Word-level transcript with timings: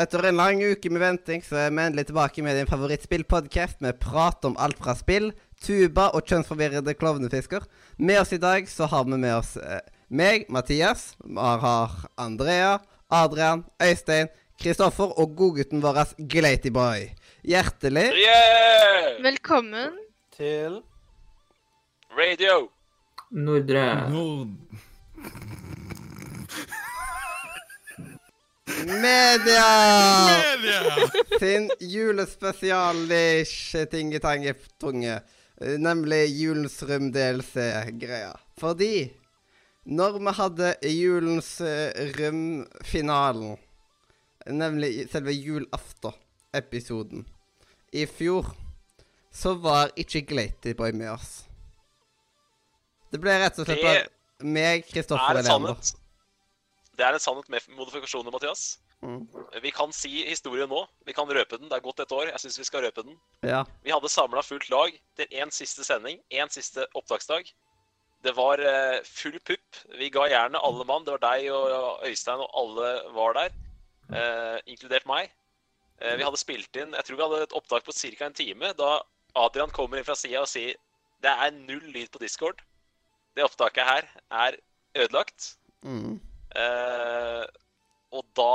Etter 0.00 0.22
en 0.30 0.38
lang 0.38 0.62
uke 0.64 0.88
med 0.88 1.02
venting 1.02 1.42
så 1.44 1.58
er 1.60 1.72
vi 1.74 1.82
endelig 1.82 2.06
tilbake 2.08 2.40
med 2.40 2.56
din 2.56 2.68
favorittspillpodkast 2.70 3.82
med 3.84 3.98
prat 4.00 4.46
om 4.48 4.54
alt 4.56 4.78
fra 4.80 4.94
spill, 4.96 5.26
tuba 5.60 6.06
og 6.16 6.24
kjønnsforvirrede 6.24 6.94
klovnefisker. 6.96 7.66
Med 8.00 8.22
oss 8.22 8.32
i 8.32 8.38
dag 8.40 8.64
så 8.70 8.88
har 8.88 9.04
vi 9.04 9.18
med 9.20 9.34
oss 9.36 9.58
eh, 9.60 9.82
meg, 10.08 10.46
Mathias. 10.48 11.10
Vi 11.20 11.36
har 11.36 11.98
Andrea, 12.16 12.78
Adrian, 13.12 13.66
Øystein, 13.76 14.32
Kristoffer 14.62 15.12
og 15.20 15.36
godgutten 15.36 15.84
vår 15.84 16.16
Glatyboy. 16.16 17.10
Hjertelig 17.44 18.08
Yeah! 18.16 19.20
Velkommen. 19.20 20.00
til 20.32 20.80
Radio. 22.16 22.70
Nordre 23.30 23.84
Media! 28.86 29.68
sin 31.40 31.70
julespesial-ish 31.80 33.76
tingetangetunge. 33.90 35.20
Nemlig 35.60 36.26
Julens 36.40 36.82
rom-DLC-greia. 36.82 38.32
Fordi 38.60 39.12
når 39.84 40.18
vi 40.18 40.32
hadde 40.36 40.74
Julens 40.88 41.60
Rum-finalen, 42.16 43.56
nemlig 44.46 45.08
selve 45.12 45.32
julaften-episoden, 45.32 47.26
i 47.92 48.06
fjor, 48.06 48.54
så 49.32 49.54
var 49.54 49.90
ikke 49.96 50.20
Glatyboy 50.30 50.92
med 50.96 51.10
oss. 51.12 51.44
Det 53.10 53.18
ble 53.20 53.34
rett 53.42 53.58
og 53.58 53.66
slett 53.66 53.82
Det 53.82 54.46
meg, 54.46 54.84
Kristoffer 54.88 55.40
er 55.40 55.42
og 55.42 55.48
Leander. 55.48 55.90
Det 57.00 57.06
er 57.06 57.16
en 57.16 57.22
sannhet 57.22 57.48
med 57.48 57.64
modifikasjoner, 57.78 58.28
Mathias. 58.34 58.74
Mm. 59.00 59.22
Vi 59.64 59.70
kan 59.72 59.92
si 59.96 60.10
historien 60.28 60.68
nå. 60.68 60.82
Vi 61.08 61.14
kan 61.16 61.30
røpe 61.32 61.56
den. 61.56 61.70
Det 61.70 61.78
er 61.78 61.84
gått 61.86 62.02
et 62.04 62.12
år. 62.12 62.28
Jeg 62.28 62.42
syns 62.42 62.58
vi 62.60 62.66
skal 62.68 62.84
røpe 62.84 63.04
den. 63.06 63.16
Ja. 63.48 63.62
Vi 63.86 63.94
hadde 63.94 64.10
samla 64.12 64.42
fullt 64.44 64.68
lag 64.68 64.92
til 65.16 65.32
én 65.40 65.48
siste 65.54 65.86
sending, 65.86 66.20
én 66.28 66.52
siste 66.52 66.84
opptaksdag. 66.98 67.48
Det 68.20 68.34
var 68.36 68.60
eh, 68.60 69.00
full 69.08 69.38
pupp. 69.48 69.80
Vi 69.96 70.10
ga 70.12 70.26
jernet 70.28 70.60
alle 70.60 70.84
mann. 70.84 71.06
Det 71.08 71.16
var 71.16 71.24
deg 71.24 71.48
og 71.56 72.04
Øystein, 72.04 72.44
og 72.44 72.52
alle 72.66 72.92
var 73.16 73.38
der. 73.40 73.56
eh, 74.12 74.58
inkludert 74.68 75.08
meg. 75.08 75.32
Eh, 76.00 76.16
vi 76.20 76.24
hadde 76.26 76.38
spilt 76.40 76.76
inn 76.76 76.92
Jeg 76.96 77.04
tror 77.06 77.16
vi 77.16 77.22
hadde 77.22 77.42
et 77.46 77.52
opptak 77.56 77.84
på 77.86 77.92
ca. 77.96 78.26
en 78.26 78.34
time 78.34 78.72
da 78.76 79.02
Adrian 79.36 79.70
kommer 79.70 79.96
inn 80.00 80.04
fra 80.04 80.16
sida 80.18 80.40
og 80.42 80.48
sier 80.50 80.74
det 81.22 81.30
er 81.32 81.50
null 81.52 81.84
lyd 81.94 82.10
på 82.12 82.20
Discord. 82.20 82.60
Det 83.36 83.44
opptaket 83.44 83.84
her 83.88 84.08
er 84.32 84.56
ødelagt. 84.96 85.54
Mm. 85.84 86.18
Eh, 86.56 87.44
og 88.10 88.24
da 88.34 88.52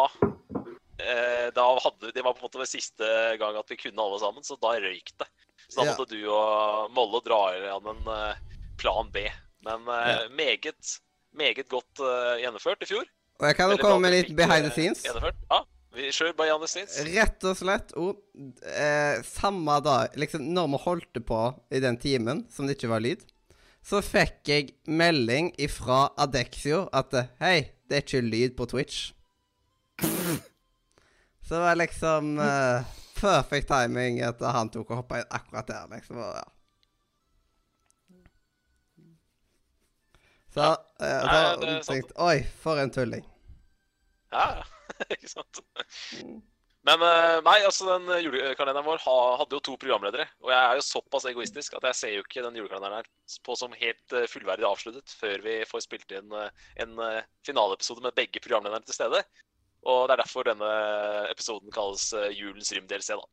eh, 1.00 1.48
da 1.56 1.66
hadde, 1.80 2.12
Det 2.16 2.24
var 2.24 2.34
på 2.36 2.44
en 2.44 2.50
måte 2.50 2.68
siste 2.68 3.08
gang 3.40 3.56
at 3.60 3.70
vi 3.72 3.78
kunne 3.80 4.04
alle 4.04 4.20
sammen, 4.20 4.44
så 4.44 4.58
da 4.60 4.74
røyk 4.80 5.14
det. 5.20 5.28
Så 5.70 5.80
da 5.82 5.86
Ja. 5.86 5.94
måtte 5.96 6.10
du 6.12 6.20
og 6.30 6.92
Molle 6.96 7.22
dra 7.26 7.42
igjen 7.56 7.88
en 7.94 8.08
eh, 8.08 8.36
plan 8.78 9.10
B. 9.12 9.26
Men 9.66 9.86
Ja. 9.88 10.28
meget, 10.30 11.00
meget 11.34 11.68
godt 11.70 12.04
gjennomført 12.42 12.84
i 12.84 12.86
fjor. 12.86 13.06
Og 13.40 13.48
jeg 13.48 13.56
kan 13.58 13.72
jo 13.72 13.78
komme 13.78 14.02
med 14.06 14.12
litt 14.14 14.36
behind 14.36 14.66
the 14.68 14.72
scenes. 14.72 15.02
Gjennomført. 15.04 15.36
Ja, 15.52 15.62
vi 15.96 16.10
kjører 16.12 16.36
behind 16.38 16.62
the 16.62 16.68
scenes. 16.68 16.98
Rett 17.16 17.44
og 17.44 17.56
slett 17.58 17.94
og, 17.98 18.22
eh, 18.64 19.22
Samme 19.24 19.80
dag, 19.84 20.14
liksom 20.16 20.42
når 20.54 20.70
vi 20.72 20.84
holdt 20.86 21.26
på 21.26 21.42
i 21.72 21.80
den 21.80 21.98
timen 21.98 22.46
som 22.52 22.68
det 22.68 22.78
ikke 22.78 22.90
var 22.94 23.00
lyd, 23.04 23.26
så 23.84 24.02
fikk 24.02 24.48
jeg 24.48 24.72
melding 24.88 25.52
ifra 25.62 26.10
Adexio 26.18 26.88
at 26.94 27.12
Hei, 27.40 27.72
det 27.90 27.98
er 27.98 28.04
ikke 28.04 28.22
lyd 28.26 28.56
på 28.58 28.66
Twitch. 28.66 29.14
Så 31.46 31.54
det 31.54 31.62
var 31.62 31.76
liksom 31.78 32.38
uh, 32.42 32.82
perfect 33.20 33.68
timing 33.70 34.22
at 34.26 34.42
han 34.42 34.70
tok 34.74 34.90
og 34.90 35.04
hoppa 35.04 35.22
inn 35.22 35.30
akkurat 35.38 35.68
der, 35.70 35.86
liksom. 35.94 36.18
Og, 36.18 36.34
ja. 36.36 36.44
Så 40.56 40.62
Ja. 40.64 40.76
Nei, 41.00 41.42
da 41.60 41.72
sant. 41.84 41.88
tenkte 41.90 42.14
Oi, 42.24 42.38
for 42.64 42.80
en 42.80 42.92
tulling. 42.96 43.26
Ja, 44.32 44.46
ja. 44.58 44.64
ikke 45.14 45.28
sant. 45.30 45.60
Men 46.86 47.02
eh, 47.02 47.40
nei, 47.46 47.56
altså 47.66 47.88
den 47.90 48.12
julekalenderen 48.28 48.86
vår 48.86 49.02
hadde 49.06 49.58
jo 49.58 49.62
to 49.66 49.74
programledere. 49.82 50.28
Og 50.44 50.52
jeg 50.54 50.60
er 50.62 50.78
jo 50.78 50.86
såpass 50.86 51.26
egoistisk 51.32 51.74
at 51.80 51.88
jeg 51.90 51.98
ser 51.98 52.14
jo 52.14 52.26
ikke 52.26 52.44
den 52.46 52.60
julekalenderen 52.60 53.02
her 53.02 53.40
på 53.46 53.56
som 53.58 53.74
helt 53.80 54.14
eh, 54.14 54.28
fullverdig 54.30 54.68
avsluttet 54.70 55.16
før 55.18 55.42
vi 55.46 55.58
får 55.70 55.86
spilt 55.88 56.14
inn 56.14 56.36
eh, 56.38 56.66
en 56.86 56.94
eh, 57.02 57.24
finaleepisode 57.48 58.06
med 58.06 58.18
begge 58.18 58.44
programlederne 58.44 58.86
til 58.86 59.00
stede. 59.00 59.24
Og 59.86 60.06
det 60.06 60.16
er 60.16 60.22
derfor 60.24 60.46
denne 60.46 60.74
episoden 61.32 61.74
kalles 61.74 62.12
eh, 62.18 62.34
Julens 62.38 62.70
Rym-DLC, 62.74 63.16
da. 63.18 63.26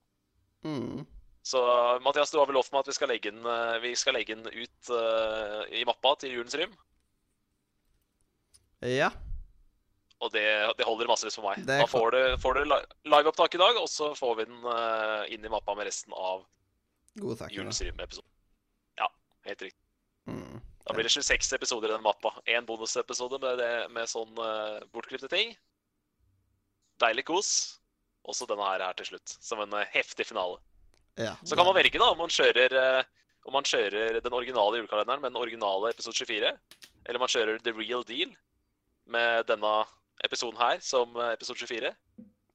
Mm. 0.68 1.04
Så 1.42 1.60
Mathias, 2.04 2.30
du 2.30 2.38
har 2.38 2.46
vel 2.46 2.56
lovt 2.56 2.72
meg 2.72 2.84
at 2.84 2.90
vi 2.92 2.96
skal 2.96 3.10
legge 3.10 3.32
den, 3.32 3.44
eh, 3.44 3.80
vi 3.82 3.92
skal 3.98 4.16
legge 4.16 4.36
den 4.38 4.46
ut 4.46 4.92
uh, 4.94 5.62
i 5.74 5.82
mappa 5.88 6.14
til 6.22 6.36
Julens 6.36 6.54
Rym? 6.58 6.72
Ja. 8.86 9.10
Og 10.22 10.30
det, 10.30 10.44
det 10.78 10.86
holder 10.86 11.08
massevis 11.10 11.34
for 11.34 11.48
meg. 11.48 11.64
Da 11.66 11.82
får 11.90 12.14
du, 12.14 12.20
får 12.38 12.54
du 12.60 12.60
liveopptak 13.10 13.56
i 13.56 13.60
dag, 13.62 13.78
og 13.80 13.88
så 13.90 14.12
får 14.14 14.36
vi 14.38 14.44
den 14.46 14.60
uh, 14.62 15.24
inn 15.34 15.42
i 15.42 15.50
mappa 15.50 15.74
med 15.74 15.88
resten 15.88 16.14
av 16.14 16.44
Rym-episoden. 17.18 18.28
Ja, 19.00 19.08
helt 19.48 19.64
riktig. 19.66 19.80
Mm. 20.30 20.60
Da 20.86 20.94
blir 20.94 21.06
det 21.06 21.12
26 21.12 21.52
episoder 21.58 21.90
i 21.90 21.96
den 21.96 22.04
mappa. 22.06 22.32
Én 22.46 22.66
bonusepisode 22.68 23.40
med, 23.42 23.58
det- 23.58 23.88
med 23.92 24.10
sånn 24.10 24.30
uh, 24.38 24.78
bortklipte 24.94 25.28
ting. 25.32 25.56
Deilig 27.02 27.26
kos. 27.28 27.50
Og 28.22 28.36
så 28.38 28.46
denne 28.46 28.62
her, 28.62 28.84
her 28.86 28.94
til 28.98 29.08
slutt, 29.10 29.34
som 29.42 29.60
en 29.64 29.74
uh, 29.74 29.82
heftig 29.90 30.28
finale. 30.28 30.60
Ja. 31.18 31.34
Så 31.42 31.58
kan 31.58 31.66
man 31.66 31.74
velge 31.76 31.98
da, 31.98 32.12
om 32.14 32.22
man 32.22 32.30
kjører, 32.32 32.76
uh, 32.78 33.26
om 33.50 33.56
man 33.58 33.66
kjører 33.66 34.20
den 34.22 34.38
originale 34.38 34.78
julekalenderen 34.78 35.24
med 35.24 35.34
den 35.34 35.42
originale 35.42 35.90
episode 35.90 36.14
24, 36.22 36.54
eller 37.02 37.18
om 37.18 37.24
man 37.26 37.34
kjører 37.34 37.58
The 37.66 37.74
Real 37.74 38.06
Deal 38.06 38.30
med 39.10 39.48
denne 39.50 39.74
episoden 40.24 40.58
her 40.60 40.78
som 40.84 41.16
eh, 41.16 41.32
episode 41.36 41.58
24. 41.66 41.92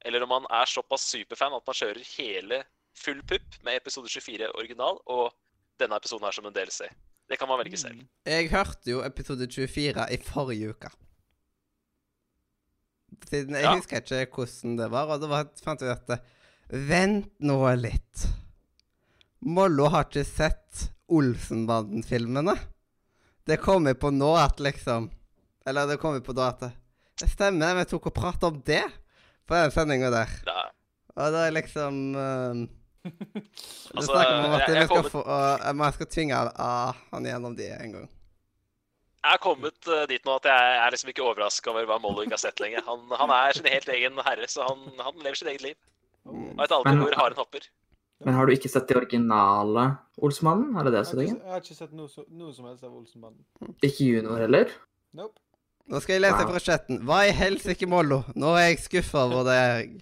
Eller 0.05 0.23
om 0.23 0.29
man 0.29 0.45
er 0.53 0.66
såpass 0.69 1.07
superfan 1.11 1.55
at 1.57 1.66
man 1.67 1.75
kjører 1.75 2.03
hele 2.17 2.61
full 2.97 3.19
pupp 3.29 3.57
med 3.66 3.75
episode 3.81 4.09
24 4.09 4.47
original 4.57 5.00
og 5.05 5.33
denne 5.81 5.97
episoden 6.00 6.25
her 6.25 6.31
som 6.38 6.45
en 6.50 6.53
DLC. 6.56 6.88
Det 7.27 7.38
kan 7.38 7.50
man 7.50 7.59
velge 7.59 7.77
selv. 7.77 8.06
Jeg 8.25 8.50
hørte 8.53 8.89
jo 8.94 9.01
episode 9.03 9.47
24 9.51 10.06
i 10.16 10.17
forrige 10.23 10.69
uke. 10.72 10.89
Siden 13.27 13.56
jeg 13.56 13.63
Ja. 13.63 13.75
husker 13.75 13.97
ikke 14.01 14.35
hvordan 14.35 14.77
det 14.77 14.88
var, 14.91 15.07
og 15.11 15.22
da 15.22 15.44
fant 15.63 15.81
vi 15.81 15.88
at 15.91 16.19
Vent 16.69 17.29
nå 17.39 17.57
litt. 17.79 18.25
Mollo 19.41 19.88
har 19.89 20.03
ikke 20.09 20.25
sett 20.27 20.89
Olsenbanden-filmene. 21.07 22.57
Det 23.47 23.59
kom 23.63 23.85
jeg 23.88 23.95
på 24.00 24.09
nå 24.11 24.33
at 24.35 24.59
liksom 24.59 25.09
Eller 25.66 25.88
det 25.88 26.00
kom 26.00 26.13
jeg 26.17 26.23
på 26.23 26.33
da 26.35 26.50
at 26.50 26.66
stemmer, 27.25 27.75
vi 27.79 27.85
tok 27.89 28.05
og 28.11 28.13
pratet 28.13 28.44
om 28.44 28.59
det 28.67 28.83
på 29.47 29.55
den 29.57 29.72
sendinga 29.72 30.09
der. 30.13 30.29
Det 30.45 30.53
er, 30.53 30.69
Og 31.17 31.31
da 31.33 31.45
er 31.47 31.51
liksom 31.55 31.95
uh, 32.16 32.67
Altså, 33.95 34.11
snakker 34.11 34.35
om 34.44 34.53
at 34.57 34.67
jeg- 34.67 34.75
jeg 34.75 34.85
skal 34.89 35.09
få 35.09 35.22
uh, 35.23 35.73
Man 35.73 35.94
skal 35.95 36.06
tvinge 36.11 36.35
uh, 36.59 36.94
han 37.13 37.23
gjennom 37.25 37.56
de 37.57 37.69
en 37.72 37.91
gang. 37.95 38.09
jeg 39.24 39.31
har 39.31 39.38
kommet 39.44 39.88
uh, 39.88 40.06
dit 40.07 40.24
nå 40.25 40.36
at 40.36 40.45
jeg 40.45 40.77
er 40.86 40.92
liksom 40.94 41.09
ikke 41.09 41.24
overraska 41.25 41.71
over 41.71 41.86
hva 41.89 41.97
Mollo 42.00 42.21
ikke 42.24 42.36
har 42.38 42.44
sett 42.44 42.59
lenger. 42.59 42.83
Han, 42.86 43.00
han 43.19 43.30
er 43.33 43.53
sin 43.57 43.65
helt 43.65 43.89
egen 43.89 44.19
herre, 44.24 44.47
så 44.47 44.68
han, 44.68 44.86
han 45.00 45.18
lever 45.24 45.36
sitt 45.36 45.47
eget 45.51 45.62
liv. 45.65 45.75
Og 46.27 46.53
vet 46.59 46.71
aldri 46.75 46.94
hvor 47.00 47.15
haren 47.18 47.36
hopper. 47.39 47.65
Men 48.25 48.33
har 48.33 48.45
du 48.45 48.51
ikke 48.53 48.69
sett 48.69 48.88
de 48.89 48.95
originale 48.97 49.83
Olsmannen? 50.25 50.75
Er 50.77 50.83
det 50.88 50.94
det 50.94 51.00
jeg, 51.03 51.06
som 51.09 51.18
har 51.18 51.24
ligger? 51.24 51.36
ikke, 51.36 51.45
jeg 51.45 51.53
har 51.53 51.62
ikke 51.65 51.75
sett 51.81 51.92
noe, 51.94 52.24
noe 52.44 52.53
som 52.53 52.65
helst 52.69 52.83
av 52.88 52.94
Olsenmannen. 52.97 53.44
Ikke 53.86 54.07
junior 54.07 54.39
heller? 54.42 54.71
Nope. 55.13 55.39
Nå 55.88 56.00
skal 56.04 56.18
jeg 56.18 56.22
lese 56.25 56.44
fra 56.50 56.60
chatten. 56.60 57.00
Hva 57.07 57.22
i 57.30 57.31
helsike, 57.36 57.88
Mollo? 57.88 58.24
Nå 58.36 58.50
er 58.60 58.66
jeg 58.74 58.81
skuffa 58.84 59.22
over 59.30 59.44
deg. 59.48 60.01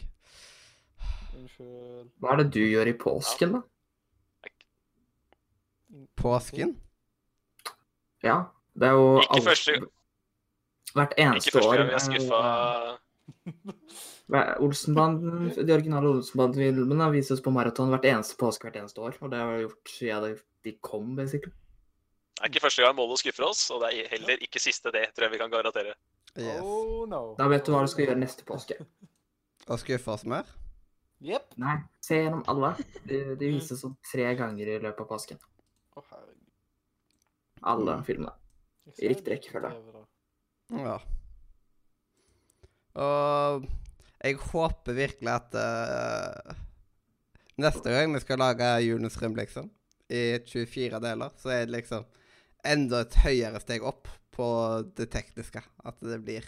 Unnskyld. 1.37 2.07
Hva 2.23 2.31
er 2.33 2.37
det 2.41 2.47
du 2.55 2.61
gjør 2.65 2.89
i 2.89 2.95
påsken, 2.97 3.49
da? 3.59 3.61
Påsken? 6.17 6.71
Ja, 8.25 8.39
det 8.73 8.87
er 8.89 8.95
jo 8.97 9.19
Ikke 9.21 9.35
alt- 9.37 9.47
første- 9.51 9.89
Hvert 10.95 11.11
Ikke 11.11 11.25
eneste 11.27 11.51
første 11.51 11.69
år. 11.69 11.75
gang 11.75 11.87
vi 11.87 11.93
er 11.93 12.05
skuffa. 12.07 12.97
Olsenbanden, 14.65 15.49
De 15.67 15.73
originale 15.73 16.07
Olsenbanden-filmene 16.09 17.11
vises 17.13 17.41
på 17.41 17.51
maraton 17.53 17.89
hvert 17.93 18.05
eneste 18.09 18.37
påske 18.39 18.63
hvert 18.65 18.79
eneste 18.81 18.97
år. 19.03 19.13
Og 19.21 19.29
det 19.29 19.37
har 19.39 19.51
jeg 19.51 19.67
gjort 19.67 19.87
siden 19.91 20.39
de 20.63 20.71
kom, 20.81 21.15
basically. 21.15 21.53
Er 22.45 22.51
ikke 22.51 22.61
første 22.61 22.83
gang 22.85 22.93
Mollo 22.93 23.15
skuffer 23.17 23.47
oss, 23.47 23.63
og 23.73 23.79
det 23.81 23.87
er 23.97 24.11
heller 24.11 24.41
ikke 24.45 24.59
siste 24.61 24.91
det, 24.93 25.07
tror 25.17 25.25
jeg 25.25 25.33
vi 25.33 25.39
kan 25.41 25.49
garantere. 25.49 25.95
Yes. 26.37 26.59
Oh 26.61 27.07
no. 27.09 27.31
Da 27.39 27.47
vet 27.49 27.65
du 27.65 27.71
hva 27.73 27.79
du 27.81 27.89
skal 27.89 28.03
gjøre 28.05 28.19
neste 28.21 28.45
påske. 28.45 28.75
Å 29.65 29.77
skuffe 29.81 30.11
oss 30.13 30.27
mer? 30.29 30.51
Jepp. 31.25 31.55
Nei, 31.57 31.79
se 32.05 32.19
gjennom 32.19 32.43
alle. 32.51 32.75
De, 33.09 33.23
de 33.39 33.49
vises 33.49 33.81
sånn 33.81 33.95
tre 34.05 34.27
ganger 34.37 34.69
i 34.75 34.75
løpet 34.83 35.01
av 35.01 35.07
påsken. 35.09 35.39
Oh. 35.97 36.11
Alle 37.71 37.95
filmene. 38.05 38.35
I 38.93 39.09
riktig 39.09 39.33
rekkefølge. 39.33 39.71
Ja. 40.83 40.99
Og 43.01 43.65
jeg 44.21 44.37
håper 44.51 44.99
virkelig 44.99 45.31
at 45.33 45.57
uh, 45.57 46.53
neste 47.57 47.89
gang 47.89 48.13
vi 48.13 48.21
skal 48.21 48.43
lage 48.43 48.69
Julens 48.85 49.17
Rim, 49.17 49.33
liksom, 49.39 49.73
i 50.13 50.37
24 50.45 51.01
deler, 51.01 51.33
så 51.41 51.55
er 51.55 51.65
det 51.65 51.79
liksom 51.79 52.05
enda 52.65 53.01
et 53.05 53.17
høyere 53.23 53.59
steg 53.63 53.83
opp 53.85 54.07
på 54.35 54.47
det 54.97 55.09
tekniske. 55.13 55.61
At 55.85 55.99
det 56.03 56.19
blir 56.25 56.45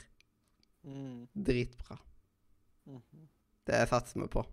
Mm. 0.87 1.27
dritbra. 1.35 1.97
Mhm. 2.87 3.27
Det 3.67 3.81
satser 3.89 4.21
vi 4.21 4.27
på. 4.31 4.45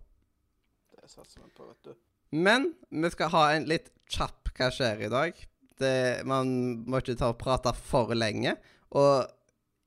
Det 0.91 1.09
satser 1.09 1.41
vi 1.45 1.49
på, 1.55 1.67
vet 1.69 1.83
du. 1.83 1.93
Men 2.35 2.73
vi 2.89 3.09
skal 3.13 3.29
ha 3.31 3.43
en 3.53 3.65
litt 3.69 3.89
kjapp 4.11 4.49
hva 4.57 4.67
skjer 4.73 5.05
i 5.05 5.09
dag. 5.09 5.33
Det, 5.79 6.25
man 6.27 6.83
må 6.87 6.99
ikke 6.99 7.17
ta 7.19 7.29
og 7.31 7.37
prate 7.39 7.71
for 7.75 8.11
lenge. 8.15 8.57
Og 8.91 9.29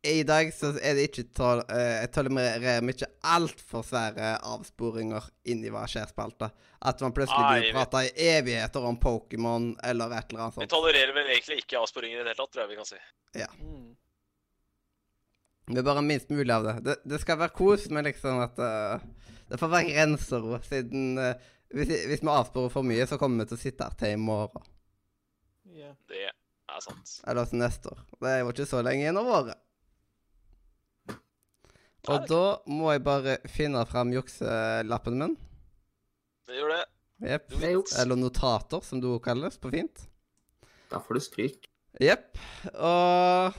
i 0.03 0.23
dag 0.23 0.55
så 0.55 0.71
er 0.79 0.95
det 0.95 1.09
ikke 1.09 1.25
tol 1.35 1.61
eh, 1.75 2.05
Jeg 2.05 2.11
tolererer 2.15 2.85
mye 2.87 3.09
altfor 3.27 3.83
svære 3.83 4.37
avsporinger 4.47 5.27
inn 5.51 5.65
i 5.67 5.73
hva 5.75 5.83
skjer-spalta. 5.91 6.53
At 6.87 7.03
man 7.03 7.15
plutselig 7.17 7.43
Nei, 7.43 7.65
begynner 7.65 7.89
å 7.91 8.03
i 8.07 8.29
evigheter 8.37 8.87
om 8.87 9.01
Pokémon 9.03 9.73
eller 9.83 10.15
et 10.15 10.31
eller 10.31 10.45
annet 10.45 10.55
sånt. 10.55 10.69
Vi 10.69 10.71
tolererer 10.71 11.15
vel 11.17 11.33
egentlig 11.33 11.65
ikke 11.65 11.83
avsporinger 11.83 12.21
i 12.21 12.23
det 12.23 12.31
hele 12.31 12.39
tatt, 12.39 12.53
tror 12.55 12.65
jeg 12.65 12.71
vi 12.71 12.79
kan 12.79 12.91
si. 12.93 13.03
Mm. 13.59 13.91
Det 15.69 15.83
er 15.83 15.91
bare 15.91 16.07
minst 16.07 16.31
mulig 16.31 16.55
av 16.55 16.71
det. 16.71 16.79
Det, 16.87 16.99
det 17.11 17.23
skal 17.25 17.43
være 17.43 17.57
kos, 17.59 17.91
men 17.93 18.07
liksom 18.07 18.41
at 18.47 18.63
uh, 18.63 19.03
Det 19.51 19.59
får 19.61 19.75
være 19.75 19.91
grenser, 19.91 20.51
siden 20.71 21.19
uh, 21.19 21.33
hvis, 21.75 21.91
hvis 22.09 22.23
vi 22.23 22.33
avsporer 22.33 22.73
for 22.73 22.87
mye, 22.87 23.05
så 23.11 23.19
kommer 23.21 23.43
vi 23.43 23.51
til 23.51 23.59
å 23.59 23.67
sitte 23.67 23.89
her 23.89 23.99
til 23.99 24.15
i 24.15 24.21
morgen. 24.23 24.75
Ja. 25.75 25.91
Det 26.09 26.29
er 26.31 26.85
sant. 26.85 27.19
Eller 27.27 27.51
til 27.51 27.61
neste 27.67 27.91
år. 27.91 28.05
Det 28.15 28.31
er 28.31 28.45
jo 28.45 28.55
ikke 28.55 28.71
så 28.71 28.87
lenge 28.87 29.03
igjen 29.03 29.19
av 29.21 29.35
året. 29.41 29.65
Og 32.09 32.29
da 32.31 32.45
må 32.71 32.93
jeg 32.95 33.05
bare 33.05 33.37
finne 33.53 33.85
fram 33.89 34.13
jukselappen 34.15 35.19
min. 35.21 35.35
Det 36.49 36.57
gjør 36.57 36.73
det. 36.73 36.85
Jepp. 37.29 37.57
Er. 37.59 37.81
Eller 38.01 38.17
notater, 38.17 38.85
som 38.85 39.01
du 39.03 39.09
kaller 39.11 39.25
kalles 39.25 39.59
på 39.61 39.73
fint. 39.75 40.07
Da 40.89 41.01
får 41.03 41.19
du 41.19 41.21
stryk. 41.25 41.67
Jepp. 42.01 42.39
Og 42.75 43.59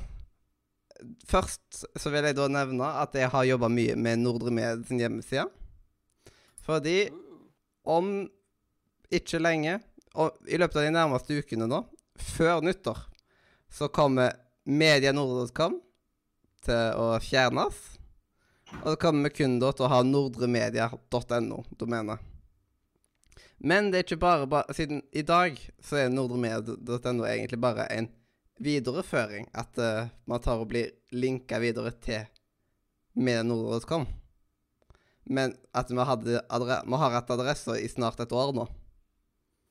først 1.29 1.83
så 1.99 2.11
vil 2.13 2.27
jeg 2.29 2.37
da 2.39 2.47
nevne 2.51 2.87
at 3.03 3.15
jeg 3.15 3.29
har 3.31 3.47
jobba 3.47 3.69
mye 3.71 3.95
med 3.99 4.23
Nordre 4.23 4.51
Med 4.51 4.85
sin 4.87 5.01
hjemmeside. 5.01 5.47
Fordi 6.65 7.09
om 7.83 8.29
ikke 9.11 9.41
lenge, 9.41 9.79
og 10.13 10.35
i 10.47 10.57
løpet 10.59 10.81
av 10.81 10.85
de 10.85 10.93
nærmeste 10.93 11.37
ukene 11.41 11.67
nå, 11.69 11.83
før 12.19 12.61
nyttår, 12.65 12.99
så 13.69 13.89
kommer 13.93 14.35
medianordre.com 14.65 15.79
til 16.65 16.99
å 16.99 17.13
fjernes. 17.23 17.98
Og 18.83 18.89
det 18.93 19.01
kommer 19.01 19.29
vi 19.29 19.35
kun 19.41 19.59
til 19.59 19.85
å 19.85 19.91
ha 19.91 19.99
nordremedia.no-domenet. 20.05 22.19
Men 23.59 23.91
det 23.91 23.97
er 23.97 24.03
ikke 24.05 24.21
bare, 24.21 24.47
bare 24.47 24.73
Siden 24.75 25.01
i 25.11 25.21
dag 25.27 25.59
så 25.83 25.95
er 25.99 26.09
nordremedia.no 26.13 27.25
egentlig 27.27 27.61
bare 27.61 27.85
en 27.91 28.09
videreføring. 28.59 29.47
At 29.53 29.77
uh, 29.79 30.07
man 30.29 30.39
tar 30.43 30.59
og 30.61 30.67
blir 30.71 30.89
linka 31.11 31.59
videre 31.59 31.91
til 32.03 32.21
medianordre.com. 33.19 34.07
Men 35.29 35.53
at 35.75 35.91
vi, 35.91 35.95
vi 35.97 36.01
har 37.01 37.17
hatt 37.17 37.35
adresser 37.35 37.75
i 37.83 37.87
snart 37.91 38.19
et 38.23 38.33
år 38.33 38.53
nå. 38.55 38.65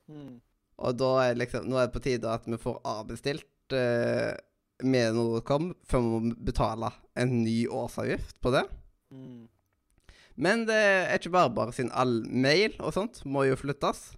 Mm. 0.09 0.41
Og 0.79 0.95
da 0.95 1.23
er 1.25 1.39
liksom, 1.39 1.65
nå 1.67 1.75
er 1.77 1.85
det 1.87 1.97
på 1.97 2.05
tide 2.05 2.31
at 2.31 2.43
vi 2.47 2.57
får 2.61 2.81
avbestilt 2.87 3.73
uh, 3.75 4.31
medianordre.com 4.85 5.63
før 5.89 5.99
vi 6.05 6.09
må 6.13 6.19
betale 6.45 6.89
en 7.19 7.31
ny 7.43 7.57
årsavgift 7.67 8.35
på 8.43 8.49
det. 8.55 8.63
Mm. 9.13 9.47
Men 10.39 10.63
det 10.69 10.77
er 10.79 11.17
ikke 11.17 11.33
bare 11.35 11.51
bare, 11.51 11.75
siden 11.75 11.91
all 11.91 12.21
mail 12.23 12.77
og 12.79 12.93
sånt 12.95 13.21
må 13.27 13.43
jo 13.49 13.59
flyttes. 13.59 14.13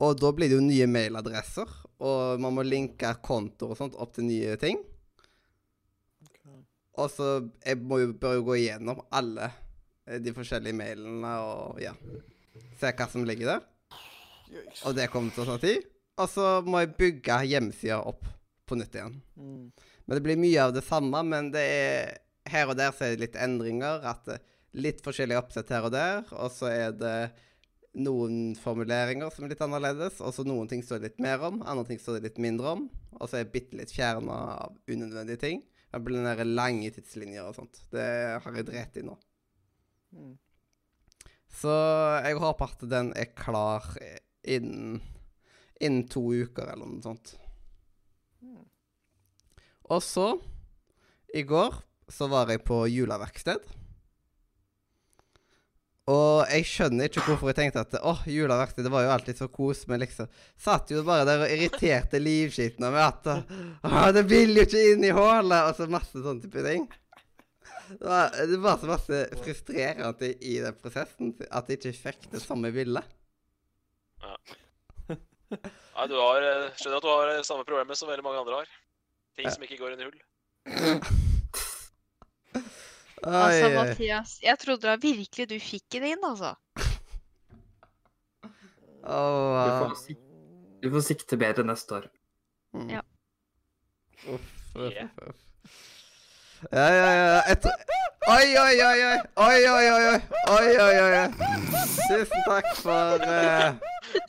Og 0.00 0.16
da 0.16 0.30
blir 0.32 0.48
det 0.48 0.56
jo 0.56 0.64
nye 0.64 0.86
mailadresser, 0.88 1.68
og 2.00 2.40
man 2.40 2.54
må 2.56 2.64
linke 2.64 3.10
kontoer 3.24 3.74
og 3.74 3.80
sånt 3.80 3.98
opp 4.00 4.14
til 4.16 4.30
nye 4.30 4.54
ting. 4.60 4.78
Og 7.00 7.10
så 7.12 7.26
jeg 7.64 7.80
må 7.82 8.00
jo, 8.02 8.14
bør 8.16 8.38
jo 8.38 8.46
gå 8.48 8.56
igjennom 8.60 9.02
alle 9.14 9.50
eh, 10.06 10.20
de 10.22 10.32
forskjellige 10.36 10.76
mailene 10.76 11.34
og 11.44 11.80
ja, 11.82 11.92
se 12.80 12.92
hva 12.96 13.06
som 13.10 13.26
ligger 13.28 13.54
der. 13.54 13.68
Og 14.88 14.96
det 14.96 15.10
kommer 15.12 15.34
til 15.34 15.44
å 15.44 15.52
ta 15.52 15.60
tid. 15.62 15.86
Og 16.20 16.28
så 16.28 16.46
må 16.66 16.82
jeg 16.82 16.96
bygge 16.98 17.38
hjemmesida 17.48 18.00
opp 18.10 18.26
på 18.68 18.76
nytt 18.78 18.96
igjen. 18.96 19.20
Mm. 19.38 19.70
Men 20.04 20.18
det 20.18 20.24
blir 20.24 20.40
mye 20.40 20.66
av 20.66 20.74
det 20.74 20.84
samme, 20.84 21.22
men 21.26 21.52
det 21.54 21.62
er 21.62 22.18
her 22.48 22.70
og 22.70 22.78
der 22.78 22.94
så 22.96 23.06
er 23.06 23.14
det 23.14 23.26
litt 23.26 23.38
endringer. 23.40 24.04
At 24.06 24.28
litt 24.78 25.02
forskjellig 25.04 25.38
oppsett 25.40 25.70
her 25.74 25.86
og 25.88 25.94
der. 25.94 26.26
Og 26.36 26.50
så 26.54 26.70
er 26.72 26.94
det 26.96 27.16
noen 27.98 28.54
formuleringer 28.58 29.32
som 29.34 29.44
er 29.44 29.54
litt 29.54 29.64
annerledes. 29.64 30.20
Og 30.22 30.34
så 30.34 30.44
noen 30.46 30.70
ting 30.70 30.84
står 30.86 31.00
det 31.00 31.10
litt 31.10 31.24
mer 31.24 31.42
om, 31.48 31.60
andre 31.66 31.88
ting 31.88 32.00
står 32.02 32.18
det 32.18 32.28
litt 32.28 32.42
mindre 32.42 32.76
om. 32.76 32.86
Og 33.18 33.26
så 33.26 33.38
er 33.38 33.44
jeg 33.44 33.54
bitte 33.56 33.80
litt 33.80 33.94
fjerna 33.94 34.38
av 34.66 34.78
unødvendige 34.90 35.42
ting. 35.42 35.64
Jeg 35.90 36.06
blir 36.06 36.20
den 36.20 36.28
der 36.28 36.46
lange 36.46 36.92
tidslinjer 36.94 37.48
og 37.48 37.56
sånt. 37.58 37.82
Det 37.90 38.06
har 38.44 38.56
jeg 38.56 38.68
drept 38.68 39.00
i 39.00 39.06
nå. 39.06 39.16
Mm. 40.14 40.36
Så 41.50 41.72
jeg 42.22 42.38
håper 42.38 42.76
at 42.76 42.84
den 42.92 43.10
er 43.18 43.32
klar 43.34 43.86
innen, 44.46 45.00
innen 45.82 46.06
to 46.10 46.22
uker 46.30 46.70
eller 46.70 46.86
noe 46.86 47.02
sånt. 47.02 47.34
Mm. 48.38 48.62
Og 49.90 50.02
så, 50.06 50.28
i 51.34 51.42
går, 51.42 51.74
så 52.10 52.28
var 52.30 52.50
jeg 52.50 52.64
på 52.66 52.82
juleverksted. 52.90 53.62
Og 56.10 56.48
jeg 56.50 56.66
skjønner 56.66 57.06
ikke 57.06 57.22
hvorfor 57.22 57.52
jeg 57.52 57.58
tenkte 57.60 57.84
at 57.84 57.98
åh, 58.02 58.22
juleverksted 58.26 58.86
det 58.86 58.90
var 58.90 59.04
jo 59.04 59.12
alltid 59.14 59.38
så 59.38 59.46
kos, 59.52 59.84
men 59.86 60.02
liksom 60.02 60.30
Satt 60.58 60.90
jo 60.90 61.04
bare 61.06 61.26
der 61.28 61.44
og 61.44 61.52
irriterte 61.54 62.18
livskiten 62.18 62.88
meg 62.88 63.04
at 63.04 63.30
åh, 63.86 64.08
det 64.16 64.24
vil 64.30 64.56
jo 64.58 64.64
ikke 64.66 64.82
inn 64.94 65.06
i 65.06 65.12
hullet, 65.14 65.68
og 65.68 65.76
så 65.78 65.86
masse 65.92 66.16
sånne 66.18 66.42
type 66.42 66.64
ting. 66.66 66.88
Det 67.90 68.06
var, 68.06 68.34
det 68.46 68.58
var 68.62 68.78
så 68.80 68.90
masse 68.90 69.22
frustrerende 69.42 70.32
i 70.46 70.58
den 70.64 70.76
prosessen 70.82 71.34
at 71.50 71.70
jeg 71.70 71.80
ikke 71.80 71.96
fikk 72.08 72.28
det 72.34 72.42
samme 72.42 72.70
ville. 72.74 73.04
ville. 73.04 74.58
Nei, 75.50 76.06
du 76.06 76.14
har, 76.14 76.42
eh, 76.42 76.68
skjønner 76.78 77.00
at 77.00 77.06
du 77.06 77.10
har 77.10 77.32
eh, 77.32 77.42
samme 77.46 77.66
problemet 77.66 77.98
som 77.98 78.10
veldig 78.10 78.24
mange 78.24 78.44
andre 78.44 78.62
har. 78.62 78.78
Ting 79.38 79.50
som 79.50 79.66
ikke 79.66 79.80
går 79.80 79.96
inn 79.96 80.04
i 80.04 80.08
hull. 80.10 81.20
Altså. 83.24 83.68
Mathias, 83.74 84.38
jeg 84.42 84.58
trodde 84.58 84.86
da 84.88 84.96
virkelig 85.00 85.48
du 85.50 85.58
fikk 85.60 85.98
det 86.00 86.14
inn, 86.14 86.24
altså. 86.24 86.54
Du 88.40 88.48
Åh, 89.08 89.78
får, 89.80 89.94
sikte, 89.96 90.24
du 90.82 90.90
får 90.92 91.04
sikte 91.04 91.36
bedre 91.40 91.64
neste 91.64 91.94
år. 92.00 92.08
mm. 92.76 92.88
Ja. 92.96 93.00
Uff, 94.28 94.48
uff, 94.76 94.92
uff. 95.28 95.38
Ja, 96.72 96.88
ja, 96.92 97.10
ja. 97.16 97.40
Et... 97.48 97.64
Oi, 98.28 98.48
oi, 98.60 98.74
oi, 98.84 98.98
oi. 99.04 99.18
Oi, 99.36 99.60
oi, 99.68 99.86
oi, 99.90 100.02
oi. 100.10 100.18
Oi, 100.52 100.68
oi. 100.84 101.22
Tusen 102.10 102.42
takk 102.44 102.68
for 102.76 103.24
uh, 103.24 103.80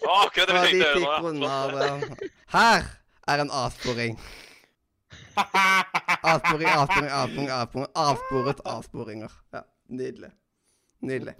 Å, 0.07 0.13
akkurat 0.23 0.47
det 0.47 0.61
vi 0.69 0.79
tenkte. 0.79 2.25
Her 2.55 2.87
er 3.27 3.43
en 3.43 3.51
avsporing. 3.51 4.15
Avsporing, 6.23 6.67
avsporing, 6.69 7.09
avsporing, 7.09 7.49
avsporing. 7.49 7.87
Avsporet 8.05 8.63
avsporinger. 8.65 9.31
Ja, 9.55 9.63
nydelig. 9.89 10.31
Nydelig. 11.01 11.35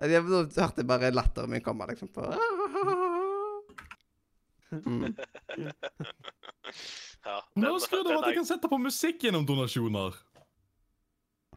Jeg 0.00 0.22
hørte 0.24 0.84
bare 0.88 1.10
latteren 1.12 1.50
min 1.52 1.62
komme, 1.62 1.86
liksom. 1.90 2.08
på... 2.14 2.26
Mm. 4.70 5.14
Ja, 7.20 7.40
Nå 7.58 7.74
skrur 7.82 8.04
det 8.06 8.14
av 8.14 8.22
at 8.22 8.30
jeg 8.30 8.38
kan 8.38 8.46
sette 8.48 8.68
på 8.70 8.78
musikk 8.80 9.24
gjennom 9.26 9.42
donasjoner. 9.44 10.14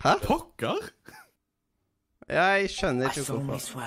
Hæ? 0.04 0.18
Pokker! 0.26 0.90
Jeg 2.28 2.70
skjønner 2.72 3.12
ikke 3.12 3.36
hvorfor. 3.38 3.84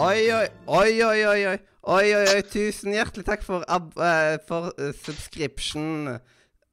Oi, 0.00 0.26
oi, 0.32 0.46
oi, 0.66 0.92
oi, 1.04 1.20
oi, 1.28 1.40
oi, 1.52 1.56
oi, 1.92 2.06
oi, 2.16 2.42
tusen 2.52 2.96
hjertelig 2.96 3.26
takk 3.28 3.44
for, 3.46 3.64
ab 3.68 3.92
eh, 4.00 4.36
for 4.48 4.72
eh, 4.80 4.92
subscription, 5.04 6.16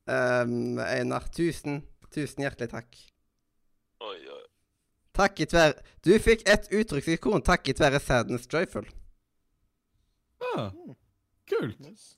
um, 0.09 0.79
Einar. 0.83 1.27
Tusen, 1.35 1.81
tusen 2.13 2.45
hjertelig 2.45 2.71
takk. 2.73 2.99
Oi, 4.03 4.17
oi. 4.17 4.41
Takk 5.13 5.43
i 5.43 5.47
tver... 5.49 5.77
Du 6.03 6.11
fikk 6.19 6.43
et 6.49 6.67
uttrykksikon 6.73 7.43
i 7.43 7.77
tverre 7.77 8.01
Sadness 8.01 8.49
Joyful. 8.49 8.87
Ah, 10.43 10.71
kult. 11.49 11.79
Nice. 11.79 12.17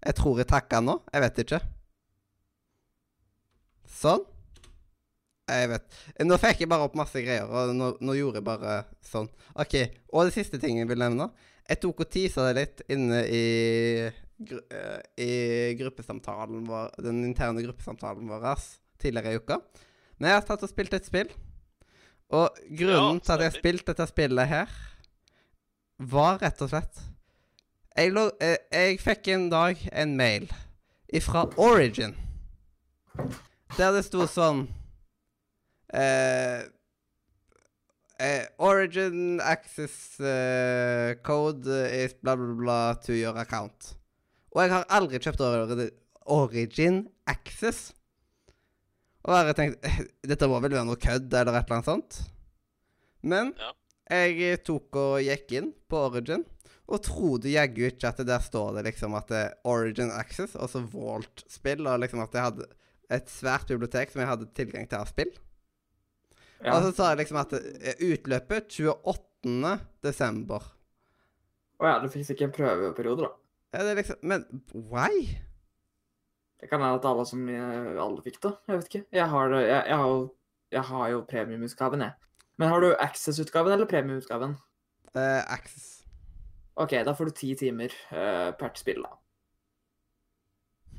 Jeg 0.00 0.16
tror 0.16 0.38
jeg 0.40 0.48
takka 0.48 0.80
nå. 0.80 1.00
Jeg 1.12 1.24
vet 1.26 1.40
ikke. 1.44 1.60
Sånn. 3.90 4.22
Jeg 5.50 5.70
vet. 5.72 5.86
Nå 6.24 6.38
fikk 6.40 6.62
jeg 6.62 6.70
bare 6.70 6.86
opp 6.86 6.96
masse 6.98 7.20
greier, 7.24 7.48
og 7.50 7.74
nå, 7.74 7.90
nå 8.00 8.14
gjorde 8.16 8.38
jeg 8.38 8.46
bare 8.46 8.76
sånn. 9.04 9.28
OK. 9.58 9.76
Og 10.14 10.28
det 10.28 10.34
siste 10.36 10.60
tingen 10.62 10.84
jeg 10.84 10.90
vil 10.92 11.02
nevne. 11.02 11.28
Jeg 11.66 11.82
tok 11.82 12.04
og 12.04 12.10
tisa 12.10 12.46
det 12.48 12.54
litt 12.56 12.84
inne 12.90 13.20
i, 13.26 13.44
gru, 14.40 14.60
eh, 14.72 15.00
i 15.20 15.74
gruppesamtalen 15.78 16.64
vår, 16.68 16.94
den 17.04 17.24
interne 17.24 17.62
gruppesamtalen 17.64 18.28
vår 18.28 18.46
tidligere 19.00 19.32
i 19.32 19.40
uka. 19.40 19.60
Men 20.18 20.30
jeg 20.30 20.40
har 20.40 20.48
tatt 20.48 20.64
og 20.66 20.72
spilt 20.72 20.94
et 20.96 21.08
spill. 21.08 21.30
Og 22.30 22.56
grunnen 22.78 23.18
Ja, 23.18 23.24
til 23.24 23.32
at 23.32 23.40
jeg 23.40 23.50
har 23.50 23.58
spilt 23.58 23.86
dette 23.86 24.06
spillet 24.06 24.50
her, 24.50 24.74
var 26.00 26.38
rett 26.40 26.62
og 26.64 26.70
slett 26.72 27.00
Jeg, 27.96 28.12
lå, 28.14 28.30
eh, 28.40 28.56
jeg 28.72 29.00
fikk 29.02 29.28
en 29.34 29.48
dag 29.50 29.80
en 29.92 30.16
mail 30.16 30.46
ifra 31.12 31.42
Origin. 31.58 32.14
Der 33.76 33.92
det 33.92 34.04
sto 34.06 34.24
sånn 34.30 34.62
eh, 35.92 36.62
eh, 38.22 38.46
Origin 38.62 39.40
access 39.42 40.20
eh, 40.20 41.18
code 41.26 41.82
is 41.90 42.14
bla, 42.22 42.36
bla, 42.38 42.54
bla 42.54 42.80
to 42.94 43.12
your 43.12 43.36
account. 43.36 43.96
Og 44.54 44.62
jeg 44.64 44.72
har 44.74 44.86
aldri 44.90 45.20
kjøpt 45.22 45.42
Origin 46.30 47.02
Access. 47.30 47.92
Og 49.24 49.32
bare 49.34 49.50
har 49.50 49.58
tenkt 49.58 49.84
Dette 50.26 50.48
må 50.50 50.60
vel 50.62 50.74
være 50.74 50.86
noe 50.88 51.00
kødd 51.00 51.28
eller 51.32 51.58
et 51.58 51.66
eller 51.68 51.76
annet 51.78 51.90
sånt. 51.90 52.20
Men 53.22 53.52
Ja. 53.60 53.72
jeg 54.10 54.62
tok 54.64 54.96
og 54.96 55.20
gikk 55.22 55.52
inn 55.58 55.74
på 55.90 56.00
Origin, 56.08 56.44
og 56.90 57.02
trodde 57.06 57.52
jaggu 57.52 57.84
ikke 57.86 58.08
at 58.08 58.22
der 58.26 58.40
står 58.42 58.78
det 58.78 58.86
liksom 58.88 59.14
at 59.14 59.28
det 59.30 59.42
er 59.44 59.52
Origin 59.68 60.10
Access, 60.10 60.56
altså 60.56 60.80
Vault-spill, 60.90 61.86
og 61.86 62.00
liksom 62.02 62.22
at 62.24 62.32
jeg 62.34 62.42
hadde 62.48 62.66
et 63.10 63.30
svært 63.30 63.68
bibliotek 63.70 64.10
som 64.10 64.22
jeg 64.22 64.30
hadde 64.30 64.48
tilgang 64.56 64.88
til 64.88 64.98
av 64.98 65.06
spill. 65.10 65.30
Ja. 66.64 66.74
Og 66.74 66.82
så 66.88 66.90
sa 66.96 67.10
jeg 67.12 67.22
liksom 67.22 67.38
at 67.40 67.54
utløpet 68.02 68.74
28. 68.74 69.76
desember. 70.02 70.66
Å 71.80 71.86
ja, 71.86 71.94
det 72.02 72.10
finnes 72.12 72.28
ikke 72.34 72.48
en 72.48 72.56
prøveperiode, 72.56 73.28
da. 73.28 73.30
Ja, 73.72 73.82
det 73.84 73.90
er 73.92 74.00
liksom 74.00 74.16
Men 74.26 74.44
why? 74.74 75.36
Det 76.60 76.68
kan 76.68 76.80
være 76.82 76.98
at 76.98 77.06
alle 77.08 77.24
som 77.28 77.46
eh, 77.48 77.94
alle 78.02 78.22
fikk 78.24 78.40
det. 78.42 78.50
Jeg 78.68 78.76
vet 78.80 78.88
ikke. 78.90 79.04
Jeg 79.16 79.28
har, 79.32 79.48
det- 79.48 79.66
jeg, 79.68 79.84
jeg 79.88 79.96
har, 79.96 80.28
jeg 80.76 80.82
har 80.90 81.08
jo 81.08 81.20
premiumutgaven, 81.30 82.00
jeg. 82.04 82.12
Men 82.60 82.68
har 82.68 82.80
du 82.84 82.90
access-utgaven 83.00 83.72
eller 83.72 83.88
premiumutgaven? 83.88 84.56
Eh, 85.14 85.40
access. 85.54 85.86
OK, 86.76 86.90
da 87.04 87.14
får 87.16 87.30
du 87.30 87.30
ti 87.36 87.54
timer 87.58 87.92
uh, 88.12 88.50
per 88.60 88.74
spill, 88.76 89.00
da. 89.02 89.16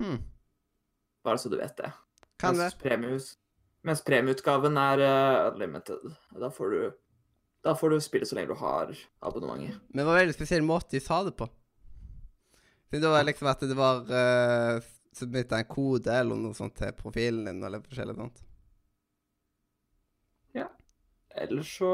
Hmm. 0.01 0.17
Bare 1.23 1.37
så 1.37 1.49
du 1.49 1.57
vet 1.59 1.77
det. 1.77 1.91
Kan 2.41 2.55
det. 2.57 2.63
mens, 2.65 2.75
premius, 2.81 3.29
mens 3.85 4.01
premieutgaven 4.05 4.77
er 4.81 5.03
uh, 5.05 5.53
unlimited. 5.53 6.09
Da 6.41 6.49
får 6.49 6.73
du 6.75 6.81
da 7.61 7.75
får 7.77 7.93
du 7.93 7.99
spille 8.01 8.25
så 8.25 8.33
lenge 8.35 8.49
du 8.49 8.57
har 8.57 8.89
abonnementet. 9.21 9.77
Men 9.93 10.01
det 10.01 10.05
var 10.07 10.15
en 10.17 10.23
veldig 10.23 10.33
spesiell 10.33 10.63
måte 10.65 10.95
de 10.95 11.01
sa 11.05 11.19
det 11.27 11.35
på. 11.37 11.45
Det 12.91 13.07
var 13.07 13.23
liksom 13.23 13.47
at 13.47 13.61
det 13.63 13.77
var 13.77 14.01
uh, 14.11 14.81
submitta 15.15 15.59
en 15.61 15.69
kode 15.69 16.11
eller 16.11 16.39
noe 16.39 16.55
sånt 16.55 16.75
til 16.79 16.91
profilen 16.97 17.47
din, 17.47 17.61
eller 17.63 17.83
forskjellig 17.85 18.17
sånt. 18.17 18.41
Ja. 20.57 20.67
Ellers 21.39 21.77
så 21.79 21.91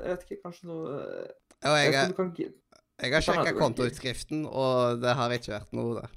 Jeg 0.00 0.08
vet 0.08 0.24
ikke, 0.26 0.40
kanskje 0.48 0.66
noe 0.66 0.88
Jo, 0.90 1.76
jeg, 1.76 1.92
jeg 1.94 2.16
kan 2.16 2.32
jeg 3.00 3.14
har 3.14 3.22
det 3.22 3.24
sjekka 3.24 3.52
kontoutskriften, 3.56 4.42
og 4.44 5.00
det 5.00 5.14
har 5.16 5.32
ikke 5.32 5.54
vært 5.54 5.76
noe 5.76 5.94
der. 6.02 6.16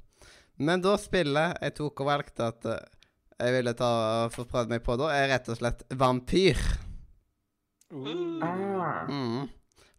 Men 0.60 0.82
da 0.84 0.98
spillet 1.00 1.56
jeg 1.64 1.74
tok 1.78 2.02
og 2.04 2.10
valgte 2.10 2.48
at 2.52 2.68
eh, 2.68 2.82
jeg 3.40 3.54
ville 3.56 3.72
ta 3.78 3.92
få 4.32 4.44
prøvd 4.50 4.74
meg 4.74 4.84
på 4.84 4.96
da, 5.00 5.08
er 5.16 5.30
rett 5.32 5.48
og 5.50 5.58
slett 5.58 5.84
Vampyr. 5.98 6.60
Uh. 7.94 9.08
Mm. 9.08 9.48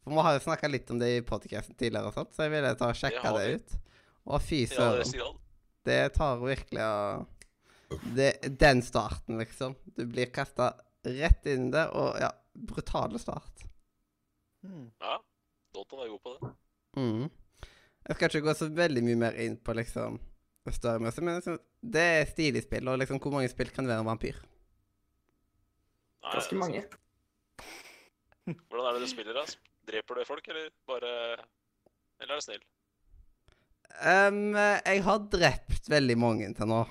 For 0.05 0.13
vi 0.13 0.21
har 0.21 0.35
jo 0.37 0.43
snakka 0.45 0.69
litt 0.69 0.91
om 0.93 0.99
det 1.01 1.07
i 1.17 1.21
podcasten 1.25 1.73
tidligere, 1.77 2.11
og 2.11 2.13
sånt, 2.13 2.33
så 2.35 2.45
jeg 2.45 2.53
ville 2.53 2.73
ta 2.77 2.91
og 2.93 2.99
sjekke 2.99 3.31
det 3.39 3.45
ut. 3.55 3.77
Og 4.29 4.41
fy 4.41 4.59
Ja, 4.65 4.73
søren. 4.75 5.11
det. 5.11 5.31
Det 5.85 6.13
tar 6.13 6.37
virkelig 6.41 6.81
av 6.81 7.25
det, 8.15 8.29
Den 8.59 8.81
starten, 8.85 9.37
liksom. 9.41 9.75
Du 9.97 10.05
blir 10.05 10.29
kasta 10.33 10.71
rett 11.05 11.45
inn 11.49 11.67
i 11.67 11.71
det, 11.73 11.87
og 11.93 12.19
ja, 12.21 12.31
brutale 12.53 13.19
start. 13.21 13.65
Mm. 14.65 14.91
Ja, 15.01 15.17
Dalton 15.73 15.99
er 16.05 16.09
god 16.13 16.21
på 16.23 16.33
det. 16.37 16.53
Mm. 16.97 17.29
Jeg 18.07 18.15
skal 18.15 18.29
ikke 18.29 18.45
gå 18.47 18.53
så 18.57 18.69
veldig 18.69 19.03
mye 19.05 19.19
mer 19.25 19.37
inn 19.41 19.57
på 19.57 19.73
liksom 19.77 20.19
storymessig, 20.73 21.21
men 21.25 21.37
liksom, 21.37 21.59
det 21.81 22.05
er 22.19 22.25
stilig 22.29 22.63
spill, 22.65 22.87
og 22.89 22.97
liksom 23.01 23.19
hvor 23.21 23.33
mange 23.35 23.49
spill 23.49 23.69
kan 23.73 23.85
være 23.89 24.01
en 24.01 24.09
vampyr? 24.09 24.37
Nei, 26.25 26.33
ganske 26.33 26.57
mange. 26.57 26.81
Hvordan 28.45 28.87
er 28.89 28.97
det 28.97 29.05
du 29.05 29.09
spiller, 29.09 29.37
da? 29.37 29.45
Dreper 29.85 30.19
du 30.19 30.25
folk, 30.27 30.47
eller 30.49 30.71
bare 30.89 31.11
Eller 32.21 32.35
er 32.35 32.39
du 32.39 32.45
snill? 32.45 32.63
Um, 33.95 34.55
jeg 34.57 35.03
har 35.05 35.27
drept 35.31 35.89
veldig 35.91 36.15
mange 36.19 36.47
til 36.57 36.67
nå. 36.71 36.81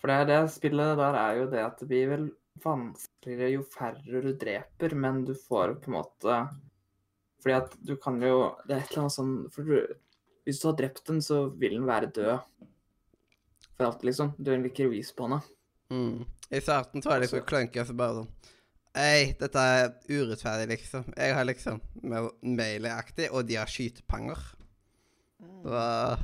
For 0.00 0.10
det, 0.10 0.26
det 0.28 0.40
spillet 0.52 0.98
der 0.98 1.18
er 1.20 1.38
jo 1.40 1.46
det 1.52 1.62
at 1.62 1.78
det 1.80 1.88
blir 1.90 2.10
vel 2.10 2.26
vanskeligere 2.62 3.52
jo 3.54 3.64
færre 3.68 4.22
du 4.24 4.32
dreper, 4.36 4.96
men 4.96 5.24
du 5.28 5.34
får 5.36 5.76
på 5.82 5.90
en 5.90 5.96
måte 5.98 6.38
Fordi 7.42 7.54
at 7.56 7.76
du 7.84 7.96
kan 8.00 8.16
jo 8.22 8.56
Det 8.64 8.74
er 8.74 8.82
et 8.82 8.92
eller 8.92 9.04
annet 9.04 9.16
sånn 9.16 9.34
For 9.52 9.68
du, 9.68 9.96
hvis 10.46 10.60
du 10.62 10.68
har 10.70 10.76
drept 10.78 11.04
den, 11.08 11.22
så 11.22 11.48
vil 11.58 11.74
den 11.74 11.88
være 11.88 12.12
død. 12.14 12.66
For 13.76 13.88
alltid, 13.88 14.04
liksom. 14.12 14.28
Du 14.38 14.52
vil 14.52 14.68
ikke 14.68 14.86
respawne. 14.92 15.40
Mm. 15.90 16.22
I 16.54 16.60
starten 16.62 17.02
så 17.02 17.10
var 17.10 17.24
det 17.24 17.40
clunky, 17.48 17.80
og 17.82 17.88
så 17.88 17.96
bare 17.98 18.20
sånn 18.20 18.54
Ei, 18.96 19.34
dette 19.36 19.60
er 19.60 19.90
urettferdig, 20.08 20.70
liksom. 20.72 21.10
Jeg 21.12 21.34
har 21.36 21.44
liksom 21.44 21.82
mer 22.00 22.30
og 23.28 23.44
de 23.48 23.58
har 23.58 23.68
skytepanger. 23.68 24.40
Det 25.36 25.72
var 25.72 26.22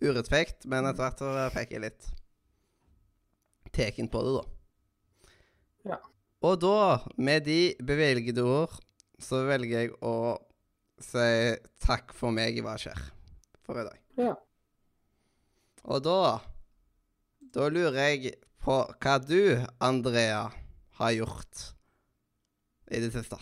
urettferdig, 0.00 0.64
men 0.72 0.88
etter 0.88 1.04
hvert 1.04 1.20
så 1.20 1.48
fikk 1.52 1.74
jeg 1.76 1.84
litt 1.84 2.08
teken 3.76 4.08
på 4.10 4.22
det, 4.24 4.32
da. 4.38 4.44
Ja. 5.92 5.98
Og 6.48 6.56
da, 6.62 6.76
med 7.20 7.44
de 7.44 7.74
bevilgede 7.84 8.44
ord, 8.48 8.78
så 9.20 9.42
velger 9.44 9.84
jeg 9.84 9.92
å 10.00 10.38
si 11.00 11.56
takk 11.84 12.14
for 12.16 12.32
meg 12.32 12.56
i 12.56 12.64
hva 12.64 12.78
skjer 12.80 13.00
for 13.64 13.80
i 13.80 13.84
dag. 13.84 14.00
Ja. 14.20 14.36
Og 15.88 16.02
da 16.04 16.22
Da 17.50 17.66
lurer 17.66 17.96
jeg 18.12 18.34
på 18.62 18.74
hva 19.02 19.14
du, 19.18 19.58
Andrea, 19.82 20.44
har 21.00 21.12
gjort 21.16 21.62
i 22.90 23.00
det 23.00 23.12
siste. 23.14 23.36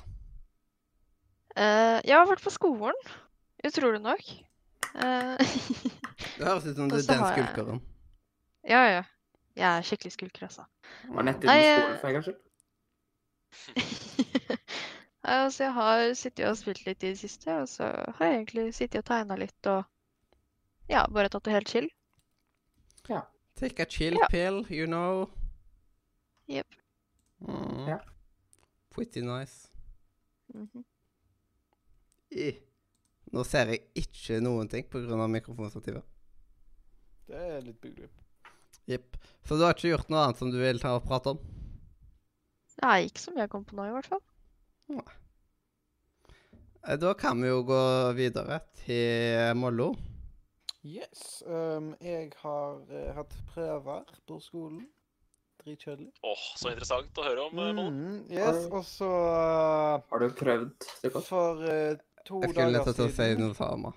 Uh, 1.59 1.99
jeg 2.07 2.15
har 2.15 2.27
vært 2.29 2.43
på 2.45 2.53
skolen, 2.55 2.95
utrolig 3.67 4.01
nok. 4.05 4.25
Uh, 4.95 5.37
Det 6.39 6.45
høres 6.47 6.67
ut 6.69 6.77
som 6.77 6.89
du 6.91 6.95
er 6.99 7.03
den 7.09 7.25
skulkeren. 7.33 7.81
jeg- 8.63 8.71
ja, 8.71 8.83
ja. 8.99 9.03
Jeg 9.59 9.67
er 9.79 9.83
skikkelig 9.83 10.13
skulker, 10.15 10.45
altså. 10.47 10.63
Var 11.11 11.23
nett 11.27 11.43
Nei, 11.43 11.57
utenfor 11.59 11.73
eh, 11.73 11.79
skolen 11.83 11.99
for 11.99 12.09
en 12.09 12.15
gangs 12.15 12.29
skyld. 12.29 12.41
Altså, 15.29 15.65
jeg 15.65 15.73
har 15.75 16.03
sittet 16.17 16.47
og 16.49 16.57
spilt 16.57 16.85
litt 16.87 17.03
i 17.05 17.09
det 17.11 17.19
siste, 17.21 17.53
og 17.61 17.67
så 17.69 17.89
har 18.17 18.27
jeg 18.31 18.37
egentlig 18.39 18.63
sittet 18.77 19.03
og 19.03 19.09
tegna 19.11 19.37
litt 19.37 19.67
og 19.69 19.83
ja, 20.89 21.03
bare 21.13 21.29
tatt 21.29 21.45
det 21.45 21.53
helt 21.57 21.69
chill. 21.69 21.89
Ja. 23.11 23.25
Take 23.59 23.83
a 23.83 23.87
chill 23.91 24.17
Ja. 24.17 24.29
pill, 24.31 24.63
you 24.71 24.87
know. 24.87 25.27
Jepp. 26.49 26.71
Mm. 27.45 27.89
Ja. 27.91 27.99
Pretty 28.99 29.23
nice. 29.25 29.69
Mhm. 30.55 30.85
I. 32.39 32.49
Nå 33.33 33.45
ser 33.45 33.73
jeg 33.73 33.85
ikke 33.97 34.41
noen 34.41 34.69
ting 34.69 34.87
pga. 34.89 35.27
mikrofonstativet. 35.29 36.05
Det 37.29 37.37
er 37.37 37.61
litt 37.61 37.81
byggelig. 37.81 38.09
Jepp. 38.89 39.17
Så 39.45 39.57
du 39.57 39.65
har 39.65 39.77
ikke 39.77 39.93
gjort 39.93 40.09
noe 40.09 40.25
annet 40.25 40.41
som 40.41 40.51
du 40.53 40.59
vil 40.61 40.81
ta 40.81 40.95
og 40.97 41.05
prate 41.05 41.35
om? 41.35 41.41
Nei, 42.83 43.09
ikke 43.09 43.21
som 43.21 43.37
jeg 43.37 43.51
kom 43.53 43.65
på 43.69 43.77
nå, 43.77 43.89
i 43.89 43.95
hvert 43.97 44.09
fall. 44.09 44.23
Nei. 44.95 45.09
Da 47.03 47.13
kan 47.19 47.43
vi 47.43 47.51
jo 47.51 47.65
gå 47.69 47.81
videre 48.17 48.63
til 48.81 49.57
Mollo. 49.59 49.91
Yes. 50.87 51.43
Um, 51.45 51.91
jeg 52.01 52.31
har 52.41 52.79
uh, 52.89 53.11
hatt 53.19 53.35
prøver 53.51 54.09
på 54.29 54.39
skolen. 54.41 54.87
Dritkjedelig. 55.65 56.11
Åh, 56.23 56.43
så 56.57 56.71
interessant 56.73 57.19
å 57.19 57.25
høre 57.27 57.47
om, 57.49 57.59
eh, 57.59 57.73
Mm, 57.75 58.19
yes, 58.31 58.67
og 58.71 58.85
så 58.87 59.09
uh, 59.09 60.03
Har 60.11 60.23
du 60.23 60.29
prøvd 60.39 60.87
For 61.19 61.19
uh, 61.19 61.23
For 61.25 61.65
dager 61.65 61.99
to 62.29 62.43
Jeg 62.43 62.51
skulle 62.53 62.71
lett 62.77 62.85
til 62.89 62.95
å 62.95 63.09
si 63.09 63.17
siden 63.17 63.43
noe 63.47 63.57
samme. 63.59 63.93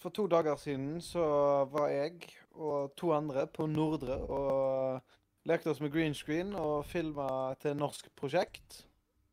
For 0.00 0.10
to 0.16 0.26
dager 0.32 0.56
siden 0.56 1.00
så 1.04 1.24
var 1.70 1.88
jeg 1.92 2.30
og 2.56 2.92
to 2.96 3.12
andre 3.12 3.46
på 3.46 3.66
Nordre 3.68 4.16
og 4.16 5.00
lekte 5.48 5.70
oss 5.70 5.80
med 5.80 5.92
green 5.92 6.14
screen 6.14 6.54
og 6.56 6.84
filma 6.88 7.54
til 7.60 7.76
norsk 7.76 8.08
prosjekt. 8.16 8.82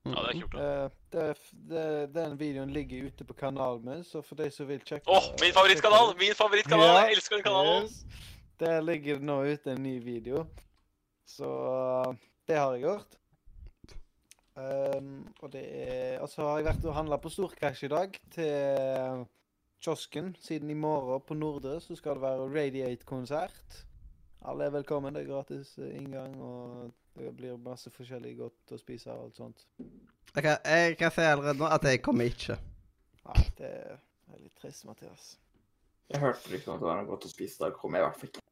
Ja, 0.07 0.22
det 0.24 0.36
er 0.36 0.41
kult. 0.41 0.53
da. 0.53 0.67
Eh, 0.86 0.89
det, 1.12 1.25
det, 1.72 1.86
den 2.15 2.38
videoen 2.39 2.69
ligger 2.75 3.07
ute 3.10 3.25
på 3.27 3.34
kanalen 3.34 3.84
min, 3.86 4.03
så 4.07 4.22
for 4.24 4.39
de 4.39 4.48
som 4.53 4.67
vil 4.69 4.79
sjekke 4.88 5.12
Åh, 5.12 5.31
min 5.41 5.55
favorittkanal! 5.55 6.13
Min 6.19 6.36
favorittkanal! 6.38 6.88
Ja, 6.88 7.01
Jeg 7.07 7.17
elsker 7.17 7.36
den 7.39 7.43
kanalen! 7.48 7.84
Yes. 7.84 8.24
Der 8.60 8.81
ligger 8.81 9.19
det 9.19 9.27
nå 9.27 9.41
ute 9.46 9.72
en 9.75 9.84
ny 9.84 9.98
video. 10.03 10.46
Så 11.27 11.48
uh, 11.48 12.13
det 12.48 12.57
har 12.57 12.75
jeg 12.75 12.88
gjort. 12.88 13.17
Um, 14.57 15.27
og 15.41 15.51
det 15.53 15.63
er 15.69 16.22
Og 16.24 16.29
så 16.29 16.41
har 16.41 16.55
jeg 16.57 16.65
vært 16.65 16.86
og 16.89 16.96
handla 16.98 17.19
på 17.22 17.29
Storcash 17.29 17.86
i 17.86 17.91
dag 17.91 18.15
til 18.34 19.25
kiosken. 19.84 20.36
Siden 20.39 20.69
i 20.69 20.74
morgen 20.74 21.22
på 21.22 21.34
Nordre 21.38 21.81
så 21.81 21.96
skal 21.96 22.17
det 22.17 22.22
være 22.22 22.48
Radiate-konsert. 22.55 23.84
Alle 24.41 24.65
er 24.65 24.69
velkommen. 24.69 25.13
Det 25.13 25.24
er 25.24 25.29
gratis 25.29 25.77
eh, 25.77 25.96
inngang 25.98 26.41
og 26.41 26.91
Det 27.17 27.36
blir 27.38 27.57
masse 27.57 27.89
forskjellig 27.89 28.36
godt 28.38 28.74
å 28.75 28.77
spise 28.77 29.10
og 29.10 29.24
alt 29.25 29.39
sånt. 29.39 29.63
Jeg 30.36 30.43
kan, 30.43 30.57
jeg 30.65 30.98
kan 31.00 31.12
si 31.12 31.22
allerede 31.25 31.57
nå 31.57 31.65
at 31.74 31.88
jeg 31.89 32.01
kommer 32.05 32.29
ikke. 32.29 32.57
Nei, 33.25 33.46
det 33.57 33.72
er 33.74 34.38
litt 34.38 34.53
trist, 34.62 34.86
Mathias. 34.86 35.31
Jeg 36.13 36.22
hørte 36.22 36.53
liksom 36.53 36.75
at 36.75 36.84
det 36.84 36.88
var 36.88 37.01
noe 37.01 37.10
godt 37.10 37.25
å 37.25 37.31
spise. 37.31 37.57
Da 37.63 37.72
kommer 37.74 37.98
jeg 37.98 38.05
i 38.05 38.07
hvert 38.07 38.19
fall 38.22 38.29
ikke. 38.29 38.43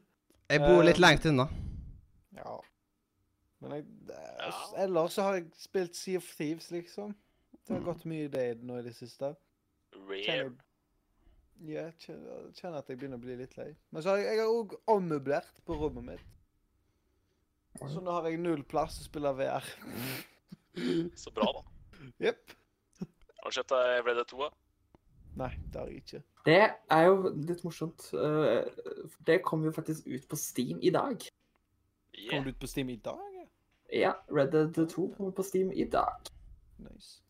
Jeg 0.50 0.60
bor 0.64 0.82
litt 0.82 0.98
Um, 0.98 1.04
langt 1.04 1.26
unna. 1.30 1.46
Ja. 2.36 2.56
Men 3.60 3.74
jeg, 3.76 3.84
det, 4.08 4.16
ellers 4.82 5.12
så 5.14 5.22
har 5.26 5.34
jeg 5.38 5.50
spilt 5.60 5.94
Sea 5.96 6.16
of 6.18 6.26
Thieves, 6.36 6.70
liksom. 6.74 7.14
Det 7.60 7.74
har 7.76 7.80
Mm. 7.80 7.86
gått 7.86 8.04
mye 8.08 8.24
i 8.24 8.28
det 8.32 8.46
nå 8.66 8.78
i 8.80 8.82
det 8.82 8.94
siste. 8.96 9.34
Rare. 9.94 10.22
Kjenner, 10.24 10.54
ja, 11.68 11.84
kjenner, 12.02 12.48
kjenner 12.56 12.78
at 12.80 12.88
jeg 12.88 12.98
begynner 12.98 13.18
å 13.20 13.22
bli 13.22 13.36
litt 13.36 13.56
lei. 13.60 13.68
Men 13.92 14.02
så 14.02 14.10
har 14.14 14.16
jeg, 14.22 14.26
jeg 14.36 14.40
har 14.42 14.54
òg 14.54 14.74
ommøblert 14.90 15.60
på 15.66 15.76
rommet 15.78 16.04
mitt. 16.04 16.26
Så 17.78 18.00
nå 18.02 18.10
har 18.16 18.26
jeg 18.28 18.40
null 18.42 18.64
plass 18.66 18.98
å 19.00 19.04
spille 19.06 19.30
VR. 19.38 19.64
Så 21.14 21.30
bra, 21.36 21.46
da. 21.52 21.62
Jepp. 22.26 22.56
Har 23.40 23.50
du 23.50 23.54
kjøpt 23.60 23.68
deg 23.76 24.04
Red 24.06 24.16
Dead 24.16 24.26
2? 24.32 24.50
Nei, 25.38 25.50
det 25.72 25.80
har 25.80 25.86
jeg 25.86 26.02
ikke. 26.02 26.22
Det 26.44 26.60
er 26.90 27.02
jo 27.06 27.32
litt 27.36 27.64
morsomt. 27.64 28.10
eh, 28.14 28.64
Det 29.26 29.42
kom 29.44 29.64
jo 29.64 29.72
faktisk 29.72 30.06
ut 30.06 30.28
på 30.28 30.36
Steam 30.36 30.78
i 30.82 30.90
dag. 30.90 31.22
Yeah. 32.14 32.30
Kom 32.30 32.44
du 32.44 32.50
ut 32.50 32.60
på 32.60 32.66
Steam 32.66 32.90
i 32.90 32.96
dag? 32.96 33.30
ja? 33.92 34.24
Red 34.28 34.50
Dead 34.50 34.90
2 34.90 35.14
kommer 35.16 35.30
på 35.30 35.42
Steam 35.42 35.72
i 35.72 35.84
dag. 35.84 36.14
Nice. 36.76 37.22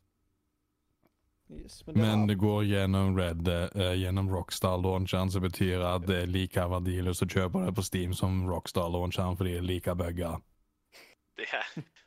Yes, 1.51 1.87
men 1.87 1.95
det 1.95 2.03
Men 2.03 2.27
det 2.27 2.35
går 2.35 2.63
gjennom 2.63 3.19
Red, 3.19 3.49
uh, 3.77 4.01
gjennom 4.01 4.31
Rockstar-launcheren, 4.31 5.31
som 5.31 5.43
betyr 5.43 5.83
at 5.83 6.07
det 6.07 6.23
er 6.23 6.27
like 6.27 6.61
verdiløst 6.61 7.23
å 7.23 7.27
kjøpe 7.27 7.65
det 7.67 7.75
på 7.75 7.83
Steam 7.83 8.15
som 8.15 8.45
Rockstar-launcheren 8.47 9.37
fordi 9.37 9.57
det 9.57 9.59
er 9.59 9.67
like 9.67 9.95
bugger. 9.95 10.39
Det, 11.37 11.49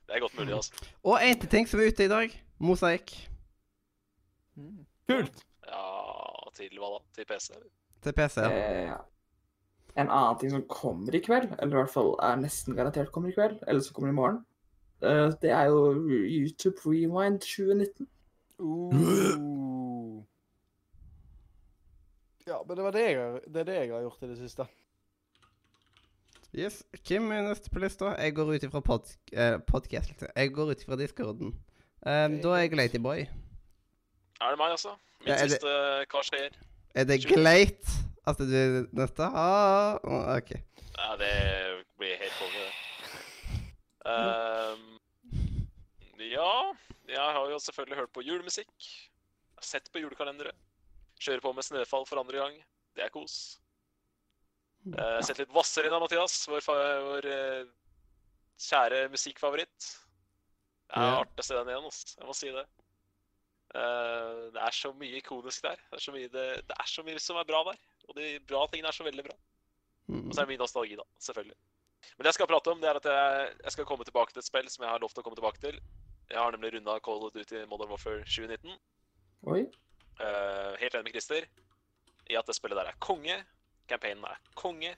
det 0.07 0.15
er 0.15 0.19
godt 0.19 0.37
mulig, 0.39 0.53
altså. 0.53 0.73
Og 1.03 1.19
en 1.19 1.39
til 1.39 1.49
ting 1.49 1.67
som 1.67 1.79
er 1.79 1.91
ute 1.91 2.05
i 2.05 2.11
dag. 2.11 2.37
Mosaikk 2.59 3.11
mm. 4.55 4.85
Kult! 5.09 5.43
Ja, 5.73 6.51
til 6.53 6.77
hva 6.77 6.95
da? 6.95 7.01
Til 7.17 7.27
PC? 7.29 7.55
eller? 7.57 7.71
til 8.03 8.13
PC. 8.13 8.37
Eh, 8.37 8.91
en 9.95 10.09
annen 10.09 10.39
ting 10.39 10.51
som 10.51 10.65
kommer 10.69 11.15
i 11.15 11.21
kveld, 11.23 11.53
eller 11.59 11.75
i 11.75 11.81
hvert 11.81 11.93
fall 11.93 12.15
er 12.23 12.39
nesten 12.41 12.75
garantert 12.77 13.11
kommer 13.13 13.31
i 13.31 13.35
kveld, 13.37 13.59
eller 13.67 13.81
som 13.85 13.95
kommer 13.97 14.11
i 14.11 14.17
morgen, 14.17 14.39
eh, 15.01 15.29
det 15.41 15.51
er 15.53 15.69
jo 15.71 15.95
YouTube 16.27 16.77
Rewind 16.85 17.39
2019. 17.39 18.07
Uh. 18.59 20.23
Ja, 22.47 22.59
men 22.67 22.77
det 22.77 22.83
var 22.83 22.91
det 22.91 23.03
jeg, 23.03 23.39
det 23.47 23.61
er 23.61 23.69
det 23.69 23.75
jeg 23.75 23.93
har 23.93 24.01
gjort 24.01 24.23
i 24.23 24.31
det 24.31 24.37
siste. 24.37 24.65
Yes. 26.53 26.83
Kim 27.03 27.31
er 27.31 27.47
neste 27.47 27.69
på 27.73 27.79
lista. 27.81 28.11
Jeg 28.19 28.35
går 28.35 28.51
ut 28.53 28.63
ifra 28.63 28.79
pod 28.79 29.07
eh, 29.31 29.55
podcast. 29.67 30.13
Jeg 30.35 30.51
går 30.53 30.69
ut 30.69 30.83
ifra 30.83 30.95
discorden. 30.95 31.55
Um, 32.05 32.35
da 32.43 32.51
er 32.53 32.67
jeg 32.67 32.75
Ladyboy. 32.77 33.25
Er 34.43 34.49
det 34.53 34.59
meg, 34.59 34.71
altså? 34.75 34.95
Min 35.23 35.33
er 35.33 35.47
det- 35.47 35.51
siste 35.55 35.73
Hva 36.11 36.23
skjer? 36.27 36.55
Er 36.95 37.05
det 37.09 37.21
Sure. 37.23 37.35
greit 37.35 37.93
at 38.27 38.37
du 38.37 38.43
er 38.55 38.87
neste? 38.93 39.23
Ah, 39.23 39.95
OK. 40.37 40.51
Ja, 40.97 41.15
det 41.17 41.85
blir 41.97 42.17
helt 42.21 42.35
konge, 42.39 42.59
det. 42.63 42.73
Um, 44.05 44.99
ja, 46.19 46.73
jeg 47.07 47.17
har 47.37 47.49
jo 47.49 47.59
selvfølgelig 47.59 47.97
hørt 47.97 48.13
på 48.13 48.21
julemusikk. 48.25 48.87
Sett 49.63 49.89
på 49.93 50.01
julekalendere. 50.03 50.51
Kjører 51.23 51.41
på 51.41 51.53
med 51.55 51.63
Snøfall 51.63 52.05
for 52.05 52.19
andre 52.19 52.37
gang. 52.41 52.57
Det 52.95 53.05
er 53.05 53.09
kos. 53.09 53.59
Uh, 54.85 55.21
sett 55.23 55.39
litt 55.39 55.53
Vazelina, 55.55 55.99
Mathias, 56.03 56.41
vår, 56.51 56.65
vår 56.67 57.25
uh, 57.31 57.65
kjære 58.59 59.05
musikkfavoritt. 59.13 59.89
Det 60.89 60.97
er 60.99 61.07
Ja. 61.07 61.21
artig 61.23 61.39
å 61.39 61.43
se 61.47 61.55
den 61.55 61.67
igjen, 61.71 61.85
altså. 61.87 62.17
Jeg 62.19 62.27
må 62.27 62.35
si 62.35 62.51
det. 62.51 62.65
Eh, 63.73 64.39
det 64.53 64.61
er 64.61 64.75
så 64.77 64.91
mye 64.97 65.17
ikonisk 65.17 65.65
der. 65.65 65.79
Det 65.89 65.97
er, 65.97 66.05
så 66.05 66.13
mye, 66.13 66.29
det, 66.33 66.45
det 66.69 66.77
er 66.77 66.89
så 66.89 67.05
mye 67.05 67.21
som 67.21 67.39
er 67.41 67.49
bra 67.49 67.63
der. 67.71 67.79
Og 68.09 68.17
de 68.17 68.37
bra 68.47 68.65
tingene 68.69 68.91
er 68.91 68.97
så 68.97 69.05
veldig 69.07 69.25
bra. 69.25 69.37
Mm. 70.07 70.27
Og 70.27 70.33
så 70.33 70.41
er 70.41 70.45
det 70.45 70.53
mye 70.53 70.61
nostalgi, 70.61 70.97
da. 70.99 71.05
Selvfølgelig. 71.27 71.57
Men 72.13 72.25
det 72.25 72.33
jeg 72.33 72.37
skal 72.37 72.49
prate 72.51 72.71
om, 72.71 72.81
det 72.81 72.89
er 72.89 72.99
at 72.99 73.09
jeg, 73.09 73.51
jeg 73.63 73.75
skal 73.75 73.87
komme 73.89 74.05
tilbake 74.05 74.33
til 74.33 74.43
et 74.43 74.49
spill 74.49 74.69
som 74.69 74.85
jeg 74.85 74.91
har 74.91 75.01
lovt 75.01 75.17
å 75.17 75.23
komme 75.25 75.39
tilbake 75.39 75.61
til. 75.63 75.79
Jeg 76.29 76.39
har 76.39 76.53
nemlig 76.53 76.73
runda 76.75 76.97
Call 77.03 77.25
of 77.25 77.33
Duty 77.33 77.63
Modern 77.71 77.93
Warfare 77.93 78.25
2019. 78.27 78.77
Oi. 79.53 79.63
Uh, 80.19 80.73
helt 80.79 80.93
enig 80.93 81.07
med 81.07 81.15
Christer 81.15 81.47
i 82.29 82.37
at 82.37 82.47
det 82.47 82.55
spillet 82.55 82.77
der 82.79 82.91
er 82.91 82.99
konge. 83.03 83.39
Campaignen 83.89 84.27
er 84.27 84.39
konge. 84.59 84.93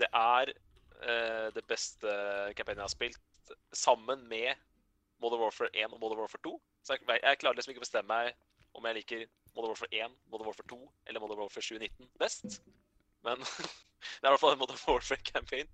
Det 0.00 0.08
er 0.16 0.52
uh, 0.52 1.48
det 1.56 1.64
beste 1.68 2.12
campaignen 2.56 2.84
jeg 2.84 2.88
har 2.88 2.94
spilt, 2.94 3.54
sammen 3.72 4.22
med 4.28 4.54
Modern 5.20 5.42
Warfare 5.42 5.72
1 5.74 5.96
og 5.96 6.00
Modern 6.00 6.22
Warfare 6.22 6.44
2. 6.44 6.54
Så 6.82 6.96
jeg, 6.96 7.20
jeg 7.22 7.38
klarer 7.38 7.58
liksom 7.58 7.74
ikke 7.74 7.82
å 7.82 7.86
bestemme 7.86 8.14
meg 8.14 8.34
om 8.78 8.86
jeg 8.86 8.98
liker 9.00 9.26
Modern 9.54 9.72
Warfare 9.72 10.04
1, 10.06 10.16
Modern 10.30 10.46
Warfare 10.46 10.68
2 10.70 10.92
eller 11.06 11.20
Modern 11.20 11.42
Warfare 11.42 11.62
2019 11.62 12.10
best. 12.18 12.60
Men 13.26 13.42
det 14.20 14.24
er 14.24 14.30
i 14.30 14.32
hvert 14.32 14.42
fall 14.42 14.54
en 14.54 14.62
Modern 14.62 14.80
Warfare-campaign 14.86 15.68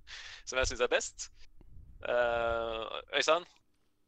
som 0.45 0.59
jeg 0.59 0.71
syns 0.71 0.83
er 0.85 0.92
best. 0.92 1.29
Uh, 2.03 3.01
Øystein, 3.16 3.47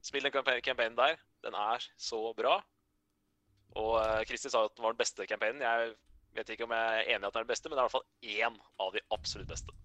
spill 0.03 0.27
den 0.27 0.35
campa- 0.35 0.61
campaignen 0.61 0.99
der. 0.99 1.17
Den 1.45 1.55
er 1.55 1.85
så 1.97 2.33
bra. 2.37 2.59
Og 3.79 3.95
uh, 4.01 4.37
sa 4.37 4.65
at 4.65 4.77
den 4.77 4.83
var 4.83 4.93
den 4.93 5.03
beste 5.03 5.27
campaignen. 5.27 5.63
Jeg 5.63 5.95
vet 6.35 6.49
ikke 6.49 6.65
om 6.65 6.73
jeg 6.73 6.97
er 6.97 7.15
enig 7.15 7.25
i 7.25 7.29
at 7.29 7.35
den 7.35 7.41
er 7.41 7.47
den 7.47 7.53
beste, 7.53 7.69
men 7.69 7.77
det 7.77 7.83
er 7.83 7.87
i 7.87 7.89
hvert 7.91 7.99
fall 7.99 8.49
én 8.49 8.59
av 8.81 8.93
de 8.97 9.05
absolutt 9.11 9.49
beste. 9.49 9.77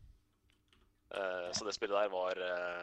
Uh, 1.14 1.52
så 1.54 1.66
det 1.66 1.76
spillet 1.76 2.00
der 2.00 2.10
var 2.10 2.40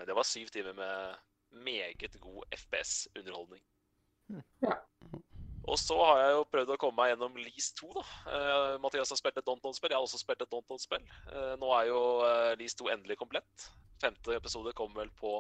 Det 0.07 0.15
var 0.15 0.23
syv 0.23 0.49
timer 0.49 0.73
med 0.73 1.15
meget 1.51 2.21
god 2.21 2.43
FPS-underholdning. 2.55 3.63
Ja. 4.65 4.79
Og 5.71 5.77
så 5.79 5.95
har 6.01 6.19
jeg 6.23 6.33
jo 6.35 6.47
prøvd 6.51 6.73
å 6.75 6.79
komme 6.81 6.99
meg 6.99 7.13
gjennom 7.13 7.37
Lease 7.39 7.75
2, 7.79 7.91
da. 7.95 8.05
Uh, 8.27 8.75
Mathias 8.83 9.13
har 9.13 9.21
spilt 9.21 9.39
et 9.39 9.47
Donton-spill. 9.47 9.93
Jeg 9.93 10.01
har 10.01 10.07
også 10.07 10.19
spilt 10.19 10.43
et 10.43 10.51
Donton-spill. 10.51 11.05
Uh, 11.31 11.55
nå 11.61 11.71
er 11.77 11.91
jo 11.91 12.01
uh, 12.25 12.51
Lease 12.59 12.79
2 12.81 12.91
endelig 12.97 13.19
komplett. 13.21 13.69
Femte 14.03 14.35
episode 14.35 14.73
kommer 14.79 15.05
vel 15.05 15.13
på 15.21 15.37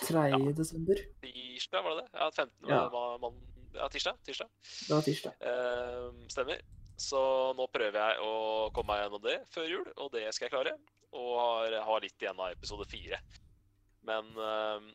3. 0.00 0.24
desember. 0.56 0.98
tirsdag, 1.22 1.84
var 1.84 1.98
det 1.98 2.04
det? 2.06 2.10
Ja, 2.16 2.30
15. 2.30 2.70
Ja. 2.70 2.82
Var, 2.94 3.16
man, 3.22 3.38
ja 3.76 3.88
tirsdag. 3.92 4.18
tirsdag. 4.26 4.50
Det 4.88 4.94
var 4.96 5.06
tirsdag. 5.06 5.44
Uh, 5.44 6.26
stemmer. 6.32 6.64
Så 7.00 7.20
nå 7.56 7.64
prøver 7.72 7.96
jeg 7.96 8.24
å 8.26 8.32
komme 8.76 8.92
meg 8.92 9.04
gjennom 9.04 9.22
det 9.24 9.36
før 9.54 9.70
jul, 9.70 9.86
og 9.96 10.10
det 10.12 10.26
skal 10.36 10.48
jeg 10.48 10.56
klare. 10.56 10.74
Og 11.16 11.30
har, 11.38 11.78
har 11.86 12.02
litt 12.04 12.22
igjen 12.22 12.42
av 12.42 12.52
episode 12.52 12.84
fire. 12.90 13.18
Men 14.08 14.28
eh, 14.36 14.90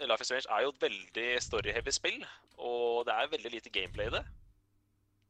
Life 0.00 0.24
is 0.24 0.30
Strange 0.30 0.48
er 0.50 0.64
jo 0.64 0.72
et 0.72 0.82
veldig 0.82 1.26
story-heavy 1.44 1.92
spill, 1.94 2.24
og 2.58 3.04
det 3.06 3.14
er 3.14 3.34
veldig 3.34 3.52
lite 3.52 3.70
gameplay 3.70 4.08
i 4.08 4.14
det. 4.16 4.22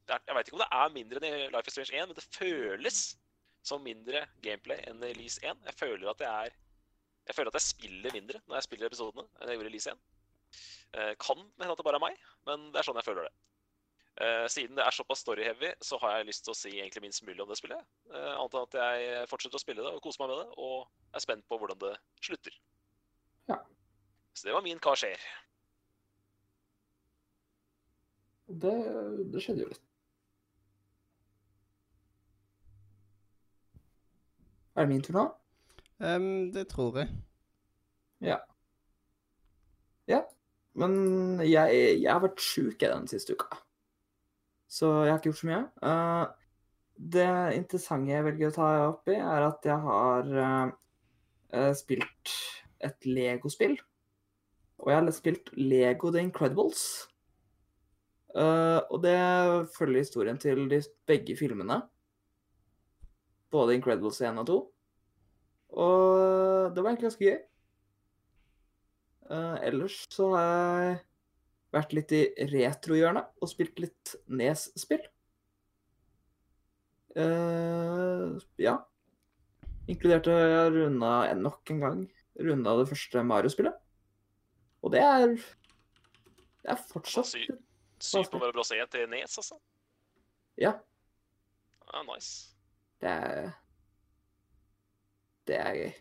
det 0.09 0.15
er, 0.15 0.23
jeg 0.27 0.37
veit 0.37 0.49
ikke 0.49 0.57
om 0.59 0.63
det 0.65 0.71
er 0.79 0.95
mindre 0.95 1.21
enn 1.21 1.29
i 1.29 1.51
Life 1.53 1.69
is 1.69 1.77
Strange 1.77 1.93
1, 1.99 2.09
men 2.09 2.19
det 2.19 2.29
føles 2.39 3.03
som 3.63 3.85
mindre 3.85 4.25
gameplay 4.43 4.81
enn 4.91 5.03
i 5.07 5.13
Lease 5.19 5.43
1. 5.45 5.61
Jeg 5.69 5.79
føler 5.79 6.11
at 6.11 6.25
jeg 6.25 6.47
er 6.47 6.59
Jeg 7.23 7.35
føler 7.37 7.53
at 7.53 7.55
jeg 7.55 7.69
spiller 7.69 8.15
mindre 8.17 8.41
når 8.49 8.57
jeg 8.57 8.67
spiller 8.67 8.89
episodene 8.89 9.23
enn 9.39 9.51
jeg 9.53 9.59
gjorde 9.59 9.71
i 9.71 9.75
Lease 9.77 9.93
1. 9.93 10.01
Eh, 10.93 11.13
kan 11.23 11.39
hende 11.39 11.73
at 11.73 11.79
det 11.79 11.85
bare 11.87 12.01
er 12.01 12.03
meg, 12.03 12.17
men 12.49 12.65
det 12.73 12.81
er 12.81 12.89
sånn 12.89 12.99
jeg 12.99 13.07
føler 13.07 13.29
det. 13.29 13.33
Eh, 14.21 14.47
siden 14.51 14.77
det 14.77 14.85
er 14.85 14.97
såpass 14.97 15.23
story-heavy, 15.23 15.71
så 15.81 16.01
har 16.03 16.17
jeg 16.17 16.29
lyst 16.29 16.45
til 16.45 16.53
å 16.53 16.59
si 16.59 16.73
egentlig 16.75 17.05
minst 17.07 17.23
mulig 17.25 17.41
om 17.45 17.49
det 17.49 17.61
spillet. 17.61 17.87
Eh, 18.11 18.33
annet 18.35 18.57
enn 18.59 18.67
at 18.67 18.77
jeg 18.81 19.31
fortsetter 19.31 19.61
å 19.61 19.63
spille 19.63 19.87
det 19.87 19.93
og 19.95 20.03
kose 20.05 20.21
meg 20.21 20.33
med 20.33 20.43
det, 20.43 20.49
og 20.59 21.15
er 21.15 21.25
spent 21.25 21.47
på 21.49 21.61
hvordan 21.61 21.81
det 21.81 21.95
slutter. 22.21 22.59
Ja. 23.49 23.61
Så 24.35 24.49
det 24.49 24.55
var 24.57 24.65
min 24.65 24.81
Hva 24.83 24.95
skjer? 24.99 25.25
Det, 28.63 28.73
det 29.33 29.41
skjedde 29.41 29.65
jo 29.65 29.71
litt. 29.71 29.85
Er 34.73 34.87
det 34.87 34.93
min 34.93 35.05
tur 35.05 35.17
nå? 35.17 35.25
Um, 36.03 36.51
det 36.53 36.67
tror 36.73 36.99
jeg. 37.03 37.13
Ja. 38.25 38.39
Ja. 40.09 40.23
Men 40.75 40.95
jeg, 41.45 41.77
jeg 42.01 42.09
har 42.09 42.23
vært 42.25 42.41
sjuk 42.41 42.81
den 42.81 43.09
siste 43.09 43.37
uka. 43.37 43.61
Så 44.73 44.89
jeg 45.05 45.13
har 45.13 45.21
ikke 45.21 45.33
gjort 45.33 45.43
så 45.43 45.51
mye. 45.51 45.65
Uh, 45.85 46.43
det 46.97 47.29
interessante 47.57 48.13
jeg 48.13 48.25
velger 48.27 48.51
å 48.51 48.57
ta 48.57 48.69
opp 48.89 49.11
i, 49.11 49.17
er 49.17 49.47
at 49.47 49.67
jeg 49.67 49.79
har 49.87 50.29
eh, 50.45 50.75
eh, 51.59 51.73
spilt 51.75 52.35
et 52.85 53.09
Lego-spill. 53.09 53.75
Og 54.83 54.91
jeg 54.91 54.99
har 54.99 55.15
spilt 55.15 55.51
Lego 55.55 56.11
The 56.11 56.25
Incredibles. 56.27 56.83
Uh, 58.33 58.81
og 58.91 59.03
det 59.05 59.15
følger 59.77 60.03
historien 60.03 60.39
til 60.41 60.65
de 60.71 60.81
begge 61.07 61.37
filmene. 61.37 61.83
Både 63.53 63.77
Incredibles 63.77 64.21
1 64.21 64.41
og 64.43 64.47
2. 64.47 64.59
Og 65.73 66.75
det 66.75 66.83
var 66.83 66.91
egentlig 66.91 67.11
ganske 67.11 67.31
gøy. 67.31 67.41
Uh, 69.31 69.57
ellers 69.65 70.03
så 70.11 70.29
har 70.35 70.83
jeg 70.83 70.97
vært 71.73 71.95
litt 71.97 72.15
i 72.17 72.23
retrohjørnet 72.51 73.31
og 73.41 73.49
spilt 73.49 73.79
litt 73.81 74.17
Nes-spill. 74.29 75.05
Uh, 77.13 78.41
ja. 78.61 78.81
Inkludert 79.87 80.29
jeg 80.33 80.75
runda 80.75 81.15
nok 81.37 81.71
en 81.73 81.81
gang 81.87 82.03
runda 82.41 82.77
det 82.81 82.91
første 82.91 83.25
Mario-spillet. 83.29 83.79
Og 84.83 84.93
det 84.93 85.01
er 85.01 85.27
Det 86.63 86.71
er 86.71 86.79
fortsatt 86.93 87.27
Sy- 87.27 87.49
Super 88.03 88.39
Mario 88.39 88.53
Bros. 88.57 88.71
1 88.75 88.91
til 88.91 89.09
Nes, 89.11 89.39
altså. 89.39 89.59
Ja, 90.59 90.73
Ja, 91.93 92.03
nice. 92.03 92.55
det 93.01 93.09
er 93.11 93.51
Det 95.47 95.57
er 95.59 95.75
gøy. 95.75 95.93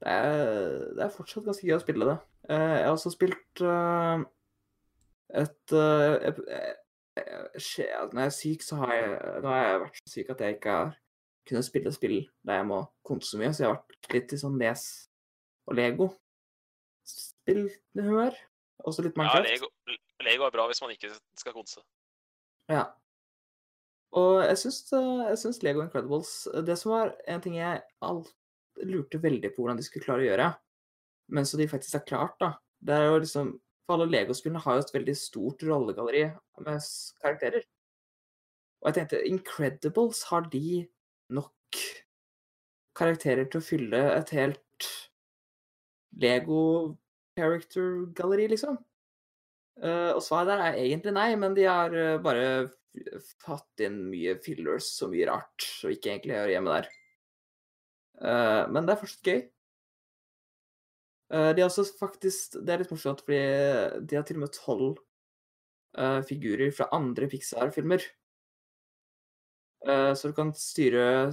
Det 0.00 0.08
er, 0.12 0.94
det 0.94 1.02
er 1.06 1.08
fortsatt 1.14 1.44
ganske 1.46 1.66
gøy 1.66 1.76
å 1.78 1.80
spille 1.82 2.04
det. 2.10 2.16
Eh, 2.50 2.74
Jeg 2.76 2.84
har 2.84 2.92
også 2.92 3.10
spilt 3.14 3.62
eh, 3.64 4.24
et 5.40 5.72
eh, 5.72 6.28
ep- 6.28 6.44
eh, 6.52 6.74
Når 7.16 8.20
jeg 8.20 8.26
er 8.26 8.34
syk, 8.36 8.62
så 8.62 8.76
har 8.82 8.92
jeg 8.94 9.40
Nå 9.42 9.48
har 9.48 9.62
jeg 9.66 9.80
vært 9.86 9.96
så 10.04 10.12
syk 10.12 10.30
at 10.34 10.40
jeg 10.44 10.56
ikke 10.58 10.70
har 10.76 10.92
kunnet 11.48 11.64
spille 11.64 11.92
spill 11.94 12.16
der 12.44 12.54
jeg 12.60 12.66
må 12.66 12.80
konse 13.06 13.30
så 13.30 13.38
mye, 13.38 13.52
så 13.54 13.62
jeg 13.64 13.68
har 13.70 13.76
vært 13.80 14.12
litt 14.12 14.32
i 14.34 14.38
sånn 14.40 14.56
Nes 14.58 14.82
og 15.66 15.76
Lego. 15.78 16.08
Spillhumør. 17.46 18.36
Også 18.86 19.02
litt 19.06 19.16
Ja, 19.16 19.38
Lego, 19.40 19.70
Lego 20.26 20.46
er 20.46 20.54
bra 20.54 20.66
hvis 20.68 20.82
man 20.82 20.92
ikke 20.92 21.12
skal 21.38 21.54
konse. 21.54 21.80
Ja. 22.70 22.88
Og 24.16 24.42
jeg 24.42 24.58
syns, 24.60 24.80
eh, 24.96 25.22
jeg 25.30 25.38
syns 25.40 25.62
Lego 25.62 25.82
Incredibles 25.84 26.32
eh, 26.52 26.62
Det 26.66 26.76
som 26.78 26.92
var 26.94 27.14
en 27.28 27.42
ting 27.42 27.58
jeg 27.58 27.82
alt 28.06 28.32
lurte 28.86 29.20
veldig 29.22 29.52
på 29.54 29.62
hvordan 29.62 29.78
de 29.78 29.86
skulle 29.86 30.04
klare 30.04 30.24
å 30.24 30.26
gjøre, 30.26 30.48
men 31.32 31.46
så 31.48 31.56
de 31.56 31.68
faktisk 31.70 31.96
har 31.96 32.04
klart, 32.08 32.34
da, 32.42 32.50
det 32.84 32.92
er 32.92 33.06
jo 33.08 33.22
liksom 33.22 33.54
For 33.86 33.96
alle 33.96 34.10
Lego-spillene 34.10 34.60
har 34.64 34.76
jo 34.76 34.82
et 34.82 34.92
veldig 34.96 35.14
stort 35.16 35.62
rollegalleri 35.62 36.24
med 36.66 36.86
karakterer. 37.22 37.62
Og 38.82 38.88
jeg 38.88 38.96
tenkte 38.96 39.20
Incredibles, 39.30 40.24
har 40.26 40.48
de 40.50 40.80
nok 41.30 41.78
karakterer 42.98 43.46
til 43.46 43.62
å 43.62 43.64
fylle 43.64 44.00
et 44.16 44.32
helt 44.34 44.88
Lego 46.18 46.96
character-galleri, 47.36 48.48
liksom? 48.52 48.78
Uh, 49.76 50.16
og 50.16 50.22
svaret 50.24 50.48
der 50.48 50.62
er 50.64 50.78
egentlig 50.80 51.12
nei, 51.12 51.30
men 51.36 51.56
de 51.56 51.66
har 51.68 51.92
uh, 51.92 52.16
bare 52.24 52.68
fått 53.44 53.82
inn 53.84 54.06
mye 54.08 54.38
fillers 54.40 54.88
og 55.04 55.12
mye 55.12 55.26
rart 55.28 55.66
som 55.68 55.92
ikke 55.92 56.14
egentlig 56.14 56.38
hører 56.38 56.52
hjemme 56.54 56.78
der. 56.78 56.88
Uh, 58.16 58.62
men 58.72 58.86
det 58.86 58.94
er 58.94 59.02
fortsatt 59.02 59.28
gøy. 59.28 59.42
De 61.26 61.58
har 61.58 61.66
også 61.66 61.82
faktisk 61.98 62.52
Det 62.62 62.70
er 62.70 62.84
litt 62.84 62.90
morsomt, 62.92 63.24
fordi 63.26 63.38
de 64.06 64.14
har 64.14 64.22
til 64.22 64.36
og 64.38 64.44
med 64.44 64.52
tolv 64.54 65.00
figurer 66.28 66.70
fra 66.70 66.86
andre 66.94 67.26
Pixar-filmer. 67.26 68.04
Så 69.82 70.30
du 70.30 70.36
kan 70.36 70.52
styre 70.54 71.32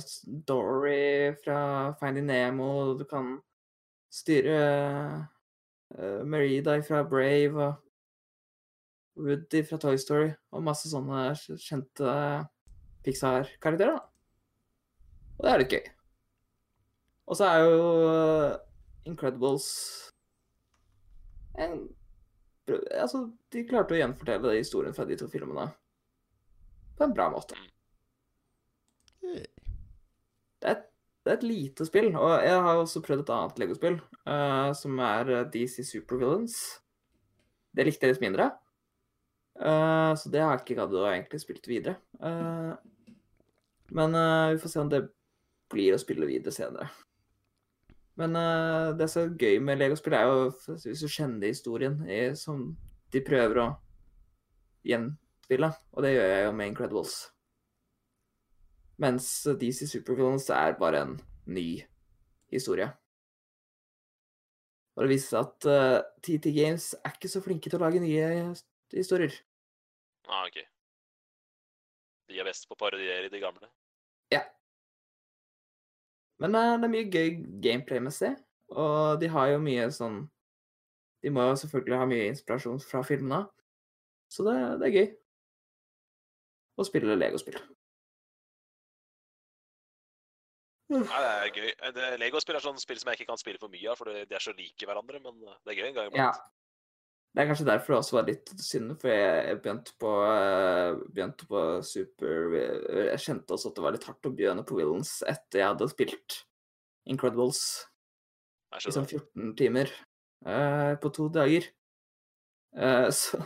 Dory 0.49 1.35
fra 1.43 1.59
Finding 1.99 2.25
Nemo, 2.31 2.71
du 2.97 3.05
kan 3.05 3.35
styre 4.09 4.57
uh, 5.97 6.21
Merida 6.25 6.77
fra 6.85 7.03
Brave 7.07 7.67
og 7.67 7.79
Woody 9.23 9.61
fra 9.67 9.77
Toy 9.77 9.97
Story 10.01 10.31
og 10.51 10.63
masse 10.65 10.89
sånne 10.89 11.27
kjente 11.61 12.13
Pixar-karakterer. 13.05 13.99
da. 13.99 14.07
Og 15.37 15.45
det 15.45 15.51
er 15.51 15.61
litt 15.61 15.75
gøy. 15.75 15.89
Og 17.27 17.37
så 17.39 17.45
er 17.49 17.63
jo 17.63 17.83
eh, 18.13 18.55
Incredibles 19.09 19.67
en 21.59 21.83
Altså, 22.95 23.25
de 23.51 23.65
klarte 23.67 23.91
å 23.91 23.97
gjenfortelle 23.99 24.53
historien 24.55 24.93
fra 24.95 25.03
de 25.05 25.17
to 25.19 25.25
filmene 25.27 25.65
på 26.95 27.03
en 27.03 27.11
bra 27.15 27.25
måte. 27.33 27.57
Det 29.19 29.41
er, 30.63 30.77
et- 30.77 30.92
det 31.23 31.31
er 31.31 31.37
et 31.37 31.45
lite 31.47 31.85
spill, 31.87 32.09
og 32.19 32.33
jeg 32.43 32.63
har 32.65 32.77
også 32.79 33.01
prøvd 33.03 33.23
et 33.23 33.29
annet 33.31 33.59
Lego-spill, 33.61 33.95
eh, 34.27 34.71
som 34.75 34.99
er 34.99 35.29
eh, 35.31 35.45
DC 35.53 35.85
Supervillains. 35.87 36.57
Det 37.73 37.85
likte 37.87 38.05
jeg 38.05 38.17
litt 38.17 38.25
mindre. 38.25 38.49
Uh, 39.53 40.11
så 40.17 40.31
det 40.33 40.41
har 40.41 40.55
jeg 40.55 40.63
ikke 40.63 40.79
gadd 40.81 40.95
å 40.97 41.05
egentlig 41.07 41.39
spilt 41.41 41.67
videre. 41.69 41.95
Uh, 42.17 42.73
men 43.93 44.17
uh, 44.17 44.51
vi 44.51 44.59
får 44.61 44.73
se 44.73 44.81
om 44.81 44.89
det 44.89 45.03
blir 45.73 45.93
å 45.95 46.01
spille 46.01 46.27
videre 46.27 46.53
senere. 46.53 46.89
Men 48.19 48.35
det 48.93 49.07
som 49.09 49.23
er 49.23 49.39
gøy 49.41 49.55
med 49.65 49.79
Lego-spill, 49.81 50.13
er 50.13 50.27
jo 50.29 50.51
hvis 50.83 51.01
du 51.01 51.09
kjenner 51.09 51.49
historien 51.49 51.95
i, 52.05 52.27
som 52.37 52.67
de 53.09 53.23
prøver 53.25 53.57
å 53.57 53.65
gjenspille, 54.85 55.71
og 55.97 56.05
det 56.05 56.11
gjør 56.13 56.29
jeg 56.29 56.43
jo 56.45 56.51
med 56.59 56.69
Incredibles. 56.69 57.15
Mens 59.03 59.29
DC 59.59 59.87
Supervillains 59.89 60.49
er 60.53 60.77
bare 60.79 61.01
en 61.03 61.17
ny 61.51 61.83
historie. 62.53 62.87
Og 64.95 65.03
det 65.03 65.09
viser 65.15 65.33
seg 65.33 65.47
at 65.47 65.67
uh, 65.67 66.03
TT 66.23 66.53
Games 66.55 66.91
er 67.01 67.15
ikke 67.15 67.31
så 67.31 67.41
flinke 67.43 67.71
til 67.71 67.79
å 67.79 67.83
lage 67.83 68.01
nye 68.03 68.27
historier. 68.93 69.33
Ah, 70.29 70.45
ok. 70.45 70.61
De 72.29 72.39
er 72.39 72.47
best 72.47 72.69
på 72.69 72.77
å 72.77 72.79
parodiere 72.79 73.31
de 73.33 73.41
gamle. 73.41 73.67
Ja. 74.31 74.43
Men 76.39 76.55
uh, 76.55 76.75
det 76.77 76.87
er 76.87 76.93
mye 76.93 77.09
gøy 77.09 77.33
gameplay-messig, 77.65 78.35
og 78.71 79.19
de 79.21 79.31
har 79.33 79.51
jo 79.51 79.59
mye 79.65 79.89
sånn 79.93 80.23
De 81.23 81.31
må 81.31 81.43
jo 81.47 81.59
selvfølgelig 81.59 81.99
ha 82.01 82.07
mye 82.07 82.31
inspirasjon 82.31 82.81
fra 82.83 82.99
filmene, 83.07 83.45
så 84.27 84.43
det, 84.43 84.55
det 84.81 84.89
er 84.89 84.97
gøy 84.97 85.05
å 86.75 86.85
spille 86.87 87.15
Lego-spill. 87.15 87.61
Nei, 91.01 91.21
det 91.23 91.31
er 91.33 91.53
gøy. 91.57 91.69
Det, 91.97 92.09
Lego-spill 92.21 92.57
er 92.57 92.63
sånn 92.63 92.81
spill 92.81 92.99
som 93.01 93.11
jeg 93.11 93.21
ikke 93.21 93.31
kan 93.31 93.41
spille 93.41 93.61
for 93.61 93.73
mye 93.73 93.89
av, 93.91 93.97
for 93.99 94.11
de 94.13 94.35
er 94.37 94.43
så 94.43 94.53
like 94.57 94.87
hverandre, 94.89 95.21
men 95.23 95.39
det 95.41 95.73
er 95.73 95.79
gøy 95.79 95.87
en 95.89 95.97
gang 95.97 96.19
Ja. 96.19 96.33
Det 97.33 97.41
er 97.41 97.47
kanskje 97.49 97.65
derfor 97.65 97.95
det 97.95 97.97
også 97.97 98.13
var 98.13 98.27
litt 98.27 98.51
synd, 98.61 98.91
for 99.01 99.09
jeg 99.09 99.55
begynte 99.63 99.95
på, 99.97 100.09
eh, 100.29 100.99
begynte 101.15 101.47
på 101.49 101.61
Super 101.81 102.53
Jeg 102.53 103.23
kjente 103.23 103.55
også 103.55 103.71
at 103.71 103.79
det 103.79 103.85
var 103.87 103.95
litt 103.95 104.05
hardt 104.05 104.29
å 104.29 104.33
begynne 104.37 104.65
på 104.69 104.77
Villains 104.77 105.15
etter 105.25 105.63
jeg 105.63 105.71
hadde 105.71 105.87
spilt 105.89 106.37
Incredibles 107.09 107.63
i 108.77 108.93
sånn 108.93 109.09
14 109.09 109.55
timer 109.57 109.89
uh, 110.45 110.93
på 111.01 111.09
to 111.13 111.27
dager. 111.33 111.65
Uh, 112.77 113.09
så 113.17 113.41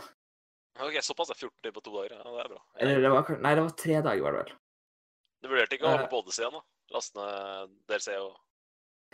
Ok, 0.78 1.00
Såpass 1.02 1.32
er 1.32 1.40
14 1.40 1.56
timer 1.64 1.74
på 1.74 1.82
to 1.88 1.92
dager. 1.96 2.14
Ja, 2.20 2.22
det 2.36 2.44
er 2.44 2.52
bra. 2.52 2.60
Eller 2.78 3.00
det 3.02 3.10
var 3.10 3.32
Nei, 3.42 3.54
det 3.56 3.64
var 3.64 3.74
tre 3.82 3.96
dager, 4.04 4.22
var 4.22 4.36
det 4.36 4.42
vel. 4.44 4.52
Du 5.42 5.48
vurderte 5.50 5.78
ikke 5.78 5.88
å 5.88 5.90
Eh. 5.90 5.96
hoppe 5.96 6.12
på 6.12 6.20
Odyssey 6.22 6.44
igjen, 6.44 6.54
da? 6.60 6.62
Laste 6.94 7.20
ned 7.20 7.96
er 7.98 8.20
og 8.22 8.36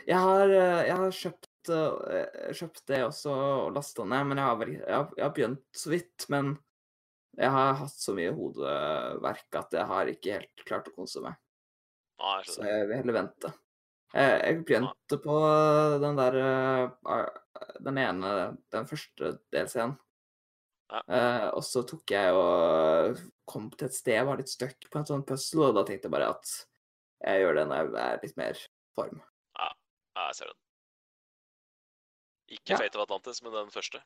Jeg 0.04 0.18
har, 0.18 0.50
eh, 0.50 0.82
jeg 0.88 0.96
har 1.00 1.16
kjøpt, 1.18 1.70
eh, 1.70 2.52
kjøpt 2.58 2.86
det 2.90 3.00
også 3.06 3.34
og 3.34 3.72
lasta 3.74 4.04
ned, 4.04 4.26
men 4.30 4.40
jeg 4.40 4.46
har, 4.46 4.68
jeg, 4.74 4.94
har, 4.94 5.10
jeg 5.16 5.24
har 5.24 5.34
begynt 5.36 5.82
så 5.82 5.90
vidt. 5.90 6.26
Men 6.28 6.54
jeg 7.38 7.50
har 7.50 7.74
hatt 7.80 7.98
så 7.98 8.14
mye 8.14 8.34
hodeverk 8.34 9.58
at 9.60 9.76
jeg 9.78 9.90
har 9.90 10.10
ikke 10.12 10.38
helt 10.38 10.64
klart 10.66 10.90
å 10.90 10.94
kose 10.94 11.22
meg. 11.24 11.38
Nei, 12.22 12.36
jeg 12.42 12.52
Så 12.52 12.66
jeg 12.68 12.88
vil 12.88 13.00
heller 13.00 13.18
vente. 13.18 13.52
Jeg, 14.14 14.34
jeg 14.38 14.60
begynte 14.68 15.18
på 15.22 15.38
den 16.02 16.18
der 16.20 16.36
eh, 16.38 17.24
Den 17.82 17.98
ene, 17.98 18.34
den 18.70 18.86
første 18.86 19.34
DLC-en. 19.50 19.96
Ja. 20.92 21.00
Eh, 21.08 21.48
og 21.56 21.64
så 21.66 21.82
tok 21.88 22.12
jeg 22.12 22.36
og 22.36 23.18
kom 23.48 23.66
til 23.72 23.88
et 23.88 23.96
sted 23.96 24.20
var 24.26 24.38
litt 24.38 24.52
stuck 24.52 24.86
på 24.90 25.00
en 25.00 25.08
sånn 25.08 25.24
puzzle, 25.26 25.70
og 25.70 25.78
da 25.78 25.84
tenkte 25.88 26.06
jeg 26.06 26.14
bare 26.14 26.30
at 26.36 26.52
jeg 27.24 27.40
gjør 27.44 27.56
det 27.58 27.64
når 27.70 27.80
jeg 27.80 28.04
er 28.04 28.20
litt 28.22 28.36
mer 28.40 28.60
form. 28.98 29.22
Ja, 29.58 29.70
jeg 30.20 30.36
ser 30.38 30.52
den. 30.52 30.60
Ikke 32.54 32.74
Ja. 32.74 32.78
Fate 32.78 33.00
of 33.00 33.06
Atlantis, 33.06 33.42
men 33.42 33.56
den 33.56 33.72
første. 33.72 34.02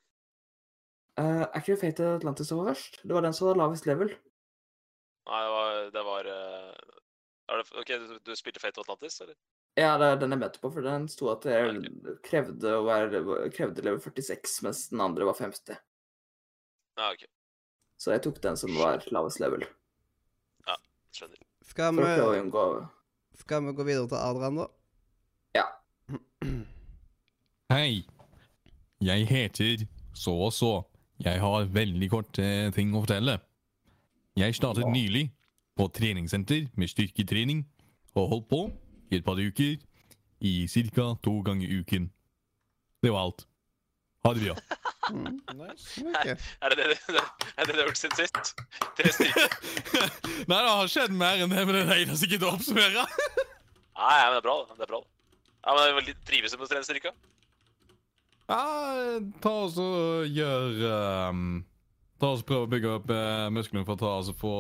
Uh, 1.19 1.45
er 1.45 1.61
ikke 1.61 1.77
Fate 1.81 2.07
of 2.07 2.21
Atlantis 2.21 2.49
som 2.49 2.61
var 2.61 2.73
først? 2.73 3.01
Det 3.03 3.15
var 3.15 3.27
den 3.27 3.35
som 3.35 3.49
var 3.49 3.59
lavest 3.59 3.87
level. 3.87 4.13
Nei, 5.29 5.41
det 5.45 5.53
var, 5.53 5.91
det 5.97 6.05
var 6.07 6.29
uh, 6.33 6.99
er 7.49 7.63
det, 7.63 7.73
OK, 7.81 7.89
du, 7.89 8.19
du 8.25 8.37
spilte 8.37 8.63
Fate 8.63 8.79
of 8.81 8.87
Atlantis, 8.87 9.21
eller? 9.25 9.35
Ja, 9.79 9.97
det 9.99 10.07
er 10.07 10.21
den 10.21 10.35
jeg 10.35 10.43
møtte 10.43 10.63
på, 10.63 10.71
for 10.75 10.87
den 10.87 11.07
sto 11.11 11.29
at 11.33 11.45
jeg 11.47 11.91
krevde, 12.27 12.71
å 12.75 12.87
være, 12.87 13.51
krevde 13.55 13.85
level 13.87 14.01
46, 14.03 14.63
mens 14.67 14.87
den 14.93 15.03
andre 15.05 15.27
var 15.29 15.39
50. 15.39 15.79
Ja, 16.99 17.11
OK. 17.13 17.27
Så 17.99 18.15
jeg 18.15 18.23
tok 18.27 18.41
den 18.43 18.59
som 18.59 18.75
var 18.79 19.05
lavest 19.15 19.43
level, 19.43 19.67
Skjønner. 21.15 21.41
Skal 21.67 21.97
for 21.97 22.05
å 22.05 22.07
prøve 22.07 22.27
å 22.27 22.33
vi, 22.35 22.41
unngå 22.43 22.65
skal 23.41 23.67
vi 23.67 23.73
gå 23.73 23.85
videre 23.87 24.09
til 24.09 24.17
Adrian, 24.17 24.57
da? 24.57 24.67
Ja. 25.57 25.67
Hei. 27.75 28.05
Jeg 29.01 29.29
heter 29.29 29.87
så 30.15 30.31
og 30.31 30.53
så. 30.53 30.73
Jeg 31.23 31.41
har 31.41 31.69
veldig 31.75 32.11
kort 32.11 32.39
eh, 32.43 32.73
ting 32.75 32.95
å 32.95 33.03
fortelle. 33.05 33.39
Jeg 34.39 34.55
startet 34.55 34.87
nylig 34.91 35.29
på 35.79 35.87
treningssenter 35.95 36.67
med 36.79 36.91
styrketrening, 36.91 37.65
og 38.15 38.29
holdt 38.33 38.49
på 38.51 38.61
i 39.11 39.19
et 39.19 39.25
par 39.27 39.39
uker 39.39 39.77
i 40.41 40.53
ca. 40.67 41.15
to 41.23 41.41
ganger 41.47 41.69
i 41.69 41.81
uken. 41.81 42.11
Det 43.03 43.13
var 43.13 43.29
alt. 43.29 43.47
Ha 44.27 44.33
det 44.35 44.45
bra. 44.45 44.57
Mm. 45.13 45.39
Nice. 45.55 46.03
Er 46.63 46.73
det 46.73 46.77
det, 46.81 46.87
det, 46.91 46.99
det, 47.15 47.23
det 47.67 47.73
du 47.73 47.79
har 47.79 47.87
gjort 47.87 48.01
siden 48.01 48.17
sist? 48.19 48.55
Tre 48.99 49.13
stykker? 49.15 49.55
Nei, 50.51 50.59
det 50.59 50.73
har 50.73 50.91
skjedd 50.91 51.15
mer 51.15 51.45
enn 51.45 51.55
det, 51.55 51.63
men 51.65 51.77
det 51.77 51.85
er 51.85 51.93
det 51.93 52.01
eneste 52.03 52.27
jeg 52.27 52.37
gidder 52.37 52.51
å 52.51 52.59
oppsummere. 52.59 53.07
Nei, 53.07 54.19
men 54.25 54.35
det 54.35 54.41
er 54.43 54.47
bra. 54.49 54.57
det. 54.65 54.77
Det 54.79 54.87
er 54.89 54.93
bra. 54.93 55.01
det. 55.05 55.15
Ja, 55.69 55.77
men 55.97 56.07
litt 56.07 56.21
trives 56.27 56.55
du 56.55 56.59
med 56.59 56.67
å 56.67 56.71
trene 56.71 56.87
styrka? 56.87 57.15
Ja, 58.49 58.63
ta 59.45 59.55
oss 59.67 59.77
og 59.83 60.29
gjør 60.33 60.79
um, 61.29 61.43
Ta 62.19 62.31
oss 62.33 62.41
og 62.41 62.49
prøv 62.49 62.65
å 62.65 62.71
bygge 62.73 62.95
opp 62.97 63.11
uh, 63.13 63.51
musklene 63.53 63.85
for 63.87 63.99
å 63.99 64.01
ta 64.01 64.13
oss 64.23 64.31
og 64.33 64.39
få 64.41 64.55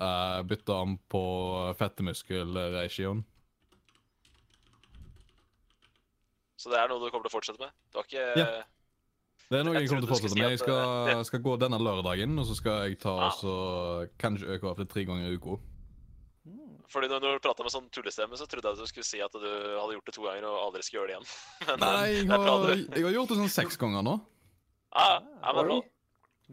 uh, 0.00 0.38
bytte 0.48 0.78
om 0.84 0.96
på 1.12 1.24
fettemuskelregionen. 1.78 3.22
Så 6.64 6.72
det 6.72 6.78
er 6.80 6.88
noe 6.88 7.02
du 7.02 7.10
kommer 7.12 7.28
til 7.28 7.32
å 7.34 7.36
fortsette 7.36 7.60
med? 7.60 7.74
Du 7.92 8.00
har 8.00 8.06
ikke 8.08 8.24
Ja. 8.40 8.62
Det 9.52 9.58
er 9.60 9.64
noe 9.66 9.74
Jeg 9.76 9.84
jeg 9.84 9.90
kommer 9.92 10.06
til 10.06 10.08
å 10.08 10.14
fortsette 10.14 10.38
med. 10.40 10.46
Jeg 10.48 10.56
at, 10.56 10.62
skal, 10.64 11.24
skal 11.28 11.40
gå 11.44 11.52
denne 11.60 11.76
lørdagen, 11.84 12.38
og 12.40 12.46
så 12.48 12.54
skal 12.56 12.86
jeg 12.88 12.96
ta 13.02 13.12
Ja. 13.20 13.26
også, 13.28 13.52
kanskje 14.18 14.54
øke 14.56 14.70
opp 14.70 14.78
til 14.80 14.88
tre 14.88 15.04
ganger 15.04 15.28
i 15.28 15.36
uka. 15.36 15.58
Fordi 16.94 17.08
når 17.10 17.20
du 17.24 17.28
prata 17.42 17.64
med 17.66 17.72
sånn 17.74 17.88
tullestemme, 17.92 18.36
så 18.38 18.46
trodde 18.48 18.70
jeg 18.70 18.76
at 18.78 18.80
du 18.84 18.88
skulle 18.88 19.08
si 19.08 19.20
at 19.24 19.32
du 19.32 19.44
hadde 19.44 19.96
gjort 19.96 20.08
det 20.08 20.14
to 20.14 20.22
ganger 20.24 20.46
og 20.48 20.56
aldri 20.68 20.82
skulle 20.86 21.02
gjøre 21.02 21.10
det 21.10 21.16
igjen. 21.16 21.28
Men 21.68 21.80
Nei, 21.84 22.08
eh, 22.08 22.16
jeg 22.20 22.28
det 22.28 22.38
bra 22.44 22.54
har, 22.60 22.74
jeg 22.78 23.04
har 23.08 23.16
gjort 23.18 23.32
det 23.34 23.38
sånn 23.40 23.54
seks 23.56 23.76
ganger 23.80 24.04
nå. 24.06 24.14
Ja, 24.94 25.06
ja, 25.18 25.52
men 25.52 25.58
det 25.58 25.64
bra. 25.68 25.78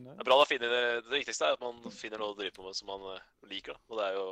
Det 0.02 0.14
er 0.24 0.28
bra 0.32 0.38
da 0.40 0.46
finner, 0.50 0.72
det 1.06 1.12
viktigste 1.14 1.46
er 1.46 1.58
at 1.60 1.62
man 1.62 1.84
finner 1.94 2.18
noe 2.24 2.34
å 2.34 2.38
drive 2.40 2.56
på 2.56 2.64
med 2.66 2.74
som 2.76 2.90
man 2.90 3.04
eh, 3.14 3.22
liker. 3.52 3.76
da. 3.78 3.84
Og 3.92 4.00
det 4.02 4.08
er 4.12 4.16
jo 4.20 4.30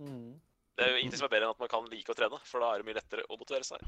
Mm. 0.00 0.38
det 0.78 0.84
er 0.86 0.92
jo 0.94 0.98
ingenting 1.02 1.18
som 1.18 1.26
er 1.26 1.32
bedre 1.34 1.48
enn 1.48 1.54
at 1.56 1.58
man 1.58 1.68
kan 1.68 1.86
like 1.90 2.12
å 2.12 2.14
trene, 2.14 2.38
for 2.46 2.62
da 2.62 2.68
er 2.72 2.78
det 2.80 2.86
mye 2.86 2.94
lettere 3.00 3.24
å 3.28 3.36
motivere 3.36 3.66
seg. 3.66 3.82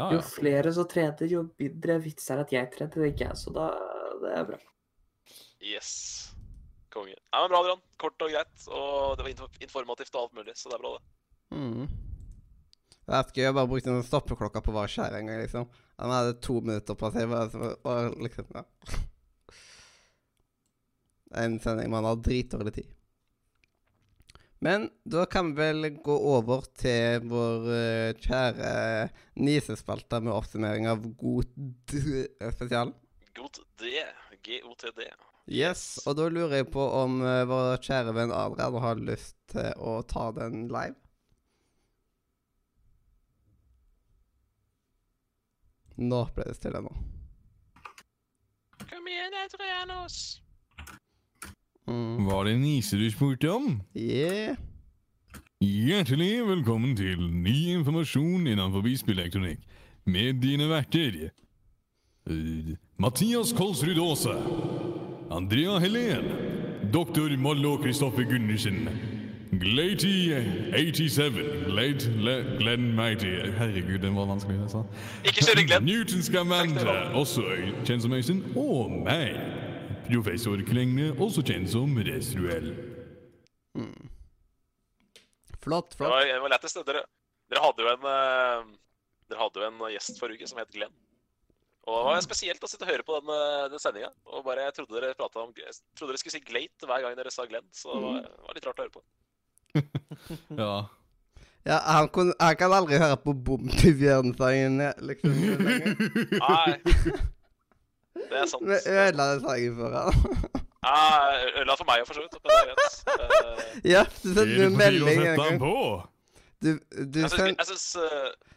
Ja, 0.00 0.10
Jo 0.16 0.20
flere 0.24 0.72
som 0.72 0.88
trener, 0.88 1.28
jo 1.28 1.44
bedre 1.60 1.98
vits 2.00 2.30
er 2.32 2.42
at 2.42 2.52
jeg 2.54 2.70
trener, 2.72 3.02
det 3.04 3.12
ikke 3.12 3.26
jeg. 3.28 3.38
Så 3.38 3.52
da 3.54 3.70
det 4.20 4.34
er 4.36 4.46
bra. 4.48 4.60
Yes. 5.60 5.90
Konge. 6.92 7.14
Ja, 7.14 7.42
men 7.42 7.52
bra, 7.52 7.60
Adrian. 7.60 7.82
Kort 8.00 8.24
og 8.24 8.32
greit. 8.32 8.68
Og 8.68 9.18
det 9.18 9.26
var 9.26 9.66
informativt 9.66 10.16
og 10.16 10.22
alt 10.24 10.38
mulig, 10.40 10.56
så 10.58 10.72
det 10.72 10.78
er 10.78 10.84
bra, 10.84 10.94
det. 10.96 11.04
Mm. 11.56 11.84
Jeg 13.10 13.16
vet 13.16 13.30
ikke, 13.32 13.42
jeg 13.42 13.56
bare 13.56 13.70
brukte 13.70 13.92
en 13.92 14.06
stoppeklokka 14.06 14.62
på 14.64 14.74
hver 14.74 14.90
skjer 14.90 15.16
en 15.18 15.30
gang, 15.30 15.40
liksom. 15.42 15.68
Han 16.00 16.14
hadde 16.14 16.36
to 16.44 16.60
minutter 16.62 16.96
på 16.98 17.10
seg, 17.14 17.30
bare, 17.30 17.74
og 17.84 18.20
liksom 18.24 18.52
Ja. 18.56 18.66
En 21.40 21.60
sending 21.62 21.86
man 21.92 22.02
har 22.02 22.16
dritdårlig 22.18 22.72
tid. 22.74 22.86
Men 24.62 24.90
da 25.08 25.24
kan 25.26 25.54
vi 25.54 25.62
vel 25.62 25.88
gå 26.04 26.14
over 26.34 26.66
til 26.76 27.24
vår 27.30 27.62
uh, 27.64 28.10
kjære 28.20 28.72
nisespalte 29.40 30.20
med 30.20 30.34
oppsummering 30.34 30.88
av 30.90 31.06
god 31.22 31.48
spesialen. 32.52 32.92
God 33.38 33.62
D. 33.80 33.94
GOTD. 34.44 35.00
Yes, 35.50 36.00
og 36.04 36.18
da 36.18 36.28
lurer 36.28 36.60
jeg 36.60 36.68
på 36.74 36.84
om 36.98 37.22
uh, 37.24 37.46
vår 37.48 37.80
kjære 37.86 38.12
venn 38.16 38.34
Adrian 38.36 38.76
har 38.84 39.00
lyst 39.00 39.38
til 39.52 39.72
å 39.80 39.96
ta 40.04 40.28
den 40.36 40.68
live? 40.68 40.98
Nå 46.00 46.20
ble 46.36 46.46
det 46.48 46.56
stille 46.60 46.84
nå. 46.84 46.92
Kom 48.84 49.08
igjen, 49.08 49.40
Adrianos. 49.40 50.20
Mm. 51.90 52.26
Var 52.26 52.44
det 52.44 52.58
Nise 52.60 52.98
du 52.98 53.10
spurte 53.10 53.50
om? 53.50 53.80
Yeah. 53.96 54.56
Hjertelig 55.60 56.46
velkommen 56.46 56.94
til 56.96 57.18
ny 57.20 57.74
informasjon 57.74 58.46
innenfor 58.46 58.86
spillelektronikk 58.96 59.58
med 60.06 60.38
dine 60.40 60.68
verter 60.70 61.16
uh, 62.30 62.70
Mathias 62.96 63.52
Kolsrud 63.52 63.98
Aase, 63.98 64.36
Andrea 65.30 65.78
Helen, 65.78 66.30
Dr. 66.92 67.36
Mollo 67.36 67.76
Kristoffer 67.76 68.24
Gundersen, 68.24 68.88
Glady 69.60 70.30
87, 70.72 71.32
Glade 71.66 72.12
Le, 72.22 72.56
Glenn 72.58 72.94
Mighty 72.96 73.50
Herregud, 73.58 73.98
den 73.98 74.16
var 74.16 74.30
vanskelig, 74.30 74.60
jeg 74.60 74.70
sa. 74.70 74.84
Ikke 75.24 75.44
kjøre 75.44 75.66
Glenn. 75.66 75.84
Newton 75.84 76.22
Scamander, 76.22 77.10
også 77.14 77.42
kjent 77.84 78.02
som 78.02 78.12
Øystein, 78.12 78.44
og 78.56 78.90
meg, 79.04 79.34
professor 80.10 80.60
Klenge, 80.66 81.10
også 81.18 81.44
kjent 81.46 81.70
som 81.72 81.96
Restruel. 82.06 82.72
Flott, 85.60 85.90
Det 85.90 85.96
flott. 86.00 86.10
var, 86.10 86.24
det 86.26 86.40
var 86.42 86.52
lettest. 86.54 86.80
Dere, 86.86 87.04
dere 87.50 87.62
hadde 87.64 87.84
jo 87.84 87.90
en 87.92 88.06
eh, 88.10 88.70
Dere 89.30 89.42
hadde 89.44 89.60
jo 89.62 89.66
en 89.68 89.82
gjest 89.92 90.18
forrige 90.18 90.40
uke 90.42 90.50
som 90.50 90.58
het 90.58 90.70
Glenn. 90.74 90.94
Og 91.88 91.96
det 91.96 92.06
var 92.10 92.22
spesielt 92.24 92.62
å 92.64 92.68
sitte 92.68 92.84
og 92.86 92.90
høre 92.92 93.04
på 93.06 93.18
den, 93.20 93.30
eh, 93.34 93.66
den 93.72 93.82
sendinga. 93.82 94.10
Jeg 94.10 94.74
trodde 94.76 95.00
dere 95.00 95.14
om 95.18 95.52
trodde 95.54 96.10
dere 96.10 96.20
skulle 96.22 96.34
si 96.36 96.42
Glate 96.44 96.88
hver 96.88 97.04
gang 97.04 97.18
dere 97.18 97.32
sa 97.34 97.46
Glenn. 97.48 97.66
Så 97.74 97.92
det 97.94 98.02
var, 98.04 98.22
det 98.24 98.46
var 98.48 98.58
litt 98.58 98.66
rart 98.70 98.80
å 98.80 98.86
høre 98.86 98.96
på. 98.96 99.04
Ja. 100.60 100.72
Ja, 101.68 101.76
han, 101.84 102.08
kun, 102.08 102.30
han 102.40 102.56
kan 102.56 102.72
aldri 102.72 102.96
høre 102.98 103.18
på 103.20 103.34
Bom-Bjørn-sangen, 103.36 104.80
liksom. 105.04 105.34
lenger. 105.60 105.92
Nei. 106.40 106.78
Det 108.30 108.36
er 108.38 108.46
sant. 108.50 108.62
Vi 108.70 108.76
ødela 108.94 109.24
den 109.34 109.40
sangen 109.46 109.74
for 109.80 109.88
ham. 109.98 110.14
Ja, 110.80 110.96
ødela 111.60 111.74
for 111.76 111.84
meg, 111.90 112.06
for 112.08 112.16
så 112.16 112.22
vidt. 112.24 112.32
Men 112.40 112.48
det 112.50 112.56
er 112.56 112.64
greit. 112.70 112.94
Eh, 113.12 113.90
Ja, 113.90 114.02
du 114.22 114.28
sendte 114.32 114.46
meg 114.56 114.64
en 114.64 114.76
melding 114.78 115.20
en 115.26 115.36
gang. 115.36 115.58
Du, 116.60 116.70
du, 117.14 117.18
sendte 117.28 117.64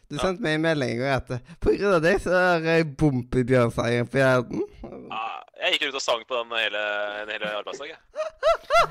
du 0.08 0.16
ja. 0.16 0.22
sendte 0.22 0.40
meg 0.44 0.54
en 0.56 0.64
melding 0.64 0.90
en 0.94 0.98
gang 1.02 1.12
etter 1.18 1.38
på 1.64 1.72
grunn 1.76 1.94
av 1.98 2.02
deg 2.04 2.16
så 2.24 2.30
har 2.36 2.64
jeg 2.68 2.88
Bompibjørn-sangen 3.00 4.08
på 4.12 4.16
hjernen. 4.20 4.64
ja, 5.12 5.22
Jeg 5.64 5.68
gikk 5.76 5.84
ut 5.90 6.00
og 6.00 6.04
sang 6.04 6.24
på 6.28 6.34
den 6.42 6.50
hele, 6.60 6.82
en 7.22 7.28
hele 7.32 7.46
arbeidsdag, 7.60 7.88
jeg. 7.92 8.00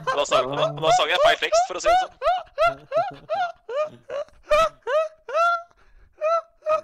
Og 0.02 0.14
da 0.18 0.24
sang, 0.30 0.46
da, 0.54 0.70
da 0.82 0.90
sang 0.98 1.10
jeg 1.14 1.20
feil 1.26 1.40
tekst, 1.44 1.64
for 1.70 1.76
å 1.78 1.84
si 1.84 1.90
det 1.90 2.00
sånn. 2.02 2.14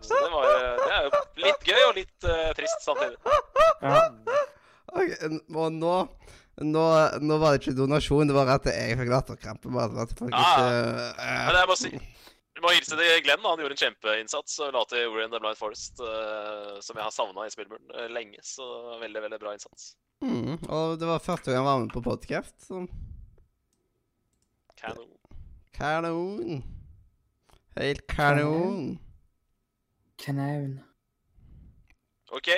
Så 0.01 0.15
det, 0.15 0.29
var, 0.31 0.45
eh, 0.49 0.79
det 0.79 0.93
er 0.95 1.05
jo 1.05 1.19
litt 1.45 1.67
gøy 1.67 1.81
og 1.87 1.97
litt 1.97 2.27
uh, 2.27 2.51
trist 2.57 2.85
samtidig. 2.85 3.17
Ja. 3.81 4.01
Okay, 4.89 5.37
og 5.55 5.75
nå, 5.75 5.95
nå, 6.65 6.85
nå 7.23 7.37
var 7.41 7.53
det 7.53 7.61
ikke 7.61 7.75
donasjon, 7.77 8.29
det 8.29 8.35
var 8.35 8.49
at 8.55 8.65
jeg 8.71 8.97
fikk 8.99 9.11
latterkrampe. 9.13 9.71
Bare 9.73 10.05
at 10.07 10.15
folk 10.17 10.33
Ah. 10.33 10.39
ikke 10.49 10.65
Men 10.65 11.53
eh, 11.55 11.59
jeg 11.61 11.69
må 11.71 11.77
si 11.79 11.91
du 12.59 12.63
må 12.65 12.73
hilse 12.75 12.97
til 12.99 13.21
Glenn. 13.23 13.45
Han 13.47 13.61
gjorde 13.61 13.75
en 13.77 13.79
kjempeinnsats 13.79 14.57
og 14.65 14.73
la 14.75 14.81
til 14.91 15.05
Ori 15.07 15.21
and 15.23 15.31
the 15.31 15.39
Blind 15.39 15.55
Forest, 15.55 16.01
uh, 16.03 16.75
som 16.83 16.97
jeg 16.99 17.05
har 17.05 17.13
savna 17.15 17.45
i 17.47 17.53
Spillburn 17.53 17.93
lenge. 18.11 18.41
Så 18.43 18.65
veldig, 18.99 19.21
veldig 19.29 19.39
bra 19.39 19.53
innsats. 19.55 19.93
mm, 20.25 20.65
Og 20.67 20.97
det 20.99 21.07
var 21.07 21.23
første 21.23 21.53
gang 21.53 21.61
jeg 21.61 21.69
var 21.69 21.79
med 21.85 21.93
på 21.93 22.03
podkast. 22.03 22.57
Så 22.67 22.81
Canon. 24.81 25.07
kanon. 25.73 26.63
Helt 27.77 28.07
kanon. 28.11 28.99
Kanon. 30.19 30.79
OK. 32.31 32.49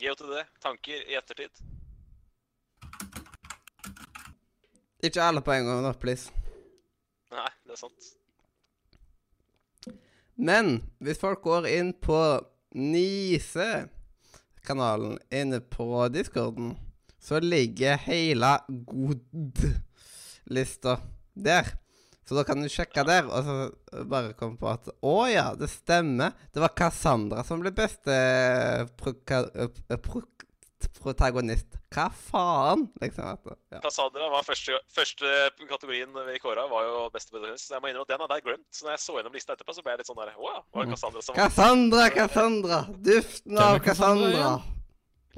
GOTD. 0.00 0.44
Tanker 0.62 1.08
i 1.08 1.14
ettertid. 1.18 1.50
Ikke 5.02 5.22
alle 5.24 5.40
på 5.40 5.52
en 5.52 5.64
gang, 5.64 5.84
da, 5.84 5.92
please. 5.96 6.32
Nei, 7.32 7.48
det 7.64 7.72
er 7.72 7.76
sant. 7.80 8.16
Men 10.36 10.90
hvis 11.04 11.18
folk 11.20 11.42
går 11.44 11.66
inn 11.68 11.92
på 12.00 12.40
Nise-kanalen 12.76 15.18
inne 15.32 15.60
på 15.60 16.08
discorden, 16.12 16.78
så 17.20 17.40
ligger 17.40 17.96
hele 18.06 18.58
god-lista 18.88 20.96
der. 21.34 21.64
Så 22.30 22.36
da 22.38 22.44
kan 22.46 22.60
du 22.62 22.68
sjekke 22.70 23.02
der, 23.02 23.26
og 23.26 23.42
så 23.42 24.04
bare 24.06 24.36
komme 24.38 24.54
på 24.54 24.68
at 24.70 24.86
Å 25.02 25.14
ja, 25.26 25.48
det 25.58 25.66
stemmer. 25.72 26.36
Det 26.54 26.62
var 26.62 26.76
Cassandra 26.78 27.42
som 27.42 27.58
ble 27.58 27.72
beste 27.74 28.14
proka, 29.00 29.40
eh, 29.58 29.98
pro, 29.98 30.22
protagonist. 31.00 31.74
Hva 31.90 32.06
faen? 32.14 32.86
Liksom. 33.02 33.34
At, 33.34 33.50
ja. 33.74 33.82
Cassandra 33.82 34.30
var 34.30 34.46
første, 34.46 34.78
første 34.94 35.34
kategorien 35.64 36.14
vi 36.30 36.38
kåra, 36.38 36.68
var 36.70 36.86
jo 36.86 37.04
beste 37.10 37.34
protagonist. 37.34 37.66
Så 37.66 37.74
jeg 37.74 37.82
må 37.82 37.90
innrømme 37.90 38.06
at 38.06 38.14
den 38.14 38.22
hadde 38.22 38.38
jeg 38.38 38.46
glemt. 38.46 38.66
Så 38.70 38.86
når 38.86 38.94
jeg 38.94 39.06
så 39.08 39.18
gjennom 39.18 39.38
lista 39.40 39.58
etterpå, 39.58 39.74
så 39.74 39.82
ble 39.82 39.96
jeg 39.96 40.04
litt 40.04 40.14
sånn 40.14 40.22
der 40.22 40.36
Å 40.38 40.52
ja, 40.54 40.60
var 40.70 40.86
det 40.86 40.94
Cassandra 40.94 41.26
som 41.26 41.40
Cassandra, 41.42 42.10
Cassandra! 42.14 42.84
Duften 43.10 43.58
av 43.58 43.80
Cassandra 43.82 44.30
Cassandra. 44.30 44.79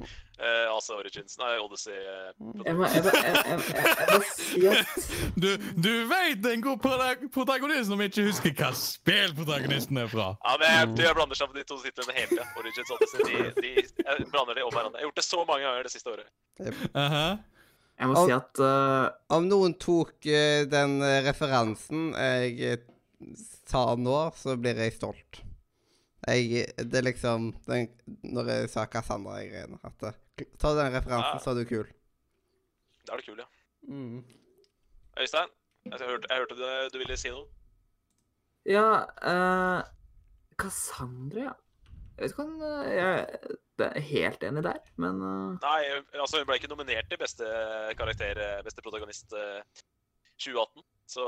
Eh, 0.01 0.67
Altså 0.73 0.95
Origins 0.97 1.37
Nei, 1.39 1.51
Odyssey. 1.61 1.93
eh, 1.93 2.31
Jeg 2.65 2.75
må, 2.75 2.87
jeg, 2.89 3.03
jeg, 3.05 3.13
jeg, 3.13 3.59
jeg, 3.73 3.95
jeg 3.99 4.17
må 4.17 4.27
si 4.33 4.63
at 4.71 4.87
Du, 5.43 5.47
du 5.85 5.89
vet 6.09 6.47
en 6.53 6.63
god 6.65 6.81
protagonist 7.35 7.89
Når 7.93 8.01
vi 8.01 8.07
ikke 8.11 8.25
husker 8.29 8.55
hva 8.59 8.71
spillprotagonisten 8.77 10.01
er 10.03 10.09
fra. 10.11 10.27
Ja, 10.43 10.55
men 10.61 10.67
jeg, 10.97 11.07
jeg 11.07 11.17
blander 11.19 11.39
sammen 11.39 11.59
de 11.59 11.65
to 11.69 11.77
titlene 11.83 12.17
hele 12.17 12.29
tida. 12.33 12.47
Origins 12.59 12.91
og 12.93 13.01
Odyssey. 13.01 13.23
De, 13.29 13.53
de, 13.61 13.73
jeg 14.07 14.27
blander 14.33 14.57
de 14.59 14.65
om 14.67 14.73
hverandre. 14.73 14.99
Jeg 14.99 15.05
har 15.05 15.09
gjort 15.11 15.21
det 15.21 15.27
så 15.29 15.43
mange 15.47 15.67
ganger 15.67 15.87
det 15.89 15.93
siste 15.95 16.13
året. 16.13 16.29
Aha. 16.93 17.25
Jeg 18.01 18.09
må 18.09 18.25
si 18.25 18.33
at 18.33 18.59
uh, 18.65 19.05
Om 19.37 19.45
noen 19.51 19.75
tok 19.77 20.25
den 20.73 20.95
referansen 21.27 22.09
jeg 22.17 22.79
sa 23.69 23.83
nå, 23.95 24.17
så 24.35 24.57
blir 24.59 24.77
jeg 24.81 24.95
stolt. 24.97 25.43
Jeg, 26.27 26.67
det 26.77 26.99
er 26.99 27.05
liksom 27.05 27.49
den, 27.67 27.89
Når 28.23 28.51
jeg 28.51 28.69
sa 28.71 28.85
Cassandra-greiene 28.87 29.79
at 29.83 30.05
Ta 30.61 30.71
den 30.77 30.93
referansen, 30.95 31.41
så 31.43 31.51
er 31.51 31.59
du 31.59 31.65
kul. 31.69 31.89
Da 33.05 33.13
er 33.13 33.21
det 33.21 33.27
kul, 33.27 33.41
ja. 33.41 33.49
Mm. 33.85 34.23
Øystein, 35.19 35.51
jeg 35.85 35.99
hørte, 35.99 36.27
jeg 36.29 36.39
hørte 36.39 36.55
du, 36.57 36.63
du 36.93 36.97
ville 37.03 37.17
si 37.19 37.29
noe. 37.29 37.45
Ja, 38.65 39.03
uh, 39.21 39.83
Cassandra, 40.57 41.49
ja. 41.49 41.53
Jeg 42.13 42.23
vet 42.23 42.33
ikke 42.33 42.45
om 42.45 42.61
eh, 42.61 42.89
jeg 42.93 43.89
er 43.89 44.03
helt 44.07 44.43
enig 44.45 44.63
der, 44.63 44.79
men 45.01 45.21
uh... 45.21 45.55
Nei, 45.63 45.79
altså 46.13 46.39
hun 46.39 46.45
ble 46.49 46.59
ikke 46.59 46.69
nominert 46.69 47.09
til 47.09 47.17
beste 47.17 47.47
karakter, 47.97 48.37
beste 48.65 48.85
protagonist 48.85 49.33
uh, 49.33 49.61
2018. 50.37 50.85
Så 51.13 51.23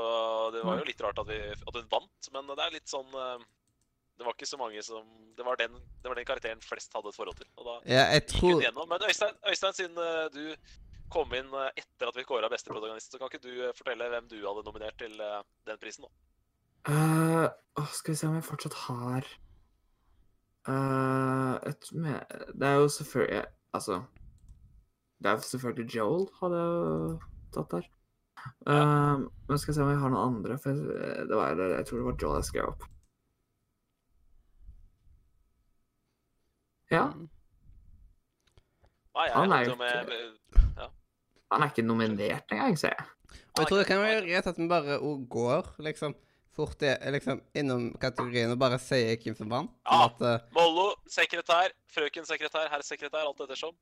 det 0.54 0.62
var 0.64 0.80
jo 0.80 0.86
litt 0.88 1.02
rart 1.04 1.18
at, 1.20 1.28
vi, 1.28 1.38
at 1.52 1.78
hun 1.78 1.90
vant, 1.92 2.30
men 2.34 2.48
det 2.52 2.64
er 2.64 2.74
litt 2.74 2.90
sånn 2.90 3.12
eh, 3.12 3.44
Det 4.16 4.24
var 4.24 4.32
ikke 4.32 4.48
så 4.48 4.58
mange 4.60 4.82
som 4.82 5.04
Det 5.36 5.44
var 5.44 5.58
den, 5.60 5.72
det 6.02 6.08
var 6.08 6.16
den 6.16 6.26
karakteren 6.28 6.62
flest 6.64 6.94
hadde 6.96 7.12
et 7.12 7.18
forhold 7.18 7.36
til. 7.36 7.48
Og 7.56 7.68
da 7.68 7.74
Ja, 7.84 8.04
jeg 8.14 8.24
gikk 8.24 8.40
hun 8.40 8.52
tror 8.52 8.62
gjennom. 8.64 8.88
Men 8.88 9.08
Øystein, 9.08 9.34
Øystein 9.50 9.76
siden 9.76 9.98
eh, 10.00 10.26
du 10.32 10.44
kom 11.12 11.34
inn 11.36 11.52
eh, 11.52 11.82
etter 11.82 12.08
at 12.08 12.16
vi 12.16 12.24
kåra 12.28 12.50
beste 12.52 12.72
protagonist, 12.72 13.12
så 13.12 13.20
kan 13.20 13.30
ikke 13.30 13.44
du 13.44 13.52
eh, 13.68 13.74
fortelle 13.76 14.08
hvem 14.14 14.30
du 14.32 14.38
hadde 14.40 14.64
nominert 14.66 14.96
til 14.98 15.20
den 15.68 15.82
prisen? 15.82 16.08
da? 16.08 16.12
Uh, 16.86 17.48
oh, 17.82 17.88
Skal 17.92 18.14
vi 18.14 18.18
se 18.20 18.28
om 18.28 18.36
jeg 18.38 18.46
fortsatt 18.46 18.76
har 18.86 19.24
uh, 20.70 21.54
et 21.66 21.88
med, 21.92 22.20
Det 22.54 22.68
er 22.68 22.76
jo 22.78 22.88
selvfølgelig 22.88 23.42
Altså 23.74 23.96
Det 25.18 25.30
er 25.30 25.42
selvfølgelig 25.42 25.96
Joel 25.96 26.28
hadde 26.40 26.60
jeg 26.62 27.18
tatt 27.56 27.72
der. 27.72 27.88
Eh, 28.46 29.18
men 29.48 29.58
skal 29.58 29.72
vi 29.72 29.76
se 29.76 29.82
om 29.82 29.90
jeg 29.90 30.02
har 30.02 30.12
noen 30.12 30.34
andre, 30.34 30.58
for 30.60 30.76
jeg, 30.76 31.24
det 31.30 31.38
var, 31.38 31.62
jeg 31.72 31.86
tror 31.88 31.98
det 31.98 32.06
var 32.06 32.18
Joel 32.22 32.38
jeg 32.40 32.48
skrev 32.50 32.70
opp. 32.72 32.86
Ja, 36.90 37.06
Nei, 39.16 39.24
jeg 39.26 39.34
Han 39.34 39.52
er 39.52 39.64
jo 39.64 39.74
ikke- 39.74 40.90
han 41.50 41.62
er 41.62 41.70
ikke 41.70 41.82
nominert 41.82 42.52
engang, 42.52 42.78
ser 42.78 42.92
jeg. 42.98 43.06
Og 43.54 43.60
jeg 43.60 43.66
tror 43.68 43.78
det 43.78 43.86
kan 43.86 44.02
være 44.02 44.26
greit 44.26 44.46
at 44.46 44.58
vi 44.58 44.68
bare 44.68 44.98
går 45.30 45.74
liksom 45.78 46.14
fort 46.56 46.80
liksom, 46.80 47.40
innom 47.54 47.92
kategorien 48.00 48.50
og 48.50 48.58
bare 48.58 48.78
sier 48.78 49.16
hvem 49.16 49.36
som 49.36 49.48
vant. 49.48 49.70
Ja. 49.86 49.92
Sånn 49.92 50.04
at, 50.10 50.22
eh, 50.22 50.46
Mollo, 50.52 50.94
sekretær, 51.06 51.72
frøken 51.92 52.26
sekretær, 52.28 52.68
herr 52.68 52.82
sekretær, 52.82 53.26
alt 53.26 53.40
ettersom. 53.40 53.74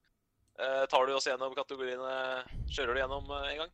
Uh, 0.54 0.86
tar 0.86 1.06
du 1.06 1.12
oss 1.16 1.24
gjennom 1.26 1.50
kategoriene 1.52 2.44
Kjører 2.70 2.94
du 2.94 3.00
gjennom 3.00 3.24
uh, 3.28 3.40
en 3.50 3.56
gang? 3.58 3.70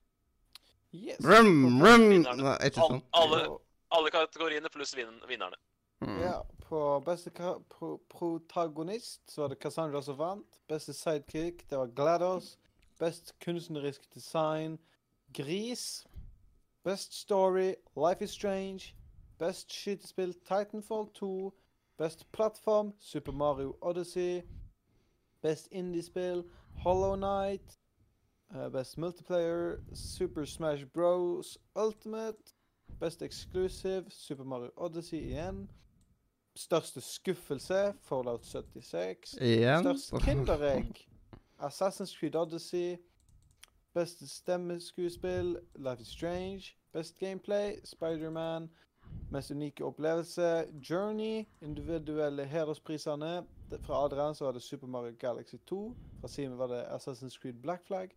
Yes. 0.96 1.18
Rum, 1.20 1.82
rum 1.82 2.06
Nei, 2.22 2.54
ikke 2.70 2.80
sånn. 2.80 3.02
alle, 3.12 3.58
alle 3.92 4.12
kategoriene 4.14 4.70
pluss 4.72 4.94
vin 4.96 5.12
vinnerne. 5.28 5.58
Mm. 6.00 6.16
Ja, 6.22 6.38
på 6.70 7.02
beste 7.04 7.30
pro 7.68 7.96
protagonist 8.08 9.30
så 9.30 9.42
var 9.42 9.48
det 9.48 9.58
Cassandra 9.58 10.02
som 10.02 10.18
vant. 10.18 10.60
Beste 10.68 10.92
sidekick, 10.92 11.70
det 11.70 11.78
var 11.78 11.86
GLaDOS. 11.86 12.58
Best 12.98 13.34
kunstnerisk 13.40 14.14
design, 14.14 14.78
Gris. 15.34 16.06
Best 16.84 17.12
story, 17.12 17.74
Life 17.96 18.24
is 18.24 18.30
Strange. 18.30 18.94
Best 19.38 19.72
skytespill, 19.72 20.34
Titanfall 20.34 21.08
2. 21.14 21.52
Best 21.98 22.32
plattform, 22.32 22.92
Super 22.98 23.32
Mario 23.32 23.76
Odyssey. 23.82 24.42
Best 25.42 25.68
indiespill, 25.72 26.44
Hollow 26.84 27.16
Knight. 27.16 27.78
Eh, 28.54 28.68
best 28.68 28.98
multiplayer, 28.98 29.80
Super 29.92 30.44
Smash 30.44 30.84
Bros. 30.84 31.58
Ultimate. 31.76 32.54
Best 33.00 33.22
exclusive, 33.22 34.04
Super 34.10 34.44
Mario 34.44 34.70
Odyssey 34.76 35.18
igjen. 35.18 35.68
Største 36.60 37.00
skuffelse, 37.00 37.94
Fallout 38.02 38.46
76. 38.46 39.32
Igjen. 39.40 39.80
Størst 39.80 40.24
kinderegg, 40.24 41.08
Assassin's 41.58 42.18
Creed 42.18 42.34
Odyssey. 42.34 42.96
Beste 43.94 44.28
stemmeskuespill, 44.28 45.58
Life 45.76 46.02
is 46.02 46.08
Strange. 46.08 46.62
Best 46.92 47.18
gameplay, 47.18 47.76
Spiderman. 47.84 48.70
Mest 49.30 49.50
unike 49.50 49.84
opplevelse, 49.84 50.64
Journey. 50.90 51.46
Individuelle 51.62 52.44
hedersprisene. 52.44 53.46
Fra 53.82 54.04
Adrian 54.04 54.34
så 54.34 54.44
var 54.44 54.52
det 54.52 54.62
Super 54.62 54.86
Mario 54.86 55.16
Galaxy 55.18 55.56
2. 55.66 55.94
Fra 56.20 56.28
Simen 56.28 56.58
var 56.58 56.66
det 56.66 56.82
Assassin's 56.82 57.40
Creed 57.40 57.54
Black 57.62 57.86
Flag. 57.86 58.08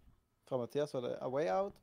Fra 0.49 0.57
Mathias 0.57 0.93
var 0.93 1.01
det 1.01 1.17
A 1.21 1.29
Way 1.29 1.47
Out. 1.63 1.73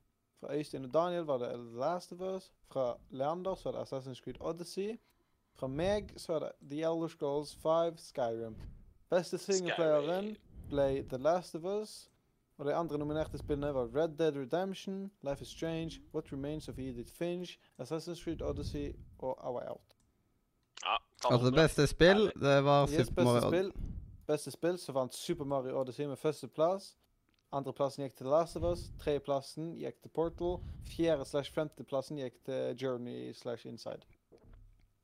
Fra 0.40 0.54
Øystein 0.54 0.84
og 0.84 0.94
Daniel 0.94 1.24
var 1.24 1.38
det 1.38 1.48
The 1.48 1.78
Last 1.78 2.12
of 2.12 2.20
Us. 2.20 2.52
Fra 2.72 2.96
Leander 3.10 3.54
så 3.54 3.70
var 3.70 3.78
det 3.78 3.86
Assassin's 3.86 4.24
Creed 4.24 4.36
Odyssey. 4.40 4.98
Fra 5.60 5.68
meg 5.68 6.14
så 6.16 6.32
er 6.38 6.38
det 6.38 6.52
The 6.70 6.78
Elder 6.88 7.08
Scrolls 7.12 7.50
5 7.60 7.98
Skyrim. 8.00 8.54
Beste 9.12 9.38
singelplayeren 9.38 10.30
ble 10.70 11.02
The 11.10 11.18
Last 11.18 11.54
of 11.54 11.64
Us. 11.68 12.10
Og 12.58 12.66
de 12.66 12.74
andre 12.74 12.98
nominerte 12.98 13.38
spillene 13.38 13.74
var 13.74 13.88
Red 13.94 14.08
Dead 14.18 14.36
Redemption, 14.36 15.10
Life 15.22 15.42
is 15.42 15.48
Strange, 15.48 16.00
What 16.14 16.32
Remains 16.32 16.68
of 16.68 16.78
Edith 16.78 17.12
Finch, 17.12 17.58
Assassin's 17.78 18.22
Creed 18.24 18.42
Odyssey 18.42 18.92
og 19.18 19.36
A 19.44 19.52
Way 19.52 19.66
Out. 19.68 19.96
Ja, 20.84 20.96
Altså, 21.30 21.50
beste 21.50 21.86
spill, 21.86 22.32
det 22.40 22.64
var 22.64 22.88
Yes, 22.88 23.06
Super 23.06 23.24
Mario 23.24 23.48
spill. 23.50 23.72
Beste 24.26 24.50
spill 24.50 24.78
så 24.78 24.92
vant 24.92 25.14
Super 25.14 25.44
Mario 25.44 25.80
Odyssey 25.80 26.06
med 26.06 26.16
førsteplass. 26.16 26.96
Andreplassen 27.52 28.04
gikk 28.04 28.16
til 28.16 28.26
The 28.26 28.30
Last 28.30 28.56
of 28.56 28.62
Us. 28.62 28.90
Tredjeplassen 29.00 29.74
gikk 29.76 30.00
til 30.02 30.08
Portal. 30.08 30.56
Fjerde 30.96 31.24
slash 31.24 31.52
femteplassen 31.52 32.16
gikk 32.16 32.40
til 32.44 32.76
Journey 32.82 33.32
slash 33.34 33.66
Inside. 33.66 34.00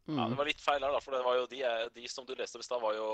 Mm. 0.06 0.18
Ja, 0.18 0.28
det 0.30 0.38
var 0.38 0.46
litt 0.46 0.62
feil 0.62 0.84
her, 0.84 0.92
da, 0.94 1.02
for 1.02 1.16
det 1.16 1.24
var 1.26 1.38
jo 1.40 1.46
de, 1.50 1.62
eh, 1.66 1.84
de 1.94 2.08
som 2.10 2.26
du 2.26 2.34
leste 2.38 2.58
om 2.58 2.62
i 2.62 2.66
stad, 2.66 2.82
var 2.82 2.94
jo 2.94 3.08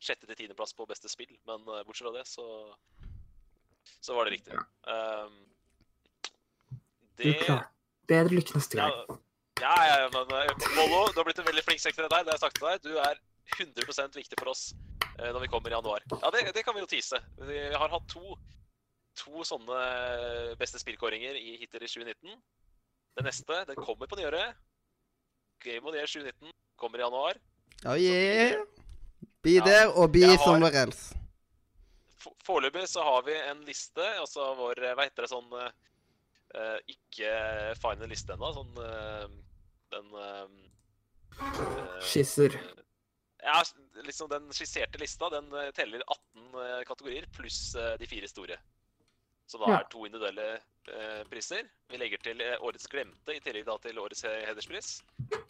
sjette 0.00 0.24
til 0.24 0.38
tiendeplass 0.38 0.72
på 0.76 0.86
beste 0.88 1.10
spill. 1.12 1.32
Men 1.48 1.66
eh, 1.68 1.82
bortsett 1.84 2.08
fra 2.08 2.14
det, 2.16 2.26
så 2.28 2.46
så 4.00 4.14
var 4.16 4.28
det 4.28 4.38
riktig. 4.38 4.56
Um, 4.88 5.40
Du 7.20 7.24
det 7.26 7.58
Bedre 8.08 8.32
lykke 8.32 8.56
neste 8.56 8.78
ja, 8.78 8.86
gang. 8.88 9.18
ja, 9.60 9.74
ja, 9.86 10.06
men 10.14 10.32
eh, 10.36 10.70
Mollo, 10.76 11.02
du 11.12 11.20
har 11.20 11.26
blitt 11.28 11.42
en 11.42 11.48
veldig 11.48 11.64
flink 11.66 11.82
sekretær. 11.82 12.24
Det 12.24 12.32
har 12.32 12.38
jeg 12.38 12.44
sagt 12.46 12.56
til 12.56 12.68
deg. 12.68 12.80
Du 12.86 12.96
er 12.96 13.20
100% 13.60 14.16
viktig 14.16 14.38
for 14.40 14.52
oss 14.54 14.70
når 15.20 15.42
vi 15.42 15.50
kommer 15.52 15.68
i 15.68 15.74
januar. 15.74 16.04
Ja, 16.08 16.30
det, 16.32 16.46
det 16.56 16.62
kan 16.64 16.72
vi 16.72 16.80
jo 16.80 16.88
tease. 16.88 17.18
Vi 17.44 17.58
har 17.76 17.92
hatt 17.92 18.06
to, 18.08 18.38
to 19.20 19.44
sånne 19.44 19.80
beste 20.56 20.80
spillkåringer 20.80 21.36
i 21.36 21.58
hittil 21.60 21.84
i 21.84 21.90
2019. 21.92 22.38
Den 23.18 23.28
neste 23.28 23.58
den 23.68 23.76
kommer 23.76 24.08
på 24.08 24.16
nyåret. 24.16 24.56
Game 25.64 25.84
of 25.86 25.92
the 25.94 25.98
Year 26.00 26.06
2019 26.10 26.52
kommer 26.80 26.98
i 26.98 27.02
januar. 27.04 27.34
Oh 27.86 27.96
yeah. 27.96 28.60
Be 29.42 29.50
Ja. 29.58 29.64
there 29.64 29.88
og 29.92 30.12
be 30.12 30.22
har- 30.26 30.36
somewhere 30.44 30.82
else. 30.82 31.14
Foreløpig 32.44 32.86
så 32.88 33.00
har 33.02 33.22
vi 33.24 33.32
en 33.50 33.62
liste, 33.64 34.04
altså 34.20 34.50
vår 34.58 34.80
Hva 34.94 35.06
heter 35.06 35.24
det 35.24 35.30
sånn 35.30 35.52
eh, 35.56 35.70
eh, 36.54 36.78
Ikke 36.92 37.30
final 37.80 38.08
liste 38.12 38.34
ennå. 38.36 38.50
Sånn 38.52 38.76
uh, 38.76 39.24
den 39.94 40.10
eh, 40.20 40.44
eh, 41.40 42.00
Skisser. 42.04 42.56
Ja, 43.40 43.62
liksom 44.04 44.28
den 44.28 44.50
skisserte 44.52 45.00
lista 45.00 45.30
den 45.32 45.48
eh, 45.56 45.70
teller 45.76 46.02
18 46.04 46.60
eh, 46.60 46.82
kategorier 46.88 47.24
pluss 47.32 47.74
eh, 47.74 47.94
de 48.00 48.06
fire 48.10 48.28
store. 48.28 48.58
Som 49.50 49.64
da 49.64 49.80
er 49.80 49.86
to 49.90 50.04
individuelle 50.06 50.44
eh, 50.54 51.22
priser. 51.30 51.66
Vi 51.90 51.98
legger 51.98 52.22
til 52.22 52.42
eh, 52.44 52.54
årets 52.62 52.86
glemte 52.90 53.34
i 53.34 53.40
tillegg 53.42 53.66
da 53.66 53.74
til 53.82 53.98
årets 53.98 54.22
hederspris. 54.46 54.90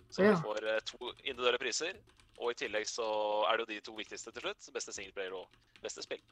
Så 0.09 0.25
vi 0.25 0.33
får 0.41 0.65
eh, 0.65 0.81
to 0.89 1.11
individuelle 1.21 1.61
priser. 1.61 1.99
Og 2.41 2.55
i 2.55 2.57
tillegg 2.63 2.89
så 2.89 3.05
er 3.51 3.59
det 3.61 3.67
jo 3.67 3.73
de 3.75 3.83
to 3.91 3.97
viktigste 3.99 4.33
til 4.33 4.47
slutt. 4.47 4.71
Beste 4.73 4.95
singleplayer 4.97 5.37
og 5.37 5.61
beste 5.85 6.05
spill. 6.07 6.23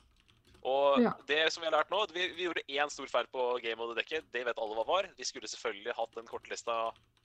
Og 0.67 1.03
Ja. 1.03 1.13
det 1.29 1.53
som 1.53 1.63
vi 1.63 1.69
har 1.69 1.77
lært 1.77 1.91
nå 1.91 2.01
Vi, 2.11 2.29
vi 2.35 2.47
gjorde 2.49 2.65
én 2.67 2.91
stor 2.91 3.07
feil 3.07 3.27
på 3.31 3.61
Game 3.63 3.81
of 3.83 3.93
the 3.93 4.01
Decade. 4.01 4.27
Det 4.33 4.45
vet 4.47 4.59
alle 4.59 4.75
hva 4.75 4.87
var. 4.87 5.09
Vi 5.17 5.25
skulle 5.25 5.49
selvfølgelig 5.49 5.95
hatt 5.95 6.17
den 6.17 6.27
kortlista 6.27 6.79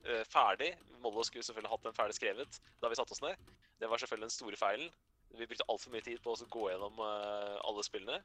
eh, 0.05 0.23
ferdig. 0.29 0.73
Mollo 1.01 1.23
skulle 1.23 1.43
selvfølgelig 1.43 1.71
hatt 1.71 1.83
den 1.87 1.97
ferdig 1.97 2.19
skrevet 2.19 2.59
da 2.81 2.89
vi 2.91 2.99
satte 2.99 3.15
oss 3.15 3.23
ned. 3.23 3.35
Det 3.79 3.89
var 3.89 3.97
selvfølgelig 3.97 4.29
den 4.29 4.37
store 4.37 4.59
feilen. 4.59 4.91
Vi 5.33 5.47
brukte 5.47 5.65
altfor 5.69 5.95
mye 5.95 6.05
tid 6.05 6.19
på 6.21 6.35
å 6.35 6.49
gå 6.53 6.67
gjennom 6.69 6.99
eh, 6.99 7.57
alle 7.63 7.83
spillene. 7.87 8.19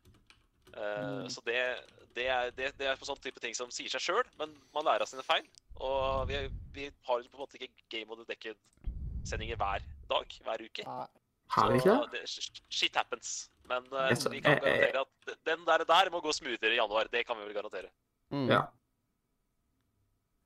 Eh, 0.75 1.07
Mm. 1.09 1.29
Så 1.31 1.41
det, 1.47 1.59
det, 2.17 2.27
er, 2.29 2.51
det, 2.57 2.73
det 2.79 2.87
er 2.89 2.97
på 2.99 3.07
sånn 3.09 3.21
type 3.23 3.41
ting 3.41 3.55
som 3.55 3.71
sier 3.71 3.91
seg 3.93 4.03
sjøl, 4.03 4.25
men 4.39 4.55
man 4.75 4.85
lærer 4.85 5.05
av 5.05 5.11
sine 5.11 5.23
feil. 5.27 5.47
Og 5.77 6.29
vi, 6.29 6.41
vi 6.75 6.89
har 7.07 7.23
på 7.23 7.39
en 7.39 7.45
måte 7.45 7.59
ikke 7.61 7.71
Game 7.93 8.11
of 8.13 8.19
the 8.21 8.27
Decade-sendinger 8.33 9.57
hver 9.61 9.85
dag, 10.11 10.39
hver 10.45 10.65
uke. 10.65 10.85
Har 11.55 11.71
vi 11.73 11.79
ikke 11.81 11.95
det? 12.13 12.25
Shit 12.69 12.97
happens. 12.97 13.51
Men 13.69 13.85
uh, 13.93 14.11
vi 14.33 14.41
kan 14.41 14.59
garantere 14.61 15.05
at 15.05 15.39
den 15.47 15.65
der, 15.69 15.85
der 15.89 16.11
må 16.11 16.21
gå 16.25 16.33
smoothere 16.33 16.75
i 16.75 16.81
januar. 16.81 17.09
Det 17.13 17.27
kan 17.27 17.39
vi 17.39 17.47
vel 17.49 17.57
garantere. 17.57 17.91
Mm. 18.33 18.49
Ja. 18.49 18.63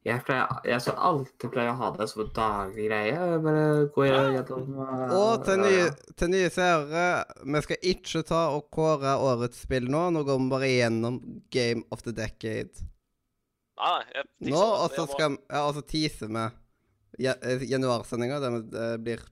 Jeg, 0.05 0.19
pleier, 0.27 0.49
jeg 0.67 0.83
skal 0.83 0.97
alltid 0.99 1.53
pleie 1.55 1.71
å 1.71 1.77
ha 1.79 1.89
det 1.95 2.09
som 2.11 2.25
en 2.25 2.31
daglig 2.35 2.89
greie. 2.89 3.19
Bare 3.45 3.67
gå 3.95 4.07
Ja. 4.09 4.23
gjennom 4.35 4.73
uh, 4.81 5.13
Og 5.15 5.45
til 5.47 5.61
nye, 5.63 5.85
til 6.19 6.33
nye 6.33 6.49
seere, 6.51 7.05
vi 7.47 7.61
skal 7.63 7.77
ikke 7.93 8.23
ta 8.27 8.41
og 8.57 8.67
kåre 8.75 9.13
årets 9.23 9.63
spill 9.63 9.87
nå. 9.87 10.09
Nå 10.11 10.25
går 10.27 10.41
vi 10.43 10.49
bare 10.51 10.71
gjennom 10.73 11.21
Game 11.55 11.85
of 11.95 12.03
the 12.03 12.11
Decade. 12.17 12.83
Nei, 13.79 14.03
nei. 14.03 14.25
Jeg 14.43 14.51
Nå, 14.53 14.59
og 14.59 14.91
så 14.97 15.07
skal 15.11 15.39
ja, 15.39 15.63
og 15.69 15.75
så 15.79 15.85
teaser 15.87 16.29
vi 16.35 16.49
eh, 17.31 17.63
januarsendinga. 17.71 18.41
Det 18.43 18.51
med- 18.57 19.05
blir 19.07 19.23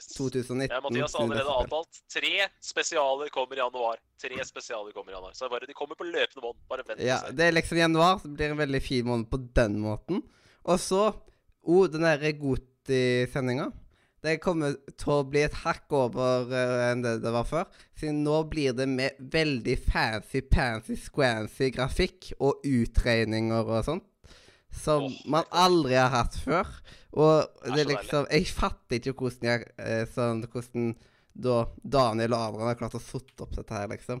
yes. 0.00 0.16
2019. 0.16 0.74
Ja, 0.74 0.80
Mathias 0.84 1.14
har 1.14 1.24
allerede 1.24 1.56
avtalt. 1.62 2.00
Tre 2.12 2.46
spesialer 2.60 3.28
kommer 3.28 3.56
i 3.56 3.58
januar. 3.58 4.00
Tre 4.22 4.44
spesialer 4.44 4.92
kommer 4.92 5.12
i 5.12 5.14
januar. 5.14 5.32
Så 5.34 5.48
bare, 5.48 5.66
de 5.66 5.76
kommer 5.76 5.98
på 5.98 6.08
løpende 6.08 6.44
bånd. 6.44 6.58
Bare 6.70 6.86
vent 6.88 7.04
Ja, 7.04 7.20
det 7.32 7.48
er 7.48 7.56
liksom 7.56 7.78
januar. 7.78 8.18
Så 8.22 8.28
blir 8.28 8.48
det 8.48 8.56
en 8.56 8.64
veldig 8.64 8.82
fin 8.82 9.06
måned 9.06 9.30
på 9.30 9.42
den 9.60 9.78
måten. 9.84 10.24
Og 10.64 10.80
så 10.80 11.04
oh, 11.62 11.86
den 11.90 12.04
derre 12.06 12.32
Goti-sendinga. 12.40 13.70
Det 14.20 14.36
kommer 14.44 14.74
til 15.00 15.12
å 15.14 15.22
bli 15.24 15.46
et 15.46 15.54
hakk 15.62 15.92
over 15.96 16.50
uh, 16.52 16.90
enn 16.90 17.00
det 17.04 17.14
det 17.22 17.32
var 17.32 17.46
før. 17.48 17.68
Siden 17.96 18.20
nå 18.26 18.42
blir 18.52 18.74
det 18.76 18.84
med 18.90 19.16
veldig 19.32 19.78
fancy, 19.86 20.42
fancy, 20.52 20.98
squancy 21.00 21.70
grafikk 21.72 22.34
og 22.36 22.60
utregninger 22.68 23.64
og 23.64 23.86
sånt. 23.86 24.09
Som 24.70 25.08
oh, 25.08 25.14
man 25.26 25.44
aldri 25.50 25.96
har 25.98 26.10
hatt 26.12 26.36
før. 26.44 26.68
Og 27.12 27.48
Det 27.64 27.72
er 27.74 27.80
er 27.82 27.88
liksom 27.90 28.26
Jeg 28.30 28.46
fatter 28.54 29.00
ikke 29.00 29.16
hvordan 29.18 29.48
jeg 29.48 29.64
eh, 29.82 30.04
sånn, 30.06 30.44
Hvordan 30.46 30.92
da 31.34 31.64
Daniel 31.82 32.34
og 32.36 32.42
Adrian 32.44 32.68
har 32.70 32.78
klart 32.78 32.94
å 32.98 33.00
sotte 33.02 33.42
opp 33.46 33.54
dette 33.56 33.74
her, 33.74 33.88
liksom. 33.90 34.20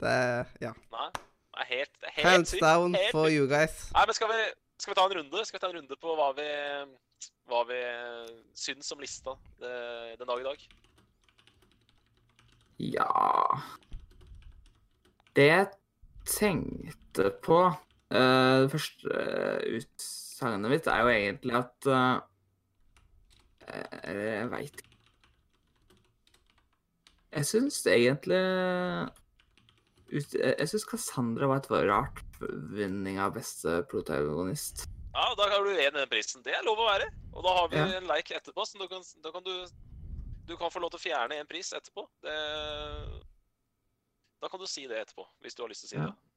Det 0.00 0.14
Ja. 0.62 0.72
Nei, 0.94 1.08
det 1.12 1.60
er 1.64 1.68
helt, 1.72 1.92
det 2.00 2.08
er 2.08 2.14
helt 2.16 2.26
Hands 2.28 2.50
sykt. 2.50 2.62
down 2.62 2.94
Helt 2.94 3.12
for 3.12 3.26
sykt. 3.28 3.36
you 3.36 3.46
guys. 3.50 3.76
Nei, 3.94 4.04
men 4.06 4.14
skal 4.14 4.28
vi, 4.32 4.40
skal 4.78 4.92
vi 4.92 4.98
ta 5.00 5.06
en 5.08 5.16
runde? 5.18 5.44
Skal 5.44 5.58
vi 5.58 5.62
ta 5.64 5.70
en 5.72 5.78
runde 5.80 5.96
på 6.00 6.16
hva 6.20 6.28
vi, 6.38 6.48
hva 7.50 7.64
vi 7.68 7.80
syns 8.54 8.92
om 8.94 9.00
lista 9.02 9.34
det, 9.60 9.74
den 10.20 10.28
dag 10.28 10.40
i 10.40 10.46
dag? 10.48 10.68
Ja 12.78 13.58
Det 15.34 15.46
jeg 15.48 15.66
tenkte 16.28 17.32
på 17.42 17.58
eh, 18.10 18.56
Det 18.64 18.70
første 18.72 19.12
uh, 19.12 19.78
utsagnet 19.78 20.70
mitt 20.72 20.86
er 20.90 21.00
jo 21.04 21.12
egentlig 21.12 21.56
at 21.58 21.88
uh, 21.92 22.20
eh, 23.68 24.20
Jeg 24.40 24.50
veit 24.52 24.82
ikke. 24.82 24.84
Jeg 27.38 27.44
syns 27.44 27.82
egentlig 27.86 28.38
ut, 30.08 30.32
Jeg 30.32 30.68
syns 30.70 30.86
Cassandra 30.88 31.50
var 31.50 31.60
et 31.60 31.68
rart 31.90 32.22
vinning 32.72 33.18
av 33.20 33.34
beste 33.36 33.82
protagonist. 33.90 34.86
Ja, 35.12 35.34
da 35.36 35.48
kan 35.50 35.64
du 35.66 35.74
gi 35.74 35.90
den 35.92 36.08
prisen. 36.08 36.42
Det 36.46 36.54
er 36.54 36.64
lov 36.64 36.80
å 36.80 36.86
være. 36.88 37.10
Og 37.34 37.44
da 37.44 37.52
har 37.58 37.68
vi 37.68 37.76
Ja. 37.76 37.98
en 37.98 38.06
leik 38.08 38.30
etterpå, 38.32 38.64
så 38.64 38.78
du 38.78 38.88
kan, 38.88 39.02
da 39.22 39.32
kan 39.32 39.44
du 39.44 39.66
Du 40.48 40.56
kan 40.56 40.70
få 40.70 40.80
lov 40.80 40.88
til 40.90 40.96
å 40.96 41.04
fjerne 41.04 41.36
en 41.36 41.46
pris 41.46 41.72
etterpå. 41.76 42.08
Det, 42.24 42.34
da 44.40 44.48
kan 44.48 44.60
du 44.60 44.66
si 44.66 44.86
det 44.88 44.96
etterpå, 44.96 45.26
hvis 45.44 45.54
du 45.54 45.60
har 45.62 45.68
lyst 45.68 45.84
til 45.84 45.88
å 45.88 45.90
si 45.90 45.96
Ja. 45.96 46.06
det. 46.06 46.27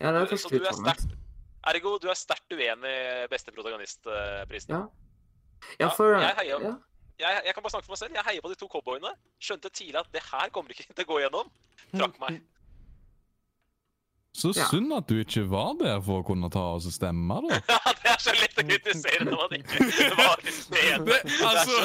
Ja, 0.00 0.12
det 0.12 0.22
er 0.32 0.36
Så 0.36 0.50
litt 0.50 0.62
du 0.62 0.68
er 0.68 0.72
sterkt 0.76 1.14
Ergo, 1.66 1.96
du 1.98 2.08
er 2.08 2.14
sterkt 2.14 2.52
uenig 2.54 2.90
i 2.92 3.26
beste 3.30 3.50
protagonistprisen. 3.50 4.70
Ja. 4.70 4.84
Ja, 5.80 5.88
Ja, 5.98 6.20
jeg 6.20 6.36
heier- 6.42 6.62
ja. 6.62 6.74
Jeg, 7.18 7.42
jeg 7.46 7.54
kan 7.54 7.62
bare 7.64 7.70
snakke 7.72 7.86
for 7.88 7.92
meg 7.96 7.98
selv. 7.98 8.14
Jeg 8.14 8.24
heier 8.28 8.42
på 8.44 8.48
de 8.52 8.54
to 8.60 8.68
cowboyene. 8.68 9.10
Skjønte 9.40 9.70
tidlig 9.72 9.96
at 9.98 10.10
det 10.12 10.22
her 10.30 10.48
kommer 10.54 10.70
ikke 10.70 10.84
til 10.94 11.04
å 11.04 11.08
gå 11.08 11.16
gjennom. 11.24 11.50
Trakk 11.96 12.20
meg. 12.20 12.42
Så 14.36 14.52
Ja. 14.54 14.66
synd 14.68 14.92
at 14.92 15.06
du 15.08 15.14
ikke 15.24 15.46
var 15.48 15.72
der 15.80 15.98
for 16.04 16.20
å 16.22 16.26
kunne 16.28 16.50
ta 16.52 16.60
oss 16.76 16.86
og 16.86 16.92
stemme, 16.92 17.38
da. 17.48 17.56
Ja, 17.72 17.92
det 18.02 18.10
er 18.12 18.18
så 18.20 18.34
lett 18.36 18.58
å 18.60 18.64
kritisere 18.68 19.24
når 19.24 19.36
man 19.42 19.58
ikke 19.58 20.10
var 20.20 20.36
til 20.44 20.52
stede. 20.52 21.20
Altså, 21.40 21.76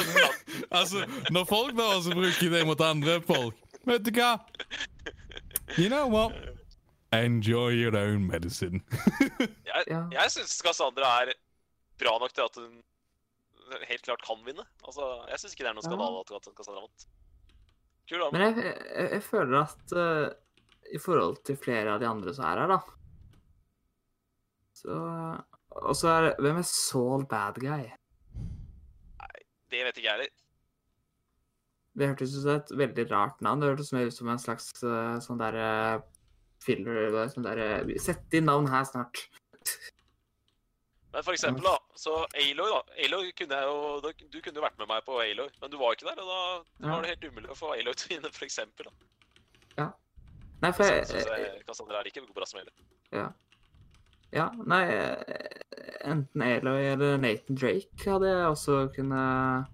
altså, 0.70 1.06
når 1.32 1.44
folk 1.48 1.74
da 1.80 1.82
også 1.96 2.12
bruker 2.14 2.50
det 2.52 2.66
mot 2.68 2.80
andre 2.80 3.20
folk 3.24 3.56
Vet 3.88 4.04
du 4.04 4.12
hva? 4.14 4.36
You 5.78 5.88
know 5.88 6.06
what? 6.12 6.36
Enjoy 7.12 7.70
your 7.76 7.96
own 7.96 8.26
medicine. 8.26 8.80
Jeg, 9.72 9.84
Ja. 9.88 10.02
jeg 10.12 10.30
syns 10.32 10.54
Cassandra 10.64 11.08
er 11.22 11.32
bra 12.00 12.14
nok 12.20 12.32
til 12.32 12.44
at 12.44 12.56
hun 12.60 12.82
helt 13.88 14.04
klart 14.04 14.22
kan 14.24 14.40
vinne. 14.46 14.64
Altså, 14.84 15.08
Jeg 15.28 15.40
syns 15.42 15.54
ikke 15.54 15.64
det 15.66 15.70
er 15.72 15.76
noen 15.78 15.86
skandale 15.86 16.22
at 16.22 16.48
Cassandra 16.56 16.84
vant. 16.86 17.06
Kul 18.08 18.18
dame. 18.22 18.32
Men 18.36 18.44
jeg, 18.46 18.64
jeg, 18.64 19.08
jeg 19.16 19.22
føler 19.26 19.58
at 19.62 19.94
uh, 19.96 20.28
i 20.92 21.00
forhold 21.00 21.38
til 21.46 21.56
flere 21.60 21.94
av 21.94 22.00
de 22.02 22.08
andre 22.08 22.34
som 22.36 22.44
er 22.48 22.62
her, 22.64 22.72
da 22.74 22.80
Så 24.76 24.96
Og 25.88 25.96
så 25.96 26.08
er 26.12 26.30
Hvem 26.42 26.58
er 26.60 26.66
Saul 26.68 27.26
Bad 27.30 27.60
Guy? 27.62 27.86
Nei, 29.22 29.44
Det 29.72 29.84
vet 29.86 29.96
ikke 30.00 30.08
jeg 30.08 30.16
heller. 30.18 30.32
Det 31.92 32.08
hørtes 32.08 32.32
ut 32.38 32.42
som 32.42 32.54
et 32.56 32.70
veldig 32.80 33.04
rart 33.12 33.42
navn. 33.44 33.60
Det 33.60 33.68
hørtes 33.74 33.92
mer 33.92 34.08
ut 34.08 34.16
som 34.16 34.28
en 34.32 34.40
slags 34.40 34.70
uh, 34.80 35.20
sånn 35.20 35.40
derre 35.40 36.00
filler 36.64 37.06
eller 37.08 37.28
sånn 37.32 37.44
der 37.46 37.62
Sett 38.02 38.34
inn 38.38 38.46
navn 38.48 38.68
her 38.70 38.84
snart. 38.88 39.24
Men 41.12 41.24
for 41.26 41.34
eksempel, 41.36 41.62
da. 41.66 41.74
Så 41.98 42.14
Aloy, 42.40 42.70
da. 42.72 42.78
Aloy 43.04 43.32
kunne 43.36 43.58
jeg 43.60 43.68
jo 43.68 44.12
Du 44.32 44.38
kunne 44.40 44.56
jo 44.56 44.64
vært 44.64 44.78
med 44.80 44.88
meg 44.88 45.04
på 45.04 45.18
Aloy, 45.20 45.50
men 45.60 45.70
du 45.72 45.76
var 45.80 45.92
ikke 45.96 46.08
der. 46.08 46.22
Og 46.22 46.28
da 46.28 46.86
Ja. 46.88 46.94
var 46.94 47.02
det 47.02 47.10
helt 47.12 47.26
umulig 47.32 47.50
å 47.52 47.58
få 47.58 47.72
Aloy 47.74 47.92
til 47.92 48.06
å 48.08 48.14
vinne, 48.16 48.32
for 48.32 48.44
eksempel. 48.46 48.86
Da. 48.88 48.92
Ja. 49.82 49.88
Nei, 50.62 50.70
for 50.72 50.84
Så 50.84 50.94
jeg, 50.94 51.06
syns 51.10 51.26
jeg 51.26 51.66
Cassandra 51.66 52.00
er 52.00 52.04
like 52.04 52.24
bra 52.34 52.46
som 52.46 52.60
Aloy. 52.60 53.32
Ja, 54.32 54.48
nei 54.64 54.84
eh, 54.88 56.08
Enten 56.08 56.42
Aloy 56.42 56.86
eller 56.94 57.18
Nathan 57.20 57.54
Drake 57.60 58.08
hadde 58.08 58.30
jeg 58.30 58.48
også 58.48 58.94
kunne 58.94 59.66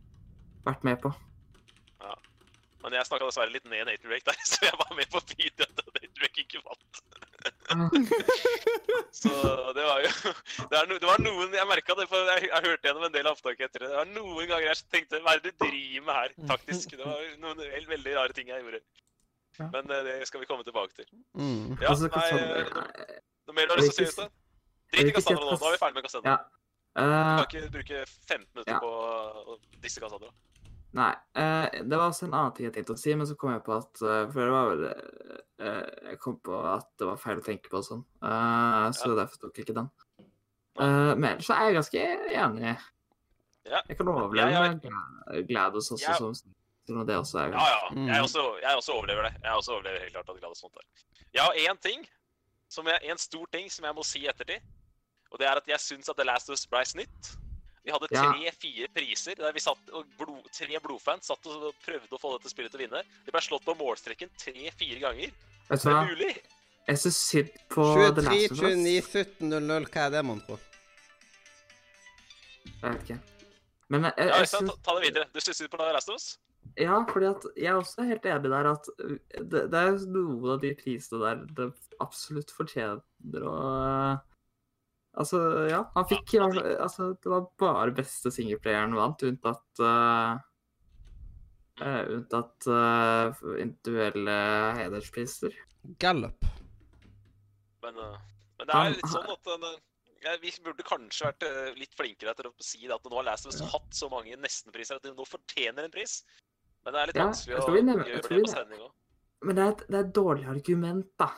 vært 0.67 0.83
med 0.85 1.01
på. 1.01 1.13
Men 2.89 2.97
jeg 2.97 3.09
snakka 3.11 3.27
dessverre 3.29 3.53
litt 3.53 3.67
ned 3.69 3.85
Nathan 3.85 4.09
Drake 4.09 4.25
der, 4.31 4.39
så 4.51 4.65
jeg 4.65 4.77
var 4.81 4.95
med 4.97 5.11
på 5.13 5.21
video 5.35 5.67
at 5.69 5.83
Nathan 5.85 6.15
Drake 6.17 6.45
ikke 6.47 6.63
vant. 6.65 7.03
Så 9.15 9.31
det 9.77 9.85
var 9.85 10.01
jo 10.03 10.09
Det, 10.71 10.77
er 10.79 10.87
no, 10.89 10.97
det 10.99 11.07
var 11.09 11.21
noen 11.23 11.53
Jeg 11.55 11.69
merka 11.69 11.95
det, 11.99 12.07
for 12.11 12.31
jeg, 12.33 12.49
jeg 12.49 12.65
hørte 12.65 12.89
gjennom 12.89 13.05
en 13.09 13.15
del 13.15 13.29
opptak 13.31 13.61
etter 13.67 13.85
det. 13.85 13.91
Det 13.93 13.99
var 14.01 14.09
noen 14.15 14.49
ganger 14.51 14.67
jeg 14.71 14.81
tenkte 14.95 15.21
Hva 15.25 15.35
er 15.37 15.43
det 15.45 15.53
du 15.53 15.65
driver 15.67 16.07
med 16.09 16.19
her, 16.19 16.35
taktisk? 16.51 16.97
Det 16.97 17.05
var 17.05 17.23
noen 17.45 17.61
veldig, 17.63 17.89
veldig 17.93 18.17
rare 18.19 18.37
ting 18.37 18.51
jeg 18.53 18.65
gjorde. 18.65 18.81
Ja. 19.59 19.69
Men 19.75 19.91
eh, 19.95 20.03
det 20.09 20.17
skal 20.31 20.43
vi 20.43 20.49
komme 20.51 20.65
tilbake 20.67 20.95
til. 20.99 21.09
Mm. 21.35 21.77
Ja, 21.83 21.93
Altså, 21.93 22.09
nei, 22.15 22.27
eh, 22.31 22.73
noe, 22.73 23.57
mer 23.59 23.67
du 23.71 23.75
har 23.77 23.81
lyst 23.83 23.97
til 23.99 24.07
å 24.07 24.09
si, 24.09 24.13
Øystein? 24.13 24.35
Drit 24.95 25.11
i 25.11 25.15
Cassandra 25.19 25.45
nå. 25.49 25.57
Nå 25.59 25.69
er 25.71 25.75
vi 25.77 25.81
ferdig 25.85 25.99
med 26.01 26.07
Cassandra. 26.09 26.37
Ja. 26.37 26.39
Du 26.49 26.55
Eh, 26.99 27.15
kan 27.39 27.45
ikke 27.47 27.69
bruke 27.71 27.99
15 28.27 28.47
minutter 28.57 28.73
Ja. 28.75 28.79
på 28.83 28.89
å 28.91 29.59
disse 29.85 30.01
Cassandra. 30.03 30.31
Nei. 30.99 31.13
eh, 31.39 31.79
det 31.87 31.95
var 31.99 32.09
også 32.11 32.27
en 32.27 32.35
annen 32.35 32.55
ting 32.57 32.67
jeg 32.67 32.75
tenkte 32.75 32.95
å 32.97 32.99
si, 32.99 33.13
men 33.15 33.29
så 33.29 33.37
kom 33.39 33.53
jeg 33.53 33.63
på 33.67 33.75
at 33.77 34.01
eh, 34.03 34.25
For 34.33 34.41
det 34.43 34.51
var 34.55 34.71
vel 34.73 34.85
eh, 34.89 36.11
Jeg 36.11 36.19
kom 36.23 36.39
på 36.43 36.59
at 36.73 36.89
det 36.99 37.07
var 37.07 37.21
feil 37.23 37.39
å 37.43 37.45
tenke 37.47 37.71
på 37.71 37.79
og 37.81 37.87
sånn, 37.87 38.05
så 38.99 39.13
derfor 39.15 39.43
tok 39.45 39.59
jeg 39.61 39.69
ikke 39.69 39.77
den. 39.79 39.91
Men 40.79 41.25
ellers 41.33 41.51
er 41.51 41.65
jeg 41.69 41.77
ganske 41.79 42.03
enig. 42.39 42.77
Ja. 43.69 43.81
Jeg 43.91 43.99
kan 43.99 44.09
overleve 44.09 44.53
Jeg 44.55 44.79
er- 44.93 45.43
Glados 45.49 45.91
også, 45.93 46.07
ja. 46.09 46.15
som 46.17 46.35
selv 46.35 47.01
om 47.03 47.07
det 47.07 47.17
også 47.19 47.39
er 47.43 47.51
Ja, 47.53 47.65
ja. 47.69 47.89
Mm. 47.93 48.07
Jeg 48.09 48.23
også, 48.23 48.45
jeg 48.63 48.77
også 48.81 48.93
overlever 48.97 49.23
det. 49.29 49.33
Jeg 49.43 49.53
også 49.53 49.73
overlever 49.75 49.99
helt 50.07 50.13
klart 50.15 50.31
at 50.31 50.39
Glados 50.41 50.63
sånt 50.63 50.75
der. 50.79 50.87
Jeg 51.35 51.43
har 51.43 51.53
én 51.69 51.81
ting, 51.85 52.07
som 52.71 52.87
jeg, 52.87 52.99
en 53.11 53.19
stor 53.19 53.47
ting 53.53 53.69
som 53.71 53.85
jeg 53.85 53.95
må 53.99 54.03
si 54.07 54.23
i 54.25 54.29
ettertid. 54.31 54.63
Og 55.33 55.39
det 55.39 55.47
er 55.51 55.61
at 55.61 55.69
jeg 55.69 55.81
syns 55.85 56.09
at 56.09 56.17
The 56.17 56.25
Last 56.25 56.49
of 56.49 56.55
Us 56.57 56.65
ble 56.67 56.85
snitt. 56.89 57.35
Vi 57.89 57.93
hadde 57.95 58.09
Ja. 58.13 58.23
tre-fire 58.29 58.87
priser 58.93 59.35
der 59.35 59.53
vi 59.57 59.61
satt 59.65 59.93
og 59.97 60.05
blod, 60.19 60.45
tre 60.53 60.77
blodfans 60.85 61.31
satt 61.31 61.47
og 61.49 61.73
prøvde 61.81 62.13
å 62.13 62.21
få 62.21 62.35
dette 62.37 62.51
spillet 62.53 62.75
til 62.75 62.83
å 62.83 62.83
vinne. 62.83 63.01
De 63.25 63.33
ble 63.33 63.41
slått 63.41 63.65
på 63.65 63.75
målstreken 63.81 64.29
tre-fire 64.37 65.01
ganger. 65.01 65.33
Vet 65.71 65.83
du 65.83 65.89
Det 65.89 65.95
er 65.97 66.11
mulig! 66.11 66.35
Jeg 66.89 67.01
syns 67.01 67.17
synd 67.17 67.49
på 67.73 67.87
The 68.17 68.23
23, 68.23 68.29
Last 68.29 68.53
of 68.53 68.59
Us. 68.59 68.77
29, 68.77 69.01
17, 69.09 69.49
00. 69.49 69.89
Hva 69.89 70.05
er 70.05 70.11
det, 70.11 70.23
mon 70.25 70.45
tro? 70.45 70.59
Jeg 72.83 72.93
vet 72.93 73.03
ikke. 73.07 73.19
Men 73.89 74.05
jeg, 74.05 74.13
Ja, 74.19 74.25
jeg, 74.37 74.49
synes... 74.49 74.51
syns 74.51 74.71
ta, 74.71 74.77
ta 74.85 74.99
det 74.99 75.07
videre. 75.09 75.27
Du 75.33 75.41
stusser 75.41 75.73
på 75.73 75.81
The 75.81 75.93
Last 75.97 76.13
of 76.13 76.21
Us? 76.21 76.29
Ja, 76.77 77.01
fordi 77.09 77.27
at 77.33 77.45
jeg 77.57 77.73
er 77.73 77.81
også 77.81 78.05
helt 78.05 78.27
enig 78.29 78.51
der 78.53 78.73
at 78.75 78.89
uh, 79.01 79.17
det, 79.41 79.65
det 79.73 79.81
er 79.81 79.97
noen 80.13 80.51
av 80.53 80.61
de 80.61 80.75
prisene 80.77 81.25
der 81.25 81.47
det 81.57 81.73
absolutt 82.05 82.53
fortjener 82.53 83.01
å 83.49 83.57
uh, 83.57 84.19
Altså, 85.19 85.39
ja. 85.67 85.81
Han 85.97 86.07
fikk 86.07 86.37
Altså, 86.39 87.09
det 87.19 87.31
var 87.33 87.49
bare 87.59 87.95
beste 87.97 88.31
singleplayeren 88.31 88.95
vant, 88.95 89.25
unntatt 89.27 89.83
uh, 89.83 90.37
uh, 91.83 92.03
Unntatt 92.15 92.69
uh, 92.71 93.35
individuelle 93.59 94.37
hederspriser. 94.79 95.57
Gallup. 96.03 96.47
Men, 97.83 97.99
uh, 97.99 98.15
men 98.59 98.71
det 98.71 98.79
er 98.79 98.95
litt 98.95 99.11
sånn 99.11 99.31
at 99.35 99.51
uh, 99.55 99.69
ja, 100.23 100.37
Vi 100.43 100.53
burde 100.63 100.87
kanskje 100.87 101.29
vært 101.33 101.49
litt 101.79 101.95
flinkere 101.99 102.33
etter 102.35 102.49
å 102.51 102.55
si 102.63 102.85
det 102.87 102.95
at 102.95 103.05
nå 103.07 103.19
har 103.19 103.27
Last 103.33 103.47
of 103.47 103.55
Us 103.55 103.75
hatt 103.75 103.93
så 103.95 104.09
mange 104.11 104.39
nestenpriser 104.39 104.99
at 104.99 105.07
de 105.07 105.15
nå 105.15 105.27
fortjener 105.27 105.87
en 105.87 105.95
pris. 105.95 106.21
Men 106.87 106.95
det 106.95 107.01
er 107.03 107.11
litt 107.11 107.21
Ja, 107.21 107.29
vanskelig 107.29 107.59
å 107.59 107.75
nevner- 107.75 108.09
gjøre 108.15 108.25
det 108.27 108.43
på 108.47 108.51
sending 108.55 108.83
òg. 108.87 108.91
Men 109.47 109.55
det 109.55 109.63
er, 109.63 109.71
et, 109.77 109.85
det 109.87 109.95
er 109.99 110.07
et 110.09 110.17
dårlig 110.17 110.49
argument, 110.51 111.07
da. 111.23 111.29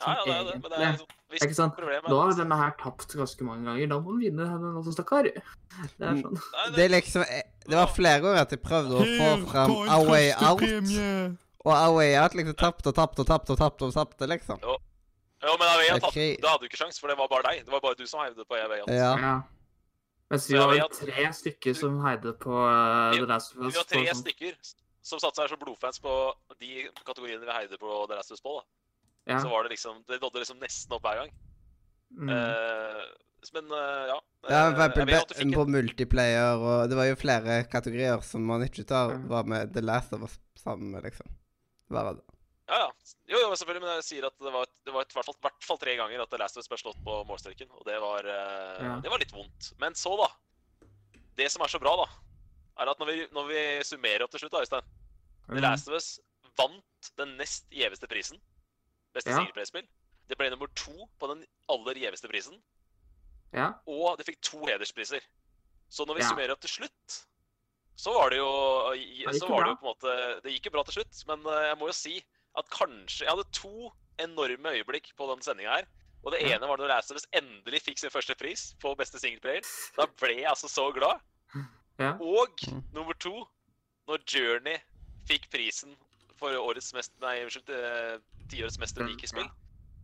Ja, 0.00 0.14
ja, 0.14 0.24
det 0.24 0.34
er 0.34 0.44
det. 0.44 0.52
Men 0.62 0.62
det 0.62 0.72
er 0.72 0.76
egentlig- 0.78 0.98
liksom 0.98 1.14
hvis 1.28 1.42
Ikke 1.44 1.54
sant? 1.54 1.74
problemet 1.76 2.08
Nå 2.08 2.18
har 2.22 2.32
denne 2.38 2.56
her 2.56 2.70
tapt 2.82 3.12
ganske 3.18 3.44
mange 3.44 3.64
ganger. 3.66 3.88
Da 3.88 3.98
må 4.00 4.12
den 4.14 4.20
vinne 4.20 4.44
den 4.48 4.76
også, 4.80 4.92
stakkar. 4.96 5.22
Det 5.28 6.06
er 6.08 6.14
sånn. 6.22 6.38
Det 6.74 6.84
er 6.84 6.88
liksom 6.88 7.22
eh, 7.28 7.42
Det 7.68 7.76
var 7.76 7.86
flere 7.92 8.20
ganger 8.22 8.40
at 8.40 8.50
jeg 8.50 8.62
prøvde 8.62 8.94
å 8.96 9.04
få 9.04 9.50
fram 9.50 9.70
A 9.88 9.98
Way 10.08 10.32
Out, 10.40 10.62
og 11.66 11.72
A 11.74 11.90
Way 11.92 12.14
Out 12.16 12.32
liksom 12.38 12.54
tapt 12.56 12.86
og 12.86 12.94
tapt 12.94 13.18
og 13.18 13.26
tapt 13.26 13.50
og 13.50 13.58
tapt, 13.58 13.82
og 13.82 13.92
tapte, 13.92 14.26
liksom. 14.26 14.58
Jo, 14.62 15.54
men 15.58 15.68
Avea 15.68 15.94
Out 15.94 16.04
okay. 16.08 16.36
da 16.42 16.48
hadde 16.48 16.64
du 16.64 16.66
ikke 16.66 16.80
sjans, 16.80 16.98
for 16.98 17.06
det 17.08 17.18
var 17.18 17.28
bare 17.28 17.42
deg. 17.50 17.64
Det 17.66 17.70
var 17.70 17.80
bare 17.80 17.94
du 17.94 18.06
som 18.06 18.20
heivde 18.24 18.42
på 18.48 18.56
Avea. 18.58 18.82
Ja. 18.88 19.12
Ja. 19.18 19.34
Mens 20.30 20.48
vi 20.50 20.56
var 20.58 20.88
tre 20.92 21.28
stykker 21.32 21.76
som 21.76 22.00
heide 22.04 22.32
på 22.42 22.50
uh, 22.52 23.12
Vi- 23.12 23.20
The 23.20 23.26
Last 23.26 23.54
of 23.54 23.62
Vi 23.62 23.70
var 23.76 23.84
tre 23.88 24.02
sånn- 24.08 24.22
stykker 24.24 24.56
som 25.02 25.18
satte 25.22 25.36
seg 25.36 25.48
som 25.52 25.58
blodfans 25.62 26.00
på 26.00 26.16
de 26.60 26.88
kategoriene 27.04 27.44
vi 27.46 27.52
heide 27.54 27.78
på 27.78 28.06
The 28.08 28.14
Last 28.18 28.32
of 28.32 28.36
Us 28.36 28.40
på. 28.40 28.58
da. 28.58 28.64
Ja. 29.28 29.38
Så 29.44 29.48
var 29.52 29.66
det 29.66 29.74
liksom 29.74 29.98
Det 30.08 30.20
nådde 30.22 30.40
liksom 30.40 30.58
nesten 30.62 30.94
opp 30.96 31.02
hver 31.04 31.18
gang. 31.22 31.32
Mm. 32.16 32.30
Uh, 32.32 33.02
Men 33.54 33.68
uh, 33.70 34.06
ja. 34.08 34.16
Ja, 34.48 34.62
Eh, 34.70 34.78
jeg 34.80 35.06
be- 35.06 35.34
fikk 35.36 35.54
på 35.54 35.64
multiplayer, 35.68 36.56
og 36.58 36.88
det 36.90 36.96
var 36.96 37.06
jo 37.10 37.16
flere 37.20 37.58
kategorier 37.70 38.20
som 38.24 38.42
man 38.48 38.62
ikke 38.64 38.84
tar, 38.88 39.12
var 39.28 39.44
med 39.44 39.74
The 39.74 39.82
Last 39.84 40.12
of 40.16 40.22
Us 40.24 40.38
sammen 40.56 40.90
med, 40.94 41.02
liksom. 41.04 41.26
Bare 41.92 42.14
det. 42.16 42.24
ja, 42.68 42.78
ja. 42.86 42.88
Jo, 43.28 43.38
jo, 43.44 43.50
selvfølgelig, 43.60 43.82
men 43.84 43.94
jeg 43.98 44.04
sier 44.08 44.26
at 44.26 44.34
det 44.40 44.52
var, 44.54 44.66
det 44.86 44.92
var 44.94 45.04
i 45.04 45.12
hvert 45.18 45.26
fall, 45.28 45.36
hvert 45.44 45.64
fall 45.68 45.78
tre 45.82 45.94
ganger 46.00 46.22
at 46.24 46.30
The 46.32 46.38
Last 46.40 46.56
of 46.56 46.62
Us 46.64 46.68
ble 46.72 46.78
slått 46.80 47.00
på 47.04 47.18
målstreken. 47.28 47.68
Og 47.76 47.84
det 47.86 47.98
var, 48.00 48.24
uh, 48.24 48.78
Ja. 48.86 48.94
det 49.04 49.10
var 49.12 49.18
litt 49.22 49.32
vondt. 49.36 49.72
Men 49.78 49.94
så, 49.94 50.16
da. 50.16 50.28
Det 51.36 51.50
som 51.52 51.62
er 51.62 51.68
så 51.70 51.78
bra, 51.82 51.94
da, 52.00 52.08
er 52.82 52.90
at 52.90 52.98
når 52.98 53.06
vi, 53.12 53.18
når 53.36 53.46
vi 53.52 53.62
summerer 53.84 54.24
opp 54.24 54.30
til 54.32 54.40
slutt, 54.46 54.52
da, 54.56 54.64
Øystein 54.64 54.94
Mm. 55.48 55.54
The 55.56 55.60
Last 55.64 55.88
of 55.88 55.94
Us 55.96 56.08
vant 56.58 57.12
den 57.16 57.36
nest 57.38 57.64
gjeveste 57.72 58.06
prisen. 58.10 58.36
Beste 59.14 59.30
Ja. 59.30 59.36
singleplayerspill. 59.38 59.86
Det 60.28 60.36
ble 60.38 60.50
nummer 60.50 60.68
to 60.74 61.08
på 61.18 61.28
den 61.28 61.46
aller 61.68 61.94
gjeveste 61.94 62.28
prisen. 62.28 62.60
Ja. 63.52 63.74
Og 63.86 64.18
det 64.18 64.26
fikk 64.26 64.40
to 64.42 64.58
hederspriser. 64.66 65.20
Så 65.88 66.04
når 66.06 66.14
vi 66.18 66.20
Ja. 66.22 66.28
summerer 66.28 66.50
opp 66.52 66.60
til 66.60 66.68
slutt, 66.70 67.24
så 67.96 68.12
var 68.14 68.30
det 68.30 68.38
jo 68.38 68.92
Det 68.94 69.40
så 69.40 69.48
var 69.48 69.64
det 69.64 69.70
jo 69.80 69.86
måte 69.88 70.42
Det 70.42 70.52
gikk 70.52 70.66
jo 70.66 70.70
bra 70.70 70.82
til 70.84 71.02
slutt, 71.02 71.26
men 71.26 71.40
eh, 71.46 71.68
jeg 71.72 71.78
må 71.78 71.86
jo 71.88 71.92
si 71.92 72.24
at 72.56 72.68
kanskje 72.70 73.20
Jeg 73.24 73.28
hadde 73.30 73.50
to 73.52 73.92
enorme 74.18 74.70
øyeblikk 74.76 75.14
på 75.16 75.26
den 75.34 75.42
sendinga 75.42 75.76
her. 75.76 75.86
Og 76.24 76.32
det 76.32 76.42
ene 76.42 76.66
var 76.66 76.76
når 76.76 76.88
Last 76.88 77.10
of 77.12 77.16
Us 77.16 77.26
endelig 77.32 77.80
fikk 77.82 77.98
sin 77.98 78.10
første 78.10 78.34
pris 78.36 78.74
på 78.80 78.94
beste 78.96 79.18
singleplayer. 79.20 79.62
Da 79.96 80.06
ble 80.06 80.34
jeg 80.42 80.46
altså 80.50 80.68
så 80.68 80.92
glad. 80.92 81.20
Ja. 81.98 82.12
Og 82.20 82.48
Mm. 82.68 82.82
nummer 82.92 83.12
to, 83.14 83.46
når 84.08 84.18
Journey 84.26 84.78
fikk 85.28 85.48
prisen 85.50 85.96
for 86.38 86.54
årets 86.56 86.92
mest 86.96 87.12
Nei, 87.20 87.36
unnskyld, 87.44 87.68
eh, 87.74 88.18
tiårets 88.48 88.78
mest 88.80 88.96
Den- 88.96 89.08
unike 89.10 89.28
spill. 89.28 89.48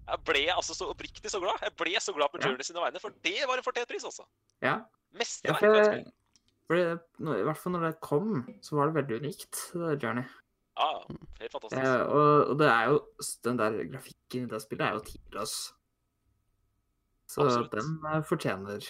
Jeg 0.04 0.20
ble 0.28 0.42
altså 0.52 0.74
så 0.76 0.90
oppriktig 0.92 1.30
så 1.32 1.40
glad. 1.40 1.60
Jeg 1.64 1.72
ble 1.80 1.94
så 2.00 2.12
glad 2.14 2.28
på 2.32 2.40
Ja. 2.42 2.48
Journey 2.48 2.62
sine 2.66 2.80
vegne, 2.82 3.00
for 3.00 3.10
det 3.24 3.46
var 3.48 3.56
en 3.56 3.62
fortjent 3.64 3.88
pris, 3.88 4.04
altså. 4.04 4.26
Ja. 4.62 4.80
Meste 5.14 5.46
ja 5.48 5.54
for, 5.54 6.04
for 6.66 6.76
det, 6.76 7.00
I 7.40 7.44
hvert 7.46 7.56
fall 7.56 7.72
når 7.72 7.86
det 7.86 8.00
kom, 8.00 8.44
så 8.60 8.76
var 8.76 8.90
det 8.90 8.96
veldig 8.98 9.20
unikt, 9.22 9.72
det 9.72 10.02
Journey. 10.02 10.24
Ja, 10.76 10.90
ja. 10.90 11.16
Helt 11.40 11.52
fantastisk. 11.52 11.80
Eh, 11.84 12.02
og, 12.02 12.48
og 12.50 12.58
det 12.58 12.66
er 12.66 12.84
jo 12.90 12.96
Den 13.44 13.56
der 13.56 13.70
grafikken 13.92 14.42
i 14.42 14.50
det 14.50 14.60
spillet 14.62 14.88
er 14.88 14.92
jo 14.98 15.04
tidløs. 15.06 15.72
Så 17.30 17.44
Absolutt. 17.46 17.70
den 17.72 17.98
eh, 18.06 18.22
fortjener 18.22 18.86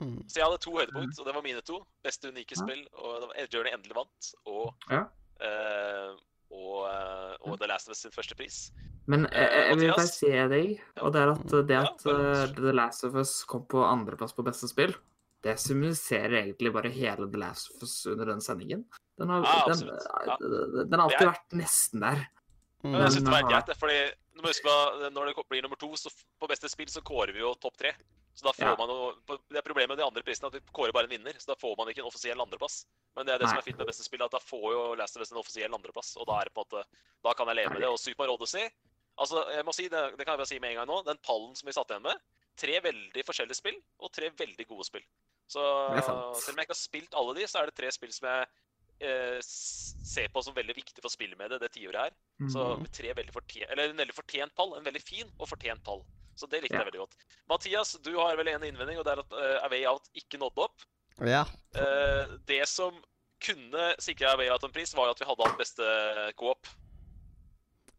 Mm. 0.00 0.22
Så 0.30 0.38
jeg 0.40 0.44
hadde 0.46 0.58
to 0.64 0.70
høydepunkt, 0.72 1.18
og 1.20 1.26
det 1.26 1.34
var 1.34 1.42
mine 1.44 1.60
to. 1.60 1.86
Beste 2.02 2.28
unike 2.32 2.54
Ja. 2.56 2.62
spill, 2.64 2.86
og 2.94 3.34
Journey 3.52 3.70
endelig 3.70 3.94
vant. 3.94 4.30
Og, 4.46 4.74
Ja. 4.90 5.02
eh, 5.44 6.16
og, 6.50 6.86
eh, 6.90 7.36
og 7.46 7.58
The 7.60 7.66
Last 7.70 7.88
of 7.88 7.92
Us 7.94 8.02
sin 8.04 8.10
første 8.14 8.34
pris. 8.38 8.70
Men 9.06 9.26
jeg, 9.26 9.32
Eh, 9.32 9.54
jeg, 9.56 9.68
jeg 9.68 9.78
vil 9.78 9.92
bare 9.94 10.06
si 10.08 10.26
deg, 10.30 10.80
og 11.00 11.12
det 11.12 11.20
er 11.22 11.30
at 11.32 11.46
det 11.68 11.76
at 11.78 12.06
eh, 12.06 12.54
The 12.56 12.72
Last 12.72 13.04
of 13.04 13.14
Us 13.14 13.44
kom 13.44 13.64
på 13.66 13.82
andreplass 13.86 14.34
på 14.36 14.44
beste 14.46 14.68
spill, 14.68 14.94
det 15.42 15.56
symboliserer 15.58 16.34
egentlig 16.44 16.72
bare 16.72 16.90
hele 16.92 17.30
The 17.30 17.38
Last 17.40 17.70
of 17.74 17.82
Us 17.82 18.06
under 18.06 18.26
den 18.26 18.40
sendingen. 18.44 18.84
Den 19.18 19.28
har, 19.28 19.42
Ja, 19.44 19.74
den. 19.74 19.86
Ja. 19.88 20.36
den 20.84 20.98
har 20.98 21.06
alltid 21.08 21.26
er- 21.26 21.32
vært 21.32 21.52
nesten 21.52 22.00
der. 22.00 22.26
Men 22.82 22.92
Mm. 22.94 23.00
jeg 23.02 23.10
synes 23.12 23.24
det 23.24 23.32
var 23.32 23.50
greit, 23.50 23.76
fordi 23.76 24.12
når 25.12 25.26
det 25.26 25.48
blir 25.50 25.62
nummer 25.62 25.76
to, 25.76 25.92
så 25.96 26.08
på 26.40 26.48
beste 26.48 26.68
spill 26.68 26.86
så 26.88 27.02
kårer 27.02 27.32
vi 27.32 27.40
jo 27.40 27.54
topp 27.54 27.76
tre. 27.76 27.92
Så 28.40 28.46
da 28.48 28.52
får 28.56 28.70
Ja. 28.72 28.76
man 28.80 28.88
jo 28.88 28.98
Det 29.50 29.58
er 29.58 29.62
problemet 29.66 29.88
med 29.92 29.98
de 29.98 30.04
andre 30.06 30.22
prisene 30.24 30.48
at 30.48 30.54
vi 30.56 30.60
kårer 30.72 30.92
bare 30.96 31.04
en 31.04 31.10
vinner, 31.12 31.36
så 31.36 31.52
da 31.52 31.54
får 31.60 31.76
man 31.76 31.88
ikke 31.88 32.00
en 32.00 32.08
offisiell 32.08 32.40
andreplass. 32.40 32.86
Men 33.14 33.26
det 33.26 33.34
er 33.34 33.38
det 33.38 33.48
som 33.50 33.58
er 33.58 33.66
fint 33.66 33.76
med 33.76 33.86
beste 33.86 34.04
spill, 34.06 34.22
at 34.24 34.30
da 34.32 34.38
får 34.40 34.72
jo 34.72 34.94
Last 34.96 35.16
of 35.16 35.20
Us 35.20 35.32
en 35.32 35.38
offisiell 35.42 35.74
andreplass, 35.76 36.16
og 36.16 36.26
da 36.26 36.40
er 36.40 36.44
det 36.48 36.54
på 36.54 36.64
en 36.64 36.70
måte 36.70 36.84
Da 37.22 37.34
kan 37.34 37.46
jeg 37.48 37.56
leve 37.56 37.72
med 37.74 37.82
det. 37.82 37.88
Og 37.92 37.98
Super 38.00 38.32
Odyssey 38.32 38.70
Altså, 39.20 39.44
jeg 39.52 39.64
må 39.66 39.72
si, 39.74 39.88
det, 39.88 40.16
det 40.16 40.24
kan 40.24 40.32
jeg 40.32 40.38
bare 40.40 40.46
si 40.46 40.58
med 40.58 40.70
en 40.70 40.76
gang 40.80 40.86
nå, 40.88 41.04
den 41.04 41.18
pallen 41.18 41.54
som 41.54 41.66
vi 41.66 41.72
satt 41.76 41.90
igjen 41.90 42.06
med, 42.06 42.16
tre 42.56 42.80
veldig 42.80 43.24
forskjellige 43.26 43.58
spill, 43.58 43.76
og 44.00 44.10
tre 44.16 44.30
veldig 44.30 44.66
gode 44.66 44.86
spill. 44.86 45.04
Så 45.50 45.60
Det 45.94 46.04
selv 46.40 46.54
om 46.54 46.56
jeg 46.56 46.64
ikke 46.64 46.72
har 46.76 46.80
spilt 46.88 47.14
alle 47.14 47.34
de, 47.36 47.44
så 47.46 47.60
er 47.60 47.66
det 47.66 47.74
tre 47.76 47.90
spill 47.92 48.12
som 48.16 48.28
jeg 48.30 48.46
eh, 49.00 49.40
ser 49.42 50.28
på 50.32 50.42
som 50.42 50.54
veldig 50.54 50.74
viktig 50.76 51.02
for 51.02 51.12
spillmediet 51.12 51.60
det 51.60 51.72
tiåret 51.72 52.00
her. 52.08 52.16
Så 52.48 52.64
med 52.80 52.90
tre 52.92 53.12
veldig 53.12 53.32
fortjent, 53.34 53.68
eller 53.70 53.90
en 53.90 53.96
veldig 54.00 54.14
fortjent 54.14 54.54
pall. 54.54 54.74
En 54.78 54.84
veldig 54.84 55.02
fin 55.02 55.28
og 55.38 55.48
fortjent 55.48 55.84
pall. 55.84 56.00
Så 56.40 56.48
det 56.48 56.62
likte 56.64 56.74
Ja. 56.78 56.80
jeg 56.82 56.90
veldig 56.90 57.02
godt. 57.04 57.16
Mathias, 57.52 57.92
du 58.04 58.14
har 58.16 58.36
vel 58.40 58.48
en 58.54 58.64
innvending, 58.64 58.98
og 58.98 59.04
det 59.04 59.12
er 59.12 59.22
at 59.26 59.32
uh, 59.36 59.66
Away 59.68 59.84
Out 59.90 60.08
ikke 60.16 60.40
nådde 60.40 60.64
opp. 60.64 60.86
Ja. 61.20 61.42
Uh, 61.76 62.38
det 62.48 62.62
som 62.70 62.96
kunne 63.44 63.90
sikre 64.00 64.32
Away 64.34 64.48
Out 64.52 64.64
en 64.64 64.72
pris, 64.72 64.94
var 64.96 65.10
jo 65.10 65.16
at 65.16 65.20
vi 65.20 65.28
hadde 65.28 65.46
hatt 65.48 65.60
beste 65.60 65.90
coop. 66.40 66.68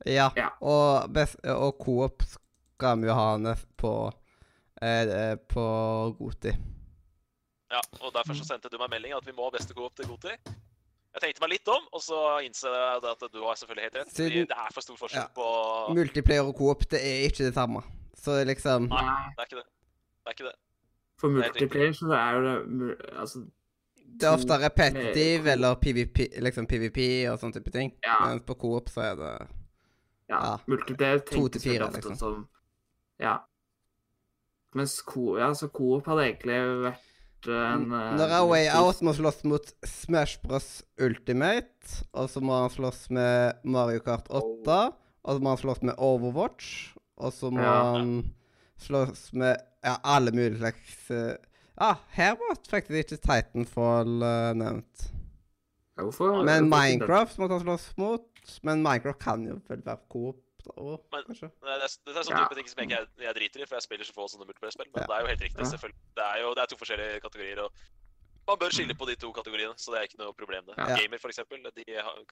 Ja. 0.06 0.32
Ja. 0.38 0.50
Og, 0.62 1.12
best, 1.14 1.38
og 1.46 1.76
Coop 1.82 2.24
skal 2.26 2.98
vi 3.02 3.10
jo 3.10 3.14
ha 3.14 3.54
på 3.78 3.92
eh, 4.82 5.06
eh, 5.06 5.36
på 5.50 5.64
Goti. 6.18 6.54
Ja, 7.72 7.80
og 8.02 8.10
Derfor 8.16 8.34
så 8.36 8.44
sendte 8.48 8.70
du 8.74 8.80
meg 8.82 8.90
melding 8.90 9.14
at 9.14 9.26
vi 9.28 9.32
må 9.38 9.46
ha 9.46 9.54
beste 9.54 9.76
coop 9.78 9.94
til 9.96 10.10
Goti. 10.10 10.34
Jeg 11.12 11.22
tenkte 11.22 11.44
meg 11.44 11.52
litt 11.54 11.68
om, 11.70 11.86
og 11.92 12.02
så 12.02 12.18
innså 12.46 12.72
jeg 12.72 13.04
at 13.12 13.24
du 13.34 13.42
har 13.44 13.56
selvfølgelig 13.60 13.84
helt 13.84 13.96
rett. 14.00 14.12
Siden- 14.16 14.48
Det 14.48 14.58
er 14.58 14.74
for 14.74 14.82
stor 14.82 14.98
forskjell 14.98 15.22
Ja. 15.22 15.28
på 15.36 15.94
Multiplayer 15.94 16.48
og 16.48 16.56
Coop, 16.58 16.88
det 16.90 17.02
er 17.04 17.28
ikke 17.30 17.44
det 17.46 17.54
samme. 17.54 17.84
Så 18.22 18.38
liksom 18.46 18.86
Nei. 18.92 19.34
Det 19.38 19.42
er 19.44 19.50
ikke 19.50 19.62
det. 19.62 19.68
Det 20.22 20.30
er 20.30 20.36
ikke 20.38 20.50
det. 20.50 20.58
for 21.22 21.28
er 21.30 21.34
multiplayer 21.40 21.94
så 21.98 22.12
er 22.18 22.36
jo 22.36 22.42
det 22.46 22.96
Altså, 23.18 23.44
Det 24.22 24.28
er 24.28 24.36
ofte 24.36 24.58
repetitive 24.62 25.52
eller 25.56 25.76
PVP, 25.82 26.28
liksom 26.44 26.68
PVP 26.68 27.00
og 27.32 27.40
sånne 27.42 27.58
type 27.58 27.72
ting. 27.74 27.94
Ja. 28.06 28.20
Mens 28.28 28.44
på 28.46 28.58
Coop 28.60 28.90
så 28.94 29.02
er 29.12 29.16
det 29.22 29.32
ja, 30.30 30.36
Ja. 30.36 30.58
multiplayer 30.68 31.24
tenkes 31.26 31.66
veldig 31.66 31.88
ofte 31.88 32.02
liksom. 32.02 32.18
som 32.20 32.48
Ja. 33.20 33.38
Mens 34.76 35.02
Coop, 35.02 35.38
ja, 35.40 35.50
så 35.54 35.68
Coop 35.74 36.06
hadde 36.08 36.28
egentlig 36.30 36.60
vært 36.86 37.48
en 37.52 37.92
eh, 37.92 38.14
Når 38.20 38.36
Away 38.38 38.68
Way 38.68 38.70
Out 38.80 39.02
må 39.02 39.14
slåss 39.18 39.44
mot 39.50 39.74
Smash 39.84 40.40
Bros. 40.44 40.84
Ultimate, 41.02 42.06
og 42.14 42.30
så 42.30 42.40
må 42.44 42.54
han 42.62 42.70
slåss 42.70 43.10
med 43.10 43.60
Mario 43.66 44.00
Kart 44.06 44.30
8, 44.30 44.94
og 45.24 45.36
så 45.36 45.42
må 45.44 45.50
han 45.56 45.58
slåss 45.60 45.82
med 45.84 45.96
Overwatch, 45.98 46.94
og 47.22 47.34
så 47.36 47.52
må 47.54 47.62
Ja. 47.64 47.78
han 47.96 48.14
slåss 48.82 49.32
med 49.38 49.58
ja, 49.84 49.96
alle 50.04 50.32
mulige 50.36 50.58
slags 50.62 51.10
eh, 51.12 51.38
Ja, 51.82 51.96
her 52.14 52.36
var 52.38 52.58
faktisk 52.70 52.92
ikke 53.00 53.18
Titanfall 53.18 54.22
uh, 54.22 54.52
nevnt. 54.54 55.08
Ja, 55.98 56.04
hvorfor- 56.04 56.44
Men? 56.46 56.70
Minecraft 56.70 57.38
måtte 57.42 57.58
han 57.58 57.64
slåss 57.66 57.88
mot. 57.98 58.28
Men 58.64 58.84
Minecraft 58.84 59.20
kan 59.22 59.46
jo 59.48 59.60
vel 59.70 59.82
være 59.86 59.98
Coop 60.10 60.42
òg, 60.78 61.00
Men-. 61.12 61.26
Det 61.34 61.72
er, 61.74 61.88
det 62.06 62.16
er 62.16 62.22
sånne 62.28 62.38
Ja. 62.38 62.46
type 62.46 62.56
ting 62.60 62.70
som 62.70 62.84
jeg, 62.90 63.08
jeg 63.18 63.34
driter 63.38 63.64
i, 63.64 63.66
for 63.66 63.76
jeg 63.80 63.86
spiller 63.88 64.06
så 64.06 64.14
få 64.14 64.28
sånne 64.30 64.46
multiplayer-spill. 64.46 64.92
Men 64.94 65.02
Ja. 65.02 65.08
det 65.10 65.16
er 65.18 65.22
jo 65.22 65.32
helt 65.34 65.42
riktig, 65.48 65.66
selvfølgelig. 65.74 66.00
Det 66.20 66.26
er 66.28 66.38
jo 66.44 66.54
det 66.54 66.62
er 66.62 66.70
to 66.70 66.78
forskjellige 66.78 67.22
kategorier, 67.26 67.60
og 67.66 67.72
man 68.48 68.58
bør 68.62 68.70
skille 68.74 68.94
på 68.98 69.06
de 69.10 69.16
to 69.16 69.32
kategoriene, 69.34 69.74
så 69.78 69.92
det 69.92 69.98
er 70.00 70.06
ikke 70.10 70.22
noe 70.22 70.34
problem. 70.34 70.66
det. 70.70 70.76
Ja. 70.78 70.96
Gamer, 70.98 71.18
for 71.18 71.30
eksempel, 71.30 71.58
de 71.64 71.84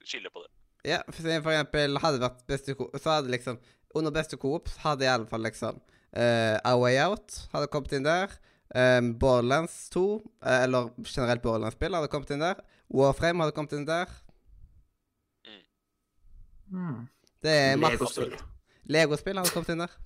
skiller 0.05 0.29
på 0.29 0.43
det. 0.45 0.51
Ja, 0.85 1.01
for, 1.09 1.25
eksempel 1.25 1.97
hadde 1.97 2.19
det 2.19 2.25
vært 2.27 2.45
beste 2.47 2.75
så 2.75 3.09
hadde 3.09 3.33
liksom 3.33 3.59
Under 3.97 4.13
beste 4.13 4.37
Coop 4.37 4.69
hadde 4.83 5.05
i 5.07 5.09
alle 5.09 5.27
fall 5.29 5.41
liksom 5.45 5.79
uh, 5.79 6.57
A 6.61 6.75
Way 6.77 6.99
Out 7.01 7.39
hadde 7.53 7.69
kommet 7.73 7.95
inn 7.97 8.05
der. 8.05 8.35
Um, 8.69 9.15
Borderlands 9.17 9.87
2, 9.89 10.03
uh, 10.45 10.63
eller 10.63 10.91
generelt 11.01 11.41
Borderlands-spill, 11.41 11.95
hadde 11.97 12.11
kommet 12.11 12.29
inn 12.35 12.43
der. 12.43 12.61
Warframe 12.93 13.43
hadde 13.43 13.55
kommet 13.57 13.73
inn 13.77 13.87
der. 13.87 14.11
Mm. 16.69 17.07
Det 17.41 17.55
er 17.55 17.75
Legospill. 17.81 18.35
Legospill 18.89 19.41
hadde 19.41 19.53
kommet 19.53 19.73
inn 19.73 19.83
der. 19.85 19.97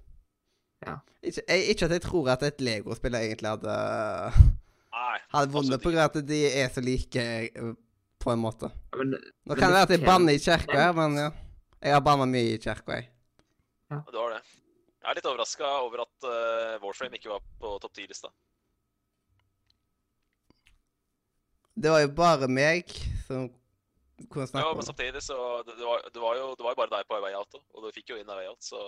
Ja. 0.84 0.98
Ikke, 1.24 1.44
jeg, 1.48 1.64
ikke 1.72 1.88
at 1.88 1.96
jeg 1.96 2.04
tror 2.04 2.30
at 2.34 2.44
et 2.48 2.62
Legospill 2.64 3.16
egentlig 3.16 3.52
hadde 3.52 3.76
Nei. 4.94 5.20
Hadde 5.34 5.52
vunnet 5.54 5.74
absolutt 5.74 5.84
på 5.84 5.92
grunn 5.94 6.04
av 6.04 6.12
at 6.12 6.28
de 6.28 6.40
er 6.48 6.70
så 6.72 6.84
like, 6.84 7.24
eh, 7.24 7.72
på 8.22 8.32
en 8.32 8.42
måte. 8.44 8.70
Men, 8.96 9.16
Nå 9.48 9.56
kan 9.58 9.72
det 9.72 9.72
det 9.72 9.76
være 9.76 9.88
at 9.88 9.94
jeg 9.96 10.06
banner 10.06 10.38
i 10.38 10.44
kirka 10.44 10.78
her, 10.78 10.94
men 10.98 11.18
ja. 11.20 11.32
Jeg 11.84 11.96
har 11.98 12.04
banna 12.06 12.28
mye 12.30 12.54
i 12.54 12.60
kirka, 12.62 13.00
jeg. 13.00 13.10
Ikke- 14.00 14.12
Du 14.16 14.18
har 14.22 14.30
det. 14.36 14.42
Jeg 15.04 15.10
er 15.12 15.16
litt 15.20 15.26
overraska 15.28 15.70
over 15.84 16.02
at 16.06 16.26
uh, 16.28 16.80
Warframe 16.84 17.18
ikke 17.20 17.30
var 17.34 17.42
på 17.60 17.74
topp 17.84 17.94
10-lista. 17.98 18.30
Det 21.76 21.90
var 21.92 22.04
jo 22.04 22.12
bare 22.16 22.48
meg 22.48 22.90
som 23.28 23.50
kunne 24.30 24.46
snakke 24.48 24.70
om 24.70 24.78
det. 24.80 24.86
samtidig 24.88 25.22
så 25.26 25.38
det, 25.66 25.76
det, 25.80 25.86
var, 25.86 26.04
det, 26.14 26.22
var 26.22 26.36
jo, 26.38 26.50
det 26.56 26.64
var 26.64 26.76
jo 26.76 26.80
bare 26.84 26.94
deg 26.94 27.08
på 27.10 27.20
vei 27.24 27.34
Out, 27.36 27.58
og 27.74 27.84
du 27.84 27.92
fikk 27.96 28.14
jo 28.14 28.20
inn 28.22 28.30
vei 28.30 28.46
Out, 28.48 28.62
så 28.64 28.80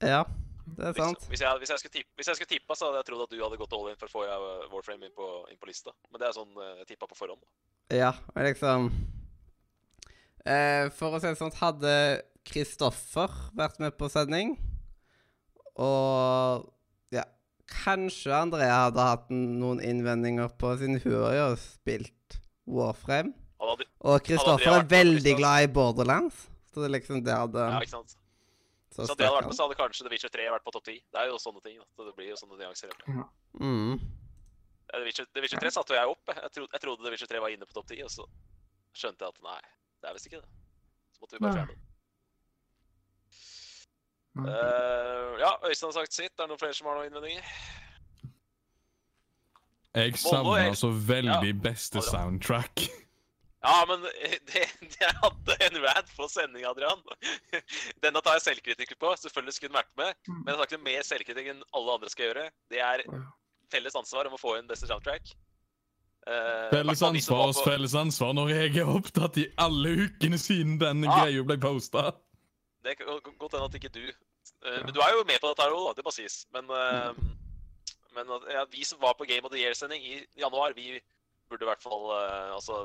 Ja, 0.00 0.22
det 0.78 0.88
er 0.88 0.96
sant. 0.96 1.26
hvis, 1.28 1.42
jeg, 1.44 1.60
hvis, 1.60 1.70
jeg 1.74 1.82
skulle 1.82 1.96
tippe, 1.98 2.10
hvis 2.16 2.30
jeg 2.32 2.38
skulle 2.40 2.52
tippa, 2.54 2.74
så 2.78 2.88
hadde 2.88 3.02
jeg 3.02 3.08
trodd 3.10 3.26
at 3.26 3.34
du 3.34 3.42
hadde 3.44 3.60
gått 3.60 3.76
all 3.76 3.90
in 3.92 4.00
for 4.00 4.08
å 4.08 4.14
få 4.14 4.24
eh, 4.24 4.66
Warframe 4.72 5.06
inn 5.10 5.14
på, 5.16 5.28
inn 5.52 5.60
på 5.60 5.68
lista. 5.70 5.92
Men 6.10 6.22
det 6.22 6.30
er 6.30 6.36
sånn 6.38 6.56
eh, 6.64 6.74
jeg 6.82 6.90
tippa 6.94 7.08
på 7.10 7.18
forhånd. 7.18 7.44
da. 7.44 8.00
Ja, 8.00 8.10
men 8.34 8.48
liksom 8.50 8.88
eh, 10.44 10.88
For 10.96 11.12
å 11.16 11.20
si 11.20 11.28
det 11.28 11.38
sånn, 11.40 11.54
hadde 11.60 11.94
Kristoffer 12.48 13.32
vært 13.56 13.78
med 13.82 13.94
på 13.98 14.08
sending, 14.12 14.56
og 15.78 16.68
ja 17.14 17.24
Kanskje 17.68 18.32
Andrea 18.34 18.86
hadde 18.86 19.04
hatt 19.04 19.26
noen 19.30 19.82
innvendinger 19.84 20.48
på 20.58 20.72
siden 20.80 20.96
hun 21.04 21.18
har 21.20 21.34
jo 21.36 21.48
spilt 21.60 22.38
Warframe. 22.68 23.34
Og 23.60 24.22
Kristoffer 24.24 24.78
er 24.78 24.86
veldig 24.88 25.34
glad 25.38 25.66
i 25.66 25.72
Borderlands, 25.72 26.46
så 26.72 26.80
det 26.80 26.88
er 26.88 26.94
liksom 26.96 27.20
det 27.26 27.34
hadde 27.36 27.66
ja, 27.74 27.82
ikke 27.84 27.96
sant? 27.98 28.16
Så 28.94 29.04
Så 29.04 29.12
hadde 29.12 29.28
vært 29.34 29.50
med, 29.50 29.56
så 29.56 29.66
hadde 29.66 29.76
kanskje 29.78 30.06
The 30.06 30.12
Witcher 30.14 30.32
3 30.32 30.46
vært 30.54 30.64
på 30.64 30.72
topp 30.74 30.88
10. 30.88 31.02
Det 31.12 31.20
er 31.20 31.28
jo 31.28 31.36
sånne 31.42 31.60
ting. 31.62 31.76
da. 31.78 31.84
Så 31.94 32.06
det 32.08 32.14
blir 32.16 32.30
jo 32.32 32.38
sånne 32.40 32.56
nyanser. 32.58 32.94
Mm. 33.60 33.98
The 34.88 35.02
Witcher, 35.04 35.28
The 35.34 35.44
Witcher 35.44 35.60
3 35.62 35.74
satte 35.76 35.94
jo 35.94 35.98
jeg 36.00 36.14
opp. 36.14 36.32
jeg. 36.32 36.50
Trodde, 36.56 36.72
jeg 36.72 36.82
trodde 36.86 37.04
The 37.04 37.12
Witcher 37.12 37.30
3 37.30 37.42
var 37.44 37.52
inne 37.54 37.68
på 37.68 37.76
topp 37.76 37.92
10, 37.92 38.00
og 38.08 38.10
så 38.10 38.26
skjønte 38.96 39.26
jeg 39.28 39.36
at 39.36 39.44
nei, 39.44 39.60
det 40.00 40.10
er 40.10 40.16
visst 40.16 40.30
ikke 40.30 40.40
det. 40.40 40.50
Så 41.14 41.22
måtte 41.22 41.36
vi 41.36 41.44
bare 41.44 41.58
fjerne 41.60 41.76
det. 41.76 41.87
Eh, 44.38 45.40
ja, 45.40 45.50
Øystein 45.66 45.88
har 45.88 45.96
sagt 46.00 46.12
sitt. 46.14 46.32
Er 46.38 46.44
det 46.44 46.48
noen 46.52 46.58
flere 46.60 46.74
som 46.74 46.86
har 46.86 46.94
noen 47.00 47.10
innvendinger? 47.10 47.44
Jeg 49.98 50.14
savner 50.20 50.58
er- 50.58 50.68
altså 50.70 50.90
veldig 50.92 51.54
Ja. 51.54 51.60
beste 51.70 52.02
soundtrack. 52.02 52.80
Ja, 53.64 53.84
men 53.88 54.00
det, 54.52 54.62
jeg 55.00 55.14
hadde 55.22 55.56
en 55.66 55.78
rad 55.82 56.06
på 56.16 56.28
sending, 56.30 56.64
Adrian. 56.64 57.00
Denne 58.02 58.20
tar 58.22 58.36
jeg 58.38 58.42
selvkritikk 58.46 58.94
på. 59.00 59.10
Selvfølgelig 59.18 59.54
skulle 59.56 59.72
den 59.72 59.80
vært 59.80 59.96
med. 59.96 60.14
Mm. 60.28 60.34
Men 60.44 60.52
jeg 60.52 60.56
har 60.60 60.68
ikke 60.70 60.84
mer 60.84 61.02
selvkritikk 61.02 61.50
enn 61.54 61.62
alle 61.74 61.92
andre 61.98 62.08
skal 62.12 62.28
gjøre. 62.30 62.46
Det 62.70 62.78
er 62.80 63.02
felles 63.72 63.94
ansvar 63.98 64.26
om 64.30 64.34
å 64.38 64.40
få 64.40 64.54
inn 64.60 64.68
beste 64.70 64.86
soundtrack. 64.86 65.34
Uh, 66.28 66.68
Felles 66.70 67.02
ansvar 67.02 67.48
oss 67.48 67.56
på- 67.62 67.70
felles 67.70 67.94
ansvar 67.96 68.34
når 68.36 68.48
jeg 68.52 68.76
er 68.82 68.88
opptatt 68.92 69.36
i 69.40 69.46
alle 69.58 69.88
ukene 70.06 70.38
siden 70.38 70.78
den 70.78 71.02
Ja. 71.04 71.24
greia 71.24 71.42
ble 71.42 71.56
posta. 71.58 72.12
Det 72.84 72.98
kan 72.98 73.06
godt 73.38 73.52
hende 73.52 73.64
at 73.64 73.74
ikke 73.74 73.88
du 73.92 74.12
eh, 74.64 74.80
Men 74.84 74.94
du 74.94 75.00
er 75.04 75.14
jo 75.14 75.26
med 75.28 75.40
på 75.42 75.50
dette 75.52 75.68
da. 75.68 75.92
Det 75.96 76.06
må 76.06 76.14
sies. 76.14 76.40
Men, 76.54 76.70
eh, 76.70 77.12
men 78.16 78.32
ja, 78.50 78.64
vi 78.72 78.84
som 78.86 79.00
var 79.02 79.14
på 79.18 79.28
Game 79.28 79.46
of 79.46 79.52
the 79.54 79.60
Year-sending 79.60 80.02
i 80.02 80.18
januar, 80.40 80.74
vi 80.76 80.98
burde 81.48 81.64
i 81.64 81.70
hvert 81.70 81.84
fall 81.84 82.10
eh, 82.16 82.56
Altså, 82.56 82.80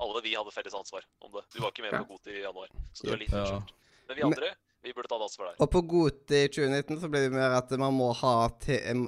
alle 0.00 0.24
vi 0.24 0.34
hadde 0.34 0.54
felles 0.54 0.74
ansvar 0.74 1.06
om 1.20 1.32
det. 1.36 1.46
Du 1.54 1.60
var 1.62 1.72
ikke 1.72 1.86
med 1.86 1.96
på 2.00 2.14
GOT 2.14 2.32
i 2.32 2.42
januar, 2.42 2.68
så 2.92 3.06
du 3.06 3.14
er 3.14 3.24
litt 3.24 3.34
unnskyldt. 3.36 3.74
Men 4.08 4.18
vi 4.18 4.24
andre, 4.26 4.48
vi 4.82 4.94
burde 4.96 5.10
tatt 5.12 5.24
ansvar 5.28 5.50
der. 5.50 5.60
Og 5.62 5.70
på 5.70 5.82
GOT 5.92 6.34
i 6.34 6.42
2019 6.48 7.02
så 7.02 7.10
blir 7.12 7.26
det 7.26 7.34
mer 7.36 7.58
at 7.58 7.70
man 7.80 7.94
må 7.94 8.08
ha 8.22 8.34
til, 8.62 9.04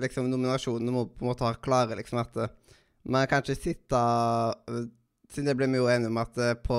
liksom 0.00 0.30
nominasjonene 0.32 0.94
må 0.94 1.04
på 1.12 1.26
en 1.26 1.30
måte 1.30 1.46
ha 1.46 1.60
klare 1.60 2.00
liksom 2.00 2.22
at 2.24 2.40
man 3.02 3.26
kan 3.26 3.42
ikke 3.42 3.58
sitte 3.58 4.00
Siden 5.32 5.48
det 5.48 5.54
ble 5.58 5.66
vi 5.72 5.80
jo 5.80 5.88
enige 5.90 6.10
om 6.12 6.18
at 6.20 6.36
på 6.62 6.76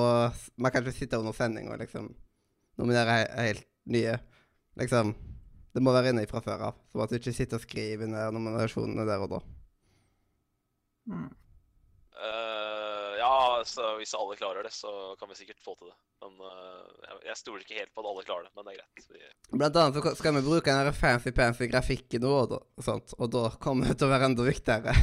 Man 0.61 0.71
kan 0.71 0.86
ikke 0.86 0.95
sitte 0.95 1.17
under 1.19 1.34
sending 1.36 1.71
og 1.73 1.81
liksom 1.81 2.11
nominere 2.79 3.23
helt 3.34 3.65
nye. 3.91 4.17
Liksom 4.80 5.13
Det 5.74 5.82
må 5.82 5.93
være 5.93 6.13
inne 6.13 6.26
fra 6.30 6.41
før 6.45 6.67
av. 6.69 6.82
Så 6.91 7.01
at 7.01 7.11
du 7.11 7.17
ikke 7.17 7.34
sitter 7.34 7.57
og 7.57 7.65
skriver 7.65 8.09
ned 8.09 8.36
nominasjonene 8.36 9.07
der 9.09 9.24
og 9.26 9.32
da. 9.32 9.39
Mm. 11.09 11.32
Uh, 12.13 13.11
ja, 13.17 13.34
så 13.65 13.95
hvis 13.97 14.13
alle 14.15 14.38
klarer 14.38 14.63
det, 14.63 14.71
så 14.76 15.15
kan 15.19 15.32
vi 15.32 15.39
sikkert 15.39 15.63
få 15.65 15.74
til 15.80 15.89
det. 15.89 15.97
Men 16.21 16.38
uh, 16.45 16.86
jeg, 17.07 17.17
jeg 17.32 17.39
stoler 17.41 17.65
ikke 17.65 17.80
helt 17.80 17.91
på 17.95 18.03
at 18.03 18.11
alle 18.11 18.26
klarer 18.28 18.45
det, 18.45 18.53
men 18.53 18.67
det 18.67 18.76
er 18.76 18.84
greit. 18.84 19.09
Vi, 19.09 19.57
Blant 19.57 19.82
annet 19.82 19.97
så 19.97 20.13
skal 20.21 20.38
vi 20.38 20.45
bruke 20.45 20.78
den 20.78 20.99
fancy-pancy 20.99 21.71
grafikken 21.74 22.24
nå, 22.24 22.38
og, 22.45 22.55
og 22.78 22.86
sånt, 22.86 23.17
og 23.17 23.34
da 23.34 23.47
kommer 23.65 23.89
det 23.89 23.97
til 23.97 24.07
å 24.07 24.13
være 24.13 24.30
enda 24.30 24.47
viktigere. 24.47 24.95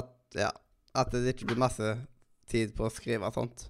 At, 0.00 0.12
ja, 0.36 0.50
at 0.96 1.12
det 1.14 1.36
ikke 1.36 1.52
blir 1.52 1.60
masse 1.60 1.94
tid 2.50 2.74
på 2.76 2.88
å 2.88 2.92
skrive 2.92 3.28
og 3.28 3.36
sånt. 3.36 3.68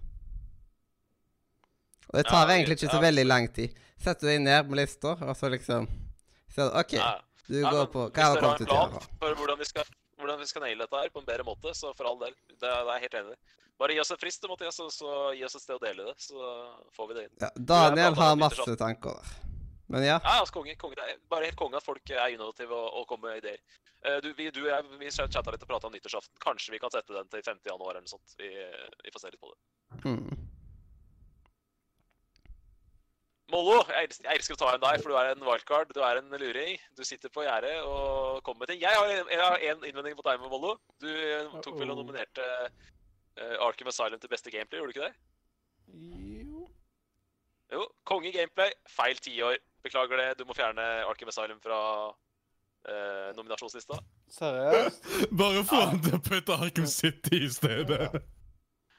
Og 2.17 2.23
det 2.23 2.31
tar 2.31 2.49
Ja, 2.49 2.57
egentlig 2.57 2.79
ikke 2.79 2.95
så 2.95 3.03
veldig 3.03 3.27
lang 3.27 3.47
tid. 3.53 3.77
Setter 4.01 4.25
du 4.25 4.31
deg 4.31 4.41
ned 4.41 4.71
med 4.71 4.81
lista, 4.81 5.13
og 5.21 5.37
så 5.37 5.51
liksom 5.53 5.85
så, 6.55 6.71
OK, 6.73 6.97
du 7.47 7.61
Ja, 7.61 7.71
går 7.71 7.91
på 7.93 8.09
Hva 8.09 8.31
har 8.31 8.39
du 8.39 8.41
kommet 8.41 8.65
en 8.65 8.67
til 8.67 9.09
for 9.21 9.35
hvordan 9.37 9.59
vi 9.61 9.69
skal 9.69 9.85
hvordan 10.17 10.41
vi 10.41 10.47
skal 10.49 10.65
naile 10.65 10.87
dette 10.87 10.97
her 10.97 11.11
på 11.13 11.21
en 11.21 11.27
bedre 11.29 11.45
måte, 11.45 11.75
så 11.77 11.93
for 11.93 12.09
all 12.09 12.17
del. 12.17 12.33
Det, 12.49 12.57
det 12.63 12.71
er 12.73 12.87
jeg 12.95 13.03
helt 13.05 13.17
enig 13.21 13.35
i. 13.35 13.57
Bare 13.77 13.93
gi 13.93 14.01
oss 14.01 14.13
en 14.15 14.21
frist, 14.21 14.47
Mathias, 14.49 14.79
og 14.81 14.93
så 14.95 15.11
gi 15.37 15.43
oss 15.45 15.59
et 15.59 15.65
sted 15.67 15.77
å 15.77 15.83
dele 15.83 16.07
det, 16.07 16.15
så 16.25 16.53
får 16.97 17.11
vi 17.11 17.17
det 17.19 17.25
inn. 17.27 17.35
Ja, 17.43 17.51
Daniel 17.57 18.15
pratet 18.15 18.23
har 18.23 18.39
masse 18.41 18.77
tanker 18.81 19.19
der. 19.19 19.35
Men 19.93 20.07
ja. 20.07 20.17
Ja, 20.17 20.39
altså, 20.41 20.57
konge, 20.57 20.73
konge. 20.81 20.97
Det 20.97 21.05
er 21.05 21.21
bare 21.31 21.51
helt 21.51 21.61
konge 21.61 21.77
at 21.77 21.85
folk 21.85 22.11
er 22.11 22.33
innovative 22.33 22.75
og, 22.75 22.89
og 22.97 23.05
kommer 23.11 23.35
med 23.35 23.45
ideer. 23.45 23.61
Uh, 24.07 24.17
du, 24.25 24.33
vi, 24.39 24.49
du 24.55 24.63
og 24.65 24.73
jeg 24.73 24.99
vi 25.03 25.13
chatta 25.13 25.53
litt 25.53 25.69
og 25.69 25.69
prata 25.69 25.91
om 25.91 25.95
nyttårsaften. 25.95 26.41
Kanskje 26.43 26.75
vi 26.75 26.81
kan 26.81 26.95
sette 26.95 27.13
den 27.13 27.29
til 27.31 27.45
5. 27.45 27.61
januar 27.69 27.93
eller 27.93 28.07
noe 28.07 28.17
sånt. 28.17 28.35
Vi, 28.41 28.49
vi 29.05 29.13
får 29.13 29.27
se 29.27 29.35
litt 29.35 29.43
på 29.45 29.53
det. 29.53 29.61
Mm. 30.09 30.46
Mollo, 33.53 33.77
jeg, 33.93 34.09
els- 34.09 34.19
jeg 34.25 34.41
elsker 34.41 34.57
å 34.57 34.59
ta 34.59 34.73
inn 34.75 34.83
deg, 34.83 35.03
for 35.05 35.13
du 35.13 35.17
er 35.21 35.29
en 35.31 35.45
wildcard. 35.47 35.93
Du 35.95 36.01
er 36.03 36.19
en 36.19 36.33
luring. 36.43 36.81
Du 36.99 37.05
sitter 37.07 37.31
på 37.31 37.45
gjerdet 37.47 37.77
og 37.87 38.41
kommer 38.47 38.65
med 38.65 38.73
ting. 38.73 38.81
Jeg 38.83 38.91
har 38.99 39.07
en, 39.13 39.29
jeg 39.31 39.39
har 39.43 39.63
en 39.71 39.85
innvending 39.87 40.17
mot 40.19 40.27
deg 40.27 40.41
med 40.43 40.51
Mollo. 40.51 40.73
Du 41.03 41.07
eh, 41.13 41.47
tok 41.63 41.79
vel 41.79 41.93
og 41.95 42.01
nominerte 42.01 42.43
uh, 42.43 43.57
Arkham 43.69 43.93
Asylum 43.93 44.19
til 44.19 44.33
beste 44.33 44.51
gameplay, 44.51 44.81
gjorde 44.83 44.93
du 44.93 44.99
ikke 44.99 45.07
det? 45.07 45.17
Jo 46.43 46.67
Jo, 47.77 47.87
konge 48.07 48.33
gameplay. 48.35 48.75
Feil 48.91 49.19
tiår. 49.23 49.57
Beklager 49.87 50.19
det. 50.25 50.29
Du 50.41 50.45
må 50.47 50.55
fjerne 50.59 50.83
Arkham 51.07 51.31
Asylum 51.31 51.63
fra 51.63 51.79
uh, 52.11 53.31
nominasjonslista. 53.39 54.01
Seriøst? 54.41 55.07
Bare 55.39 55.63
få 55.67 55.85
han 55.87 56.03
til 56.03 56.19
å 56.19 56.23
putte 56.23 56.59
Arkham 56.59 56.87
City 56.91 57.45
i 57.47 57.51
stedet. 57.55 58.11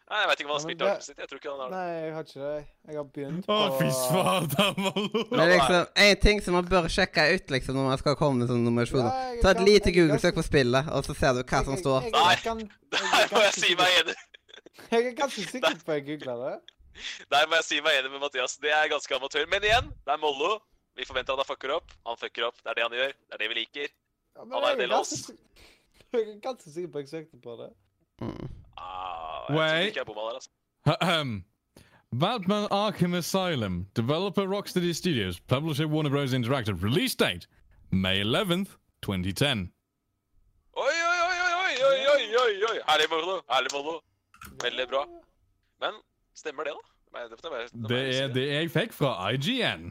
Nei, 0.08 0.20
jeg 0.22 0.28
vet 0.30 0.40
ikke 0.40 0.48
om 0.48 0.52
han 0.54 0.60
har 0.60 0.64
spilt 0.64 0.80
det- 0.80 0.88
Arkham 0.88 1.02
City. 1.04 1.20
Jeg 1.22 1.28
tror 1.30 1.40
ikke 1.42 1.52
han 1.52 1.60
har 1.60 1.70
det. 1.70 1.78
Nei, 1.78 1.96
jeg 2.04 2.14
har 2.16 2.24
ikke 2.24 2.40
det. 2.44 2.68
Jeg 2.88 2.96
har 2.96 3.08
begynt 3.18 3.46
på 3.48 3.56
Å, 3.58 3.80
fy 3.80 3.88
fader, 4.14 4.70
Mallo. 4.78 5.24
Men 5.36 5.50
liksom, 5.52 5.88
en 6.06 6.16
ting 6.24 6.40
som 6.46 6.54
man 6.56 6.70
bør 6.72 6.88
sjekke 6.88 7.26
ut 7.36 7.48
liksom 7.56 7.76
når 7.76 7.90
man 7.92 7.98
skal 8.00 8.16
komme 8.16 8.40
med 8.40 8.48
sånne 8.54 8.64
nominasjoner 8.70 9.10
Ja, 9.12 9.42
Ta 9.42 9.50
et 9.52 9.58
kan- 9.58 9.66
lite 9.68 9.92
Google-søk 9.98 10.36
på 10.40 10.46
spillet, 10.48 10.88
og 10.96 11.04
så 11.04 11.16
ser 11.20 11.34
du 11.36 11.44
hva 11.44 11.60
som 11.68 11.76
står. 11.76 12.08
Nei, 12.08 12.34
er 12.34 12.44
Der 12.48 13.28
må 13.36 13.44
jeg 13.44 13.54
si 13.60 13.76
meg 13.76 14.00
enig. 14.00 14.16
Jeg 14.92 15.06
er 15.10 15.16
ganske 15.18 15.44
sikker 15.44 15.76
på 15.84 15.92
at 15.92 15.98
jeg 16.00 16.06
googla 16.08 16.36
det. 16.46 16.56
Der 17.30 17.48
må 17.52 17.58
jeg 17.60 17.66
si 17.68 17.82
meg 17.82 17.98
enig 18.00 18.12
med 18.14 18.22
Mathias. 18.24 18.56
Det 18.64 18.72
er 18.72 18.88
ganske 18.88 19.12
amatør. 19.18 19.44
Men 19.52 19.62
igjen, 19.68 19.90
det 20.06 20.14
er 20.14 20.18
Mollo. 20.22 20.60
Vi 20.96 21.04
forventer 21.06 21.34
at 21.36 21.44
han 21.44 21.50
fucker 21.50 21.74
opp. 21.76 21.92
Han 22.08 22.16
fucker 22.18 22.48
opp. 22.48 22.56
Det 22.64 22.72
er 22.72 22.74
det 22.80 22.84
han 22.88 22.96
gjør. 22.96 23.12
Det 23.28 23.34
er 23.36 23.42
det 23.44 23.50
vi 23.52 23.58
liker. 23.60 23.90
Ja, 24.38 24.46
Han 24.46 24.64
er 24.64 24.72
en 24.72 24.80
del 24.80 24.94
av 24.96 25.02
oss. 25.04 25.28
Jeg 26.14 26.22
er 26.24 26.40
ganske 26.40 26.72
sikker 26.72 26.88
på 26.94 27.02
at 27.04 27.12
jeg 27.12 27.26
søkte 27.28 27.42
på 27.44 27.58
det. 27.60 27.70
Mm. 28.24 28.48
Ah, 28.78 29.46
wait. 29.50 29.98
Um, 31.02 31.44
Batman 32.14 32.68
Arkham 32.70 33.16
Asylum, 33.16 33.88
developer 33.94 34.48
Rocksteady 34.48 34.94
Studios, 34.96 35.40
publisher 35.40 35.88
Warner 35.88 36.10
Bros. 36.10 36.34
Interactive, 36.34 36.82
release 36.82 37.16
date 37.16 37.48
May 37.92 38.22
11th, 38.22 38.78
2010. 39.02 39.72
Oi, 40.78 40.84
oi, 40.84 40.92
oi, 40.94 41.38
oi, 41.58 41.76
oi, 41.84 42.08
oi, 42.08 42.36
oi, 42.38 42.64
oi. 42.70 42.80
Herlig 42.88 43.10
moro. 43.10 43.42
Herlig 43.50 43.72
moro. 43.74 44.02
Veldig 44.64 44.88
bra. 44.90 45.06
Men 45.82 45.94
stemmer 46.36 46.64
det, 46.64 46.74
da? 46.74 46.98
Det 47.90 48.02
er 48.22 48.28
det 48.34 48.48
jeg 48.48 48.72
fikk 48.72 48.94
fra 48.94 49.32
IGN. 49.32 49.90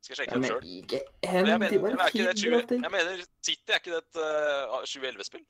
Skal 0.00 0.14
jeg 0.14 0.18
sjekke 0.18 0.40
det 0.40 0.50
sjøl? 0.50 0.66
Jeg, 0.66 1.00
mener, 1.32 1.50
jeg, 1.50 1.60
mener, 1.60 2.10
jeg 2.70 2.92
mener 2.92 3.24
City 3.44 3.72
er 3.72 3.80
ikke 3.80 3.92
det 3.94 4.02
et 4.02 4.20
eh, 4.20 4.74
uh, 4.74 4.84
2011-spill? 4.88 5.44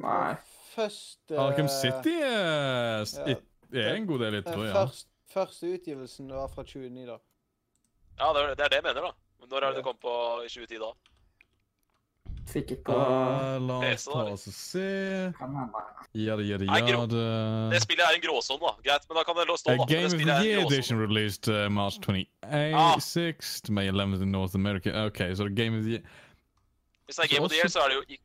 Nei. 0.00 0.34
Første 0.80 1.38
Arkham 1.44 1.68
City 1.68 2.16
er, 2.22 3.04
ja. 3.04 3.30
it- 3.34 3.76
er 3.84 3.94
en 3.94 4.06
god 4.08 4.18
del 4.24 4.34
etterpå, 4.40 4.64
etter, 4.64 4.72
ja. 4.72 4.84
først, 4.84 5.06
Første 5.30 5.68
utgivelsen 5.76 6.30
var 6.34 6.48
fra 6.50 6.62
2009, 6.66 7.04
da. 7.06 7.18
Ja, 8.18 8.32
det 8.34 8.40
er 8.42 8.54
det 8.58 8.64
er 8.64 8.68
det 8.72 8.78
jeg 8.80 8.86
mener, 8.88 9.04
da. 9.06 9.12
Men 9.40 9.48
Når 9.52 9.56
er 9.56 9.60
det 9.60 9.70
Ja. 9.70 9.76
det 9.78 9.84
kom 9.84 9.98
på 10.02 10.14
i 10.44 10.48
2010, 10.48 10.78
da? 10.82 10.90
Sikkert 12.50 12.80
på 12.84 12.94
uh, 12.96 13.60
la 13.62 13.76
oss 13.92 14.04
ta 14.10 14.22
oss 14.32 14.46
og 14.50 14.54
se 14.56 14.80
Ja, 16.18 16.34
det, 16.36 16.46
Jada, 16.48 16.58
det, 16.58 16.66
ja, 16.66 17.04
Det 17.70 17.80
spillet 17.84 18.02
er 18.02 18.16
en 18.16 18.24
gråsone, 18.24 18.58
da. 18.64 18.72
Greit, 18.88 19.04
men 19.08 19.16
da 19.20 19.22
kan 19.28 19.38
det 19.38 19.58
stå, 19.60 19.76
da. 19.76 19.82
A. 19.84 19.86
Game 19.86 20.06
of 20.06 20.16
the 20.18 20.48
Year 20.48 20.64
edition 20.66 20.98
released 20.98 21.46
uh, 21.48 21.68
March 21.70 22.00
26th, 22.02 23.70
May 23.70 23.86
11th 23.90 24.22
in 24.26 24.32
North 24.32 24.54
America. 24.56 24.90
OK, 25.06 25.18
så 25.36 25.46
Game 25.54 25.78
of 25.78 25.84
the 25.84 25.90
Year 25.92 26.02
Hvis 27.06 27.16
det 27.16 27.24
er 27.24 27.28
Game 27.36 27.44
of 27.44 27.50
the 27.50 27.58
Year, 27.60 27.68
så 27.68 27.78
er 27.84 27.88
det 27.88 27.96
jo 27.96 28.02
i- 28.08 28.20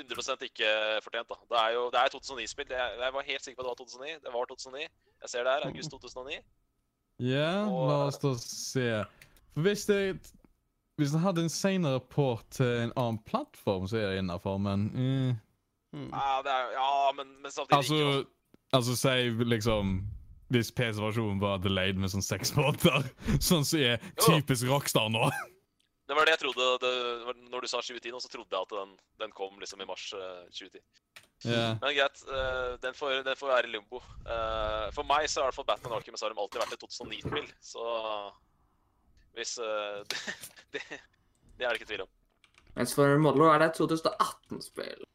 100% 0.00 0.44
ikke 0.48 0.68
fortjent, 1.04 1.28
da. 1.28 1.36
Det 1.50 1.58
er 1.64 1.70
jo 1.76 1.84
det 1.92 2.00
er 2.00 2.12
2009-spill. 2.14 2.72
Jeg, 2.76 2.96
jeg 3.04 3.12
var 3.16 3.22
helt 3.28 3.44
sikker 3.44 3.62
på 3.62 3.64
at 3.64 3.78
det 3.78 3.84
var 3.84 3.84
2009. 3.84 4.12
Det 4.24 4.32
var 4.34 4.44
2009. 4.54 4.82
Jeg 5.22 5.28
ser 5.34 5.44
det 5.46 5.52
her. 5.54 5.66
August 5.70 5.90
2009. 5.90 6.38
Ja, 7.20 7.48
Og- 7.68 7.88
la 7.88 7.96
oss 8.08 8.18
da 8.22 8.34
se. 8.40 8.86
For 9.54 9.60
hvis 9.66 9.84
det 9.86 10.02
Hvis 11.00 11.10
den 11.10 11.20
hadde 11.20 11.40
en 11.42 11.48
senere 11.48 12.00
port 12.00 12.44
til 12.50 12.66
en 12.66 12.92
annen 12.96 13.18
plattform, 13.24 13.86
så 13.88 13.96
er 13.96 14.10
det 14.10 14.18
innafor, 14.18 14.58
men. 14.60 14.82
Mm. 14.94 15.28
Ja, 16.12 16.40
det 16.44 16.52
er, 16.52 16.66
ja 16.76 17.12
men, 17.16 17.30
men 17.42 17.50
samtidig 17.50 17.84
ikke. 17.84 18.04
Altså, 18.12 18.24
altså 18.72 18.96
si 18.96 19.44
liksom 19.44 19.94
Hvis 20.50 20.72
PC-versjonen 20.72 21.40
var 21.40 21.56
delayed 21.62 21.94
med 21.96 22.10
sånn 22.10 22.22
seks 22.26 22.52
måneder, 22.56 23.06
sånn 23.48 23.64
som 23.64 23.80
er 23.80 23.96
typisk 24.20 24.66
Rockstar 24.68 25.08
nå. 25.08 25.30
Det 26.10 26.16
var 26.18 26.26
det 26.26 26.32
jeg 26.34 26.40
trodde 26.42 26.68
det, 26.82 26.92
var- 27.28 27.36
Når 27.52 27.62
du 27.62 27.68
sa 27.70 27.78
2010 27.78 28.10
nå, 28.10 28.20
så 28.20 28.28
trodde 28.32 28.50
jeg 28.56 28.66
at 28.66 28.72
den, 28.74 28.94
den 29.22 29.34
kom 29.36 29.60
liksom 29.62 29.82
i 29.84 29.86
mars 29.86 30.08
uh, 30.18 30.42
2010. 30.50 30.80
Yeah. 31.46 31.76
Men 31.80 31.94
greit, 31.96 32.18
uh, 32.28 32.74
den, 32.82 32.96
får, 32.98 33.22
den 33.24 33.36
får 33.38 33.52
være 33.52 33.68
i 33.68 33.74
limbo. 33.76 34.00
Uh, 34.26 34.90
for 34.96 35.06
meg 35.06 35.28
så 35.30 35.40
har 35.40 35.46
i 35.46 35.48
hvert 35.52 35.60
fall 35.60 35.68
Batman 35.70 35.94
Arkham 35.96 36.18
Asylum 36.18 36.42
alltid 36.42 36.64
vært 36.64 36.74
et 36.74 36.82
2009-spill, 36.82 37.46
så 37.62 37.84
hvis 39.38 39.58
eh, 39.62 40.00
det, 40.10 40.18
det, 40.74 40.82
det 41.58 41.66
er 41.66 41.70
det 41.70 41.78
ikke 41.80 41.92
tvil 41.92 42.02
om. 42.04 42.10
Mens 42.74 42.94
for 42.98 43.14
Mollo 43.22 43.46
er 43.52 43.62
det 43.62 43.70
et 43.70 43.80
2018-spill. 43.80 45.06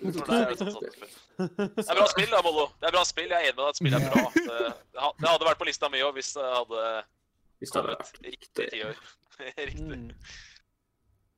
For 0.00 0.26
deg 0.26 0.34
er 0.34 0.50
det 0.50 0.56
et 0.56 0.64
2018-spill. 0.66 1.14
Det 1.38 1.86
er 1.86 1.96
bra 2.02 2.08
spill, 2.10 2.28
da, 2.34 2.42
Mollo. 2.44 2.66
Det 2.82 2.90
er 2.90 2.96
bra 2.98 3.04
spill. 3.08 3.30
Jeg 3.30 3.38
er 3.38 3.52
enig 3.52 3.56
med 3.56 3.62
deg 3.62 3.70
at 3.70 3.80
spillet 3.80 4.02
er 4.02 4.12
bra. 4.18 4.26
Det, 5.00 5.08
det 5.22 5.30
hadde 5.30 5.46
vært 5.46 5.60
på 5.62 5.66
lista 5.70 5.88
mi 5.88 6.02
òg 6.04 6.12
hvis 6.18 6.34
det 6.36 6.44
hadde 6.44 6.80
Hvis 7.62 7.70
det 7.72 7.78
hadde 7.80 7.94
kommet 7.94 8.10
vært 8.10 8.26
riktig 8.26 8.66
i 8.66 8.70
ti 8.74 8.82
år. 8.84 8.98
Riktig. 9.70 9.98
Mm. 9.98 10.10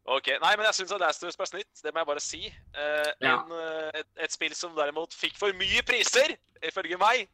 Ok, 0.05 0.27
Nei, 0.43 0.57
men 0.59 0.67
jeg 0.67 0.75
syns 0.81 0.93
Last 0.99 1.23
of 1.23 1.29
Us 1.31 1.37
ble 1.39 1.47
snytt. 1.47 1.83
Det 1.85 1.93
må 1.95 2.03
jeg 2.03 2.07
bare 2.11 2.21
si. 2.25 2.41
Eh, 2.75 3.13
Ja. 3.23 3.37
en, 3.45 3.53
eh, 3.55 4.01
et, 4.01 4.09
et 4.27 4.33
spill 4.35 4.55
som 4.59 4.75
derimot 4.75 5.15
fikk 5.15 5.37
for 5.39 5.53
mye 5.55 5.83
priser, 5.87 6.35
ifølge 6.67 6.99
meg, 6.99 7.29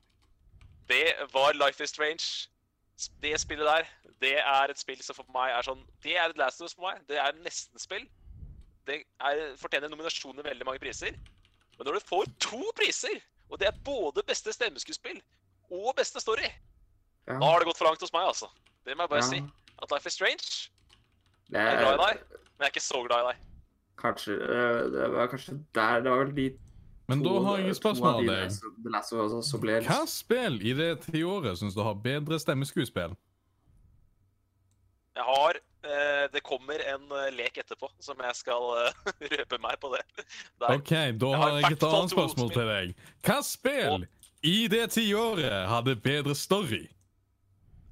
det 0.88 1.14
var 1.32 1.56
Life 1.56 1.80
is 1.84 1.90
Strange. 1.90 2.48
Det 3.22 3.32
spillet 3.40 3.64
der, 3.68 3.88
det 4.20 4.34
er 4.42 4.68
et 4.72 4.78
spill 4.80 5.00
som 5.06 5.14
for 5.14 5.24
meg 5.32 5.52
er 5.54 5.62
sånn 5.62 5.84
Det 6.02 6.16
er 6.18 6.32
et 6.32 6.36
Last 6.40 6.60
of 6.60 6.66
Us 6.66 6.74
for 6.74 6.88
meg. 6.90 7.00
Det 7.08 7.16
er 7.22 7.32
nesten-spill. 7.44 8.04
Det 8.88 9.02
er, 9.20 9.42
fortjener 9.60 9.88
nominasjoner 9.92 10.42
veldig 10.42 10.66
mange 10.66 10.80
priser. 10.82 11.12
Men 11.78 11.86
når 11.86 12.00
du 12.00 12.06
får 12.08 12.24
to 12.42 12.60
priser, 12.76 13.20
og 13.48 13.60
det 13.60 13.68
er 13.68 13.76
både 13.86 14.24
beste 14.26 14.52
stemmeskuespill 14.52 15.20
og 15.70 15.94
beste 15.96 16.20
story, 16.20 16.48
Ja. 17.28 17.38
da 17.38 17.44
har 17.44 17.60
det 17.60 17.68
gått 17.68 17.78
for 17.78 17.84
langt 17.86 18.00
hos 18.00 18.12
meg, 18.12 18.26
altså. 18.26 18.48
Det 18.84 18.96
må 18.96 19.04
jeg 19.04 19.10
bare 19.10 19.24
Ja. 19.24 19.30
si. 19.30 19.42
At 19.82 19.92
Life 19.94 20.06
is 20.10 20.18
Strange 20.18 20.70
Det 21.50 21.58
Jeg 21.58 21.74
er 21.74 21.82
glad 21.82 21.94
i 21.94 22.02
deg, 22.06 22.24
men 22.32 22.64
jeg 22.64 22.68
er 22.68 22.74
ikke 22.74 22.84
så 22.84 23.02
glad 23.06 23.20
i 23.22 23.28
deg. 23.28 23.44
Kanskje 23.98 24.32
øh, 24.32 24.80
Det 24.92 25.12
var 25.12 25.30
kanskje 25.32 25.58
der 25.74 26.00
Det 26.00 26.10
var 26.10 26.24
vel 26.24 26.36
de 26.36 26.48
Men 27.08 27.24
da 27.24 27.38
har 27.46 27.62
jeg 27.62 27.70
et 27.70 27.76
spørsmål 27.76 28.14
av 28.14 28.20
de 28.20 28.34
deg. 28.34 29.86
Hva 29.88 30.02
spill 30.06 30.60
i 30.60 30.74
det 30.76 30.90
tiåret 31.06 31.56
syns 31.58 31.74
du 31.74 31.80
har 31.82 31.96
bedre 32.04 32.38
stemmeskuespill? 32.38 33.16
Jeg 35.18 35.24
har 35.26 35.56
eh, 35.58 36.26
Det 36.32 36.42
kommer 36.46 36.84
en 36.94 37.08
eh, 37.20 37.30
lek 37.34 37.58
etterpå 37.58 37.88
som 38.04 38.20
jeg 38.22 38.36
skal 38.38 38.68
eh, 38.82 39.08
røpe 39.38 39.58
meg 39.62 39.80
på 39.82 39.90
det. 39.96 40.04
Der. 40.60 40.76
OK, 40.76 40.92
da 41.20 41.32
har 41.32 41.42
har 41.42 41.58
jeg 41.58 41.78
et 41.78 41.88
annet 41.88 42.14
spørsmål 42.14 42.52
til 42.54 42.70
deg. 42.70 42.94
Hva 43.26 43.40
spill 43.46 44.06
i 44.46 44.68
det 44.70 44.84
tiåret 44.94 45.66
hadde 45.72 45.96
bedre 45.96 46.36
story? 46.38 46.84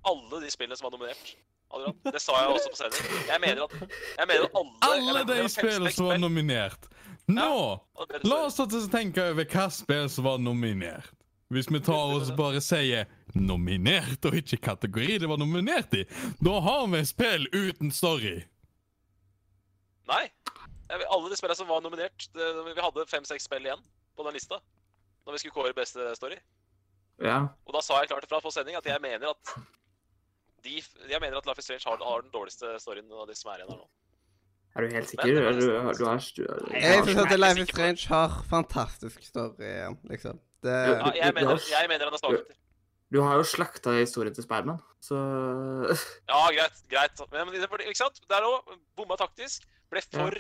Alle 0.07 0.45
de 0.45 0.53
spillene 0.53 0.79
som 0.79 0.87
var 0.87 0.95
nominert. 0.99 1.35
Adrian. 1.75 1.97
Det 2.05 2.23
sa 2.23 2.37
jeg 2.41 2.55
også 2.55 2.73
på 2.73 2.79
sending. 2.79 3.09
Jeg 3.29 3.41
mener 3.43 3.65
at, 3.67 3.75
jeg 4.19 4.29
mener 4.31 4.45
at 4.47 4.59
alle 4.61 5.19
Alle 5.19 5.25
de 5.29 5.49
spillene 5.51 5.93
som 5.93 6.11
var 6.11 6.21
nominert. 6.23 6.89
Nå, 7.27 7.51
Ja, 7.99 8.19
la 8.23 8.43
oss 8.47 8.61
tenke 8.93 9.25
over 9.33 9.45
hva 9.51 9.67
spill 9.75 10.11
som 10.11 10.29
var 10.29 10.39
nominert. 10.39 11.11
Hvis 11.51 11.69
vi 11.71 11.79
tar 11.81 12.11
oss 12.17 12.31
bare 12.35 12.61
sier 12.61 13.07
'nominert' 13.35 14.25
og 14.27 14.35
ikke 14.35 14.57
kategori 14.57 15.19
det 15.23 15.29
var 15.29 15.39
nominert 15.39 15.95
i, 15.95 16.03
da 16.43 16.61
har 16.61 16.87
vi 16.91 17.05
spill 17.07 17.47
uten 17.53 17.91
story. 17.91 18.41
Nei. 20.11 20.25
Alle 20.91 21.31
de 21.31 21.37
spillene 21.37 21.59
som 21.59 21.69
var 21.69 21.81
nominert 21.83 22.29
det, 22.35 22.75
Vi 22.75 22.83
hadde 22.83 23.07
fem-seks 23.11 23.47
spill 23.47 23.67
igjen 23.67 23.83
på 24.17 24.27
den 24.27 24.35
lista. 24.35 24.59
Når 25.27 25.33
vi 25.33 25.39
skulle 25.39 25.55
kåre 25.55 25.75
beste 25.75 26.15
story. 26.15 26.39
Ja. 27.23 27.49
Og 27.67 27.75
da 27.75 27.81
sa 27.83 28.01
jeg 28.01 28.11
klart 28.11 28.25
ifra 28.27 28.41
på 28.41 28.51
sending 28.55 28.77
at 28.77 28.87
jeg 28.87 29.01
mener 29.03 29.33
at 29.35 29.55
de, 30.67 30.81
jeg 31.13 31.21
mener 31.23 31.39
at 31.41 31.47
Life 31.49 31.63
is 31.63 31.69
Strange 31.71 31.87
har, 31.89 32.03
har 32.11 32.27
den 32.27 32.35
dårligste 32.35 32.75
storyen 32.83 33.09
av 33.15 33.27
de 33.31 33.37
som 33.39 33.53
er 33.55 33.63
igjen 33.63 33.73
her 33.75 33.81
nå. 33.85 33.89
Er 34.77 34.85
du 34.85 34.93
helt 34.93 35.09
sikker? 35.09 35.31
Men, 35.41 35.57
du, 35.57 35.67
Er 35.73 35.87
du, 35.89 35.99
du 35.99 36.05
har 36.05 36.19
stu- 36.21 36.45
Jeg 36.77 37.05
syns 37.07 37.23
at 37.23 37.33
er 37.33 37.41
Life 37.41 37.63
is. 37.63 37.71
Strange 37.71 38.09
har 38.13 38.35
fantastisk 38.51 39.23
story, 39.25 39.71
liksom. 40.11 40.41
Det 40.67 40.75
Ja, 40.75 41.13
jeg, 41.15 41.35
mener, 41.37 41.61
jeg 41.71 41.89
mener 41.89 42.11
han 42.11 42.17
er 42.19 42.21
svakheter. 42.21 42.59
Du 43.15 43.21
har 43.23 43.37
jo 43.39 43.45
slakta 43.47 43.93
historien 44.01 44.35
til 44.35 44.43
Spiderman, 44.43 44.81
så 45.01 45.15
Ja, 46.33 46.43
greit. 46.51 46.81
greit. 46.91 47.21
Men, 47.33 47.53
men 47.55 47.85
ikke 47.87 48.01
sant? 48.03 48.19
Der 48.29 48.43
òg 48.45 48.75
bomma 48.99 49.17
taktisk. 49.21 49.65
Ble 49.93 50.03
for 50.11 50.35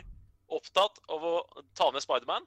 opptatt 0.59 0.99
av 1.09 1.23
å 1.31 1.35
ta 1.79 1.89
ned 1.95 2.03
Spiderman. 2.05 2.45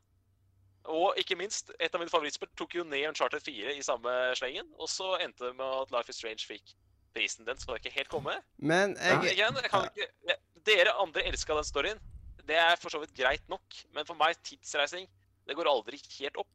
Og 0.89 1.15
ikke 1.21 1.38
minst, 1.39 1.71
et 1.80 1.93
av 1.95 2.01
mine 2.01 2.11
favorittspill 2.11 2.49
tok 2.59 2.75
jo 2.80 2.84
ned 2.88 3.07
Uncharted 3.09 3.43
4 3.45 3.73
i 3.77 3.82
samme 3.86 4.13
slengen. 4.39 4.67
Og 4.80 4.91
så 4.91 5.15
endte 5.23 5.49
det 5.49 5.55
med 5.59 5.65
at 5.86 5.91
Life 5.95 6.11
is 6.13 6.19
Strange 6.21 6.43
fikk 6.47 6.75
prisen. 7.20 7.45
Den 7.47 7.59
skal 7.59 7.80
ikke 7.80 7.93
helt 7.97 8.11
komme. 8.11 8.38
Men 8.57 8.95
jeg 8.97 9.36
igjen, 9.36 9.59
jeg 9.59 9.74
kan 9.74 9.89
ikke, 9.91 10.39
dere 10.67 10.95
andre 11.01 11.26
elska 11.30 11.57
den 11.57 11.67
storyen. 11.67 12.01
Det 12.49 12.57
er 12.57 12.80
for 12.82 12.89
så 12.93 13.01
vidt 13.03 13.13
greit 13.17 13.43
nok. 13.51 13.84
Men 13.95 14.07
for 14.07 14.17
meg, 14.20 14.39
tidsreising, 14.47 15.05
det 15.47 15.57
går 15.57 15.70
aldri 15.70 15.99
helt 16.20 16.39
opp. 16.41 16.49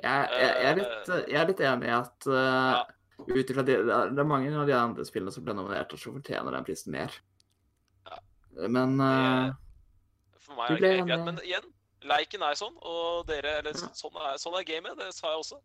jeg, 0.00 0.28
jeg, 0.32 0.48
jeg, 0.48 0.70
er 0.70 0.78
litt, 0.78 1.10
jeg 1.28 1.40
er 1.40 1.48
litt 1.50 1.62
enig 1.70 1.88
i 1.90 1.96
at 1.96 2.28
uh, 2.30 2.78
ut 3.28 3.50
ifra 3.52 3.64
de, 3.66 3.74
det 3.84 4.22
er 4.22 4.28
mange 4.28 4.52
av 4.56 4.68
de 4.68 4.76
andre 4.76 5.04
spillene 5.04 5.34
som 5.34 5.44
ble 5.44 5.56
nominert, 5.56 5.92
og 5.92 6.00
som 6.00 6.16
fortjener 6.16 6.56
den 6.56 6.68
prisen 6.68 6.94
mer. 6.94 7.18
Ja. 8.08 8.20
Men 8.78 8.96
uh, 9.00 9.50
For 10.40 10.56
meg 10.56 10.78
er 10.78 10.80
det 10.86 10.94
greit. 11.04 11.26
Men 11.28 11.42
igjen, 11.44 11.68
leiken 12.08 12.46
er 12.46 12.56
sånn, 12.56 12.76
og 12.80 13.26
dere 13.28 13.58
Eller 13.60 13.76
sånn 13.76 14.16
er, 14.16 14.40
sånn 14.40 14.56
er 14.56 14.66
gamet, 14.68 14.96
det 15.00 15.12
sa 15.16 15.34
jeg 15.34 15.44
også. 15.44 15.60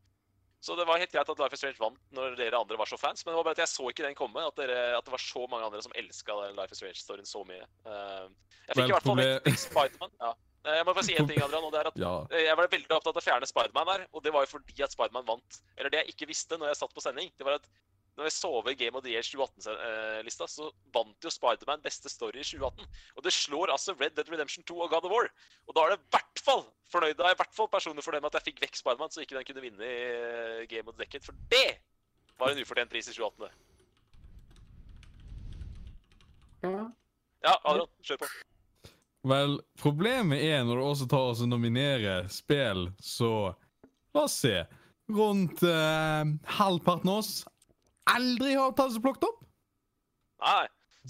Så 0.62 0.76
det 0.80 0.86
var 0.88 0.98
helt 0.98 1.12
greit 1.12 1.30
at 1.30 1.40
Life 1.40 1.54
is 1.54 1.60
Strange 1.62 1.78
vant 1.80 2.00
når 2.16 2.36
dere 2.40 2.58
andre 2.58 2.78
var 2.80 2.86
så 2.90 2.98
fans, 2.98 3.22
men 3.26 3.34
det 3.34 3.38
var 3.38 3.44
bare 3.50 3.58
at 3.58 3.64
jeg 3.66 3.70
så 3.74 3.90
ikke 3.92 4.06
den 4.08 4.16
komme. 4.18 4.42
At, 4.48 4.56
dere, 4.58 4.98
at 4.98 5.06
det 5.06 5.12
var 5.14 5.22
så 5.22 5.44
mange 5.52 5.66
andre 5.68 5.82
som 5.86 5.94
elska 5.96 6.38
Life 6.58 6.72
is 6.74 6.80
Strange-storyen 6.82 7.28
så 7.30 7.44
mye. 7.46 7.68
Eh, 7.86 8.28
jeg 8.70 8.80
fikk 8.80 8.90
i 8.90 8.96
hvert 8.96 9.06
fall 9.10 9.22
vekk 9.22 9.60
Spiderman. 9.62 10.14
Ja. 10.24 10.32
Eh, 10.66 10.78
Jeg 10.80 10.86
må 10.88 10.94
bare 10.98 11.06
si 11.06 11.14
en 11.20 11.28
ting, 11.30 11.42
Adrian, 11.46 11.64
og 11.68 11.72
det 11.76 11.82
er 11.84 11.88
at 11.92 11.98
Ja. 12.02 12.14
eh, 12.32 12.46
jeg 12.48 12.58
var 12.58 12.68
veldig 12.72 12.90
opptatt 12.98 13.14
av 13.14 13.22
å 13.22 13.26
fjerne 13.28 13.46
Spiderman 13.52 13.86
der, 13.92 14.08
og 14.12 14.24
det 14.26 14.34
var 14.34 14.48
jo 14.48 14.54
fordi 14.58 14.82
at 14.84 14.92
Spiderman 14.96 15.28
vant. 15.28 15.60
Eller 15.78 15.90
det 15.94 16.00
jeg 16.06 16.16
ikke 16.16 16.28
visste 16.34 16.58
når 16.58 16.72
jeg 16.74 16.82
satt 16.82 16.94
på 16.96 17.02
sending, 17.06 17.30
det 17.38 17.46
var 17.46 17.60
at 17.60 17.68
når 18.16 18.30
jeg 18.30 18.36
så 18.36 18.50
over 18.60 18.76
Game 18.80 18.96
of 18.98 19.04
the 19.04 19.12
Year 19.12 19.26
2018-lista, 19.28 20.48
så 20.48 20.70
vant 20.96 21.26
jo 21.26 21.32
Spiderman 21.34 21.84
beste 21.84 22.10
story 22.12 22.40
i 22.40 22.48
2018. 22.48 22.88
Og 23.16 23.26
det 23.26 23.34
slår 23.36 23.74
altså 23.74 23.96
Red 24.00 24.16
Dead 24.16 24.30
Redemption 24.32 24.64
2 24.64 24.78
og 24.86 24.90
God 24.94 25.08
of 25.10 25.12
War. 25.12 25.28
Og 25.68 25.76
da 25.76 25.84
er 25.84 25.94
det 25.94 26.00
i 26.00 26.14
hvert 26.16 26.44
fall 26.48 26.64
fornøyd, 26.94 27.18
da 27.20 27.26
er 27.26 27.34
jeg 27.34 27.40
i 27.40 27.42
hvert 27.44 27.58
fall 27.58 27.72
personlig 27.74 28.06
fornøyd 28.06 28.24
med 28.24 28.32
at 28.32 28.40
jeg 28.40 28.48
fikk 28.52 28.64
vekk 28.64 28.80
Spiderman, 28.80 29.12
så 29.12 29.26
ikke 29.26 29.38
den 29.38 29.48
kunne 29.50 29.66
vinne 29.66 29.90
i 29.90 30.00
eh, 30.08 30.68
Game 30.72 30.88
of 30.88 30.96
the 30.96 31.04
Decade. 31.04 31.26
For 31.28 31.36
det 31.52 31.68
var 32.40 32.54
en 32.54 32.64
ufortjent 32.64 32.94
pris 32.94 33.12
i 33.12 33.18
2018. 33.18 33.46
det. 33.46 33.54
ja. 36.70 36.86
Ja, 37.46 37.52
Adrian, 37.62 37.92
kjør 38.02 38.24
på. 38.24 38.28
Vel, 39.30 39.60
problemet 39.78 40.42
er 40.42 40.64
når 40.66 40.80
du 40.80 40.84
også 40.86 41.06
tar 41.10 41.28
oss 41.34 41.44
og 41.46 41.50
nominerer 41.52 42.30
spill, 42.32 42.88
så 43.02 43.54
La 44.16 44.24
oss 44.24 44.38
se. 44.46 44.64
Rundt 45.12 45.64
eh, 45.68 46.24
halvparten 46.58 47.12
av 47.12 47.20
oss 47.20 47.34
aldri 48.14 48.56
har 48.58 48.74
tatt 48.78 48.94
seg 48.96 49.04
plukket 49.06 49.28
opp. 49.30 49.44
Nei. 50.46 50.66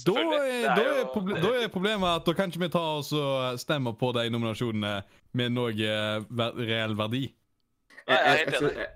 Da 0.06 0.12
er, 0.20 0.26
da, 0.28 0.84
er 0.84 1.39
da 1.39 1.52
er 1.62 1.70
problemet 1.72 2.10
at 2.10 2.26
da 2.28 2.34
kan 2.36 2.52
ikke 2.52 2.66
vi 2.66 2.68
ta 2.74 2.82
oss 2.98 3.14
og 3.16 3.56
stemme 3.62 3.93
på 3.96 4.10
de 4.18 4.26
nominasjonene 4.34 4.98
med 5.39 5.54
noe 5.56 5.72
eh, 5.72 6.26
ver 6.36 6.58
reell 6.60 6.96
verdi. 7.00 7.30
Nei, 8.10 8.18
jeg 8.18 8.20
er 8.20 8.36
Jeg, 8.36 8.50
helt 8.50 8.58
jeg, 8.60 8.72
enig. 8.74 8.88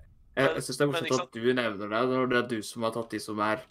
jeg, 0.41 0.63
syns 0.65 0.79
det 0.81 0.83
er 0.85 0.91
morsomt 0.91 1.23
at 1.23 1.37
du 1.37 1.47
nevner 1.47 1.93
det, 1.93 2.01
når 2.11 2.27
det 2.33 2.41
er 2.41 2.49
du 2.51 2.57
som 2.67 2.83
har 2.83 2.95
tatt 2.97 3.15
de 3.15 3.21
som 3.23 3.39
er 3.45 3.63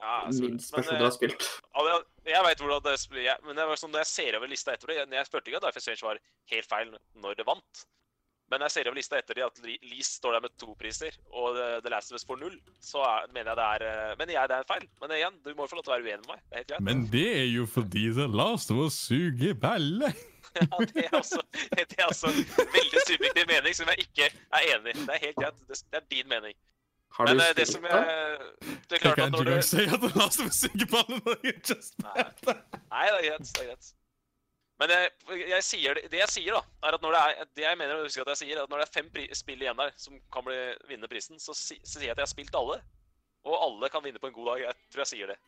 Ja, 0.00 0.14
altså, 0.24 0.46
minst 0.46 0.72
men, 0.72 0.80
personer 0.80 0.96
eh, 1.02 1.04
har 1.04 1.14
spilt. 1.18 1.46
Jeg, 1.76 2.00
jeg 2.32 2.44
vet 2.48 2.64
hvordan 2.64 2.82
det 2.88 2.96
jeg, 3.26 3.36
men 3.44 3.60
det 3.60 3.68
var 3.68 3.80
sånn, 3.84 3.92
når 3.92 4.04
jeg 4.06 4.12
ser 4.14 4.40
over 4.40 4.48
lista 4.50 4.72
etter 4.74 4.92
det 4.94 4.98
jeg, 5.02 5.12
jeg 5.20 5.30
følte 5.34 5.52
ikke 5.52 5.60
at 5.60 5.68
Life 5.68 5.82
is 5.82 5.88
Strange 5.90 6.06
var 6.08 6.22
helt 6.54 6.72
feil 6.72 6.94
når 7.20 7.36
det 7.42 7.48
vant. 7.52 7.84
Men 8.50 8.64
jeg 8.66 8.72
ser 8.74 8.88
over 8.90 8.98
lista 8.98 9.18
etter 9.20 9.38
de 9.38 9.44
at 9.46 9.60
Lease 9.62 10.16
står 10.18 10.32
der 10.36 10.40
med 10.46 10.54
to 10.58 10.72
priser, 10.74 11.14
og 11.30 11.54
The- 11.54 11.80
The 11.84 11.90
Last 11.92 12.10
of 12.10 12.16
Us 12.18 12.24
får 12.26 12.40
null, 12.40 12.56
så 12.82 13.02
er, 13.06 13.28
mener 13.34 13.52
jeg 13.52 13.58
det 13.60 13.66
er 13.90 14.08
Men 14.16 14.18
mener 14.24 14.34
jeg 14.40 14.48
det 14.50 14.56
er 14.56 14.64
en 14.64 14.70
feil. 14.72 14.88
Men 15.04 15.14
igjen, 15.18 15.36
du 15.44 15.52
må 15.54 15.62
jo 15.66 15.70
få 15.70 15.78
lov 15.78 15.84
til 15.86 15.92
å 15.92 15.96
være 15.98 16.08
uenig 16.08 16.26
med 16.26 16.32
meg. 16.34 16.42
Det 16.42 16.52
er 16.56 16.58
helt 16.64 16.72
greit. 16.72 16.84
Men 16.90 17.04
det 17.14 17.24
er 17.38 17.46
jo 17.52 17.66
fordi 17.70 18.04
The 18.18 18.26
Last 18.40 18.74
of 18.74 18.82
Us 18.86 18.98
suger 19.06 19.54
balle. 19.54 20.10
Ja, 20.50 20.66
det 20.82 21.04
er 21.06 21.12
også, 21.14 21.38
det 21.54 21.94
er 21.94 22.08
også 22.10 22.26
en 22.26 22.40
veldig 22.74 23.00
subjektiv 23.06 23.44
mening 23.46 23.74
som 23.78 23.86
jeg 23.92 24.02
ikke 24.08 24.26
er 24.58 24.64
enig 24.72 24.96
i. 24.96 25.04
Det 25.06 25.14
er 25.14 25.20
helt 25.28 25.36
greit. 25.38 25.60
Det, 25.68 25.76
det 25.92 25.98
er 26.00 26.06
din 26.10 26.26
mening. 26.32 26.56
Har 27.14 27.28
Men 27.28 27.38
du 27.38 27.42
eh, 27.44 27.52
det 27.54 27.66
som 27.70 27.86
jeg 27.86 28.00
Det 28.90 28.96
er 28.96 28.96
Jeg 28.96 29.00
klart 29.04 29.20
kan 29.20 29.22
at 29.22 29.28
ikke 29.28 29.30
når 29.36 29.44
du 29.46 29.50
engang 29.52 29.68
si 29.68 29.84
at 29.86 30.02
The 30.02 30.10
Last 30.18 30.40
of 30.42 30.50
Us 30.50 30.58
suger 30.64 30.88
balle 30.90 31.20
når 31.28 31.38
jeg 31.46 31.54
har 31.54 31.84
spilt. 31.86 32.02
Nei, 32.02 33.06
det 33.06 33.20
er 33.20 33.28
greit. 33.28 33.52
Det 33.54 33.62
er 33.62 33.70
greit. 33.70 33.92
Men 34.80 34.92
jeg, 34.94 35.10
jeg 35.50 35.64
sier 35.66 35.98
det, 35.98 36.20
jeg 36.22 36.32
sier, 36.32 36.56
da, 36.56 36.88
er 36.88 36.96
at 36.96 37.02
når 37.04 37.12
det 37.12 37.20
er 37.20 37.48
det 37.58 37.64
jeg 37.66 37.78
mener 37.78 37.98
å 38.00 38.06
at 38.08 38.30
jeg 38.32 38.40
sier, 38.40 38.54
er 38.56 38.62
at 38.64 38.70
når 38.72 38.80
det 38.80 38.86
er 38.86 38.94
fem 38.94 39.10
spill 39.36 39.60
igjen 39.60 39.76
der 39.76 39.92
som 40.00 40.16
kan 40.32 40.46
bli, 40.46 40.56
vinne 40.88 41.10
prisen, 41.10 41.40
så, 41.42 41.52
si, 41.56 41.76
så 41.84 41.98
sier 41.98 42.08
jeg 42.08 42.16
at 42.16 42.22
jeg 42.22 42.28
har 42.28 42.32
spilt 42.32 42.56
alle. 42.56 42.78
Og 43.44 43.56
alle 43.56 43.90
kan 43.92 44.04
vinne 44.04 44.20
på 44.20 44.30
en 44.30 44.36
god 44.36 44.50
dag. 44.52 44.62
Jeg 44.64 44.92
tror 44.92 45.04
jeg 45.04 45.10
sier 45.12 45.32
det. 45.32 45.38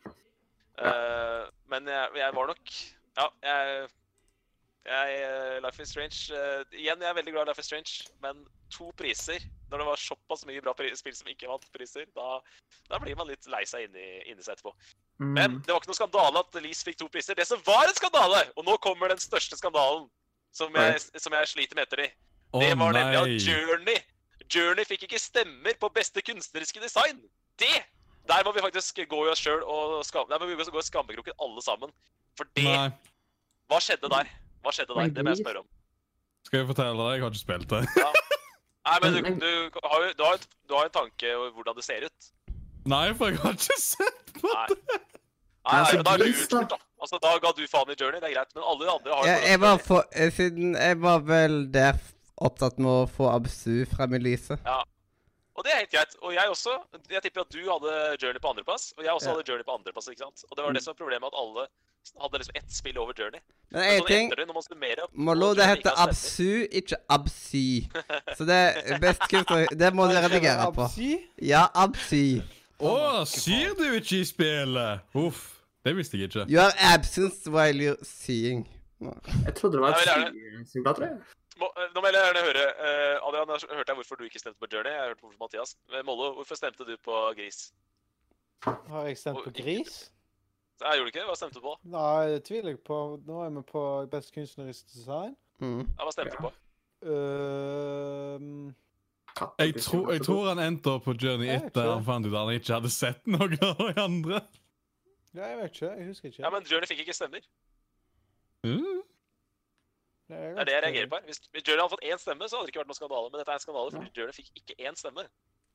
Eh, 0.81 1.41
men 1.69 1.89
jeg, 1.89 2.13
jeg 2.17 2.33
var 2.33 2.47
nok 2.49 2.71
Ja, 3.13 3.25
jeg, 3.45 3.89
jeg 4.89 5.59
Life 5.61 5.83
is 5.83 5.91
Strange 5.93 6.33
uh, 6.33 6.63
Igjen, 6.73 6.97
jeg 6.97 7.09
er 7.09 7.13
veldig 7.13 7.33
glad 7.35 7.45
i 7.45 7.51
Life 7.51 7.61
is 7.61 7.69
Strange, 7.69 8.07
men 8.25 8.41
to 8.73 8.89
priser 8.97 9.45
når 9.73 9.81
det 9.81 9.87
var 9.89 10.01
såpass 10.01 10.45
mye 10.45 10.61
bra 10.61 10.73
spill 10.95 11.15
som 11.17 11.29
ikke 11.31 11.49
vant 11.49 11.65
priser, 11.73 12.05
da, 12.13 12.39
da 12.91 12.99
blir 13.01 13.17
man 13.17 13.27
litt 13.31 13.47
lei 13.49 13.63
seg 13.65 13.87
inni, 13.89 14.05
inni 14.29 14.45
seg 14.45 14.55
etterpå. 14.55 14.73
Men 15.19 15.57
Mm. 15.57 15.61
det 15.65 15.73
var 15.73 15.81
ikke 15.81 15.89
noe 15.91 15.97
skandale 15.97 16.41
at 16.45 16.55
Elise 16.61 16.85
fikk 16.85 16.97
to 17.01 17.07
priser. 17.09 17.35
Det 17.37 17.45
som 17.49 17.61
var 17.65 17.87
en 17.89 17.97
skandale, 17.97 18.43
og 18.57 18.65
nå 18.65 18.77
kommer 18.81 19.09
den 19.09 19.21
største 19.21 19.57
skandalen 19.57 20.07
som 20.53 20.73
jeg, 20.77 20.99
som 21.17 21.33
jeg 21.33 21.49
sliter 21.49 21.75
med 21.77 21.87
etter 21.87 22.03
de, 22.03 22.07
oh, 22.53 22.61
det 22.61 22.71
var 22.77 22.93
nemlig 22.93 23.17
nei. 23.17 23.35
at 23.37 23.47
Journey 23.49 23.97
Journey 24.53 24.85
fikk 24.85 25.07
ikke 25.07 25.19
stemmer 25.21 25.73
på 25.81 25.89
beste 25.95 26.21
kunstneriske 26.21 26.81
design. 26.83 27.21
Det! 27.57 27.83
Der 28.29 28.43
må 28.45 28.53
vi 28.55 28.61
faktisk 28.63 28.99
gå 29.09 29.25
i 29.25 29.31
oss 29.31 29.41
sjøl 29.41 29.63
og 29.67 30.03
skam, 30.07 30.27
der 30.29 30.39
må 30.39 30.45
vi 30.47 30.55
gå 30.55 30.79
i 30.79 30.85
skammekroken 30.85 31.33
alle 31.41 31.63
sammen. 31.65 31.91
For 32.37 32.47
det 32.55 32.63
Nei. 32.69 32.89
Hva 33.71 33.79
skjedde 33.81 34.09
der? 34.11 34.29
Hva 34.63 34.71
skjedde 34.75 34.95
der? 34.95 35.09
Det 35.15 35.25
må 35.25 35.33
jeg 35.33 35.41
spørre 35.43 35.63
om. 35.63 35.67
Skal 36.43 36.59
jeg 36.61 36.67
fortelle 36.69 36.99
deg? 36.99 37.17
Jeg 37.17 37.23
har 37.23 37.33
ikke 37.33 37.41
spilt 37.41 37.69
det. 37.71 38.32
Nei, 38.83 38.97
men 39.01 39.13
du, 39.15 39.21
Men- 39.23 39.39
du, 39.39 39.79
har, 39.83 40.01
jo, 40.03 40.13
du, 40.19 40.23
har, 40.27 40.39
du 40.67 40.73
har 40.75 40.87
en 40.89 40.95
tanke 40.97 41.35
om 41.39 41.51
hvordan 41.55 41.75
det 41.77 41.85
ser 41.85 42.05
ut. 42.07 42.31
Nei, 42.91 43.05
for 43.15 43.31
jeg 43.31 43.39
har 43.39 43.53
ikke 43.55 43.77
sett 43.79 44.33
på 44.41 44.49
det. 44.49 44.97
Nei, 45.63 45.77
nei, 45.79 45.93
nei, 45.95 46.01
da 46.03 46.13
er 46.17 46.19
du 46.19 46.25
utført, 46.33 46.73
da. 46.73 46.79
Altså, 47.03 47.19
da 47.23 47.29
ga 47.39 47.51
du 47.55 47.61
faen 47.71 47.91
i 47.93 47.95
Journey, 47.99 48.19
det 48.19 48.29
er 48.29 48.33
greit. 48.35 48.51
Men 48.57 48.65
alle 48.67 48.83
de 48.83 48.91
andre 48.91 49.13
har 49.15 49.27
Ja, 49.29 49.37
jeg 49.53 49.59
var 49.63 49.77
for, 49.83 50.03
siden 50.35 50.75
jeg 50.75 50.97
var 51.03 51.23
vel 51.27 51.55
der 51.71 52.01
opptatt 52.43 52.79
med 52.83 52.91
å 52.91 53.05
få 53.07 53.29
Absu 53.31 53.85
frem 53.87 54.17
i 54.17 54.19
lyset. 54.25 54.59
Og 55.55 55.63
det 55.63 55.71
er 55.73 55.77
helt 55.83 55.91
greit. 55.93 56.13
Og 56.21 56.33
jeg 56.33 56.49
også. 56.49 56.71
Jeg 57.11 57.21
tipper 57.23 57.41
at 57.45 57.51
du 57.53 57.59
hadde 57.69 57.91
Journey 58.21 58.41
på 58.41 58.49
andreplass, 58.53 58.93
og 58.97 59.03
jeg 59.05 59.11
også 59.13 59.29
Ja. 59.29 59.33
hadde 59.35 59.45
Journey 59.51 59.65
på 59.67 59.75
andreplass. 59.77 60.07
ikke 60.09 60.23
sant? 60.25 60.43
Og 60.49 60.57
det 60.57 60.63
var 60.65 60.71
det 60.73 60.83
som 60.83 60.91
var 60.93 60.97
problemet, 61.03 61.27
at 61.29 61.37
alle 61.41 61.67
hadde 62.21 62.37
liksom 62.41 62.55
ett 62.55 62.71
spill 62.73 62.97
over 62.97 63.13
Journey. 63.19 63.39
Men 63.71 63.81
én 63.83 63.99
sånn 63.99 64.07
ting 64.07 64.29
det, 64.29 64.47
når 64.47 64.53
man 64.53 64.63
summerer 64.63 65.03
opp 65.03 65.11
Mollo, 65.13 65.53
det 65.53 65.65
heter 65.65 65.91
Absu, 65.97 66.67
ikke 66.71 66.95
Absy. 67.09 67.85
Så 68.37 68.45
det 68.45 68.59
er 68.91 68.99
best 68.99 69.21
kult 69.29 69.47
å 69.53 69.61
Det 69.77 69.93
må 69.93 70.07
du 70.09 70.15
redigere 70.17 70.71
på. 70.73 70.83
Absi? 70.89 71.29
Ja, 71.41 71.67
Absy. 71.75 72.41
Å, 72.81 73.23
syr 73.25 73.75
du 73.77 73.85
ikke 73.99 74.19
i 74.19 74.25
spillet? 74.25 74.99
Uff. 75.15 75.49
Det 75.85 75.95
visste 75.95 76.17
jeg 76.17 76.29
ikke. 76.29 76.45
You 76.49 76.59
are 76.59 76.73
absent 76.95 77.45
while 77.47 77.75
you're 77.77 78.03
seeing. 78.03 78.65
Jeg 79.01 79.55
trodde 79.55 79.73
det 79.73 79.81
var 79.81 79.97
Jeg 79.99 80.07
tror 80.07 80.99
vil 80.99 81.17
Må, 81.61 81.67
eh, 81.77 81.89
nå 81.93 82.01
vil 82.01 82.15
jeg 82.17 82.23
gjerne 82.25 82.41
høre 82.47 82.63
eh, 82.87 83.17
Adrian, 83.27 83.51
jeg 83.53 83.77
hørte 83.77 83.91
jeg 83.93 83.97
hvorfor 83.99 84.15
du 84.17 84.23
ikke 84.25 84.39
stemte 84.41 84.59
på 84.63 84.69
Journey. 84.73 84.89
Jeg 84.91 84.99
har 85.03 85.07
hørt 85.13 85.19
hvorfor 85.21 85.39
Mathias. 85.43 85.75
Eh, 85.93 86.01
Mollo, 86.07 86.31
hvorfor 86.39 86.55
stemte 86.57 86.85
du 86.87 86.95
på 87.05 87.19
Gris? 87.37 87.59
Har 88.65 89.05
jeg 89.09 89.17
stemt 89.21 89.43
på 89.43 89.51
Gris? 89.53 89.93
ikke- 90.07 90.09
Jeg 90.83 90.97
gjorde 90.97 91.07
ikke 91.11 91.19
det. 91.19 91.27
Hva 91.29 91.35
stemte 91.37 91.59
du 91.59 91.61
på? 91.61 91.75
Nei, 91.93 92.27
det 92.33 92.43
tviler 92.47 92.69
jeg 92.73 92.79
på. 92.83 92.97
Nå 93.27 93.43
er 93.45 93.49
vi 93.53 93.61
på 93.69 93.83
best 94.11 94.33
kunstnerisk 94.33 94.87
design. 94.93 95.35
Mm. 95.61 95.83
Ja, 95.99 96.03
hva 96.07 96.11
stemte 96.15 96.35
du 96.37 96.41
på? 96.47 96.51
Uh, 97.03 98.71
Jeg 99.59 99.75
tror, 99.81 100.11
jeg 100.11 100.21
tror 100.25 100.47
han 100.53 100.59
endte 100.61 100.91
opp 100.93 101.05
på 101.07 101.13
Journey 101.17 101.49
etter 101.49 101.67
1 101.69 101.73
der 101.77 101.91
han 101.93 102.03
fant 102.05 102.25
ut 102.27 102.33
at 102.33 102.39
han 102.47 102.53
ikke 102.57 102.73
hadde 102.77 102.91
sett 102.93 103.25
noe 103.27 103.45
av 103.45 103.49
de 103.79 104.01
andre. 104.01 104.41
ja, 105.33 105.47
jeg 105.53 105.57
vet 105.61 105.71
ikke. 105.73 105.89
Jeg 105.97 106.07
husker 106.09 106.29
ikke. 106.29 106.43
Ja, 106.45 106.49
men 106.53 106.63
Journey 106.69 106.87
fikk 106.91 106.99
ikke 107.05 107.15
stemmer. 107.17 107.41
Mm. 108.65 109.01
Det 110.29 110.37
Det 110.55 110.61
er 110.61 110.65
det 110.65 110.73
jeg 110.73 110.83
reagerer 110.83 111.07
på. 111.11 111.15
her. 111.19 111.25
Hvis, 111.27 111.39
hvis 111.51 111.63
Journey 111.67 111.81
hadde 111.83 111.93
fått 111.95 112.05
én 112.09 112.19
stemme, 112.21 112.47
så 112.49 112.55
hadde 112.57 112.65
det 112.67 112.71
ikke 112.73 112.81
vært 112.83 112.91
noen 112.93 112.99
skandale. 113.01 113.27
Men 113.31 113.37
dette 113.41 113.51
er 113.51 113.55
en 113.59 113.65
skandale 113.65 113.89
fordi 113.91 114.11
Journey 114.17 114.33
fikk 114.33 114.49
ikke 114.61 114.75
én 114.87 114.95
stemme. 114.99 115.23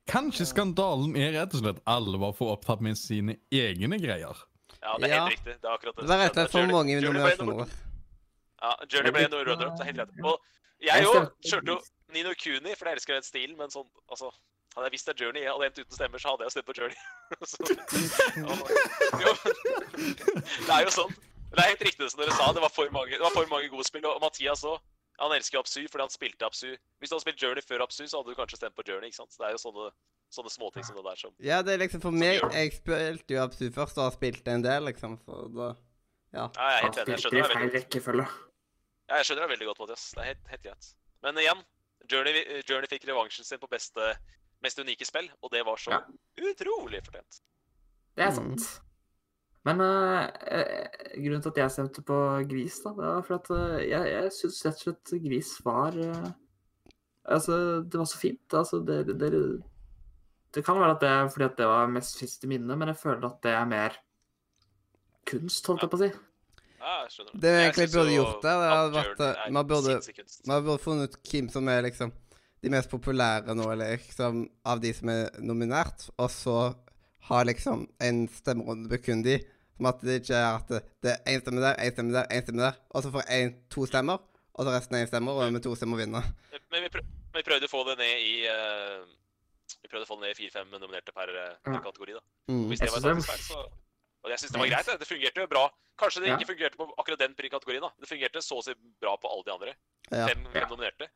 Kanskje 0.08 0.44
skandalen 0.48 1.16
er 1.20 1.32
rett 1.36 1.52
og 1.54 1.60
slett 1.60 1.80
alle 1.86 2.16
var 2.18 2.32
for 2.32 2.54
opptatt 2.56 2.80
med 2.80 2.96
sine 2.96 3.36
egne 3.52 3.98
greier. 4.00 4.36
Ja, 4.82 4.96
det 4.96 5.04
er 5.10 5.14
Ja. 5.14 5.24
helt 5.26 5.32
riktig. 5.36 5.54
Det 5.60 5.64
er 5.68 5.74
akkurat 5.76 5.96
det. 5.96 6.02
Det 6.06 6.08
var 6.08 6.18
rett 6.24 6.30
og 6.30 6.34
slett 6.34 6.50
for 6.50 6.66
mange 6.72 6.90
i 6.96 7.00
nummer- 7.00 7.68
Ja, 8.62 8.74
Journey 8.90 9.10
ble 9.12 9.20
Jeg 9.22 9.30
noe 9.30 9.44
runner-up. 9.44 9.76
Det 9.76 9.80
er 9.80 9.84
helt 9.92 9.98
rett. 9.98 10.08
Og 10.24 10.40
jeg 10.80 10.96
Jeg 10.96 11.04
òg 11.06 11.30
kjørte 11.44 11.66
jo 11.66 11.80
Nino 12.12 12.34
Kuni, 12.34 12.74
for 12.74 12.84
jeg 12.88 12.94
elsker 12.96 13.12
den 13.14 13.22
stilen, 13.22 13.56
men 13.58 13.68
sånn 13.68 13.86
altså 14.10 14.30
Hadde 14.76 14.84
jeg 14.86 14.92
visst 14.92 15.08
at 15.08 15.16
Journey 15.20 15.44
hadde 15.44 15.64
endt 15.66 15.78
uten 15.80 15.92
stemmer, 15.96 16.18
så 16.20 16.28
hadde 16.30 16.42
jeg 16.44 16.50
stemt 16.52 16.66
på 16.66 16.72
Journey. 16.76 16.96
så, 17.44 17.56
jo, 18.38 18.46
det 20.66 20.74
er 20.74 20.84
jo 20.84 20.92
sånn. 20.94 21.14
Men 21.48 21.56
det 21.56 21.64
er 21.64 21.70
helt 21.72 21.82
riktig 21.88 21.98
det 22.04 22.10
som 22.12 22.20
dere 22.20 22.34
sa. 22.36 22.52
Det 22.52 22.60
var 22.62 22.68
for 22.74 22.90
mange, 22.92 23.10
det 23.16 23.20
var 23.24 23.30
for 23.34 23.46
mange 23.50 23.68
gode 23.72 23.84
spill. 23.88 24.04
Og 24.06 24.20
Mathias 24.20 24.64
òg. 24.68 24.78
Han 25.18 25.32
elsker 25.34 25.58
Absu 25.58 25.80
fordi 25.90 26.04
han 26.04 26.12
spilte 26.14 26.46
Absu. 26.46 26.68
Hvis 27.00 27.10
du 27.10 27.14
hadde 27.16 27.24
spilt 27.24 27.40
Journey 27.42 27.62
før 27.66 27.82
Absu, 27.82 28.04
så 28.06 28.20
hadde 28.20 28.30
du 28.30 28.38
kanskje 28.38 28.56
stemt 28.60 28.76
på 28.78 28.84
Journey. 28.86 29.08
ikke 29.10 29.16
sant? 29.18 29.32
Så 29.34 29.42
det 29.42 29.48
er 29.48 29.56
jo 29.56 29.62
sånne, 29.64 29.86
sånne 30.30 30.52
småting 30.52 30.84
som 30.86 30.94
det 31.00 31.04
der 31.08 31.16
som 31.16 31.32
Ja, 31.42 31.62
det 31.62 31.72
er 31.74 31.80
liksom 31.82 32.00
for 32.04 32.14
meg 32.14 32.38
Jeg 32.54 32.72
spilte 32.76 33.34
jo 33.34 33.40
Absu 33.42 33.64
først 33.74 33.98
og 33.98 34.04
har 34.04 34.14
spilt 34.14 34.46
en 34.52 34.62
del, 34.62 34.84
liksom, 34.86 35.16
så 35.24 35.48
da 35.56 35.68
Ja. 36.36 36.44
Ja, 36.54 36.68
jeg 36.68 36.76
er 36.76 36.82
helt 36.84 36.98
enig. 37.02 37.08
Jeg 37.08 37.18
skjønner 37.24 37.40
det, 37.40 37.48
deg 37.48 37.72
veldig 38.04 38.04
godt. 38.04 38.36
Ja, 39.08 39.16
jeg 39.16 39.24
skjønner 39.26 39.42
deg 39.42 39.50
veldig 39.56 39.66
godt, 39.72 39.78
Mathias. 39.80 40.04
Det 40.14 40.20
er 40.22 40.28
helt, 40.28 40.46
helt 40.52 40.62
greit. 40.68 40.88
Men 41.24 41.38
igjen, 41.42 41.62
Journey, 42.12 42.62
Journey 42.68 42.86
fikk 42.92 43.08
revansjen 43.08 43.44
sin 43.48 43.58
på 43.58 43.66
beste, 43.72 44.12
mest 44.62 44.78
unike 44.78 45.06
spill, 45.08 45.30
og 45.42 45.50
det 45.50 45.64
var 45.66 45.76
så 45.80 45.90
Ja. 45.96 46.00
utrolig 46.38 47.00
fortjent. 47.08 47.40
Det 48.14 48.24
er 48.26 48.30
Mm. 48.30 48.58
sant. 48.58 48.80
Men 49.66 49.80
eh, 49.82 50.28
eh, 50.54 51.16
grunnen 51.18 51.42
til 51.42 51.50
at 51.50 51.58
jeg 51.64 51.72
stemte 51.74 52.02
på 52.06 52.18
Gris, 52.48 52.78
da, 52.84 52.92
det 52.96 53.08
var 53.08 53.24
for 53.26 53.38
at 53.40 53.48
eh, 53.56 53.88
jeg, 53.90 54.12
jeg 54.12 54.34
syns 54.36 54.60
rett 54.66 54.78
og 54.78 54.84
slett 54.86 55.16
Gris 55.24 55.50
var 55.66 55.98
eh, 55.98 56.28
Altså, 57.28 57.82
det 57.84 57.98
var 58.00 58.06
så 58.08 58.16
fint. 58.22 58.54
Altså, 58.56 58.78
det, 58.88 59.02
det, 59.10 59.18
det, 59.20 59.40
det 60.56 60.62
kan 60.64 60.78
være 60.80 60.94
at 60.94 61.02
det 61.02 61.08
er 61.12 61.26
fordi 61.28 61.44
at 61.44 61.58
det 61.58 61.66
var 61.68 61.90
mest 61.92 62.16
fint 62.22 62.46
i 62.46 62.48
minnet, 62.54 62.78
men 62.80 62.88
jeg 62.88 62.96
føler 63.02 63.26
at 63.28 63.42
det 63.44 63.52
er 63.52 63.66
mer 63.68 63.98
kunst, 65.28 65.66
holdt 65.68 65.84
jeg 65.84 65.92
på 65.92 65.98
å 65.98 66.02
si. 66.06 66.08
Ja, 66.78 66.94
jeg. 67.04 67.26
Det 67.42 67.52
vi 67.52 67.60
egentlig 67.66 67.88
burde 67.92 68.14
gjort 68.14 68.38
der, 68.46 68.62
det 68.62 68.70
hadde 68.72 68.94
vært, 68.96 69.52
man 69.58 69.68
burde- 69.68 70.24
Man 70.48 70.64
burde 70.64 70.80
funnet 70.86 71.12
ut 71.18 71.18
hvem 71.32 71.50
som 71.52 71.68
er 71.68 71.82
liksom 71.84 72.14
de 72.64 72.70
mest 72.72 72.90
populære 72.90 73.54
nå, 73.54 73.66
eller 73.74 73.98
liksom, 73.98 74.46
av 74.66 74.80
de 74.80 74.92
som 74.96 75.12
er 75.12 75.28
nominert, 75.44 76.08
og 76.16 76.30
så 76.32 76.56
ha 77.28 77.42
liksom 77.44 77.86
en 78.00 78.28
stemmerunde 78.28 78.88
på 78.92 79.02
kun 79.04 79.22
de. 79.22 79.38
Som 79.76 79.86
at 79.86 80.00
det 80.02 80.16
ikke 80.22 80.34
er 80.34 80.56
at 80.58 80.68
det, 81.02 81.12
er 81.12 81.18
én 81.30 81.40
stemme 81.40 81.60
der, 81.62 81.76
én 81.78 81.92
stemme 81.94 82.12
der, 82.12 82.26
én 82.34 82.42
stemme 82.42 82.62
der, 82.64 82.78
og 82.90 83.02
så 83.04 83.12
får 83.14 83.28
én 83.30 83.52
to 83.70 83.86
stemmer, 83.86 84.18
og 84.54 84.64
så 84.66 84.72
resten 84.74 84.96
er 84.98 85.04
én 85.04 85.10
stemmer, 85.10 85.32
og 85.38 85.52
med 85.54 85.62
to 85.62 85.74
stemmer 85.78 86.00
vinner. 86.00 86.24
Men 86.72 86.82
vi, 86.82 86.88
prøv, 86.90 87.04
men 87.04 87.38
vi 87.38 87.44
prøvde 87.46 87.68
å 87.68 87.70
få 87.70 87.84
det 87.86 87.94
ned 88.00 88.24
i 88.26 88.32
uh, 88.50 89.04
Vi 89.84 89.90
prøvde 89.92 90.02
å 90.02 90.08
få 90.10 90.16
det 90.18 90.24
ned 90.26 90.34
i 90.34 90.38
fire-fem 90.40 90.72
nominerte 90.74 91.12
per, 91.14 91.30
eh, 91.30 91.54
per 91.64 91.78
kategori. 91.84 92.16
da. 92.18 92.22
Mm. 92.50 92.64
Hvis 92.72 92.80
det 92.80 92.90
var 92.90 93.20
feil, 93.22 93.44
så 93.44 93.60
Og 94.24 94.30
jeg 94.32 94.40
syns 94.42 94.52
det 94.52 94.58
var 94.60 94.66
greit. 94.72 94.88
det. 94.98 95.06
Fungerte 95.06 95.40
jo 95.44 95.46
bra. 95.46 95.62
Kanskje 95.98 96.20
det 96.22 96.28
Ja. 96.28 96.36
ikke 96.36 96.50
fungerte 96.50 96.76
på 96.76 96.86
akkurat 96.98 97.18
den 97.18 97.34
kategorien. 97.34 97.82
da. 97.82 97.90
Det 98.00 98.08
fungerte 98.08 98.42
så 98.42 98.58
å 98.58 98.64
si 98.64 98.74
bra 99.00 99.16
på 99.16 99.30
alle 99.30 99.44
de 99.46 99.52
andre. 99.52 99.74
Ja. 100.10 100.26
Fem, 100.26 100.42
Ja. 100.54 100.66
nominerte. 100.66 101.08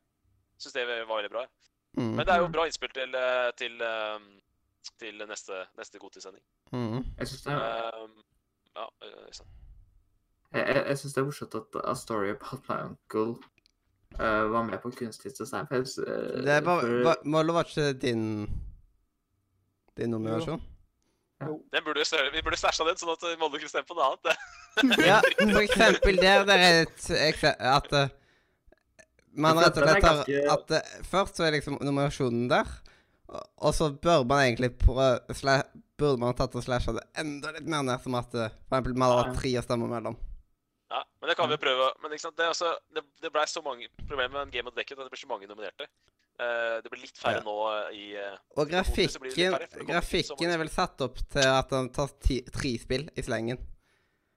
Syns 0.61 0.73
det 0.73 0.87
var 0.87 1.19
veldig 1.19 1.31
bra. 1.31 1.47
Mm. 1.99 2.15
Men 2.17 2.27
det 2.27 2.29
er 2.35 2.39
jo 2.39 2.49
bra 2.49 2.65
innspill 2.67 2.93
til, 2.95 3.15
eh, 3.15 3.51
til, 3.57 3.83
eh, 3.83 4.19
til 4.99 5.23
neste, 5.29 5.53
neste 5.79 5.99
godtidssending. 5.99 6.45
Mm. 6.73 7.05
Jeg 7.19 7.29
syns 7.29 7.43
det, 7.43 7.53
er- 7.53 8.03
Um, 8.03 8.23
ja, 8.77 8.85
eh, 9.07 9.27
Øystein. 9.29 9.49
jeg, 10.55 10.67
jeg, 10.75 10.85
jeg 10.89 10.99
synes 10.99 11.15
det 11.15 11.21
er 11.21 11.25
morsomt 11.25 11.55
at 11.55 11.81
A 11.85 11.95
Story 11.95 12.29
About 12.35 12.69
My 12.69 12.77
Uncle 12.89 13.31
uh, 14.21 14.45
var 14.53 14.63
med 14.63 14.79
på 14.83 14.91
kunstig 14.91 15.33
design. 15.39 15.67
Eh, 15.71 15.79
Det 15.79 16.65
var, 16.65 16.81
for- 16.81 17.03
var, 17.05 17.17
Mollo 17.25 17.53
var 17.53 17.65
ikke 17.65 17.93
din 17.93 18.23
din 19.97 20.11
nominasjon? 20.11 20.63
Den 21.43 21.83
burde, 21.85 22.05
vi 22.33 22.43
burde 22.43 22.57
stæsja 22.57 22.85
den, 22.87 22.97
sånn 22.97 23.11
at 23.13 23.25
Molde 23.41 23.59
kunne 23.59 23.69
stemme 23.69 23.87
på 23.89 23.95
noe 23.99 24.13
annet. 24.13 24.37
Ja, 25.11 25.19
for 25.21 25.61
eksempel 25.61 26.17
der, 26.17 26.45
Det 26.49 26.55
er 26.57 26.83
et 26.83 27.09
ekse- 27.29 27.57
at 27.61 27.93
eh, 27.93 28.09
man 29.37 29.59
rett 29.59 29.77
og 29.77 29.85
slett 29.89 30.05
har 30.07 30.23
At 30.55 30.71
eh, 30.79 31.03
først 31.05 31.37
så 31.37 31.45
er 31.45 31.51
liksom 31.59 31.77
nominasjonen 31.81 32.47
der, 32.49 32.71
og- 33.33 33.75
så 33.75 33.91
burde 33.95 34.27
man 34.29 34.45
egentlig 34.45 34.75
prøve 34.79 35.63
Burde 36.03 36.19
man 36.19 36.35
tatt 36.35 36.55
og 36.59 36.65
slasha 36.65 36.93
det 36.97 37.03
enda 37.21 37.53
litt 37.53 37.69
mer 37.69 37.83
ned, 37.87 38.01
som 38.03 38.15
at 38.19 38.33
eh, 38.35 38.49
for 38.67 38.75
eksempel 38.75 38.97
man 38.99 39.13
hadde 39.13 39.37
tre 39.39 39.51
å 39.61 39.63
stemme 39.63 39.87
mellom. 39.87 40.17
Ja, 40.91 41.03
men 41.21 41.31
det 41.31 41.37
kan 41.39 41.49
vi 41.49 41.55
jo 41.55 41.61
prøve. 41.63 41.91
Men 42.03 42.15
ikke 42.17 42.25
sant, 42.27 42.37
det, 42.37 42.49
altså, 42.51 42.73
det, 42.93 43.05
det 43.23 43.31
ble 43.33 43.45
så 43.47 43.63
mange 43.63 43.87
problemer 44.01 44.33
med 44.33 44.41
en 44.43 44.51
Game 44.51 44.67
of 44.69 44.75
the 44.75 44.83
Decade 44.83 44.99
at 44.99 45.07
det 45.07 45.15
ble 45.15 45.21
så 45.21 45.31
mange 45.31 45.47
nominerte. 45.47 45.87
Uh, 46.41 46.81
det 46.83 46.91
blir 46.91 47.05
litt 47.05 47.21
færre 47.21 47.39
Ja. 47.39 47.45
nå 47.45 47.55
eh, 47.69 47.95
i 47.95 48.05
uh, 48.17 48.39
Og 48.57 48.65
det 48.67 48.73
grafikken 48.73 49.53
færre, 49.53 49.69
det 49.69 49.87
Grafikken 49.87 50.51
er 50.51 50.59
vel 50.63 50.73
satt 50.73 51.05
opp 51.05 51.21
til 51.31 51.45
at 51.45 51.75
han 51.77 51.91
tar 51.93 52.11
ti, 52.25 52.41
tre 52.49 52.73
spill 52.83 53.07
i 53.15 53.23
slengen. 53.23 53.61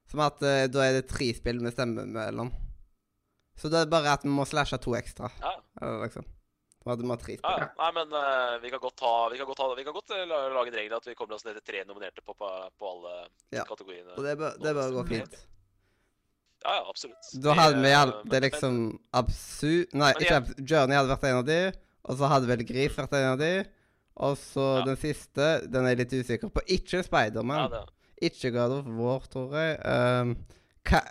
Som 0.06 0.22
at 0.22 0.38
uh, 0.44 0.68
da 0.70 0.84
er 0.84 1.00
det 1.00 1.08
tre 1.10 1.32
spill 1.34 1.58
med 1.64 1.74
stemme 1.74 2.04
mellom. 2.06 2.52
Så 3.56 3.72
det 3.72 3.80
er 3.80 3.90
bare 3.90 4.12
at 4.12 4.28
vi 4.28 4.30
må 4.30 4.44
slashe 4.46 4.78
to 4.78 4.94
ekstra. 4.94 5.32
Ja. 5.42 5.56
Liksom. 6.04 6.28
Hadde 6.86 7.02
vi 7.02 7.34
Ja, 7.42 7.52
ja. 7.58 7.66
Nei, 7.80 7.90
men 7.96 8.12
uh, 8.14 8.56
vi 8.62 8.70
kan 8.70 8.78
godt 8.82 8.96
ta 9.00 9.28
Vi 9.32 9.38
kan 9.40 9.46
godt, 9.48 9.58
ta, 9.58 9.74
vi 9.74 9.84
kan 9.84 9.94
godt 9.96 10.10
eh, 10.14 10.24
lage 10.30 10.68
en 10.70 10.76
regel 10.78 10.94
at 10.94 11.06
vi 11.08 11.14
kommer 11.18 11.34
oss 11.34 11.44
ned 11.44 11.56
til 11.58 11.64
tre 11.66 11.82
nominerte 11.88 12.22
på, 12.22 12.34
på, 12.38 12.50
på 12.78 12.90
alle 12.92 13.14
Ja. 13.50 13.64
kategoriene. 13.66 14.14
Og 14.16 14.22
det 14.24 14.36
bør, 14.38 14.54
det 14.62 14.74
bør 14.78 14.92
gå 15.00 15.06
fint. 15.10 15.34
Ja, 16.64 16.76
ja, 16.78 16.84
absolutt. 16.90 17.32
Da 17.42 17.54
hadde 17.58 17.82
vi 17.82 17.90
hjelp, 17.90 18.22
det 18.30 18.38
er 18.38 18.44
liksom 18.46 18.78
absu... 19.14 19.72
Nei, 19.92 20.12
Men 20.14 20.22
ikke 20.22 20.38
jeg- 20.38 20.66
Journey 20.70 20.96
hadde 20.98 21.10
vært 21.12 21.26
en 21.28 21.40
av 21.42 21.44
de. 21.50 21.58
Og 22.06 22.18
så 22.20 22.30
hadde 22.30 22.48
vel 22.50 22.64
Gris 22.66 22.96
vært 22.96 23.18
en 23.18 23.28
av 23.34 23.38
de. 23.42 23.50
Og 24.16 24.38
så 24.40 24.66
Ja. 24.78 24.84
den 24.86 24.96
siste, 25.02 25.50
den 25.70 25.84
er 25.84 25.94
jeg 25.94 25.98
litt 26.04 26.14
usikker 26.22 26.50
på. 26.54 26.62
Ikke 26.70 27.02
Ja, 27.02 27.06
Spiderman. 27.06 27.70
det, 27.70 27.84
Ikke 28.30 28.50
God 28.54 28.78
of 28.78 28.86
War, 28.96 29.20
tror 29.28 29.52
jeg. 29.58 29.76
Um, 29.84 30.36
ka 30.84 31.02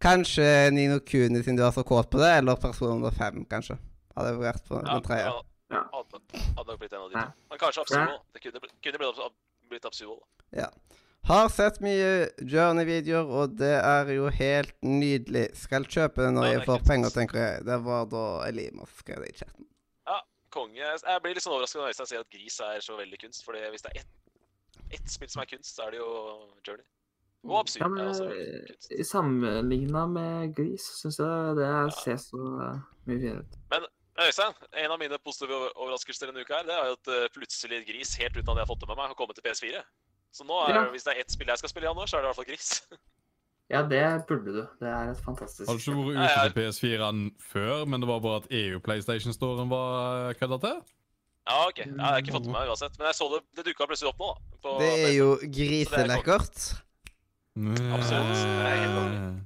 kanskje 0.00 0.70
Nino 0.74 0.98
Kuni, 1.00 1.42
siden 1.42 1.56
du 1.56 1.62
er 1.64 1.70
så 1.72 1.84
kåt 1.86 2.10
på 2.10 2.18
det, 2.18 2.32
eller 2.40 2.56
Person 2.56 2.98
105, 3.04 3.44
kanskje. 3.48 3.78
Hadde 4.16 4.34
vært 4.38 4.66
på 4.68 4.78
den 4.84 5.02
tredje. 5.02 5.32
ja, 5.74 5.80
hadde, 5.92 6.20
hadde 6.56 6.68
nok 6.70 6.78
blitt 6.82 6.92
en 6.92 7.00
av 7.06 7.10
de 7.10 7.20
to. 7.20 7.46
Men 7.50 7.58
kanskje 7.62 7.82
Absuo. 7.82 8.18
Det 8.34 8.42
kunne, 8.44 8.60
kunne 8.84 8.98
blitt, 9.00 9.08
Absu- 9.10 9.68
blitt 9.72 9.88
Absuo. 9.90 10.18
Ja. 10.54 10.68
Har 11.24 11.48
sett 11.48 11.78
mye 11.80 12.28
Journey-videoer, 12.44 13.30
og 13.40 13.54
det 13.58 13.72
er 13.80 14.10
jo 14.12 14.26
helt 14.28 14.74
nydelig. 14.84 15.46
Skal 15.56 15.86
kjøpe 15.88 16.20
det 16.26 16.34
når 16.36 16.44
jeg 16.50 16.58
er 16.60 16.66
får 16.68 16.82
penger, 16.86 17.14
tenker 17.14 17.40
jeg. 17.40 17.62
Det 17.64 17.78
var 17.86 18.04
da 18.12 18.24
Elimos 18.48 18.92
skrev 19.00 19.22
det 19.24 19.30
i 19.32 19.38
chatten. 19.40 19.64
Ja, 20.06 20.18
Konge. 20.52 20.82
Jeg 20.84 21.22
blir 21.24 21.32
litt 21.34 21.42
sånn 21.46 21.56
overrasket 21.56 21.80
når 21.80 21.94
Øystein 21.94 22.10
sier 22.12 22.20
at 22.26 22.30
Gris 22.34 22.60
er 22.60 22.84
så 22.84 22.98
veldig 23.00 23.18
kunst. 23.24 23.40
For 23.46 23.56
hvis 23.56 23.86
det 23.86 23.94
er 23.94 24.02
ett 24.04 24.12
ett 24.94 25.08
spill 25.10 25.30
som 25.32 25.40
er 25.42 25.48
kunst, 25.50 25.72
så 25.74 25.86
er 25.88 25.94
det 25.96 26.02
jo 26.02 26.10
Journey. 26.68 26.84
Og 27.48 27.56
Absurd 27.64 27.80
Ja, 27.82 27.86
er 27.88 27.94
men 27.96 28.10
også 28.12 28.28
eh, 28.28 28.68
kunst. 28.68 28.92
sammenligna 29.10 30.04
med 30.12 30.52
Gris, 30.56 30.84
syns 31.00 31.18
jeg 31.24 31.56
det 31.58 31.70
ser 32.02 32.20
så 32.20 32.42
eh, 32.68 32.78
mye 33.08 33.18
finere 33.24 33.40
ut. 33.42 33.56
Men 33.72 33.88
Øystein, 34.22 34.54
en 34.84 34.92
av 34.94 34.98
mine 35.00 35.18
positive 35.18 35.72
overraskelser 35.74 36.30
denne 36.30 36.44
uka 36.46 36.60
her, 36.60 36.66
det 36.68 36.74
er 36.76 36.86
jo 36.86 36.96
at 37.00 37.08
eh, 37.10 37.24
plutselig 37.34 37.80
Gris, 37.88 38.12
helt 38.20 38.36
uten 38.36 38.50
at 38.52 38.60
jeg 38.60 38.62
har 38.62 38.70
fått 38.70 38.84
det 38.84 38.88
med 38.92 38.96
meg, 39.00 39.08
har 39.10 39.18
kommet 39.18 39.34
til 39.40 39.42
PS4. 39.48 39.80
Så 40.34 40.46
nå 40.46 40.54
er, 40.68 40.74
Ja. 40.74 40.84
hvis 40.92 41.02
det 41.06 41.14
er 41.16 41.20
ett 41.24 41.30
spill 41.34 41.50
jeg 41.50 41.58
skal 41.58 41.70
spille 41.72 41.86
i 41.86 41.90
januar, 41.90 42.06
så 42.06 42.16
er 42.16 42.22
det 42.22 42.26
i 42.26 42.30
hvert 42.30 42.40
fall 42.42 42.50
Gris. 42.52 42.70
Ja, 43.72 43.80
det 43.88 44.26
burde 44.28 44.52
du. 44.52 44.60
Det 44.76 44.88
er 44.92 45.08
et 45.10 45.20
fantastisk 45.24 45.64
Har 45.70 45.78
du 45.78 45.80
ikke 45.80 45.94
vært 45.96 46.18
ute 46.20 46.42
til 46.44 46.52
PS4-en 46.58 47.20
før, 47.40 47.86
men 47.88 48.02
det 48.02 48.08
var 48.10 48.18
bare 48.20 48.42
at 48.42 48.48
EU 48.52 48.78
PlayStation-storen 48.84 49.70
var 49.72 50.34
kødda 50.36 50.58
til? 50.66 50.82
Ja, 51.48 51.56
OK. 51.70 51.78
Ja, 51.80 51.86
jeg 51.88 52.04
har 52.04 52.18
ikke 52.20 52.34
fått 52.36 52.44
med 52.50 52.52
meg 52.58 52.68
uansett. 52.68 52.98
Men 53.00 53.08
jeg 53.08 53.16
så 53.16 53.30
det, 53.32 53.40
det 53.56 53.64
dukka 53.70 53.88
plutselig 53.88 54.12
opp 54.12 54.20
nå. 54.20 54.28
da. 54.34 54.58
På 54.66 54.74
Det 54.82 54.90
er 55.08 55.14
jo 55.16 55.30
griselekkert. 55.56 56.60
Absolutt. 57.56 58.44
Det 58.44 58.68
er 58.68 58.78
helt 58.84 59.44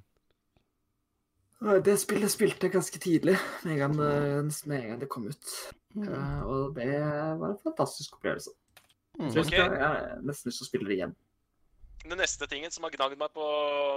Det 1.59 1.97
spillet 1.99 2.31
spilte 2.31 2.69
jeg 2.69 2.73
ganske 2.77 2.99
tidlig, 3.03 3.35
med 3.65 3.73
en 3.75 3.79
gang 3.83 5.01
det, 5.01 5.09
kom 5.11 5.27
ut. 5.27 5.49
Mm. 5.95 6.05
Eh, 6.07 6.43
og 6.47 6.75
det 6.77 7.01
var 7.41 7.49
en 7.51 7.59
fantastisk 7.65 8.15
opplevelse. 8.15 8.51
Mm. 9.19 9.31
Så 9.33 9.39
jeg, 9.43 9.47
Ok. 9.47 9.53
jeg 9.53 9.83
har 9.83 10.21
nesten 10.23 10.49
lyst 10.49 10.61
til 10.63 10.67
å 10.67 10.69
spille 10.69 10.87
det 10.87 10.99
igjen. 11.01 11.17
Den 12.09 12.19
neste 12.19 12.47
tingen 12.47 12.71
som 12.71 12.85
har 12.87 12.91
gnagd 12.95 13.19
meg 13.19 13.33
på 13.35 13.43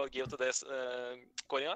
GOTD-kåringa, 0.09 1.75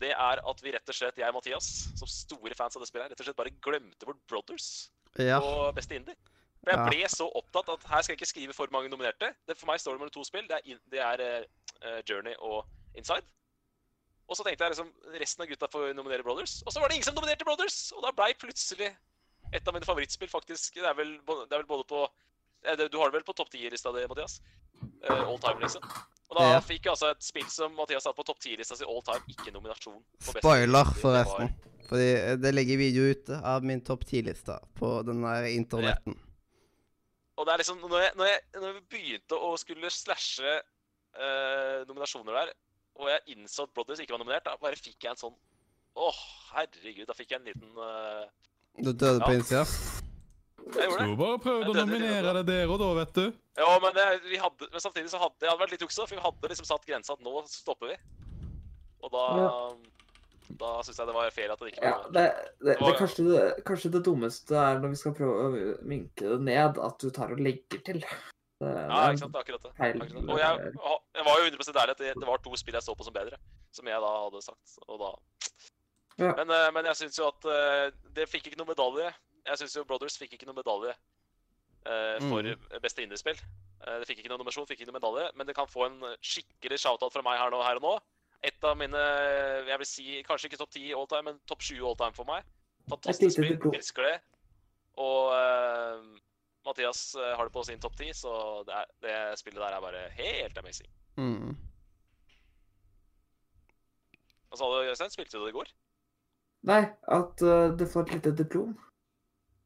det 0.00 0.14
er 0.16 0.40
at 0.40 0.62
vi 0.64 0.72
rett 0.72 0.88
og 0.88 0.96
slett, 0.96 1.18
jeg 1.20 1.28
og 1.28 1.36
Mathias, 1.36 1.68
som 2.00 2.08
store 2.08 2.56
fans 2.56 2.76
av 2.76 2.80
det 2.80 2.88
spillet, 2.88 3.04
her, 3.04 3.12
rett 3.12 3.20
og 3.20 3.28
slett 3.28 3.36
bare 3.36 3.52
glemte 3.60 4.08
vårt 4.08 4.22
Brothers 4.26 4.88
Ja. 5.18 5.40
på 5.40 5.74
beste 5.76 5.94
indie. 5.96 6.16
For 6.64 6.70
jeg 6.72 6.78
Ja. 6.78 6.88
ble 6.88 7.08
så 7.08 7.28
opptatt 7.34 7.68
at 7.68 7.82
her 7.84 8.02
skal 8.02 8.14
jeg 8.16 8.20
ikke 8.20 8.32
skrive 8.32 8.54
for 8.54 8.68
mange 8.72 8.88
nominerte. 8.88 9.34
Det, 9.46 9.56
for 9.58 9.66
meg 9.66 9.80
står 9.80 9.92
det 9.92 10.00
mellom 10.00 10.10
to 10.12 10.24
spill. 10.24 10.46
Det 10.48 10.56
er, 10.56 10.78
det 10.90 11.00
er 11.00 11.44
uh, 11.84 12.00
Journey 12.08 12.34
og 12.38 12.64
Inside. 12.94 13.24
Og 14.30 14.38
så 14.38 14.44
tenkte 14.46 14.62
jeg 14.68 14.76
liksom 14.76 14.90
resten 15.18 15.42
av 15.42 15.48
gutta 15.50 15.68
får 15.72 15.88
nominere 15.98 16.22
Brothers. 16.22 16.60
Og 16.62 16.70
så 16.72 16.78
var 16.82 16.90
det 16.90 17.00
ingen 17.00 17.08
som 17.08 17.16
nominerte 17.16 17.46
Brothers! 17.48 17.78
Og 17.96 18.04
da 18.04 18.12
blei 18.14 18.30
plutselig 18.38 18.92
et 19.50 19.66
av 19.66 19.74
mine 19.74 19.86
favorittspill 19.88 20.30
faktisk 20.30 20.76
Det 20.78 20.86
er 20.86 20.94
vel, 20.94 21.16
det 21.26 21.50
er 21.50 21.58
vel 21.64 21.66
både 21.66 21.86
på 21.90 22.04
eh, 22.06 22.76
Du 22.86 22.98
har 23.00 23.10
det 23.10 23.16
vel 23.18 23.26
på 23.26 23.34
topp 23.34 23.50
10-lista 23.50 23.90
di, 23.96 24.04
Mathias? 24.06 24.38
Uh, 25.02 25.26
all 25.26 25.40
time, 25.42 25.58
liksom. 25.64 25.82
Og 26.30 26.38
da 26.38 26.44
Ja. 26.52 26.60
fikk 26.62 26.86
altså 26.92 27.10
et 27.10 27.24
spill 27.26 27.48
som 27.50 27.74
Mathias 27.74 28.06
hadde 28.06 28.16
på 28.20 28.24
topp 28.28 28.38
10-lista 28.38 28.78
si 28.78 28.86
all 28.86 29.02
time, 29.04 29.26
ikke 29.34 29.52
nominasjon. 29.52 29.98
Spoiler, 30.30 30.94
forresten. 31.02 31.50
Fordi 31.90 32.10
det 32.38 32.52
legger 32.54 32.78
video 32.78 33.08
ute 33.10 33.40
av 33.42 33.66
min 33.66 33.82
topp 33.84 34.06
10-lista 34.06 34.60
på 34.78 34.92
den 35.08 35.24
der 35.26 35.50
internetten. 35.50 36.14
Og 37.36 37.46
det 37.48 37.52
er 37.56 37.62
liksom, 37.64 37.82
når, 37.82 38.04
jeg, 38.04 38.12
når, 38.20 38.30
jeg, 38.30 38.40
når 38.60 38.66
jeg 38.70 38.82
begynte 38.94 39.40
å 39.42 39.50
skulle 39.58 39.90
slashe 39.92 40.54
uh, 41.18 41.80
nominasjoner 41.88 42.36
der, 42.38 42.54
og 43.00 43.08
jeg 43.10 43.36
innså 43.36 43.66
at 43.66 43.72
Brothers 43.76 44.02
ikke 44.02 44.14
var 44.14 44.22
nominert, 44.22 44.46
da 44.46 44.56
bare 44.60 44.78
fikk 44.78 44.98
jeg 45.06 45.14
en 45.14 45.24
sånn 45.24 45.38
Åh, 45.98 46.18
herregud, 46.54 47.08
da 47.08 47.16
fikk 47.18 47.32
jeg 47.34 47.40
en 47.40 47.48
liten 47.50 47.70
uh, 47.74 48.28
Du 48.78 48.92
døde 48.92 49.18
på 49.24 49.32
innsida? 49.34 49.64
Jeg 50.60 50.86
gjorde 50.86 51.00
det. 51.00 51.06
Skulle 51.08 51.18
bare 51.18 51.38
prøvd 51.42 51.70
å 51.70 51.74
Ja, 51.74 51.84
nominere 51.84 52.34
deg 52.36 52.50
der 52.50 52.70
og 52.70 52.80
da, 52.82 52.90
vet 53.00 53.14
du. 53.16 53.22
Ja, 53.58 53.70
men, 53.82 53.94
det, 53.96 54.04
vi 54.28 54.38
hadde, 54.40 54.68
men 54.70 54.82
samtidig 54.84 55.10
så 55.12 55.20
hadde 55.22 55.40
det 55.40 55.48
hadde 55.50 55.62
vært 55.64 55.74
litt 55.74 55.84
juksa, 55.84 56.04
for 56.04 56.14
vi 56.14 56.22
hadde 56.22 56.50
liksom 56.52 56.68
satt 56.68 56.84
grensa 56.86 57.16
at 57.16 57.24
nå 57.24 57.42
stopper 57.50 57.94
vi. 57.94 57.96
Og 59.00 59.14
da 59.14 59.24
Da 60.60 60.70
syns 60.84 60.98
jeg 60.98 61.08
det 61.08 61.14
var 61.16 61.30
fair 61.32 61.52
at 61.54 61.60
det 61.62 61.72
ikke 61.72 61.86
Ja, 61.86 61.96
var 62.02 62.10
det, 62.14 62.26
det, 62.60 62.74
det, 62.76 62.92
kanskje, 62.98 63.24
det, 63.30 63.44
kanskje 63.66 63.92
det 63.94 64.02
dummeste 64.06 64.58
er 64.58 64.80
når 64.82 64.92
vi 64.92 65.00
skal 65.00 65.14
prøve 65.16 65.46
å 65.46 65.74
minke 65.88 66.34
det 66.34 66.40
ned, 66.44 66.80
at 66.84 67.00
du 67.00 67.08
tar 67.14 67.32
og 67.34 67.42
legger 67.42 67.82
til. 67.86 68.02
Ja, 68.60 69.08
ikke 69.08 69.22
sant. 69.22 69.36
Akkurat 69.40 69.62
det. 69.64 69.70
Akkurat 69.78 70.10
det. 70.12 70.24
Og 70.28 70.38
jeg, 70.40 70.72
jeg 71.16 71.24
var 71.24 71.38
jo 71.40 71.46
100 71.48 71.80
ærlig 71.82 71.94
at 71.96 72.02
det, 72.02 72.26
var 72.28 72.42
to 72.44 72.56
spill 72.60 72.76
jeg 72.76 72.84
så 72.84 72.94
på 72.96 73.06
som 73.06 73.14
bedre, 73.16 73.38
som 73.72 73.88
jeg 73.88 74.02
da 74.04 74.10
hadde 74.26 74.42
sagt. 74.44 74.76
Og 74.88 75.00
da 75.00 75.10
Ja. 76.20 76.34
Men, 76.36 76.50
eh, 76.52 76.68
men 76.76 76.84
jeg 76.84 76.98
syns 76.98 77.16
jo 77.16 77.30
at 77.30 77.46
eh, 77.48 77.86
det 78.12 78.28
fikk 78.28 78.50
ikke 78.50 78.58
noe 78.60 78.68
medalje. 78.68 79.08
Jeg 79.46 79.60
syns 79.62 79.76
jo 79.78 79.86
Brothers 79.88 80.18
fikk 80.20 80.34
ikke 80.36 80.44
noe 80.44 80.58
medalje 80.58 80.92
eh, 80.92 82.18
for 82.28 82.44
beste 82.84 83.06
indiespill. 83.06 83.40
Det 83.80 84.04
fikk 84.04 84.18
ikke 84.20 84.28
noen 84.28 84.42
nominasjon, 84.42 84.66
fikk 84.68 84.82
ikke 84.82 84.90
noe 84.90 84.98
medalje, 84.98 85.30
men 85.40 85.48
det 85.48 85.54
kan 85.56 85.70
få 85.70 85.86
en 85.86 86.02
skikkelig 86.20 86.76
shout-out 86.82 87.14
fra 87.14 87.22
meg 87.24 87.38
her, 87.40 87.48
nå, 87.48 87.62
her 87.64 87.80
og 87.80 87.86
nå. 87.86 87.94
Et 88.44 88.64
av 88.68 88.76
mine 88.76 89.04
jeg 89.70 89.80
vil 89.80 89.88
si, 89.88 90.04
kanskje 90.28 90.50
ikke 90.50 90.60
topp 90.60 90.76
10 90.76 90.92
all 90.98 91.08
time, 91.08 91.30
men 91.30 91.40
topp 91.48 91.64
20 91.64 91.88
all 91.88 91.96
time 91.96 92.12
for 92.12 92.28
meg. 92.28 92.44
Fantastisk 92.92 93.38
spill. 93.38 93.56
Elsker 93.72 94.04
det. 94.04 94.14
Og 95.00 95.32
eh, 95.32 96.20
Mathias 96.66 97.14
eh, 97.14 97.36
har 97.36 97.44
det 97.48 97.52
på 97.52 97.64
sin 97.64 97.80
topp 97.80 97.96
10, 97.98 98.14
så 98.14 98.32
det, 98.68 98.74
er, 98.76 98.88
det 99.04 99.38
spillet 99.40 99.60
der 99.62 99.76
er 99.76 99.84
bare 99.84 100.02
helt 100.18 100.58
amazing. 100.58 100.90
Mm. 101.16 101.54
Hva 104.50 104.58
sa 104.58 104.68
du, 104.68 104.76
Øystein? 104.90 105.12
Spilte 105.14 105.38
du 105.38 105.44
det 105.46 105.54
i 105.54 105.56
går? 105.56 105.70
Nei, 106.68 106.82
at 107.16 107.42
uh, 107.46 107.70
du 107.78 107.86
får 107.88 108.08
et 108.08 108.16
lite 108.18 108.32
diplom. 108.42 108.74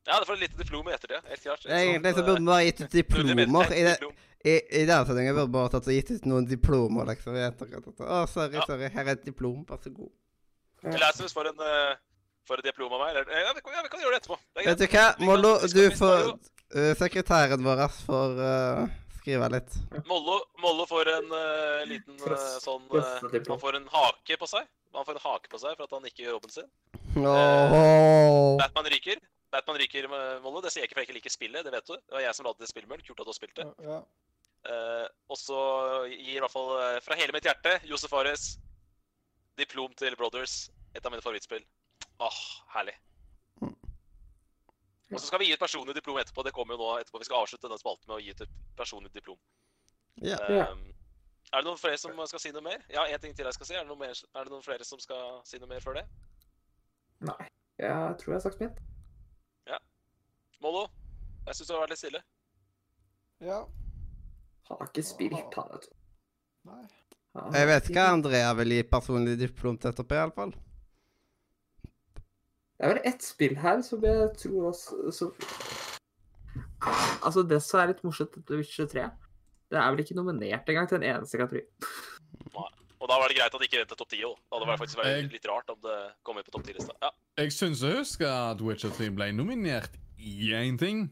Ja, 0.06 0.18
det 0.20 0.28
får 0.28 0.36
et 0.36 0.44
lite 0.44 0.60
diplom 0.60 0.88
i 0.88 0.94
ettertid. 0.94 1.24
Helt 1.30 1.42
klart. 1.42 1.66
Egentlig 1.66 2.12
sant? 2.12 2.18
så 2.20 2.24
burde 2.28 2.40
vi 2.40 2.50
bare 2.52 2.64
gitt 2.68 2.80
ut 2.80 2.86
Eh, 2.86 2.96
diplomer. 3.00 3.72
I, 3.72 3.84
det, 3.88 3.96
i, 4.44 4.54
i 4.82 4.82
denne 4.84 5.06
sendingen 5.08 5.34
burde 5.34 5.48
vi 5.48 5.56
bare 5.56 5.72
tatt 5.72 5.88
og 5.88 5.96
gitt 5.96 6.12
ut 6.12 6.28
noen 6.30 6.46
diplomer, 6.50 7.08
liksom. 7.10 7.38
Å, 7.40 8.20
sorry, 8.30 8.60
Ja. 8.60 8.66
sorry. 8.68 8.90
Her 8.92 9.08
er 9.08 9.16
et 9.16 9.24
diplom. 9.26 9.64
Vær 9.70 9.80
så 9.82 9.94
god. 9.96 10.12
Lazarus 10.84 11.32
får 11.34 11.50
en 11.54 11.64
uh, 11.64 11.96
en 12.52 12.58
et 12.60 12.66
diplom 12.68 12.92
av 12.92 13.00
meg. 13.06 13.14
Eller, 13.16 13.46
ja, 13.46 13.54
vi 13.56 13.64
kan, 13.64 13.72
ja, 13.78 13.82
vi 13.86 13.92
kan 13.94 14.04
gjøre 14.04 14.12
det 14.18 14.20
etterpå. 14.22 14.38
Det 14.52 14.62
er 14.64 14.68
Vet 14.70 14.82
du 14.84 14.86
hva, 14.92 15.06
Mollo, 15.24 15.54
du 15.64 15.84
får 15.96 16.18
jo- 16.20 16.36
Sekretæren 16.98 17.62
vår 17.64 17.84
får 18.06 18.40
uh, 18.40 18.86
skrive 19.18 19.50
litt. 19.52 19.76
Mollo, 20.08 20.40
Mollo 20.62 20.86
får 20.90 21.12
en 21.12 21.30
uh, 21.34 21.84
liten 21.90 22.16
uh, 22.24 22.34
sånn 22.62 22.88
eh. 22.98 23.28
Han 23.50 23.62
får 23.62 23.78
en 23.78 23.86
hake 23.92 24.40
på 24.40 24.48
seg. 24.50 24.66
Han 24.94 25.06
får 25.06 25.18
en 25.18 25.24
hake 25.26 25.52
på 25.52 25.60
seg 25.62 25.76
for 25.76 25.86
at 25.86 25.94
han 25.98 26.10
ikke 26.10 26.24
gjør 26.24 26.36
jobben 26.38 26.54
sin. 26.54 26.68
Åh. 27.20 28.58
Batman 28.60 28.90
ryker. 28.90 29.22
Batman 29.54 29.78
ryker 29.82 30.10
Mollo. 30.10 30.62
Det 30.64 30.72
sier 30.74 30.82
jeg 30.82 30.90
ikke 30.90 30.98
for 30.98 31.04
jeg 31.04 31.10
ikke 31.10 31.18
liker 31.20 31.34
spillet, 31.34 31.66
det 31.66 31.74
vet 31.74 31.88
du. 31.88 31.96
Det 31.98 32.16
var 32.16 32.24
jeg 32.26 32.38
som 32.38 32.46
lagde 32.48 32.70
spillmøll. 32.70 33.02
Kult 33.06 33.20
at 33.20 33.26
du 33.26 33.34
har 33.34 33.38
spilt 33.38 33.58
det. 33.60 33.70
Ja. 33.86 34.02
Eh, 34.64 35.06
og 35.28 35.36
så 35.36 35.58
gir 36.08 36.38
i 36.38 36.40
hvert 36.40 36.52
fall 36.52 36.70
eh, 36.78 37.00
fra 37.04 37.16
hele 37.20 37.34
mitt 37.36 37.44
hjerte 37.44 37.74
Josef 37.84 38.12
Ares 38.16 38.54
diplom 39.60 39.92
til 39.98 40.16
Brothers. 40.16 40.70
Et 40.94 41.04
av 41.04 41.12
mine 41.12 41.24
favorittspill. 41.24 41.64
Åh, 42.22 42.40
herlig. 42.76 42.94
Og 45.12 45.20
så 45.20 45.26
skal 45.26 45.38
vi 45.42 45.46
gi 45.50 45.52
et 45.52 45.60
personlig 45.60 45.94
diplom 45.94 46.16
etterpå. 46.18 46.42
Det 46.44 46.52
kommer 46.56 46.74
jo 46.74 46.80
nå 46.80 46.98
etterpå. 47.02 47.20
Vi 47.20 47.24
skal 47.28 47.42
avslutte 47.44 47.68
denne 47.68 47.78
spalten 47.78 48.08
med 48.08 48.16
å 48.16 48.22
gi 48.24 48.30
ut 48.32 48.40
et 48.46 48.54
personlig 48.78 49.12
diplom. 49.12 49.38
Ja. 50.22 50.38
Um, 50.72 50.86
Er 51.52 51.60
det 51.60 51.66
noen 51.68 51.78
flere 51.78 51.98
som 52.00 52.16
skal 52.26 52.40
si 52.40 52.50
noe 52.54 52.62
mer? 52.64 52.80
Ja, 52.90 53.04
en 53.06 53.20
ting 53.20 53.34
til 53.36 53.44
jeg 53.46 53.54
skal 53.54 53.66
si. 53.68 53.74
Er 53.76 53.84
det, 53.84 53.98
mer, 53.98 54.14
er 54.34 54.44
det 54.48 54.50
noen 54.50 54.64
flere 54.64 54.84
som 54.88 54.98
skal 54.98 55.42
si 55.46 55.58
noe 55.60 55.68
mer 55.70 55.84
før 55.84 56.00
det? 56.00 56.06
Nei, 57.20 57.46
jeg 57.78 58.16
tror 58.20 58.32
jeg 58.32 58.38
har 58.40 58.44
sagt 58.48 58.60
mitt. 58.64 58.80
Mollo? 60.64 60.86
Jeg 61.44 61.58
syns 61.58 61.68
du 61.68 61.72
har 61.74 61.82
vært 61.82 61.90
litt 61.92 62.00
stille. 62.00 62.20
ja. 63.44 63.64
Han 64.70 64.78
har 64.80 64.88
ikke 64.88 65.02
spilt, 65.04 65.56
han, 65.58 65.66
vet 65.74 65.82
du. 65.84 65.96
Nei. 66.70 66.84
Jeg 67.52 67.66
vet 67.68 67.88
ikke- 67.90 67.98
hva 68.00 68.12
Andrea 68.14 68.54
vil 68.56 68.70
gi 68.72 68.82
personlig 68.88 69.34
diplom 69.38 69.76
til 69.76 69.90
etterpå, 69.90 70.16
iallfall. 70.16 70.54
Det 72.74 72.86
er 72.86 72.90
vel 72.94 73.04
ett 73.06 73.22
spill 73.22 73.54
her 73.62 73.82
som 73.86 74.02
jeg 74.04 74.30
tror 74.40 74.70
også 74.72 75.12
som... 75.14 75.30
Altså, 77.24 77.44
det 77.48 77.60
som 77.64 77.80
er 77.80 77.92
litt 77.92 78.02
morsomt 78.04 78.34
etter 78.40 78.58
Witcher 78.60 78.88
3, 78.90 79.04
det 79.72 79.78
er 79.80 79.92
vel 79.94 80.02
ikke 80.04 80.16
nominert 80.18 80.68
engang 80.68 80.88
til 80.90 80.98
en 81.00 81.06
eneste 81.14 81.38
kategori. 81.40 81.64
Og 82.54 83.08
da 83.10 83.16
var 83.20 83.28
det 83.28 83.36
greit 83.38 83.52
at 83.52 83.60
det 83.60 83.66
ikke 83.68 83.80
endte 83.84 83.96
topp 84.00 84.10
10 84.14 84.20
òg. 84.28 84.36
Det 84.38 84.58
hadde 84.58 84.76
faktisk 84.80 84.98
vært 85.00 85.10
Jeg- 85.12 85.32
litt 85.32 85.46
rart 85.50 85.70
om 85.72 85.78
det 85.84 85.96
kom 86.24 86.38
inn 86.38 86.44
på 86.46 86.54
topp 86.54 86.64
10-lista. 86.66 86.92
Ja. 87.02 87.10
Jeg 87.38 87.52
syns 87.52 87.82
jeg 87.84 87.96
husker 87.98 88.28
at 88.52 88.60
Witcher 88.64 88.90
3 88.96 89.10
ble 89.16 89.30
nominert 89.32 89.90
i 90.18 90.50
én 90.56 90.78
ting. 90.78 91.10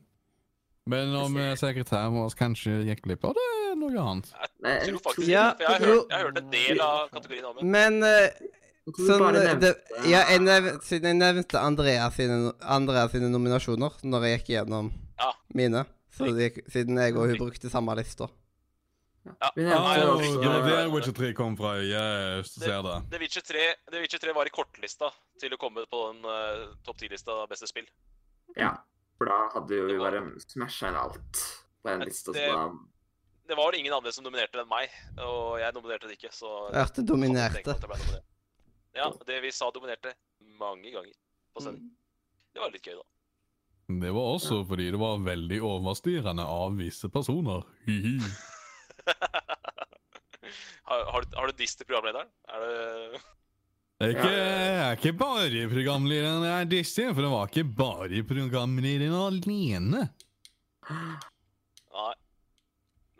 Men 0.87 1.15
om 1.15 1.37
eh, 1.37 1.55
sekretæren 1.55 2.13
vår 2.17 2.33
kanskje 2.35 2.79
gikk 2.89 3.03
glipp 3.07 3.25
av 3.29 3.35
det, 3.39 3.45
er 3.71 3.77
noe 3.79 4.01
annet. 4.03 4.33
Jeg 4.65 4.89
tror 4.89 5.03
faktisk 5.05 5.29
Ja, 5.29 5.53
for 5.53 5.63
jeg 5.63 5.69
har, 5.69 5.87
hørt, 5.87 6.09
jeg 6.11 6.19
har 6.19 6.25
hørt 6.27 6.39
en 6.41 6.51
del 6.51 6.81
av 6.81 7.11
kategorien 7.13 7.45
om 7.45 7.57
det. 7.57 7.65
Men 7.65 8.03
sånn 8.91 9.37
eh, 9.37 9.55
det, 9.62 9.72
Ja, 10.11 10.24
jeg 10.33 10.41
nevnte, 10.43 10.83
siden 10.85 11.12
jeg 11.12 11.18
nevnte 11.20 11.61
Andrea 11.61 12.11
sine, 12.11 12.53
Andrea 12.61 13.09
sine 13.09 13.28
nominasjoner 13.30 13.93
når 14.03 14.26
jeg 14.26 14.39
gikk 14.41 14.49
gjennom 14.57 14.93
Ja. 15.18 15.33
mine, 15.55 15.85
så 16.11 16.33
de, 16.35 16.51
siden 16.68 16.99
jeg 16.99 17.14
og 17.16 17.28
hun 17.30 17.39
brukte 17.39 17.70
samme 17.70 17.95
lista. 17.97 18.28
Ja. 19.24 19.53
Vi 19.55 19.62
nevnte 19.62 19.99
ja, 20.01 20.07
også 20.11 20.41
det 20.43 20.51
er 20.51 20.64
der 20.66 20.89
Witcher 20.91 21.12
3 21.14 21.33
kom 21.39 21.55
fra. 21.57 21.76
Jeg 21.78 22.45
ser 22.51 22.83
det. 22.83 22.97
The 23.12 23.18
Witcher 23.22 23.45
3, 23.47 23.66
The 23.93 24.01
Witcher 24.03 24.18
3 24.18 24.35
var 24.35 24.47
i 24.51 24.51
kortlista 24.51 25.12
til 25.39 25.55
å 25.55 25.59
komme 25.62 25.85
på 25.87 26.01
den 26.11 26.24
uh, 26.26 26.72
topp 26.83 26.99
10-lista 27.05 27.30
av 27.45 27.49
beste 27.53 27.68
spill. 27.70 27.87
Ja, 28.59 28.72
for 29.16 29.30
da 29.30 29.37
hadde 29.55 29.78
jo 29.78 29.87
vi 29.87 29.97
var- 30.01 30.11
bare 30.18 30.41
smasha 30.43 30.91
inn 30.91 30.99
alt 30.99 31.45
på 31.85 31.93
en 31.93 32.01
Det- 32.03 32.09
liste. 32.11 32.33
Så 32.33 32.33
det- 32.35 32.49
da 32.51 32.72
Det 33.47 33.57
var 33.57 33.74
ingen 33.74 33.93
andre 33.93 34.11
som 34.12 34.24
nominerte 34.24 34.59
enn 34.59 34.68
meg, 34.68 34.89
og 35.18 35.59
jeg 35.61 35.74
nominerte 35.74 36.09
det 36.09 36.18
ikke. 36.18 36.30
så... 36.33 36.72
Jeg 36.72 36.83
hørte 36.83 37.03
dominerte. 37.07 37.78
Ja, 38.97 39.09
det 39.26 39.38
vi 39.45 39.51
sa 39.55 39.70
dominerte 39.72 40.12
mange 40.61 40.90
ganger 40.93 41.14
på 41.57 41.62
sending. 41.64 41.90
Det 42.53 42.61
var 42.61 42.72
litt 42.74 42.84
gøy, 42.86 42.99
da. 42.99 43.07
Det 44.03 44.11
var 44.14 44.26
også 44.36 44.62
fordi 44.68 44.90
det 44.95 45.01
var 45.01 45.18
veldig 45.24 45.59
overstyrende 45.68 46.45
av 46.49 46.76
visse 46.78 47.09
personer. 47.12 47.64
Hihi. 47.86 48.18
har, 50.88 51.05
har, 51.12 51.22
du- 51.24 51.36
har 51.36 51.47
du 51.47 51.53
diss 51.59 51.76
til 51.76 51.86
programlederen? 51.88 52.28
Er 52.49 52.61
det 52.61 53.22
jeg 54.03 54.09
er 54.11 54.16
ikke, 54.16 54.30
jeg 54.34 54.78
er 54.82 54.97
ikke 54.99 55.12
bare 55.14 55.66
programlederen 55.70 56.43
jeg 56.49 56.55
er 56.64 56.70
dissig, 56.72 57.05
for 57.14 57.22
det 57.22 57.28
var 57.30 57.51
ikke 57.53 57.64
bare 57.78 58.22
programlederen 58.26 59.14
alene. 59.14 60.09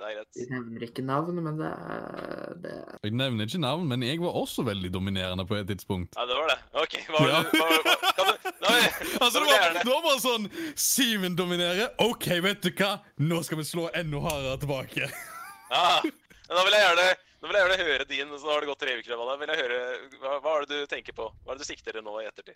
Det 0.03 0.09
er 0.09 0.15
greit. 0.19 0.39
Vi 0.41 0.45
nevner 0.51 0.85
ikke 0.89 1.03
navn, 1.07 1.37
men 1.47 1.59
det 1.61 1.69
er 1.71 2.55
det 2.65 2.73
Jeg 3.07 3.13
nevner 3.15 3.47
ikke 3.47 3.61
navn, 3.63 3.85
men 3.93 4.03
jeg 4.03 4.19
var 4.23 4.35
også 4.41 4.65
veldig 4.67 4.91
dominerende 4.95 5.45
på 5.47 5.55
et 5.61 5.69
tidspunkt. 5.71 6.17
Ja, 6.19 6.25
det 6.27 6.39
var 6.41 6.51
det. 6.51 6.57
OK. 6.83 6.97
Hva 7.07 7.21
var 7.21 7.31
Ja. 7.31 7.43
det? 7.43 7.61
Hva, 7.61 7.69
hva, 7.87 8.13
kan 8.17 8.31
du, 8.33 8.49
nei, 8.65 8.81
Altså, 9.23 9.39
da 9.39 9.45
det 9.45 9.53
var, 9.53 9.77
det 9.79 9.93
var 9.93 10.03
bare 10.09 10.23
sånn 10.25 10.49
Simen 10.89 11.37
dominerer. 11.39 11.93
OK, 12.03 12.27
vet 12.49 12.65
du 12.67 12.73
hva? 12.83 12.97
Nå 13.23 13.39
skal 13.47 13.61
vi 13.63 13.69
slå 13.71 13.87
enda 13.95 14.25
hardere 14.27 14.59
tilbake. 14.65 15.07
ja, 15.07 15.85
men 16.03 16.57
Da 16.57 16.65
vil 16.67 16.77
jeg 16.81 16.89
gjerne 16.89 17.13
da 17.43 17.49
vil 17.51 17.57
jeg 17.59 17.65
gjerne 17.67 17.87
høre 17.89 18.05
din, 18.07 18.35
så 18.39 18.51
har 18.53 18.61
det 18.63 18.69
gått 18.71 18.79
tre 18.85 18.93
uker. 19.01 19.17
Da 19.19 19.35
vil 19.41 19.51
jeg 19.51 19.59
høre, 19.65 19.79
hva, 20.23 20.35
hva 20.45 20.51
er 20.61 20.67
det 20.71 20.77
du 20.85 20.91
tenker 20.93 21.15
på? 21.17 21.25
Hva 21.43 21.51
er 21.55 21.59
det 21.59 21.65
du 21.65 21.71
sikter 21.73 21.97
til 21.99 22.05
nå 22.07 22.13
i 22.23 22.27
ettertid? 22.29 22.55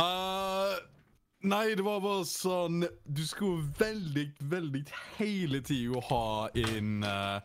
Uh, 0.00 0.78
nei, 1.46 1.74
det 1.78 1.84
var 1.86 2.00
bare 2.02 2.24
sånn 2.28 2.82
Du 3.04 3.22
skulle 3.26 3.68
veldig, 3.78 4.26
veldig 4.50 4.82
hele 5.18 5.60
tida 5.64 6.02
ha 6.08 6.48
inn 6.58 7.04
uh, 7.06 7.38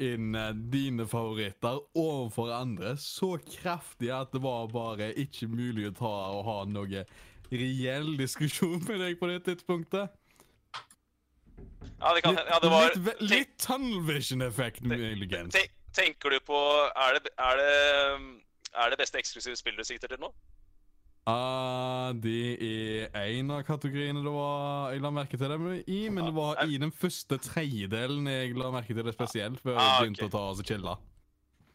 inn 0.00 0.34
uh, 0.34 0.52
dine 0.72 1.06
favoritter 1.08 1.80
overfor 1.98 2.52
andre 2.56 2.94
så 3.00 3.34
kraftig 3.44 4.10
at 4.16 4.32
det 4.32 4.40
var 4.44 4.70
bare 4.72 5.10
ikke 5.20 5.48
mulig 5.50 5.90
å 5.90 5.96
ta 5.98 6.14
og 6.38 6.46
ha 6.48 6.58
noe 6.68 7.04
reell 7.50 8.14
diskusjon 8.18 8.80
med 8.86 9.02
deg 9.02 9.18
på 9.20 9.28
det 9.30 9.40
tidspunktet. 9.48 10.16
Ja, 12.00 12.14
det, 12.14 12.22
kan, 12.24 12.38
ja, 12.38 12.58
det 12.62 12.70
var 12.72 12.94
litt, 12.94 13.20
litt 13.20 13.56
tunnel 13.60 14.00
vision-effekt, 14.06 14.80
muligens. 14.86 15.56
Tenker 15.92 16.30
du 16.30 16.38
på 16.46 16.56
Er 16.94 17.18
det, 17.18 17.32
er 17.36 17.58
det, 17.58 17.74
er 18.78 18.92
det 18.92 18.98
beste 19.00 19.18
eksklusive 19.18 19.58
spillet 19.58 19.82
du 19.82 19.88
sikter 19.88 20.12
til 20.12 20.22
nå? 20.22 20.30
Ah, 21.30 22.10
det 22.12 22.56
er 22.60 23.20
en 23.20 23.52
av 23.54 23.62
kategoriene 23.66 24.22
det 24.24 24.32
var 24.34 24.94
jeg 24.94 25.02
la 25.04 25.12
merke 25.14 25.38
til 25.38 25.52
dem 25.52 25.68
i, 25.80 26.00
men 26.10 26.26
det 26.26 26.34
var 26.36 26.60
i 26.66 26.80
den 26.82 26.92
første 26.94 27.38
tredjedelen 27.44 28.26
jeg 28.30 28.56
la 28.58 28.70
merke 28.74 28.96
til 28.96 29.06
det 29.06 29.14
spesielt, 29.16 29.62
før 29.62 29.76
jeg 29.76 29.84
Ah, 29.84 29.98
begynte 30.02 30.28
å 30.28 30.32
ta 30.32 30.42
oss 30.50 30.62
og 30.62 30.68
chille. 30.72 30.96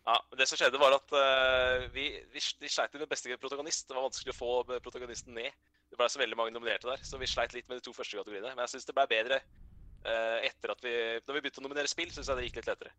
Ja, 0.06 0.18
men 0.30 0.38
Det 0.38 0.46
som 0.50 0.60
skjedde, 0.60 0.82
var 0.82 0.94
at 0.94 1.14
uh, 1.18 1.86
vi, 1.96 2.10
vi, 2.34 2.42
vi 2.62 2.70
sleit 2.70 2.94
med 2.94 3.08
beste 3.10 3.38
protagonist. 3.42 3.88
Det 3.90 3.96
var 3.98 4.06
vanskelig 4.06 4.36
å 4.36 4.38
få 4.38 4.52
protagonisten 4.86 5.34
ned. 5.34 5.56
Det 5.90 5.98
ble 5.98 6.10
så 6.12 6.22
veldig 6.22 6.38
mange 6.38 6.54
nominerte 6.54 6.90
der, 6.92 7.02
så 7.06 7.18
vi 7.22 7.30
sleit 7.30 7.56
litt 7.58 7.70
med 7.72 7.80
de 7.80 7.86
to 7.88 7.94
første 7.96 8.18
kategoriene. 8.20 8.52
Men 8.54 8.66
jeg 8.68 8.76
syns 8.76 8.86
det 8.86 8.94
ble 8.98 9.08
bedre 9.10 9.40
uh, 9.42 10.40
etter 10.46 10.76
at 10.76 10.84
vi 10.86 10.94
Når 11.26 11.38
vi 11.38 11.42
begynte 11.42 11.64
å 11.64 11.66
nominere 11.66 11.90
spill, 11.90 12.12
syns 12.14 12.30
jeg 12.30 12.38
det 12.38 12.50
gikk 12.50 12.60
litt 12.62 12.70
lettere. 12.74 12.94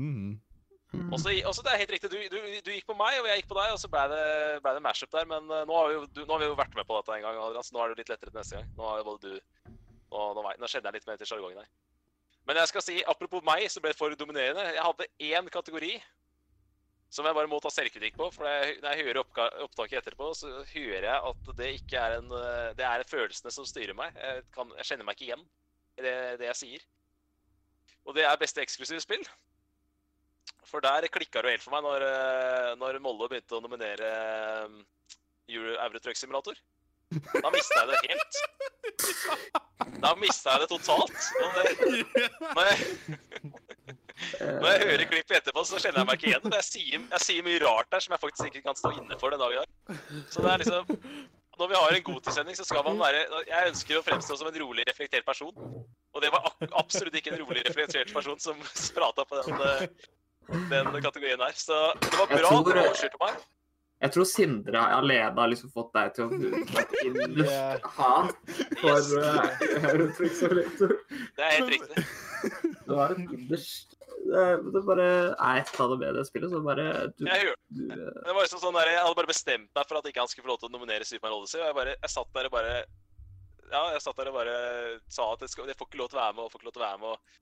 Mhm. 0.00 0.38
Og 0.90 1.18
så 1.22 1.32
også 1.46 1.62
det 1.62 1.72
er 1.72 1.82
helt 1.84 1.92
riktig, 1.94 2.10
du, 2.10 2.16
du, 2.32 2.38
du 2.66 2.70
gikk 2.74 2.88
på 2.88 2.96
meg, 2.98 3.20
og 3.20 3.28
jeg 3.30 3.42
gikk 3.42 3.50
på 3.52 3.58
deg, 3.60 3.74
og 3.74 3.78
så 3.78 3.90
ble 3.90 4.02
det, 4.10 4.24
ble 4.64 4.72
det 4.74 4.82
mashup 4.82 5.12
der. 5.14 5.28
Men 5.30 5.46
eh, 5.46 5.66
nå 5.68 5.76
har, 5.76 5.92
jo, 5.94 6.06
du, 6.10 6.24
nå 6.24 6.34
har 6.34 6.42
vi 6.42 6.48
jo 6.50 6.56
vært 6.58 6.74
med 6.78 6.88
på 6.88 6.96
dette 6.98 7.18
en 7.18 7.26
gang, 7.26 7.38
Adrian, 7.44 7.66
så 7.66 7.76
nå 7.76 7.82
er 7.84 7.92
det 7.92 8.02
litt 8.02 8.10
lettere 8.10 8.32
til 8.32 8.40
neste 8.40 8.58
gang. 8.58 8.72
Nå 8.78 8.88
har 8.88 9.02
jo 9.02 9.06
både 9.12 9.34
du 9.34 9.76
Nå, 10.10 10.22
nå, 10.34 10.42
nå 10.42 10.66
kjenner 10.66 10.90
jeg 10.90 10.98
litt 10.98 11.04
mer 11.06 11.18
til 11.20 11.28
sjargongen 11.30 11.60
her. 11.60 11.68
Men 12.48 12.58
jeg 12.58 12.70
skal 12.72 12.82
si, 12.82 12.96
apropos 13.06 13.44
meg, 13.46 13.62
så 13.70 13.78
ble 13.78 13.92
det 13.92 13.98
for 14.00 14.10
dominerende. 14.18 14.64
Jeg 14.74 14.82
hadde 14.82 15.06
én 15.22 15.50
kategori 15.54 15.92
som 17.14 17.26
jeg 17.26 17.36
bare 17.36 17.50
må 17.50 17.60
ta 17.62 17.70
selvkritikk 17.70 18.16
på. 18.18 18.26
For 18.34 18.46
når 18.46 18.88
jeg 18.88 19.06
hører 19.06 19.20
opptaket 19.22 20.00
etterpå, 20.00 20.32
så 20.34 20.50
hører 20.72 21.06
jeg 21.06 21.30
at 21.30 21.52
det 21.60 21.70
ikke 21.76 22.02
er 22.02 22.16
en 22.18 22.34
eh, 22.34 22.72
Det 22.78 22.86
er 22.86 23.06
følelsene 23.10 23.54
som 23.54 23.68
styrer 23.68 23.94
meg. 23.98 24.18
Jeg, 24.18 24.42
kan, 24.54 24.74
jeg 24.78 24.90
kjenner 24.90 25.06
meg 25.06 25.18
ikke 25.18 25.28
igjen 25.28 25.46
i 25.98 26.06
det, 26.06 26.16
det 26.42 26.50
jeg 26.50 26.60
sier. 26.64 26.88
Og 28.06 28.18
det 28.18 28.26
er 28.26 28.42
beste 28.42 28.62
eksklusive 28.62 29.02
spill. 29.02 29.26
For 30.70 30.84
der 30.84 31.08
klikka 31.10 31.42
det 31.42 31.56
helt 31.56 31.64
for 31.64 31.74
meg 31.74 31.82
når, 31.86 32.04
eh, 32.06 32.72
når 32.78 33.00
Molle 33.02 33.28
begynte 33.30 33.58
å 33.58 33.62
nominere 33.64 34.10
eh, 34.10 34.76
Euro 35.56 35.74
Eurotruck 35.86 36.18
Simulator. 36.18 36.58
Da 37.10 37.50
mista 37.50 37.80
jeg 37.80 37.88
det 37.90 37.98
helt. 38.06 38.36
Da 39.98 40.12
mista 40.20 40.54
jeg 40.54 40.62
det 40.62 40.68
totalt. 40.70 41.16
Når, 41.40 42.68
jeg, 42.68 42.76
når 44.60 44.68
jeg 44.70 44.84
hører 44.84 45.04
klippet 45.10 45.36
etterpå, 45.40 45.64
så 45.66 45.80
kjenner 45.82 46.04
jeg 46.04 46.08
meg 46.10 46.20
ikke 46.20 46.30
igjen. 46.30 46.54
Jeg 46.54 46.66
sier, 46.68 47.02
jeg 47.16 47.24
sier 47.24 47.46
mye 47.48 47.62
rart 47.64 47.90
der 47.90 48.04
som 48.04 48.14
jeg 48.14 48.22
faktisk 48.22 48.52
ikke 48.52 48.62
kan 48.68 48.78
stå 48.78 48.94
inne 48.94 49.18
for 49.18 49.34
den 49.34 49.42
dag 49.42 49.56
i 49.56 49.58
dag. 49.58 49.68
Så 50.30 50.44
det 50.44 50.52
er 50.52 50.64
liksom 50.64 50.96
Når 51.60 51.68
vi 51.68 51.76
har 51.76 51.92
en 51.92 52.04
godtidssending, 52.06 52.56
så 52.56 52.64
skal 52.64 52.86
man 52.86 52.96
være 53.02 53.26
Jeg 53.50 53.72
ønsker 53.72 53.98
å 53.98 54.04
fremstå 54.06 54.38
som 54.38 54.48
en 54.48 54.60
rolig, 54.62 54.86
reflektert 54.88 55.26
person. 55.26 55.52
Og 56.14 56.22
det 56.22 56.30
var 56.32 56.46
absolutt 56.78 57.18
ikke 57.18 57.34
en 57.34 57.42
rolig, 57.42 57.66
reflektert 57.66 58.14
person 58.14 58.38
som 58.40 58.56
prata 58.96 59.26
på 59.26 59.42
den, 59.42 59.66
eh, 59.66 60.08
den 60.50 61.02
kategorien 61.04 61.40
her. 61.44 61.56
Så 61.56 61.78
det 62.00 62.12
var 62.18 62.26
bra 62.30 62.36
bra 62.36 62.50
at 62.58 62.64
du 62.66 62.70
tror- 62.72 62.82
overstyrte 62.84 63.22
meg. 63.24 63.40
Jeg 64.00 64.12
tror 64.14 64.24
Sindre 64.24 64.80
alene 64.96 65.36
har 65.36 65.48
liksom 65.52 65.68
fått 65.74 65.90
deg 65.92 66.14
til 66.16 66.24
å 66.24 66.28
lufte 67.36 67.90
hat 67.98 68.30
for 68.80 69.10
Eurotrix 69.90 70.40
og 70.46 70.54
Lektor. 70.56 70.94
Det 71.36 71.44
er 71.44 71.56
helt 71.58 71.72
riktig. 71.74 72.04
Det 72.86 72.96
var 72.96 73.12
en 73.12 73.26
innerst 73.36 73.96
det, 74.20 74.46
det 74.72 74.80
bare 74.84 75.04
er 75.32 75.60
et 75.60 75.70
av 75.80 75.92
det 75.92 75.98
bedre 76.00 76.20
det 76.20 76.26
spillet, 76.28 76.50
så 76.52 76.58
bare 76.64 76.86
du, 77.16 77.22
Jeg, 77.28 77.52
du 77.72 77.84
eh, 77.88 78.08
det 78.24 78.34
var 78.36 78.44
liksom 78.44 78.60
sånn 78.60 78.76
der, 78.76 78.90
jeg 78.92 79.00
hadde 79.04 79.16
bare 79.20 79.30
bestemt 79.30 79.70
meg 79.76 79.86
for 79.88 80.00
at 80.00 80.08
ikke 80.10 80.20
han 80.24 80.28
skulle 80.32 80.44
få 80.48 80.52
lov 80.52 80.58
til 80.60 80.68
å 80.68 80.74
nominere 80.74 81.06
Super 81.08 81.28
Mario 81.28 81.40
Odyssey. 81.44 81.60
Og 81.60 81.68
jeg, 81.70 81.76
bare, 81.78 81.94
jeg 82.04 82.12
satt 82.14 82.32
der 82.36 82.48
og 82.50 82.56
bare 82.56 82.74
Ja, 83.70 83.84
jeg 83.94 84.02
satt 84.04 84.18
der 84.20 84.32
og 84.32 84.36
bare 84.40 84.56
sa 85.12 85.28
at 85.34 85.44
jeg, 85.44 85.52
skal, 85.54 85.68
jeg 85.70 85.78
får 85.80 85.88
ikke 85.92 86.00
lov 86.02 86.10
til 86.12 86.18
å 86.20 86.22
være 86.24 86.36
med, 86.36 86.44
og 86.48 86.52
får 86.52 86.60
ikke 86.60 86.68
lov 86.70 86.76
til 86.76 86.84
å 86.84 86.88
være 86.88 87.00
med. 87.04 87.08
og 87.14 87.38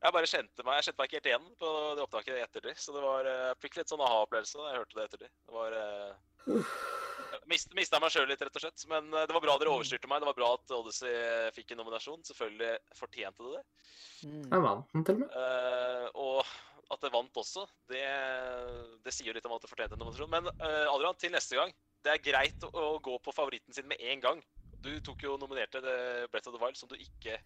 jeg 0.00 0.14
bare 0.16 0.28
kjente 0.30 0.64
meg 0.64 0.78
jeg 0.78 0.88
kjente 0.88 1.00
meg 1.00 1.08
ikke 1.08 1.18
helt 1.18 1.30
igjen 1.30 1.48
på 1.60 1.70
det 1.96 2.04
opptaket 2.06 2.40
etter 2.40 2.64
det. 2.64 2.76
Så 2.80 2.94
det 2.96 3.04
var, 3.04 3.28
eh, 3.28 3.46
jeg 3.50 3.60
fikk 3.66 3.80
litt 3.80 3.92
sånn 3.92 4.04
aha-opplevelse 4.04 4.60
da 4.60 4.70
jeg 4.70 4.80
hørte 4.80 4.98
det 4.98 5.06
etter 5.08 5.24
Det 5.26 5.56
var 5.56 5.76
eh, 5.76 6.60
mist, 7.50 7.74
Mista 7.76 8.00
meg 8.02 8.12
sjøl 8.14 8.28
litt, 8.30 8.42
rett 8.42 8.56
og 8.56 8.64
slett. 8.64 8.86
Men 8.90 9.10
eh, 9.12 9.26
det 9.28 9.36
var 9.36 9.44
bra 9.44 9.56
dere 9.60 9.74
overstyrte 9.74 10.10
meg. 10.10 10.22
Det 10.22 10.30
var 10.30 10.38
bra 10.38 10.50
at 10.56 10.74
Odyssey 10.76 11.12
eh, 11.12 11.50
fikk 11.56 11.74
en 11.74 11.82
nominasjon. 11.82 12.24
Selvfølgelig 12.30 12.72
fortjente 12.98 13.46
det 13.46 13.58
det. 13.58 13.62
Mm. 14.24 14.42
Jeg 14.46 14.64
vant 14.66 14.94
den 14.94 15.06
til 15.06 15.18
og 15.18 15.22
med. 15.24 15.36
Uh, 15.36 16.06
og 16.20 16.54
at 16.90 17.04
det 17.04 17.12
vant 17.14 17.38
også, 17.42 17.66
det, 17.92 18.06
det 19.04 19.14
sier 19.14 19.30
jo 19.30 19.36
litt 19.36 19.46
om 19.46 19.54
at 19.54 19.64
det 19.64 19.70
fortjente 19.70 19.96
en 19.96 20.02
nominasjon. 20.04 20.32
Men 20.32 20.50
uh, 20.50 20.86
Adrian, 20.94 21.18
til 21.20 21.34
neste 21.34 21.60
gang. 21.60 21.74
Det 22.00 22.14
er 22.14 22.24
greit 22.24 22.64
å, 22.64 22.70
å 22.72 22.90
gå 23.04 23.18
på 23.20 23.34
favoritten 23.36 23.76
sin 23.76 23.88
med 23.90 24.00
en 24.00 24.24
gang. 24.24 24.38
Du 24.82 25.00
tok 25.04 25.22
jo 25.22 25.34
nominerte 25.40 25.80
Breath 26.32 26.48
of 26.48 26.54
the 26.54 26.60
Wild, 26.62 26.76
som 26.78 26.88
du 26.88 26.94
ikke 26.96 27.36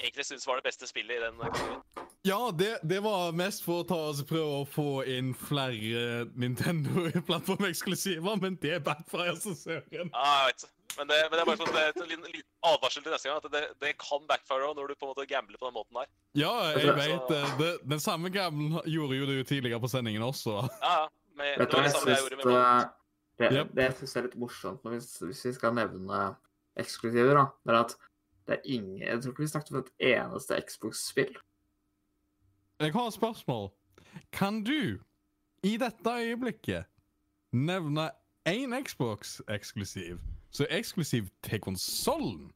egentlig 0.00 0.24
syns 0.26 0.46
var 0.48 0.56
det 0.58 0.64
beste 0.66 0.86
spillet 0.90 1.18
i 1.18 1.20
den 1.22 1.36
kategorien. 1.38 1.82
Ja, 2.26 2.38
det, 2.58 2.72
det 2.90 2.98
var 3.04 3.30
mest 3.38 3.62
for 3.64 3.84
å 3.84 3.86
ta 3.86 3.98
altså, 4.08 4.24
prøve 4.26 4.56
å 4.62 4.64
få 4.68 4.86
inn 5.08 5.30
flere 5.38 6.24
Nintendo-plattformeksklusiver, 6.34 8.34
men 8.42 8.58
det 8.62 8.80
backfire 8.86 9.36
så 9.40 9.54
søren. 9.56 10.10
Ja, 10.10 10.32
jeg 10.48 10.52
vet. 10.52 10.66
Men 10.98 11.06
det, 11.12 11.16
men 11.30 11.36
det 11.36 11.42
er 11.44 11.46
bare 11.46 11.60
sånn, 11.60 11.70
det 11.76 11.82
er 11.84 11.92
en 12.02 12.10
liten, 12.10 12.42
advarsel 12.66 13.02
til 13.04 13.12
neste 13.14 13.28
gang. 13.30 13.38
At 13.38 13.52
det, 13.54 13.62
det 13.84 13.92
kan 14.02 14.24
backfire 14.26 14.72
når 14.74 14.84
du 14.90 14.94
på 14.98 15.06
en 15.06 15.12
måte 15.12 15.28
gambler 15.30 15.58
på 15.60 15.68
den 15.68 15.76
måten 15.78 15.94
der. 16.00 16.08
Ja, 16.40 16.52
jeg 16.72 16.88
Altså- 16.88 16.96
vet 16.98 17.24
det. 17.30 17.42
det. 17.60 17.70
Den 17.94 18.02
samme 18.02 18.28
gamlen 18.34 18.80
gjorde 18.88 19.14
jo 19.20 19.24
du 19.30 19.36
tidligere 19.46 19.78
på 19.84 19.90
sendingen 19.92 20.22
også. 20.26 20.54
Ja, 20.82 20.94
ja. 21.04 21.08
Med, 21.38 21.54
det 21.60 21.70
var 21.70 21.86
det 21.86 21.94
samme 21.94 22.10
jeg 22.16 22.22
gjorde 22.24 22.38
med 22.42 22.50
Mold. 22.50 22.90
det, 23.38 23.48
Yep. 23.54 23.68
det 23.78 23.82
jeg 23.84 23.94
synes 24.00 24.12
er 24.18 24.24
litt 24.26 24.34
morsomt 24.42 24.82
hvis, 24.90 25.06
hvis 25.22 25.42
vi 25.46 25.52
skal 25.54 25.70
nevne 25.76 26.18
eksklusiver, 26.78 27.34
da, 27.36 27.44
det 27.64 27.74
er 27.74 27.80
at 27.80 27.96
det 28.48 28.56
er 28.56 28.70
ingen 28.72 29.02
Jeg 29.02 29.20
tror 29.20 29.34
ikke 29.34 29.44
vi 29.44 29.50
snakket 29.50 29.74
om 29.74 29.82
et 29.82 29.90
eneste 30.14 30.56
Xbox-spill. 30.68 31.34
Jeg 32.80 32.92
har 32.94 33.06
et 33.06 33.14
spørsmål. 33.14 33.70
Kan 34.32 34.62
du 34.64 34.98
i 35.62 35.76
dette 35.76 36.10
øyeblikket 36.10 36.84
nevne 37.52 38.10
én 38.48 38.72
Xbox-eksklusiv 38.84 40.18
som 40.50 40.66
er 40.68 40.78
eksklusiv 40.78 41.28
til 41.44 41.60
konsollen 41.60 42.52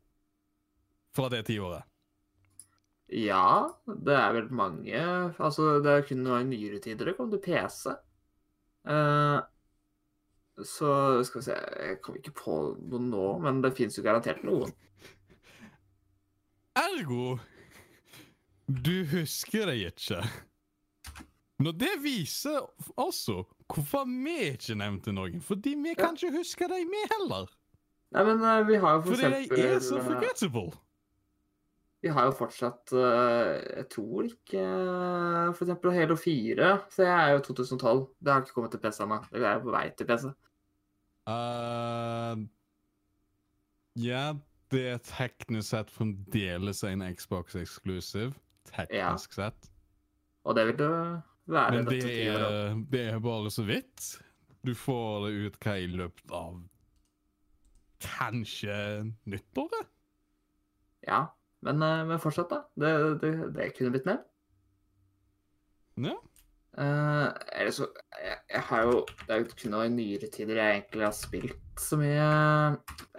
fra 1.16 1.28
det 1.28 1.44
tiåret? 1.50 1.84
Ja, 3.12 3.68
det 3.84 4.14
er 4.16 4.32
vel 4.32 4.48
mange 4.52 4.96
Altså, 5.36 5.82
det 5.84 5.92
er 5.92 6.06
kun 6.08 6.22
nå 6.24 6.38
i 6.38 6.46
nyere 6.48 6.80
tider 6.80 7.10
det 7.10 7.16
kom 7.18 7.30
til 7.30 7.42
PC. 7.44 7.92
Eh, 8.88 9.40
så 10.60 11.22
skal 11.24 11.40
vi 11.40 11.44
se 11.46 11.54
Jeg 11.56 12.00
kommer 12.04 12.20
ikke 12.20 12.34
på 12.42 12.56
noe 12.76 13.06
nå, 13.06 13.26
men 13.44 13.62
det 13.64 13.72
fins 13.78 13.96
jo 13.98 14.04
garantert 14.04 14.44
noen. 14.46 14.72
Ergo 16.78 17.38
du 18.66 19.04
husker 19.10 19.66
det 19.66 19.74
ikke. 19.90 20.22
Når 21.62 21.72
det 21.72 21.90
viser 22.02 22.62
også 22.96 23.42
hvorfor 23.72 24.06
vi 24.06 24.36
ikke 24.52 24.76
nevnte 24.78 25.12
noen. 25.12 25.40
Fordi 25.40 25.74
vi 25.82 25.94
kan 25.98 26.16
ikke 26.16 26.36
huske 26.38 26.68
deg, 26.70 26.86
vi 26.90 27.02
heller. 27.14 27.50
Nei, 28.12 28.24
men 28.28 28.42
uh, 28.44 28.60
vi 28.68 28.78
har 28.80 28.98
jo 28.98 29.04
for 29.04 29.14
Fordi 29.14 29.28
eksempel 29.28 29.56
de 29.56 29.68
er 29.68 29.78
så 29.80 30.00
forgettable. 30.04 30.72
Vi 32.02 32.10
har 32.10 32.26
jo 32.26 32.34
fortsatt 32.34 32.92
eh, 32.98 33.50
Jeg 33.78 33.86
tror 33.94 34.26
ikke 34.26 34.62
eh, 34.62 35.50
For 35.54 35.66
eksempel 35.66 35.94
Halo 35.94 36.16
4. 36.18 36.70
Så 36.90 37.04
jeg 37.06 37.12
er 37.14 37.36
jo 37.36 37.44
2012. 37.46 38.00
Det 38.18 38.32
har 38.32 38.42
ikke 38.42 38.56
kommet 38.56 38.74
til 38.74 38.82
PC 38.82 39.04
ennå. 39.04 39.20
Det 39.30 39.44
er 39.46 39.60
på 39.62 39.74
vei 39.74 39.84
til 39.98 40.08
PC. 40.08 40.32
Uh, 41.30 42.40
ja, 44.02 44.32
det 44.74 44.82
er 44.90 45.04
teknisk 45.06 45.68
sett 45.68 45.92
fremdeles 45.94 46.82
en 46.88 47.04
Xbox 47.14 47.54
exclusive. 47.60 48.32
Teknisk 48.72 49.36
sett. 49.38 49.70
Og 50.42 50.58
det 50.58 50.66
vil 50.72 50.80
det 50.80 50.90
være 51.52 51.76
Men 51.76 51.86
det 51.86 52.02
er, 52.26 52.74
det 52.90 53.04
er 53.12 53.22
bare 53.22 53.50
så 53.50 53.62
vidt. 53.62 54.08
Du 54.66 54.74
får 54.74 55.28
det 55.28 55.32
ut 55.46 55.60
hva 55.62 55.76
i 55.78 55.86
løpet 55.90 56.34
av 56.34 56.58
kanskje 58.02 58.74
nyttåret? 59.30 59.86
Ja. 61.06 61.26
Men, 61.62 61.82
eh, 61.82 62.02
men 62.08 62.18
fortsatt, 62.22 62.50
da. 62.50 62.62
Det, 62.78 62.92
det, 63.22 63.32
det 63.54 63.70
kunne 63.76 63.90
blitt 63.94 64.06
nevnt. 64.08 64.28
Ja. 66.02 66.14
Eller 67.52 67.70
så 67.76 67.84
jeg, 68.16 68.36
jeg 68.48 68.60
har 68.64 68.82
jo 68.88 69.02
Det 69.26 69.34
er 69.34 69.42
jo 69.42 69.48
kun 69.60 69.74
i 69.76 69.88
nyere 69.92 70.30
tider 70.32 70.56
jeg 70.56 70.76
egentlig 70.78 71.04
har 71.04 71.12
spilt 71.12 71.58
så 71.82 71.98
mye 72.00 72.28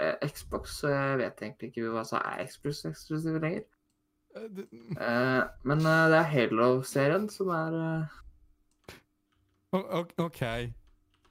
uh, 0.01 0.25
Xbox, 0.25 0.79
så 0.79 0.89
jeg 0.89 1.19
vet 1.21 1.43
egentlig 1.45 1.69
ikke 1.69 1.91
hva 1.93 2.01
som 2.09 2.17
er 2.25 2.47
Xbox 2.49 2.81
eksklusiv 2.89 3.37
lenger. 3.43 3.67
Uh, 4.35 4.47
det- 4.57 4.67
Eh, 4.97 5.43
men 5.69 5.79
det 5.85 6.17
er 6.17 6.23
Halo-serien 6.33 7.29
som 7.29 7.49
er 7.53 7.77
OK. 9.73 10.41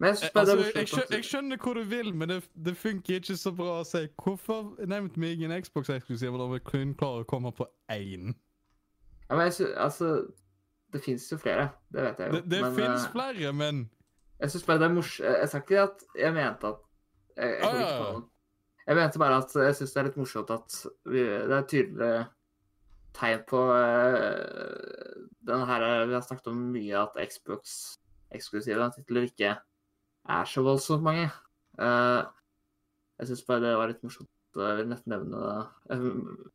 Men 0.03 0.17
jeg 0.17 0.33
Eh, 0.35 0.41
Altså, 0.41 0.57
er 0.59 0.81
jeg, 0.81 0.89
skjønner, 0.89 1.15
jeg 1.15 1.25
skjønner 1.25 1.59
hvor 1.63 1.75
du 1.79 1.83
vil, 1.87 2.09
men 2.15 2.29
det, 2.29 2.41
det 2.59 2.73
funker 2.77 3.21
ikke 3.21 3.37
så 3.39 3.53
bra 3.55 3.77
å 3.81 3.87
si. 3.87 4.01
Hvorfor 4.19 4.73
nevnte 4.91 5.21
vi 5.23 5.31
ingen 5.37 5.55
Xbox-eksklusiver 5.63 6.43
da 6.43 6.49
vi 6.51 6.59
kun 6.67 6.95
klarer 6.99 7.23
å 7.23 7.29
komme 7.31 7.53
på 7.55 7.69
én? 7.95 8.33
Ja, 9.29 9.37
men 9.39 9.47
jeg 9.47 9.71
altså 9.79 10.27
Det 10.93 11.01
fins 11.05 11.31
jo 11.31 11.39
flere, 11.39 11.71
det 11.95 12.03
vet 12.03 12.19
jeg 12.19 12.29
jo. 12.29 12.35
Det, 12.35 12.43
det 12.51 12.61
men, 12.67 12.75
fins 12.81 13.07
eh, 13.07 13.13
flere, 13.15 13.53
men 13.57 13.81
Jeg 14.43 14.51
syns 14.51 14.67
bare 14.67 14.83
det 14.83 14.91
er 14.91 14.95
morsomt 14.99 15.29
Jeg 15.39 15.49
sa 15.49 15.63
ikke 15.63 15.81
at 15.87 16.05
jeg 16.19 16.35
mente 16.35 16.75
at 16.75 16.85
Jeg, 17.39 17.55
jeg, 17.63 17.65
Ah. 17.71 17.87
ja. 17.87 18.21
jeg 18.91 18.97
mente 18.99 19.23
bare 19.23 19.39
at 19.39 19.55
jeg 19.55 19.79
syns 19.79 19.95
det 19.95 20.01
er 20.03 20.09
litt 20.11 20.21
morsomt 20.21 20.51
at 20.51 20.79
vi, 21.07 21.23
det 21.23 21.59
er 21.61 21.69
tydelig 21.71 22.13
tegn 23.17 23.45
på 23.49 23.61
uh, 23.71 25.27
den 25.47 25.67
her 25.71 26.07
Vi 26.11 26.19
har 26.19 26.27
snakket 26.27 26.51
om 26.51 26.59
mye 26.75 27.07
at 27.07 27.23
Xbox-eksklusive 27.31 28.91
titler 28.99 29.31
ikke 29.31 29.55
er 30.29 30.45
så 30.45 30.63
voldsomt 30.63 31.03
mange. 31.03 31.31
Uh, 31.79 32.23
jeg 33.19 33.29
syns 33.31 33.45
bare 33.49 33.61
det 33.65 33.77
var 33.79 33.89
litt 33.93 34.03
morsomt. 34.03 34.29
Jeg 34.55 34.77
vil 34.83 34.89
nesten 34.91 35.15
nevne 35.15 35.39
det. 35.41 35.63
Jeg 35.89 35.99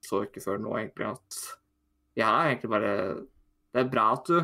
så 0.06 0.22
ikke 0.27 0.44
før 0.44 0.60
nå 0.61 0.76
egentlig 0.77 1.07
at 1.10 1.38
Ja, 2.18 2.30
egentlig 2.45 2.69
bare 2.69 2.91
Det 3.73 3.81
er 3.81 3.89
bra 3.89 4.11
at 4.14 4.26
du 4.30 4.44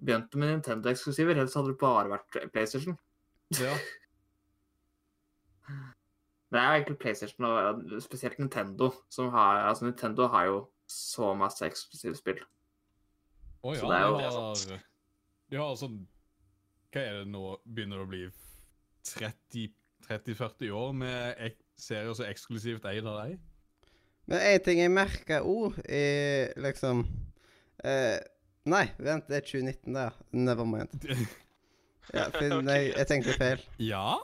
begynte 0.00 0.38
med 0.38 0.48
Nintendo-eksklusiver, 0.54 1.34
ellers 1.36 1.54
hadde 1.54 1.72
det 1.74 1.78
bare 1.80 2.08
vært 2.08 2.52
PlayStation. 2.52 2.98
ja. 3.60 3.74
Det 6.48 6.56
er 6.56 6.78
egentlig 6.78 6.96
PlayStation 6.98 7.44
og 7.44 7.82
spesielt 8.00 8.38
Nintendo 8.40 8.86
som 9.12 9.28
har 9.34 9.66
Altså, 9.68 9.84
Nintendo 9.84 10.28
har 10.32 10.46
jo 10.48 10.68
så 10.88 11.34
masse 11.36 11.60
eksklusive 11.66 12.16
spill. 12.16 12.38
Å 13.64 13.74
ja, 13.74 13.80
Så 13.80 13.88
det 13.90 13.96
er 13.98 14.06
jo- 14.06 14.12
de 14.16 14.18
Det 14.18 14.24
er 14.24 14.30
sant. 14.30 14.82
de 15.50 15.56
har 15.56 15.74
sånn 15.76 16.06
Hva 16.92 17.00
er 17.02 17.12
det 17.18 17.26
nå? 17.28 17.58
Begynner 17.68 17.98
å 18.00 18.08
bli 18.08 18.30
30 18.30 18.47
30-40 19.16 20.72
år 20.76 20.92
med 20.96 21.56
serier 21.78 22.14
som 22.16 22.28
eksklusivt 22.28 22.86
eier 22.90 23.06
av 23.08 23.22
deg? 23.22 23.38
Men 24.28 24.44
en 24.44 24.64
ting 24.64 24.82
jeg 24.82 24.92
merka 24.92 25.40
òg, 25.46 25.78
er 25.88 26.52
liksom 26.60 27.06
eh, 27.84 28.18
Nei, 28.68 28.84
vent, 29.00 29.24
det 29.30 29.38
er 29.38 29.44
2019, 29.46 29.94
det. 29.96 30.08
Never 30.36 30.66
mind. 30.68 31.06
Ja, 32.08 32.22
for, 32.32 32.40
jeg, 32.40 32.62
nei, 32.64 32.76
jeg 32.88 33.04
tenkte 33.04 33.34
feil. 33.36 33.60
ja? 33.84 34.14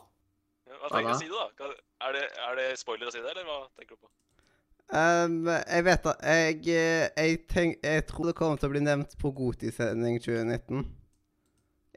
Hva 0.81 0.89
tenker 0.89 1.11
du 1.11 1.13
å 1.13 1.19
si 1.21 1.27
det, 1.29 1.41
da? 1.61 1.67
Er 2.09 2.15
det, 2.17 2.23
er 2.47 2.55
det 2.57 2.69
spoiler 2.81 3.11
å 3.11 3.13
si 3.13 3.21
det, 3.21 3.29
eller 3.29 3.45
hva 3.45 3.59
tenker 3.77 3.99
du 3.99 4.07
på? 4.07 4.09
Um, 4.93 5.49
jeg 5.49 5.85
vet 5.87 6.03
da 6.05 6.13
Jeg, 6.29 6.57
eh, 6.69 7.05
jeg, 7.17 7.39
tenk, 7.49 7.79
jeg 7.85 8.05
tror 8.09 8.29
det 8.29 8.35
kommer 8.37 8.61
til 8.61 8.69
å 8.69 8.73
bli 8.75 8.83
nevnt 8.85 9.17
på 9.21 9.33
Goti-sending 9.37 10.17
2019. 10.21 10.85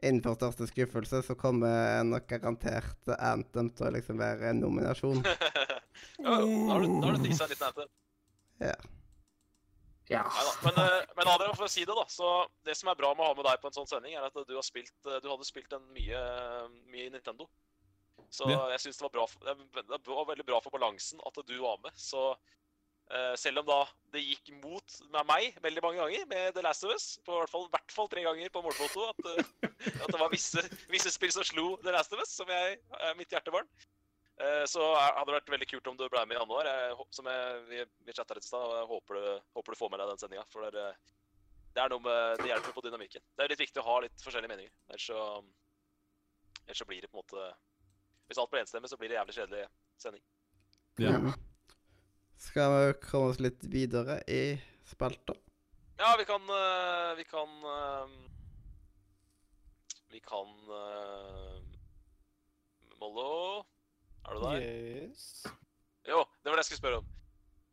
Innenfor 0.02 0.36
største 0.38 0.68
skuffelse 0.70 1.22
så 1.26 1.34
kommer 1.34 2.04
nok 2.06 2.28
garantert 2.30 3.08
Anthem 3.18 3.70
til 3.74 3.88
å 3.88 3.94
liksom 3.96 4.20
være 4.20 4.52
en 4.52 4.60
nominasjon. 4.62 5.24
Ja, 6.22 6.36
da 6.38 6.44
har 6.70 6.84
du, 6.84 6.86
da 7.02 7.08
har 7.08 7.16
du 7.18 7.24
tisa 7.24 7.44
en 7.44 7.50
liten 7.50 7.66
Anthem. 7.66 7.88
Ja. 8.62 8.74
Neida. 10.08 10.52
Men, 10.64 10.78
eh, 10.84 11.08
men 11.18 11.28
Adrian, 11.28 11.56
for 11.58 11.66
å 11.66 11.70
si 11.72 11.82
det, 11.84 11.94
da. 11.98 12.04
Så 12.08 12.28
det 12.64 12.76
som 12.78 12.88
er 12.92 12.96
bra 13.00 13.10
med 13.14 13.24
å 13.26 13.32
ha 13.32 13.34
med 13.36 13.44
deg 13.48 13.58
på 13.60 13.68
en 13.68 13.74
sånn 13.76 13.88
sending, 13.90 14.14
er 14.16 14.24
at 14.28 14.38
du 14.48 14.54
har 14.56 14.64
spilt 14.64 14.94
eh, 15.10 15.18
Du 15.24 15.26
hadde 15.28 15.44
spilt 15.48 15.74
en 15.76 15.84
mye, 15.96 16.22
mye 16.94 17.10
Nintendo. 17.12 17.48
Så 18.30 18.48
Ja. 18.48 18.60
jeg 18.74 18.80
syns 18.86 18.98
det 19.00 19.04
var 19.08 19.14
bra 19.18 19.26
for, 19.26 19.42
det 19.44 19.98
var 20.06 20.30
veldig 20.30 20.46
bra 20.48 20.60
for 20.64 20.74
balansen 20.74 21.20
at 21.26 21.42
du 21.48 21.54
var 21.60 21.78
med. 21.84 21.92
Så 21.98 22.30
selv 23.40 23.62
om 23.62 23.66
da 23.68 23.78
det 24.12 24.20
gikk 24.20 24.50
mot 24.62 24.96
med 25.12 25.28
meg 25.28 25.56
veldig 25.64 25.82
mange 25.84 26.00
ganger 26.02 26.24
med 26.28 26.54
The 26.56 26.64
Last 26.64 26.84
of 26.84 26.92
Us, 26.92 27.06
på 27.24 27.36
hvert 27.38 27.52
fall, 27.52 27.66
i 27.68 27.72
hvert 27.72 27.94
fall 27.94 28.10
tre 28.12 28.24
ganger 28.24 28.50
på 28.52 28.62
målfoto, 28.64 29.06
at, 29.12 29.28
eh, 29.32 29.68
at 30.02 30.10
det 30.12 30.20
var 30.20 30.32
visse, 30.32 30.64
visse 30.92 31.12
spill 31.14 31.32
som 31.32 31.46
slo 31.46 31.70
The 31.84 31.94
Last 31.94 32.12
of 32.12 32.20
Us, 32.20 32.34
som 32.36 32.50
jeg 32.52 32.78
er 33.00 33.16
mitt 33.18 33.32
hjertebarn. 33.32 33.68
Eh, 34.38 34.64
Så 34.70 34.84
hadde 34.94 35.26
det 35.30 35.38
vært 35.38 35.52
veldig 35.56 35.70
kult 35.72 35.88
om 35.92 35.96
du 35.98 36.04
ble 36.06 36.24
med 36.28 36.36
i 36.36 36.40
januar. 36.40 36.68
Jeg, 36.68 37.06
som 37.16 37.30
jeg, 37.32 37.62
vi, 37.70 37.84
vi 38.06 38.16
chatta 38.16 38.36
litt 38.36 38.46
i 38.46 38.50
stad, 38.50 38.76
håper 38.92 39.18
du, 39.20 39.30
håper 39.56 39.74
du 39.74 39.80
får 39.80 39.92
med 39.94 40.02
deg 40.02 40.12
den 40.12 40.22
sendinga. 40.24 40.44
For 40.52 40.68
det 40.68 40.84
er, 40.84 41.00
det 41.74 41.84
er 41.84 41.94
noe 41.94 42.04
med 42.04 42.42
Det 42.42 42.52
hjelper 42.52 42.76
på 42.76 42.84
dynamikken. 42.86 43.24
Det 43.36 43.44
er 43.44 43.52
litt 43.54 43.64
viktig 43.64 43.82
å 43.82 43.88
ha 43.88 43.98
litt 44.04 44.24
forskjellige 44.24 44.52
meninger. 44.52 44.74
Ellers 44.92 45.08
så, 45.10 45.24
ellers 46.66 46.84
så 46.84 46.88
blir 46.88 47.02
det 47.04 47.10
på 47.12 47.18
en 47.18 47.24
måte 47.24 47.50
Hvis 48.28 48.40
alt 48.40 48.52
blir 48.52 48.60
enstemmig, 48.60 48.92
så 48.92 49.00
blir 49.00 49.08
det 49.08 49.16
jævlig 49.16 49.38
kjedelig 49.40 49.66
sending. 49.98 50.24
Ja. 51.00 51.14
Skal 52.38 52.70
vi 52.72 52.92
komme 53.02 53.32
oss 53.32 53.40
litt 53.42 53.64
videre 53.66 54.20
i 54.30 54.54
spalta? 54.86 55.34
Ja, 55.98 56.14
vi 56.18 56.24
kan 56.24 56.42
eh, 56.54 57.16
Vi 57.18 57.24
kan 57.26 57.48
eh, 57.74 58.12
Vi 60.14 60.20
kan 60.22 60.52
eh, 60.78 61.58
Mollo, 62.98 63.64
er 64.26 64.34
du 64.34 64.42
der? 64.42 64.62
Yes. 64.62 65.46
Jo, 66.08 66.24
det 66.42 66.50
var 66.50 66.58
det 66.58 66.64
jeg 66.64 66.68
skulle 66.70 66.80
spørre 66.80 66.98
om. 67.02 67.10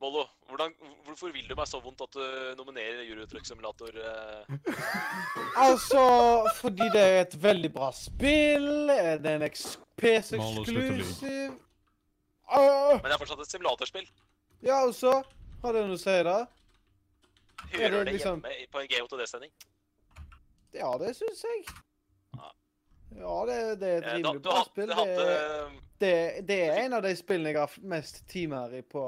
Mollo, 0.04 0.26
hvordan, 0.50 0.74
hvorfor 1.08 1.32
vil 1.34 1.48
du 1.50 1.56
meg 1.58 1.70
så 1.70 1.80
vondt 1.82 2.04
at 2.06 2.14
du 2.14 2.26
nominerer 2.60 3.02
Eurotruck 3.08 3.48
Simulator? 3.48 3.90
eh? 3.96 4.58
Altså, 5.66 6.04
fordi 6.60 6.90
det 6.94 7.02
er 7.02 7.20
et 7.24 7.36
veldig 7.42 7.72
bra 7.74 7.90
spill. 7.96 8.70
Det 8.92 9.32
er 9.32 9.40
en. 9.40 9.48
PC-eksklusiv. 9.98 11.56
Men 12.52 13.08
det 13.08 13.16
er 13.16 13.22
fortsatt 13.24 13.42
et 13.42 13.56
simulatorspill. 13.56 14.06
Ja, 14.62 14.86
og 14.88 14.94
så 14.96 15.24
har 15.64 15.74
det 15.74 15.86
noe 15.88 15.98
å 15.98 16.02
si, 16.02 16.16
da. 16.24 16.38
Er 17.74 17.78
Hører 17.78 17.90
det 17.92 18.06
det 18.06 18.14
liksom- 18.14 18.42
hjemme 18.44 18.68
på 18.72 18.80
en 18.82 18.88
GOTD-sending? 18.88 19.52
Ja, 20.74 20.98
det 20.98 21.16
syns 21.16 21.44
jeg. 21.44 21.66
Ja. 22.36 22.52
Ja, 23.16 23.46
det, 23.46 23.80
det 23.80 23.90
er 23.90 23.98
et 23.98 24.04
Eh, 24.06 24.16
rimelig 24.18 24.42
bra 24.44 24.64
spill. 24.66 24.88
Det, 24.88 25.72
det, 26.00 26.48
det 26.48 26.60
er 26.70 26.82
en 26.86 26.94
av 26.94 27.02
de 27.04 27.16
spillene 27.16 27.50
jeg 27.54 27.58
har 27.60 27.72
mest 27.82 28.28
timer 28.28 28.74
i 28.76 28.82
på 28.82 29.04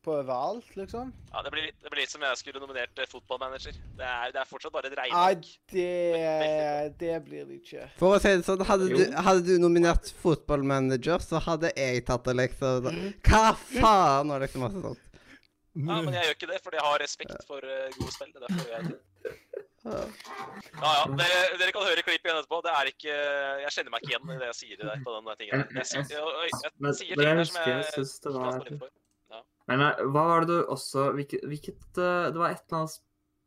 På 0.00 0.14
overalt, 0.16 0.68
liksom. 0.80 1.10
Ja, 1.32 1.42
det 1.44 1.50
blir, 1.52 1.66
litt- 1.66 1.76
det 1.84 1.90
blir 1.92 2.00
litt 2.00 2.08
som 2.12 2.22
jeg 2.24 2.38
skulle 2.40 2.60
nominert 2.62 2.96
eh, 3.02 3.08
fotballmanager. 3.10 3.74
Det 3.98 4.06
er, 4.08 4.30
det 4.32 4.40
er 4.40 4.48
fortsatt 4.48 4.72
bare 4.72 4.88
et 4.88 4.94
Nei, 4.96 5.04
regneark. 5.10 5.50
det, 5.74 6.94
det 7.02 7.18
blir 7.26 7.44
det 7.50 7.58
ikke. 7.60 7.84
For 8.00 8.16
å 8.16 8.20
si 8.22 8.32
det 8.32 8.46
sånn, 8.46 8.64
hadde 8.64 8.88
du, 8.88 9.02
hadde 9.26 9.44
du 9.44 9.58
nominert 9.60 10.08
fotballmanager, 10.22 11.20
så 11.20 11.42
hadde 11.44 11.74
jeg 11.76 12.00
tatt 12.08 12.24
det 12.30 12.36
liksom 12.40 12.88
Hva 13.28 13.44
faen? 13.60 14.32
Og 14.32 14.40
liksom 14.46 14.64
masse 14.64 14.80
sånt. 14.88 15.04
Ja, 15.76 16.00
men 16.02 16.16
jeg 16.16 16.24
gjør 16.30 16.34
ikke 16.38 16.48
det, 16.50 16.62
fordi 16.64 16.80
jeg 16.80 16.86
har 16.88 16.98
respekt 17.04 17.44
for 17.46 17.68
eh, 17.76 17.92
gode 18.00 18.14
spill. 18.16 18.32
Det 18.32 18.40
er 18.40 18.48
derfor 18.48 18.72
jeg. 18.72 18.96
Ja, 19.80 20.00
ja. 20.80 21.04
Dere, 21.16 21.36
dere 21.60 21.72
kan 21.72 21.86
høre 21.88 22.02
klipp 22.04 22.24
igjen 22.26 22.40
etterpå. 22.40 22.58
Det 22.66 22.72
er 22.76 22.88
ikke 22.90 23.14
Jeg 23.62 23.70
kjenner 23.76 23.94
meg 23.94 24.02
ikke 24.04 24.10
igjen 24.16 24.32
i 24.34 24.40
det 24.42 24.48
jeg 24.50 24.58
sier 24.58 24.74
i 24.74 24.80
det, 24.80 24.96
på 25.04 25.14
den 25.14 25.30
tingen. 25.40 25.62
Jeg, 25.76 25.86
sier- 25.92 26.10
jeg, 26.16 26.32
jeg, 26.40 26.58
jeg, 26.64 26.72
Men, 26.84 26.96
sier 26.98 27.14
ting 27.14 27.28
jeg 27.28 27.38
der 27.38 27.48
som 27.48 27.60
jeg, 27.60 27.68
jeg 27.68 27.76
jeg 27.76 27.86
jeg, 27.86 28.10
det 28.24 28.34
jeg, 28.34 28.74
jeg 28.74 28.80
var 28.80 28.90
innenfor. 29.70 30.02
Men 30.04 30.12
hva 30.14 30.24
var 30.28 30.44
det 30.44 30.50
du 30.50 30.72
også 30.74 31.10
Hvilket, 31.16 31.46
hvilket 31.46 32.00
eh, 32.00 32.26
Det 32.32 32.40
var 32.40 32.54
et 32.54 32.62
eller 32.66 32.82
annet 32.82 32.98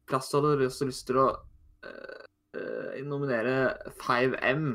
plass 0.09 0.31
du 0.31 0.39
hadde 0.39 0.67
også 0.67 0.87
lyst 0.89 1.05
til 1.07 1.19
å 1.21 1.27
uh, 1.31 2.97
nominere 3.07 3.71
5M, 4.01 4.65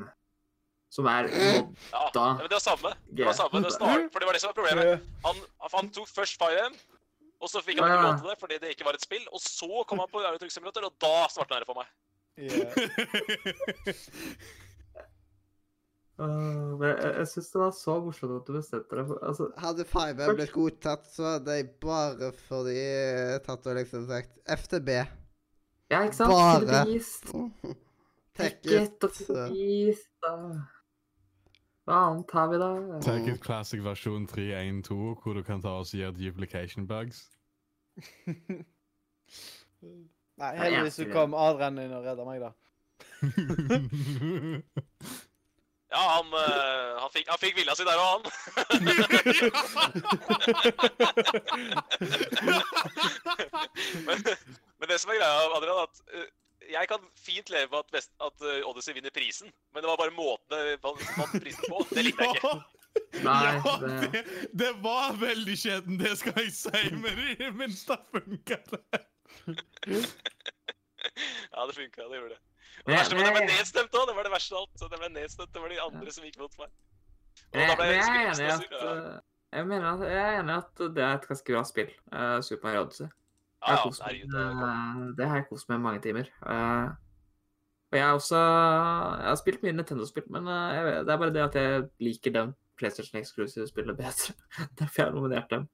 som 0.88 1.08
er 1.12 1.28
modda 1.28 1.74
Ja, 1.92 2.30
men 2.38 2.46
det 2.46 2.56
var 2.56 2.62
samme. 2.64 2.92
Det 3.12 3.26
var 3.28 3.36
samme. 3.36 3.60
Det 3.66 3.74
start, 3.74 4.06
for 4.14 4.24
det 4.24 4.28
var 4.30 4.38
det 4.38 4.40
som 4.40 4.54
var 4.54 4.56
problemet. 4.56 5.04
Han, 5.26 5.42
han 5.74 5.90
tok 5.92 6.08
først 6.08 6.40
5M, 6.40 6.78
og 7.44 7.52
så 7.52 7.60
fikk 7.60 7.82
han 7.82 7.92
ikke 7.92 8.06
lov 8.06 8.22
til 8.22 8.32
det 8.32 8.38
fordi 8.40 8.58
det 8.62 8.72
ikke 8.72 8.88
var 8.88 8.96
et 8.96 9.04
spill. 9.04 9.28
Og 9.36 9.44
så 9.44 9.84
kom 9.90 10.00
han 10.00 10.08
på 10.14 10.24
Eurotruck 10.24 10.54
Simulator, 10.54 10.88
og 10.88 10.96
da 10.96 11.28
svarte 11.28 11.52
han 11.52 11.60
her 11.60 11.68
for 11.68 11.76
meg. 11.76 11.92
Ja. 12.48 12.64
Øh, 16.20 16.78
men 16.78 16.88
jeg, 16.88 17.14
jeg 17.18 17.28
syns 17.28 17.50
det 17.52 17.60
var 17.60 17.70
så 17.70 18.00
morsomt 18.02 18.32
at 18.34 18.48
du 18.48 18.56
bestemte 18.56 18.96
deg 18.98 19.04
for 19.06 19.20
altså, 19.22 19.44
Hadde 19.62 19.84
Five 19.86 20.34
blitt 20.34 20.50
godtatt, 20.52 21.04
så 21.14 21.22
hadde 21.36 21.54
jeg 21.54 21.68
bare 21.84 22.32
fordi 22.48 22.74
tatt 23.46 23.68
og 23.70 23.78
liksom 23.78 24.08
sagt 24.08 24.32
FTB. 24.64 24.90
Ja, 25.92 26.02
ikke 26.02 26.16
sant? 26.18 26.34
Bare. 26.34 26.82
Take 28.38 28.58
og 28.66 28.82
it. 28.82 29.06
Killer 29.14 30.02
da. 30.22 30.32
Hva 31.88 32.02
annet 32.10 32.34
har 32.34 32.50
vi 32.50 32.58
da? 32.60 32.72
Take 33.06 33.32
it 33.32 33.40
classic 33.46 33.80
versjon 33.86 34.26
3.1.2, 34.28 34.98
hvor 35.22 35.38
du 35.38 35.42
kan 35.46 35.62
ta 35.62 35.78
og 35.78 35.86
gjøre 35.94 36.12
at 36.12 36.18
duplication 36.18 36.86
bugs. 36.90 37.22
Nei, 40.38 40.52
heldigvis 40.58 40.98
så 40.98 41.08
kom 41.14 41.34
Adrian 41.34 41.78
inn 41.78 41.94
og 41.94 42.04
redda 42.10 42.26
meg, 42.26 42.42
da. 42.42 42.50
Ja, 45.90 46.02
han, 46.18 46.26
uh, 46.34 46.98
han, 47.00 47.10
fikk, 47.14 47.28
han 47.32 47.38
fikk 47.40 47.56
vilja 47.56 47.72
si 47.78 47.84
der 47.88 47.96
og 47.96 48.08
han. 48.12 48.22
men, 54.06 54.18
men 54.78 54.88
det 54.90 54.98
som 55.00 55.10
er 55.12 55.16
greia, 55.20 55.56
Adrian, 55.56 55.82
at 55.86 55.94
uh, 56.14 56.26
jeg 56.68 56.84
kan 56.90 57.00
fint 57.16 57.48
leve 57.52 57.68
med 57.72 57.78
at, 57.84 57.90
best, 57.94 58.10
at 58.20 58.36
uh, 58.44 58.68
Odyssey 58.68 58.94
vinner 58.96 59.12
prisen, 59.14 59.48
men 59.72 59.82
det 59.84 59.88
var 59.90 60.00
bare 60.00 60.16
måten 60.16 60.48
det 60.52 60.78
vant 60.84 61.00
prisen 61.40 61.64
på. 61.70 61.76
Det 61.94 62.02
likte 62.08 62.22
jeg 62.28 62.34
ikke. 62.36 62.54
Nei, 63.22 63.44
ja, 63.46 63.62
det- 63.84 64.10
det, 64.12 64.22
det 64.58 64.72
var 64.84 65.08
veldig 65.20 65.56
skjeden, 65.60 65.94
det 66.00 66.14
skal 66.20 66.34
jeg 66.42 66.52
si, 66.56 66.80
men 66.98 67.14
i 67.30 67.32
det 67.40 67.52
minste 67.56 67.94
funka 68.12 68.56
det. 68.72 68.82
Ja, 71.52 71.60
det 71.68 71.74
funka, 71.78 72.00
det 72.10 72.16
gjorde 72.20 72.34
det. 72.34 72.42
Det 72.86 72.94
verste 72.94 73.16
var 73.18 73.28
det 73.28 73.32
ble 73.36 73.46
nedstemt 73.48 73.96
òg, 73.96 74.04
det 74.08 74.14
var 74.18 74.28
det 74.28 74.34
verste 74.34 74.54
av 74.54 74.62
alt. 74.64 74.76
Så 74.80 74.90
det 74.92 75.00
ble 75.00 75.10
nedstemt, 75.14 75.50
det 75.54 75.64
var 75.64 75.72
de 75.74 75.80
andre 75.84 76.14
som 76.14 76.28
gikk 76.28 76.38
mot 76.42 76.60
meg. 76.60 76.70
Og 77.48 77.58
da 77.58 77.64
jeg, 77.64 77.78
ble 77.78 77.88
men 77.88 77.96
jeg 77.96 78.12
enig 78.12 78.22
i 78.22 78.28
at 78.28 78.38
stressur, 78.38 78.76
ja. 78.76 78.92
eh, 78.92 79.18
jeg 79.56 79.68
mener 79.70 79.88
at 79.90 80.04
jeg 80.04 80.22
er 80.22 80.38
enig 80.42 80.54
i 80.54 80.58
at 80.58 80.84
det 80.96 81.04
er 81.04 81.16
et 81.16 81.28
ganske 81.32 81.54
bra 81.54 81.64
spill. 81.68 81.92
Uh, 82.12 82.38
Super 82.44 82.68
Mario 82.68 82.84
Odyssey. 82.84 83.08
Ja, 83.58 83.74
ja, 83.74 83.90
herregud. 83.90 84.32
det 84.34 84.46
godt. 84.46 84.64
eh, 84.70 85.04
det 85.18 85.28
har 85.28 85.40
jeg 85.40 85.48
kost 85.50 85.70
meg 85.72 85.84
mange 85.84 86.02
timer. 86.04 86.30
Uh, 86.42 86.88
og 87.88 87.96
jeg 87.96 88.04
har 88.04 88.18
også 88.18 88.38
Jeg 88.38 89.28
har 89.30 89.38
spilt 89.40 89.62
mye 89.64 89.72
Nintendo-spill, 89.72 90.26
men 90.34 90.48
jeg 90.48 91.04
det 91.08 91.12
er 91.14 91.20
bare 91.22 91.32
det 91.32 91.44
at 91.46 91.54
jeg 91.56 91.86
liker 92.04 92.34
den 92.34 92.52
PlayStation 92.78 93.20
Exclusive 93.20 93.66
spillet 93.68 93.96
bedre. 93.96 94.34
Derfor 94.78 95.02
jeg 95.02 95.06
har 95.08 95.14
nominert 95.16 95.50
dem. 95.50 95.68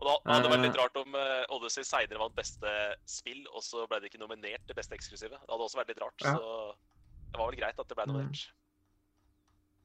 Og 0.00 0.06
da 0.08 0.32
hadde 0.32 0.46
det 0.46 0.52
vært 0.54 0.62
litt 0.64 0.76
Eh. 0.76 0.80
rart 0.82 0.96
om 0.96 1.14
uh, 1.14 1.44
Odyssey 1.52 1.84
seinere 1.84 2.18
vant 2.22 2.34
beste 2.34 2.70
spill, 3.04 3.42
og 3.52 3.60
så 3.62 3.86
ble 3.86 4.00
det 4.00 4.08
ikke 4.10 4.22
nominert 4.22 4.62
til 4.66 4.74
beste 4.78 4.96
eksklusive. 4.96 5.36
Det 5.36 5.50
hadde 5.50 5.66
også 5.66 5.76
vært 5.82 5.88
litt 5.92 6.00
rart, 6.00 6.24
Ja. 6.24 6.32
så 6.38 6.74
det 7.32 7.38
var 7.38 7.50
vel 7.50 7.60
greit 7.60 7.78
at 7.78 7.88
det 7.88 7.96
ble 7.96 8.06
Mm. 8.06 8.12
nominert. 8.14 8.46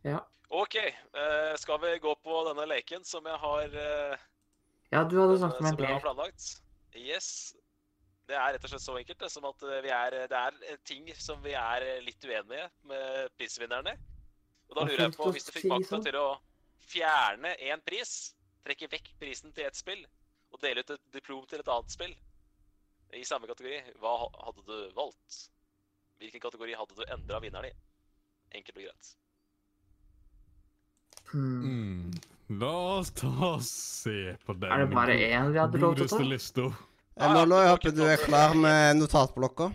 Ja. 0.06 0.20
OK, 0.52 0.76
uh, 1.16 1.56
skal 1.58 1.80
vi 1.82 2.00
gå 2.00 2.16
på 2.24 2.40
denne 2.48 2.68
leken 2.70 3.04
som 3.04 3.26
jeg 3.26 3.38
har 3.42 3.66
uh, 3.76 4.18
Ja, 4.94 5.04
du 5.04 5.18
hadde 5.20 5.40
snakket 5.42 5.60
om 5.60 5.66
en 5.66 6.02
planlagt? 6.02 6.62
Yes. 6.96 7.56
Det 8.28 8.36
er 8.38 8.54
rett 8.56 8.64
og 8.64 8.70
slett 8.72 8.82
så 8.82 8.96
enkelt 8.98 9.20
det, 9.20 9.32
som 9.32 9.46
at 9.46 9.60
vi 9.84 9.90
er, 9.90 10.10
det 10.30 10.32
er 10.38 10.78
ting 10.86 11.10
som 11.16 11.42
vi 11.44 11.52
er 11.54 12.02
litt 12.02 12.24
uenige 12.26 12.70
med 12.84 13.30
prisvinnerne. 13.38 13.98
Og 14.70 14.76
da 14.78 14.82
lurer 14.86 15.04
jeg 15.10 15.14
på, 15.14 15.28
hvis 15.32 15.46
du 15.46 15.52
fikk 15.52 15.66
makta 15.70 15.90
sånn? 15.92 16.04
til 16.08 16.16
å 16.18 16.40
fjerne 16.88 17.52
én 17.60 17.82
pris, 17.86 18.34
trekke 18.66 18.90
vekk 18.92 19.12
prisen 19.22 19.54
til 19.56 19.66
ett 19.70 19.78
spill, 19.78 20.06
og 20.54 20.62
dele 20.64 20.82
ut 20.82 20.90
et 20.96 21.04
diplom 21.14 21.46
til 21.50 21.60
et 21.62 21.68
annet 21.70 21.92
spill 21.94 22.16
i 23.16 23.22
samme 23.24 23.48
kategori, 23.48 23.78
hva 24.02 24.16
hadde 24.44 24.64
du 24.66 24.90
valgt? 24.98 25.36
Hvilken 26.20 26.42
kategori 26.44 26.74
hadde 26.76 26.96
du 26.98 27.04
endra 27.14 27.40
vinneren 27.44 27.70
i? 27.70 27.76
Enkelt 28.58 28.78
og 28.80 28.84
greit. 28.88 29.12
Hmm. 31.32 31.62
Mm. 31.66 32.12
La 32.62 32.72
oss 33.00 33.10
ta 33.18 33.30
og 33.56 33.62
se 33.66 34.36
på 34.46 34.54
den 34.60 34.70
Er 34.72 34.84
det 34.86 34.90
bare 34.94 35.16
én 35.16 35.48
vi 35.54 35.60
hadde 35.60 35.80
lov 35.82 35.96
til 35.98 36.06
å 36.06 36.12
ta? 36.12 36.20
lista. 36.24 36.66
Eh, 37.18 37.32
Nå 37.48 37.58
jeg 37.62 37.72
håper 37.72 37.96
du 37.96 38.04
er 38.06 38.18
klar 38.22 38.54
med 38.60 38.98
notatblokka. 39.00 39.70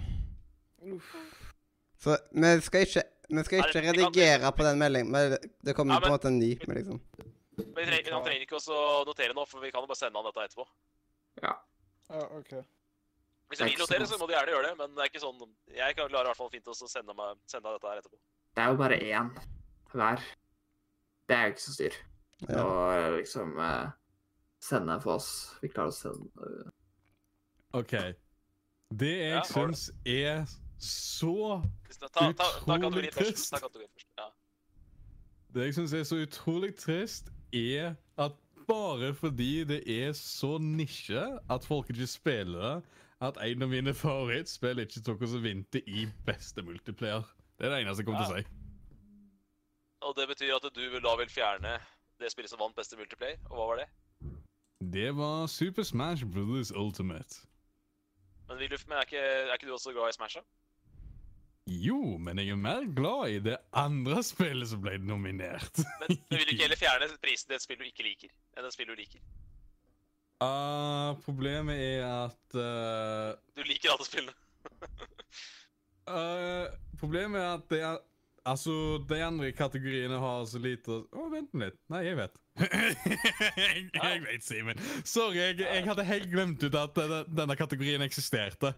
Så 2.00 2.16
vi 2.32 2.52
skal 2.66 2.86
ikke 2.86 3.02
vi 3.30 3.42
skal 3.46 3.60
ikke 3.62 3.82
redigere 3.86 4.52
på 4.52 4.64
den 4.66 4.78
meldingen, 4.78 5.12
det- 5.12 5.50
det 5.64 5.74
kommer 5.76 6.00
på 6.00 6.06
en 6.06 6.12
måte 6.12 6.26
en 6.28 6.38
ny. 6.38 6.56
Men 6.66 6.76
liksom. 6.76 7.00
Men 7.66 7.88
han 7.88 7.92
trenger, 7.92 8.24
trenger 8.26 8.44
ikke 8.46 8.58
også 8.58 8.76
å 8.76 9.04
notere 9.08 9.36
nå, 9.36 9.44
for 9.48 9.62
vi 9.64 9.70
kan 9.74 9.84
jo 9.84 9.90
bare 9.90 10.00
sende 10.00 10.20
han 10.20 10.28
dette 10.28 10.46
etterpå. 10.48 10.66
Ja. 11.44 11.54
Ja, 12.10 12.24
OK. 12.38 12.52
Hvis 13.50 13.60
jeg 13.62 13.72
vil 13.72 13.80
så 13.80 13.86
notere, 13.86 14.06
så 14.06 14.18
må 14.20 14.26
du 14.30 14.34
gjerne 14.34 14.52
gjøre 14.54 14.68
det, 14.68 14.74
men 14.78 14.92
det 14.94 15.02
er 15.02 15.08
ikke 15.10 15.22
sånn 15.24 15.40
Jeg 15.74 15.96
kan 15.98 16.10
klare 16.10 16.28
i 16.28 16.30
hvert 16.30 16.38
fall 16.38 16.50
fint 16.52 16.68
å 16.70 16.74
sende, 16.78 17.14
meg, 17.18 17.40
sende 17.50 17.72
dette 17.74 17.90
her 17.90 18.02
etterpå. 18.02 18.18
Det 18.54 18.62
er 18.62 18.70
jo 18.70 18.78
bare 18.78 18.98
én 19.06 19.30
hver. 19.90 20.22
Det 21.26 21.36
er 21.36 21.48
jo 21.48 21.54
ikke 21.54 21.64
så 21.64 21.74
styr. 21.74 21.96
Ja. 22.46 22.62
Og 22.62 23.16
liksom 23.18 23.58
eh, 23.60 23.90
sende 24.62 24.96
for 25.02 25.18
oss. 25.18 25.30
Vi 25.62 25.70
klarer 25.72 25.90
å 25.90 25.96
sende 25.98 26.70
OK. 27.78 27.94
Det 29.00 29.10
jeg 29.14 29.34
Ja, 29.36 29.42
syns 29.46 29.90
er 30.02 30.46
så 30.80 31.60
Ta, 32.00 32.08
ta, 32.08 32.30
ta 32.32 32.76
Utrolig 32.78 33.10
trist. 33.12 33.54
Det 35.54 35.66
jeg 35.68 35.74
syns 35.76 35.92
er 35.92 36.06
så 36.06 36.18
utrolig 36.22 36.72
trist, 36.78 37.30
er 37.52 37.94
at 38.18 38.32
bare 38.68 39.14
fordi 39.14 39.64
det 39.64 39.80
er 40.04 40.12
så 40.12 40.58
nisje 40.58 41.22
at 41.50 41.64
folk 41.66 41.90
ikke 41.90 42.06
spiller 42.06 42.60
det, 42.60 42.82
at 43.20 43.36
en 43.44 43.62
av 43.62 43.68
mine 43.68 43.94
favorittspill 43.94 44.80
ikke 44.80 45.02
tok 45.04 45.22
oss 45.26 45.34
og 45.36 45.42
vinte 45.44 45.82
i 45.88 46.06
beste 46.26 46.62
multiplayer. 46.62 47.26
Det 47.58 47.66
er 47.66 47.74
det 47.74 47.80
eneste 47.82 48.00
jeg 48.00 48.08
kommer 48.08 48.24
til 48.24 48.36
å 48.36 48.38
si. 48.38 48.44
Og 50.00 50.14
det 50.16 50.28
betyr 50.30 50.54
at 50.56 50.68
du 50.72 51.00
da 51.04 51.16
vil 51.20 51.28
fjerne 51.28 51.74
det 52.20 52.30
spillet 52.32 52.52
som 52.52 52.60
vant 52.62 52.76
beste 52.76 52.96
multiplayer, 52.96 53.36
og 53.50 53.58
hva 53.58 53.66
var 53.72 53.82
det? 53.82 53.88
Det 54.80 55.10
var 55.16 55.46
Super 55.46 55.84
Smash 55.84 56.24
Brothers 56.24 56.72
Ultimate. 56.72 57.42
Men, 58.48 58.56
men 58.56 58.96
er, 58.96 59.04
ikke, 59.04 59.20
er 59.20 59.52
ikke 59.54 59.68
du 59.68 59.74
også 59.76 59.92
glad 59.92 60.08
i 60.08 60.16
Smash? 60.16 60.40
da? 60.40 60.46
Jo, 61.70 62.18
men 62.18 62.40
jeg 62.42 62.50
er 62.50 62.58
mer 62.58 62.86
glad 62.96 63.30
i 63.30 63.38
det 63.44 63.56
andre 63.78 64.24
spillet 64.26 64.72
som 64.72 64.80
ble 64.82 64.96
nominert. 65.06 65.78
Men, 66.00 66.16
du 66.26 66.34
vil 66.34 66.50
ikke 66.50 66.62
heller 66.66 66.80
fjerne 66.80 67.08
prisen 67.22 67.46
til 67.52 67.58
et 67.60 67.62
spill 67.62 67.78
du 67.78 67.86
ikke 67.86 68.06
liker, 68.08 68.32
enn 68.58 68.66
et 68.66 68.74
spill 68.74 68.90
du 68.90 68.96
liker? 68.98 69.22
Uh, 70.40 71.14
problemet 71.20 71.76
er 71.76 72.06
at 72.08 72.56
uh, 72.56 73.36
Du 73.54 73.62
liker 73.68 73.92
alle 73.92 74.06
spillene. 74.08 74.34
uh, 76.08 76.66
Problemet 77.00 77.42
er 77.42 77.50
at 77.52 77.66
det 77.70 77.82
er 77.86 78.00
Altså, 78.50 78.72
de 79.08 79.18
andre 79.22 79.52
kategoriene 79.54 80.18
har 80.18 80.44
så 80.50 80.58
lite 80.62 80.90
å 80.90 81.00
oh, 81.14 81.28
vent 81.32 81.52
litt. 81.60 81.76
Nei, 81.92 82.00
jeg 82.08 82.16
vet. 82.18 82.38
jeg, 83.60 83.84
jeg 83.94 84.22
vet, 84.24 84.44
Simen. 84.44 84.80
Sorry, 85.06 85.38
jeg, 85.38 85.58
jeg 85.62 85.86
hadde 85.86 86.06
helt 86.08 86.28
glemt 86.32 86.64
ut 86.66 86.76
at 86.80 87.00
denne, 87.30 87.56
kategorien 87.60 88.02
eksisterte. 88.06 88.72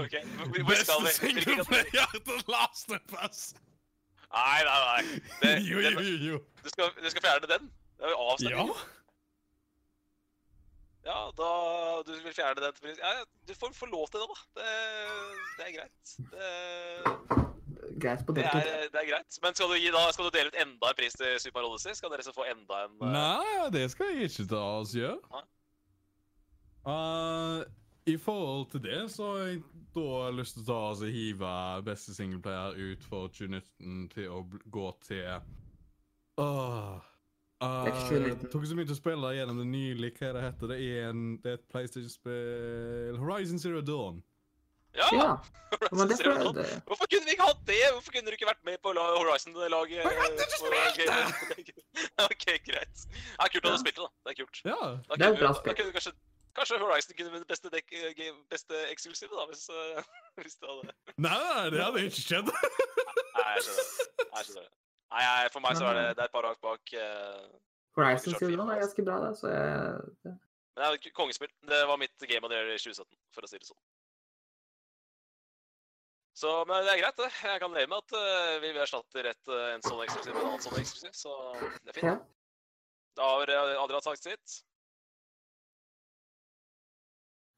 Ok, 0.00 0.16
hvor- 0.56 0.82
skal 0.82 1.06
vi? 1.06 1.40
Til 1.44 2.44
Last 2.50 2.94
of 2.96 3.16
Us! 3.22 3.46
Nei, 4.32 4.60
nei, 4.66 4.78
nei. 4.86 5.02
Det, 5.42 5.54
Jo, 5.70 5.80
jo, 5.84 6.00
jo. 6.32 6.38
du, 6.64 6.68
skal, 6.72 6.90
du 7.02 7.10
skal 7.12 7.22
fjerne 7.28 7.50
den? 7.52 7.68
Det 7.96 8.04
er 8.08 8.12
jo 8.12 8.16
Ja. 8.16 8.30
avstemning. 8.32 8.76
Ja, 11.06 11.18
da 11.38 11.50
du 12.06 12.10
vil 12.24 12.34
fjerne 12.34 12.64
den 12.64 12.72
til. 12.80 12.96
Ja, 12.98 13.12
du 13.48 13.52
får, 13.54 13.70
får 13.78 13.92
lov 13.92 14.08
til 14.10 14.24
det, 14.24 14.26
da. 14.32 14.38
Det, 14.58 14.72
det 15.58 15.68
er 15.68 15.74
greit. 15.76 16.16
Det, 16.32 17.46
Greit 18.00 18.26
på 18.26 18.34
det, 18.36 18.44
er, 18.44 18.86
det 18.92 19.00
er 19.00 19.08
greit. 19.08 19.38
Men 19.42 19.56
skal 19.56 19.70
du, 19.72 19.78
gi, 19.80 19.88
da, 19.94 20.02
skal 20.12 20.28
du 20.28 20.34
dele 20.34 20.52
ut 20.52 20.60
enda 20.62 20.92
en 20.92 20.98
pris 20.98 21.16
til 21.16 21.38
Super 21.40 21.60
Mario 21.60 21.72
Odyssey? 21.72 21.96
Skal 21.96 22.12
dere 22.12 22.26
så 22.26 22.34
få 22.36 22.44
enda 22.50 22.82
en 22.84 22.94
uh... 23.00 23.08
Nei, 23.14 23.70
det 23.72 23.86
skal 23.94 24.12
jeg 24.12 24.30
ikke 24.30 24.46
ta 24.52 24.62
oss 24.82 24.92
gjøre. 24.96 25.42
Uh, 26.86 27.64
I 28.06 28.16
forhold 28.20 28.68
til 28.74 28.84
det 28.84 29.00
så 29.14 29.32
har 29.32 29.48
jeg 29.48 29.64
da 29.96 30.30
lyst 30.36 30.58
til 30.58 30.66
å 30.66 30.68
ta 30.68 30.78
oss 30.92 31.02
og 31.06 31.12
hive 31.16 31.56
beste 31.86 32.14
singleplayer 32.14 32.76
ut 32.92 33.04
for 33.08 33.32
2019 33.32 34.08
til 34.12 34.32
å 34.32 34.44
gå 34.76 34.88
til 35.08 35.38
uh, 36.36 36.96
Uh, 37.56 37.86
jeg 37.88 38.36
tok 38.52 38.66
så 38.68 38.74
mye 38.76 38.84
til 38.84 38.92
å 38.92 38.98
spille 38.98 39.28
gjennom 39.32 39.62
det 39.62 39.66
nylig. 39.70 40.10
Hva 40.18 40.26
er 40.28 40.34
det 40.36 40.42
heter? 40.44 40.68
Det 40.68 40.76
er, 40.76 41.06
en, 41.08 41.20
det 41.40 41.52
er 41.54 41.54
et 41.56 41.68
PlayStation-spill 41.72 43.16
Horizon 43.16 43.62
Zero 43.62 43.80
Dawn. 43.80 44.18
Ja! 44.96 45.08
Ja, 45.16 45.28
men 45.98 46.08
det 46.08 46.16
får 46.22 46.52
det. 46.54 46.82
Hvorfor 46.86 47.06
kunne 47.10 47.26
vi 47.26 47.32
ikke 47.34 47.46
hatt 47.50 47.62
det? 47.66 47.80
Hvorfor 47.92 48.12
kunne 48.14 48.26
du 48.30 48.36
ikke 48.38 48.48
vært 48.48 48.62
med 48.68 48.76
på 48.84 48.92
Horizon-laget? 48.94 49.98
Ikke 51.58 51.74
OK, 52.26 52.46
greit. 52.68 52.98
Ja, 53.40 53.48
kult 53.52 53.66
at 53.66 53.74
du 53.74 53.80
spilte, 53.82 54.06
da. 54.06 54.08
Det 54.24 54.30
er 54.32 54.38
kult. 54.40 54.60
Ja. 54.64 54.78
Da 55.08 55.18
Det 55.18 55.26
er 55.26 55.34
et 55.34 55.42
bra 55.42 55.52
spill. 55.58 55.76
Kunne 55.80 55.92
kanskje, 55.96 56.12
kanskje 56.58 56.80
Horizon 56.84 57.18
kunne 57.18 57.34
vært 57.34 57.48
beste, 57.52 57.72
dek, 57.74 57.86
game, 58.20 58.38
beste 58.54 58.74
eksklusive, 58.94 59.32
da, 59.34 59.44
hvis, 59.50 59.66
uh, 59.74 60.00
hvis 60.44 60.56
du 60.60 60.66
hadde 60.70 60.94
Nei, 61.16 61.34
nei, 61.34 61.68
det 61.74 61.84
hadde 61.84 62.06
ikke 62.08 62.24
skjedd. 62.28 62.50
Nei, 62.54 63.50
jeg 63.56 63.66
skjønner 63.66 63.84
det. 63.84 64.08
Jeg 64.32 64.48
skjønner 64.48 64.64
det. 64.64 64.74
Nei, 65.12 65.22
jeg, 65.26 65.52
for 65.54 65.66
meg 65.66 65.78
så 65.78 65.90
er 65.90 66.00
det, 66.00 66.08
det 66.14 66.24
er 66.24 66.30
et 66.30 66.36
par 66.38 66.50
hakk 66.50 66.62
bak. 66.70 66.96
Uh, 66.96 67.44
Horizon 67.98 68.32
Kjørt 68.32 68.42
Zero 68.44 68.56
Dawn 68.60 68.70
er 68.70 68.78
altså. 68.78 68.86
ganske 68.86 69.08
bra, 69.10 69.20
da, 69.24 69.34
Så 69.40 69.52
jeg, 69.52 70.16
det. 70.24 70.38
Men 70.76 70.82
det 70.84 71.10
er 71.10 71.12
kongespill. 71.16 71.52
Det 71.68 71.84
var 71.88 71.96
mitt 72.00 72.26
game 72.30 72.44
of 72.44 72.52
the 72.52 72.58
year 72.58 72.74
i 72.74 72.78
2017, 72.78 73.08
for 73.34 73.46
å 73.46 73.50
si 73.50 73.60
det 73.60 73.68
sånn. 73.70 73.82
Så, 76.36 76.50
men 76.68 76.84
det 76.84 76.92
er 76.92 76.98
greit, 77.00 77.16
det. 77.16 77.30
Jeg 77.48 77.60
kan 77.62 77.72
leve 77.72 77.88
med 77.88 78.02
at 78.02 78.12
uh, 78.12 78.56
vi 78.60 78.70
erstatter 78.76 79.28
et, 79.30 79.42
uh, 79.48 79.70
en 79.72 79.84
sånn 79.86 80.02
eksklusiv 80.04 80.34
med 80.34 80.42
en 80.42 80.48
annen 80.50 80.64
sånn 80.66 80.80
eksklusiv, 80.82 81.14
så 81.16 81.36
det 81.56 81.94
er 81.94 81.96
fint. 81.96 82.10
Ja. 82.10 82.16
Da 83.16 83.28
har 83.30 83.52
eh, 83.54 83.70
Adrian 83.80 84.02
sagt 84.04 84.26
sitt. 84.26 84.56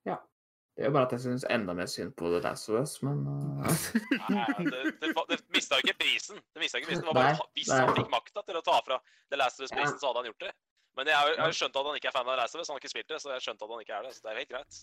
Ja. 0.06 0.14
det 0.76 0.84
er 0.84 0.92
jo 0.92 0.94
bare 0.94 1.08
at 1.08 1.16
jeg 1.16 1.24
syns 1.24 1.46
enda 1.50 1.74
mer 1.74 1.90
synd 1.90 2.14
på 2.14 2.30
The 2.30 2.38
Last 2.44 2.70
of 2.70 2.78
Us, 2.78 2.94
men 3.02 3.24
uh, 3.26 3.66
Nei, 4.30 4.46
det, 4.70 4.84
det, 5.02 5.10
det 5.32 5.40
mista 5.56 5.80
jo 5.80 5.88
ikke 5.88 5.98
prisen. 6.04 6.38
Det 6.54 6.62
mistet 6.62 6.78
jo 6.78 6.84
ikke 6.84 6.92
prisen. 6.92 7.02
Det 7.02 7.10
var 7.10 7.18
bare, 7.18 7.34
Nei, 7.34 7.50
Hvis 7.58 7.72
nei. 7.74 7.80
han 7.82 7.98
fikk 7.98 8.14
makta 8.14 8.46
til 8.46 8.60
å 8.60 8.64
ta 8.70 8.78
fra 8.86 9.00
The 9.02 9.42
Last 9.42 9.58
of 9.58 9.66
Us-prisen, 9.66 9.98
Ja. 9.98 9.98
så 9.98 10.12
hadde 10.12 10.22
han 10.22 10.30
gjort 10.30 10.46
det. 10.46 10.54
Men 10.94 11.10
jeg 11.10 11.18
har 11.18 11.50
jo 11.50 11.58
skjønt 11.58 11.82
at 11.82 11.90
han 11.90 11.98
ikke 11.98 12.12
er 12.12 12.14
fan 12.20 12.30
av 12.30 12.30
The 12.36 12.40
Last 12.44 12.54
of 12.54 12.62
Us, 12.62 12.70
han 12.70 12.78
har 12.78 12.86
ikke 12.86 12.94
spilt 12.94 13.10
det, 13.10 13.18
så 13.24 13.34
jeg 13.34 13.40
har 13.40 13.46
skjønt 13.48 13.66
at 13.66 13.74
han 13.74 13.82
ikke 13.88 13.98
er 13.98 14.06
det. 14.06 14.14
Så 14.14 14.22
det 14.22 14.30
er 14.30 14.38
jo 14.38 14.44
helt 14.46 14.54
greit. 14.54 14.80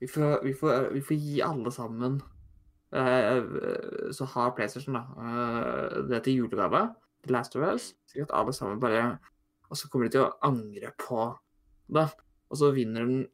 Vi, 0.00 0.08
får, 0.08 0.42
vi, 0.44 0.54
får, 0.54 0.90
vi 0.92 1.02
får 1.04 1.16
gi 1.16 1.42
alle 1.44 1.72
sammen 1.72 2.20
eh, 2.94 4.10
så 4.12 4.24
har 4.34 4.54
PlayStation 4.56 4.94
da, 4.98 5.04
eh, 5.22 5.96
det 6.10 6.22
til 6.24 6.42
julegave 6.42 6.82
til 7.24 7.32
Last 7.32 7.56
of 7.56 7.64
Us. 7.66 7.94
At 8.16 8.30
alle 8.34 8.52
sammen 8.52 8.80
bare 8.80 9.18
Og 9.70 9.76
så 9.76 9.88
kommer 9.90 10.06
de 10.06 10.14
til 10.14 10.22
å 10.22 10.36
angre 10.46 10.92
på 11.00 11.38
det. 11.90 12.06
Og 12.50 12.56
så 12.60 12.70
vinner 12.70 13.02
den 13.02 13.24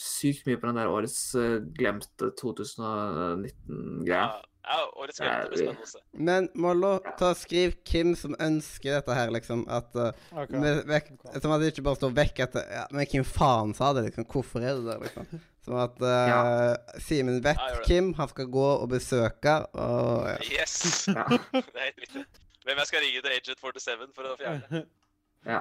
sykt 0.00 0.46
mye 0.48 0.58
på 0.58 0.66
den 0.66 0.80
der 0.80 0.90
årets 0.90 1.34
eh, 1.38 1.60
glemte 1.78 2.32
2019-greia. 2.40 4.26
Ja, 4.64 4.76
ja. 4.80 5.06
Det 5.44 5.50
blir 5.50 5.58
spennende 5.58 5.84
å 5.84 5.88
se. 5.88 6.00
Men 6.26 6.46
Mollo, 6.56 6.94
ta 7.18 7.32
og 7.34 7.38
skriv 7.38 7.74
hvem 7.84 8.14
som 8.16 8.36
ønsker 8.40 8.96
dette 8.96 9.16
her, 9.16 9.32
liksom. 9.34 9.64
At 9.68 9.90
uh, 9.98 10.12
okay. 10.32 10.56
med, 10.56 11.10
Som 11.42 11.52
at 11.52 11.60
det 11.60 11.72
ikke 11.74 11.84
bare 11.84 12.00
står 12.00 12.14
vekk 12.16 12.40
etter 12.46 12.70
ja, 12.72 12.84
Men 12.94 13.08
hvem 13.10 13.26
faen 13.28 13.74
sa 13.76 13.90
det, 13.96 14.06
liksom? 14.08 14.26
Hvorfor 14.30 14.64
er 14.64 14.78
det 14.78 14.86
der, 14.88 15.02
liksom? 15.04 15.42
Som 15.66 15.76
at 15.82 16.00
uh, 16.00 16.98
Simen 17.04 17.42
vet 17.44 17.60
Ja. 17.60 17.82
Kim 17.84 18.12
han 18.16 18.30
skal 18.32 18.48
gå 18.52 18.66
og 18.78 18.88
besøke, 18.92 19.58
og 19.76 20.30
ja. 20.32 20.38
Yes! 20.54 20.76
Ja. 21.14 21.26
Det 21.28 21.64
er 21.76 21.88
helt 21.90 22.04
riktig. 22.06 22.24
Hvem 22.64 22.80
jeg 22.80 22.88
skal 22.88 23.04
ringe 23.04 23.24
til 23.24 23.34
Agent 23.36 23.60
47 23.60 24.06
for 24.16 24.30
å 24.30 24.36
fjerne. 24.40 24.84
ja. 25.52 25.60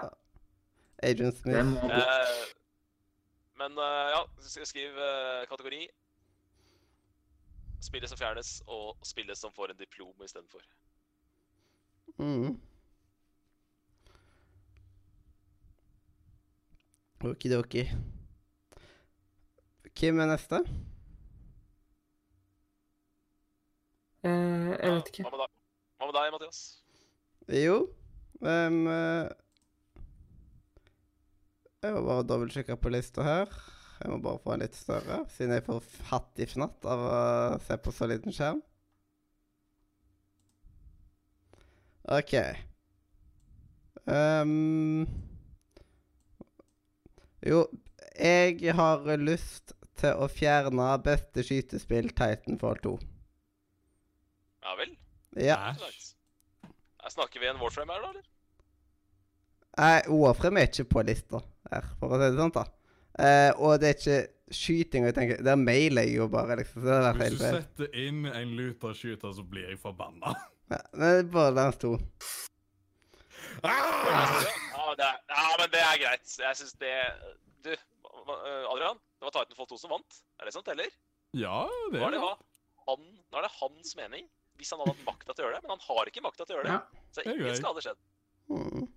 Agent 1.04 1.42
Smith. 1.42 1.76
Uh, 1.84 2.46
men 3.60 3.76
ja, 3.84 4.24
sk- 4.48 4.70
skriv 4.70 4.96
kategori. 5.52 5.84
Spillet 7.84 8.10
som 8.10 8.18
fjernes, 8.20 8.50
og 8.72 8.96
spillet 9.06 9.36
som 9.38 9.52
får 9.56 9.74
en 9.74 9.80
diplom 9.82 10.24
istedenfor. 10.24 10.64
Mm. 12.22 12.54
Okidoki. 17.24 17.84
Hvem 20.00 20.20
er 20.20 20.28
neste? 20.34 20.60
eh, 24.24 24.32
Jeg 24.80 24.92
vet 24.96 25.12
ikke. 25.12 25.24
Hva 25.28 25.32
med 25.36 25.44
deg, 25.44 25.54
Hva 26.00 26.10
med 26.10 26.18
deg 26.18 26.34
Mathias? 26.36 26.60
Jo 27.54 27.78
ehm, 28.48 28.82
eh, 28.88 29.30
Jeg 31.84 31.94
må 31.98 32.02
bare 32.08 32.24
dobbeltsjekke 32.28 32.78
på 32.80 32.92
lista 32.94 33.24
her. 33.28 33.52
Jeg 34.04 34.12
må 34.12 34.18
bare 34.20 34.42
få 34.44 34.52
en 34.52 34.64
litt 34.66 34.76
større, 34.76 35.22
siden 35.32 35.56
jeg 35.56 35.64
får 35.64 35.84
fattig 36.10 36.50
fnatt 36.52 36.84
av 36.92 37.04
å 37.08 37.20
se 37.64 37.78
på 37.80 37.92
så 37.96 38.10
liten 38.12 38.36
skjerm. 38.36 38.60
OK. 42.12 42.34
Um, 44.04 45.06
jo, 47.48 47.62
jeg 48.20 48.76
har 48.76 49.08
lyst 49.24 49.72
til 50.00 50.20
å 50.20 50.28
fjerne 50.28 50.90
beste 51.06 51.48
skytespill 51.48 52.12
Titanfall 52.12 52.84
2. 52.84 52.94
Ja 54.68 54.76
vel? 54.80 54.94
Ja. 55.40 55.58
Her 55.72 57.16
snakker 57.16 57.40
vi 57.40 57.48
en 57.48 57.64
Warframe 57.64 57.96
her, 57.96 58.04
da, 58.04 58.12
eller? 58.12 58.30
Nei, 59.80 59.98
Warframe 60.12 60.60
er 60.60 60.74
ikke 60.74 60.92
på 60.92 61.08
lista 61.08 61.40
her, 61.72 61.88
for 62.04 62.12
å 62.12 62.20
si 62.20 62.28
det 62.28 62.40
sånn, 62.44 62.58
da. 62.60 62.68
Eh, 63.20 63.52
og 63.62 63.76
det 63.82 63.90
er 63.92 63.98
ikke 64.00 64.22
skyting, 64.54 65.04
og 65.06 65.12
jeg 65.12 65.16
tenker 65.18 65.44
Der 65.46 65.58
mailer 65.60 66.02
jeg 66.08 66.16
jo 66.18 66.26
bare, 66.34 66.56
liksom. 66.58 66.82
Så 66.82 66.88
det 66.90 67.10
er 67.12 67.20
feil. 67.20 67.36
Hvis 67.36 67.40
du 67.40 67.46
feil. 67.46 67.60
setter 67.62 68.00
inn 68.08 68.26
en 68.26 68.56
luterskyter, 68.58 69.36
så 69.38 69.44
blir 69.46 69.70
jeg 69.70 69.80
forbanna. 69.84 70.34
Ja, 70.74 70.78
men 70.96 71.02
det 71.04 71.18
er 71.20 71.26
Borderlands 71.30 71.78
2. 71.84 71.90
Ah! 73.64 74.40
Ja, 74.74 74.86
det 74.98 75.06
er, 75.06 75.18
ja, 75.30 75.44
men 75.60 75.72
det 75.74 75.82
er 75.84 75.98
greit. 76.02 76.32
Jeg 76.40 76.58
syns 76.60 76.74
det 76.82 76.94
Du, 77.66 77.70
eh, 77.74 78.72
Adrian. 78.72 78.98
Det 79.20 79.28
var 79.28 79.36
Titanfall 79.36 79.68
2 79.70 79.78
som 79.84 79.94
vant. 79.94 80.18
Er 80.40 80.48
det 80.50 80.54
sant, 80.56 80.72
eller? 80.74 80.90
Ja, 81.38 81.60
det 81.92 82.00
Nå 82.02 82.08
er 82.08 82.16
det, 82.16 82.22
det. 82.24 82.64
han, 82.88 83.06
nå 83.32 83.40
er 83.40 83.46
det 83.48 83.52
hans 83.60 83.94
mening. 84.00 84.26
Hvis 84.60 84.72
han 84.74 84.82
hadde 84.82 84.96
hatt 84.96 85.06
makta 85.08 85.34
til 85.36 85.44
å 85.44 85.48
gjøre 85.48 85.60
det. 85.60 85.64
Men 85.68 85.76
han 85.76 85.86
har 85.90 86.12
ikke 86.12 86.24
makta 86.26 86.46
til 86.48 86.56
å 86.56 86.60
gjøre 86.60 86.72
det. 86.72 86.80
Ja. 86.80 87.06
Så 87.14 87.22
Det 87.22 87.28
er 87.28 87.40
ingen 87.44 87.60
skade 87.62 87.86
skjedd. 87.86 88.02
Mm. 88.54 88.88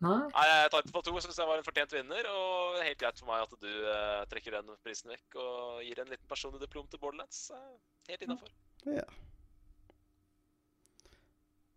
Nei. 0.00 0.20
Nei, 0.32 0.68
Titanfall 0.72 1.02
2 1.10 1.20
syns 1.20 1.38
jeg 1.42 1.48
var 1.48 1.58
en 1.60 1.66
fortjent 1.66 1.90
vinner, 1.92 2.24
og 2.32 2.76
det 2.76 2.80
er 2.80 2.86
helt 2.88 3.00
greit 3.02 3.18
for 3.20 3.28
meg 3.28 3.42
at 3.44 3.52
du 3.60 3.68
eh, 3.68 4.22
trekker 4.30 4.54
den 4.56 4.70
prisen 4.80 5.12
vekk 5.12 5.36
og 5.42 5.82
gir 5.84 6.00
en 6.00 6.08
liten 6.08 6.30
personlig 6.30 6.62
diplom 6.62 6.86
til 6.88 7.02
Borderlands. 7.02 7.42
Eh, 7.52 7.74
helt 8.08 8.24
innafor. 8.24 8.54
Ja. 8.88 9.04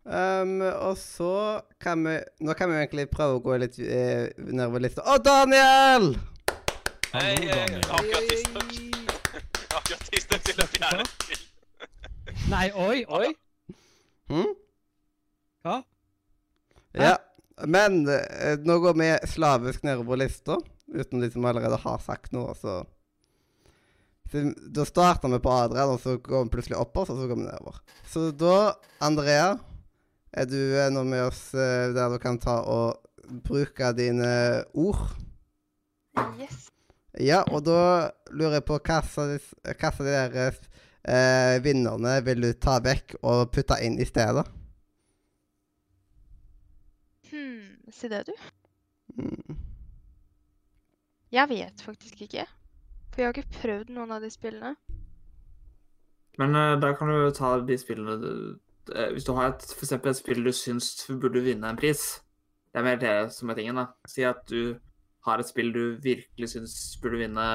Um, 0.04 0.62
og 0.62 0.98
så 1.00 1.62
kan 1.80 2.02
vi 2.04 2.18
Nå 2.44 2.52
kan 2.60 2.68
vi 2.68 2.76
egentlig 2.76 3.06
prøve 3.08 3.38
å 3.38 3.44
gå 3.44 3.56
litt 3.62 3.78
eh, 3.80 4.32
nedover 4.40 4.84
lista. 4.84 5.04
Å, 5.04 5.16
Daniel! 5.24 6.10
Hei, 7.14 7.36
Hallo, 7.36 7.44
hei, 7.44 7.60
Daniel. 7.60 7.86
akkurat 8.00 8.32
tidsnok. 8.32 8.74
Akkurat 9.78 10.08
tidsnok 10.10 10.48
til 10.48 10.64
å 10.64 10.70
fjerne 10.72 11.06
spill. 11.12 11.44
Nei, 12.52 12.66
oi, 12.88 13.04
oi. 13.20 13.30
Hm? 14.32 14.50
Hva? 15.64 15.78
Ja. 16.95 17.16
Men 17.68 18.03
eh, 18.10 18.57
nå 18.60 18.80
går 18.84 18.98
vi 18.99 19.11
slavisk 19.31 19.85
nedover 19.88 20.19
lista, 20.19 20.57
uten 20.94 21.23
de 21.23 21.30
som 21.31 21.45
allerede 21.48 21.80
har 21.84 22.02
sagt 22.03 22.35
noe, 22.35 22.56
så 22.60 22.84
så 24.34 24.41
Da 24.73 24.85
starter 24.85 25.30
vi 25.30 25.40
på 25.40 25.52
Adrian, 25.52 25.94
og 25.94 25.99
så 26.02 26.18
går 26.18 26.48
vi 26.48 26.56
plutselig 26.56 26.77
oppover, 26.81 27.14
og 27.14 27.22
så 27.22 27.27
går 27.30 27.38
vi 27.38 27.45
nedover. 27.45 27.76
Så 28.10 28.31
da, 28.34 28.73
Andrea, 29.06 29.52
er 30.34 30.48
du 30.49 30.57
eh, 30.57 30.90
nå 30.90 31.03
med 31.06 31.27
oss 31.27 31.52
eh, 31.53 31.91
der 31.94 32.10
du 32.10 32.18
kan 32.22 32.40
ta 32.41 32.57
og 32.65 32.98
bruke 33.45 33.91
dine 33.94 34.64
ord? 34.73 35.03
Yes. 36.40 36.69
Ja, 37.22 37.44
og 37.45 37.61
da 37.68 38.10
lurer 38.34 38.57
jeg 38.57 38.65
på 38.65 38.80
hva 38.80 38.99
av 39.03 39.30
de, 39.30 39.38
hva 39.69 39.91
av 39.91 40.02
de 40.02 40.15
der 40.15 40.40
eh, 40.41 41.61
vinnerne 41.61 42.18
vil 42.26 42.41
du 42.41 42.52
ta 42.57 42.80
vekk 42.81 43.19
og 43.22 43.52
putte 43.53 43.77
inn 43.85 43.99
i 44.02 44.10
stedet? 44.10 44.48
Hmm, 47.30 47.82
si 47.94 48.10
det, 48.11 48.24
du. 48.28 48.34
Mm. 49.18 49.57
Jeg 51.34 51.49
vet 51.49 51.82
faktisk 51.82 52.22
ikke. 52.26 52.45
For 53.14 53.22
jeg 53.22 53.30
har 53.30 53.38
ikke 53.38 53.60
prøvd 53.61 53.94
noen 53.94 54.11
av 54.15 54.22
de 54.26 54.30
spillene. 54.34 54.76
Men 56.41 56.56
uh, 56.57 56.76
da 56.82 56.94
kan 56.98 57.10
du 57.14 57.30
ta 57.38 57.56
de 57.61 57.78
spillene 57.78 58.15
du 58.22 58.30
uh, 58.90 59.10
Hvis 59.14 59.26
du 59.28 59.36
har 59.38 59.52
et, 59.52 59.65
for 59.78 59.86
eksempel 59.86 60.10
et 60.10 60.18
spill 60.18 60.41
du 60.45 60.49
syns 60.52 60.88
burde 61.22 61.44
vinne 61.45 61.70
en 61.70 61.78
pris 61.78 62.02
Det 62.74 62.80
er 62.82 62.88
mer 62.88 62.98
det 62.98 63.14
som 63.36 63.52
er 63.53 63.60
tingen, 63.60 63.78
da. 63.78 63.86
Si 64.10 64.26
at 64.26 64.41
du 64.49 64.80
har 65.28 65.40
et 65.40 65.48
spill 65.49 65.70
du 65.76 65.84
virkelig 66.02 66.49
syns 66.56 66.74
burde 67.02 67.22
vinne 67.22 67.45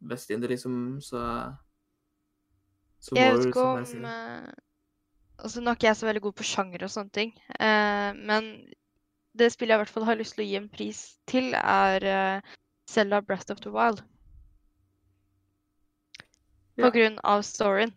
best 0.00 0.30
indie, 0.32 0.48
liksom, 0.48 1.00
så 1.00 1.52
Så 3.00 3.16
Jeg 3.16 3.32
vet 3.36 3.46
ikke 3.46 3.60
om 3.60 3.76
bare 3.76 3.86
si 3.86 3.96
det. 3.98 4.04
eh, 4.08 4.52
Altså, 5.40 5.60
nå 5.60 5.70
er 5.72 5.78
ikke 5.78 5.88
jeg 5.88 5.96
så 5.96 6.06
veldig 6.08 6.22
god 6.26 6.36
på 6.36 6.46
sjanger 6.46 6.84
og 6.84 6.92
sånne 6.92 7.14
ting, 7.16 7.30
eh, 7.56 8.10
men 8.16 8.50
det 9.38 9.50
spillet 9.52 9.74
jeg 9.74 9.78
i 9.78 9.82
hvert 9.84 9.94
fall 9.94 10.08
har 10.08 10.18
lyst 10.18 10.36
til 10.36 10.44
å 10.44 10.48
gi 10.48 10.56
en 10.58 10.68
pris 10.72 11.00
til, 11.30 11.52
er 11.54 12.06
uh, 12.06 12.56
Zelda 12.90 13.20
Breath 13.22 13.52
of 13.54 13.62
the 13.64 13.72
Wild. 13.74 14.02
På 16.80 16.88
Ja. 16.88 16.90
grunn 16.90 17.18
av 17.24 17.42
storyen. 17.46 17.92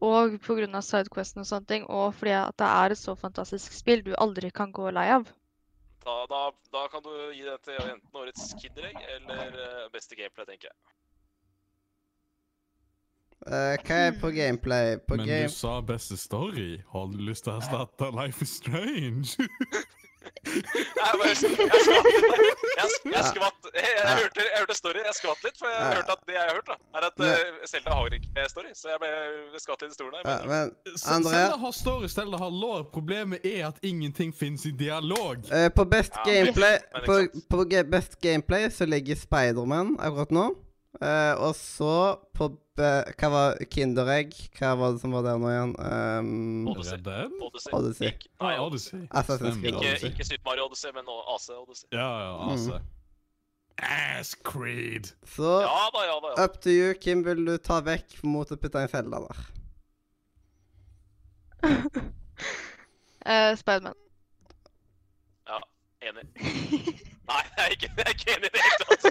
Og 0.00 0.38
på 0.40 0.56
grunn 0.56 0.74
av 0.78 0.84
sidequesten 0.86 1.42
og 1.42 1.48
sånne 1.48 1.68
ting, 1.68 1.84
og 1.84 2.14
fordi 2.16 2.32
at 2.38 2.56
det 2.56 2.68
er 2.70 2.94
et 2.94 3.00
så 3.00 3.16
fantastisk 3.18 3.74
spill 3.76 4.04
du 4.06 4.14
aldri 4.16 4.50
kan 4.50 4.72
gå 4.72 4.88
lei 4.96 5.10
av. 5.12 5.28
Da, 6.06 6.14
da, 6.30 6.40
da 6.72 6.86
kan 6.88 7.02
du 7.04 7.12
gi 7.36 7.42
det 7.44 7.58
til 7.66 7.76
enten 7.76 8.22
årets 8.22 8.54
Kinderegg 8.56 9.02
eller 9.18 9.58
eh, 9.66 9.90
beste 9.92 10.16
gameplay, 10.16 10.46
tenker 10.48 10.70
jeg. 10.70 10.78
Eh, 13.46 13.76
hva 13.86 14.00
er 14.06 14.18
på 14.20 14.30
gameplay? 14.36 14.98
På 15.08 15.16
Men 15.16 15.26
game... 15.26 15.48
du 15.48 15.54
sa 15.54 15.78
beste 15.80 16.16
story. 16.20 16.82
Har 16.92 17.06
du 17.12 17.16
lyst 17.24 17.46
til 17.46 17.54
å 17.54 17.60
erstatte 17.62 18.10
Life 18.12 18.44
is 18.44 18.58
Strange? 18.60 19.38
Jeg, 20.44 21.14
bare, 21.16 21.28
jeg 21.30 21.36
skvatt 21.40 22.08
litt. 22.12 22.64
Jeg, 22.76 22.88
jeg, 23.08 23.24
skvatt, 23.30 23.68
jeg, 23.72 23.92
jeg, 23.96 24.16
hørte, 24.20 24.44
jeg 24.44 24.58
hørte 24.60 24.76
story, 24.76 25.00
jeg 25.06 25.16
skvatt 25.16 25.44
litt, 25.46 25.56
for 25.60 25.70
jeg 25.72 25.80
Ja. 25.80 25.94
hørte 25.96 26.12
at 26.16 26.22
det 26.28 26.34
jeg 26.36 26.42
har 26.44 26.54
hørt, 26.58 26.68
da, 26.68 26.76
er 26.98 27.06
at 27.08 27.22
uh, 27.24 27.64
Selda 27.70 27.96
har 27.96 28.16
ikke 28.18 28.44
story. 28.52 28.72
Så 28.76 28.92
jeg 28.92 29.00
ble 29.00 29.60
skvatt 29.64 29.84
litt 29.84 29.94
i 29.94 29.96
stolen 29.96 30.18
Ja, 30.20 30.36
men 30.44 30.72
Andrea? 31.16 31.32
Selda 31.32 31.58
har 31.64 31.72
story, 31.80 32.08
Selda 32.12 32.40
har 32.44 32.52
lår. 32.52 32.84
Problemet 32.92 33.46
er 33.48 33.66
at 33.70 33.80
ingenting 33.82 34.32
fins 34.36 34.66
i 34.68 34.74
dialog. 34.76 35.44
eh, 35.52 35.68
på 35.72 35.84
best 35.88 36.16
Ja, 36.20 36.26
gameplay 36.28 36.78
men 36.92 37.08
På, 37.08 37.20
på 37.56 37.64
best 37.96 38.20
gameplay 38.20 38.68
så 38.70 38.86
ligger 38.86 39.16
Spiderman 39.16 39.96
akkurat 39.98 40.30
nå. 40.30 40.50
Eh, 40.98 41.34
og 41.38 41.54
så 41.54 42.18
på 42.34 42.50
Hva 42.80 43.28
var 43.30 43.58
Kinderegg? 43.70 44.32
Hva 44.56 44.72
var 44.80 44.94
det 44.94 45.02
som 45.02 45.12
var 45.14 45.22
der 45.26 45.36
nå 45.38 45.50
igjen? 45.52 45.74
Um, 45.78 46.68
Odyssey. 46.72 46.96
Odyssey. 46.96 47.72
Odyssey. 47.76 48.06
Ikke, 48.08 48.30
nei, 48.40 48.54
Odyssey. 48.58 49.02
Ikke, 49.04 49.92
ikke 50.08 50.24
Super 50.24 50.48
Mario 50.48 50.64
Odyssey, 50.70 50.94
men 50.96 51.10
AC 51.34 51.50
Odyssey. 51.54 51.88
Ja, 51.92 52.08
ja, 52.24 52.32
altså. 52.50 52.80
Ass 53.80 54.34
Creed. 54.44 55.12
Så 55.28 55.60
Ja 55.60 55.86
da, 55.92 56.04
ja 56.08 56.16
da. 56.24 56.34
ja. 56.36 56.44
up 56.44 56.60
to 56.60 56.72
you. 56.72 56.94
Hvem 57.04 57.24
vil 57.24 57.46
du 57.46 57.56
ta 57.60 57.80
vekk 57.84 58.18
mot 58.24 58.50
å 58.50 58.58
putte 58.60 58.80
en 58.80 58.92
felle 58.92 59.22
der? 59.28 59.46
Uh, 63.28 63.52
Spiderman. 63.60 63.96
Enig. 66.00 66.24
Nei, 67.30 67.42
jeg 67.56 67.64
er 67.66 67.70
ikke, 67.76 67.88
jeg 67.96 68.04
er 68.06 68.12
ikke 68.16 68.30
enig 68.34 68.48
i 68.48 68.52
det 68.54 68.62
hele 68.66 68.76
tatt. 68.80 69.02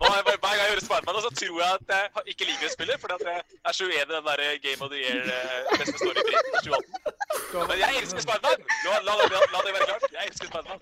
Hver 0.00 0.40
gang 0.42 0.56
jeg 0.60 0.68
hører 0.70 0.84
Spiderman, 0.86 1.20
så 1.26 1.30
tror 1.40 1.58
jeg 1.62 1.70
at 1.78 1.92
jeg 1.94 2.32
ikke 2.32 2.44
liker 2.50 2.66
å 2.68 2.72
spille, 2.74 2.94
fordi 3.02 3.14
at 3.18 3.24
jeg 3.30 3.38
er 3.70 3.72
så 3.78 3.84
uenig 3.88 4.02
i 4.02 4.10
den 4.10 4.26
der 4.28 4.42
Game 4.66 4.80
of 4.84 4.90
the 4.92 5.00
Year 5.04 5.22
eh, 5.36 5.84
story-prisen 6.00 6.50
i 6.50 6.62
2018. 6.66 7.68
Men 7.70 7.76
jeg 7.84 7.90
elsker 8.02 8.20
Spiderman! 8.26 8.58
La, 8.86 8.98
la, 9.08 9.12
la, 9.20 9.40
la 9.54 9.62
det 9.68 9.72
være 9.78 9.88
klart. 9.90 10.06
Jeg 10.18 10.28
elsker 10.30 10.46
Spiderman. 10.50 10.80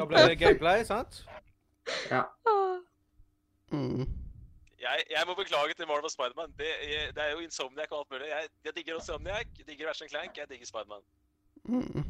Da 0.00 0.06
ble 0.12 0.24
det 0.30 0.38
gameplay, 0.44 0.84
sant? 0.88 1.20
Ja. 2.12 2.22
Mm. 3.74 4.06
Jeg, 4.80 5.02
jeg 5.16 5.22
må 5.28 5.34
beklage 5.42 5.74
til 5.78 5.86
Marvel 5.90 6.08
og 6.08 6.14
Spiderman. 6.14 6.54
Det, 6.58 6.70
er- 6.86 7.10
det 7.16 7.22
er 7.26 7.30
jo 7.34 7.42
Insomniac 7.44 7.90
og 7.92 7.98
alt 8.04 8.10
mulig. 8.14 8.28
Jeg, 8.30 8.48
jeg 8.64 8.72
digger 8.78 8.94
Insomniac, 9.02 9.46
jeg 9.58 9.66
digger 9.68 9.88
Ratchet 9.90 10.10
Clank, 10.14 10.36
jeg 10.40 10.46
digger 10.54 10.66
Spiderman. 10.70 11.04
Mm. 11.64 12.04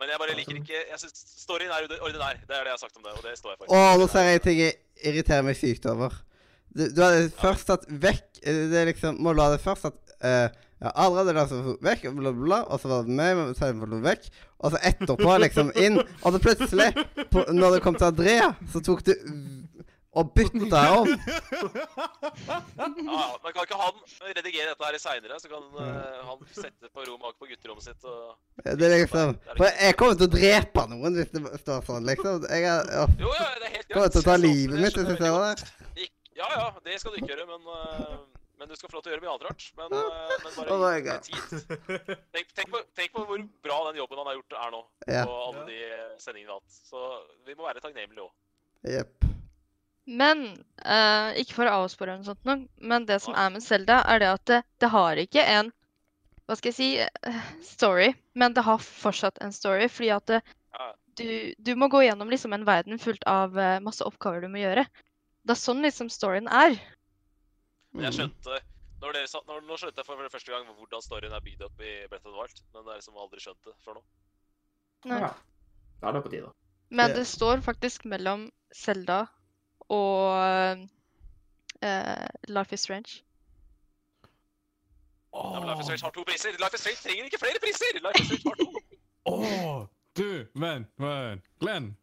Men 0.00 0.10
jeg 0.10 0.20
bare 0.20 0.34
liker 0.36 0.58
ikke 0.58 0.74
Jeg 0.78 0.98
synes 1.00 1.24
storyen 1.44 1.70
er 1.70 1.86
ordinær. 2.00 2.38
Det 2.40 2.56
er 2.56 2.66
det 2.66 2.72
jeg 2.72 2.76
har 2.76 2.82
sagt 2.82 2.96
om 2.98 3.04
det, 3.06 3.12
og 3.14 3.22
det 3.26 3.38
står 3.38 3.54
jeg 3.54 3.58
for. 3.60 3.74
Åh, 3.76 3.92
nå 4.00 4.08
ser 4.10 4.28
jeg 4.28 4.40
en 4.40 4.46
ting 4.48 4.60
jeg 4.60 4.76
irriterer 5.10 5.46
meg 5.46 5.58
sykt 5.58 5.86
over. 5.90 6.16
Du, 6.74 6.88
du 6.90 7.00
hadde 7.04 7.30
først 7.38 7.68
tatt 7.70 7.84
vekk 7.86 8.40
eh, 8.42 8.64
Det 8.72 8.78
er 8.80 8.88
liksom 8.88 9.20
Må 9.22 9.30
du 9.30 9.38
ha 9.44 9.52
det 9.52 9.60
først 9.62 9.86
at 9.92 9.98
uh, 10.26 10.48
ja, 10.82 10.90
allerede 11.04 11.34
er 11.38 11.46
så 11.48 11.76
vekk, 11.84 12.08
bla, 12.16 12.32
bla, 12.34 12.58
og 12.68 12.80
så 12.80 12.90
var 12.90 13.06
det 13.06 13.14
meg, 13.14 13.36
men 13.38 13.54
så 13.54 13.70
tok 13.70 13.94
vekk, 14.04 14.26
og 14.58 14.74
så 14.74 14.80
etterpå 14.90 15.36
liksom 15.40 15.70
inn, 15.80 16.00
og 16.02 16.34
så 16.34 16.40
plutselig, 16.42 16.90
på, 17.30 17.44
når 17.54 17.76
det 17.76 17.84
kom 17.86 17.96
til 17.96 18.10
Andrea, 18.10 18.50
så 18.72 18.82
tok 18.84 19.04
du 19.06 19.14
v- 20.14 20.24
bytte 20.36 20.68
deg 20.70 20.96
om. 20.98 21.08
Ja, 22.44 23.38
men 23.42 23.52
kan 23.54 23.64
ikke 23.64 23.78
han 23.78 23.96
redigere 24.34 24.72
dette 24.72 24.86
her 24.86 24.98
seinere, 25.00 25.38
så 25.40 25.50
kan 25.50 25.64
uh, 25.76 26.20
han 26.28 26.44
sette 26.54 26.90
på 26.92 27.04
rom 27.06 27.20
bak 27.22 27.36
på 27.40 27.48
gutterommet 27.50 27.84
sitt 27.86 28.04
og 28.08 28.34
Det 28.64 28.86
er 28.88 28.94
liksom 29.04 29.34
For 29.56 29.66
jeg 29.70 29.96
kommer 30.00 30.18
til 30.18 30.28
å 30.28 30.32
drepe 30.34 30.84
noen 30.90 31.18
hvis 31.18 31.32
det 31.34 31.42
står 31.62 31.84
sånn, 31.88 32.06
liksom. 32.08 32.46
Jeg 32.50 32.68
er, 32.68 32.92
ja, 32.98 33.06
Jo, 33.20 33.32
ja, 33.34 33.48
det 33.60 33.68
er 33.68 33.74
helt 33.78 33.88
greit. 33.88 33.96
kommer 33.96 34.14
til 34.14 34.22
å 34.22 34.28
ta 34.28 34.36
livet 34.40 34.78
mitt 34.78 34.98
hvis 34.98 35.10
jeg 35.10 35.18
ser 35.18 35.58
det 35.98 36.08
Ja, 36.34 36.48
ja, 36.50 36.70
det 36.86 36.96
skal 37.00 37.14
du 37.14 37.20
ikke 37.20 37.30
gjøre, 37.34 37.46
men, 37.50 37.68
uh, 37.70 38.16
men 38.58 38.70
du 38.70 38.74
skal 38.78 38.90
få 38.90 38.98
lov 38.98 39.04
til 39.04 39.12
å 39.12 39.14
gjøre 39.14 39.24
mye 39.24 39.34
annet 39.34 39.46
rart. 39.46 39.66
Men, 39.78 39.94
eh, 39.94 40.32
men 40.42 40.56
bare 40.56 40.74
oh 40.74 40.86
gi 40.90 41.04
deg 41.06 41.28
tid. 41.28 42.16
Tenk, 42.34 42.50
tenk, 42.58 42.72
på, 42.72 42.80
tenk 42.98 43.14
på 43.14 43.24
hvor 43.28 43.44
bra 43.66 43.78
den 43.90 44.00
jobben 44.02 44.22
han 44.22 44.30
har 44.32 44.38
gjort, 44.40 44.56
er 44.64 44.74
nå. 44.74 44.80
Ja. 45.06 45.22
Og 45.28 45.36
alle 45.50 45.66
de 45.68 45.78
sendingene 46.22 46.48
vi 46.48 46.56
har 46.56 46.58
hatt. 46.62 46.80
Så 46.90 47.04
vi 47.46 47.54
må 47.58 47.68
være 47.68 47.84
takknemlige 47.84 48.26
òg. 48.26 48.34
Jepp. 48.96 49.23
Men 50.04 50.44
uh, 50.84 51.32
ikke 51.40 51.56
for 51.56 51.70
å 51.70 51.78
avspore 51.84 52.12
eller 52.12 52.24
noe 52.24 52.28
sånt, 52.28 52.44
noe, 52.44 52.66
men 52.84 53.06
det 53.08 53.20
som 53.24 53.36
er 53.38 53.54
med 53.54 53.64
Zelda, 53.64 54.02
er 54.10 54.20
det 54.20 54.28
at 54.34 54.44
det, 54.50 54.60
det 54.84 54.90
har 54.92 55.20
ikke 55.22 55.44
en 55.54 55.72
hva 56.44 56.58
skal 56.58 56.68
jeg 56.68 56.76
si 56.76 56.88
eh, 57.00 57.44
story, 57.64 58.10
men 58.36 58.52
det 58.52 58.66
har 58.66 58.82
fortsatt 58.84 59.38
en 59.40 59.52
story. 59.56 59.86
Fordi 59.88 60.10
at 60.12 60.26
det, 60.28 60.40
du, 61.16 61.54
du 61.56 61.70
må 61.80 61.88
gå 61.88 62.02
gjennom 62.04 62.28
liksom 62.28 62.52
en 62.52 62.66
verden 62.68 63.00
fullt 63.00 63.24
av 63.30 63.56
uh, 63.56 63.78
masse 63.80 64.04
oppgaver 64.04 64.44
du 64.44 64.50
må 64.52 64.60
gjøre. 64.60 64.84
Det 65.44 65.54
er 65.54 65.60
sånn 65.60 65.80
liksom 65.80 66.10
storyen 66.12 66.50
er. 66.52 66.76
Men 67.96 68.10
jeg 68.10 68.12
Mm. 68.12 68.18
skjønte 68.18 68.60
når 69.04 69.16
dere 69.18 69.28
sa, 69.28 69.40
når, 69.48 69.64
Nå 69.68 69.76
skjønte 69.76 70.00
jeg 70.00 70.06
for 70.08 70.28
første 70.32 70.52
gang 70.52 70.68
hvordan 70.68 71.02
storyen 71.04 71.32
er 71.36 71.42
bygd 71.44 71.64
opp 71.66 71.80
i 71.84 71.94
Brett 72.08 72.24
and 72.24 72.32
the 72.32 72.38
Wild. 72.40 72.60
Men 72.74 72.84
det 72.84 72.92
er 72.92 73.00
liksom 73.00 73.18
aldri 73.20 73.42
skjønt 73.44 73.68
det 73.68 73.74
før 73.84 73.98
nå. 73.98 74.04
Nei. 75.10 75.18
ja. 75.24 75.32
Da 76.00 76.08
er 76.08 76.16
det 76.16 76.22
på 76.24 76.32
tide. 76.32 76.52
Men 76.94 77.16
det 77.16 77.24
står 77.28 77.64
faktisk 77.64 78.04
mellom 78.08 78.46
Zelda 78.72 79.26
og 79.88 80.78
uh, 81.82 82.26
Life 82.48 82.72
is 82.72 82.80
Strange. 82.80 83.24
Ja, 85.34 85.60
Life 85.60 85.80
is 85.80 85.84
Strange 85.84 86.02
har 86.02 86.10
to 86.10 86.24
priser! 86.24 86.48
Life 86.58 86.74
is 86.74 86.80
Strange 86.80 87.00
trenger 87.02 87.24
ikke 87.24 87.38
flere 87.38 87.60
priser! 87.64 88.00
Life 88.06 88.20
is 88.20 88.26
Strange 88.26 88.48
har 88.50 88.64
to. 88.64 88.80
oh, 89.32 89.86
du, 90.16 90.46
vent, 90.54 90.88
vent. 90.98 91.44
Glenn. 91.60 91.96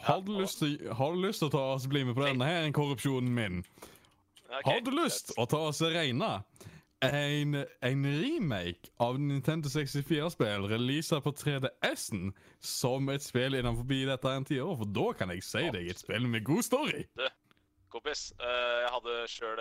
Har 0.00 0.20
du, 0.20 0.40
lyst 0.40 0.58
til, 0.58 0.92
har 0.92 1.10
du 1.10 1.26
lyst 1.26 1.38
til 1.38 1.50
å 1.50 1.52
ta 1.52 1.62
oss 1.74 1.84
bli 1.88 2.04
med 2.08 2.16
på 2.16 2.24
denne 2.24 2.46
her 2.46 2.70
korrupsjonen 2.72 3.34
min? 3.36 3.58
Okay, 4.48 4.62
Har 4.64 4.80
du 4.80 4.90
lyst 4.96 5.28
til 5.28 5.42
å 5.42 5.44
ta 5.46 5.60
oss 5.68 5.82
og 5.84 5.92
regne 5.92 6.30
en, 7.06 7.54
en 7.82 8.06
remake 8.22 8.90
av 9.00 9.18
Nintendo 9.20 9.68
64-spill 9.72 10.66
releasa 10.70 11.20
på 11.24 11.32
3DS-en 11.32 12.32
som 12.60 13.08
et 13.12 13.24
spill 13.24 13.56
innenfor 13.56 13.88
dette 13.88 14.32
en 14.36 14.44
tiår? 14.44 14.74
For 14.82 14.90
da 14.98 15.06
kan 15.16 15.32
jeg 15.32 15.44
si 15.46 15.64
deg 15.72 15.88
et 15.90 16.02
spill 16.02 16.28
med 16.28 16.44
god 16.44 16.66
story. 16.66 17.06
Kompis, 17.90 18.28
eh, 18.38 18.76
jeg 18.84 18.90
hadde 18.94 19.14
sjøl 19.26 19.60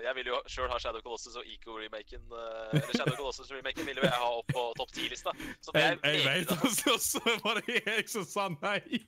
Jeg 0.00 0.14
ville 0.16 0.30
jo 0.32 0.38
sjøl 0.48 0.70
ha 0.72 0.78
Shadow 0.80 1.02
Colossus 1.04 1.36
og 1.36 1.44
Eco-remaken. 1.44 2.22
eh, 2.32 2.78
eller 2.78 2.94
Shadow 2.96 3.16
Colossus-remaken 3.20 3.84
ville 3.90 4.06
jeg 4.06 4.20
ha 4.22 4.30
opp 4.38 4.48
på 4.54 4.64
topp 4.78 4.94
10-lista. 4.94 5.34
Så 5.60 5.74
det 5.74 5.82
er 5.82 5.98
Jeg, 5.98 6.14
jeg 6.14 6.26
veit 6.26 6.54
altså, 6.56 6.96
så 6.96 7.38
var 7.44 7.60
det 7.60 7.82
jeg 7.84 8.06
som 8.08 8.24
sa 8.24 8.48
nei. 8.54 9.02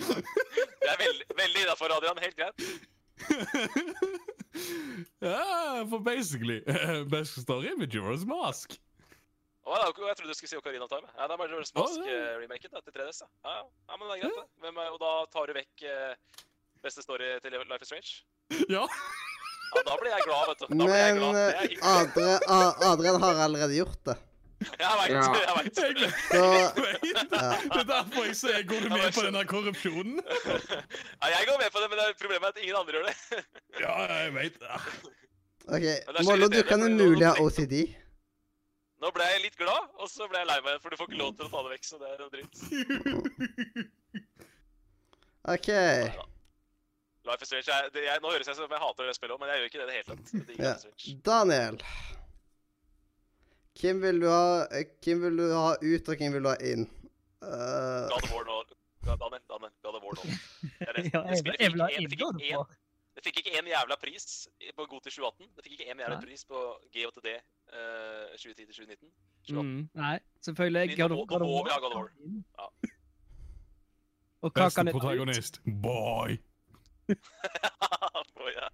Det 0.00 0.88
er 0.88 0.98
veldig, 0.98 1.28
veldig 1.36 1.62
innafor, 1.66 1.92
Adrian. 1.94 2.18
Helt 2.24 2.36
greit. 2.40 2.66
ja, 5.20 5.86
for 5.90 6.00
basically 6.04 6.60
eh, 6.66 7.02
Best 7.12 7.40
story 7.42 7.74
med 7.78 7.94
Jorah's 7.94 8.24
Mask. 8.26 8.78
Oh, 9.68 9.76
ja, 9.76 9.86
jeg 9.86 10.16
trodde 10.16 10.32
du 10.32 10.34
skulle 10.34 10.50
si 10.50 10.56
Ocarina 10.58 10.86
of 10.86 10.90
Time. 10.90 11.06
Ja, 11.16 11.26
det 11.28 11.36
er 11.36 11.40
bare 11.42 11.52
Jorah's 11.52 11.72
Å, 11.74 11.84
Mask-remaken 11.84 12.72
til 12.74 12.94
3DS. 12.96 13.20
Ja. 13.44 13.56
Ja, 13.60 13.98
men 13.98 14.06
det 14.08 14.14
er 14.16 14.22
greit, 14.24 14.38
det. 14.40 14.46
Hvem 14.64 14.80
og 14.86 14.96
da 15.02 15.12
tar 15.34 15.50
du 15.50 15.52
vekk 15.60 15.84
eh, 15.86 16.46
beste 16.84 17.04
story 17.04 17.34
til 17.44 17.58
Life 17.60 17.84
is 17.84 17.92
Strange? 17.92 18.12
Ja. 18.76 18.86
Ja, 19.70 19.80
da 19.86 19.94
blir 20.00 20.10
jeg 20.10 20.24
glad, 20.26 20.48
vet 20.50 20.58
du. 20.58 20.64
Da 20.66 20.74
Men 20.80 21.18
glad. 21.20 21.36
Eh. 21.38 21.76
Adre, 21.86 22.32
Adrian 22.88 23.22
har 23.22 23.34
allerede 23.44 23.76
gjort 23.76 24.00
det. 24.08 24.16
Jeg 24.60 24.96
veit, 25.00 25.10
Ja. 25.10 25.20
jeg 25.40 25.54
veit. 25.56 25.78
Jeg 25.78 25.94
vet. 25.96 26.12
Så 26.30 27.36
Det 27.70 27.80
er 27.80 27.86
derfor 27.88 28.24
jeg 28.26 28.36
sier 28.36 28.62
går 28.68 28.80
du 28.84 28.88
med 28.92 29.12
på 29.16 29.22
denne 29.24 29.44
korrupsjonen? 29.48 30.20
Ja, 30.20 31.26
jeg 31.32 31.46
går 31.48 31.58
med 31.62 31.70
på 31.72 31.80
det, 31.80 31.88
men 31.90 31.96
det 31.98 32.04
er 32.08 32.12
problemet 32.20 32.44
er 32.44 32.52
at 32.52 32.60
ingen 32.64 32.76
andre 32.76 32.92
gjør 32.98 33.06
det. 33.08 33.16
Ja, 33.80 33.94
jeg 34.24 34.34
vet. 34.34 34.60
Det 34.60 34.68
Ok, 35.70 35.84
Mollo, 36.26 36.48
du 36.48 36.62
kan 36.66 36.82
umulig 36.82 37.26
ha 37.26 37.34
OCD. 37.40 37.74
Nå 39.00 39.08
ble 39.16 39.24
jeg 39.32 39.40
litt 39.46 39.56
glad, 39.56 39.88
og 39.96 40.08
så 40.12 40.26
ble 40.28 40.42
jeg 40.42 40.48
lei 40.50 40.58
meg 40.66 40.80
for 40.82 40.92
du 40.92 40.96
får 41.00 41.08
ikke 41.08 41.20
lov 41.22 41.32
til 41.38 41.46
å 41.46 41.50
ta 41.54 41.62
det 41.64 41.70
vekk, 41.72 41.84
så 41.88 41.96
det 42.00 42.08
er 42.10 42.18
noe 42.20 42.32
dritt. 42.34 42.54
OK. 45.54 45.68
Life 47.24 47.42
is 47.44 47.48
Strange 47.48 47.68
jeg, 47.68 47.90
det, 47.94 48.02
jeg, 48.04 48.20
Nå 48.24 48.32
høres 48.32 48.48
jeg 48.48 48.56
som 48.56 48.72
jeg 48.72 48.80
hater 48.82 49.08
det 49.08 49.14
spillet 49.16 49.34
òg, 49.36 49.40
men 49.40 49.48
jeg 49.52 49.60
gjør 49.60 49.68
ikke 49.70 49.80
det 49.80 49.84
i 49.84 49.90
det 49.90 49.96
hele 49.98 50.08
tatt. 50.10 50.28
Ja. 50.60 50.74
Daniel. 51.30 51.80
Hvem 53.80 54.02
vil 54.02 54.20
du 54.22 54.28
ha 54.28 54.66
eh, 54.76 54.84
Hvem 55.04 55.22
vil 55.24 55.38
du 55.40 55.46
ha 55.54 55.70
ut, 55.80 56.08
og 56.08 56.16
hvem 56.20 56.36
vil 56.36 56.44
du 56.44 56.50
ha 56.52 56.58
inn? 56.72 56.84
Uh... 57.40 58.08
God 58.10 58.24
of 58.24 58.32
War 58.34 58.44
nå. 58.48 58.58
Daniel, 59.06 59.42
Daniel, 59.48 59.72
God 59.82 59.96
of 59.96 60.02
War 60.04 60.14
nå. 60.18 60.22
Det 60.26 60.88
er. 60.88 61.00
Ja, 61.14 61.22
jeg, 61.30 61.38
spillet 61.40 61.60
jeg 61.60 61.72
ha 61.72 61.72
fikk 61.72 61.80
en- 61.88 62.04
det 62.04 62.12
fikk 62.14 62.24
God 62.26 63.24
fikk 63.26 63.38
ikke 63.40 63.58
én 63.58 63.66
jævla 63.68 63.96
pris 64.00 64.26
på 64.76 64.84
på 64.86 65.02
til 65.04 65.12
2018. 65.12 65.48
Det 65.56 65.64
fikk 65.64 65.72
ikke 65.76 65.88
én 65.92 65.98
jævla 66.00 66.16
Nei. 66.16 66.24
pris 66.24 66.44
på 66.48 66.60
GOTD 66.94 67.28
uh, 67.32 68.36
2010 68.38 68.54
til 68.54 68.74
2019. 68.74 69.10
2018. 69.48 69.66
Mm, 69.66 69.88
nei, 70.00 70.18
selvfølgelig. 70.46 70.96
God 71.00 71.10
of, 71.16 71.28
God 71.32 71.42
of 71.42 71.50
ha 71.50 71.80
God 71.82 71.90
of 71.90 71.96
War. 71.96 72.08
Ja. 72.60 72.68
Og 74.40 74.52
hva 74.54 74.64
Beste 74.64 74.84
jeg 74.86 74.94
protagonist. 74.94 75.60
Boy. 75.82 76.38
Boy, 78.38 78.52
ja. 78.60 78.68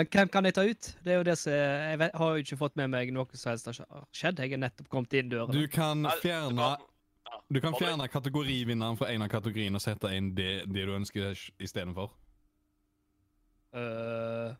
Men 0.00 0.08
hvem 0.08 0.28
kan 0.32 0.46
jeg 0.48 0.54
ta 0.56 0.62
ut? 0.64 0.86
Det 1.04 1.12
er 1.12 1.18
jo 1.18 1.24
det 1.28 1.34
som 1.36 1.52
Jeg 1.52 1.98
vet, 2.00 2.14
har 2.16 2.30
jo 2.30 2.44
ikke 2.44 2.56
fått 2.56 2.76
med 2.80 2.88
meg 2.88 3.10
noe 3.12 3.36
som 3.36 3.50
helst 3.50 3.66
har 3.68 4.06
skjedd. 4.16 4.38
Jeg 4.40 4.54
er 4.56 4.62
nettopp 4.62 4.88
kommet 4.88 5.12
inn 5.18 5.28
døren. 5.28 5.52
Du 5.52 5.66
kan 5.68 6.08
fjerne. 6.22 6.68
Du 7.52 7.60
kan 7.60 7.76
fjerne 7.76 8.06
kategorivinneren 8.08 8.96
fra 8.96 9.10
en 9.12 9.26
av 9.26 9.28
kategoriene 9.28 9.76
og 9.76 9.84
sette 9.84 10.08
inn 10.16 10.32
det, 10.38 10.64
det 10.72 10.86
du 10.88 10.94
ønsker 10.96 11.36
istedenfor. 11.60 12.14
Uh, 13.76 14.56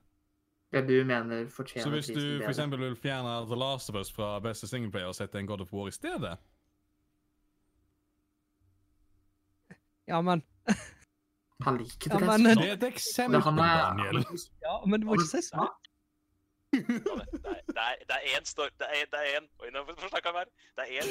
Det 0.70 0.84
du 0.86 1.04
mener 1.04 1.48
fortjener 1.50 1.82
Så 1.82 1.90
hvis 1.90 2.12
du 2.12 2.42
for 2.42 2.52
eksempel 2.52 2.78
vil 2.84 2.96
fjerne 2.96 3.32
The 3.48 3.56
Last 3.58 3.90
of 3.90 3.96
Us 3.96 4.12
fra 4.12 4.38
beste 4.44 4.68
singleplayer 4.68 5.08
og 5.08 5.16
sette 5.18 5.38
en 5.38 5.46
God 5.46 5.64
of 5.64 5.72
War 5.72 5.88
i 5.88 5.90
stedet 5.90 6.36
ja, 10.06 10.20
men 10.20 10.42
Han 11.64 11.76
liker 11.78 12.10
Ja, 12.10 12.18
det. 12.18 12.26
men- 12.40 12.56
Det 12.58 12.68
er 12.68 12.72
et 12.72 12.82
eksempel, 12.92 13.40
han 13.42 13.58
er- 13.58 13.62
Daniel. 13.96 14.24
Ja, 14.62 14.74
men 14.86 15.00
du 15.00 15.06
må 15.06 15.12
ikke 15.18 15.28
si 15.30 15.42
sånn. 15.48 15.68
Det 16.72 18.14
er- 18.16 18.38
én 18.38 18.44
stor... 18.44 18.68
Det 18.78 18.86
er 18.90 19.04
det 19.12 19.20
én 19.36 19.46
Oi, 19.60 19.70
nå 19.74 19.84
forsnakka 19.88 20.28
jeg 20.28 20.34
meg. 20.34 20.46
Det 20.76 20.82
er 20.84 20.90
én 21.02 21.08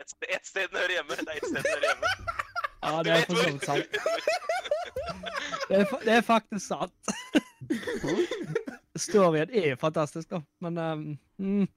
et, 0.00 0.10
sted- 0.10 0.30
et 0.36 0.46
sted 0.46 0.68
den 0.68 0.76
hører 0.78 0.94
hjemme. 0.96 1.10
Det 1.16 1.28
er 1.28 1.36
ett 1.36 1.48
sted 1.50 1.62
den 1.62 1.72
hører 1.74 1.86
hjemme. 1.90 2.06
Ja, 2.82 3.02
det 3.02 3.12
er 3.12 3.24
for 3.26 3.34
så 3.36 3.50
vidt 3.52 3.64
sant. 3.64 3.86
Det 5.68 5.76
er, 5.80 5.84
det 6.04 6.12
er 6.16 6.20
faktisk 6.20 6.66
sant. 6.66 6.94
Storyen 8.96 9.50
er 9.54 9.76
fantastisk, 9.80 10.28
da. 10.30 10.40
Men 10.60 10.78
um, 10.78 11.18
mm, 11.38 11.68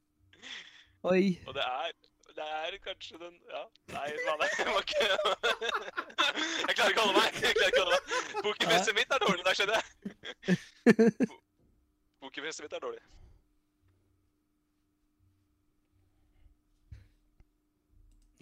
Oi. 1.03 1.39
Og 1.47 1.53
det 1.53 1.63
er 1.63 1.91
det 2.35 2.45
er 2.59 2.77
kanskje 2.83 3.17
den 3.21 3.35
Ja. 3.51 3.61
Nei, 3.93 4.05
det 4.11 4.49
jeg 4.59 4.67
må 4.71 4.79
ikke 4.83 5.07
Jeg 6.67 6.75
klarer 6.75 6.89
ikke 6.93 7.01
å 7.01 7.07
holde 7.07 7.19
meg. 7.19 7.41
Jeg 7.45 7.55
klarer 7.57 7.71
ikke 7.71 7.81
å 7.81 7.85
holde 7.85 7.99
meg. 7.99 8.41
Pokerfjeset 8.47 8.97
mitt 8.97 9.15
er 9.17 9.23
dårlig 9.25 9.45
der, 9.47 9.59
skjønner 9.59 9.75
jeg. 9.79 9.85
Po- 11.29 11.41
Pokerfjeset 12.25 12.65
mitt 12.67 12.73
er 12.79 12.83
dårlig. 12.87 13.03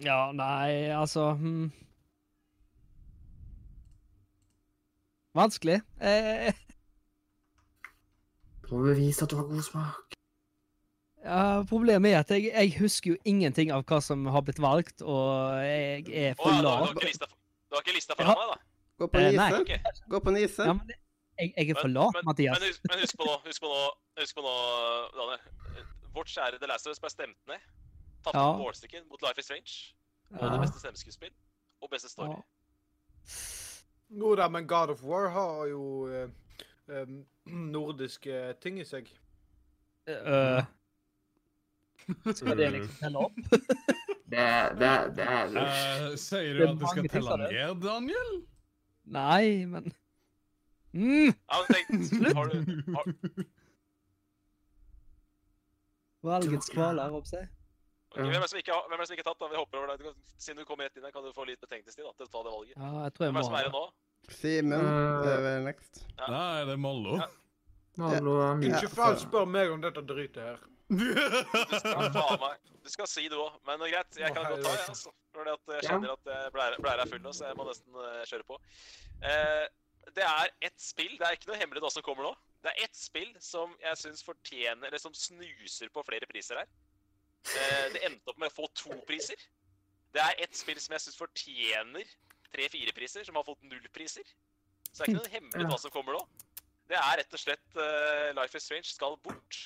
Ja, 0.04 0.32
nei, 0.34 0.90
altså 0.90 1.32
hmm. 1.38 1.70
Vanskelig. 5.34 5.80
Eh, 6.00 6.52
Prøv 8.64 8.78
å 8.80 8.84
bevise 8.88 9.24
at 9.26 9.32
du 9.32 9.36
har 9.38 9.48
god 9.50 9.64
smak. 9.66 10.14
Ja, 11.24 11.62
problemet 11.68 12.12
er 12.12 12.18
at 12.20 12.30
jeg, 12.34 12.50
jeg 12.52 12.74
husker 12.78 13.14
jo 13.14 13.16
ingenting 13.24 13.72
av 13.72 13.84
hva 13.88 13.98
som 14.04 14.26
har 14.30 14.42
blitt 14.46 14.60
valgt, 14.62 15.02
og 15.02 15.62
jeg 15.64 16.04
er 16.28 16.34
for 16.38 16.50
ja, 16.52 16.60
du, 16.60 16.60
har- 16.60 16.60
du, 16.60 16.68
lav. 16.68 16.84
har 16.84 16.92
ikke 16.94 17.08
lista, 17.10 17.26
du 17.70 17.76
har 17.78 17.82
ikke 17.86 17.96
lista 17.96 18.14
foran 18.18 18.36
deg, 18.40 18.52
da? 18.52 18.58
Gå 19.02 19.06
på 19.10 19.18
Eh, 19.18 19.40
okay. 19.60 19.78
Nise. 19.80 20.04
Gå 20.12 20.20
på 20.22 20.30
Nise. 20.36 20.62
Ja, 20.68 20.72
men 20.78 20.92
jeg, 21.40 21.52
jeg 21.56 21.70
er 21.74 21.80
for 21.80 21.90
lav, 21.90 22.12
Mathias. 22.28 22.60
Men 22.60 22.68
husk, 22.68 22.84
men 22.90 23.00
husk 23.02 23.16
på 23.18 23.24
nå, 23.26 23.32
husk 23.48 23.64
på 23.64 23.70
nå, 23.72 23.80
husk 24.20 24.36
på 24.38 24.44
nå 24.44 24.52
Daniel. 25.18 25.88
Vårt 26.14 26.30
kjære 26.30 26.60
The 26.62 26.68
Last 26.70 26.86
of 26.86 26.92
Us 26.94 27.00
ble 27.02 27.10
stemt 27.10 27.40
ned. 27.50 27.64
Tatt 28.24 28.36
Ja. 28.38 28.44
på 28.54 28.60
målstikken 28.62 29.08
mot 29.10 29.20
Life 29.26 29.40
is 29.42 29.48
Strange. 29.48 29.74
Og 30.38 30.44
det 30.52 30.60
beste 30.62 30.78
stemmeskuespill 30.84 31.32
og 31.82 31.90
beste 31.90 32.08
story. 32.12 32.30
Ja. 32.36 32.42
Jo 34.14 34.34
da, 34.38 34.46
men 34.48 34.66
God 34.70 34.90
of 34.94 35.02
War 35.02 35.28
har 35.34 35.66
jo 35.72 35.82
eh, 36.06 37.08
nordiske 37.50 38.54
ting 38.62 38.78
i 38.80 38.84
seg. 38.86 39.08
Øh. 40.08 40.62
Skal 42.34 42.56
det 42.58 42.70
liksom 42.74 42.96
telle 43.00 43.24
opp? 43.26 43.36
Det, 44.24 44.46
det, 44.80 44.92
det 45.16 45.26
er 45.26 45.56
uh, 45.56 46.14
sier 46.20 46.54
Det 46.54 46.60
du 46.60 46.64
er 46.64 46.70
at 46.70 46.80
du 46.80 46.86
skal 46.92 47.08
telle 47.12 47.36
mer, 47.36 47.52
ned, 47.52 47.82
Daniel? 47.84 48.32
Nei, 49.14 49.66
men 49.68 49.90
mm, 50.92 51.34
Slutt! 52.08 52.32
har 52.36 52.54
du, 52.54 52.56
har, 52.96 53.12
Valgets 56.24 56.72
kvaler, 56.72 57.12
opp 57.12 57.28
seg. 57.28 57.44
Okay, 58.14 58.22
hvem, 58.22 58.36
er 58.38 58.44
det 58.46 58.50
som 58.52 58.60
ikke 58.60 58.76
hvem 58.88 58.94
er 58.96 59.02
det 59.02 59.08
som 59.10 59.16
ikke 59.18 59.26
tatt? 59.26 59.40
da? 59.42 59.48
Vi 59.50 59.58
hopper 59.58 59.82
over 59.82 59.90
deg. 59.92 60.16
Siden 60.40 60.62
du 60.62 60.68
kommer 60.68 60.86
rett 60.86 60.96
inn 60.96 61.04
her, 61.04 61.12
kan 61.12 61.24
du 61.26 61.34
få 61.36 61.44
litt 61.48 61.60
betenkningstid 61.60 62.06
da, 62.06 62.12
til 62.16 62.28
å 62.28 62.32
ta 62.32 62.44
det 62.46 62.52
valget. 62.54 62.76
Ja, 62.78 62.90
jeg 63.04 63.16
tror 63.16 63.26
jeg 63.26 63.34
Hvem 63.34 63.36
er 63.36 63.36
må 63.36 63.42
det 63.42 63.48
som 63.50 63.56
er 63.58 63.66
det 63.66 63.72
det. 63.74 63.80
nå? 63.80 63.84
Simen 64.38 64.86
Eh, 64.86 65.48
er 65.50 65.64
next. 65.66 66.04
Ja. 66.16 66.28
Nei, 66.30 66.64
det 66.64 66.76
er 66.76 66.80
Mollo. 66.80 67.18
Ja. 67.20 67.26
Mollo 68.00 68.36
er 68.46 68.54
mye. 68.60 68.70
Ikke 68.70 68.92
faen 68.94 69.18
spør 69.20 69.50
meg 69.50 69.74
om 69.74 69.82
dette 69.84 70.04
drytet 70.06 70.40
her. 70.40 70.62
Du 70.90 71.78
skal 71.80 72.10
faen 72.12 72.40
meg 72.42 72.72
Du 72.84 72.90
skal 72.92 73.08
si 73.08 73.24
du 73.32 73.38
òg, 73.40 73.54
men 73.64 73.80
greit. 73.88 74.18
Jeg 74.20 74.34
kan 74.36 74.44
godt 74.44 74.60
ta 74.64 74.72
det, 74.74 74.88
altså. 74.92 75.12
altså. 75.12 75.54
at 75.54 75.74
jeg 75.76 75.86
kjenner 75.88 76.12
at 76.12 76.32
jeg 76.32 76.52
blæra 76.52 77.06
er 77.06 77.10
full 77.10 77.22
nå, 77.24 77.32
så 77.32 77.48
jeg 77.48 77.56
må 77.56 77.64
nesten 77.68 78.00
eh, 78.04 78.24
kjøre 78.28 78.46
på. 78.50 78.58
Eh, 79.24 79.64
det 80.14 80.26
er 80.28 80.50
ett 80.68 80.76
spill, 80.80 81.14
det 81.16 81.24
er 81.24 81.38
ikke 81.38 81.48
noe 81.48 81.60
hemmelig 81.62 81.80
hva 81.80 81.90
som 81.94 82.04
kommer 82.04 82.28
nå. 82.28 82.34
Det 82.64 82.72
er 82.72 82.84
ett 82.84 82.96
spill 82.96 83.32
som 83.44 83.72
jeg 83.80 84.00
syns 84.00 84.24
fortjener 84.24 84.88
Eller 84.88 85.00
som 85.00 85.12
snuser 85.16 85.90
på 85.92 86.04
flere 86.06 86.28
priser 86.28 86.60
her. 86.60 86.68
Eh, 87.44 87.86
det 87.96 88.04
endte 88.06 88.32
opp 88.32 88.40
med 88.40 88.52
å 88.52 88.56
få 88.56 88.68
to 88.76 88.94
priser. 89.08 89.40
Det 90.14 90.22
er 90.22 90.44
ett 90.44 90.56
spill 90.56 90.80
som 90.80 90.94
jeg 90.96 91.06
syns 91.06 91.18
fortjener 91.18 92.14
tre-fire 92.54 92.92
priser, 92.96 93.24
som 93.26 93.36
har 93.40 93.46
fått 93.46 93.64
null 93.66 93.88
priser. 93.96 94.26
Så 94.90 95.02
det 95.02 95.06
er 95.06 95.14
ikke 95.14 95.22
noe 95.22 95.34
hemmelig 95.34 95.70
hva 95.72 95.80
som 95.82 95.92
kommer 95.92 96.16
nå. 96.16 96.22
Det 96.88 96.96
er 97.00 97.16
rett 97.18 97.34
og 97.34 97.40
slett 97.40 97.78
uh, 97.80 98.30
Life 98.36 98.54
is 98.54 98.66
Strange 98.68 98.92
skal 98.92 99.16
bort. 99.24 99.58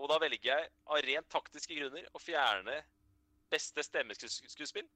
Og 0.00 0.08
da 0.08 0.16
velger 0.22 0.48
jeg 0.48 0.70
av 0.88 1.02
rent 1.04 1.28
taktiske 1.32 1.76
grunner 1.76 2.06
å 2.16 2.22
fjerne 2.22 2.80
beste 3.52 3.84
stemmeskuespill. 3.84 4.88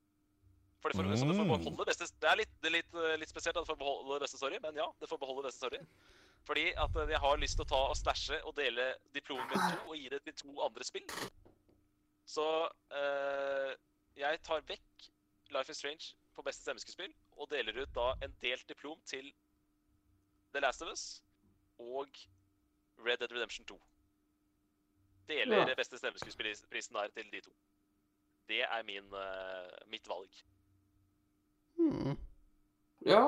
For 0.81 0.93
det, 0.93 0.99
får, 0.99 1.07
mm. 1.09 1.29
det 1.31 1.37
får 1.39 1.49
beholde 1.49 1.87
beste 1.89 2.07
Det 2.21 2.29
er 2.29 2.39
litt, 2.43 2.55
litt, 2.73 2.97
eh, 3.01 3.15
litt 3.21 3.31
spesielt 3.33 3.57
at 3.57 3.65
det 3.65 3.73
får 3.73 3.81
beholde 3.81 4.21
beste 4.21 4.41
story, 4.41 4.61
men 4.65 4.77
ja, 4.77 4.87
det 5.01 5.09
får 5.09 5.21
beholde 5.21 5.47
beste 5.47 5.63
story. 5.63 5.81
Fordi 6.49 6.67
at 6.85 6.99
eh, 7.01 7.13
jeg 7.15 7.21
har 7.25 7.41
lyst 7.41 7.59
til 7.61 7.65
å 7.65 7.71
ta 7.73 7.81
og 7.89 7.97
stæsje 7.99 8.41
og 8.45 8.53
dele 8.59 8.91
diplomet 9.17 9.55
i 9.57 9.63
to 9.65 9.89
og 9.89 9.97
gi 10.01 10.11
det 10.13 10.21
til 10.27 10.37
to 10.43 10.59
andre 10.67 10.85
spill. 10.85 11.09
Så 12.29 12.45
øh, 13.01 13.73
jeg 14.17 14.41
tar 14.45 14.69
vekk 14.69 15.09
Life 15.57 15.73
is 15.73 15.81
Strange 15.81 16.13
på 16.35 16.45
beste 16.45 16.65
stemmeskuespill 16.65 17.13
og 17.37 17.51
deler 17.53 17.83
ut 17.83 17.97
da 17.97 18.13
en 18.25 18.37
delt 18.43 18.69
diplom 18.69 19.01
til 19.09 19.29
The 20.55 20.63
Last 20.65 20.83
of 20.83 20.93
Us 20.93 21.05
og 21.79 22.09
Red 23.05 23.21
Dead 23.25 23.33
Redemption 23.33 23.67
2. 23.67 23.81
Deler 25.29 25.69
Ja. 25.69 25.75
beste 25.75 25.99
stemmeskuespillerprisen 25.99 26.95
der 26.95 27.09
til 27.09 27.33
de 27.33 27.41
to. 27.41 27.53
Det 28.49 28.63
er 28.63 28.83
min, 28.83 29.07
uh, 29.13 29.89
mitt 29.89 30.09
valg. 30.09 30.43
Hmm. 31.79 32.19
Ja. 33.07 33.25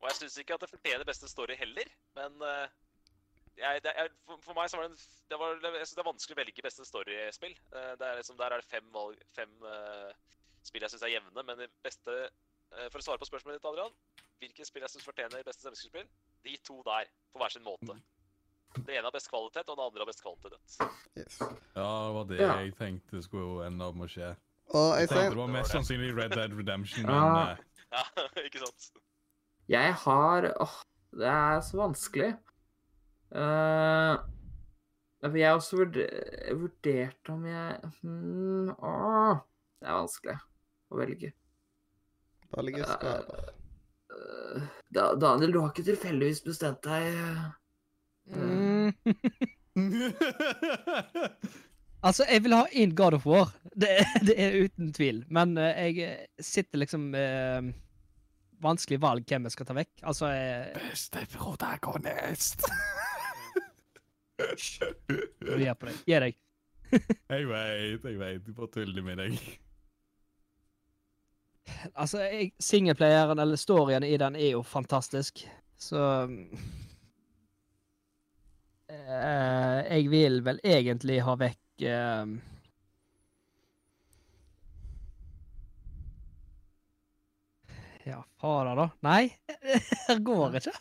Og 0.00 0.08
jeg 0.08 0.16
syns 0.16 0.38
ikke 0.40 0.54
at 0.54 0.60
det 0.64 0.70
fortjener 0.70 1.04
beste 1.04 1.28
story 1.28 1.56
heller, 1.60 1.88
men 2.16 2.42
uh, 2.42 2.66
jeg, 3.56 3.82
det 3.84 3.92
jeg, 3.96 4.10
for, 4.24 4.40
for 4.44 4.56
meg 4.56 4.70
så 4.70 4.78
var 4.78 4.88
det 4.88 4.94
en 4.94 5.02
det 5.30 5.38
var, 5.38 5.58
Jeg 5.76 5.86
syns 5.86 5.96
det 5.98 6.02
er 6.02 6.10
vanskelig 6.10 6.36
å 6.36 6.40
velge 6.40 6.64
beste 6.64 6.86
storyspill. 6.88 7.56
Uh, 7.74 7.92
liksom, 8.16 8.38
der 8.40 8.54
er 8.54 8.62
det 8.62 8.70
fem, 8.72 8.88
valg, 8.94 9.20
fem 9.36 9.52
uh, 9.66 10.08
spill 10.64 10.86
jeg 10.86 10.94
syns 10.94 11.04
er 11.04 11.14
jevne, 11.16 11.42
men 11.42 11.58
det 11.60 11.70
beste 11.84 12.22
For 12.70 13.00
å 13.00 13.02
svare 13.02 13.18
på 13.18 13.26
spørsmålet 13.26 13.58
ditt, 13.58 13.66
Adrian, 13.66 13.94
hvilke 14.38 14.64
spill 14.64 14.84
jeg 14.84 14.92
syns 14.92 15.06
fortjener 15.08 15.42
beste 15.42 15.64
stemmeskuespill? 15.64 16.06
De 16.44 16.56
to 16.64 16.82
der, 16.86 17.04
på 17.32 17.38
hver 17.42 17.52
sin 17.52 17.64
måte. 17.66 17.96
Det 18.86 18.94
ene 18.94 19.02
har 19.08 19.10
best 19.12 19.28
kvalitet, 19.30 19.68
og 19.68 19.76
det 19.76 19.84
andre 19.84 20.00
har 20.04 20.06
best 20.06 20.22
kvalitet. 20.22 20.76
Yes. 21.18 21.40
Ja, 21.74 21.88
det 22.06 22.14
var 22.14 22.24
det 22.30 22.38
Ja. 22.40 22.52
jeg 22.60 22.74
tenkte 22.78 23.22
skulle 23.22 23.66
ende 23.66 23.84
opp 23.84 23.96
med 23.96 24.06
å 24.08 24.12
skje. 24.14 24.36
Og 24.70 24.98
Jeg 25.00 25.08
tenkte 25.08 25.14
Øystein, 25.16 25.30
det 25.30 25.38
var 25.40 25.46
mest 25.56 25.70
sannsynlig 25.74 26.10
Red 26.16 26.30
Dead 26.30 26.52
Redemption, 26.58 27.06
men 27.06 27.14
Ja. 27.14 27.50
eh, 27.50 27.56
Ja, 27.92 28.04
ikke 28.46 28.58
sant? 28.62 28.90
Jeg 29.68 29.94
har 29.94 30.52
Åh, 30.60 30.76
det 31.18 31.26
er 31.26 31.60
så 31.60 31.76
vanskelig. 31.76 32.30
Uh, 33.34 34.18
jeg 35.22 35.46
har 35.48 35.54
også 35.58 35.76
vurder, 35.76 36.54
vurdert 36.54 37.28
om 37.28 37.44
jeg 37.46 37.80
hmm, 38.02 38.70
åh, 38.70 39.36
Det 39.80 39.88
er 39.88 39.98
vanskelig 39.98 40.38
å 40.90 40.96
velge. 40.98 41.32
valgeskaper. 42.50 43.34
Eh, 43.48 43.59
da, 44.90 45.12
Daniel, 45.14 45.54
du 45.54 45.60
har 45.62 45.72
ikke 45.72 45.86
tilfeldigvis 45.92 46.44
bestemt 46.46 46.82
deg 46.86 47.10
Mm. 48.30 48.92
Altså, 52.00 52.24
jeg 52.24 52.46
vil 52.46 52.54
ha 52.56 52.64
inn 52.72 52.94
God 52.96 53.18
of 53.18 53.26
War. 53.28 53.50
Det, 53.76 53.90
det 54.24 54.32
er 54.40 54.54
uten 54.64 54.88
tvil. 54.96 55.18
Men 55.28 55.52
uh, 55.60 55.66
jeg 55.68 55.98
eh, 56.00 56.22
sitter 56.40 56.80
liksom 56.80 57.10
uh, 57.12 57.60
vanskelig 58.64 58.96
valg 59.02 59.26
hvem 59.28 59.44
jeg 59.44 59.52
skal 59.52 59.68
ta 59.68 59.76
vekk. 59.76 59.90
Altså 60.08 60.30
jeg... 60.32 60.70
Beste 60.80 61.26
protagonist! 61.34 62.64
Gi 64.40 65.68
på 65.76 65.90
deg. 65.90 66.00
Gi 66.08 66.22
deg. 66.24 66.40
Jeg 66.90 67.46
veit, 67.52 68.08
jeg 68.08 68.18
veit. 68.18 68.46
Du 68.46 68.54
bare 68.56 68.72
tuller 68.72 69.04
med 69.04 69.20
deg. 69.20 69.36
Altså, 71.94 72.22
singleplayeren 72.58 73.38
eller 73.38 73.56
storyen 73.56 74.04
i 74.04 74.16
den 74.20 74.36
er 74.36 74.52
jo 74.54 74.62
fantastisk, 74.66 75.42
så 75.78 76.02
eh, 78.88 79.80
Jeg 79.90 80.10
vil 80.12 80.40
vel 80.44 80.60
egentlig 80.64 81.20
ha 81.24 81.36
vekk 81.40 81.86
eh, 81.88 82.38
Ja, 88.10 88.22
fader, 88.40 88.76
da. 88.76 88.86
Nei, 89.04 89.28
det 90.08 90.22
går 90.24 90.56
ikke. 90.60 90.72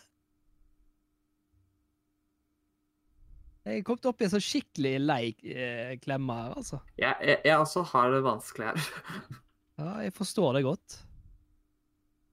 Jeg 3.70 3.84
kommet 3.86 4.08
opp 4.10 4.22
i 4.22 4.26
en 4.26 4.32
sånn 4.32 4.42
skikkelig 4.42 4.94
lei 5.04 5.24
eh, 5.44 5.92
klemme 6.02 6.38
her, 6.40 6.56
altså. 6.58 6.80
Ja, 6.98 7.12
jeg, 7.22 7.42
jeg 7.46 7.60
også 7.60 7.84
har 7.92 8.16
det 8.16 8.24
vanskelig 8.26 8.72
her. 8.72 8.90
Ja, 9.80 9.92
jeg 10.04 10.14
forstår 10.14 10.54
det 10.58 10.64
godt. 10.64 10.96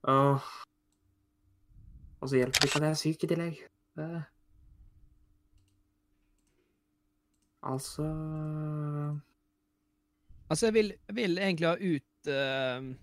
Åh. 0.09 0.47
Og 2.21 2.29
så 2.29 2.37
hjelper 2.41 2.61
det 2.61 2.69
ikke 2.71 2.81
at 2.81 2.87
jeg 2.89 2.91
er 2.91 3.01
syk 3.01 3.23
i 3.23 3.31
tillegg. 3.31 3.61
Eh. 4.03 4.23
Altså 7.63 8.07
Altså, 10.51 10.67
jeg 10.67 10.75
vil, 10.75 10.93
jeg 11.09 11.17
vil 11.17 11.39
egentlig 11.39 11.69
ha 11.69 11.75
ut 11.75 12.29
uh, 12.31 12.95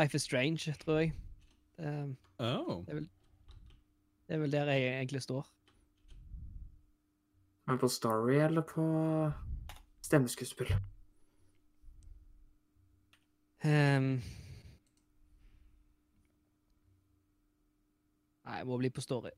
Life 0.00 0.16
is 0.16 0.22
Strange, 0.22 0.74
tror 0.80 0.98
jeg. 0.98 1.12
Uh, 1.78 2.14
Oh. 2.40 2.84
det 2.86 3.08
er 4.28 4.38
vel 4.38 4.52
der 4.52 4.70
jeg 4.70 4.98
egentlig 4.98 5.22
står. 5.22 5.46
Men 7.66 7.78
på 7.78 7.88
story 7.88 8.34
eller 8.34 8.62
på 8.62 8.84
stemmeskuespill? 10.02 10.74
Ehm. 13.64 14.22
Nei, 18.44 18.56
jeg 18.56 18.66
må 18.66 18.78
bli 18.78 18.90
på 18.90 19.00
story. 19.00 19.30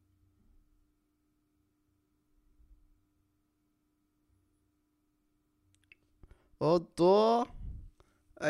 Og 6.61 6.85
da 6.99 7.45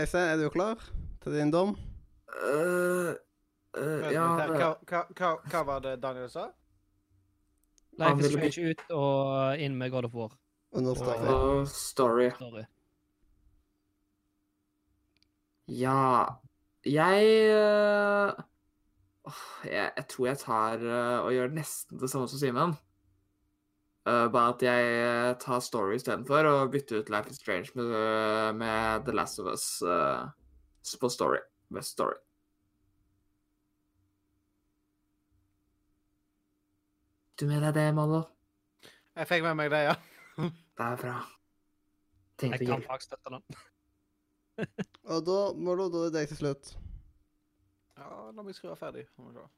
Øystein, 0.01 0.29
er 0.29 0.37
du 0.37 0.49
klar 0.49 0.91
til 1.23 1.33
din 1.33 1.51
dom? 1.51 1.79
Øh, 2.43 3.15
øh, 3.77 4.13
ja 4.13 4.47
litt 4.47 4.59
Hva, 4.59 4.75
hva, 4.87 5.03
hva, 5.15 5.31
hva 5.51 5.63
var 5.67 5.79
det 5.79 6.03
Daniel 6.03 6.31
sa? 6.31 6.49
Life 7.99 8.21
is 8.21 8.33
Strange 8.33 8.71
ut 8.71 8.85
og 8.91 9.59
inn 9.59 9.79
med 9.79 9.91
God 9.91 10.05
of 10.05 10.15
War. 10.15 10.35
Under 10.73 10.95
story. 10.95 11.67
Story. 11.67 12.63
Ja 15.71 16.27
Jeg 16.85 17.23
øh, 17.55 18.33
jeg, 19.65 19.93
jeg 19.97 20.07
tror 20.09 20.27
jeg 20.27 20.39
tar 20.39 20.79
øh, 20.79 21.25
og 21.25 21.33
gjør 21.33 21.53
nesten 21.55 22.01
det 22.01 22.11
samme 22.11 22.29
som 22.29 22.39
Simen. 22.39 22.75
Uh, 24.09 24.33
bare 24.33 24.55
at 24.55 24.63
jeg 24.63 25.37
tar 25.41 25.61
story 25.61 25.95
istedenfor, 25.95 26.35
og 26.35 26.71
bytter 26.71 26.99
ut 26.99 27.11
Life 27.11 27.31
is 27.31 27.37
Strange 27.37 27.69
med, 27.75 28.53
med 28.53 29.05
The 29.05 29.13
Last 29.13 29.39
of 29.39 29.47
Us 29.53 29.83
uh, 29.83 30.29
på 31.01 31.09
story. 31.09 31.37
Med 31.69 31.83
story. 31.83 32.17
Du 37.41 37.47
med 37.47 37.61
deg 37.61 37.75
det, 37.75 37.95
Mollo? 37.95 38.23
Jeg 39.17 39.29
fikk 39.29 39.45
med 39.45 39.55
meg 39.55 39.71
det, 39.71 39.85
ja. 39.91 39.95
Det 40.41 40.87
er 40.87 40.97
bra. 40.97 41.19
Tenkte 42.41 42.59
Jeg 42.59 42.67
kan 42.67 42.81
hjelp. 42.81 42.87
faktisk 42.89 43.13
støtte 43.13 43.37
den. 43.37 44.87
Og 45.09 45.25
da 45.25 45.39
må 45.57 45.75
du 45.79 45.87
da 45.89 46.03
er 46.05 46.11
det 46.11 46.19
deg 46.19 46.29
til 46.35 46.37
slutt. 46.43 46.75
Ja, 47.97 48.11
La 48.37 48.43
meg 48.45 48.55
skrive 48.57 48.77
ferdig. 48.77 49.07
må 49.19 49.31
vi 49.31 49.39
se. 49.41 49.49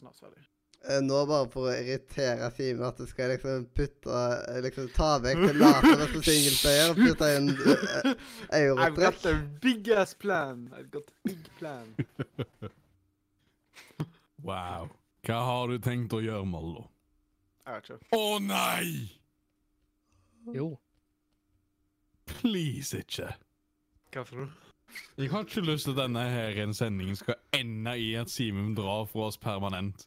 Snart 0.00 0.16
ferdig. 0.20 0.44
Eh, 0.86 1.00
Nå 1.02 1.22
bare 1.26 1.48
for 1.50 1.66
å 1.70 1.72
irritere 1.74 2.50
Simen 2.54 2.84
at 2.86 2.98
du 3.00 3.06
skal 3.08 3.30
liksom 3.32 3.64
putte 3.74 4.12
eh, 4.52 4.58
liksom 4.62 4.90
ta 4.94 5.16
vekk 5.24 5.40
det 5.46 5.54
latere 5.56 6.06
som 6.12 6.22
singleplayer 6.22 6.92
og 6.92 7.00
putte 7.00 7.30
inn 7.38 7.48
uh, 7.56 8.12
I've 8.52 8.94
got 8.94 9.16
eurotrekk. 9.16 9.26
a 9.32 9.34
big 9.64 9.88
ass 9.90 10.12
plan. 10.14 10.68
I've 10.76 10.90
got 10.92 11.08
a 11.10 11.14
big 11.28 11.48
plan. 11.58 11.94
Wow. 14.46 14.90
Hva 15.26 15.40
har 15.42 15.72
du 15.72 15.78
tenkt 15.82 16.12
å 16.14 16.20
gjøre, 16.22 16.44
Mollo? 16.46 16.84
Jeg 17.66 17.80
vet 17.80 17.88
ikke. 17.88 17.96
Å 18.14 18.38
nei! 18.38 18.90
Jo. 20.54 20.68
Please 22.30 23.00
ikke. 23.00 23.32
Hva 24.14 24.24
for 24.24 24.36
noe? 24.42 24.48
Jeg 25.18 25.30
har 25.32 25.42
ikke 25.44 25.60
lyst 25.66 25.84
til 25.88 25.96
at 25.96 25.98
denne 26.04 26.22
her 26.30 26.60
en 26.62 26.74
sendingen 26.74 27.16
skal 27.18 27.34
ende 27.56 27.96
i 28.00 28.12
at 28.16 28.30
Simen 28.30 28.74
drar 28.78 29.04
fra 29.10 29.26
oss 29.30 29.36
permanent. 29.42 30.06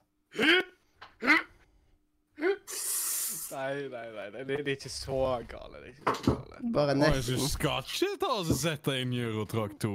Nei, 2.40 3.88
nei, 3.92 4.06
nei. 4.14 4.28
Det, 4.32 4.46
det 4.48 4.60
er 4.60 4.76
ikke 4.78 4.92
så 4.94 5.20
gale. 5.50 5.82
Det 5.82 5.90
er 5.90 5.96
ikke 5.96 6.16
så 6.24 6.36
gale. 6.38 6.62
Bare 6.74 6.94
jeg 6.94 7.00
nesten. 7.02 7.48
skal 7.50 7.84
ikke 7.84 8.12
ta 8.22 8.30
oss 8.40 8.52
og 8.54 8.60
sette 8.62 8.96
inn 9.02 9.14
Eurotrack 9.18 9.76
2. 9.84 9.92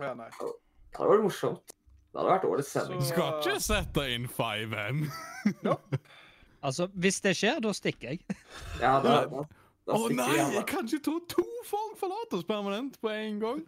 Ja, 0.00 0.14
nei. 0.18 0.28
Det 0.40 0.98
hadde 0.98 1.10
vært 1.12 1.26
morsomt. 1.28 1.74
Det 2.10 2.18
hadde 2.18 2.32
vært 2.32 2.48
årets 2.50 2.72
sending. 2.74 3.02
Så- 3.04 3.12
Skal 3.12 3.38
ikke 3.38 3.60
sette 3.68 4.08
inn 4.16 4.28
5M. 4.28 5.04
Altså, 6.60 6.90
hvis 6.92 7.22
det 7.24 7.30
skjer, 7.38 7.56
da 7.64 7.70
stikker 7.72 8.10
jeg. 8.10 8.18
Ja, 8.82 8.98
det, 9.00 9.12
det, 9.30 9.44
Å 9.88 9.96
oh, 9.96 10.08
nei, 10.12 10.36
jeg 10.36 10.66
kan 10.68 10.86
ikke 10.86 11.00
tro 11.06 11.16
to 11.30 11.44
folk 11.66 11.96
forlater 11.98 12.38
oss 12.38 12.46
permanent 12.46 12.98
på 13.00 13.10
en 13.10 13.40
gang. 13.42 13.62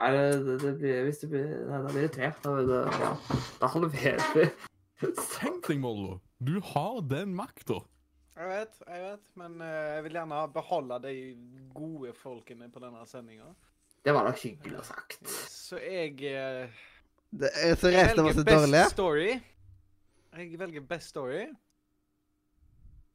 Nei, 0.00 0.10
det, 0.16 0.24
det, 0.46 0.56
det 0.62 0.72
blir, 0.80 1.00
hvis 1.06 1.20
det 1.22 1.28
blir, 1.30 1.50
nei, 1.68 1.80
da 1.84 1.92
blir 1.92 2.06
det 2.08 2.12
tre. 2.16 2.30
Da, 2.42 2.54
blir 2.56 2.70
det, 2.70 2.80
ja, 3.04 3.12
da 3.60 3.70
halverer 3.74 4.28
vi. 4.34 4.46
Tenk 5.02 5.68
deg, 5.68 5.80
Mollo. 5.82 6.16
Du 6.42 6.56
har 6.72 7.02
den 7.10 7.34
makta. 7.38 7.82
Jeg 8.38 8.48
vet, 8.48 8.80
jeg 8.88 9.02
vet. 9.04 9.24
Men 9.38 9.60
eh, 9.62 9.90
jeg 9.98 10.06
vil 10.08 10.16
gjerne 10.18 10.40
beholde 10.54 10.98
de 11.04 11.14
gode 11.76 12.14
folkene 12.18 12.70
på 12.72 12.82
denne 12.82 13.04
sendinga. 13.10 13.52
Det 14.02 14.14
var 14.16 14.26
da 14.26 14.32
hyggelig 14.34 14.82
sagt. 14.88 15.20
Så 15.52 15.78
jeg 15.78 16.16
eh, 16.26 16.80
Det 17.30 17.52
så 17.78 17.92
Jeg 17.92 18.08
resten 18.08 18.24
er 18.24 18.32
best 18.32 18.48
dårlige. 18.48 18.86
story. 18.90 19.28
Jeg 20.32 20.58
velger 20.58 20.88
best 20.88 21.12
story. 21.12 21.44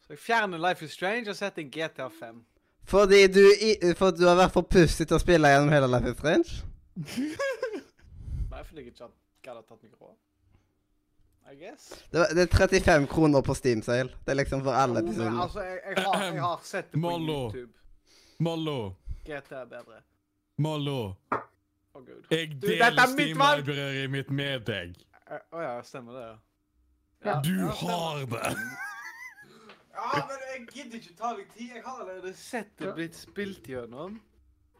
Så 0.07 0.13
jeg 0.15 0.19
fjerner 0.23 0.57
Life 0.69 0.85
is 0.85 0.91
Strange 0.95 1.29
og 1.29 1.35
setter 1.35 1.63
GTA 1.67 2.07
5. 2.19 2.37
Fordi 2.87 3.27
du, 3.27 3.41
i, 3.61 3.73
for 3.99 4.11
du 4.15 4.23
har 4.27 4.37
vært 4.39 4.53
for 4.55 4.63
pussig 4.71 5.07
til 5.09 5.17
å 5.17 5.19
spille 5.19 5.49
gjennom 5.51 5.73
hele 5.75 5.89
Life 5.91 6.13
is 6.13 6.17
Strange? 6.21 6.61
Nei, 8.51 8.63
fordi 8.63 8.85
jeg 8.85 8.93
ikke 8.93 9.51
hadde 9.51 9.65
tatt 9.67 9.81
meg 9.83 9.91
råd. 9.99 10.15
I 11.47 11.55
guess. 11.59 11.89
Det, 12.11 12.19
var- 12.19 12.31
det 12.35 12.45
er 12.45 12.55
35 12.57 13.07
kroner 13.11 13.43
på 13.47 13.53
Steam 13.55 13.81
Sale. 13.83 14.09
Det 14.25 14.31
er 14.33 14.39
liksom 14.41 14.63
for 14.65 14.75
alle 14.75 14.99
episodene. 15.03 15.41
altså, 15.43 15.61
jeg, 15.63 15.77
jeg, 15.95 16.03
har, 16.03 16.23
jeg 16.23 16.41
har 16.43 16.63
sett 16.67 16.89
det 16.91 16.97
på 16.97 17.03
Mollo. 17.05 17.37
YouTube. 17.51 17.73
Mollo, 18.39 18.77
GTA 19.27 19.61
er 19.61 19.69
bedre. 19.71 20.01
Mollo. 20.57 20.97
Oh, 21.95 22.01
gud. 22.05 22.25
Jeg 22.31 22.51
Du, 22.61 22.67
er 22.71 22.89
deler 22.89 23.07
Steam 23.13 23.39
valg! 23.39 23.63
Library 23.67 24.07
mitt 24.15 24.31
med 24.31 24.59
deg. 24.67 24.97
Eh, 25.27 25.39
oh, 25.51 25.61
ja, 25.63 25.77
stemmer 25.83 26.13
det, 26.19 26.25
ja. 26.27 26.35
Ja. 27.25 27.39
Du 27.43 27.53
ja, 27.59 27.71
har 27.83 28.25
det. 28.25 28.57
Ja, 29.97 30.21
men 30.29 30.43
jeg 30.53 30.67
gidder 30.73 30.99
ikke 31.01 31.15
ta 31.17 31.31
meg 31.37 31.47
tid. 31.55 31.71
Jeg 31.75 31.83
har 31.85 32.01
allerede 32.03 32.33
sett 32.37 32.73
det 32.79 32.93
blitt 32.95 33.15
spilt 33.17 33.65
gjennom. 33.67 34.19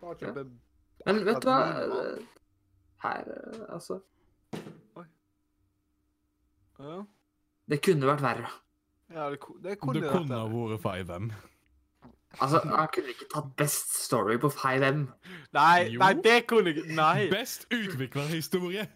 Bare 0.02 0.16
Ja. 0.22 0.34
Men 1.06 1.26
vet 1.26 1.42
du 1.42 1.48
hva? 1.50 1.58
Her, 3.04 3.24
eh, 3.34 3.74
altså 3.74 4.00
Oi. 4.98 5.04
Ja, 6.80 7.04
Det 7.70 7.82
kunne 7.86 8.06
vært 8.10 8.22
verre. 8.22 8.50
ja 9.14 9.30
det, 9.30 9.40
kunne 9.40 9.64
det 9.64 9.80
kunne 9.80 10.02
Det 10.02 10.12
kunne 10.12 10.38
ha 10.38 10.48
vært 10.48 10.82
5M. 10.82 11.32
Altså, 12.42 12.60
Han 12.60 12.88
kunne 12.94 13.08
ikke 13.14 13.30
tatt 13.34 13.56
best 13.58 13.94
story 14.04 14.38
på 14.38 14.50
5M. 14.50 15.08
Nei, 15.54 15.90
Jo. 15.94 16.00
nei, 16.00 16.14
det 16.14 16.48
kunne 16.48 16.70
ikke 16.76 16.96
Nei. 16.96 17.30
Best 17.32 17.66
utviklerhistorie. 17.72 18.88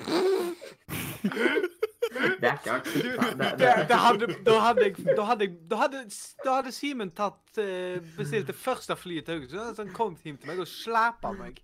Det 2.10 2.48
er 2.48 2.56
ikke 2.58 2.72
artig. 2.74 3.02
Det, 3.04 3.26
det, 3.38 3.50
det, 3.58 3.72
det 3.78 3.88
da 3.90 3.98
hadde 4.02 4.28
Da 4.46 4.58
hadde, 4.60 5.48
da 5.70 5.78
hadde, 5.80 6.04
da 6.44 6.54
hadde 6.58 6.72
Simen 6.74 7.12
tatt 7.14 7.60
eh, 7.62 8.00
bestilt 8.16 8.50
det 8.50 8.56
første 8.58 8.96
flyet 8.98 9.28
til 9.28 9.38
Haugesund. 9.38 9.76
Så 9.76 9.84
han 9.84 9.92
kom 9.94 10.16
hjem 10.24 10.38
til 10.40 10.50
meg 10.50 10.62
og 10.62 10.68
slæpa 10.70 11.32
meg. 11.36 11.60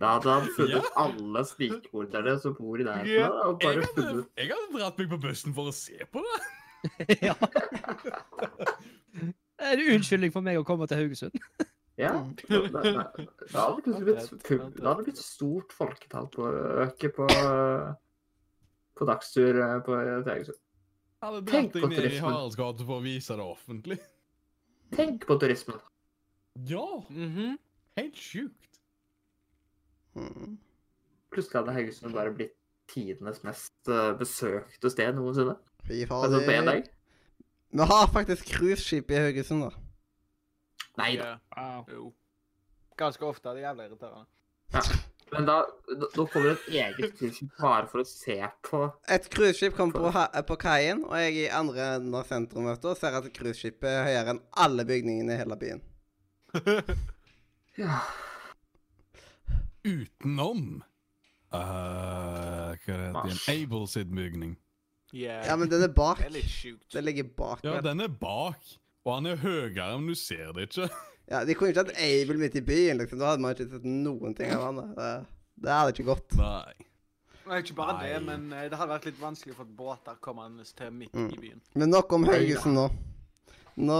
Da 0.00 0.14
hadde 0.16 0.36
han 0.38 0.48
funnet 0.56 0.92
alle 0.96 1.44
snikmorderne 1.46 2.38
som 2.42 2.56
bor 2.56 2.80
i 2.80 2.86
nærheten. 2.86 3.12
Ja. 3.12 3.28
og 3.28 3.62
Jeg 3.62 3.82
hadde, 3.84 4.24
jeg 4.38 4.52
hadde 4.54 4.78
dratt 4.78 5.02
meg 5.02 5.10
på 5.12 5.20
bussen 5.28 5.56
for 5.56 5.70
å 5.70 5.76
se 5.76 6.08
på 6.12 6.24
det. 6.24 6.38
ja. 7.28 7.34
Er 9.58 9.74
det 9.76 9.88
unnskyldning 9.94 10.32
for 10.32 10.46
meg 10.46 10.60
å 10.60 10.64
komme 10.66 10.86
til 10.88 11.02
Haugesund? 11.02 11.36
Ja. 11.98 12.12
Da, 12.46 12.60
da, 12.70 12.82
da, 12.82 13.04
da 13.50 13.62
hadde 13.64 13.94
det 13.96 14.04
blitt, 14.06 14.50
hadde 14.78 15.02
blitt 15.02 15.18
stort 15.18 15.74
folketall 15.74 16.28
på 16.30 16.46
på, 17.16 17.26
på 18.98 19.06
dagstur 19.08 19.58
eh, 19.62 19.78
på 19.86 19.94
Haugesund. 19.96 20.58
Jeg 21.18 21.26
hadde 21.26 21.42
Tenk 21.50 21.72
på 21.74 21.88
ned 21.90 22.04
i 22.12 22.18
Haraldsgata 22.22 22.84
for 22.86 23.00
å 23.00 23.02
vise 23.04 23.34
det 23.38 23.44
offentlig. 23.46 23.98
Tenk 24.94 25.26
på 25.28 25.36
turismen. 25.42 25.80
Ja, 26.66 26.84
Mhm. 27.10 27.58
helt 27.96 28.14
sjukt. 28.16 28.78
Hmm. 30.14 30.58
Plutselig 31.30 31.58
hadde 31.60 31.74
Haugesund 31.76 32.14
bare 32.14 32.32
blitt 32.34 32.54
tidenes 32.88 33.42
mest 33.44 33.88
eh, 33.88 34.12
besøkte 34.18 34.90
sted 34.90 35.14
noensinne. 35.18 35.56
Fy 35.86 36.04
Altså 36.06 36.40
på 36.44 36.54
én 36.54 36.64
dag. 36.66 36.88
Vi 37.70 37.84
har 37.84 38.06
faktisk 38.08 38.46
cruiseskip 38.48 39.10
i 39.10 39.14
Haugesund, 39.26 39.62
da. 39.62 39.70
Nei 40.98 41.16
da. 41.16 41.34
Yeah. 41.56 41.84
Wow. 41.92 42.12
Ganske 42.98 43.22
ofte. 43.28 43.52
Det 43.54 43.62
er 43.62 43.68
jævlig 43.68 43.90
irriterende. 43.90 44.26
Men 45.32 45.46
da, 45.48 45.58
da, 45.88 46.08
da 46.14 46.24
kommer 46.24 46.48
det 46.48 46.54
et 46.54 46.68
eget 46.82 47.18
cruiseskip 47.18 47.60
bare 47.60 47.88
for 47.90 48.02
å 48.02 48.06
se 48.08 48.38
på 48.64 48.80
Et 49.12 49.28
cruiseskip 49.34 49.76
kommer 49.76 50.08
på, 50.08 50.42
på 50.48 50.56
kaien, 50.62 51.02
og 51.04 51.14
jeg 51.20 51.34
er 51.34 51.40
i 51.42 51.50
andre 51.60 51.88
enden 51.98 52.16
av 52.16 52.28
sentrum 52.28 52.68
og 52.70 52.88
ser 52.98 53.18
at 53.18 53.28
cruiseskipet 53.36 53.88
er 53.90 54.08
høyere 54.08 54.34
enn 54.34 54.42
alle 54.64 54.86
bygningene 54.88 55.36
i 55.36 55.40
hele 55.42 55.60
byen. 55.60 55.84
Ja. 57.78 58.00
Utenom 59.86 60.80
uh, 61.54 61.58
Hva 62.82 62.96
heter 63.12 63.12
det? 63.28 63.36
Able 63.52 63.86
sin 63.86 64.10
bygning. 64.10 64.56
Yeah. 65.14 65.46
Ja, 65.46 65.54
men 65.56 65.70
den 65.70 65.82
er 65.86 65.92
bak. 65.94 66.18
Det 66.18 66.26
er 66.26 66.34
litt 66.34 66.50
sjukt. 66.50 66.88
Den 66.92 67.06
ligger 67.06 67.28
bak. 67.38 67.62
Ja, 67.64 67.78
den 67.84 68.02
er 68.04 68.10
bak, 68.10 68.58
og 69.06 69.14
han 69.14 69.30
er 69.30 69.38
høyere, 69.40 69.94
men 70.00 70.10
du 70.10 70.18
ser 70.18 70.50
det 70.56 70.68
ikke. 70.68 70.90
Ja, 71.28 71.42
De 71.44 71.54
kunne 71.54 71.70
ikke 71.74 71.82
hatt 71.84 71.98
Abel 72.00 72.38
midt 72.40 72.54
i 72.56 72.62
byen, 72.64 72.98
liksom. 73.02 73.18
Da 73.20 73.32
hadde 73.34 73.42
man 73.44 73.52
ikke 73.54 73.66
sett 73.74 73.84
noen 73.84 74.34
ting 74.38 74.52
av 74.54 74.62
han. 74.68 74.78
Det, 74.96 75.08
det 75.64 75.74
hadde 75.74 75.92
ikke 75.96 76.06
gått. 76.08 76.36
Nei. 76.40 76.72
Nei, 77.48 77.58
ikke 77.64 77.74
bare 77.78 77.94
det, 78.04 78.16
men 78.24 78.48
eh, 78.52 78.66
det 78.68 78.76
hadde 78.76 78.92
vært 78.92 79.06
litt 79.08 79.20
vanskelig 79.20 79.54
å 79.54 79.58
få 79.62 79.66
båter 79.76 80.16
kommende 80.24 80.64
til 80.76 80.90
midt 80.92 81.14
Mm. 81.16 81.28
i 81.32 81.38
byen. 81.40 81.60
Men 81.80 81.90
nok 81.92 82.12
om 82.12 82.26
Haugesund 82.28 82.74
nå. 82.76 82.88
Nå, 83.78 83.96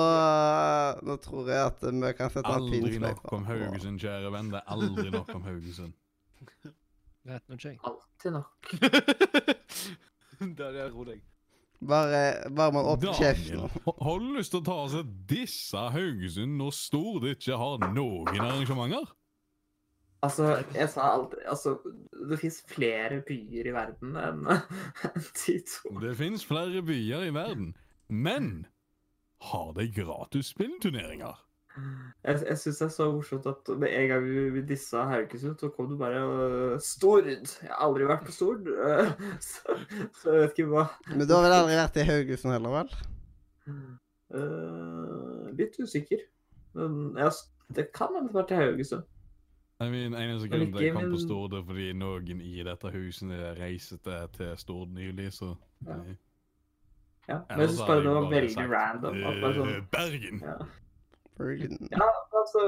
nå 1.06 1.14
tror 1.22 1.48
jeg 1.52 1.62
at 1.68 1.84
vi 1.86 2.12
kan 2.18 2.32
sette 2.34 2.50
en 2.50 2.66
fin 2.68 2.82
Aldri 2.84 2.98
nok 2.98 3.32
om 3.32 3.44
Haugesund, 3.46 4.00
kjære 4.02 4.32
venn. 4.34 4.48
Det 4.52 4.58
er 4.60 4.72
aldri 4.74 5.10
nok 5.14 5.28
om 5.36 5.42
Haugesund. 5.46 5.94
Vet 7.28 7.44
nå 7.48 7.56
ikke 7.60 7.68
jeg. 7.72 7.78
Alltid 7.88 8.32
nok. 8.36 8.72
Der 10.58 10.76
er 10.84 10.90
ro 10.94 11.04
deg. 11.08 11.22
Bare, 11.78 12.50
bare 12.50 12.72
man 12.74 12.84
åpner 12.90 13.14
kjeften. 13.14 13.68
Har 13.86 14.18
du 14.18 14.32
lyst 14.34 14.50
til 14.50 14.62
å 14.62 14.66
ta 14.66 14.78
oss 14.88 14.96
et 14.98 15.10
disse 15.30 15.78
Haugesund 15.94 16.58
når 16.58 16.74
Stord 16.74 17.28
ikke 17.30 17.58
har 17.60 17.84
noen 17.94 18.34
arrangementer? 18.34 19.06
Altså, 20.26 20.48
jeg 20.74 20.88
sa 20.90 21.12
aldri 21.14 21.44
Altså, 21.46 21.76
det 22.30 22.40
fins 22.40 22.56
flere 22.66 23.20
byer 23.28 23.68
i 23.70 23.74
verden 23.76 24.16
enn 24.18 24.48
enn 24.50 25.28
de 25.44 25.54
to. 25.70 25.92
Det 26.02 26.16
fins 26.18 26.46
flere 26.46 26.82
byer 26.82 27.28
i 27.28 27.34
verden, 27.36 27.76
men 28.08 28.66
har 29.52 29.70
de 29.78 29.86
gratis 29.94 30.50
spillturneringer. 30.50 31.38
Jeg, 31.76 32.40
jeg 32.48 32.58
syns 32.58 32.78
det 32.80 32.86
er 32.86 32.92
så 32.92 33.06
morsomt 33.12 33.46
at 33.46 33.68
med 33.78 33.92
en 33.94 34.08
gang 34.10 34.24
vi, 34.24 34.44
vi 34.50 34.62
dissa 34.66 35.04
Haugesund, 35.08 35.58
så 35.60 35.68
kom 35.74 35.90
det 35.92 35.98
bare 36.00 36.22
uh, 36.26 36.80
Stord. 36.82 37.28
Jeg 37.28 37.70
har 37.70 37.84
aldri 37.86 38.08
vært 38.08 38.24
på 38.26 38.34
Stord, 38.34 38.66
Uh, 38.68 39.12
så, 39.48 39.76
så 40.20 40.32
jeg 40.34 40.42
vet 40.42 40.56
ikke 40.56 40.72
hva 40.72 40.86
Men 41.12 41.22
du 41.28 41.34
har 41.36 41.44
vel 41.46 41.56
aldri 41.58 41.78
vært 41.78 42.00
i 42.00 42.06
Haugesund 42.08 42.56
heller, 42.56 42.74
vel? 42.80 42.96
Uh, 44.34 45.46
Litt 45.58 45.78
usikker. 45.78 46.24
Men 46.78 46.98
jeg, 47.18 47.36
det 47.76 47.88
kan 47.96 48.12
hende 48.16 48.32
det 48.32 48.36
har 48.36 48.42
vært 48.42 48.56
i 48.56 48.60
Haugesund. 48.62 49.14
I 49.78 49.86
mean, 49.92 50.16
eneste 50.18 50.48
grunn 50.50 50.72
til 50.72 50.80
at 50.80 50.88
jeg 50.88 50.94
kom 50.96 51.12
på 51.14 51.20
Stord, 51.22 51.52
er 51.54 51.66
fordi 51.68 51.92
noen 51.94 52.40
i 52.42 52.56
dette 52.66 52.90
huset 52.90 53.30
reiste 53.60 54.18
til 54.34 54.56
Stord 54.58 54.90
nylig, 54.96 55.30
så 55.36 55.54
Ja. 55.86 56.00
Ja, 57.28 57.42
men 57.50 57.60
jeg 57.60 57.68
syns 57.74 57.80
bare 57.84 58.00
det 58.00 58.12
var 58.16 58.30
veldig 58.30 58.52
sagt, 58.54 58.70
random. 58.72 59.16
At 59.28 59.40
bare 59.42 59.56
sånn, 59.58 59.72
eh, 59.74 59.82
Bergen! 59.92 60.38
ja. 60.40 60.54
Bergen. 61.38 61.88
ja, 61.90 62.08
altså 62.34 62.62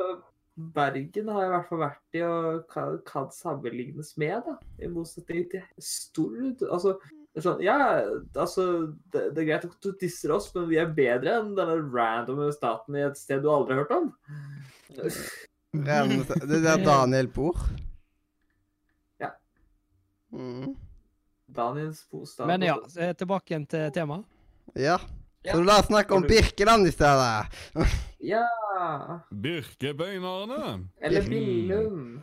Bergen 0.74 1.30
har 1.30 1.44
jeg 1.44 1.48
i 1.48 1.54
hvert 1.54 1.68
fall 1.70 1.80
vært 1.80 2.18
i 2.18 2.22
og 2.26 2.60
kan, 2.70 2.98
kan 3.08 3.30
sammenlignes 3.32 4.12
med, 4.20 4.42
da. 4.46 4.56
I 4.82 4.90
motsetning 4.92 5.46
til 5.52 5.64
Stord. 5.80 6.64
Altså, 6.66 6.96
sånn, 7.38 7.62
ja, 7.64 7.76
altså 8.34 8.66
det, 9.12 9.30
det 9.36 9.44
er 9.44 9.48
greit 9.52 9.68
at 9.68 9.78
du 9.84 9.92
disser 10.00 10.34
oss, 10.34 10.50
men 10.56 10.68
vi 10.70 10.80
er 10.82 10.90
bedre 10.96 11.38
enn 11.40 11.54
denne 11.56 11.78
randome 11.94 12.50
staten 12.54 12.98
i 12.98 13.06
et 13.06 13.20
sted 13.20 13.44
du 13.44 13.50
aldri 13.52 13.76
har 13.78 13.84
hørt 13.84 13.96
om. 14.00 14.10
Det 15.70 15.86
er 15.86 16.62
der 16.64 16.80
Daniel 16.82 17.28
bor. 17.30 17.54
Ja. 19.22 19.28
Mm. 20.34 20.72
Daniels 21.46 22.00
bostad. 22.10 22.50
Men 22.50 22.64
ja, 22.66 22.74
tilbake 23.14 23.54
igjen 23.54 23.68
til 23.70 23.92
temaet. 23.94 24.26
Ja. 24.74 24.96
Ja. 25.46 25.54
Så 25.54 25.62
la 25.62 25.78
oss 25.78 25.86
snakke 25.86 26.18
om 26.18 26.26
Birkeland 26.26 26.90
i 26.90 26.92
stedet. 26.92 27.54
Ja! 28.18 28.42
Birkebeinerne! 29.30 30.88
Eller 31.00 31.22
Mm. 31.22 31.30
Billund. 31.30 32.22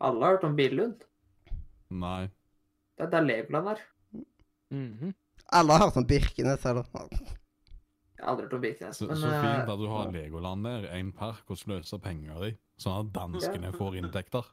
Alle 0.00 0.24
har 0.24 0.32
hørt 0.36 0.44
om 0.44 0.56
Billund. 0.56 1.04
Nei. 1.90 2.28
Det 2.98 3.04
er 3.06 3.10
der 3.10 3.20
Legoland 3.26 3.68
er. 3.68 3.82
Mhm. 4.70 5.14
Alle 5.52 5.72
har 5.72 5.84
hørt 5.86 5.96
om 5.96 6.06
Birkenes, 6.06 6.64
eller? 6.66 6.86
Jeg 6.92 8.24
har 8.24 8.30
aldri 8.32 8.44
hørt 8.46 8.52
om 8.54 8.60
Birkenes. 8.60 8.96
Så, 8.96 9.06
men, 9.06 9.16
så 9.16 9.28
fint 9.30 9.68
eh, 9.68 9.72
at 9.72 9.78
du 9.78 9.86
har 9.90 10.10
Legoland 10.14 10.64
der, 10.64 10.88
en 10.96 11.12
park 11.12 11.50
å 11.50 11.56
sløse 11.58 11.98
penger 12.02 12.46
i, 12.48 12.52
sånn 12.80 13.00
at 13.06 13.12
danskene 13.14 13.72
får 13.76 13.96
inntekter. 14.00 14.48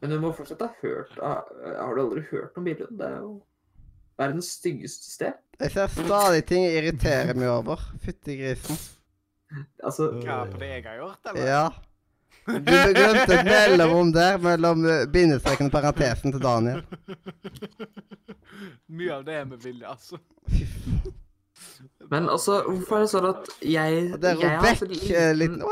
Men 0.00 0.10
du 0.10 0.18
må 0.20 0.32
fortsatt 0.36 0.60
ha 0.60 0.68
hørt 0.82 1.12
Har 1.22 1.46
har 1.80 1.94
du 1.96 2.00
aldri 2.02 2.22
hørt 2.30 2.56
om 2.58 2.64
Billund? 2.64 2.98
Det 2.98 3.06
er 3.06 3.20
jo 3.20 3.42
verdens 4.18 4.50
styggeste 4.58 5.10
sted. 5.10 5.38
Jeg 5.60 5.70
ser 5.72 5.88
stadig 5.88 6.44
ting 6.48 6.64
jeg 6.64 6.82
irriterer 6.82 7.34
meg 7.36 7.48
over. 7.48 7.80
Fytti 8.04 8.36
grisen. 8.40 8.76
Altså 9.84 10.10
Hva 10.20 10.44
på 10.50 10.58
det 10.60 10.70
jeg 10.70 10.84
har 10.86 10.96
gjort, 11.00 11.20
eller? 11.30 11.46
Ja. 11.46 11.66
Du 12.46 12.72
glemte 12.94 13.34
et 13.34 13.46
mellomrom 13.46 14.12
der 14.14 14.38
mellom 14.38 14.84
eh, 14.86 15.06
bindestreken 15.10 15.66
og 15.66 15.72
parentesen 15.74 16.34
til 16.34 16.42
Daniel. 16.42 16.82
Mye 18.96 19.16
av 19.16 19.24
det 19.26 19.34
er 19.40 19.48
med 19.50 19.62
vilje, 19.64 19.86
altså. 19.86 20.20
Men 22.10 22.28
altså, 22.30 22.60
hvorfor 22.68 22.96
er 22.96 23.00
det 23.02 23.10
sånn 23.10 23.26
at 23.32 23.48
jeg 23.66 24.04
Og 24.14 24.20
det 24.22 24.30
er 24.30 24.42
har 24.44 24.62
vekk 24.62 24.82
eh, 25.10 25.32
litt 25.34 25.56
liten-! 25.58 25.66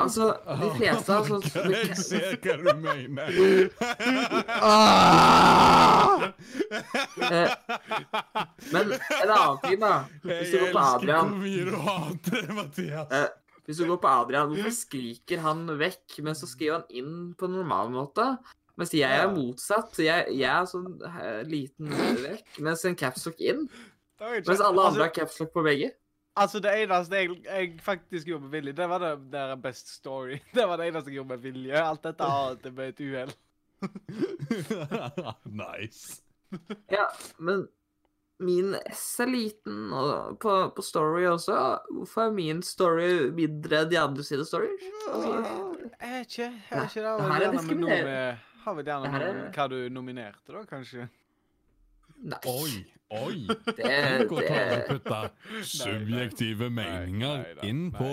Altså, 0.00 0.28
de 0.60 0.68
fleste 0.78 1.12
av 1.16 1.26
sånn 1.28 1.42
Jeg 1.72 1.96
ser 2.06 2.36
hva 2.40 2.54
du 2.60 2.70
mener. 2.80 3.28
Ah! 4.62 6.32
Eh, 7.30 7.52
Men 8.72 8.92
en 8.94 9.30
annen 9.30 9.60
ting, 9.64 9.78
da. 9.82 9.92
Hvis 10.24 10.52
du 10.52 10.58
går 10.62 10.72
på 10.72 10.80
elsker 10.80 10.88
Adrian 10.88 11.30
hvor 11.32 11.42
mye 11.44 11.68
du 11.68 11.76
hater 11.86 12.46
det, 12.46 12.56
Mathias. 12.56 13.14
Eh, 13.18 13.28
Hvis 13.68 13.78
du 13.78 13.86
går 13.90 14.00
på 14.02 14.10
Adrian, 14.10 14.50
hvorfor 14.52 14.74
skriker 14.74 15.42
han 15.44 15.66
vekk, 15.78 16.18
men 16.26 16.34
så 16.38 16.48
skriver 16.50 16.80
han 16.80 16.88
inn 17.02 17.14
på 17.38 17.46
en 17.48 17.56
normal 17.60 17.92
måte? 17.94 18.26
Mens 18.80 18.94
jeg 18.96 19.04
er 19.12 19.28
motsatt. 19.30 19.98
Jeg, 20.00 20.30
jeg 20.32 20.48
er 20.48 20.64
sånn 20.70 20.94
eh, 21.04 21.42
liten 21.46 21.92
vekk, 22.24 22.46
mens 22.64 22.84
en 22.88 22.96
capslock 22.98 23.40
inn. 23.44 23.66
Mens 24.22 24.48
alle 24.62 24.70
andre 24.70 24.86
altså, 24.88 25.02
har 25.04 25.12
capslock 25.20 25.52
på 25.54 25.64
begge. 25.66 25.92
Altså, 26.36 26.60
det 26.64 26.72
eneste 26.82 27.16
jeg, 27.16 27.36
jeg 27.44 27.80
faktisk 27.82 28.26
gjorde 28.26 28.46
med 28.46 28.50
vilje, 28.56 28.72
det 28.78 28.88
var 28.88 28.98
det 29.04 29.12
der 29.32 29.54
best 29.56 29.88
story. 29.94 30.38
Det 30.54 30.66
var 30.68 30.76
det 30.80 30.88
eneste 30.90 31.10
jeg 31.10 31.18
gjorde 31.20 31.34
med 31.36 31.44
vilje. 31.44 31.82
Alt 31.82 32.02
dette 32.06 32.24
annet 32.24 32.66
er 32.66 32.76
med 32.76 32.88
et 32.92 33.00
uhell. 33.06 33.32
nice. 35.62 36.22
Ja, 36.92 37.06
men 37.38 37.66
min 38.42 38.74
S 38.90 39.20
er 39.22 39.26
liten, 39.30 39.92
og 39.94 40.38
på, 40.42 40.54
på 40.76 40.82
story 40.82 41.24
også. 41.30 41.56
Hvorfor 41.90 42.26
er 42.26 42.34
min 42.36 42.62
story 42.66 43.30
mindre 43.34 43.84
enn 43.84 43.90
de 43.92 43.98
andre 44.00 44.24
sine 44.26 44.44
stories? 44.46 44.82
Altså, 45.08 45.34
Jeg 46.00 46.10
vet 46.12 46.26
ikke. 46.26 46.48
Jeg 46.70 46.80
vet 46.80 46.96
ikke. 46.96 47.02
Det 47.02 47.10
har 47.10 47.20
her 47.20 47.28
vel 47.28 47.34
er 47.34 47.46
gjerne 47.46 47.66
med 47.68 47.82
noe 47.82 48.22
Har 48.64 48.74
vi 48.78 48.86
gjerne 48.88 49.12
noe 49.12 49.20
med 49.22 49.58
hva 49.58 49.68
du 49.70 49.76
nominerte, 49.94 50.52
da, 50.54 50.64
kanskje? 50.70 51.08
nei. 52.22 52.38
Oi, 52.46 52.74
oi. 53.12 53.44
Det, 53.46 53.74
Dere 53.78 54.26
klarer 54.30 54.72
å 54.72 54.76
det, 54.76 54.82
putte 54.88 55.20
subjektive 55.68 56.68
meninger 56.72 57.42
Nei, 57.42 57.54
nei, 57.58 57.68
inn 57.68 57.82
på 57.94 58.10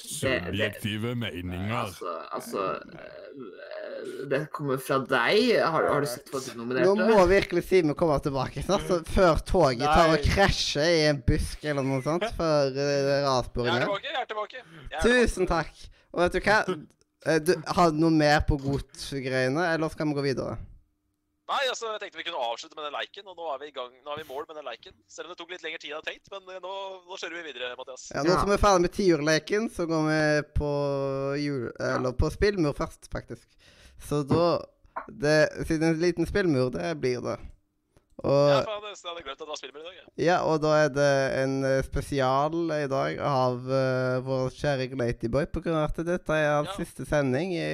subjektive 0.00 1.14
meninger. 1.18 1.74
altså, 1.78 2.14
altså 2.36 2.64
eh, 2.94 4.24
Det 4.30 4.42
kommer 4.54 4.80
fra 4.84 4.98
deg. 5.08 5.54
Har, 5.60 5.88
har 5.90 6.04
du 6.04 6.10
sett 6.10 6.30
hva 6.32 6.42
du 6.44 6.76
Nå 6.84 6.94
må 7.00 7.24
virkelig 7.30 7.64
Simen 7.68 7.96
komme 7.98 8.18
tilbake 8.24 8.64
snart, 8.66 8.84
så 8.88 9.00
før 9.14 9.40
toget 9.48 9.86
tar 9.88 10.12
og 10.14 10.26
krasjer 10.34 10.90
i 10.98 11.04
en 11.10 11.22
busk 11.24 11.64
eller 11.64 11.86
noe 11.86 12.02
sånt. 12.04 12.26
Før 12.36 12.74
uh, 12.74 12.84
rasbordet. 13.28 13.74
er 13.74 13.86
rasboringen. 13.88 14.04
Jeg 14.04 14.20
er 14.20 14.28
tilbake. 14.30 14.60
Jeg 14.60 14.64
er 14.64 15.00
tilbake. 15.00 15.24
Tusen 15.24 15.50
takk. 15.50 15.86
Og 16.14 16.22
vet 16.26 16.36
du 16.36 16.44
hva? 16.44 16.58
Eh, 17.26 17.40
Du, 17.40 17.54
har 17.76 17.90
du 17.90 17.98
noe 18.04 18.12
mer 18.12 18.44
på 18.46 18.58
godt 18.60 19.08
greiene, 19.24 19.64
eller 19.72 19.88
skal 19.92 20.10
vi 20.10 20.16
gå 20.18 20.24
videre? 20.28 20.58
Nei, 21.44 21.60
altså, 21.68 21.90
jeg 21.92 22.00
tenkte 22.00 22.16
vi 22.16 22.24
kunne 22.24 22.40
avslutte 22.40 22.76
med 22.78 22.86
den 22.86 22.94
leiken, 22.96 23.26
og 23.28 23.36
nå 23.36 23.48
er 23.52 23.58
vi 23.60 23.66
i 23.68 23.74
gang. 23.76 23.90
Nå 24.00 24.12
er 24.14 24.20
vi 24.20 24.24
i 24.24 24.28
mål 24.30 24.46
med 24.48 24.56
den 24.56 24.64
leiken. 24.64 24.94
Selv 25.12 25.28
om 25.28 25.34
det 25.34 25.38
tok 25.42 25.50
litt 25.52 25.64
lengre 25.66 25.80
tid 25.82 25.90
enn 25.90 25.92
jeg 25.92 25.98
hadde 26.00 26.12
tenkt, 26.14 26.30
men 26.32 26.54
eh, 26.54 26.60
nå, 26.64 26.74
nå 27.04 27.18
kjører 27.20 27.36
vi 27.36 27.42
videre, 27.50 27.74
Mathias. 27.76 28.06
Ja, 28.14 28.22
Nå 28.24 28.32
Ja. 28.32 28.38
som 28.40 28.48
vi 28.48 28.56
er 28.56 28.62
ferdig 28.62 28.84
med 28.86 28.94
tiurleken, 28.96 29.66
så 29.76 29.86
går 29.90 30.06
vi 30.08 30.20
på 30.56 30.70
jul... 31.42 31.66
Eller 31.90 32.16
på 32.16 32.30
spillmur 32.32 32.72
først, 32.78 33.10
faktisk. 33.12 33.44
Så 34.08 34.22
da 34.24 34.46
det, 35.10 35.36
Siden 35.68 35.90
en 35.90 36.00
liten 36.00 36.26
spillmur, 36.26 36.70
det 36.72 36.94
blir 37.02 37.20
det. 37.20 37.36
Ja, 38.24 38.62
faen, 38.64 38.84
jeg 38.88 38.96
hadde 39.04 39.22
glemt 39.26 39.36
at 39.36 39.42
det 39.44 39.48
var 39.50 39.58
spillmur 39.60 39.80
i 39.82 39.88
dag. 39.90 39.94
Ja. 40.00 40.04
ja, 40.24 40.36
og 40.48 40.60
da 40.64 40.72
er 40.86 40.92
det 40.96 41.12
en 41.42 41.56
eh, 41.68 41.80
spesial 41.84 42.54
i 42.72 42.84
dag 42.88 43.18
av 43.20 43.66
uh, 43.68 44.20
vår 44.24 44.52
kjære 44.54 44.86
Glatyboy, 44.94 45.48
på 45.52 45.60
grunn 45.64 45.76
av 45.76 45.90
at 45.90 45.98
dette 46.08 46.38
er 46.40 46.54
hans 46.54 46.72
Ja. 46.72 46.78
siste 46.80 47.04
sending 47.10 47.52
i 47.58 47.66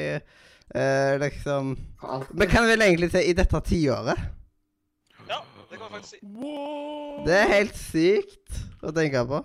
eh, 0.75 1.19
liksom. 1.21 1.77
Men 2.31 2.49
kan 2.49 2.65
vi 2.65 2.71
vel 2.71 2.83
egentlig 2.83 3.11
se 3.13 3.23
i 3.23 3.33
dette 3.37 3.61
tiåret? 3.67 4.19
Ja, 5.29 5.43
det 5.71 5.79
kan 5.79 5.87
vi 5.87 5.93
faktisk 5.95 6.15
si. 6.15 6.21
Det 7.27 7.37
er 7.37 7.55
helt 7.55 7.77
sykt 7.79 8.61
å 8.83 8.93
tenke 8.97 9.25
på. 9.29 9.43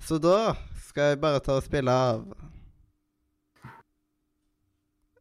Så 0.00 0.18
da 0.18 0.54
skal 0.88 1.12
jeg 1.12 1.20
bare 1.20 1.40
ta 1.44 1.58
og 1.60 1.66
spille 1.66 1.92
av 1.92 2.22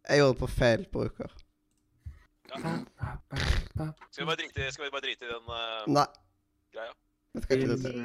Jeg 0.10 0.18
gjorde 0.22 0.34
det 0.34 0.40
på 0.40 0.48
feil 0.50 0.86
bruker. 0.90 1.34
Skal 2.50 4.24
vi 4.24 4.26
bare 4.26 4.36
drite, 4.36 4.72
skal 4.72 4.86
vi 4.86 4.92
bare 4.92 5.02
drite 5.06 5.26
i 5.26 5.30
den 5.30 5.46
uh, 5.54 5.86
Nei. 5.94 6.06
greia? 6.74 6.94
Vi 7.34 7.42
skal 7.42 7.58
ikke 7.58 7.68
det. 7.70 8.00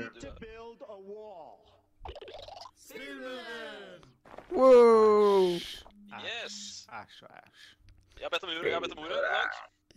Wow! 4.55 5.59
yes! 6.25 6.87
Æsj 7.01 7.23
og 7.25 7.31
æsj. 7.39 7.63
Jeg 8.19 8.25
har 8.27 8.33
bedt 8.35 8.45
om 8.45 8.51
ordet 8.51 8.65
jeg 8.65 8.75
har 8.75 8.81
bedt 8.81 8.97
om 8.97 9.05
ordet 9.05 9.19
i 9.19 9.25
dag. 9.27 9.49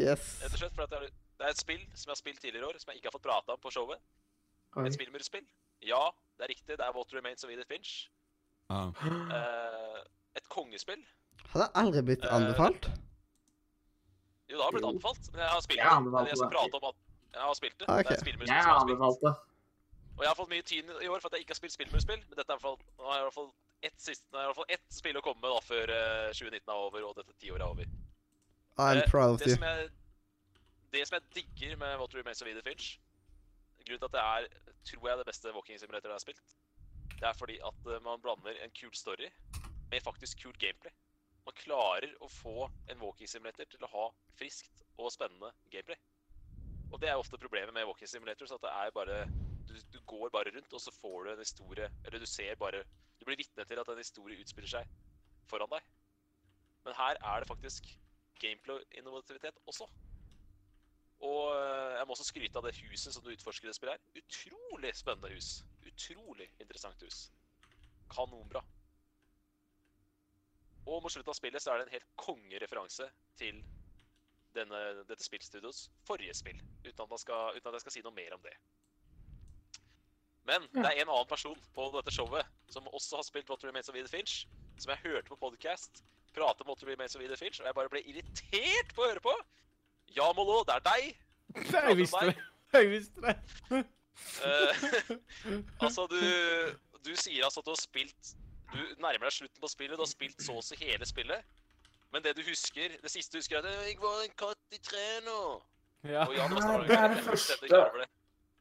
Yes. 0.08 0.24
Rett 0.44 0.54
og 0.54 0.60
slett 0.62 0.76
fordi 0.76 0.90
det 0.94 0.98
er, 0.98 1.16
det 1.40 1.46
er 1.48 1.54
et 1.56 1.62
spill 1.62 1.84
som 1.94 2.10
jeg 2.10 2.16
har 2.16 2.22
spilt 2.22 2.42
tidligere 2.42 2.66
i 2.66 2.70
år, 2.70 2.80
som 2.82 2.92
jeg 2.92 3.00
ikke 3.00 3.10
har 3.10 3.16
fått 3.18 3.28
prata 3.30 3.56
om 3.56 3.62
på 3.66 3.72
showet. 3.74 4.00
Oi. 4.78 4.86
Et 4.88 4.94
spillmurspill. 4.98 5.46
Ja, 5.86 6.04
det 6.38 6.48
er 6.48 6.52
riktig. 6.54 6.78
Det 6.78 6.86
er 6.86 6.94
What 6.98 7.14
Remains 7.14 7.44
of 7.44 7.50
Edith 7.54 7.70
Finch. 7.72 7.92
Ja. 8.70 8.82
Uh, 9.02 10.00
et 10.38 10.50
kongespill. 10.50 11.04
Hadde 11.52 11.66
det 11.66 11.72
aldri 11.82 12.02
blitt 12.10 12.26
anbefalt? 12.38 12.90
Jo, 14.50 14.58
det 14.58 14.64
har 14.64 14.74
blitt 14.76 14.90
anbefalt, 14.90 15.32
men 15.32 15.42
jeg 15.44 15.50
har 15.50 15.62
spilt 15.66 15.80
Jeg 15.80 16.06
det. 16.06 16.30
Jeg 16.30 16.38
skal 16.42 16.52
prate 16.56 16.80
om 16.82 16.90
at 16.92 16.98
jeg 17.34 17.42
har 17.42 17.54
spilt 17.62 17.80
det. 17.80 17.86
Okay. 17.90 18.04
Det 18.04 18.10
er 18.10 18.18
et 18.18 18.26
spillmurspill 18.26 18.56
Jeg 18.56 18.64
som 18.64 18.90
jeg 18.92 19.00
har 19.06 19.16
spilt. 19.20 19.46
Og 20.18 20.22
jeg 20.24 20.30
har 20.30 20.38
fått 20.42 20.50
mye 20.50 20.66
tid 20.66 20.84
i 21.06 21.08
år 21.14 21.20
for 21.22 21.30
at 21.30 21.34
jeg 21.38 21.46
ikke 21.46 21.54
har 21.54 21.62
spilt 21.62 21.76
spillmurspill, 21.78 22.22
men 22.30 22.36
dette 22.40 22.50
er 22.50 22.58
i 22.58 22.58
hvert 22.58 22.68
fall, 22.68 22.78
nå 22.98 23.10
har 23.10 23.20
jeg 23.20 23.24
i 23.24 23.28
hvert 23.28 23.38
fall 23.40 23.52
ett, 23.82 24.00
siste, 24.02 24.28
i 24.34 24.46
hvert 24.48 24.56
fall 24.58 24.70
ett 24.74 24.86
spill 24.94 25.18
å 25.20 25.24
komme 25.26 25.42
med 25.44 25.52
da, 25.54 25.62
før 25.66 25.92
eh, 25.94 26.30
2019 26.34 26.74
er 26.74 26.84
over 26.88 27.06
og 27.08 27.16
dette 27.20 27.36
tiåret 27.42 27.62
er 27.64 27.72
over. 27.74 27.90
I'm 28.78 28.98
Eh, 29.02 29.10
proud 29.10 29.36
of 29.36 29.40
det 29.42 29.48
you. 29.52 29.56
som 29.58 29.64
jeg, 29.68 29.90
det 30.94 31.04
som 31.08 31.18
jeg 31.18 31.34
digger 31.36 31.78
med 31.82 31.98
What 32.02 32.14
Remains 32.16 32.42
of 32.42 32.48
Edith 32.50 32.68
Finch, 32.68 32.88
grunnen 33.86 34.02
til 34.02 34.10
at 34.10 34.16
det 34.18 34.24
er, 34.24 34.48
tror 34.90 35.10
jeg, 35.10 35.18
det 35.22 35.28
beste 35.30 35.54
walking 35.56 35.80
simulator 35.80 36.10
jeg 36.12 36.18
har 36.20 36.26
spilt, 36.26 36.56
det 37.18 37.26
er 37.30 37.38
fordi 37.38 37.58
at 37.66 37.92
eh, 37.94 38.02
man 38.06 38.22
blander 38.22 38.60
en 38.66 38.74
kul 38.78 38.94
story 38.96 39.30
med 39.92 40.02
faktisk 40.06 40.42
kult 40.44 40.60
gameplay. 40.62 40.94
Man 41.48 41.56
klarer 41.56 42.12
å 42.22 42.28
få 42.28 42.68
en 42.92 43.00
walking 43.00 43.30
simulator 43.32 43.66
til 43.72 43.86
å 43.88 43.92
ha 43.94 44.06
friskt 44.38 44.84
og 44.98 45.12
spennende 45.14 45.54
gameplay. 45.72 45.98
Og 46.92 47.00
det 47.02 47.10
er 47.12 47.20
ofte 47.20 47.40
problemet 47.40 47.74
med 47.76 47.86
walking 47.88 48.08
simulators, 48.08 48.52
at 48.56 48.62
det 48.64 48.72
er 48.72 48.92
bare 48.96 49.22
du, 49.68 49.74
du 49.92 50.00
går 50.08 50.30
bare 50.32 50.52
rundt, 50.56 50.72
og 50.74 50.80
så 50.80 50.92
får 50.96 51.24
du 51.26 51.32
en 51.34 51.42
historie 51.44 51.90
Eller 52.06 52.22
du 52.24 52.26
ser 52.30 52.56
bare 52.56 52.84
Du 53.28 53.34
blir 53.34 53.42
vitne 53.44 53.66
til 53.68 53.80
at 53.82 53.90
en 53.92 53.98
historie 54.00 54.40
utspiller 54.40 54.70
seg 54.72 54.92
foran 55.52 55.68
deg. 55.74 55.88
Men 56.86 56.96
her 56.96 57.18
er 57.20 57.42
det 57.44 57.50
faktisk 57.50 57.90
gameplay-innovativitet 58.40 59.58
også. 59.68 59.84
Og 61.28 61.42
eh, 61.58 61.98
jeg 61.98 62.06
må 62.08 62.16
også 62.16 62.28
skryte 62.30 62.62
av 62.62 62.64
det 62.64 62.78
huset 62.78 63.12
som 63.12 63.26
du 63.26 63.34
utforsker 63.34 63.68
i 63.68 63.70
det 63.74 63.76
spillet 63.76 63.98
her. 63.98 64.24
Utrolig 64.24 64.94
spennende 64.96 65.34
hus. 65.34 65.50
Utrolig 65.92 66.48
interessant 66.56 67.04
hus. 67.04 67.20
Kanonbra. 68.16 68.64
Og 70.88 71.04
mot 71.04 71.12
slutten 71.12 71.36
av 71.36 71.40
spillet 71.42 71.66
så 71.66 71.74
er 71.74 71.82
det 71.82 71.90
en 71.90 71.96
helt 71.98 72.10
kongereferanse 72.24 73.10
til 73.44 73.60
denne, 74.56 74.86
dette 75.04 75.28
spillstudios 75.28 75.90
forrige 76.08 76.40
spill. 76.40 76.64
Uten 76.88 77.04
at, 77.04 77.20
skal, 77.20 77.60
uten 77.60 77.74
at 77.74 77.82
jeg 77.82 77.90
skal 77.90 78.00
si 78.00 78.08
noe 78.08 78.16
mer 78.24 78.40
om 78.40 78.48
det. 78.48 78.56
Men 80.48 80.64
det 80.72 80.86
er 80.86 81.02
en 81.02 81.10
annen 81.12 81.28
person 81.28 81.58
på 81.76 81.90
dette 81.96 82.14
showet 82.16 82.48
som 82.72 82.88
også 82.96 83.20
har 83.20 83.26
spilt 83.28 83.50
What 83.52 83.66
Remains 83.68 83.90
of 83.92 83.98
Edith 84.00 84.14
Finch, 84.14 84.46
som 84.80 84.94
jeg 84.94 85.04
hørte 85.04 85.34
på 85.34 85.40
podcast 85.42 86.04
prate 86.38 86.64
om 86.64 86.72
What 86.72 86.84
Remains 86.88 87.16
of 87.16 87.22
Edith 87.22 87.40
Finch, 87.42 87.60
og 87.62 87.68
jeg 87.68 87.76
bare 87.76 87.92
ble 87.92 88.04
irritert 88.06 88.94
på 88.96 89.04
å 89.04 89.10
høre 89.12 89.24
på. 89.26 89.34
Ja, 90.16 90.30
Mollo, 90.38 90.62
det 90.68 90.78
er 90.78 90.84
deg. 90.88 91.08
Jeg 91.90 91.98
visste 91.98 92.26
det. 92.30 92.36
Jeg 92.74 92.90
visste 92.92 93.22
det. 93.24 93.36
uh, 93.72 95.62
altså, 95.86 96.08
du, 96.12 96.20
du 97.06 97.14
sier 97.16 97.46
altså 97.48 97.64
at 97.64 97.70
du 97.70 97.72
har 97.72 97.80
spilt 97.80 98.34
Du 98.74 98.82
nærmer 99.00 99.30
deg 99.30 99.36
slutten 99.38 99.62
på 99.64 99.70
spillet, 99.72 99.96
du 99.96 100.04
har 100.04 100.10
spilt 100.12 100.44
så 100.44 100.58
å 100.60 100.64
si 100.66 100.76
hele 100.82 101.08
spillet. 101.08 101.46
Men 102.12 102.24
det 102.24 102.36
du 102.36 102.44
husker, 102.48 102.98
det 103.04 103.12
siste 103.12 103.36
du 103.36 103.40
husker, 103.40 103.60
er 103.60 103.68
at 103.68 103.88
'Jeg 103.88 104.00
var 104.02 104.24
en 104.26 104.36
katt 104.40 104.76
i 104.76 104.80
treet 104.84 105.24
nå'. 105.24 105.62
Ja. 106.04 106.26
Og 106.28 106.36
ja, 106.36 106.48
det, 106.52 106.60
Nei, 106.60 106.68
var 106.68 106.84
det 106.88 106.98
er 106.98 107.16
det 107.16 107.24
første. 107.24 107.58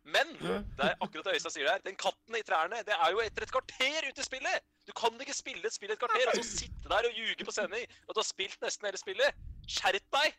Men 0.07 0.33
det 0.39 0.85
er 0.87 0.95
akkurat 1.03 1.27
det 1.27 1.35
Øystein 1.35 1.55
sier 1.55 1.67
der. 1.67 1.83
Den 1.83 1.97
katten 1.99 2.37
i 2.39 2.43
trærne, 2.47 2.79
det 2.87 2.95
er 2.95 3.11
jo 3.11 3.23
etter 3.25 3.43
et 3.43 3.53
kvarter 3.55 4.09
ute 4.09 4.23
i 4.23 4.27
spillet! 4.27 4.67
Du 4.87 4.93
kan 4.95 5.21
ikke 5.21 5.35
spille 5.35 5.67
et 5.67 5.75
spill 5.75 5.91
et 5.91 5.99
kvarter 5.99 6.31
og 6.31 6.37
så 6.39 6.45
sitte 6.47 6.91
der 6.93 7.09
og 7.09 7.17
ljuge 7.19 7.45
på 7.45 7.55
sending 7.55 7.83
at 7.83 8.13
du 8.15 8.21
har 8.21 8.29
spilt 8.29 8.61
nesten 8.63 8.87
hele 8.87 9.01
spillet. 9.01 9.41
Skjerp 9.67 10.07
deg! 10.19 10.37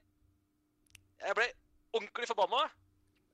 Jeg 1.25 1.35
ble 1.35 1.47
ordentlig 1.97 2.29
forbanna. 2.29 2.61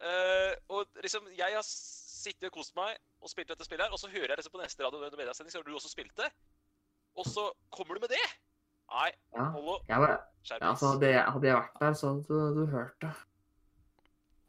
Uh, 0.03 0.53
og 0.73 0.87
liksom, 1.05 1.27
jeg 1.37 1.53
har 1.53 1.65
sittet 1.67 2.49
og 2.49 2.57
kost 2.57 2.73
meg 2.75 2.97
og 3.23 3.29
spilt 3.31 3.51
dette 3.53 3.67
spillet 3.67 3.85
her, 3.85 3.93
og 3.93 4.01
så 4.01 4.09
hører 4.11 4.33
jeg 4.33 4.39
liksom 4.41 4.55
på 4.55 4.63
neste 4.63 4.83
radio 4.83 4.99
og 5.05 5.19
mediasending, 5.19 5.53
så 5.53 5.61
har 5.61 5.67
du 5.67 5.75
også 5.77 5.91
spilt 5.91 6.17
det. 6.17 6.31
Og 7.15 7.29
så 7.29 7.45
kommer 7.71 7.95
du 7.95 8.03
med 8.03 8.11
det! 8.15 8.25
Nei, 8.93 9.11
Ja. 9.37 9.45
Jeg 9.87 10.01
var, 10.01 10.17
skjerp 10.43 10.61
ja, 10.61 10.69
altså, 10.69 10.89
hadde, 10.95 11.13
jeg, 11.13 11.23
hadde 11.35 11.47
jeg 11.47 11.55
vært 11.55 11.79
der, 11.79 11.93
så 11.93 12.09
hadde 12.09 12.25
du, 12.27 12.57
du 12.57 12.65
hørt 12.73 12.97
det. 13.05 13.13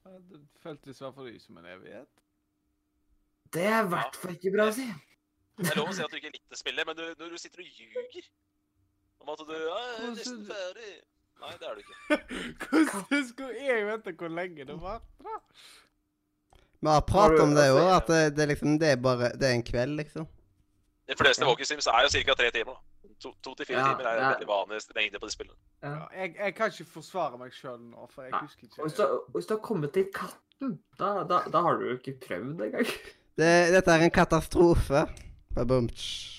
Ja, 0.04 0.18
Det 0.30 0.40
føltes 0.62 1.00
i 1.00 1.04
hvert 1.04 1.14
fall 1.14 1.32
ut 1.32 1.42
som 1.42 1.58
en 1.58 1.66
evighet. 1.66 2.22
Det 3.54 3.64
er 3.64 3.84
i 3.84 3.88
hvert 3.88 4.16
fall 4.20 4.34
ikke 4.34 4.52
bra 4.54 4.68
å 4.68 4.74
si. 4.76 4.86
Det 5.58 5.70
er 5.70 5.78
lov 5.78 5.92
å 5.92 5.94
si 5.94 6.02
at 6.02 6.10
du 6.12 6.18
ikke 6.18 6.32
likte 6.34 6.58
spillet, 6.58 6.86
men 6.88 6.96
du, 6.98 7.04
når 7.20 7.34
du 7.34 7.38
sitter 7.38 7.62
og 7.62 7.68
ljuger 7.78 8.28
om 9.22 9.32
at 9.32 9.42
du 9.46 9.52
«Ja, 9.54 9.80
er 9.94 10.08
nesten 10.12 10.46
ferdig 10.48 10.94
Nei, 11.42 11.50
det 11.58 11.66
er 11.66 11.74
du 11.74 11.80
ikke. 11.82 12.18
Hvordan 12.90 13.24
skulle 13.28 13.54
jeg 13.58 13.86
vite 13.88 14.12
hvor 14.18 14.30
lenge 14.30 14.66
det 14.68 14.76
varte, 14.80 15.26
da? 15.26 15.38
Vi 16.84 16.92
har 16.92 17.04
pratet 17.08 17.40
om 17.42 17.54
det 17.56 17.64
jo, 17.68 17.80
at 17.90 18.06
det, 18.08 18.20
det, 18.36 18.42
er 18.44 18.50
liksom, 18.52 18.78
det 18.78 18.90
er 18.92 19.00
bare 19.02 19.32
Det 19.34 19.48
er 19.48 19.56
en 19.58 19.64
kveld, 19.66 19.96
liksom. 19.98 20.28
De 21.08 21.16
fleste 21.18 21.46
walking 21.48 21.68
sims 21.68 21.88
er 21.90 22.06
jo 22.06 22.22
ca. 22.28 22.36
tre 22.38 22.50
timer. 22.54 22.76
da. 22.76 22.93
To, 23.22 23.30
to 23.44 23.54
til 23.58 23.68
fire 23.68 23.78
Ja, 23.78 23.90
timer 23.92 24.08
er 24.10 24.18
ja. 24.20 24.28
veldig 24.34 24.48
vanlig 24.48 24.80
lengde 24.96 25.20
på 25.20 25.28
de 25.28 25.32
spillene. 25.34 25.56
Ja. 25.84 25.94
Jeg, 26.16 26.34
jeg 26.38 26.54
kan 26.56 26.72
ikke 26.72 26.86
forsvare 26.96 27.38
meg 27.40 27.52
sjøl 27.56 27.78
nå, 27.80 28.06
for 28.12 28.26
jeg 28.26 28.32
Nei. 28.34 28.40
husker 28.46 28.68
ikke 28.68 28.86
hvis 28.86 28.96
du, 28.98 29.04
hvis 29.36 29.48
du 29.48 29.54
har 29.56 29.62
kommet 29.64 29.94
til 29.96 30.08
katten, 30.14 30.78
da, 31.00 31.10
da, 31.28 31.42
da 31.52 31.62
har 31.66 31.80
du 31.80 31.86
jo 31.90 31.96
ikke 31.98 32.18
prøvd 32.26 32.64
engang. 32.68 32.94
Det, 33.40 33.50
dette 33.74 33.90
er 33.90 34.04
en 34.06 34.12
katastrofe. 34.14 35.00
Ba-bum-tsch. 35.56 36.34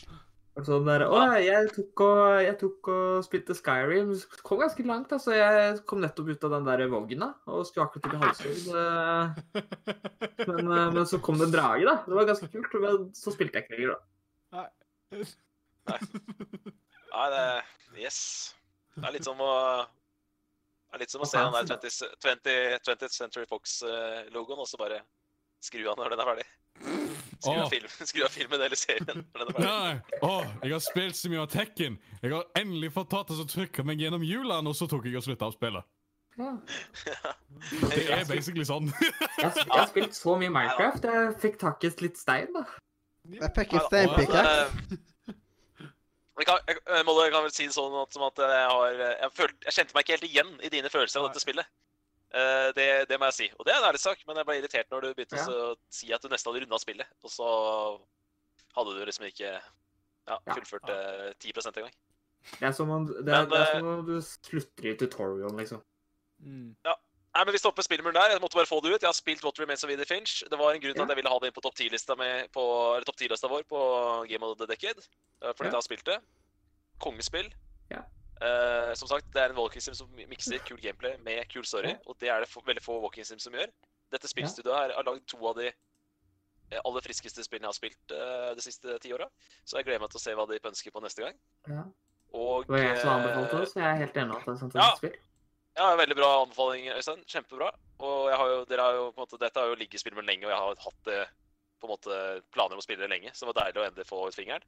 Sånn 0.63 0.85
der, 0.87 1.03
å, 1.11 1.17
jeg 1.43 1.67
tok, 1.75 1.99
og, 2.05 2.19
jeg 2.39 2.55
tok 2.61 2.87
og 2.93 3.25
spilte 3.25 3.51
Skyrim. 3.57 4.13
Kom 4.47 4.61
ganske 4.61 4.85
langt, 4.87 5.11
altså. 5.11 5.33
Jeg 5.35 5.81
kom 5.89 5.99
nettopp 5.99 6.29
ut 6.31 6.45
av 6.47 6.53
den 6.55 6.69
der 6.69 6.85
vogna 6.93 7.33
og 7.51 7.65
skulle 7.67 7.89
akkurat 7.89 8.07
til 8.07 8.21
Halshøyd. 8.23 9.35
Men, 10.47 10.71
eh, 10.71 10.93
men 10.95 11.03
så 11.09 11.19
kom 11.19 11.41
det 11.41 11.49
en 11.49 11.55
drage, 11.57 11.83
da. 11.83 11.97
Det 12.05 12.15
var 12.15 12.29
ganske 12.31 12.47
kult. 12.53 12.79
Men 12.85 13.09
så 13.19 13.35
spilte 13.35 13.59
jeg 13.59 13.65
ikke 13.65 13.75
lenger, 13.75 13.97
da. 13.97 13.99
Nei, 14.55 15.25
det 15.85 17.45
Yes. 17.95 18.19
Det 18.95 19.05
er 19.07 19.15
litt 19.15 19.27
som 19.27 19.39
å 19.43 19.51
Det 19.85 20.97
er 20.97 21.01
litt 21.03 21.11
som 21.11 21.23
å 21.23 21.27
se 21.27 21.39
den 21.39 21.55
der 21.55 21.65
20, 21.75 22.11
20, 22.23 22.77
20th 22.87 23.15
Century 23.15 23.47
Fox-logoen, 23.49 24.61
og 24.63 24.67
så 24.69 24.79
bare 24.79 25.01
skru 25.63 25.83
av 25.91 25.97
når 25.99 26.13
den 26.13 26.21
er 26.23 26.29
ferdig. 26.29 26.45
Skru 27.35 27.51
av, 27.51 27.65
Åh. 27.65 27.69
film, 27.73 27.89
skru 28.11 28.23
av 28.23 28.31
filmen 28.31 28.63
eller 28.63 28.79
serien 28.79 29.25
når 29.25 29.41
den 29.41 29.49
er 29.49 29.57
ferdig. 29.57 29.65
Nei! 29.67 30.19
Åh, 30.23 30.47
jeg 30.63 30.75
har 30.75 30.83
spilt 30.85 31.19
så 31.19 31.31
mye 31.33 31.43
av 31.43 31.51
Tekken. 31.51 31.97
Jeg 32.21 32.31
har 32.31 32.47
endelig 32.61 32.93
fått 32.95 33.11
tatt 33.11 33.33
og 33.33 33.41
som 33.41 33.49
trykket 33.51 33.87
meg 33.87 34.03
gjennom 34.03 34.23
hjulene, 34.23 34.71
og 34.71 34.77
så 34.77 34.87
tok 34.91 35.07
jeg 35.09 35.19
og 35.19 35.25
slutta 35.27 35.51
å 35.51 35.55
spille. 35.55 35.83
Ja. 36.35 36.51
Det 37.95 38.05
er 38.11 38.23
basically 38.27 38.65
sånn. 38.67 38.89
Jeg, 39.39 39.51
har 39.71 39.87
spilt 39.91 40.15
så 40.15 40.35
mye 40.39 40.51
Minecraft. 40.51 41.07
Jeg 41.07 41.35
fikk 41.43 41.59
tak 41.61 41.83
i 41.87 41.91
litt 42.03 42.19
stein, 42.19 42.51
da. 42.55 42.63
Jeg 43.35 43.51
fikk 43.55 43.75
Nei, 43.75 43.83
steinpickaxe. 43.89 44.95
eh, 44.95 45.03
Jeg, 46.35 46.47
kan, 46.49 46.59
jeg, 46.67 46.81
jeg, 46.83 47.31
kan 47.31 47.43
vel 47.45 47.53
si 47.55 47.65
det 47.69 47.75
sånn 47.75 47.93
at, 48.01 48.11
som 48.11 48.25
at 48.27 48.39
jeg 48.43 48.63
har 48.67 49.01
jeg, 49.01 49.31
følte, 49.37 49.59
jeg 49.67 49.75
kjente 49.77 49.95
meg 49.95 50.03
ikke 50.03 50.15
helt 50.17 50.27
igjen 50.27 50.49
i 50.59 50.71
dine 50.73 50.91
følelser 50.91 51.21
av 51.21 51.29
dette 51.29 51.43
spillet. 51.43 51.69
Uh, 52.35 52.73
det, 52.75 52.87
det 53.07 53.19
må 53.21 53.29
jeg 53.29 53.37
si. 53.37 53.47
Og 53.55 53.63
det 53.63 53.71
er 53.71 53.79
en 53.79 53.87
ærlig 53.87 54.01
sak, 54.03 54.19
men 54.27 54.41
jeg 54.41 54.47
ble 54.49 54.57
irritert 54.59 54.91
når 54.91 55.05
du 55.05 55.13
begynte 55.13 55.39
Ja. 55.39 55.45
å 55.47 55.69
si 55.93 56.11
at 56.11 56.25
du 56.25 56.27
nesten 56.27 56.51
hadde 56.51 56.65
runda 56.65 56.79
spillet, 56.81 57.13
og 57.23 57.31
så 57.31 57.51
hadde 58.75 58.97
du 58.97 59.05
liksom 59.07 59.29
ikke 59.29 59.53
ja, 59.53 60.35
Ja. 60.35 60.39
fullført 60.51 60.91
eh, 60.91 61.31
10% 61.39 61.79
engang. 61.79 61.95
Det 62.59 62.67
er 62.67 62.75
som 62.75 62.91
om, 62.91 63.05
det, 63.07 63.23
Men, 63.23 63.33
er, 63.35 63.47
det 63.49 63.61
er 63.61 63.69
eh, 63.69 63.79
som 63.79 63.87
om 63.93 64.05
du 64.09 64.15
slutter 64.21 64.89
i 64.91 64.95
tutorialen, 64.99 65.57
liksom. 65.61 65.81
Mm. 66.43 66.75
Nei, 67.35 67.43
men 67.43 67.51
Vi 67.51 67.59
stopper 67.59 67.83
spillmuren 67.83 68.15
der. 68.15 68.31
Jeg 68.31 68.39
måtte 68.41 68.55
bare 68.55 68.65
få 68.69 68.79
det 68.83 68.93
ut. 68.95 69.01
Jeg 69.03 69.09
har 69.11 69.13
spilt 69.17 69.43
What 69.43 69.59
Remains 69.59 69.83
of 69.83 69.89
Edith 69.91 70.07
Finch. 70.07 70.43
Det 70.49 70.57
var 70.57 70.71
en 70.71 70.79
grunn 70.81 70.93
til 70.95 71.01
Ja. 71.01 71.03
at 71.03 71.09
jeg 71.09 71.17
ville 71.19 71.29
ha 71.29 71.39
det 71.39 71.47
inn 71.51 71.53
på 71.57 71.61
topp 71.65 71.75
10-lista 71.75 72.15
med- 72.15 72.47
på- 72.53 72.95
eller 72.95 73.03
topp 73.03 73.17
10-lista 73.19 73.47
vår 73.51 73.63
på 73.67 73.79
Game 74.29 74.43
of 74.45 74.57
the 74.57 74.65
Decade. 74.65 74.99
eh, 75.43 75.51
Fordi 75.53 75.67
Ja. 75.67 75.71
jeg 75.71 75.73
har 75.75 75.81
spilt 75.81 76.05
det. 76.05 76.19
Kongespill. 76.99 77.53
Ja. 77.91 78.01
Uh, 78.41 78.93
som 78.95 79.07
sagt, 79.07 79.25
det 79.33 79.41
er 79.41 79.49
en 79.49 79.55
walking 79.55 79.81
sim 79.81 79.93
som 79.93 80.09
mikser 80.15 80.59
kul 80.65 80.77
gameplay 80.77 81.17
med 81.23 81.47
kul 81.49 81.63
story, 81.65 81.95
og 82.05 82.17
det 82.19 82.29
er 82.29 82.39
det 82.39 82.49
veldig 82.65 82.83
få 82.83 82.99
walking 83.01 83.23
sims 83.25 83.43
som 83.43 83.53
gjør. 83.53 83.67
Dette 84.11 84.27
spillstudioet 84.27 84.93
har 84.95 85.03
lagd 85.03 85.25
to 85.27 85.37
av 85.47 85.55
de 85.55 85.67
eh, 86.71 86.79
aller 86.85 87.01
friskeste 87.01 87.43
spillene 87.43 87.63
jeg 87.63 87.67
har 87.67 87.73
spilt 87.73 88.11
uh, 88.11 88.53
de 88.55 88.61
siste 88.61 88.99
ti 88.99 89.11
åra. 89.13 89.27
Så 89.65 89.77
jeg 89.77 89.85
gleder 89.85 89.99
meg 90.01 90.09
til 90.09 90.19
å 90.19 90.21
se 90.23 90.33
hva 90.35 90.47
de 90.47 90.59
pønsker 90.59 90.91
på 90.91 91.01
neste 91.01 91.21
gang. 91.23 91.35
Ja. 91.67 91.83
Og 92.33 92.65
Det 92.67 92.69
var 92.69 92.77
jeg 92.79 92.97
som 93.01 93.09
anbefalte 93.09 93.59
det, 93.59 93.67
så 93.69 93.79
jeg 93.79 93.91
er 93.91 93.95
helt 94.05 94.13
enig 94.17 94.35
at 94.35 94.45
det 94.45 94.53
er 94.55 94.59
sånt 94.59 94.75
Ja. 94.75 94.95
spill. 94.95 95.15
Ja, 95.75 95.89
veldig 95.99 96.15
bra 96.15 96.29
anbefaling, 96.43 96.87
Øystein. 96.95 97.23
Kjempebra. 97.27 97.71
Og 97.99 98.29
jeg 98.31 98.37
har 98.39 98.51
jo, 98.51 98.59
har 98.79 98.95
jo, 98.99 99.05
måte, 99.17 99.39
dette 99.41 99.59
har 99.59 99.71
jo 99.71 99.77
ligget 99.79 99.99
i 99.99 100.03
spillmuren 100.03 100.27
lenge, 100.29 100.47
og 100.47 100.53
jeg 100.53 100.61
har 100.63 100.83
hatt 100.85 101.01
det, 101.09 101.21
på 101.81 101.87
en 101.87 101.93
måte, 101.95 102.19
planer 102.55 102.77
om 102.77 102.83
å 102.83 102.85
spille 102.85 103.03
det 103.03 103.11
lenge. 103.11 103.33
Så 103.35 103.43
det 103.43 103.51
var 103.51 103.59
deilig 103.65 103.81
å 103.81 103.87
endelig 103.89 104.07
få 104.07 104.21
ut 104.27 104.37
fingeren. 104.37 104.63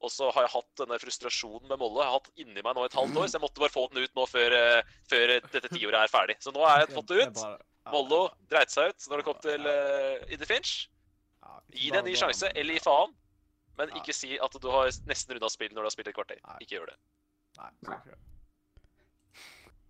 Og 0.00 0.12
så 0.12 0.30
har 0.32 0.46
jeg 0.46 0.52
hatt 0.54 0.80
denne 0.80 0.96
frustrasjonen 1.00 1.68
med 1.68 1.80
Molle. 1.80 2.00
Jeg 2.00 2.08
har 2.08 2.18
hatt 2.18 2.30
inni 2.40 2.62
meg 2.64 2.76
nå 2.76 2.84
et 2.86 2.94
halvt 2.96 3.18
år, 3.20 3.26
så 3.28 3.36
jeg 3.36 3.44
måtte 3.44 3.60
bare 3.60 3.74
få 3.74 3.82
den 3.92 4.04
ut 4.04 4.14
nå 4.16 4.24
før, 4.28 4.54
eh, 4.56 4.94
før 5.10 5.34
dette 5.44 5.68
tiåret 5.74 5.98
er 6.00 6.12
ferdig. 6.12 6.36
Så 6.40 6.52
nå 6.56 6.62
har 6.64 6.80
jeg 6.84 6.94
fått 6.94 7.10
det 7.12 7.26
ut. 7.26 7.42
Mollo 7.90 8.20
dreit 8.48 8.70
seg 8.72 8.92
ut 8.92 9.06
når 9.10 9.20
det 9.20 9.24
kom 9.26 9.38
til 9.40 9.66
uh, 9.66 10.32
Idde 10.32 10.46
Finch. 10.48 10.72
Gi 11.72 11.90
det 11.90 11.98
en 12.00 12.04
ny 12.08 12.12
sjanse, 12.16 12.50
eller 12.54 12.76
gi 12.76 12.82
faen. 12.84 13.12
Men 13.80 13.92
ikke 13.96 14.12
si 14.12 14.34
at 14.38 14.56
du 14.60 14.68
har 14.72 14.90
nesten 15.08 15.34
runda 15.36 15.48
spill 15.52 15.72
når 15.72 15.82
du 15.84 15.88
har 15.88 15.94
spilt 15.94 16.08
et 16.12 16.16
kvarter. 16.16 16.40
Ikke 16.60 16.76
gjør 16.76 16.90
det. 16.92 16.96
Nei, 17.58 17.70
skal 17.82 17.96
ikke. 17.96 18.10
Jeg- 18.10 18.16
jeg- 18.16 19.89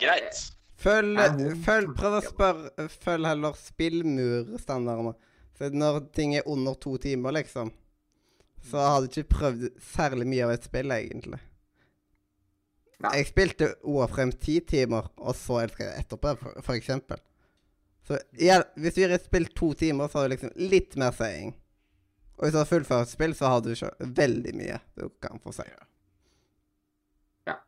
Greit. 0.00 0.40
Følg, 0.80 1.18
følg, 1.64 1.90
prøv 1.98 2.14
å 2.16 2.22
spørre 2.24 2.86
Følg 3.02 3.28
heller 3.28 3.56
spillmurstandardene. 3.58 5.12
Så 5.58 5.68
når 5.76 6.00
ting 6.16 6.32
er 6.38 6.46
under 6.48 6.78
to 6.80 6.94
timer, 7.02 7.34
liksom, 7.36 7.68
så 8.64 8.80
har 8.80 9.02
du 9.02 9.10
ikke 9.10 9.34
prøvd 9.34 9.66
særlig 9.84 10.28
mye 10.30 10.46
av 10.46 10.54
et 10.54 10.64
spill, 10.64 10.94
egentlig. 10.94 11.40
Nei. 13.00 13.12
Jeg 13.18 13.28
spilte 13.28 13.68
OA-frem 13.88 14.32
ti 14.40 14.58
timer, 14.64 15.10
og 15.20 15.36
så 15.36 15.60
elsker 15.66 15.86
jeg 15.86 16.06
etterpå, 16.06 16.32
for, 16.40 16.64
for 16.64 16.80
eksempel. 16.80 17.20
Så 18.08 18.16
ja, 18.40 18.62
hvis 18.80 18.96
du 18.96 19.02
gir 19.02 19.12
et 19.14 19.28
spill 19.28 19.46
to 19.56 19.72
timer, 19.76 20.08
så 20.08 20.20
har 20.20 20.28
du 20.28 20.34
liksom 20.34 20.56
litt 20.72 20.96
mer 21.00 21.12
seing. 21.16 21.54
Og 22.38 22.46
hvis 22.46 22.56
du 22.56 22.60
har 22.62 22.68
fullført 22.68 23.08
et 23.08 23.12
spill, 23.12 23.36
så 23.36 23.52
har 23.52 23.60
du 23.64 23.72
ikke 23.74 24.10
veldig 24.16 24.56
mye 24.56 24.80
du 24.96 25.08
kan 25.20 25.40
få 25.44 25.52
si. 25.54 25.68
Ja. 27.48 27.60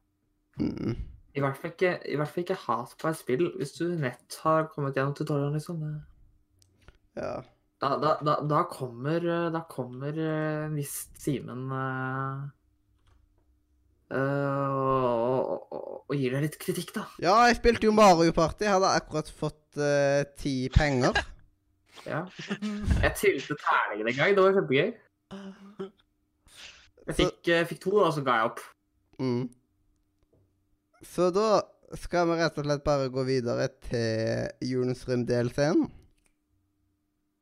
Mm. 0.61 0.97
I 1.33 1.41
hvert 1.41 1.57
fall 1.57 1.73
ikke, 1.73 1.93
i 2.13 2.17
hvert 2.21 2.29
fall 2.29 2.45
ikke 2.45 2.61
hat 2.67 2.95
på 3.01 3.09
et 3.09 3.19
spill 3.19 3.47
hvis 3.57 3.77
du 3.79 3.87
nett 4.01 4.37
har 4.45 4.67
kommet 4.73 4.97
gjennom 4.99 5.15
tutorialen, 5.17 5.57
liksom. 5.57 5.85
Ja. 7.17 7.39
Da, 7.83 7.97
da, 7.99 8.13
da, 8.23 8.35
da 8.47 8.61
kommer 8.71 9.25
Da 9.53 9.61
kommer 9.69 10.17
eh, 10.17 10.69
hvis 10.73 10.93
Simen 11.19 11.65
eh, 11.75 12.45
eh, 14.15 14.69
og, 14.71 15.67
og, 15.75 16.05
og 16.07 16.15
gir 16.17 16.37
deg 16.37 16.47
litt 16.47 16.59
kritikk, 16.63 16.93
da. 16.95 17.07
Ja, 17.25 17.35
jeg 17.49 17.59
spilte 17.59 17.89
jo 17.89 17.97
Mario 17.97 18.33
Party. 18.37 18.69
Jeg 18.69 18.77
hadde 18.77 18.93
akkurat 19.01 19.33
fått 19.43 19.81
eh, 19.81 20.25
ti 20.39 20.57
penger. 20.75 21.17
Ja. 22.03 22.25
Jeg 22.59 23.13
trilte 23.15 23.55
terningen 23.61 24.09
en 24.11 24.17
gang. 24.17 24.33
Det 24.35 24.43
var 24.43 24.55
kjempegøy. 24.57 24.89
Jeg 27.07 27.15
fikk, 27.19 27.49
eh, 27.53 27.67
fikk 27.69 27.81
to, 27.85 27.93
og 28.03 28.13
så 28.15 28.23
ga 28.27 28.39
jeg 28.39 28.49
opp. 28.49 28.61
Mm. 29.23 29.45
Så 31.03 31.31
da 31.35 31.63
skal 31.99 32.29
vi 32.31 32.39
rett 32.39 32.59
og 32.59 32.67
slett 32.67 32.85
bare 32.87 33.11
gå 33.13 33.25
videre 33.27 33.67
til 33.89 34.69
Julens 34.71 35.03
Rym-delscenen. 35.09 35.91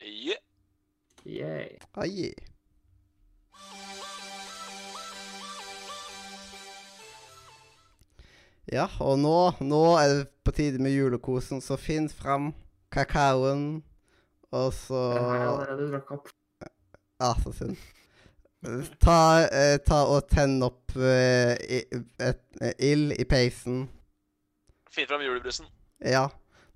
Yeah. 0.00 0.40
Yay. 1.26 1.76
Ai. 2.00 2.32
Ja, 8.70 8.86
og 9.02 9.18
nå, 9.18 9.36
nå 9.60 9.82
er 9.98 10.12
det 10.14 10.26
på 10.46 10.54
tide 10.56 10.80
med 10.80 10.94
julekosen, 10.94 11.60
så 11.60 11.76
finn 11.80 12.06
fram 12.08 12.52
kakaoen, 12.94 13.82
og 14.54 14.68
så 14.74 15.00
Den 15.16 15.24
har 15.26 15.36
jeg 15.36 15.48
allerede 15.48 15.88
drukket 15.90 16.16
opp. 16.16 16.30
Ja, 17.20 17.32
så 17.42 17.52
synd. 17.52 17.76
Ta, 19.00 19.48
eh, 19.48 19.78
ta 19.80 20.02
og 20.12 20.26
tenn 20.28 20.58
opp 20.62 20.92
eh, 20.96 21.56
eh, 22.20 22.72
ild 22.76 23.14
i 23.16 23.24
peisen. 23.24 23.86
Finn 24.92 25.08
fram 25.08 25.22
julebrusen. 25.24 25.68
Ja, 26.04 26.26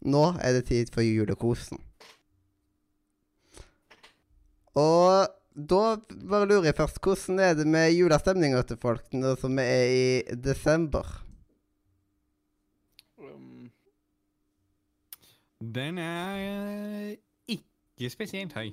nå 0.00 0.22
er 0.40 0.56
det 0.56 0.66
tid 0.70 0.92
for 0.94 1.04
julekosen. 1.04 1.82
Og 4.80 5.28
da 5.54 5.82
bare 6.30 6.48
lurer 6.48 6.70
jeg 6.70 6.78
først, 6.80 7.02
hvordan 7.04 7.38
er 7.38 7.54
det 7.54 7.66
med 7.66 7.92
julestemninga 7.92 8.62
til 8.66 8.80
folk 8.80 9.12
nå 9.14 9.36
som 9.38 9.54
vi 9.60 9.68
er 9.68 9.92
i 9.92 10.34
desember? 10.40 11.04
Um, 13.20 13.70
Den 15.60 15.98
er 15.98 16.40
eh, 16.40 17.16
ikke 17.46 18.10
spesielt 18.10 18.52
høy. 18.56 18.72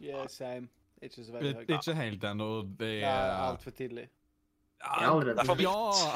yeah, 0.00 0.28
same. 0.28 0.68
Ikke 1.02 1.24
så 1.24 1.32
veldig 1.32 1.54
høyt. 1.56 1.72
Ikke 1.76 1.94
helt 1.94 2.24
ennå. 2.24 2.48
Det 2.62 2.78
Det 2.78 3.02
er 3.04 3.34
altfor 3.48 3.70
tidlig. 3.70 4.08
Ja, 4.86 5.10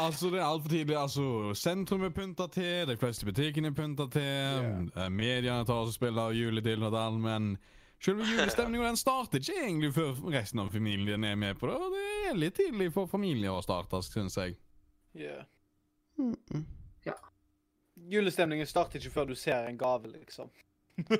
altså 0.04 0.30
det 0.30 0.38
er 0.38 0.44
altfor 0.44 0.68
tidlig. 0.68 0.96
Altså, 0.96 1.54
Sentrum 1.54 2.04
er 2.04 2.10
pynta 2.14 2.46
til, 2.52 2.88
de 2.88 2.96
fleste 2.96 3.26
butikkene 3.26 3.68
er 3.68 3.76
pynta 3.76 4.06
til. 4.12 4.22
yeah. 4.22 5.10
Mediene 5.10 5.64
tar 5.66 5.86
og 5.86 5.92
spiller 5.92 6.30
juletilnad, 6.36 7.18
men 7.18 7.56
selve 8.04 8.24
julestemninga 8.28 8.86
den 8.86 8.96
starter 8.96 9.40
ikke 9.40 9.64
egentlig 9.64 9.94
før 9.94 10.12
resten 10.32 10.60
av 10.60 10.70
familien 10.72 11.24
er 11.24 11.34
med 11.34 11.54
på 11.54 11.66
det. 11.66 11.74
og 11.74 11.96
Det 11.96 12.30
er 12.30 12.36
litt 12.36 12.54
tidlig 12.54 12.92
for 12.92 13.06
familier 13.06 13.56
å 13.56 13.62
starte, 13.64 14.02
syns 14.02 14.36
jeg. 14.36 14.56
Yeah. 15.16 15.44
Mm 16.18 16.36
-mm. 16.52 16.64
Julestemningen 18.08 18.66
starter 18.66 18.98
ikke 18.98 19.10
før 19.10 19.24
du 19.24 19.34
ser 19.34 19.66
en 19.66 19.78
gave, 19.78 20.08
liksom. 20.08 20.50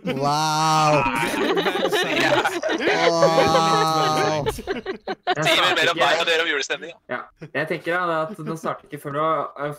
Wow! 0.05 0.93
wow. 3.01 4.45
Timer 5.41 5.73
mellom 5.79 5.97
deg 6.01 6.21
og 6.21 6.27
dere 6.29 6.45
om 6.45 6.51
julestemninga. 6.51 7.21
Jeg 7.47 7.69
tenker 7.71 7.97
da, 7.97 8.19
at 8.27 8.37
Den 8.37 8.59
starter 8.61 8.89
ikke 8.89 9.01
før 9.05 9.17
du 9.17 9.23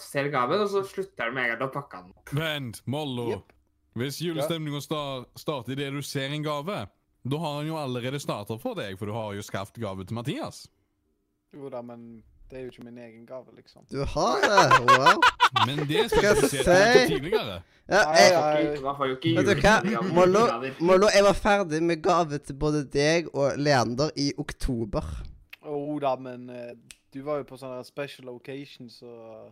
ser 0.02 0.32
gaven, 0.34 0.64
og 0.66 0.72
så 0.74 0.84
slutter 0.88 1.30
den 1.30 1.38
med 1.38 1.44
en 1.46 1.54
gang 1.54 1.62
du 1.62 1.68
har 1.68 1.76
pakka 1.76 2.04
den. 2.08 2.16
Vent, 2.38 2.82
Mollo. 2.90 3.28
Yep. 3.36 3.58
Hvis 4.02 4.22
julestemninga 4.24 4.80
star 4.82 5.26
starter 5.40 5.76
idet 5.76 5.92
du 5.94 6.02
ser 6.06 6.32
en 6.32 6.44
gave, 6.46 6.78
da 7.22 7.38
har 7.44 7.58
han 7.60 7.68
jo 7.68 7.78
allerede 7.78 8.20
starta 8.24 8.58
for 8.62 8.80
deg, 8.80 8.98
for 9.00 9.12
du 9.12 9.16
har 9.16 9.34
jo 9.36 9.44
skaffet 9.46 9.82
gave 9.84 10.06
til 10.08 10.18
Mathias. 10.18 10.64
Jo 11.52 11.70
da, 11.70 11.82
men 11.84 12.24
det 12.52 12.58
er 12.60 12.62
jo 12.66 12.70
ikke 12.74 12.84
min 12.84 12.98
egen 13.00 13.26
gave, 13.26 13.46
liksom. 13.56 13.86
Du 13.92 14.04
har 14.04 14.42
det? 14.44 14.80
Wow. 14.84 15.22
Men 15.66 15.86
det 15.88 16.10
Skal 16.12 16.36
du 16.36 16.48
si? 16.52 16.58
tidligere. 17.08 17.62
Ja, 17.90 18.02
jeg. 18.12 18.76
Ikke- 18.76 19.30
ikke 19.32 19.44
vet 19.46 19.58
du 19.58 19.62
hva? 19.64 20.02
Mollo, 20.14 20.44
Mollo, 20.80 21.08
jeg 21.16 21.24
var 21.24 21.34
ferdig 21.34 21.82
med 21.84 22.04
gave 22.04 22.38
til 22.38 22.54
både 22.56 22.84
deg 22.94 23.28
og 23.36 23.58
Leander 23.58 24.12
i 24.16 24.32
oktober. 24.38 25.08
Jo 25.66 26.00
da, 26.00 26.16
men 26.16 26.50
eh, 26.50 26.76
du 27.14 27.22
var 27.24 27.38
jo 27.42 27.44
på 27.44 27.58
sånne 27.58 27.84
special 27.86 28.30
occasions, 28.30 29.00
så 29.00 29.52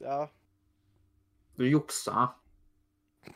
Ja. 0.00 0.26
Du 1.58 1.64
juksa. 1.64 2.26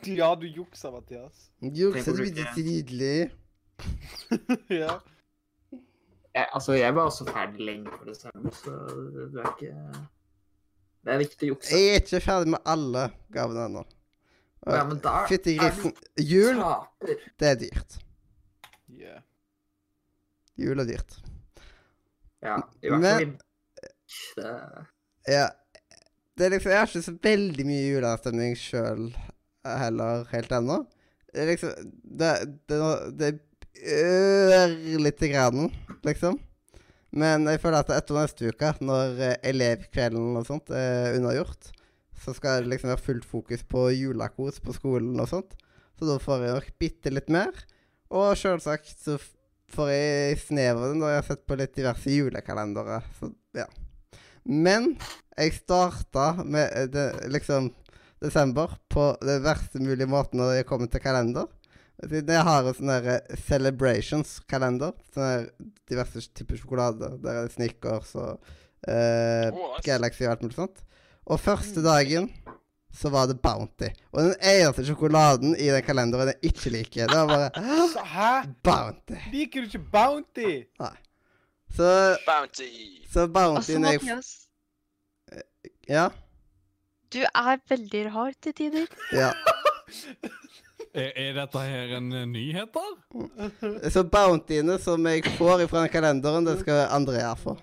Ja, 0.07 0.35
du 0.35 0.47
juksa, 0.47 0.91
Mathias. 0.91 1.51
Juksa 1.63 2.13
blir 2.13 2.35
bruke- 2.35 2.63
nydelig. 2.63 3.31
ja. 4.83 4.99
Jeg, 6.41 6.49
altså, 6.57 6.73
jeg 6.73 6.95
var 6.97 7.09
også 7.11 7.25
ferdig 7.29 7.65
lenge 7.67 7.91
før 7.93 8.07
desember, 8.09 8.53
så 8.57 8.77
det 9.33 9.41
er 9.43 9.49
ikke 9.51 9.73
Det 11.05 11.13
er 11.13 11.19
viktig 11.21 11.49
å 11.49 11.51
jukse. 11.55 11.73
Jeg 11.77 11.89
er 11.91 11.99
ikke 12.01 12.21
ferdig 12.25 12.53
med 12.55 12.71
alle 12.73 13.03
gavene 13.35 13.67
ennå. 13.69 13.83
Ja, 14.69 14.85
men 14.89 15.01
da 15.05 15.25
Fytti 15.29 15.57
grisen. 15.59 15.93
Jul, 16.21 16.63
det 17.41 17.49
er 17.49 17.59
dyrt. 17.61 17.99
Yeah. 18.93 19.21
Jul 20.61 20.81
er 20.81 20.89
dyrt. 20.89 21.19
Ja, 22.45 22.57
i 22.81 22.93
hvert 22.93 23.05
fall 23.05 23.27
det, 24.37 24.55
Ja. 25.29 25.47
Det 26.37 26.47
er 26.47 26.55
liksom, 26.55 26.73
jeg 26.73 26.81
har 26.81 26.89
ikke 26.89 27.05
så 27.05 27.17
veldig 27.23 27.65
mye 27.69 27.85
julestemning 27.85 28.55
sjøl 28.57 29.11
heller 29.69 30.25
helt 30.33 30.53
ennå. 30.57 30.79
Det 31.29 31.43
er 31.43 31.51
liksom 31.53 31.91
Det, 32.21 32.31
det, 32.71 32.79
det 33.21 33.33
ørlite 33.81 35.29
grann, 35.33 35.69
liksom. 36.07 36.39
Men 37.11 37.49
jeg 37.51 37.61
føler 37.63 37.83
at 37.83 37.91
etter 37.95 38.19
neste 38.21 38.53
uke, 38.53 38.71
når 38.87 39.19
eh, 39.19 39.37
elevkvelden 39.51 40.39
og 40.39 40.47
sånt 40.47 40.71
er 40.75 41.17
unnagjort, 41.19 41.73
så 42.21 42.35
skal 42.37 42.63
det 42.63 42.75
liksom 42.75 42.93
være 42.93 43.03
fullt 43.03 43.27
fokus 43.27 43.65
på 43.67 43.89
julekos 43.97 44.61
på 44.63 44.75
skolen 44.77 45.19
og 45.19 45.29
sånt. 45.31 45.57
Så 45.99 46.09
da 46.09 46.17
får 46.23 46.47
jeg 46.47 46.57
nok 46.57 46.73
bitte 46.81 47.13
litt 47.13 47.31
mer. 47.33 47.53
Og 48.15 48.33
selvsagt 48.39 48.93
så 49.05 49.19
får 49.71 49.93
jeg 49.93 50.41
snev 50.45 50.81
av 50.81 50.91
det 50.91 50.99
når 51.01 51.13
jeg 51.13 51.21
har 51.21 51.29
sett 51.29 51.47
på 51.49 51.59
litt 51.59 51.75
diverse 51.77 52.15
julekalendere. 52.15 53.01
Så 53.19 53.31
ja. 53.57 53.67
Men 54.45 54.95
jeg 55.37 55.59
starta 55.59 56.33
med 56.45 56.71
eh, 56.77 56.89
det, 56.91 57.07
liksom 57.33 57.71
desember 58.21 58.77
på 58.93 59.15
den 59.25 59.43
verste 59.45 59.81
mulige 59.81 60.11
måten 60.11 60.43
når 60.43 60.61
jeg 60.61 60.69
kommer 60.69 60.91
til 60.93 61.03
kalender. 61.03 61.49
Siden 62.01 62.33
jeg 62.33 62.45
har 62.47 62.65
en 62.65 62.75
sånn 62.79 62.89
der 62.95 63.09
eh, 63.19 63.37
celebrations-kalender. 63.49 64.95
Sånn 65.15 65.27
der 65.27 65.49
diverse 65.91 66.23
typer 66.37 66.57
sjokolade. 66.61 67.11
Der 67.21 67.43
er 67.43 67.49
det 67.49 67.53
Snickers 67.57 68.15
og 68.17 68.39
eh, 68.89 69.51
Oh. 69.53 69.75
Galaxy 69.85 70.25
og 70.25 70.31
alt 70.33 70.43
mulig 70.47 70.57
sånt. 70.57 70.81
Og 71.31 71.41
første 71.43 71.83
dagen 71.85 72.31
så 72.97 73.11
var 73.13 73.29
det 73.31 73.37
Bounty. 73.45 73.91
Og 74.11 74.23
den 74.25 74.33
eneste 74.41 74.83
sjokoladen 74.89 75.53
i 75.55 75.69
den 75.71 75.85
kalenderen 75.87 76.33
jeg 76.33 76.51
ikke 76.55 76.73
liker, 76.75 77.07
det 77.13 77.21
var 77.21 77.29
bare 77.31 78.07
hæ? 78.15 78.31
Bounty. 78.67 79.19
Liker 79.35 79.63
du 79.63 79.69
ikke 79.69 79.85
Bounty? 79.93 80.49
Nei. 80.81 80.95
Så, 81.77 81.87
Bounty. 82.27 82.67
så 83.13 83.29
Bounty 83.31 83.77
Altså, 83.77 83.79
Mathias. 83.85 84.33
jeg 85.31 85.45
Ja. 85.89 86.09
du 87.13 87.21
er 87.29 87.61
veldig 87.69 88.03
rar 88.15 88.33
til 88.43 88.53
tider. 88.59 88.87
ja. 89.13 89.31
Er, 90.91 91.13
er 91.15 91.35
dette 91.37 91.61
her 91.63 91.93
en 92.01 92.13
eh, 92.13 92.27
nyhet, 92.27 92.75
da? 92.75 93.91
Så 93.95 94.03
Bountyene 94.11 94.75
som 94.83 95.05
jeg 95.07 95.23
får 95.37 95.69
fra 95.71 95.85
den 95.85 95.93
kalenderen, 95.93 96.49
det 96.49 96.57
skal 96.65 96.89
Andrea 96.91 97.35
få. 97.39 97.55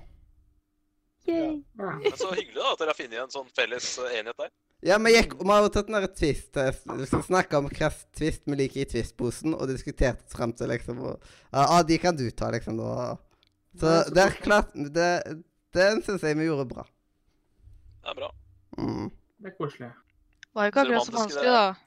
Ja. 1.27 1.49
Men 1.75 2.13
så 2.15 2.31
hyggelig 2.31 2.61
da 2.61 2.69
at 2.71 2.79
dere 2.79 2.93
har 2.93 2.97
funnet 2.97 3.19
en 3.25 3.33
sånn 3.33 3.49
felles 3.51 3.89
enhet 3.99 4.21
enighet 4.21 4.45
der. 4.45 4.53
Ja, 4.85 4.99
vi 5.01 5.11
gikk, 5.11 5.33
vi 5.41 5.49
har 5.49 5.65
jo 5.65 5.71
tatt 5.73 5.87
den 5.89 5.97
der 5.97 6.11
twist 6.13 6.57
Vi 6.59 6.97
Liksom 7.01 7.23
snakka 7.25 7.57
om 7.57 7.65
hvilken 7.65 7.95
twist 8.15 8.43
vi 8.45 8.57
liker 8.59 8.83
i 8.83 8.89
twist-posen, 8.91 9.55
og 9.57 9.71
diskutert 9.71 10.21
oss 10.21 10.37
frem 10.37 10.53
til 10.55 10.69
liksom 10.71 11.01
og, 11.01 11.31
ja, 11.49 11.63
ah, 11.65 11.81
de 11.83 11.97
kan 11.99 12.15
du 12.15 12.29
ta, 12.31 12.51
liksom. 12.53 12.77
Da. 12.79 13.17
Så 13.81 13.95
det 14.13 14.23
er 14.23 14.37
klart 14.37 14.71
det, 14.73 15.09
Den 15.75 16.03
syns 16.05 16.23
jeg 16.23 16.37
vi 16.37 16.47
gjorde 16.47 16.67
bra. 16.69 16.85
Det 18.05 18.13
er 18.13 18.19
bra. 18.21 18.31
Mm. 18.77 19.09
Det 19.41 19.51
er 19.51 19.57
koselig. 19.57 19.91
Var 20.55 20.71
ikke 20.71 20.85
akkurat 20.85 21.09
så 21.09 21.17
vanskelig, 21.17 21.57
da. 21.57 21.86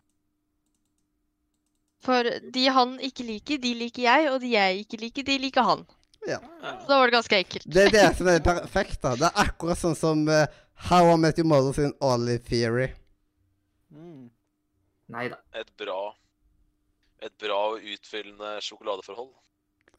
For 2.00 2.24
de 2.24 2.66
han 2.72 2.94
ikke 3.04 3.26
liker, 3.28 3.60
de 3.60 3.74
liker 3.76 4.06
jeg, 4.06 4.28
og 4.32 4.38
de 4.40 4.54
jeg 4.54 4.84
ikke 4.84 5.00
liker, 5.02 5.26
de 5.26 5.36
liker 5.42 5.66
han. 5.66 5.84
Ja. 6.28 6.38
Så 6.62 6.88
da 6.88 7.00
var 7.00 7.10
det 7.10 7.16
ganske 7.16 7.40
enkelt. 7.42 7.66
Det 7.68 7.86
er 7.88 7.92
det 7.96 8.06
som 8.16 8.28
er 8.32 8.40
perfekt, 8.44 9.00
da. 9.04 9.16
Det 9.20 9.28
er 9.28 9.42
akkurat 9.44 9.80
sånn 9.80 9.98
som 9.98 10.24
uh, 10.28 10.46
How 10.88 11.12
I 11.12 11.18
Met 11.20 11.40
Your 11.40 11.48
Mother 11.48 11.76
sin 11.76 11.92
Olive 12.04 12.40
Theory. 12.48 12.88
Mm. 13.92 14.30
Nei 15.12 15.28
da. 15.32 15.40
Et 15.60 15.68
bra 15.80 16.00
et 17.20 17.32
bra 17.40 17.58
og 17.72 17.84
utfyllende 17.84 18.56
sjokoladeforhold. 18.64 19.32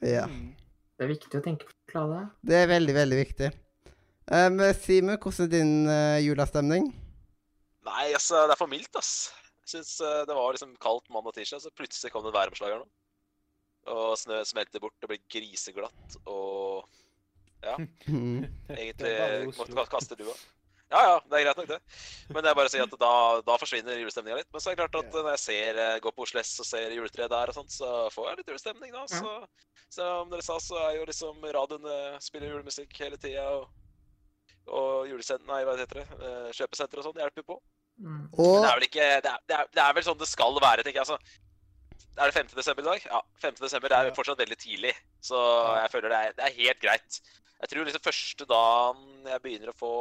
Ja. 0.05 0.25
Mm. 0.29 0.53
Det 0.97 1.05
er 1.05 1.11
viktig 1.11 1.37
å 1.39 1.43
tenke 1.45 1.67
på 1.67 1.75
sjokolade. 1.75 2.23
Det 2.45 2.57
er 2.57 2.71
veldig, 2.71 2.95
veldig 2.97 3.19
viktig. 3.19 3.51
Um, 4.31 4.59
Simen, 4.77 5.17
hvordan 5.21 5.47
er 5.47 5.51
din 5.51 5.73
uh, 5.89 6.17
julestemning? 6.21 6.89
Nei, 7.85 8.05
altså, 8.13 8.45
det 8.47 8.55
er 8.55 8.59
for 8.59 8.71
mildt, 8.71 8.93
ass. 8.97 9.31
Jeg 9.61 9.73
syns 9.75 9.93
eh, 10.05 10.23
det 10.27 10.37
var 10.37 10.55
liksom 10.55 10.73
kaldt 10.81 11.11
mandag 11.13 11.33
og 11.33 11.37
tirsdag, 11.37 11.61
så 11.63 11.73
plutselig 11.75 12.11
kom 12.13 12.25
det 12.25 12.33
væromslag 12.35 12.73
her 12.73 12.81
nå. 12.81 12.89
Og 13.91 14.15
snø 14.21 14.41
smelter 14.45 14.81
bort, 14.81 14.97
det 15.01 15.09
blir 15.09 15.21
griseglatt, 15.31 16.17
og 16.25 16.89
Ja. 17.61 17.75
egentlig 18.73 18.97
Det 19.05 19.13
er 19.21 19.45
måtte 19.53 19.85
kaste 19.89 20.17
lua. 20.17 20.33
Ja, 20.91 21.01
ja, 21.07 21.17
det 21.23 21.37
er 21.37 21.43
greit 21.45 21.59
nok, 21.61 21.67
det. 21.69 21.77
Men 22.35 22.47
jeg 22.49 22.57
bare 22.57 22.71
sier 22.71 22.83
at 22.83 22.95
da, 22.99 23.11
da 23.47 23.55
forsvinner 23.61 23.95
julestemninga 23.95 24.41
litt. 24.41 24.49
Men 24.51 24.59
så 24.59 24.71
er 24.71 24.75
det 24.75 24.81
klart 24.81 24.97
at 24.99 25.13
når 25.15 25.29
jeg 25.37 25.41
ser, 25.45 25.77
eh, 25.79 25.99
går 26.03 26.13
på 26.17 26.25
Oslo 26.25 26.41
S 26.41 26.51
og 26.59 26.67
ser 26.67 26.91
juletreet 26.91 27.31
der 27.31 27.51
og 27.51 27.55
sånt, 27.55 27.71
så 27.71 28.09
får 28.11 28.27
jeg 28.27 28.39
litt 28.41 28.51
julestemning, 28.51 28.91
da. 28.91 29.05
Så, 29.07 29.35
som 29.93 30.33
dere 30.33 30.43
sa, 30.43 30.57
så 30.59 30.81
er 30.89 30.97
jo 30.97 31.05
liksom 31.07 31.47
radioene 31.55 31.99
spiller 32.23 32.51
julemusikk 32.51 32.99
hele 33.05 33.19
tida, 33.21 33.45
og, 33.55 33.69
og 34.67 35.07
julesent... 35.07 35.47
Nei, 35.47 35.61
hva 35.67 35.77
heter 35.79 36.01
det? 36.01 36.07
Eh, 36.19 36.49
Kjøpesenter 36.59 36.99
og 36.99 37.07
sånn 37.07 37.23
hjelper 37.23 37.47
på. 37.53 37.57
Mm. 38.01 38.21
Og... 38.33 38.55
det 38.63 38.69
er 38.71 38.79
vel 38.79 38.87
ikke 38.89 39.07
det 39.25 39.31
er, 39.31 39.41
det 39.47 39.57
er, 39.59 39.67
det 39.77 39.83
er 39.85 39.93
vel 39.97 40.05
sånn 40.07 40.17
det 40.21 40.29
skal 40.29 40.55
være, 40.63 40.85
tenker 40.85 41.01
jeg. 41.01 41.05
Altså, 41.05 41.19
er 42.17 42.31
det 42.31 42.33
5. 42.35 42.49
desember 42.57 42.83
i 42.83 42.89
dag? 42.89 43.03
Ja. 43.11 43.19
5. 43.45 43.59
desember 43.61 43.93
er 43.97 44.09
fortsatt 44.17 44.41
veldig 44.41 44.57
tidlig, 44.59 44.95
så 45.23 45.37
jeg 45.79 45.91
føler 45.93 46.11
det 46.13 46.17
er, 46.25 46.33
det 46.39 46.47
er 46.47 46.57
helt 46.57 46.81
greit. 46.81 47.21
Jeg 47.61 47.69
tror 47.69 47.85
liksom 47.87 48.03
første 48.07 48.47
dagen 48.49 49.29
jeg 49.29 49.41
begynner 49.45 49.69
å 49.71 49.77
få 49.77 49.93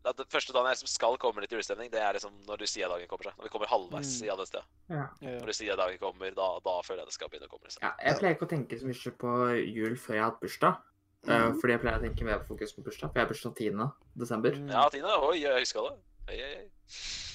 da, 0.00 0.14
det 0.16 0.24
Første 0.32 0.52
dagen 0.56 0.64
jeg 0.70 0.78
liksom 0.78 0.88
skal 0.88 1.16
komme 1.20 1.42
litt 1.44 1.52
julestemning, 1.52 1.90
det 1.92 2.00
er 2.00 2.14
liksom 2.16 2.32
når 2.48 2.62
Lucia-dagen 2.62 3.08
kommer 3.08 3.26
seg. 3.28 3.34
Når 3.36 3.44
vi 3.44 3.52
kommer 3.52 3.68
halvveis 3.68 4.12
Mm. 4.14 4.24
i 4.24 4.30
alle 4.32 4.46
steder. 4.48 4.68
Ja. 4.88 5.02
Når 5.20 5.50
Lucia-dagen 5.50 5.98
kommer, 6.00 6.30
da, 6.36 6.46
da 6.64 6.76
føler 6.86 7.02
jeg 7.02 7.10
det 7.10 7.16
skal 7.18 7.28
begynne 7.28 7.48
å 7.50 7.52
komme. 7.52 7.68
liksom. 7.68 7.82
Ja, 7.84 7.90
jeg 8.06 8.16
pleier 8.16 8.36
ikke 8.38 8.48
å 8.48 8.52
tenke 8.54 8.78
så 8.80 8.88
mye 8.88 9.12
på 9.20 9.34
jul 9.68 9.96
før 10.00 10.14
jeg 10.16 10.22
har 10.24 10.30
hatt 10.30 10.40
bursdag. 10.40 10.78
Mm. 11.20 11.34
Mhm. 11.36 11.60
fordi 11.60 11.72
jeg 11.74 11.80
pleier 11.82 11.98
å 11.98 12.00
tenke 12.06 12.24
mer 12.24 12.38
på 12.40 12.46
fokus 12.54 12.72
på 12.72 12.82
bursdag, 12.86 13.10
for 13.12 13.20
jeg 13.20 13.26
har 13.26 13.28
bursdag 13.34 13.56
10. 13.60 13.90
desember. 14.16 14.56
Mm. 14.56 14.70
Ja, 14.72 14.88
Tine. 14.88 15.16
Oi, 15.28 15.36
jeg 15.42 15.66
huska 15.66 15.84
det. 15.84 15.96
Oi, 16.30 16.36
oi, 16.40 16.54
hei. 16.54 16.68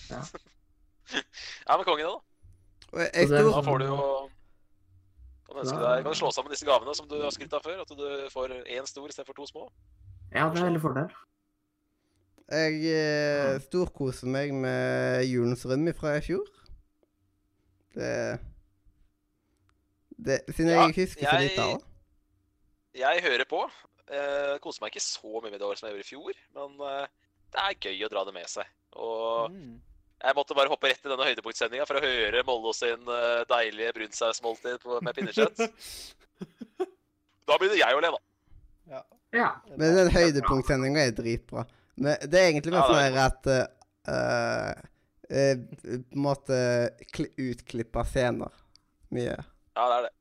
Ja. 0.10 0.22
ja, 1.68 1.78
men 1.78 1.86
kongen, 1.88 2.08
da. 2.08 2.16
og 2.92 3.00
jeg 3.02 3.28
Så 3.28 3.34
det 3.34 3.44
stor, 3.44 3.52
Da 3.56 3.62
får 3.66 3.78
du 3.82 3.86
jo 3.86 4.00
kan 5.46 5.62
ønske 5.62 5.78
deg, 5.78 6.02
kan 6.04 6.16
du 6.16 6.20
slå 6.20 6.32
sammen 6.34 6.52
disse 6.52 6.66
gavene 6.68 6.96
som 6.98 7.08
du 7.10 7.16
har 7.22 7.32
skrytt 7.34 7.54
av 7.54 7.64
før? 7.64 7.84
At 7.86 7.94
du 7.94 8.08
får 8.34 8.56
én 8.66 8.90
stor 8.90 9.08
istedenfor 9.10 9.38
to 9.38 9.46
små? 9.50 9.70
Ja, 10.34 10.50
det 10.50 10.60
er 10.60 10.68
veldig 10.68 10.82
fordel. 10.82 11.14
jeg 12.52 12.82
eh, 12.92 13.62
storkoser 13.62 14.28
meg 14.30 14.54
med 14.54 15.24
julens 15.30 15.66
rømme 15.66 15.94
fra 15.94 16.18
i 16.18 16.26
fjor. 16.26 16.50
Det 17.96 18.12
det, 20.16 20.40
Siden 20.56 20.72
Ja, 20.72 20.88
jeg 20.88 20.96
husker 20.96 21.28
så 21.28 21.40
lite 21.40 21.62
av 21.62 21.76
det. 21.76 21.86
Jeg 22.96 23.24
hører 23.24 23.46
på. 23.50 23.62
Eh, 24.08 24.56
koser 24.64 24.84
meg 24.84 24.94
ikke 24.94 25.04
så 25.04 25.42
mye 25.42 25.52
med 25.52 25.60
det 25.60 25.68
året 25.68 25.80
som 25.80 25.88
jeg 25.90 25.96
gjorde 25.96 26.06
i 26.06 26.10
fjor, 26.10 26.42
men 26.56 26.84
eh, 26.88 27.08
det 27.52 27.64
er 27.64 27.80
gøy 27.88 28.06
å 28.06 28.12
dra 28.14 28.24
det 28.28 28.36
med 28.36 28.48
seg. 28.50 28.70
Og 28.96 29.52
Mm. 29.52 29.82
jeg 30.24 30.36
måtte 30.36 30.56
bare 30.58 30.72
hoppe 30.72 30.88
rett 30.90 31.06
i 31.06 31.10
denne 31.12 31.28
høydepunktsendinga 31.28 31.86
for 31.88 32.00
å 32.00 32.04
høre 32.06 32.44
Mollo 32.48 32.72
sin 32.74 33.02
eh, 33.12 33.44
deilige 33.50 33.94
brunsausmåltid 34.00 34.86
med 35.02 35.16
pinnekjøtt. 35.16 35.66
Da 37.46 37.60
begynner 37.62 37.78
jeg 37.78 37.94
å 37.94 38.00
le, 38.02 38.10
da. 38.16 39.02
Ja. 39.36 39.50
Men 39.78 39.96
den 40.00 40.10
høydepunktsendinga 40.16 41.04
er 41.06 41.12
dritbra. 41.14 41.66
Men 41.96 42.18
det 42.26 42.40
er 42.40 42.48
egentlig 42.50 42.74
mer 42.74 42.90
sånn 42.90 43.20
at 43.22 43.50
eh, 43.52 44.72
eh, 45.30 45.56
På 45.60 45.94
en 46.18 46.24
måte 46.26 46.58
utklippa 47.38 48.04
scener. 48.10 48.50
Mye. 49.14 49.36
Ja, 49.76 49.86
det 49.92 49.98
er 50.00 50.08
det. 50.08 50.14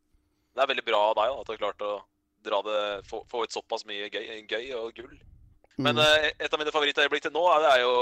Det 0.54 0.62
er 0.62 0.70
veldig 0.70 0.84
bra 0.86 1.00
av 1.08 1.14
deg 1.18 1.30
da, 1.32 1.38
at 1.40 1.46
du 1.48 1.52
har 1.54 1.62
klart 1.64 1.82
å 1.86 1.94
dra 2.44 2.60
det, 2.68 2.80
få, 3.08 3.22
få 3.30 3.46
ut 3.46 3.56
såpass 3.56 3.86
mye 3.88 4.10
gøy, 4.12 4.44
gøy 4.50 4.68
og 4.78 4.92
gull. 4.94 5.16
Men 5.76 5.96
Mm. 5.96 6.02
eh, 6.04 6.30
et 6.38 6.52
av 6.54 6.58
mine 6.60 6.70
favorittøyeblikk 6.70 7.22
til 7.22 7.32
nå, 7.34 7.42
er- 7.50 7.62
det 7.64 7.70
er 7.72 7.80
jo, 7.82 7.94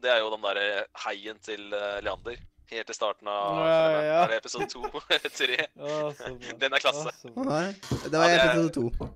det 0.00 0.10
er 0.10 0.18
jo 0.22 0.30
den 0.32 0.40
derre 0.46 0.86
heien 1.04 1.38
til 1.44 1.72
eh, 1.74 2.00
Leander. 2.00 2.38
Helt 2.68 2.86
til 2.86 2.94
starten 2.94 3.28
av 3.32 3.58
Ja, 3.64 3.76
ja, 3.90 4.00
ja. 4.04 4.22
er 4.24 4.28
det 4.28 4.38
episode 4.42 4.66
to 4.68 4.82
eller 5.16 5.30
tre. 5.32 5.66
Å. 5.80 6.58
Den 6.60 6.72
er 6.76 6.78
klasse. 6.84 7.12
Å. 7.32 7.44
Nei, 7.48 7.72
det 8.04 8.12
var 8.12 8.28
Ja, 8.28 8.44
episode 8.52 8.72
to. 8.76 9.08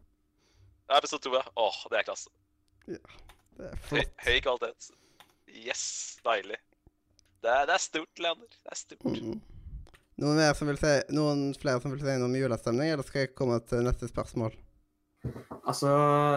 Ja, 0.88 0.96
episode 0.98 1.22
to, 1.26 1.32
ja. 1.36 1.42
Åh, 1.56 1.80
det 1.92 1.98
er 2.00 2.06
klasse. 2.08 2.30
Det 2.88 3.66
er 3.68 3.76
flott. 3.88 4.14
høy 4.24 4.38
kvalitet. 4.40 4.90
Yes, 5.52 5.84
deilig. 6.24 6.56
Det 7.44 7.50
er, 7.52 7.66
det 7.68 7.74
er 7.76 7.82
stort, 7.84 8.18
Leander. 8.24 8.48
Det 8.48 8.72
er 8.72 8.80
stort. 8.80 9.04
Mm. 9.04 9.40
Noen, 10.22 10.36
mer 10.36 10.54
som 10.56 10.68
vil 10.68 10.76
se, 10.80 10.94
noen 11.12 11.44
flere 11.60 11.80
som 11.82 11.92
vil 11.92 12.00
si 12.00 12.16
noe 12.16 12.28
om 12.28 12.34
julestemning, 12.36 12.92
eller 12.92 13.04
skal 13.04 13.24
jeg 13.26 13.34
komme 13.36 13.60
til 13.68 13.84
neste 13.84 14.08
spørsmål? 14.08 14.52
Altså, 15.66 15.92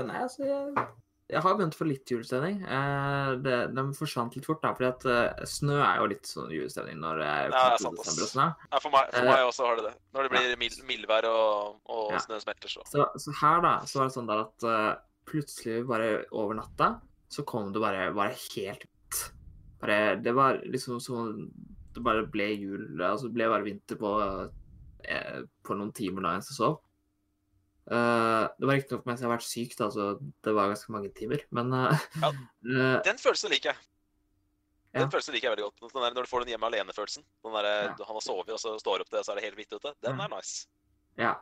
nei, 0.08 0.20
altså 0.24 0.44
jeg, 0.48 0.86
jeg 1.32 1.42
har 1.42 1.56
begynt 1.58 1.74
å 1.74 1.80
få 1.80 1.86
litt 1.90 2.12
julestemning. 2.12 2.60
Eh, 2.70 3.30
det, 3.42 3.56
den 3.74 3.88
forsvant 3.98 4.36
litt 4.38 4.46
fort, 4.46 4.60
da, 4.62 4.74
fordi 4.78 4.90
at 4.92 5.06
eh, 5.10 5.46
snø 5.50 5.80
er 5.82 5.98
jo 6.02 6.10
litt 6.12 6.30
sånn 6.30 6.52
julestemning 6.54 7.00
når 7.02 7.22
det 7.22 7.30
er 7.30 7.46
Ja, 7.48 7.50
det 7.50 7.62
er 7.72 7.82
sant, 7.82 7.98
desember 7.98 8.28
og 8.28 8.32
sånn. 8.32 8.52
Ja, 8.76 8.82
for 8.84 8.94
meg, 8.94 9.10
for 9.10 9.22
Eh, 9.24 9.30
meg 9.32 9.46
også 9.50 9.66
har 9.70 9.80
det 9.80 9.86
det. 9.88 9.94
Når 10.14 10.28
det 10.28 10.32
blir 10.36 10.60
mild, 10.62 10.78
mildvær 10.92 11.28
og, 11.32 11.80
og 11.90 12.14
Ja. 12.14 12.22
snø 12.22 12.40
smelter, 12.44 12.70
så 12.76 12.86
Så, 12.92 13.08
så 13.26 13.34
her, 13.42 13.62
da, 13.66 13.74
så 13.90 14.00
var 14.00 14.12
det 14.12 14.16
sånn 14.20 14.30
der 14.30 14.44
at 14.46 14.68
eh, 14.70 14.92
plutselig, 15.26 15.80
bare 15.90 16.12
over 16.32 16.60
natta, 16.62 16.92
så 17.34 17.44
kom 17.44 17.74
det 17.74 17.82
bare, 17.82 18.12
bare 18.14 18.38
helt 18.38 18.86
hvitt. 18.86 19.24
Det 20.26 20.34
var 20.34 20.62
liksom 20.66 20.98
sånn 21.04 21.52
Det 21.94 22.02
bare 22.02 22.24
ble 22.26 22.48
jul 22.58 23.02
Altså, 23.02 23.28
det 23.28 23.36
ble 23.36 23.50
bare 23.52 23.64
vinter 23.68 23.98
på, 24.00 24.10
på 25.64 25.76
noen 25.78 25.92
timer 25.94 26.22
da 26.26 26.32
jeg 26.40 26.48
sov. 26.56 26.80
Eh, 27.86 28.44
det 28.58 28.66
var 28.66 28.80
riktignok 28.80 29.04
mens 29.06 29.20
jeg 29.22 29.28
har 29.30 29.36
vært 29.36 29.46
syk, 29.46 29.76
da, 29.78 29.88
så 29.94 30.06
det 30.18 30.54
var 30.58 30.72
ganske 30.72 30.94
mange 30.94 31.12
timer, 31.14 31.44
men 31.54 31.70
uh, 31.74 31.94
Ja. 32.18 32.32
eh, 32.66 32.96
Den 33.06 33.20
følelsen 33.22 33.52
liker 33.54 33.74
jeg. 33.74 33.82
Den 34.96 35.04
Ja. 35.06 35.10
følelsen 35.12 35.36
liker 35.36 35.50
jeg 35.50 35.54
veldig 35.58 35.68
godt. 35.68 35.94
Den 35.94 36.02
der, 36.02 36.16
når 36.16 36.24
du 36.26 36.32
får 36.32 36.46
den 36.46 36.54
hjemme 36.56 36.70
alene-følelsen. 36.72 37.24
Den 37.46 37.54
der, 37.54 37.68
Ja. 37.92 38.06
Han 38.08 38.16
har 38.18 38.24
sovet, 38.26 38.50
og 38.50 38.58
så 38.60 38.74
står 38.82 39.04
opp 39.04 39.12
det, 39.12 39.20
og 39.20 39.26
så 39.28 39.32
er 39.34 39.36
det 39.42 39.44
helt 39.46 39.60
hvitt 39.60 39.76
ute. 39.76 39.94
Den 40.02 40.18
Ja. 40.18 40.26
er 40.26 40.34
nice. 40.34 40.68
Ja. 41.18 41.34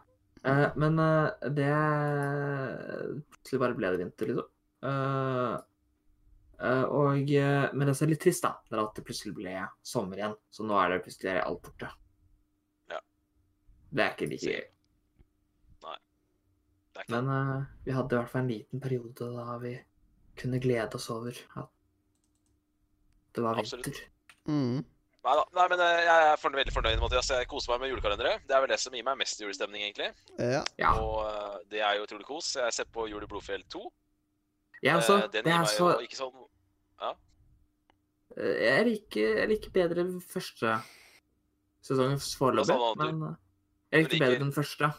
Uh, 0.44 0.68
men 0.76 0.98
det 1.56 1.70
Plutselig 3.32 3.60
bare 3.62 3.78
ble 3.78 3.92
det 3.94 4.00
vinter, 4.04 4.28
liksom. 4.34 4.50
Og, 6.64 7.28
men 7.28 7.88
det 7.88 7.96
som 7.96 8.06
er 8.08 8.12
litt 8.12 8.22
trist, 8.24 8.44
da, 8.44 8.58
det 8.70 8.76
er 8.78 8.84
at 8.84 8.96
det 8.96 9.06
plutselig 9.06 9.34
ble 9.36 9.56
sommer 9.84 10.18
igjen. 10.20 10.36
Så 10.52 10.64
nå 10.68 10.76
er 10.80 10.90
det 10.92 11.04
plutselig 11.06 11.40
alt 11.40 11.62
borte. 11.64 11.90
Ja. 12.92 13.00
Det 13.92 14.04
er 14.04 14.12
ikke 14.16 14.30
like 14.32 14.52
gøy. 14.52 14.73
Men 17.12 17.28
uh, 17.28 17.64
vi 17.84 17.92
hadde 17.92 18.16
i 18.16 18.20
hvert 18.20 18.32
fall 18.32 18.46
en 18.46 18.52
liten 18.54 18.82
periode 18.84 19.28
da 19.36 19.58
vi 19.62 19.74
kunne 20.40 20.60
glede 20.64 20.96
oss 20.96 21.10
over 21.14 21.36
at 21.60 21.70
det 23.36 23.44
var 23.44 23.60
Absolutt. 23.60 23.88
vinter. 23.88 24.10
Mm. 24.46 24.84
Nei 25.24 25.34
da. 25.40 25.44
Nei, 25.56 25.66
men 25.72 25.82
eh, 25.82 26.00
jeg 26.04 26.24
er 26.28 26.40
fornøyd, 26.42 26.60
veldig 26.60 26.74
fornøyd, 26.76 27.02
Mathias. 27.02 27.30
Jeg 27.32 27.48
koser 27.50 27.72
meg 27.72 27.84
med 27.84 27.94
julekalendere. 27.94 28.34
Det 28.44 28.56
er 28.56 28.64
vel 28.64 28.74
det 28.74 28.80
som 28.82 28.96
gir 28.98 29.06
meg 29.08 29.20
mest 29.22 29.40
julestemning, 29.42 29.86
egentlig. 29.86 30.10
Ja. 30.36 30.64
Ja. 30.82 30.92
Og 31.00 31.22
eh, 31.30 31.62
det 31.72 31.84
er 31.86 31.96
jo 31.98 32.08
utrolig 32.08 32.28
kos. 32.28 32.50
Jeg 32.60 32.76
ser 32.76 32.90
på 32.92 33.08
Jul 33.08 33.24
i 33.24 33.30
Blodfjell 33.32 33.64
2. 33.72 33.84
Jeg 34.84 35.00
også. 35.00 35.16
Eh, 35.22 35.30
Den 35.32 35.48
Det 35.48 35.54
gir 35.54 35.56
er 35.56 35.64
meg 35.64 35.72
så 35.72 35.88
jo 35.94 36.08
ikke 36.08 36.20
sånn 36.20 36.44
Ja. 37.04 37.14
Jeg 38.34 38.86
liker, 38.90 39.40
jeg 39.40 39.50
liker 39.52 39.74
bedre 39.74 40.06
første 40.26 40.76
sesongen 41.86 42.18
foreløpig, 42.18 42.74
Altså, 42.74 42.96
men 42.98 43.36
jeg 43.94 44.08
likte 44.08 44.20
bedre 44.26 44.40
den 44.42 44.54
første. 44.56 44.90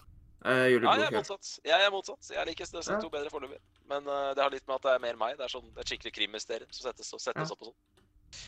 Uh, 0.44 0.68
Ja, 0.68 0.92
jeg 1.00 1.08
er 1.08 1.14
motsatt. 1.16 1.58
Jeg 1.64 1.80
er 1.86 1.90
motsatt. 1.90 2.30
Jeg 2.30 2.46
liker 2.46 2.66
Ja. 2.74 3.00
to 3.00 3.08
bedre 3.08 3.30
foreløpig. 3.30 3.58
Men 3.88 4.06
uh, 4.06 4.34
det 4.34 4.42
har 4.44 4.50
litt 4.50 4.66
med 4.68 4.74
at 4.76 4.82
det 4.82 4.92
er 4.92 4.98
mer 5.00 5.16
meg. 5.16 5.38
Det 5.38 5.44
er 5.46 5.48
sånn, 5.48 5.70
det 5.74 5.80
et 5.80 5.86
skikkelig 5.88 6.12
krimmysterium 6.12 6.70
som 6.70 6.90
settes, 6.90 7.12
og 7.14 7.20
settes 7.20 7.48
Ja. 7.48 7.52
opp 7.54 7.62
og 7.62 7.68
sånn. 7.72 7.78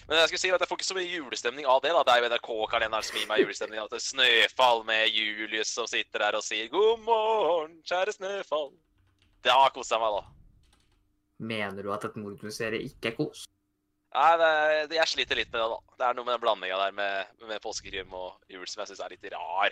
Men 0.08 0.18
jeg 0.18 0.28
skulle 0.28 0.42
si 0.42 0.50
at 0.50 0.60
jeg 0.60 0.68
får 0.68 0.76
ikke 0.80 0.90
så 0.92 0.96
mye 0.98 1.08
julestemning 1.14 1.64
av 1.66 1.80
det. 1.80 1.92
da. 1.94 2.02
Det 2.02 2.12
er 2.12 2.20
jo 2.22 2.28
NRK-kalenderen 2.34 3.04
som 3.06 3.16
gir 3.16 3.26
meg 3.30 3.40
julestemning. 3.40 3.80
At 3.80 3.90
det 3.90 4.00
er 4.02 4.08
Snøfall 4.10 4.84
med 4.84 5.08
Julius 5.14 5.68
som 5.72 5.86
sitter 5.86 6.18
der 6.18 6.34
og 6.36 6.42
sier 6.42 6.68
'God 6.68 7.00
morgen, 7.00 7.82
kjære 7.82 8.12
Snøfall'. 8.18 8.74
Da 9.42 9.68
koser 9.70 9.96
jeg 9.96 10.02
meg, 10.02 10.12
da. 10.20 10.24
Mener 11.38 11.82
du 11.82 11.92
at 11.92 12.04
et 12.04 12.16
mordmuseum 12.16 12.74
ikke 12.74 13.12
er 13.12 13.16
kos? 13.16 13.46
Nei, 14.14 14.36
det- 14.88 14.96
jeg 14.96 15.06
sliter 15.06 15.36
litt 15.36 15.52
med 15.52 15.60
det, 15.60 15.68
da. 15.70 15.78
Det 15.98 16.04
er 16.10 16.14
noe 16.14 16.24
med 16.24 16.34
den 16.34 16.40
blandinga 16.40 16.76
der 16.84 16.92
med, 16.92 17.26
med 17.46 17.60
påskekrim 17.62 18.12
og 18.12 18.40
jul 18.48 18.66
som 18.66 18.80
jeg 18.80 18.88
syns 18.96 19.00
er 19.04 19.08
litt 19.10 19.32
rar. 19.32 19.70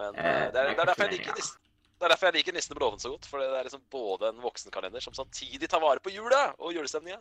Men 0.00 0.16
Eh, 0.16 0.26
eh, 0.30 0.46
det, 0.52 0.60
er, 0.62 0.70
det, 0.72 0.78
er 0.80 0.90
derfor 0.90 1.06
jeg 1.08 1.18
liker 1.18 1.36
nissen. 1.38 1.58
Det 2.00 2.06
er 2.08 2.12
derfor 2.14 2.30
jeg 2.30 2.36
liker 2.38 2.54
Nissene 2.56 2.76
på 2.78 2.80
låven 2.80 3.00
så 3.02 3.10
godt. 3.12 3.26
For 3.28 3.42
det 3.42 3.48
er 3.58 3.66
liksom 3.66 3.82
både 3.92 4.30
en 4.32 4.38
voksenkalender 4.40 5.02
som 5.04 5.12
samtidig 5.12 5.68
tar 5.68 5.82
vare 5.82 6.00
på 6.00 6.12
jula 6.14 6.38
og 6.56 6.72
julestemninga. 6.72 7.18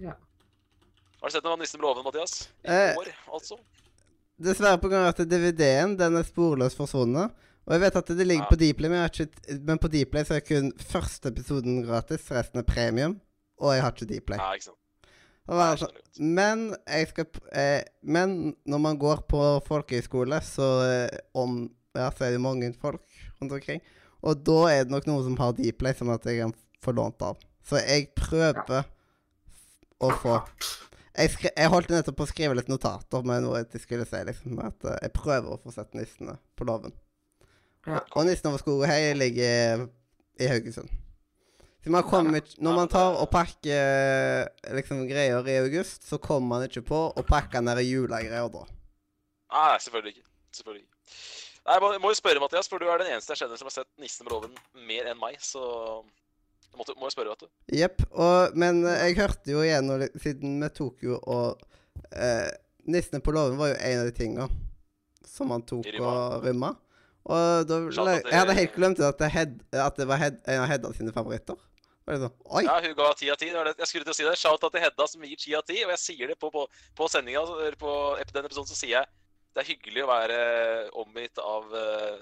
Ja. 0.00 0.14
Har 1.20 1.28
du 1.28 1.34
sett 1.34 1.44
noe 1.44 1.52
av 1.52 1.60
Nissen 1.60 1.76
på 1.82 1.84
låven, 1.84 2.06
Mathias? 2.06 2.46
I 2.64 2.72
Eh, 2.72 2.96
år, 2.96 3.10
altså. 3.36 3.58
Dessverre 4.40 4.78
pga. 4.80 5.02
at 5.10 5.20
DVD-en 5.28 5.98
den 6.00 6.16
er 6.16 6.24
sporløst 6.24 6.78
forsvunnet. 6.80 7.34
Og 7.68 7.74
jeg 7.76 7.80
vet 7.82 7.96
at 8.00 8.06
det 8.16 8.26
ligger 8.26 8.46
Ja. 8.46 8.48
på 8.48 8.56
Deeplay, 8.56 8.88
men, 8.88 8.98
jeg 8.98 9.04
har 9.04 9.26
ikke, 9.26 9.58
men 9.68 9.78
på 9.78 9.88
Deeplay 9.92 10.24
så 10.24 10.34
er 10.38 10.40
kun 10.48 10.72
første 10.80 11.28
episoden 11.28 11.82
gratis, 11.84 12.24
resten 12.32 12.58
er 12.58 12.62
premium. 12.64 13.20
Og 13.60 13.74
jeg 13.74 13.82
har 13.84 13.92
ikke 13.92 14.08
Deeplay. 14.14 14.38
Ja, 14.40 14.52
ikke 14.56 14.64
sant. 14.64 14.76
Godt. 15.46 16.18
Men 16.20 16.76
jeg 16.86 17.08
skal 17.08 17.26
eh, 17.52 17.82
Men 18.02 18.56
når 18.64 18.78
man 18.78 18.98
går 18.98 19.24
på 19.28 19.60
folkehøyskole, 19.66 20.40
så 20.40 20.68
eh, 20.88 21.18
om 21.34 21.68
Ja, 21.98 22.10
så 22.14 22.26
er 22.26 22.36
det 22.36 22.42
mange 22.42 22.70
folk 22.80 23.02
rundt 23.40 23.52
omkring. 23.56 23.80
Og 24.20 24.42
da 24.46 24.58
er 24.70 24.84
det 24.84 24.94
nok 24.94 25.08
noen 25.08 25.24
som 25.26 25.38
har 25.40 25.56
Dplay, 25.56 25.96
som 25.96 26.12
at 26.12 26.26
jeg 26.28 26.42
kan 26.42 26.54
få 26.84 26.94
lånt 26.96 27.22
av. 27.24 27.40
Så 27.66 27.80
jeg 27.80 28.10
prøver 28.16 28.86
å 30.00 30.12
få 30.22 30.38
jeg, 31.20 31.32
skre, 31.34 31.50
jeg 31.56 31.70
holdt 31.72 31.90
nettopp 31.92 32.16
på 32.20 32.24
å 32.24 32.30
skrive 32.30 32.56
litt 32.56 32.70
notater 32.70 33.24
med 33.26 33.42
noe 33.44 33.60
jeg 33.60 33.82
skulle 33.82 34.06
si, 34.08 34.20
liksom. 34.28 34.60
At 34.62 34.86
eh, 34.86 34.98
jeg 35.04 35.14
prøver 35.16 35.52
å 35.52 35.60
få 35.60 35.72
sett 35.74 35.96
nissene 35.98 36.36
på 36.56 36.66
låven. 36.68 36.94
Ja. 37.88 38.02
Og 38.14 38.28
nissen 38.28 38.50
over 38.50 38.62
skogen 38.62 38.90
her 38.90 39.16
ligger 39.18 39.86
i 40.40 40.48
Haugesund. 40.50 40.92
Så 41.80 41.92
man 41.92 42.04
kommer 42.04 42.44
når 42.60 42.76
man 42.76 42.90
tar 42.92 43.16
og 43.16 43.30
pakker 43.32 43.72
eh, 43.72 44.72
liksom 44.76 45.06
greier 45.08 45.46
i 45.48 45.58
august, 45.62 46.04
så 46.06 46.20
kommer 46.20 46.54
man 46.54 46.66
ikke 46.68 46.84
på 46.92 47.04
å 47.08 47.24
pakke 47.26 47.62
ned 47.64 47.80
julegreier 47.86 48.52
da. 48.52 48.66
Nei, 49.50 49.76
selvfølgelig 49.80 50.14
ikke. 50.14 50.26
Selvfølgelig 50.60 50.84
ikke. 50.84 51.20
Nei, 51.68 51.76
Jeg 51.76 52.00
må, 52.00 52.08
jo 52.10 52.16
spørre, 52.16 52.40
Mathias, 52.42 52.70
for 52.70 52.82
du 52.82 52.88
er 52.88 53.02
den 53.02 53.12
eneste 53.14 53.34
jeg 53.34 53.42
kjenner 53.42 53.60
som 53.60 53.68
har 53.68 53.74
sett 53.74 53.90
Nissen 54.00 54.26
med 54.26 54.32
loven 54.34 54.56
mer 54.88 55.10
enn 55.10 55.20
meg, 55.20 55.36
så 55.44 55.62
jeg 56.70 56.78
måtte, 56.78 56.96
må 56.98 57.10
jo 57.10 57.14
spørre, 57.14 57.34
vet 57.34 57.44
du. 57.44 57.50
Jepp. 57.80 58.04
Men 58.56 58.84
eh, 58.86 59.06
jeg 59.08 59.18
hørte 59.20 59.52
jo 59.52 59.64
igjen, 59.66 59.90
siden 60.22 60.58
vi 60.62 60.70
tok 60.76 61.04
jo 61.04 61.18
og 61.20 61.62
eh, 62.14 62.48
Nissene 62.90 63.20
på 63.22 63.34
låven 63.36 63.58
var 63.60 63.74
jo 63.74 63.80
en 63.86 64.02
av 64.02 64.08
de 64.08 64.14
tinga 64.16 64.46
som 65.28 65.50
han 65.52 65.64
tok 65.68 65.88
og 66.00 66.46
rømma. 66.46 66.74
Og 67.30 67.66
da 67.68 67.80
Jeg 67.84 68.32
hadde 68.32 68.56
helt 68.56 68.74
glemt 68.74 69.02
at 69.04 69.18
det, 69.20 69.28
head, 69.34 69.58
at 69.76 69.98
det 70.00 70.06
var 70.08 70.18
head, 70.22 70.40
en 70.48 70.64
av 70.64 70.70
Hedda 70.70 70.92
sine 70.96 71.12
favoritter. 71.14 71.58
Sånn 72.08 72.32
Oi! 72.56 72.64
Ja, 72.64 72.80
hun 72.82 72.94
ga 72.98 73.10
ti 73.14 73.28
av 73.30 73.36
ti. 73.38 73.50
Jeg 73.52 73.86
skulle 73.86 74.08
til 74.08 74.14
å 74.14 74.16
si 74.16 74.24
det. 74.26 74.32
Shout 74.40 74.64
out 74.64 74.72
til 74.74 74.82
Hedda 74.82 75.06
som 75.06 75.22
gir 75.28 75.38
ti 75.38 75.52
av 75.54 75.62
ti. 75.68 75.76
Og 75.84 75.92
jeg 75.92 76.02
sier 76.02 76.32
det 76.32 76.38
på, 76.40 76.50
på, 76.50 76.64
på 76.96 77.08
sendinga, 77.12 77.44
på 77.78 77.92
den 78.32 78.48
episoden, 78.48 78.66
så 78.66 78.78
sier 78.78 78.96
jeg 78.96 79.10
det 79.54 79.62
er 79.64 79.68
hyggelig 79.72 80.04
å 80.04 80.10
være 80.10 80.40
omgitt 81.02 81.38
av 81.42 81.64
uh, 81.74 82.20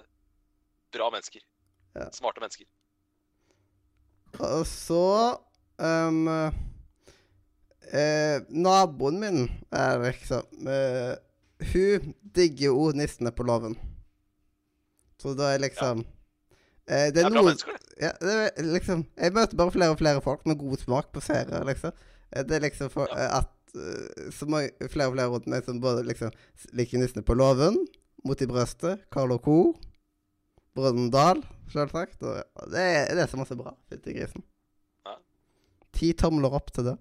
bra 0.95 1.11
mennesker. 1.13 1.43
Ja. 1.99 2.09
Smarte 2.15 2.41
mennesker. 2.41 2.67
Og 4.39 4.67
så 4.69 5.03
um, 5.81 6.29
eh, 7.93 8.39
Naboen 8.53 9.17
min 9.23 9.39
er 9.73 9.99
liksom 10.05 10.69
eh, 10.69 11.15
Hun 11.73 12.13
digger 12.37 12.69
jo 12.69 12.91
nissene 12.95 13.33
på 13.35 13.47
låven. 13.49 13.75
Så 15.19 15.33
da 15.35 15.49
er 15.55 15.63
liksom 15.65 16.05
eh, 16.87 17.09
Det 17.09 17.15
Det 17.17 17.25
er 17.25 17.31
er 17.31 17.35
bra 17.35 17.43
mennesker, 17.49 17.73
det. 17.81 17.97
ja, 18.05 18.13
det 18.21 18.37
er 18.53 18.69
liksom 18.77 19.07
Jeg 19.17 19.35
møter 19.35 19.57
bare 19.59 19.75
flere 19.75 19.91
og 19.97 19.99
flere 20.05 20.23
folk 20.23 20.45
med 20.47 20.61
god 20.61 20.77
smak 20.85 21.09
på 21.13 21.25
serier, 21.25 21.65
liksom. 21.67 21.93
Eh, 22.31 22.45
Det 22.45 22.57
er 22.61 22.67
liksom 22.69 22.91
for 22.95 23.09
Ja. 23.17 23.39
at 23.41 23.49
så 24.35 24.49
mange, 24.51 24.73
flere 24.89 25.11
og 25.11 25.16
flere 25.16 25.28
rundt 25.32 25.49
meg 25.51 25.66
som 25.66 25.81
både 25.82 26.07
liksom 26.09 26.32
liker 26.78 27.03
nissene 27.03 27.27
på 27.27 27.36
låven, 27.39 27.78
Mot 28.27 28.40
i 28.43 28.49
brøstet, 28.51 29.05
Carl 29.15 29.31
og 29.31 29.45
Co., 29.45 29.59
Brødrene 30.74 31.11
Dal, 31.15 31.43
selvsagt. 31.73 32.23
Og 32.23 32.73
det 32.73 32.82
er 32.82 33.15
det 33.19 33.28
som 33.31 33.43
er 33.43 33.59
bra. 33.59 33.74
Fytti 33.90 34.15
grisen. 34.16 34.45
Ja. 35.07 35.15
Ti 35.95 36.12
tomler 36.19 36.55
opp 36.59 36.73
til 36.74 36.90
det. 36.90 36.97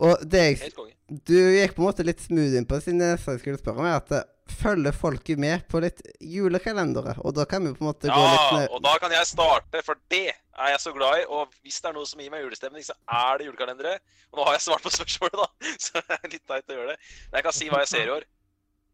Og 0.00 0.22
det 0.32 0.42
jeg 0.46 0.72
Du 1.10 1.34
gikk 1.34 1.74
på 1.74 1.82
en 1.82 1.88
måte 1.88 2.06
litt 2.06 2.22
smooth 2.22 2.54
inn 2.56 2.66
på 2.68 2.78
siden 2.80 3.02
jeg 3.02 3.18
jeg 3.18 3.40
skulle 3.42 3.58
spørre 3.58 3.82
meg, 3.82 3.96
at 3.98 4.12
eh, 4.14 4.28
følger 4.50 4.92
folket 4.96 5.38
med 5.40 5.62
på 5.70 5.80
litt 5.84 6.00
julekalendere? 6.20 7.14
Og 7.24 7.34
da 7.36 7.44
kan 7.48 7.64
vi 7.66 7.72
på 7.76 7.84
en 7.84 7.88
måte 7.90 8.10
gå 8.10 8.20
litt 8.22 8.44
Ja, 8.44 8.58
ned 8.58 8.74
og 8.76 8.82
da 8.84 8.92
kan 9.02 9.12
jeg 9.14 9.28
starte, 9.30 9.82
for 9.86 9.98
det 10.12 10.26
er 10.34 10.72
jeg 10.74 10.80
så 10.82 10.92
glad 10.96 11.22
i. 11.22 11.24
Og 11.28 11.54
hvis 11.64 11.80
det 11.80 11.90
er 11.90 11.96
noe 11.96 12.06
som 12.10 12.20
gir 12.22 12.30
meg 12.34 12.44
julestemning, 12.44 12.84
så 12.86 12.94
er 13.06 13.38
det 13.40 13.48
julekalendere. 13.48 13.96
Og 14.32 14.40
nå 14.40 14.46
har 14.48 14.58
jeg 14.58 14.66
svart 14.68 14.84
på 14.86 14.92
spørsmålet, 14.94 15.40
da, 15.40 15.48
så 15.86 16.02
det 16.02 16.18
er 16.18 16.32
litt 16.36 16.46
teit 16.50 16.70
å 16.74 16.78
gjøre 16.78 16.94
det. 16.94 16.98
Men 17.30 17.40
jeg 17.40 17.48
kan 17.48 17.56
si 17.60 17.68
hva 17.72 17.82
jeg 17.84 17.92
ser 17.94 18.06
i 18.06 18.14
år. 18.18 18.28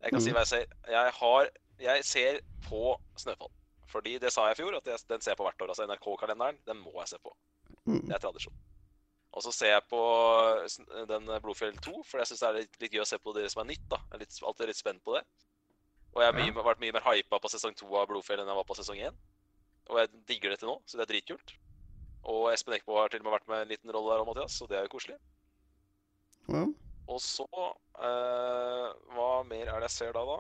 Jeg 0.06 0.12
kan 0.12 0.20
si 0.22 0.30
Mm. 0.30 0.36
hva 0.36 0.42
jeg 0.44 0.52
ser. 0.52 0.66
Jeg 0.92 1.12
har 1.20 1.50
Jeg 1.80 2.04
ser 2.08 2.40
på 2.68 2.96
Snøfall. 3.20 3.50
Fordi 3.92 4.18
det 4.18 4.30
sa 4.32 4.46
jeg 4.48 4.56
i 4.56 4.62
fjor, 4.62 4.76
at 4.78 4.86
jeg, 4.88 4.98
den 5.08 5.20
ser 5.20 5.32
jeg 5.34 5.36
på 5.38 5.44
hvert 5.44 5.60
år. 5.60 5.68
Altså 5.72 5.84
NRK-kalenderen, 5.86 6.56
den 6.66 6.78
må 6.80 6.92
jeg 7.02 7.08
se 7.14 7.18
på. 7.22 7.32
Mm. 7.86 8.00
Det 8.08 8.14
er 8.16 8.22
tradisjon. 8.22 8.54
Og 9.36 9.44
så 9.44 9.52
ser 9.52 9.74
jeg 9.74 9.84
på 9.90 10.00
den 11.10 11.28
Blodfjell 11.44 11.76
2, 11.84 11.98
for 12.08 12.22
jeg 12.22 12.30
syns 12.30 12.40
det 12.40 12.48
er 12.48 12.58
litt, 12.62 12.78
litt 12.80 12.94
gøy 12.96 13.02
å 13.02 13.08
se 13.08 13.18
på 13.20 13.34
det 13.36 13.50
som 13.52 13.60
er 13.62 13.68
nytt. 13.68 13.84
da. 13.90 13.98
Jeg 14.08 14.16
er 14.16 14.22
litt, 14.24 14.38
alltid 14.48 14.70
litt 14.70 14.80
spent 14.80 15.02
på 15.04 15.12
det. 15.18 15.22
Og 16.16 16.22
jeg 16.22 16.32
har 16.32 16.38
mye, 16.38 16.64
vært 16.64 16.80
mye 16.80 16.94
mer 16.96 17.04
hypa 17.04 17.40
på 17.44 17.50
sesong 17.52 17.76
2 17.76 17.90
av 18.00 18.08
Blodfjell 18.08 18.40
enn 18.40 18.48
jeg 18.48 18.56
var 18.56 18.68
på 18.68 18.78
sesong 18.78 19.02
1. 19.10 19.18
Og 19.92 20.00
jeg 20.00 20.12
digger 20.30 20.54
det 20.54 20.62
til 20.62 20.70
nå, 20.72 20.78
så 20.88 20.96
det 20.96 21.04
er 21.04 21.10
dritkult. 21.12 21.52
Og 22.32 22.48
Espen 22.50 22.74
Eckbo 22.74 22.96
har 22.96 23.12
til 23.12 23.20
og 23.20 23.28
med 23.28 23.36
vært 23.36 23.50
med 23.52 23.62
en 23.62 23.70
liten 23.74 23.92
rolle 23.92 24.14
der 24.14 24.22
òg, 24.24 24.30
Mathias, 24.30 24.56
så 24.56 24.66
det 24.70 24.80
er 24.80 24.88
jo 24.88 24.94
koselig. 24.96 25.18
Ja. 26.48 26.64
Og 27.06 27.20
så 27.22 27.46
eh, 27.46 28.88
Hva 29.14 29.30
mer 29.46 29.68
er 29.68 29.82
det 29.82 29.90
jeg 29.90 29.96
ser 29.98 30.16
da, 30.16 30.24
da? 30.26 30.38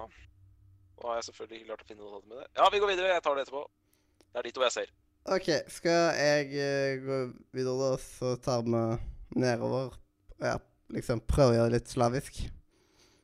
Nå 0.96 1.10
har 1.10 1.18
jeg 1.20 1.28
selvfølgelig 1.28 1.60
ikke 1.60 1.68
klart 1.68 1.84
å 1.84 1.88
finne 1.90 2.06
noe 2.08 2.22
med 2.24 2.40
det. 2.40 2.46
Ja, 2.56 2.70
vi 2.72 2.80
går 2.80 2.94
videre. 2.94 3.12
Jeg 3.12 3.22
tar 3.22 3.36
det 3.36 3.44
etterpå. 3.44 3.66
Det 4.24 4.40
er 4.40 4.48
de 4.48 4.52
to 4.56 4.64
jeg 4.64 4.74
ser. 4.74 4.94
OK, 5.26 5.48
skal 5.74 6.12
jeg 6.14 6.52
eh, 6.54 7.00
gå 7.02 7.16
videre, 7.56 7.74
da, 7.80 7.96
så 7.98 8.36
tar 8.38 8.62
vi 8.62 8.82
nedover. 9.42 9.96
Ja, 10.38 10.54
liksom 10.94 11.22
prøve 11.26 11.54
å 11.54 11.56
gjøre 11.56 11.72
det 11.72 11.80
litt 11.80 11.90
slavisk. 11.90 12.38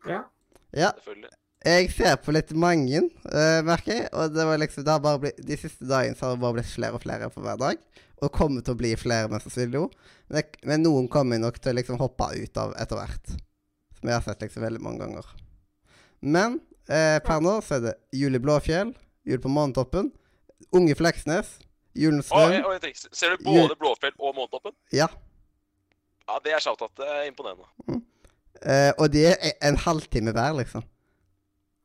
Ja. 0.08 0.24
Ja, 0.72 0.90
Selvfølgelig. 0.96 1.30
jeg 1.68 1.90
ser 1.94 2.16
på 2.24 2.34
litt 2.34 2.50
mange, 2.58 3.04
uh, 3.28 3.60
merker 3.68 3.92
jeg. 3.94 4.08
Og 4.18 4.34
det 4.34 4.46
var 4.48 4.58
liksom, 4.58 4.86
det 4.88 4.94
har 4.96 5.04
bare 5.04 5.22
blitt, 5.22 5.38
de 5.46 5.58
siste 5.60 5.86
dagene 5.86 6.18
så 6.18 6.26
har 6.26 6.34
det 6.34 6.42
bare 6.42 6.58
blitt 6.58 6.72
flere 6.72 6.98
og 6.98 7.04
flere 7.04 7.30
for 7.30 7.46
hver 7.46 7.60
dag. 7.60 7.86
Og 8.22 8.34
kommer 8.34 8.64
til 8.66 8.74
å 8.74 8.80
bli 8.82 8.94
flere 8.98 9.30
mest 9.30 9.46
sannsynlig 9.46 9.78
jo. 9.78 9.86
Men, 10.26 10.40
det, 10.40 10.66
men 10.66 10.86
noen 10.86 11.10
kommer 11.12 11.38
nok 11.42 11.60
til 11.62 11.74
å 11.74 11.78
liksom 11.78 12.00
hoppe 12.02 12.32
ut 12.34 12.62
av 12.62 12.74
etter 12.82 12.98
hvert. 12.98 13.34
Som 13.98 14.10
jeg 14.10 14.16
har 14.16 14.26
sett 14.26 14.42
liksom 14.42 14.66
veldig 14.66 14.82
mange 14.82 15.04
ganger. 15.04 15.28
Men 16.22 16.58
eh, 16.86 17.18
per 17.22 17.42
nå 17.42 17.56
så 17.66 17.78
er 17.78 17.86
det 17.86 17.94
Jul 18.14 18.38
i 18.38 18.42
Blåfjell, 18.42 18.94
Jul 19.26 19.42
på 19.42 19.50
Månetoppen, 19.50 20.12
Unge 20.70 20.94
Fleksnes, 20.98 21.56
Julens 21.94 22.30
Å, 22.32 22.40
Røm. 22.48 22.64
og 22.64 22.74
en 22.74 22.80
ting. 22.80 22.94
Ser 23.12 23.36
du 23.36 23.44
både 23.44 23.76
Blåfjell 23.80 24.14
og 24.18 24.34
Månetoppen? 24.36 24.72
Ja. 24.92 25.08
Ja, 26.28 26.38
det 26.44 26.52
er 26.54 26.60
shout-out. 26.64 26.94
Det 26.96 27.06
er 27.08 27.26
imponerende. 27.28 27.66
Eh, 28.62 28.92
og 28.98 29.10
de 29.12 29.24
er 29.26 29.36
e- 29.42 29.56
en 29.68 29.76
halvtime 29.76 30.32
hver, 30.32 30.52
liksom. 30.60 30.84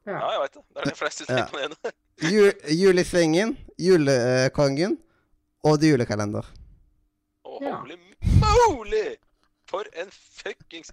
Ja, 0.07 0.19
jeg 0.31 0.39
veit 0.43 0.53
det. 0.53 0.61
Det 0.73 0.81
er 0.84 0.89
de 0.91 0.95
fleste 0.95 1.25
som 1.25 1.35
er 1.35 1.39
Ja. 1.39 1.45
imponerende. 1.47 1.93
Jul 2.81 2.99
i 2.99 3.03
Svingen, 3.03 3.57
Julekongen 3.79 4.97
og 5.65 5.79
det 5.81 5.91
julekalender. 5.91 6.45
Å, 7.45 7.61
Ja. 7.61 7.75
holy 7.81 7.97
moly! 8.41 9.15
For 9.67 9.84
en 9.99 10.07
fuckings 10.11 10.91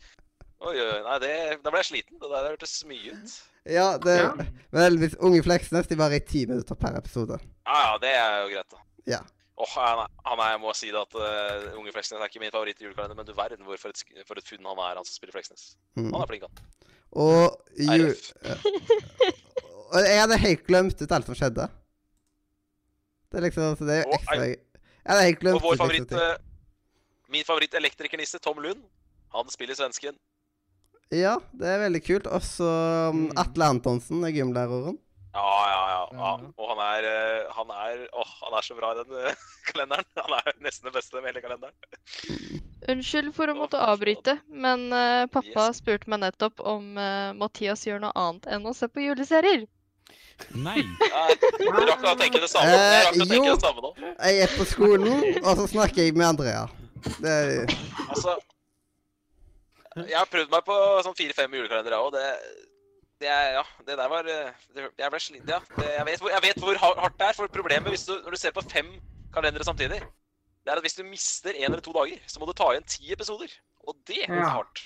Oi, 0.65 0.73
oi. 0.81 1.01
Nei, 1.05 1.19
det, 1.20 1.32
da 1.62 1.70
ble 1.70 1.78
jeg 1.82 1.86
sliten. 1.91 2.16
Det 2.19 2.28
der 2.31 2.47
hørtes 2.49 2.73
mye 2.89 3.12
ut. 3.12 3.32
Ja, 3.69 3.99
det 3.99 4.15
Ja. 4.23 4.31
Men 4.73 4.81
heldigvis, 4.82 5.16
Unge 5.20 5.43
Fleksnes 5.45 5.86
de 5.91 5.97
varer 5.99 6.16
i 6.16 6.20
ti 6.24 6.47
minutter 6.47 6.74
per 6.74 6.97
episode. 6.97 7.36
Ja, 7.66 7.74
ja, 7.93 7.99
det 8.01 8.09
er 8.16 8.39
jo 8.43 8.49
greit, 8.55 8.70
da. 8.73 8.78
Ja. 9.11 9.21
Åh, 9.57 9.71
han, 9.79 9.99
er- 10.05 10.11
han 10.27 10.41
er, 10.43 10.49
jeg 10.55 10.61
må 10.65 10.73
si 10.75 10.89
det 10.91 10.99
at 10.99 11.15
uh, 11.15 11.79
Unge 11.79 11.93
Fleksnes 11.95 12.19
er 12.19 12.27
ikke 12.27 12.41
min 12.43 12.51
favoritt 12.55 12.81
i 12.81 12.87
julekalender, 12.89 13.15
men 13.21 13.27
du 13.29 13.35
verden 13.39 13.63
hvor 13.69 13.79
for 13.79 13.93
et, 13.95 14.01
for 14.27 14.41
et 14.41 14.49
funn 14.49 14.67
han 14.67 14.81
er, 14.83 14.97
han 14.99 15.07
som 15.07 15.15
spiller 15.15 15.37
Fleksnes. 15.37 15.77
Mm. 15.95 16.09
Han 16.11 16.23
er 16.25 16.31
flink, 16.33 16.47
han. 16.49 16.65
Og 17.15 17.61
jul... 17.79 18.15
Jeg 19.95 20.19
hadde 20.25 20.39
helt 20.43 20.65
glemt 20.67 20.99
ut 21.05 21.13
alt 21.15 21.29
som 21.29 21.37
skjedde. 21.39 21.69
Det 23.31 23.39
er 23.39 23.45
liksom 23.47 23.77
så 23.79 23.87
det 23.87 24.01
er 24.01 24.09
Og 24.09 24.17
ekstra 24.17 24.41
ei- 24.43 24.57
Jeg 24.57 25.11
hadde 25.13 25.27
helt 25.29 25.39
glemt 25.43 25.59
Og 25.61 25.63
vår 25.69 25.79
favoritt, 25.79 26.13
eh, 26.19 26.35
min 27.31 27.47
favoritt 27.47 27.75
elektrikernisse, 27.79 28.41
Tom 28.43 28.59
Lund, 28.63 28.83
han 29.35 29.51
spiller 29.55 29.75
svensken. 29.79 30.17
Ja, 31.15 31.37
det 31.55 31.69
er 31.71 31.83
veldig 31.85 32.01
kult. 32.07 32.27
Også 32.27 32.67
um, 32.67 33.21
Mm. 33.29 33.33
Atle 33.39 33.65
Antonsen 33.71 34.25
er 34.27 34.33
gymlæreren. 34.35 34.99
Ja, 35.35 35.44
ja, 35.66 35.78
ja. 35.90 36.02
ja. 36.15 36.19
Ja. 36.20 36.32
Og 36.62 36.69
han 36.70 36.81
er, 36.85 37.06
eh, 37.11 37.52
han 37.56 37.70
er 37.74 38.02
Åh, 38.15 38.35
han 38.44 38.55
er 38.59 38.62
så 38.66 38.77
bra 38.78 38.93
i 38.94 38.98
den 39.02 39.16
eh, 39.27 39.40
kalenderen. 39.73 40.06
Han 40.20 40.36
er 40.39 40.52
nesten 40.62 40.86
det 40.89 40.94
beste 40.94 41.19
med 41.19 41.32
hele 41.32 41.43
kalenderen. 41.43 41.74
Unnskyld 42.93 43.32
for 43.35 43.51
å 43.51 43.55
Å, 43.56 43.59
måtte 43.65 43.81
avbryte, 43.82 44.36
men 44.52 44.86
eh, 44.93 45.24
pappa 45.32 45.69
Yes. 45.70 45.81
spurte 45.82 46.11
meg 46.12 46.20
nettopp 46.23 46.61
om 46.62 46.93
Mathias 47.40 47.82
gjør 47.89 48.02
noe 48.05 48.12
annet 48.19 48.47
enn 48.55 48.66
å 48.69 48.74
se 48.77 48.86
på 48.93 49.02
juleserier. 49.09 49.65
Nei. 50.55 50.82
Du 51.59 51.69
rakk 51.89 52.02
å 52.05 52.15
tenke 52.20 52.40
det 52.43 52.51
samme. 52.52 52.70
Eh, 52.70 52.85
Jeg 52.94 53.05
rakk 53.06 53.16
å 53.16 53.28
tenke 53.31 53.48
jo. 53.48 53.55
det 53.55 53.65
samme 53.65 53.85
nå. 53.85 53.93
Jeg 54.28 54.40
er 54.47 54.55
på 54.59 54.66
skolen, 54.69 55.39
og 55.43 55.52
så 55.62 55.66
snakker 55.73 56.05
jeg 56.06 56.15
med 56.19 56.27
Andrea. 56.35 56.65
Det 57.23 57.31
er 57.31 57.74
Altså 58.09 58.35
Jeg 59.98 60.16
har 60.19 60.27
prøvd 60.31 60.51
meg 60.55 60.65
på 60.66 60.77
sånn 61.06 61.15
fire-fem 61.19 61.52
julekalendere 61.59 61.98
òg, 62.02 62.15
det 62.16 62.24
det 63.25 63.31
er, 63.33 63.51
ja, 63.59 63.65
det 63.89 63.97
der 63.99 64.11
var 64.13 64.29
eh, 64.29 64.53
det, 64.77 64.87
Jeg 65.01 65.11
ble 65.15 65.21
sliten, 65.25 65.49
ja. 65.57 65.59
Det, 65.79 65.89
jeg, 65.97 66.07
vet 66.11 66.23
hvor, 66.25 66.33
jeg 66.35 66.45
vet 66.45 66.61
hvor 66.63 66.81
hardt 66.85 67.19
det 67.21 67.31
er. 67.31 67.37
For 67.41 67.49
problemet 67.53 67.89
hvis 67.95 68.05
du, 68.09 68.15
når 68.25 68.37
du 68.37 68.41
ser 68.41 68.55
på 68.57 68.65
fem 68.71 68.91
kalendere 69.35 69.65
samtidig, 69.67 70.01
det 70.65 70.73
er 70.73 70.79
at 70.81 70.85
hvis 70.87 70.97
du 70.97 71.03
mister 71.09 71.57
en 71.57 71.67
eller 71.73 71.83
to 71.85 71.93
dager, 71.97 72.21
så 72.31 72.41
må 72.41 72.47
du 72.49 72.55
ta 72.57 72.71
igjen 72.73 72.87
ti 72.89 73.09
episoder. 73.13 73.53
Og 73.85 73.97
det 74.09 74.23
er 74.29 74.37
Ja. 74.39 74.49
hardt. 74.59 74.85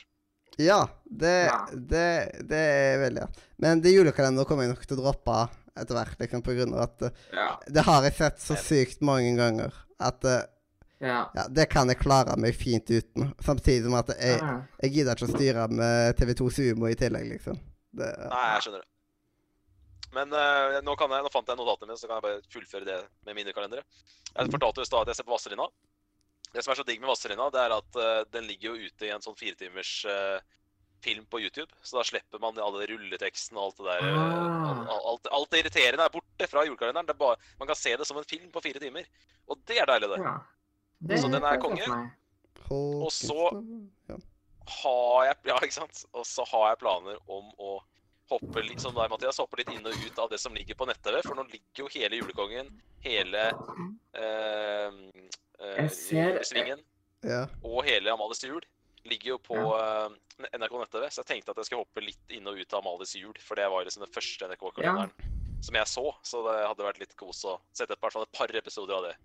Ja, 0.58 0.78
det, 1.06 1.34
Ja. 1.46 1.58
det, 1.70 2.06
det 2.50 2.58
er 2.58 2.96
veldig 3.04 3.20
ja. 3.22 3.28
Men 3.62 3.80
det 3.84 3.92
julekalenderet 3.94 4.48
kommer 4.48 4.64
jeg 4.66 4.72
nok 4.72 4.86
til 4.90 4.96
å 4.98 5.02
droppe 5.04 5.36
etter 5.78 5.94
hvert, 5.94 6.16
liksom, 6.18 6.42
på 6.42 6.56
grunn 6.58 6.74
av 6.74 6.86
at 6.88 7.02
eh, 7.06 7.20
Ja. 7.36 7.48
det 7.68 7.84
har 7.86 8.02
jeg 8.08 8.16
sett 8.18 8.40
så 8.42 8.56
sykt 8.58 9.04
mange 9.06 9.36
ganger 9.38 9.74
at 10.02 10.24
eh, 10.26 10.40
Ja. 10.98 11.28
ja, 11.36 11.44
det 11.46 11.68
kan 11.70 11.86
jeg 11.92 12.00
klare 12.00 12.34
meg 12.42 12.56
fint 12.58 12.90
uten. 12.90 13.28
Samtidig 13.38 13.84
som 13.86 13.94
at 13.94 14.08
jeg, 14.18 14.40
jeg 14.82 14.90
gidder 14.96 15.14
ikke 15.14 15.28
å 15.28 15.36
styre 15.36 15.68
med 15.70 16.16
TV2 16.18 16.48
Sumo 16.56 16.88
i 16.90 16.96
tillegg, 16.98 17.28
liksom. 17.36 17.60
Det, 17.96 18.08
Nei, 18.28 18.44
jeg 18.54 18.64
skjønner 18.66 18.84
det. 18.84 18.90
Men 20.16 20.32
uh, 20.32 20.78
nå, 20.84 20.94
kan 20.96 21.12
jeg, 21.12 21.24
nå 21.24 21.30
fant 21.32 21.50
jeg 21.50 21.58
notatene 21.60 21.90
mine, 21.90 22.00
så 22.00 22.08
kan 22.08 22.18
jeg 22.18 22.26
bare 22.26 22.52
fullføre 22.52 22.88
det 22.88 22.98
med 23.28 23.36
mine 23.36 23.54
kalendere. 23.56 23.84
Jeg 24.32 24.52
fortalte 24.54 24.80
jo 24.80 24.86
i 24.86 24.90
stad 24.90 25.04
at 25.04 25.12
jeg 25.12 25.20
ser 25.20 25.28
på 25.28 25.34
Vazelina. 25.34 25.66
Det 26.48 26.64
som 26.64 26.72
er 26.72 26.78
så 26.80 26.86
digg 26.88 27.02
med 27.02 27.10
Vazelina, 27.10 27.48
det 27.52 27.64
er 27.64 27.74
at 27.76 27.98
uh, 28.00 28.22
den 28.32 28.48
ligger 28.48 28.72
jo 28.72 28.88
ute 28.88 29.08
i 29.08 29.12
en 29.12 29.24
sånn 29.24 29.36
firetimers 29.36 29.92
uh, 30.08 30.38
film 31.04 31.26
på 31.28 31.42
YouTube. 31.44 31.68
Så 31.82 31.98
da 31.98 32.04
slipper 32.08 32.40
man 32.42 32.58
alle 32.62 32.88
rulleteksten 32.90 33.58
og 33.58 33.68
alt 33.68 33.82
det 33.82 33.88
der. 33.90 34.08
Ah. 34.08 34.70
alt, 34.70 35.04
alt, 35.12 35.28
alt 35.38 35.52
det 35.52 35.64
irriterende 35.64 36.08
er 36.08 36.14
borte 36.14 36.48
fra 36.50 36.64
julekalenderen. 36.66 37.08
Det 37.08 37.14
er 37.14 37.20
bare, 37.20 37.52
man 37.60 37.70
kan 37.70 37.78
se 37.78 37.92
det 37.96 38.08
som 38.08 38.18
en 38.20 38.28
film 38.28 38.48
på 38.54 38.64
fire 38.64 38.82
timer. 38.82 39.06
Og 39.48 39.60
det 39.68 39.78
er 39.82 39.92
deilig, 39.92 40.10
det. 40.14 40.22
Ja. 40.24 40.38
Det 41.08 41.20
Så 41.20 41.30
den 41.30 41.44
er 41.46 41.60
konge. 41.62 41.86
Og 42.74 43.12
så-. 43.14 43.52
Har 44.68 45.28
jeg 45.28 45.36
Ja, 45.50 45.58
ikke 45.64 45.78
sant? 45.80 46.04
Og 46.12 46.26
så 46.28 46.44
har 46.52 46.70
jeg 46.72 46.82
planer 46.84 47.18
om 47.26 47.48
å 47.58 47.78
hoppe 48.28 48.60
litt 48.60 48.82
som 48.84 48.92
deg, 48.92 49.08
Mathias, 49.08 49.38
hoppe 49.40 49.56
litt 49.62 49.70
inn 49.72 49.86
og 49.88 49.94
ut 50.04 50.18
av 50.20 50.28
det 50.28 50.38
som 50.42 50.54
ligger 50.56 50.76
på 50.76 50.86
nett-TV. 50.88 51.22
For 51.24 51.38
nå 51.38 51.46
ligger 51.48 51.84
jo 51.86 51.88
hele 51.94 52.18
Julekongen, 52.20 52.68
hele 53.04 53.46
eh, 54.12 54.98
eh, 55.64 55.88
ser- 55.88 56.34
Julesvingen 56.34 56.82
ja. 57.24 57.46
og 57.64 57.80
hele 57.88 58.12
Amalies 58.12 58.44
jul 58.44 58.60
ligger 59.08 59.30
jo 59.32 59.38
på 59.46 59.56
eh, 59.56 60.52
NRK 60.60 60.76
nett-TV. 60.82 61.08
Så 61.08 61.22
jeg 61.22 61.30
tenkte 61.32 61.54
at 61.54 61.62
jeg 61.62 61.70
skulle 61.70 61.86
hoppe 61.86 62.04
litt 62.04 62.36
inn 62.36 62.50
og 62.50 62.60
ut 62.60 62.76
av 62.76 62.82
Amalies 62.84 63.16
jul, 63.16 63.32
for 63.40 63.56
det 63.56 63.68
var 63.72 63.88
liksom 63.88 64.04
den 64.04 64.12
første 64.12 64.50
NRK-kalenderen 64.52 65.14
som 65.64 65.74
jeg 65.80 65.90
så. 65.90 66.06
Så 66.22 66.44
det 66.46 66.58
hadde 66.68 66.84
vært 66.86 67.00
litt 67.02 67.16
kos 67.18 67.40
å 67.48 67.56
sette 67.72 67.96
et, 67.96 68.02
hvert 68.02 68.14
fall 68.14 68.28
et 68.28 68.36
par 68.36 68.52
episoder 68.60 68.98
av 69.00 69.08
det. 69.08 69.16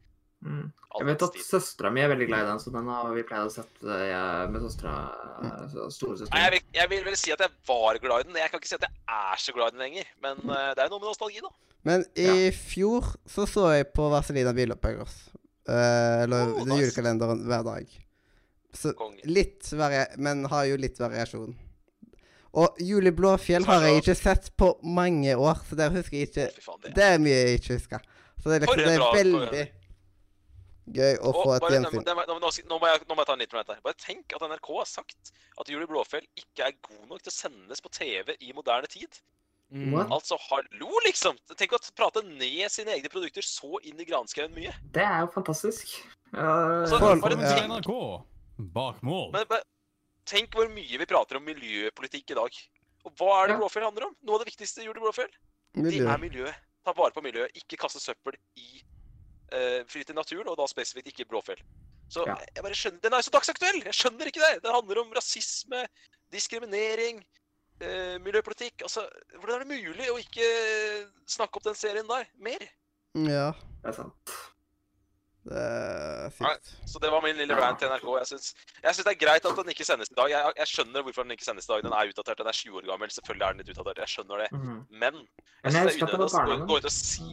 Mm. 0.94 0.99
Jeg 1.02 1.07
vet 1.10 1.24
at 1.26 1.38
søstera 1.41 1.90
mi 1.90 2.03
er 2.03 2.10
veldig 2.11 2.28
glad 2.30 2.44
i 2.44 2.49
den, 2.52 2.60
så 2.61 2.72
den 2.74 2.90
har 2.94 3.07
vi 3.15 3.24
pleid 3.26 3.48
å 3.48 3.53
sette 3.53 3.95
eh, 4.06 4.44
med 4.53 4.61
søstera 4.61 4.94
Nei, 5.41 5.53
Storesøstera. 5.90 6.41
jeg, 6.44 6.52
vil, 6.53 6.68
jeg 6.78 6.91
vil 6.91 7.07
vel 7.07 7.18
si 7.18 7.34
at 7.34 7.41
jeg 7.41 7.53
var 7.68 7.98
glad 8.03 8.24
i 8.24 8.28
den. 8.30 8.38
Jeg 8.44 8.53
kan 8.53 8.61
ikke 8.61 8.70
si 8.70 8.78
at 8.78 8.86
jeg 8.86 9.18
er 9.18 9.41
så 9.41 9.56
glad 9.56 9.74
i 9.74 9.78
den 9.78 9.86
lenger. 9.88 10.11
Men 10.22 10.44
eh, 10.45 10.70
det 10.78 10.84
er 10.84 10.86
jo 10.86 10.94
noe 10.94 11.02
med 11.02 11.10
nostalgi, 11.10 11.41
da. 11.41 11.52
Men 11.90 12.06
i 12.15 12.52
fjor 12.56 13.10
så 13.28 13.48
så 13.49 13.65
jeg 13.74 13.90
på 13.98 14.06
Vazelina 14.14 14.53
Bilopphøggers. 14.56 15.18
Uh, 15.64 16.24
eller 16.24 16.49
Oh, 16.52 16.64
nice. 16.68 16.80
julekalenderen 16.84 17.44
hver 17.48 17.65
dag. 17.65 17.99
Så 18.76 18.94
litt 19.24 19.70
varia 19.78 20.07
men 20.18 20.45
har 20.52 20.65
jo 20.68 20.80
litt 20.80 20.99
variasjon. 20.99 21.53
Og 22.53 22.82
Julie 22.86 23.38
fjell 23.41 23.65
har 23.65 23.86
jeg 23.88 24.02
ikke 24.03 24.15
sett 24.18 24.52
på 24.57 24.76
mange 24.86 25.34
år, 25.36 25.61
så 25.65 25.78
der 25.78 25.94
husker 25.95 26.18
jeg 26.18 26.30
ikke 26.30 26.49
det. 26.84 26.91
Det 26.94 27.06
er 27.15 27.22
mye 27.22 27.38
jeg 27.38 27.61
ikke 27.61 27.78
husker. 27.80 28.03
Så 28.44 28.52
det 28.52 28.60
er, 28.60 28.65
liksom, 28.68 28.84
det 28.84 28.94
er 28.94 29.15
veldig 29.18 29.64
gøy 30.91 31.15
å 31.23 31.31
få 31.35 31.55
et 31.55 31.68
gjenfinn. 31.72 32.03
nå, 32.03 32.14
nå, 32.27 32.39
nå, 32.43 32.49
nå, 32.69 32.80
må 32.80 32.88
jeg, 32.91 33.03
nå 33.07 33.15
må 33.15 33.22
jeg 33.23 33.27
ta 33.30 33.34
en 33.38 33.39
liten 33.43 33.57
rant 33.60 33.69
her. 33.72 33.81
Bare 33.85 33.99
tenk 34.01 34.34
at 34.35 34.41
NRK 34.49 34.69
har 34.80 34.89
sagt 34.89 35.31
at 35.60 35.69
Julie 35.72 35.88
Blåfjell 35.88 36.26
ikke 36.39 36.68
er 36.68 36.76
god 36.84 37.05
nok 37.10 37.22
til 37.23 37.31
å 37.31 37.35
sendes 37.35 37.81
på 37.84 37.91
TV 37.93 38.35
i 38.39 38.51
moderne 38.53 38.89
tid. 38.91 39.19
Mm. 39.73 39.95
Altså, 40.14 40.38
hallo, 40.51 40.89
liksom! 41.05 41.38
Tenk 41.57 41.72
å 41.73 41.80
prate 41.97 42.22
ned 42.27 42.68
sine 42.69 42.93
egne 42.93 43.10
produkter 43.10 43.41
så 43.41 43.80
inn 43.81 43.97
i 43.97 44.05
granskauen 44.05 44.53
mye. 44.53 44.73
Det 44.93 45.01
er 45.01 45.23
jo 45.23 45.31
fantastisk. 45.34 45.95
Uh, 46.35 46.84
altså, 46.84 46.99
bare 47.01 47.39
tenk- 47.39 47.72
NRK. 47.72 47.93
Bak 48.76 48.99
mål. 49.01 49.31
Men 49.34 49.47
bare, 49.49 49.65
tenk 50.30 50.53
hvor 50.53 50.69
mye 50.69 50.99
vi 51.01 51.07
prater 51.10 51.39
om 51.39 51.47
miljøpolitikk 51.47 52.35
i 52.35 52.38
dag. 52.38 52.60
Og 53.03 53.15
hva 53.18 53.31
er 53.41 53.47
det 53.49 53.55
Ja. 53.55 53.60
Blåfjell 53.64 53.84
handler 53.88 54.05
om? 54.11 54.15
Noe 54.22 54.38
av 54.38 54.43
det 54.45 54.51
viktigste 54.53 54.85
Julie 54.85 55.01
Blåfjell. 55.01 55.31
Det 55.73 55.81
Miljø. 55.88 56.05
er 56.07 56.22
miljøet. 56.22 56.55
Ta 56.85 56.93
vare 56.93 57.11
på 57.15 57.23
miljøet. 57.26 57.49
Ikke 57.57 57.80
kaste 57.81 57.99
søppel 57.99 58.38
i 58.60 58.84
uh, 59.53 59.84
fritt 59.88 60.09
i 60.09 60.13
naturen, 60.17 60.47
og 60.49 60.57
da 60.57 60.65
spesifikt 60.67 61.07
ikke 61.13 61.25
Blåfjell. 61.30 61.61
Så 62.09 62.25
Ja. 62.27 62.35
jeg 62.55 62.63
bare 62.63 62.75
skjønner, 62.77 62.99
Den 63.01 63.13
er 63.13 63.17
jo 63.23 63.30
så 63.30 63.34
dagsaktuell! 63.38 63.80
Jeg 63.85 63.93
skjønner 63.93 64.27
ikke 64.30 64.41
det! 64.43 64.61
Det 64.63 64.71
handler 64.73 64.99
om 65.01 65.13
rasisme, 65.15 65.85
diskriminering, 66.34 67.23
uh, 67.81 68.17
miljøpolitikk. 68.21 68.81
Altså, 68.85 69.07
Hvordan 69.39 69.55
er 69.55 69.63
det 69.63 69.71
mulig 69.85 70.09
å 70.11 70.17
ikke 70.21 70.49
snakke 71.27 71.57
opp 71.57 71.63
den 71.69 71.75
serien 71.80 72.07
der 72.09 72.25
mer? 72.38 72.65
Ja, 73.15 73.51
Det 73.84 73.89
er 73.89 73.93
sant. 73.93 74.34
det 75.43 75.57
er 75.59 76.30
sykt. 76.38 76.69
Så 76.88 76.99
det 77.03 77.09
var 77.11 77.21
min 77.21 77.35
lille 77.35 77.55
rant 77.59 77.80
til 77.80 77.89
NRK. 77.91 78.05
Jeg 78.19 78.27
syns, 78.31 78.53
jeg 78.84 78.95
syns 78.95 79.05
det 79.05 79.13
er 79.13 79.19
greit 79.25 79.45
at 79.45 79.55
den 79.59 79.69
ikke 79.73 79.85
sendes 79.85 80.09
i 80.11 80.15
dag. 80.15 80.30
Jeg, 80.31 80.53
jeg 80.57 80.67
skjønner 80.71 81.03
hvorfor 81.03 81.23
den 81.27 81.31
ikke 81.35 81.43
sendes 81.45 81.67
i 81.67 81.71
dag. 81.73 81.84
Den 81.84 81.93
er 81.93 82.09
utdatert. 82.13 82.38
Den 82.39 82.47
er 82.47 82.55
20 82.55 82.77
år 82.80 82.88
gammel. 82.93 83.09
Selvfølgelig 83.11 83.45
er 83.47 83.51
den 83.57 83.61
litt 83.63 83.73
utdatert. 83.73 83.99
Jeg 84.05 84.13
skjønner 84.13 84.38
det. 84.45 84.49
Mhm. 84.55 84.77
Men 85.03 85.13
jeg 85.63 85.71
syns 85.73 85.97
det 85.97 86.07
er 86.07 86.15
unødvendig 86.15 86.61
å 86.63 86.67
gå 86.71 86.77
ut 86.80 86.85
og 86.89 86.95
si 86.95 87.27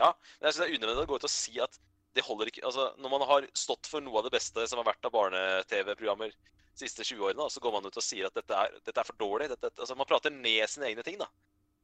Ja, 0.00 0.10
men 0.40 0.48
jeg 0.48 0.54
synes 0.54 0.62
det 0.62 0.68
er 0.70 0.78
unødvendig 0.78 1.04
å 1.06 1.10
gå 1.12 1.18
ut 1.20 1.26
og 1.28 1.30
si 1.34 1.58
at 1.62 1.78
det 2.14 2.22
holder 2.26 2.46
ikke 2.50 2.62
Altså, 2.66 2.88
når 3.02 3.10
man 3.10 3.22
har 3.26 3.46
stått 3.58 3.86
for 3.90 4.02
noe 4.02 4.18
av 4.20 4.24
det 4.28 4.32
beste 4.36 4.64
som 4.70 4.78
har 4.78 4.86
vært 4.86 5.06
av 5.06 5.12
barne-TV-programmer 5.14 6.30
de 6.34 6.82
siste 6.82 7.04
20 7.06 7.22
årene, 7.28 7.46
så 7.50 7.62
går 7.62 7.72
man 7.76 7.86
ut 7.86 7.96
og 7.98 8.02
sier 8.02 8.26
at 8.26 8.34
dette 8.34 8.54
er, 8.58 8.72
dette 8.86 8.98
er 9.02 9.06
for 9.06 9.18
dårlig. 9.20 9.48
Dette, 9.52 9.70
altså, 9.78 9.94
man 9.98 10.06
prater 10.10 10.30
ned 10.34 10.66
sine 10.70 10.88
egne 10.90 11.04
ting, 11.06 11.18
da. 11.20 11.28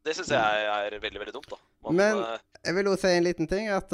Det 0.02 0.14
syns 0.16 0.30
jeg 0.32 0.64
er 0.70 0.96
veldig, 1.02 1.20
veldig 1.22 1.34
dumt, 1.36 1.50
da. 1.52 1.58
Man, 1.86 1.94
Men- 2.00 2.22
eh, 2.24 2.38
Jeg 2.64 2.74
vil 2.74 2.88
også 2.90 3.06
si 3.06 3.16
en 3.16 3.24
liten 3.26 3.46
ting, 3.50 3.68
at 3.68 3.92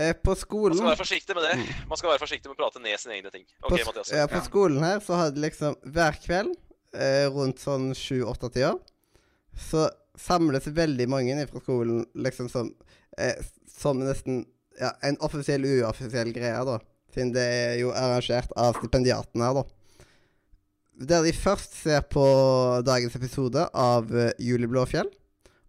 Uh, 0.00 0.12
på 0.22 0.32
skolen... 0.38 0.78
man 0.78 0.86
skal 0.86 0.92
være 0.94 1.02
forsiktig 1.02 1.34
med 1.36 1.44
det. 1.44 1.74
Man 1.90 1.98
skal 1.98 2.08
være 2.12 2.20
forsiktig 2.22 2.48
med 2.48 2.54
å 2.54 2.60
prate 2.62 2.80
ned 2.80 2.96
sine 3.02 3.16
egne 3.18 3.30
ting. 3.34 3.42
på, 3.60 3.66
OK, 3.74 3.80
sk- 3.82 3.86
Mathias. 3.90 4.12
ja, 4.14 4.26
på 4.30 4.38
skolen 4.46 4.84
her 4.86 5.00
så 5.04 5.16
hadde 5.18 5.42
liksom 5.42 5.74
hver 5.92 6.16
kveld, 6.24 6.54
eh, 6.94 7.26
rundt 7.34 7.58
sånn 7.60 7.90
sju-åtte-tida, 7.98 8.70
så 9.68 9.90
samles 10.16 10.70
veldig 10.72 11.08
mange 11.10 11.36
fra 11.50 11.60
skolen 11.60 12.06
liksom 12.14 12.48
som 12.48 12.70
eh, 13.20 13.50
Som 13.70 14.00
nesten 14.02 14.42
ja, 14.80 14.90
en 15.06 15.18
offisiell 15.24 15.64
uoffisiell 15.66 16.32
greie, 16.34 16.64
da. 16.66 16.78
Siden 17.14 17.32
det 17.34 17.44
er 17.44 17.76
jo 17.80 17.92
arrangert 17.96 18.52
av 18.58 18.78
stipendiatene 18.78 19.46
her, 19.48 19.60
da. 19.60 19.64
Der 21.10 21.24
de 21.24 21.32
først 21.32 21.78
ser 21.80 22.04
på 22.12 22.24
dagens 22.84 23.16
episode 23.16 23.64
av 23.72 24.10
uh, 24.12 24.28
Julie 24.38 24.68
Blåfjell. 24.68 25.08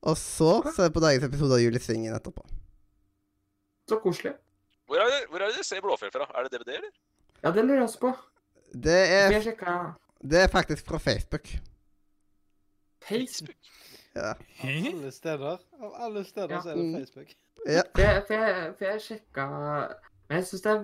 Og 0.02 0.18
så 0.20 0.58
ser 0.74 0.90
de 0.90 0.96
på 0.96 1.04
dagens 1.04 1.24
episode 1.28 1.56
av 1.56 1.64
Julie 1.64 1.80
Svingen 1.80 2.16
etterpå. 2.18 2.44
Så 3.88 4.00
koselig. 4.04 4.34
Hvor 4.90 5.00
er 5.00 5.08
det, 5.14 5.22
hvor 5.32 5.40
er 5.40 5.52
det 5.52 5.62
du 5.62 5.68
ser 5.68 5.84
Blåfjell 5.84 6.12
fra? 6.14 6.28
Er 6.36 6.48
det 6.48 6.58
DVD, 6.58 6.76
eller? 6.82 6.92
Ja, 7.42 7.52
det 7.56 7.64
lurer 7.64 7.80
jeg 7.80 7.88
også 7.90 8.02
på. 8.02 8.14
Det 8.72 9.00
er, 9.14 9.94
det 10.22 10.42
er 10.44 10.52
faktisk 10.52 10.88
fra 10.88 11.00
Facebook. 11.00 11.48
Facebook. 13.08 13.72
Ja. 14.16 14.32
Av 14.32 14.70
Alle 14.94 15.12
steder. 15.12 15.60
Av 15.82 15.94
alle 16.06 16.24
steder 16.28 16.56
Ja. 16.56 16.62
så 16.62 16.70
er 16.70 16.76
det. 16.76 16.88
Facebook. 17.00 17.36
ja. 17.68 17.84
For 17.96 18.02
jeg, 18.02 18.24
for 18.28 18.34
jeg, 18.34 18.74
for 18.78 18.86
jeg 18.86 19.02
sjekka 19.02 19.46
Men 20.30 20.38
jeg 20.38 20.48
syns 20.48 20.62
det 20.62 20.72
er 20.72 20.82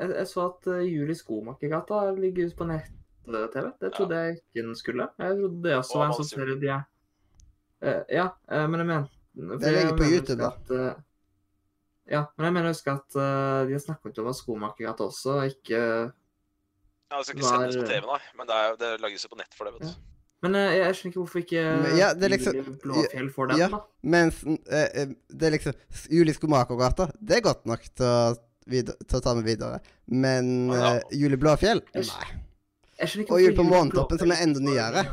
jeg, 0.00 0.14
jeg 0.16 0.26
så 0.28 0.46
at 0.46 0.66
Juli 0.66 0.94
Julie 0.94 1.14
Skomakergata 1.16 2.00
ligger 2.12 2.46
ute 2.46 2.56
på 2.56 2.66
nett-TV. 2.68 3.70
Det 3.80 3.92
trodde 3.96 4.16
jeg 4.16 4.36
ikke 4.36 4.66
den 4.66 4.76
skulle. 4.76 5.08
Jeg 5.18 5.36
trodde 5.36 5.62
det 5.68 5.76
også 5.76 5.94
Og 5.94 6.00
var 6.00 6.06
en 6.06 6.18
sånn 6.20 6.32
serie 6.32 6.60
de 6.60 6.72
er 6.76 6.82
Eh, 7.80 8.02
Ja, 8.08 8.26
eh, 8.52 8.66
men 8.68 8.80
jeg 8.80 8.86
mener 8.86 9.08
Det 9.60 9.72
ligger 9.72 9.96
på 9.96 10.04
YouTube, 10.04 10.42
da. 10.42 10.50
at, 10.52 10.70
eh, 10.70 11.02
ja, 12.10 12.24
men 12.36 12.44
jeg 12.44 12.52
mener 12.52 12.68
å 12.68 12.72
huske 12.74 12.90
at 12.92 13.16
uh, 13.16 13.66
de 13.68 13.72
har 13.76 13.82
snakket 13.84 14.18
om 14.18 14.26
at 14.26 14.36
Skomakergata 14.36 15.04
også 15.06 15.36
ikke 15.46 15.78
Ja, 15.78 17.16
det 17.16 17.26
skal 17.26 17.36
ikke 17.36 17.46
var... 17.46 17.60
sendes 17.60 17.76
på 17.78 17.86
TV, 17.86 18.06
nei. 18.10 18.18
Men 18.36 18.48
det, 18.50 18.56
er, 18.56 18.74
det 18.80 18.88
lages 19.00 19.24
jo 19.24 19.30
på 19.30 19.38
nett 19.38 19.54
for 19.54 19.68
det, 19.68 19.76
vet 19.76 19.86
du. 19.86 19.92
Ja. 19.92 20.19
Men 20.42 20.54
eh, 20.56 20.74
jeg 20.78 20.94
skjønner 20.96 21.12
ikke 21.12 21.20
hvorfor 21.20 21.40
ikke 21.42 21.62
Men 21.82 21.96
ja, 21.98 22.12
det 22.16 22.24
er 22.24 22.32
liksom- 22.32 22.78
Blåfjell 22.84 23.26
får 23.34 23.48
den, 23.50 23.58
ja. 23.60 23.68
da. 23.68 23.80
Mens 24.02 24.38
eh, 24.46 24.86
eh, 25.02 25.10
det 25.28 25.48
er 25.50 25.54
liksom 25.58 25.74
Julie 26.10 26.34
Skomakergata, 26.34 27.10
det 27.20 27.36
er 27.36 27.44
godt 27.44 27.66
nok 27.68 27.82
til 27.92 28.06
å, 28.06 28.36
til 28.70 29.18
å 29.18 29.20
ta 29.24 29.34
med 29.36 29.44
videre. 29.44 29.80
Men 30.08 30.68
Ja. 30.72 30.94
eh, 30.96 31.02
Julie 31.12 31.36
Blåfjell 31.36 31.82
Jeg 31.94 32.06
Nei. 32.08 32.30
Jeg 33.00 33.26
Og 33.30 33.40
Jul 33.40 33.54
på 33.56 33.64
Månetoppen, 33.64 34.18
som 34.20 34.30
er 34.32 34.42
enda 34.44 34.60
nyere. 34.60 35.04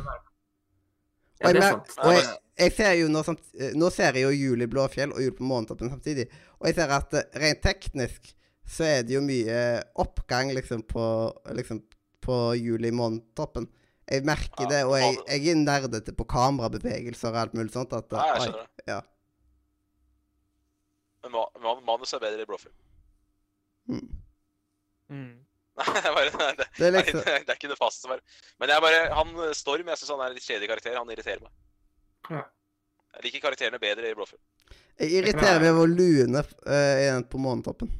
Ja, 1.40 1.52
det 1.52 1.60
er 1.62 1.70
sant. 1.70 1.92
og 2.02 2.12
jeg, 2.16 2.24
jeg 2.58 2.72
ser 2.76 2.92
jo 2.98 3.06
nå, 3.12 3.22
samt, 3.24 3.40
eh, 3.60 3.70
nå 3.78 3.88
ser 3.94 4.16
jeg 4.18 4.24
jo 4.26 4.32
Julie 4.34 4.66
Blåfjell 4.70 5.12
og 5.14 5.22
Jul 5.22 5.32
på 5.38 5.46
Månetoppen 5.46 5.88
samtidig. 5.92 6.26
Og 6.58 6.66
jeg 6.68 6.74
ser 6.80 6.92
at 6.96 7.14
eh, 7.14 7.28
rent 7.44 7.62
teknisk 7.62 8.32
så 8.68 8.84
er 8.84 9.02
det 9.06 9.14
jo 9.14 9.22
mye 9.24 9.82
oppgang 10.02 10.50
liksom 10.56 10.82
på, 10.90 11.04
liksom, 11.56 11.80
på 12.20 12.38
Julie 12.60 12.92
Månetoppen. 12.92 13.68
Jeg 14.08 14.24
merker 14.24 14.64
Ja, 14.64 14.68
det, 14.72 14.80
og 14.88 14.94
jeg, 14.98 15.18
jeg 15.28 15.52
er 15.52 15.58
nerdete 15.60 16.14
på 16.16 16.24
kamerabevegelser 16.32 17.28
og 17.34 17.40
alt 17.42 17.56
mulig 17.58 17.72
sånt. 17.74 17.92
At, 17.92 18.08
Nei, 18.14 18.26
jeg 18.30 18.44
skjønner 18.46 18.62
det. 18.64 18.84
ja. 18.88 19.00
Men 21.24 21.34
ma 21.34 21.42
man 21.60 21.84
manus 21.84 22.14
er 22.16 22.22
bedre 22.22 22.44
i 22.44 22.48
blåfilm. 22.48 22.74
Mm. 23.88 24.08
Mm. 25.12 25.34
Nei, 25.78 26.00
jeg 26.04 26.14
bare, 26.16 26.50
det, 26.58 26.66
Det 26.78 26.86
er 26.88 26.94
liksom 26.96 27.20
det 27.24 27.34
er 27.52 27.56
ikke 27.56 27.70
det 27.70 27.78
faste 27.78 28.04
som 28.04 28.12
er 28.16 28.20
Men 28.60 28.72
jeg 28.72 28.82
bare, 28.84 29.02
han 29.14 29.30
eh, 29.46 29.52
Storm, 29.56 29.88
jeg 29.92 30.00
synes 30.00 30.10
han 30.14 30.22
er 30.24 30.32
en 30.32 30.38
litt 30.38 30.46
kjedelig 30.48 30.68
karakter. 30.72 30.96
Han 30.98 31.12
irriterer 31.14 31.44
meg. 31.44 31.52
Ja. 32.32 32.42
Jeg 33.18 33.24
liker 33.28 33.44
karakterene 33.48 33.80
bedre 33.82 34.10
i 34.10 34.16
blåfilm. 34.16 34.40
Jeg 34.98 35.14
irriterer 35.20 35.62
meg 35.62 35.72
over 35.76 35.88
luene 35.90 36.42
uh, 36.42 37.20
på 37.30 37.40
Månetoppen. 37.40 37.90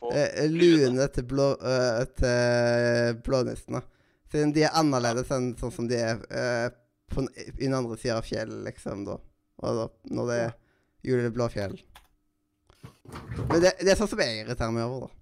På 0.00 0.08
Eh, 0.16 0.46
luene. 0.48 0.78
luene 0.88 1.06
til, 1.12 1.26
blå, 1.28 1.50
uh, 1.60 2.04
til 2.16 3.18
blånissene. 3.26 3.82
Siden 4.30 4.52
de 4.54 4.62
er 4.66 4.76
annerledes 4.78 5.30
enn 5.34 5.52
sånn 5.58 5.72
som 5.74 5.88
de 5.90 5.96
er 5.98 6.20
eh, 6.30 6.68
på 7.10 7.24
den, 7.26 7.74
andre 7.74 7.96
sida 7.98 8.20
av 8.20 8.26
fjellet, 8.28 8.62
liksom, 8.68 9.04
da. 9.08 9.16
Og 9.60 9.78
da, 9.80 9.86
når 10.14 10.28
det 10.30 10.36
er 10.44 10.52
Julie 11.08 11.32
Blåfjell. 11.34 11.74
Men 13.50 13.58
det, 13.64 13.72
det 13.80 13.90
er 13.90 13.98
sånn 13.98 14.10
som 14.12 14.22
jeg 14.22 14.44
irriterer 14.44 14.74
meg 14.76 14.86
over, 14.86 15.08
da. 15.08 15.16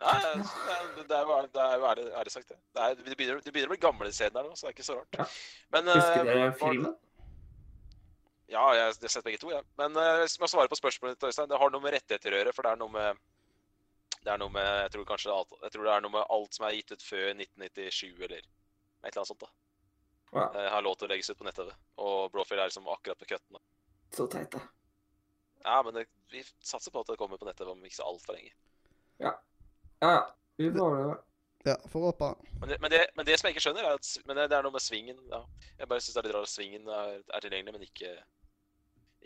Nei, 0.00 0.16
det 0.22 0.28
er- 0.30 1.06
det 1.10 1.16
er 1.18 1.24
jo 1.26 1.32
ærlig- 1.34 1.52
det 1.52 1.60
er 1.60 1.82
ærlig, 1.90 2.04
ærlig 2.20 2.32
sagt, 2.32 2.48
det. 2.48 2.56
Det, 2.74 2.82
er, 2.82 2.94
de, 2.94 3.14
begynner, 3.18 3.40
de, 3.42 3.50
begynner 3.52 3.68
å 3.68 3.74
bli 3.74 3.82
gamle 3.82 4.12
scener 4.14 4.36
der 4.38 4.46
nå, 4.46 4.54
så 4.54 4.66
det 4.66 4.70
er 4.70 4.76
ikke 4.76 4.86
så 4.86 4.94
rart. 5.00 5.18
Ja. 5.18 5.26
Men 5.74 5.90
Husker 5.90 6.20
eh, 6.20 6.28
dere 6.30 6.52
filmen? 6.60 6.94
Ja, 8.50 8.62
jeg 8.74 8.86
jeg 8.86 9.02
har 9.02 9.12
sett 9.14 9.26
begge 9.26 9.38
to, 9.42 9.50
jeg. 9.50 9.62
Men 9.78 9.96
uh, 9.98 10.22
jeg 10.22 10.30
må 10.42 10.48
svare 10.50 10.70
på 10.70 10.78
spørsmålet 10.78 11.18
ditt, 11.18 11.26
Øystein. 11.28 11.50
Det 11.50 11.58
har 11.58 11.70
noe 11.74 11.82
med 11.82 11.94
rettigheter 11.94 12.34
å 12.34 12.40
gjøre, 12.40 12.54
for 12.54 12.66
det 12.66 12.72
er 12.72 12.80
noe 12.80 12.94
med 12.94 13.20
Det 14.20 14.32
er 14.32 14.40
noe 14.40 14.52
med 14.52 14.66
Jeg 14.66 14.90
tror 14.94 15.06
kanskje 15.08 15.32
alt, 15.32 15.54
jeg 15.62 15.72
tror 15.74 15.86
det 15.86 15.92
er 15.94 16.02
noe 16.04 16.14
med 16.18 16.32
alt 16.36 16.56
som 16.56 16.66
er 16.68 16.76
gitt 16.76 16.92
ut 16.92 17.04
før 17.04 17.30
1997, 17.32 18.10
eller 18.20 18.40
et 18.40 18.48
eller 19.08 19.22
annet 19.22 19.30
sånt, 19.32 19.46
da. 19.46 19.52
Wow. 20.30 20.50
Jeg 20.54 20.70
har 20.70 20.84
lov 20.86 20.98
til 20.98 21.08
å 21.08 21.10
legges 21.10 21.30
ut 21.32 21.38
på 21.40 21.46
nett-TV. 21.46 21.70
Og 22.04 22.18
Blåfjell 22.34 22.60
er 22.62 22.68
liksom 22.70 22.86
akkurat 22.92 23.18
på 23.18 23.30
køtten. 23.32 23.56
da. 23.56 23.62
så 24.14 24.26
teit, 24.30 24.52
da. 24.52 24.60
Ja, 25.64 25.80
men 25.82 25.94
det, 25.94 26.04
vi 26.32 26.44
satser 26.64 26.92
på 26.92 27.02
at 27.02 27.10
det 27.10 27.18
kommer 27.20 27.40
på 27.40 27.48
nettet 27.48 27.68
om 27.68 27.82
ikke 27.84 27.96
så 27.96 28.06
altfor 28.08 28.36
lenge. 28.36 28.52
Ja, 29.20 29.34
ja. 30.00 30.20
Vi 30.56 30.70
får 30.72 30.96
det. 30.96 31.18
Ja, 31.64 31.76
får 31.92 32.00
håpe. 32.00 32.28
Men 32.60 32.68
det, 32.68 32.78
men, 32.80 32.92
men 33.16 33.26
det 33.26 33.36
som 33.38 33.48
jeg 33.48 33.56
ikke 33.56 33.64
skjønner, 33.66 33.84
er 33.84 33.98
at 33.98 34.08
men 34.24 34.38
det, 34.38 34.46
det 34.52 34.56
er 34.56 34.64
noe 34.64 34.76
med 34.76 34.84
svingen. 34.84 35.18
Ja. 35.32 35.42
Jeg 35.78 35.90
bare 35.90 36.04
syns 36.04 36.16
det 36.16 36.22
er 36.22 36.28
litt 36.28 36.36
rart 36.36 36.48
at 36.48 36.52
svingen 36.54 36.88
er, 36.88 37.18
er 37.20 37.44
tilgjengelig, 37.44 37.74
men 37.76 37.84
ikke, 37.88 38.14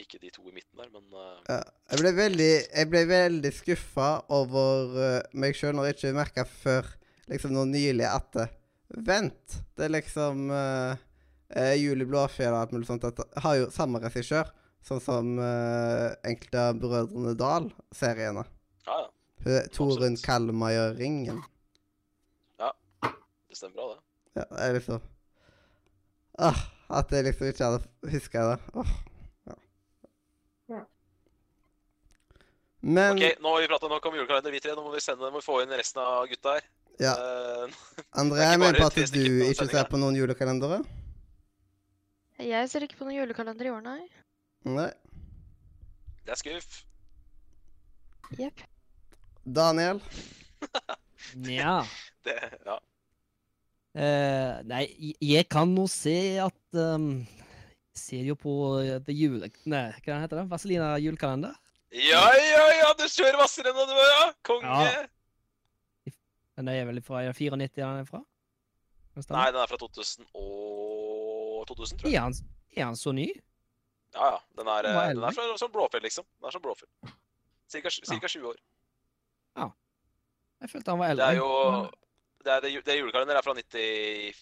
ikke 0.01 0.19
de 0.23 0.31
to 0.35 0.43
i 0.49 0.55
midten 0.55 0.81
der. 0.81 0.91
Men 0.95 1.05
eh, 1.13 1.39
Ja. 1.53 1.61
Jeg 1.93 2.01
ble 2.01 2.13
veldig, 2.17 2.51
jeg 2.67 2.91
ble 2.91 3.03
veldig 3.11 3.53
skuffa 3.55 4.09
over 4.35 4.99
eh, 4.99 5.23
meg 5.39 5.57
sjøl 5.59 5.77
når 5.77 5.91
jeg 5.91 5.99
ikke 5.99 6.13
merka 6.19 6.45
før 6.49 6.91
liksom 7.31 7.55
nå 7.57 7.65
nylig 7.71 8.07
at 8.11 8.29
det... 8.37 8.49
Vent! 9.07 9.57
Det 9.75 9.87
er 9.87 9.91
liksom 9.95 10.51
uh, 10.53 10.95
Julie 11.75 12.07
Blåfjell 12.07 12.53
og 12.53 12.61
alt 12.61 12.75
mulig 12.77 12.87
sånt. 12.87 13.07
At 13.09 13.23
har 13.43 13.57
jo 13.59 13.71
samme 13.75 13.99
regissør, 14.03 14.53
sånn 14.85 15.01
som 15.03 15.33
uh, 15.41 16.13
enkelte 16.29 16.61
av 16.69 16.79
Brødrene 16.83 17.33
Dal-seriene. 17.41 18.45
ja, 18.87 19.01
ja. 19.01 19.11
Torunn 19.75 20.15
Absolutt. 20.15 20.23
Kalmeier-ringen. 20.25 21.43
Det 23.55 23.59
stemmer 23.59 23.75
bra, 23.75 23.89
det. 23.95 24.01
Ja, 24.35 24.45
det 24.51 24.63
er 24.67 24.73
liksom 24.75 25.03
Åh, 26.43 26.63
At 26.91 27.13
jeg 27.15 27.23
liksom 27.29 27.47
ikke 27.47 27.65
hadde 27.69 28.11
huska 28.11 28.47
det. 28.49 28.57
Åh, 28.75 28.95
ja. 29.47 29.55
Ja. 30.73 30.81
Men 32.85 33.17
OK, 33.17 33.39
nå 33.41 33.53
har 33.55 33.63
vi 33.65 33.69
prata 33.71 33.89
nok 33.89 34.07
om 34.11 34.17
julekalender, 34.19 34.53
vi 34.53 34.61
tre. 34.61 34.75
Nå 34.77 34.83
må 34.85 34.93
vi 34.93 35.01
sende, 35.01 35.31
må 35.33 35.41
vi 35.41 35.47
få 35.47 35.63
inn 35.65 35.73
resten 35.73 36.03
av 36.05 36.27
gutta 36.31 36.59
her. 36.59 36.69
ja. 37.01 37.15
Uh, 37.25 37.71
André, 38.21 38.45
jeg 38.45 38.61
mener 38.61 38.77
på 38.79 38.87
at 38.91 38.99
du 39.15 39.25
ikke 39.49 39.67
ser 39.71 39.89
på 39.91 39.99
noen 39.99 40.15
julekalendere? 40.19 40.83
Jeg 42.45 42.69
ser 42.71 42.85
ikke 42.85 42.99
på 42.99 43.07
noen 43.07 43.17
julekalender 43.17 43.67
i 43.67 43.73
år, 43.73 43.81
nei. 43.83 44.03
Nei. 44.69 44.91
det 46.27 46.35
er 46.35 46.41
skuff. 46.41 46.77
Jepp. 48.39 48.63
Daniel? 49.45 50.01
Nja. 51.47 51.79
Det, 52.25 52.37
ja. 52.69 52.77
Uh, 53.95 54.53
nei, 54.69 54.85
jeg- 55.23 55.49
kan 55.49 55.71
nå 55.71 55.87
se 55.91 56.17
at 56.43 56.79
um, 56.81 57.25
Ser 57.95 58.25
jo 58.27 58.35
på 58.35 58.53
det 59.07 59.15
Jule... 59.15 59.49
Nei, 59.71 59.87
hva 60.03 60.17
heter 60.25 60.41
det? 60.41 60.49
Vazelina 60.51 60.95
julekalender. 60.99 61.55
Ja, 61.95 62.25
ja, 62.39 62.65
ja! 62.81 62.93
Du 62.99 63.05
kjører 63.07 63.39
Vazelina, 63.41 63.87
du, 63.89 63.95
ja! 63.99 64.29
Konge! 64.47 64.85
Ja. 64.89 66.15
Den 66.59 66.71
er 66.71 66.85
vel 66.87 67.01
fra 67.03 67.25
94 67.35 67.75
den 67.81 68.03
er 68.03 68.07
fra? 68.07 68.23
Nei, 69.15 69.49
den 69.55 69.63
er 69.63 69.71
fra 69.71 69.79
2000 69.79 70.29
og 70.35 71.65
2000, 71.71 71.99
tror 72.01 72.11
jeg. 72.11 72.19
Er 72.19 72.29
han, 72.29 72.37
er 72.77 72.89
han 72.89 72.99
så 72.99 73.15
ny? 73.15 73.29
Ja, 74.15 74.35
ja. 74.37 74.39
Den 74.59 74.71
er, 74.71 74.87
Den 74.87 74.95
var 74.95 75.09
eh, 75.09 75.17
den 75.19 75.27
er 75.27 75.35
fra, 75.35 75.47
som 75.59 75.73
Blåfjell, 75.75 76.03
liksom. 76.07 76.27
Den 76.39 76.51
er 76.51 76.55
som 76.55 76.63
Blåfjell. 76.63 77.15
Cirka, 77.71 77.91
cirka 77.91 78.31
20 78.31 78.53
år. 78.53 78.63
Jeg 80.65 80.73
følte 80.73 80.95
han 80.95 81.01
var 81.03 81.15
Det 81.19 81.27
er 81.27 81.39
jo 81.39 81.51
Det, 82.45 82.51
er, 82.53 82.61
det, 82.65 82.73
det 82.85 82.93
er 82.95 83.01
julekalender 83.03 83.39
er 83.39 83.45
fra 83.45 83.55
90... 83.57 84.41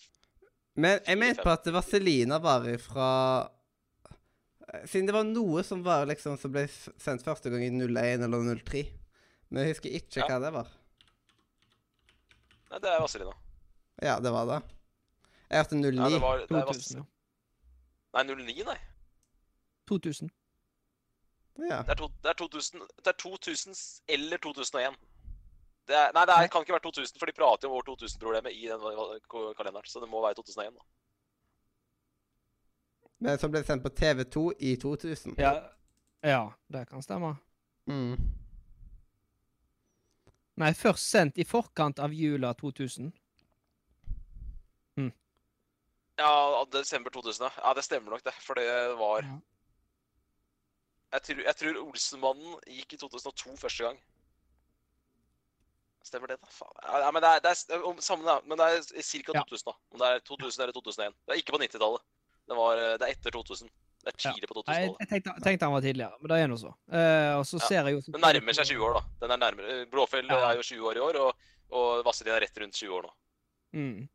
Men 0.82 1.02
jeg 1.06 1.18
mente 1.20 1.44
på 1.44 1.52
at 1.52 1.66
Vazelina 1.74 2.38
var 2.42 2.64
fra 2.80 3.08
Siden 4.88 5.06
det 5.10 5.12
var 5.14 5.24
noe 5.28 5.62
som 5.66 5.82
var 5.84 6.06
liksom 6.08 6.38
som 6.40 6.52
ble 6.54 6.62
sendt 6.72 7.24
første 7.26 7.50
gang 7.52 7.60
i 7.66 7.68
01 7.70 8.22
eller 8.24 8.46
03. 8.64 8.84
Men 9.52 9.66
jeg 9.66 9.74
husker 9.74 9.96
ikke 9.98 10.22
Ja. 10.22 10.28
hva 10.30 10.38
det 10.40 10.52
var. 10.54 10.70
Nei, 12.72 12.78
det 12.80 12.88
er 12.88 13.00
Vazelina. 13.04 13.34
Ja, 14.02 14.14
det 14.24 14.32
var 14.32 14.46
det. 14.48 14.60
Jeg 15.50 15.60
hørte 15.60 15.76
09. 15.76 15.90
Nei, 15.98 16.08
det 16.14 16.20
var, 16.22 16.38
det 16.38 16.56
er 16.56 16.70
2000, 16.72 17.06
Nei, 18.14 18.22
09, 18.24 18.64
nei. 18.64 18.78
2000. 19.88 20.30
Ja. 21.68 21.82
Det 21.84 21.92
er, 21.92 21.98
to, 22.00 22.08
det 22.24 22.30
er 22.32 22.36
2000 22.40 22.80
Det 23.04 23.10
er 23.12 23.18
2000 23.20 23.76
eller 24.08 24.38
2001. 24.40 24.96
Det 25.90 25.96
er, 25.98 26.12
nei, 26.16 26.24
det 26.24 26.32
er, 26.38 26.48
kan 26.48 26.64
ikke 26.64 26.72
være 26.78 26.86
2000, 26.88 27.18
for 27.20 27.26
de 27.28 27.34
prater 27.36 27.68
jo 27.68 27.72
om 27.74 27.76
år 27.82 27.84
2000-problemet 27.90 28.54
i 28.56 28.68
den 28.70 28.80
kalenderen. 29.58 29.84
Så 29.90 30.00
det 30.00 30.08
må 30.08 30.22
være 30.24 30.38
2001. 30.40 30.72
da. 30.78 30.84
Men 33.22 33.38
som 33.38 33.52
ble 33.54 33.62
sendt 33.66 33.84
på 33.84 33.92
TV2 33.94 34.44
i 34.58 34.76
2000. 34.82 35.36
Ja. 35.38 35.54
ja, 36.26 36.44
det 36.74 36.86
kan 36.90 37.02
stemme. 37.04 37.36
Mm. 37.90 38.16
Nei, 40.60 40.72
først 40.76 41.10
sendt 41.10 41.38
i 41.38 41.46
forkant 41.48 42.02
av 42.02 42.14
jula 42.14 42.52
2000. 42.58 43.12
Ja, 46.22 46.66
desember 46.72 47.10
2000, 47.10 47.44
ja. 47.44 47.52
ja. 47.62 47.74
Det 47.74 47.84
stemmer 47.84 48.10
nok, 48.10 48.24
det. 48.24 48.34
For 48.40 48.54
det 48.54 48.68
var 48.98 49.22
Ja. 49.22 49.38
Jeg 51.12 51.22
tror, 51.22 51.40
jeg 51.44 51.56
tror 51.56 51.78
Olsenmannen 51.82 52.52
gikk 52.66 52.94
i 52.94 52.96
2002 52.96 53.56
første 53.60 53.84
gang. 53.84 53.98
Stemmer 56.04 56.30
det, 56.30 56.38
da? 56.40 56.48
Faen. 56.50 56.78
Ja, 57.04 57.10
men 57.10 57.22
det 57.22 57.28
er, 57.28 57.40
det 57.44 57.76
er 57.76 57.84
om, 57.84 58.00
sammen. 58.00 58.48
Men 58.48 58.58
det 58.58 58.64
er 58.64 59.02
ca. 59.02 59.34
Ja. 59.34 59.42
2000, 59.42 59.66
da. 59.66 59.74
Om 59.92 60.00
det 60.00 60.08
er 60.08 60.22
2000 60.30 60.62
eller 60.62 60.72
2001. 60.72 61.12
Det 61.26 61.34
er 61.34 61.42
ikke 61.42 61.52
på 61.52 61.60
90-tallet. 61.62 62.06
Det, 62.52 62.58
var, 62.58 62.76
eh, 62.76 62.94
det 63.00 63.08
er 63.08 63.16
etter 63.16 63.34
2000. 63.34 63.72
Det 64.02 64.10
er 64.10 64.16
tidlig 64.18 64.48
på 64.50 64.56
2000-tallet. 64.58 64.96
jeg 65.00 65.08
tenkte, 65.08 65.32
tenkte 65.44 65.68
han 65.68 65.74
var 65.76 65.84
tidligere, 65.84 66.18
men 66.20 66.30
det 66.32 66.38
er 66.42 66.48
nå 66.50 66.56
så. 66.58 66.72
Uh, 66.90 67.32
og 67.38 67.44
så 67.46 67.60
Ja, 67.60 67.66
ser 67.68 67.86
jeg 67.86 67.94
jo 67.94 68.00
Den 68.08 68.24
nærmer 68.24 68.56
seg 68.58 68.72
20 68.72 68.88
år, 68.88 68.96
da. 68.98 69.02
Den 69.22 69.34
er 69.34 69.40
nærmere. 69.44 69.76
Blåfjell 69.92 70.26
Ja. 70.26 70.40
er 70.50 70.58
jo 70.58 70.66
20 70.66 70.88
år 70.90 70.98
i 70.98 71.04
år, 71.06 71.18
og, 71.22 71.46
og 71.70 72.02
Vazelina 72.04 72.34
er 72.36 72.44
rett 72.44 72.58
rundt 72.58 72.74
20 72.74 72.96
år 72.98 73.06
nå. 73.06 73.14
Mm. 73.78 74.08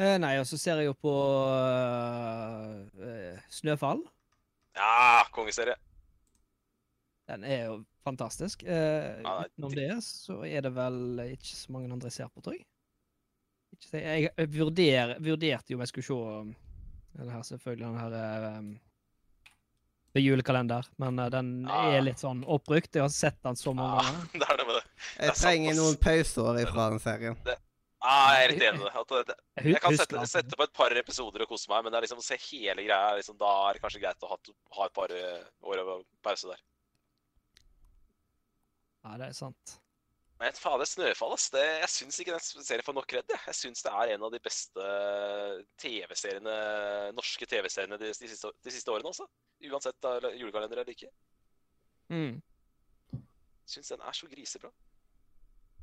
Uh, 0.00 0.16
nei, 0.22 0.32
og 0.40 0.46
så 0.48 0.56
ser 0.56 0.80
jeg 0.80 0.88
jo 0.88 0.94
på 0.96 1.12
uh, 1.12 2.78
eh, 3.04 3.42
Snøfall. 3.52 4.00
Ja, 4.78 5.26
kongeserie. 5.34 5.74
Den 7.28 7.44
er 7.44 7.66
jo 7.66 7.76
fantastisk. 8.06 8.62
Eh, 8.62 9.20
Ja, 9.22 9.44
utenom 9.44 9.74
det 9.74 9.90
så 10.06 10.40
er 10.46 10.64
det 10.64 10.72
vel 10.74 11.20
ikke 11.34 11.52
så 11.52 11.74
mange 11.74 11.92
andre 11.92 12.10
ser 12.10 12.30
på, 12.32 12.40
tror 12.40 12.56
jeg. 12.56 12.66
Jeg, 13.92 14.30
jeg 14.36 14.50
vurder, 14.54 15.14
vurderte 15.22 15.72
jo 15.72 15.78
om 15.78 15.84
jeg 15.84 15.92
skulle 15.92 16.06
se 16.06 16.69
den 17.18 17.32
her, 17.32 17.42
selvfølgelig 17.46 17.86
den 17.86 17.98
her 18.00 18.46
um, 18.58 18.70
The 20.12 20.20
julekalender, 20.20 20.86
men 20.98 21.18
eh, 21.22 21.30
den 21.30 21.50
ah. 21.70 21.92
er 21.94 22.02
litt 22.02 22.18
sånn 22.22 22.42
oppbrukt. 22.42 22.96
Jeg 22.96 23.04
har 23.04 23.12
sett 23.14 23.38
den 23.46 23.58
så 23.58 23.74
mange 23.76 24.02
Ja, 24.02 24.10
Ah, 24.10 24.22
det 24.40 24.46
er 24.46 24.58
det 24.58 24.66
med 24.66 24.78
det. 24.80 24.86
Jeg 25.16 25.32
er 25.32 25.36
trenger 25.38 25.76
noen 25.78 25.98
pauseår 26.02 26.62
ifra 26.64 26.86
den 26.90 27.02
serien. 27.04 27.36
Ja, 28.00 28.16
jeg 28.32 28.40
er 28.46 28.54
litt 28.54 28.64
enig 28.64 28.80
i 28.80 28.88
det. 28.88 29.20
Det, 29.28 29.36
Jeg 29.68 29.82
kan 29.84 29.98
sette, 30.00 30.24
sette 30.26 30.56
på 30.56 30.66
et 30.66 30.72
par 30.74 30.94
episoder 30.96 31.44
og 31.44 31.52
kose 31.52 31.70
meg, 31.70 31.84
men 31.84 31.92
det 31.92 32.00
er 32.00 32.06
liksom 32.08 32.22
å 32.22 32.26
se 32.26 32.38
hele 32.48 32.86
greia, 32.86 33.12
liksom, 33.18 33.36
da 33.38 33.52
er 33.68 33.76
det 33.76 33.84
kanskje 33.84 34.00
greit 34.02 34.26
å 34.26 34.32
ha, 34.32 34.40
ha 34.78 34.88
et 34.88 34.96
par 34.96 35.14
eh, 35.14 35.46
år 35.68 35.82
av 35.84 35.92
pause 36.24 36.50
der. 36.50 36.62
Ja, 39.04 39.14
det 39.20 39.30
er 39.30 39.36
sant. 39.36 39.76
Men 40.40 40.56
fader, 40.56 40.88
Snøfall, 40.88 41.34
ass. 41.36 41.50
Det, 41.52 41.62
jeg 41.82 41.92
syns 41.92 42.18
ikke 42.22 42.32
den 42.32 42.64
serien 42.64 42.84
får 42.84 42.94
nok 42.96 43.12
redd. 43.12 43.32
Jeg, 43.34 43.42
jeg 43.50 43.58
syns 43.58 43.84
det 43.84 43.90
er 43.92 44.14
en 44.14 44.22
av 44.24 44.30
de 44.32 44.40
beste 44.40 44.92
TV-seriene, 45.82 46.54
norske 47.12 47.48
TV-seriene 47.50 47.98
de, 48.00 48.08
de, 48.16 48.30
siste, 48.30 48.52
de 48.64 48.72
siste 48.72 48.92
årene, 48.92 49.12
altså. 49.12 49.28
Uansett 49.68 49.98
da, 50.00 50.14
julekalender 50.32 50.80
eller 50.80 50.96
ikke. 50.96 51.10
Mm. 52.08 52.40
Syns 53.68 53.92
den 53.92 54.00
er 54.00 54.16
så 54.16 54.30
grisebra. 54.32 54.72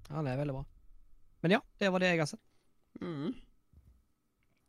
Ja, 0.09 0.25
det 0.25 0.33
er 0.33 0.41
veldig 0.41 0.57
bra. 0.57 0.65
Men 1.45 1.59
ja, 1.59 1.61
det 1.77 1.93
var 1.93 2.01
det 2.01 2.11
jeg 2.15 2.23
har 2.23 2.33
sett. 2.33 2.45
Mm. 2.97 3.29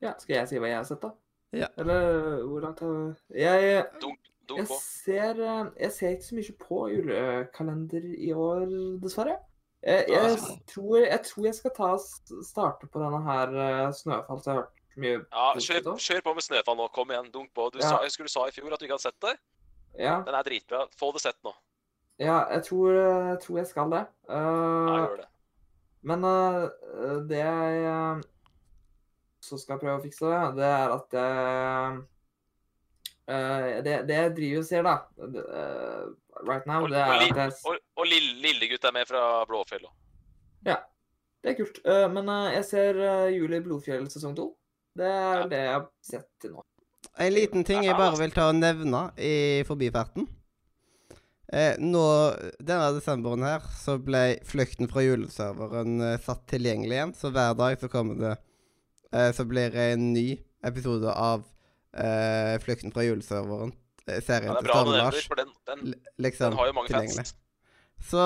Ja, 0.04 0.12
skal 0.20 0.36
jeg 0.36 0.52
si 0.52 0.60
hva 0.60 0.68
jeg 0.68 0.82
har 0.82 0.86
sett, 0.92 1.02
da? 1.02 1.14
Ja. 1.56 1.72
Eller 1.80 2.42
hvor 2.44 2.60
langt 2.60 2.84
har 2.84 3.14
Jeg, 3.32 3.86
Dunk 4.02 4.20
jeg, 4.52 4.66
ser, 4.84 5.40
eh, 5.40 5.70
jeg 5.80 5.92
ser 5.96 6.12
ikke 6.12 6.26
så 6.26 6.36
mye 6.36 6.54
på 6.60 6.86
julekalender 6.92 8.04
i 8.16 8.34
år, 8.36 8.66
dessverre. 9.00 9.38
Jeg, 9.88 10.04
jeg, 10.12 10.56
tror, 10.68 10.98
jeg 11.00 11.20
tror 11.24 11.46
jeg 11.48 11.56
skal 11.56 11.72
ta 11.76 11.90
starte 12.44 12.88
på 12.92 13.00
denne 13.00 13.20
her 13.24 13.54
eh, 13.64 13.84
Snøfall, 13.96 14.42
så 14.44 14.50
jeg 14.50 14.58
har 14.58 14.66
hørt 14.66 14.98
mye 14.98 15.14
Ja, 15.22 15.46
kjør, 15.64 15.94
kjør 16.04 16.20
på 16.26 16.34
med 16.36 16.44
Snøfall 16.44 16.76
nå. 16.80 16.88
Kom 16.92 17.14
igjen, 17.14 17.30
dunk 17.32 17.54
på. 17.56 17.70
Du 17.72 17.78
Ja. 17.80 17.88
sa, 17.94 18.02
jeg 18.04 18.12
skulle 18.12 18.32
sa 18.32 18.44
i 18.50 18.52
fjor 18.52 18.74
at 18.74 18.82
du 18.82 18.84
ikke 18.88 18.98
hadde 18.98 19.06
sett 19.08 19.20
det. 19.24 19.34
Ja, 19.98 20.18
Den 20.26 20.36
er 20.36 20.44
dritbra. 20.46 20.84
Få 21.00 21.08
det 21.16 21.22
sett 21.24 21.38
nå. 21.46 21.54
ja 22.20 22.36
jeg, 22.52 22.64
tror, 22.68 22.92
jeg 22.98 23.40
tror 23.46 23.58
jeg 23.62 23.66
skal 23.70 23.90
det. 23.96 24.04
Ja, 24.28 24.42
Eh, 24.42 24.98
gjør 24.98 25.16
det. 25.22 25.28
Men 26.08 26.24
uh, 26.24 26.68
det 27.30 27.38
jeg 27.40 27.80
eh, 27.88 28.20
så 29.42 29.58
skal 29.58 29.80
prøve 29.80 29.98
å 29.98 30.02
fikse, 30.04 30.26
det, 30.30 30.56
det 30.60 30.68
er 30.68 30.92
at 30.94 31.16
jeg 31.18 31.98
uh, 33.30 33.82
det, 33.86 33.96
det 34.08 34.18
jeg 34.18 34.34
driver 34.36 34.62
og 34.62 34.68
ser, 34.68 34.86
da, 34.86 34.94
eh, 35.26 36.04
right 36.46 36.66
now, 36.66 36.82
Og, 36.84 36.90
det 36.90 37.00
og, 37.02 37.38
er 37.38 37.52
og, 37.66 37.76
og 37.96 38.06
lille, 38.06 38.34
lillegutt 38.44 38.84
er 38.84 38.92
med 38.94 39.08
fra 39.08 39.44
Blåfjell. 39.48 39.86
Ja, 40.66 40.76
Det 41.42 41.52
er 41.52 41.58
kult. 41.60 41.78
Uh, 41.86 42.06
men 42.12 42.28
uh, 42.28 42.48
jeg 42.52 42.64
ser 42.66 42.98
uh, 42.98 43.28
Juli 43.32 43.60
Blodfjell 43.62 44.08
sesong 44.10 44.34
to. 44.36 44.48
Det 44.98 45.06
er 45.06 45.38
Ja. 45.42 45.46
det 45.46 45.58
jeg 45.62 45.72
har 45.76 45.86
sett 46.02 46.28
til 46.42 46.50
nå. 46.56 46.64
En 47.18 47.32
liten 47.32 47.64
ting 47.64 47.84
jeg 47.86 47.94
bare 47.98 48.18
vil 48.18 48.30
ta 48.34 48.48
og 48.50 48.56
nevne 48.58 49.04
i 49.18 49.62
forbifarten. 49.66 50.26
Eh, 51.48 51.78
nå, 51.80 52.02
Denne 52.60 52.90
desemberen 52.92 53.42
her 53.46 53.62
så 53.80 53.94
ble 54.02 54.38
Flukten 54.44 54.90
fra 54.90 55.00
juleserveren 55.00 55.94
eh, 56.04 56.18
satt 56.20 56.42
tilgjengelig 56.50 56.98
igjen. 56.98 57.14
Så 57.16 57.30
hver 57.32 57.54
dag 57.56 57.78
så 57.80 57.88
kommer 57.88 58.18
det 58.20 58.34
eh, 59.14 59.30
Så 59.32 59.46
blir 59.48 59.70
det 59.72 59.86
en 59.94 60.10
ny 60.12 60.26
episode 60.68 61.08
av 61.14 61.46
eh, 61.96 62.58
Flukten 62.60 62.92
fra 62.92 63.06
juleserveren. 63.06 63.72
Eh, 64.08 64.22
serien 64.24 64.52
er 64.52 64.62
til 64.62 64.72
Storm 64.72 64.94
Lars. 64.94 65.26
for 65.30 65.40
den, 65.40 65.52
Den, 65.68 65.94
liksom 66.18 66.50
den 66.52 66.58
har 66.58 66.70
jo 66.70 66.76
mange 66.78 66.90
tilgjengelig. 66.90 67.26
fans. 67.28 67.36
Så 68.10 68.24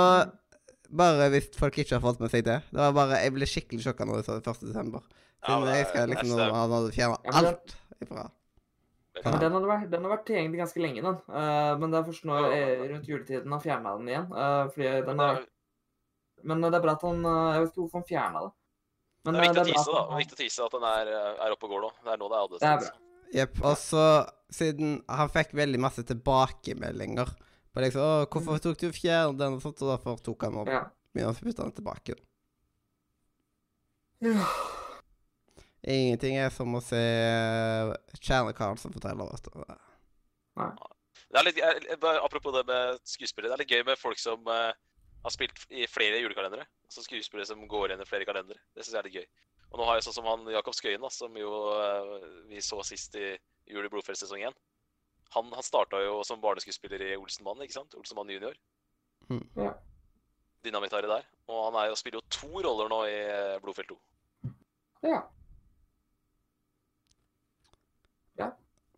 bare 0.93 1.31
hvis 1.33 1.49
folk 1.57 1.79
ikke 1.81 1.97
har 1.97 2.05
fått 2.05 2.21
med 2.21 2.33
seg 2.33 2.45
det 2.45 2.59
Det 2.69 2.79
var 2.79 2.93
bare, 2.93 3.23
Jeg 3.25 3.33
ble 3.33 3.49
skikkelig 3.49 3.87
sjokka 3.87 4.05
når 4.05 4.21
du 4.21 4.27
sa 4.27 4.37
det 4.37 4.53
1. 4.53 4.69
desember. 4.69 5.05
Siden 5.43 5.69
jeg 5.73 5.89
skal 5.91 6.13
liksom 6.13 6.33
nå 6.35 6.39
Han 6.53 6.75
hadde 6.77 6.95
fjerna 6.95 7.37
alt 7.41 7.77
ifra. 8.03 8.29
Ja, 9.13 9.29
men 9.29 9.43
den, 9.43 9.53
hadde 9.53 9.69
vært, 9.69 9.89
den 9.93 10.07
har 10.07 10.13
vært 10.15 10.23
tilgjengelig 10.25 10.61
ganske 10.63 10.81
lenge, 10.81 11.03
den. 11.05 11.17
Uh, 11.29 11.73
men 11.79 11.93
det 11.93 11.99
er 11.99 12.07
først 12.07 12.25
nå 12.25 12.37
eh, 12.49 12.85
rundt 12.95 13.09
juletiden 13.11 13.53
han 13.53 13.61
fjerna 13.61 13.93
den 13.99 14.09
igjen. 14.09 14.29
Uh, 14.33 14.71
fordi 14.73 14.93
den 15.09 15.21
har 15.21 15.43
Men 16.49 16.65
det 16.65 16.79
er 16.79 16.83
bra 16.83 16.95
at 16.97 17.05
han 17.07 17.21
Jeg 17.23 17.61
vet 17.61 17.69
ikke 17.71 17.83
hvorfor 17.83 18.01
han 18.01 18.09
fjerna 18.09 18.45
det. 18.47 18.53
Men 19.23 19.37
Det 19.37 19.43
er 19.43 19.45
viktig 19.47 19.63
å 19.63 19.69
tise, 19.69 19.93
da. 19.93 20.19
Viktig 20.19 20.37
å 20.39 20.41
tise 20.41 20.65
at 20.65 20.73
den 20.75 20.87
er, 20.89 21.11
er 21.47 21.55
oppe 21.55 21.69
og 21.69 21.75
går 21.77 21.85
nå. 21.85 21.91
Det 22.03 22.15
er 22.15 22.23
nå 22.23 22.31
det 22.33 22.39
er 22.39 22.49
Det 22.55 22.63
er 22.63 22.73
adventstid. 22.73 23.12
Jepp. 23.33 23.63
Og 23.65 23.79
så, 23.81 24.05
siden 24.53 24.99
han 25.09 25.31
fikk 25.33 25.55
veldig 25.57 25.81
masse 25.81 26.05
tilbakemeldinger 26.09 27.33
på 27.73 27.81
liksom 27.81 28.05
Å, 28.05 28.27
'Hvorfor 28.29 28.61
tok 28.61 28.79
du 28.79 28.93
fjern 28.93 29.39
den?' 29.39 29.57
og 29.57 29.63
sånt, 29.65 29.81
og 29.83 29.95
derfor 29.95 30.21
tok 30.21 30.45
han 30.45 30.59
og 30.61 30.69
Ja. 30.69 30.85
begynte 31.15 31.41
å 31.41 31.47
putte 31.47 31.63
den 31.63 31.73
tilbake. 31.73 32.15
Ja. 34.21 34.47
Ingenting 35.83 36.37
er 36.39 36.51
som 36.51 36.75
å 36.75 36.81
se 36.85 36.97
eh, 36.97 37.93
Kjernekaren 38.21 38.79
som 38.79 38.93
forteller. 38.93 39.27
Vet 39.33 39.49
du. 39.51 39.65
Det 41.33 41.41
er 41.41 41.45
litt, 41.49 41.59
Apropos 42.23 42.53
det 42.53 42.67
med 42.69 43.01
skuespillere. 43.09 43.51
Det 43.51 43.57
er 43.57 43.65
litt 43.65 43.73
gøy 43.73 43.85
med 43.89 43.99
folk 43.99 44.21
som 44.21 44.47
uh, 44.47 44.71
har 45.25 45.33
spilt 45.33 45.65
i 45.71 45.87
flere 45.91 46.21
julekalendere. 46.21 46.67
Altså 46.87 47.03
skuespillere 47.03 47.49
som 47.49 47.65
går 47.67 47.91
igjen 47.91 48.05
i 48.05 48.07
flere 48.07 48.29
kalendere. 48.29 48.61
Det 48.77 48.85
syns 48.85 48.95
jeg 48.95 49.01
er 49.01 49.09
litt 49.09 49.19
gøy. 49.23 49.27
Og 49.73 49.81
nå 49.81 49.86
har 49.89 49.97
jeg 49.97 50.07
sånn 50.07 50.19
som 50.19 50.28
han 50.28 50.44
Jakob 50.53 50.77
Skøyen, 50.77 51.01
da, 51.01 51.09
som 51.12 51.36
jo 51.39 51.53
eh, 51.73 52.27
vi 52.51 52.61
så 52.65 52.82
sist 52.85 53.16
i 53.16 53.32
Jul 53.73 53.86
i 53.86 53.90
Blodfjell 53.93 54.19
sesong 54.20 54.44
1. 54.51 54.59
Han, 55.32 55.49
han 55.57 55.65
starta 55.65 56.01
jo 56.05 56.19
som 56.28 56.43
barneskuespiller 56.43 57.07
i 57.07 57.15
Olsenmannen, 57.16 57.65
ikke 57.65 57.78
sant? 57.78 57.97
Olsenmann 57.97 58.31
junior. 58.35 58.59
Mm. 59.31 59.47
Ja. 59.57 59.73
Dynamitt-Harry 60.66 61.09
der. 61.09 61.24
Og 61.49 61.62
han 61.70 61.78
er 61.81 61.89
jo, 61.89 61.97
spiller 61.97 62.20
jo 62.20 62.27
to 62.36 62.65
roller 62.66 62.93
nå 62.93 63.05
i 63.09 63.16
eh, 63.23 63.61
Blodfjell 63.65 63.94
2. 63.94 64.01
ja. 65.09 65.23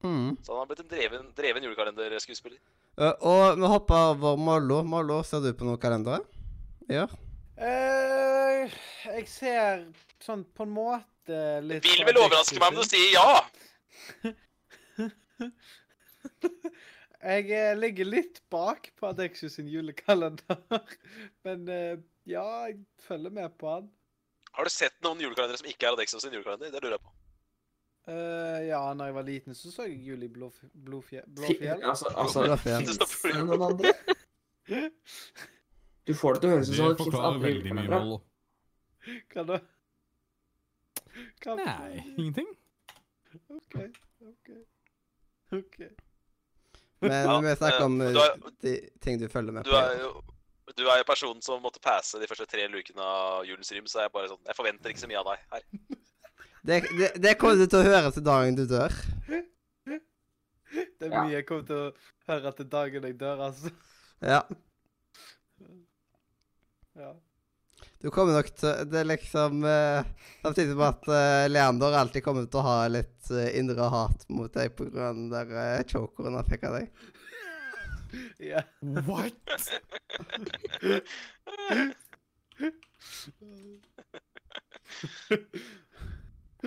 Mm. 0.05 0.37
Så 0.43 0.53
han 0.53 0.59
har 0.59 0.67
blitt 0.69 0.83
en 0.83 0.91
dreven, 0.91 1.29
dreven 1.37 1.65
julekalenderskuespiller. 1.65 2.59
Uh, 3.01 3.15
og 3.25 3.57
vi 3.57 3.71
hopper 3.73 4.11
over 4.11 4.37
Mollo. 4.37 4.83
Mollo, 4.85 5.23
ser 5.25 5.41
du 5.41 5.55
på 5.57 5.65
noen 5.65 5.81
kalendere? 5.81 6.21
Ja. 6.93 7.07
Eh, 7.55 8.73
jeg 9.07 9.29
ser 9.31 9.85
sånn 10.25 10.43
på 10.57 10.65
en 10.67 10.73
måte 10.75 11.37
litt 11.63 11.85
Vil 11.87 12.03
vel 12.09 12.19
overraske 12.25 12.59
meg 12.59 12.73
om 12.73 12.81
du 12.81 12.87
sier 12.89 13.13
ja! 13.15 13.45
Jeg 17.25 17.49
eh, 17.57 17.73
ligger 17.79 18.05
litt 18.05 18.43
bak 18.53 18.91
på 18.99 19.07
Adexus 19.09 19.55
sin 19.57 19.69
julekalender. 19.71 20.59
Men 21.47 21.63
uh, 21.71 21.95
ja, 22.29 22.45
jeg 22.69 22.83
følger 23.07 23.33
med 23.33 23.55
på 23.61 23.71
han. 23.71 23.87
Har 24.55 24.69
du 24.69 24.73
sett 24.73 24.97
noen 25.05 25.23
julekalendere 25.25 25.63
som 25.63 25.71
ikke 25.71 25.89
er 25.89 25.97
Adexius 25.97 26.27
sin 26.27 26.37
julekalender? 26.37 26.75
Det 26.75 26.83
lurer 26.85 26.99
jeg 26.99 27.05
på. 27.07 27.15
Uh, 28.05 28.61
ja, 28.69 28.83
når 28.93 29.09
jeg 29.09 29.17
var 29.17 29.27
liten, 29.31 29.57
så 29.57 29.73
så 29.73 29.87
jeg 29.89 30.05
Jul 30.05 30.27
i 30.27 30.29
Blåf- 30.29 30.69
Blåfje- 30.77 31.25
Blåfjell. 31.25 31.81
Altså, 31.81 32.13
altså 32.13 32.45
Blåfjell. 32.45 32.85
det 32.93 33.47
noen 33.49 33.65
andre? 33.71 33.95
Du 36.05 36.13
får 36.15 36.35
det 36.37 36.41
til 36.45 36.51
å 36.51 36.55
høres 36.55 36.69
ut 36.71 36.77
som 36.77 36.89
det 36.93 36.99
fins 37.05 37.15
andre 37.31 37.51
julekalendere. 37.55 38.21
Hva 39.35 39.45
da? 39.49 39.59
Hva 41.45 41.55
Nei, 41.61 42.05
ingenting. 42.19 42.49
OK. 43.51 43.77
OK. 44.29 44.51
OK. 45.59 45.79
Men 47.05 47.27
Ja, 47.29 47.41
vi 47.45 47.55
snakker 47.57 47.81
eh, 47.81 47.85
om 47.89 48.01
eh, 48.01 48.17
er- 48.17 48.39
de 48.65 48.75
ting 49.05 49.19
du 49.21 49.27
følger 49.29 49.53
med 49.53 49.65
Du 49.67 49.71
på. 49.71 49.77
er 49.81 49.99
jo 50.03 50.13
du 50.75 50.83
er 50.89 50.97
jo 51.03 51.05
personen 51.07 51.43
som 51.45 51.61
måtte 51.63 51.79
passe 51.85 52.19
de 52.19 52.27
første 52.27 52.47
tre 52.49 52.65
lukene 52.73 53.05
av 53.05 53.45
julens 53.47 53.69
rym, 53.77 53.85
så 53.87 54.01
jeg 54.07 54.11
bare 54.15 54.31
sånn 54.33 54.41
Jeg 54.49 54.57
forventer 54.57 54.91
ikke 54.91 55.03
så 55.05 55.11
mye 55.11 55.21
av 55.21 55.29
deg 55.29 55.39
her. 55.53 55.67
Det, 56.65 56.79
det, 56.99 57.11
det 57.23 57.35
kommer 57.39 57.61
du 57.61 57.67
til 57.69 57.83
å 57.83 57.85
høre 57.85 58.11
til 58.17 58.25
dagen 58.25 58.57
du 58.57 58.65
dør. 58.67 58.95
Det 60.75 61.05
er 61.07 61.13
mye 61.13 61.35
jeg 61.37 61.45
kommer 61.47 61.67
til 61.69 61.77
å 61.77 61.91
høre 62.33 62.53
til 62.57 62.69
dagen 62.73 63.05
jeg 63.11 63.19
dør, 63.21 63.43
altså. 63.51 63.71
Ja. 64.25 64.41
Ja. 66.95 67.15
Du 67.99 68.11
kommer 68.11 68.37
nok 68.37 68.51
til 68.55 68.85
Det 68.91 69.01
er 69.01 69.09
liksom 69.09 69.65
eh, 69.67 70.05
Samtidig 70.43 70.75
som 70.75 70.83
at 70.87 71.09
eh, 71.11 71.47
Leander 71.51 71.97
alltid 71.99 72.23
kommer 72.23 72.47
til 72.47 72.61
å 72.61 72.67
ha 72.69 72.77
litt 72.93 73.31
eh, 73.35 73.51
indre 73.59 73.89
hat 73.91 74.27
mot 74.31 74.53
deg 74.55 74.77
på 74.79 74.87
grunn 74.93 75.25
den 75.33 75.51
der 75.51 75.83
chokeren 75.91 76.37
han 76.39 76.47
fikk 76.49 76.69
av 76.69 76.79
deg. 76.79 76.87
ja. 78.53 78.63
What? 79.09 79.35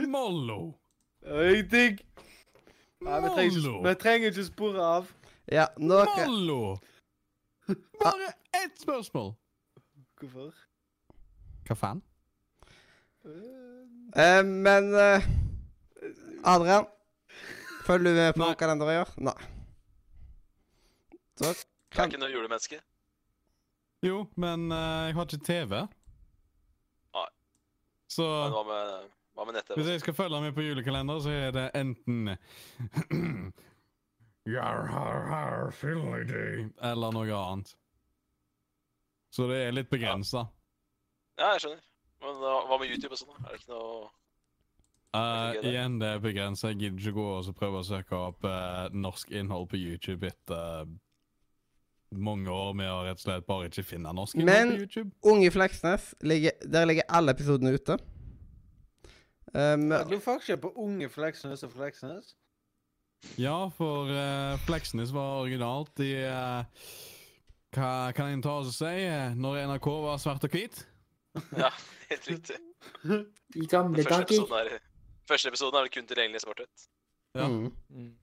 Mollo. 0.07 0.59
Ingenting. 1.23 1.97
Nei, 3.06 3.17
vi 3.22 3.30
trenger, 3.30 3.57
ikke, 3.61 3.81
vi 3.85 3.95
trenger 4.01 4.31
ikke 4.33 4.47
spore 4.47 4.91
av. 4.99 5.09
Ja, 5.53 5.67
nå 5.77 6.03
Mollo. 6.17 6.61
Bare 8.01 8.33
ett 8.57 8.81
spørsmål. 8.81 9.35
Hvorfor? 10.17 10.53
Hva 11.67 11.75
faen? 11.77 12.01
Eh, 13.27 14.23
eh, 14.23 14.43
Men 14.45 14.89
eh, 14.95 15.27
Adrian, 16.47 16.87
følger 17.85 18.11
du 18.13 18.17
med 18.17 18.33
på 18.33 18.41
Nei. 18.41 18.47
noen 18.47 18.59
kalender 18.59 18.91
i 18.93 18.97
år? 19.03 19.11
Nei. 19.29 19.35
Så 21.37 21.51
Jeg 21.51 21.53
er 21.53 21.99
kan 21.99 22.09
ikke 22.11 22.21
noe 22.23 22.31
julemenneske. 22.33 22.79
Jo, 24.05 24.23
men 24.37 24.71
eh, 24.71 25.07
jeg 25.09 25.15
har 25.17 25.27
ikke 25.29 25.43
TV. 25.45 25.77
Nei. 27.17 27.27
Så 28.09 28.25
Men 28.27 28.55
hva 28.57 28.63
med, 28.71 29.09
hva 29.37 29.45
med 29.49 29.57
nett-TV? 29.59 29.75
hvis 29.81 29.91
jeg 29.95 30.05
skal 30.05 30.17
følge 30.17 30.41
med 30.41 30.53
på 30.57 30.65
julekalender, 30.65 31.19
så 31.21 31.33
er 31.35 31.51
det 31.55 31.67
enten 31.77 32.31
Jar, 34.47 34.85
har, 34.87 35.25
har, 35.27 35.71
fiddly-dee, 35.75 36.69
Eller 36.87 37.11
noe 37.11 37.35
annet. 37.35 37.73
Så 39.38 39.45
det 39.51 39.57
er 39.67 39.75
litt 39.75 39.90
begrensa. 39.91 40.48
Ja, 41.38 41.53
jeg 41.53 41.67
skjønner. 41.67 41.83
Men 42.25 42.40
hva 42.41 42.53
hva 42.66 42.80
med 42.82 42.90
YouTube 42.90 43.14
og 43.14 43.19
sånn? 43.22 43.35
da? 43.35 43.43
Er 43.43 43.53
det 43.53 43.61
ikke 43.61 43.75
noe 43.75 44.07
Uh, 45.16 45.56
igjen, 45.66 45.95
det 46.01 46.07
er 46.14 46.19
begrensa. 46.22 46.67
Jeg 46.67 46.77
gidder 46.82 46.99
ikke 46.99 47.16
gå 47.16 47.25
og 47.40 47.48
prøve 47.57 47.80
å 47.80 47.85
søke 47.88 48.17
opp 48.19 48.43
uh, 48.45 48.90
norsk 48.93 49.32
innhold 49.33 49.69
på 49.72 49.80
YouTube 49.80 50.27
etter 50.27 50.90
mange 52.11 52.51
år 52.53 52.75
med 52.77 52.91
å 52.91 52.99
rett 53.07 53.19
og 53.19 53.24
slett 53.24 53.48
bare 53.48 53.69
ikke 53.72 53.85
finne 53.88 54.14
norsk 54.14 54.38
innhold 54.38 54.74
på 54.75 54.83
YouTube. 54.83 55.14
Men 55.16 55.32
Unge 55.33 55.53
Fleksnes, 55.56 56.09
ligger, 56.22 56.59
der 56.75 56.90
ligger 56.91 57.07
alle 57.19 57.33
episodene 57.33 57.74
ute. 57.74 57.98
Um, 59.56 59.88
noe 59.95 60.22
forskjell 60.22 60.59
på 60.61 60.74
unge 60.83 61.09
Fleksnes 61.09 61.64
og 61.66 61.74
Fleksnes? 61.74 62.35
Ja, 63.40 63.57
for 63.74 64.11
uh, 64.11 64.59
Fleksnes 64.67 65.16
var 65.16 65.40
originalt 65.41 66.03
i 66.03 66.11
eh, 66.19 66.83
Hva 67.75 68.11
kan 68.15 68.31
en 68.31 68.41
ta 68.41 68.53
oss 68.61 68.69
og 68.71 68.75
si? 68.77 68.93
eh, 69.05 69.33
Når 69.35 69.57
NRK 69.67 69.87
var 70.05 70.21
svart 70.21 70.45
og 70.47 70.53
hvit? 70.55 70.85
Ja, 71.61 71.69
helt 72.09 72.27
riktig. 72.31 72.55
I 73.55 73.65
gamle 73.69 74.03
første 74.07 74.39
dager. 74.49 74.71
er, 74.77 74.85
første 75.29 75.51
episoden 75.51 75.77
er 75.77 75.83
vel 75.85 75.91
kun 75.93 76.07
tilgjengelig 76.09 76.39
i 76.39 76.45
svart-hvitt. 76.45 76.87
Ja. 77.37 77.47
mm. 77.51 77.67
Mm. 77.93 78.13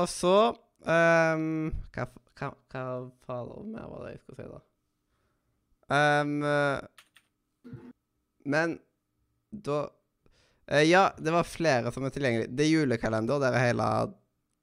Og 0.00 0.08
så 0.10 0.32
um, 0.82 1.68
Hva, 1.94 2.06
hva, 2.40 2.48
hva 2.72 2.82
fader 3.28 3.68
mer 3.68 3.86
var 3.92 4.02
det 4.06 4.14
jeg 4.16 4.22
skulle 4.24 4.40
si, 4.40 4.48
da? 4.50 4.60
Um, 5.88 6.34
men 8.44 8.74
da 9.68 9.78
eh, 10.68 10.84
Ja, 10.88 11.06
det 11.16 11.32
var 11.32 11.46
flere 11.48 11.92
som 11.94 12.04
er 12.08 12.12
tilgjengelig. 12.14 12.50
Det 12.56 12.66
er 12.66 12.72
julekalender, 12.74 13.40
der 13.40 13.54
er 13.56 13.66
hele 13.70 13.86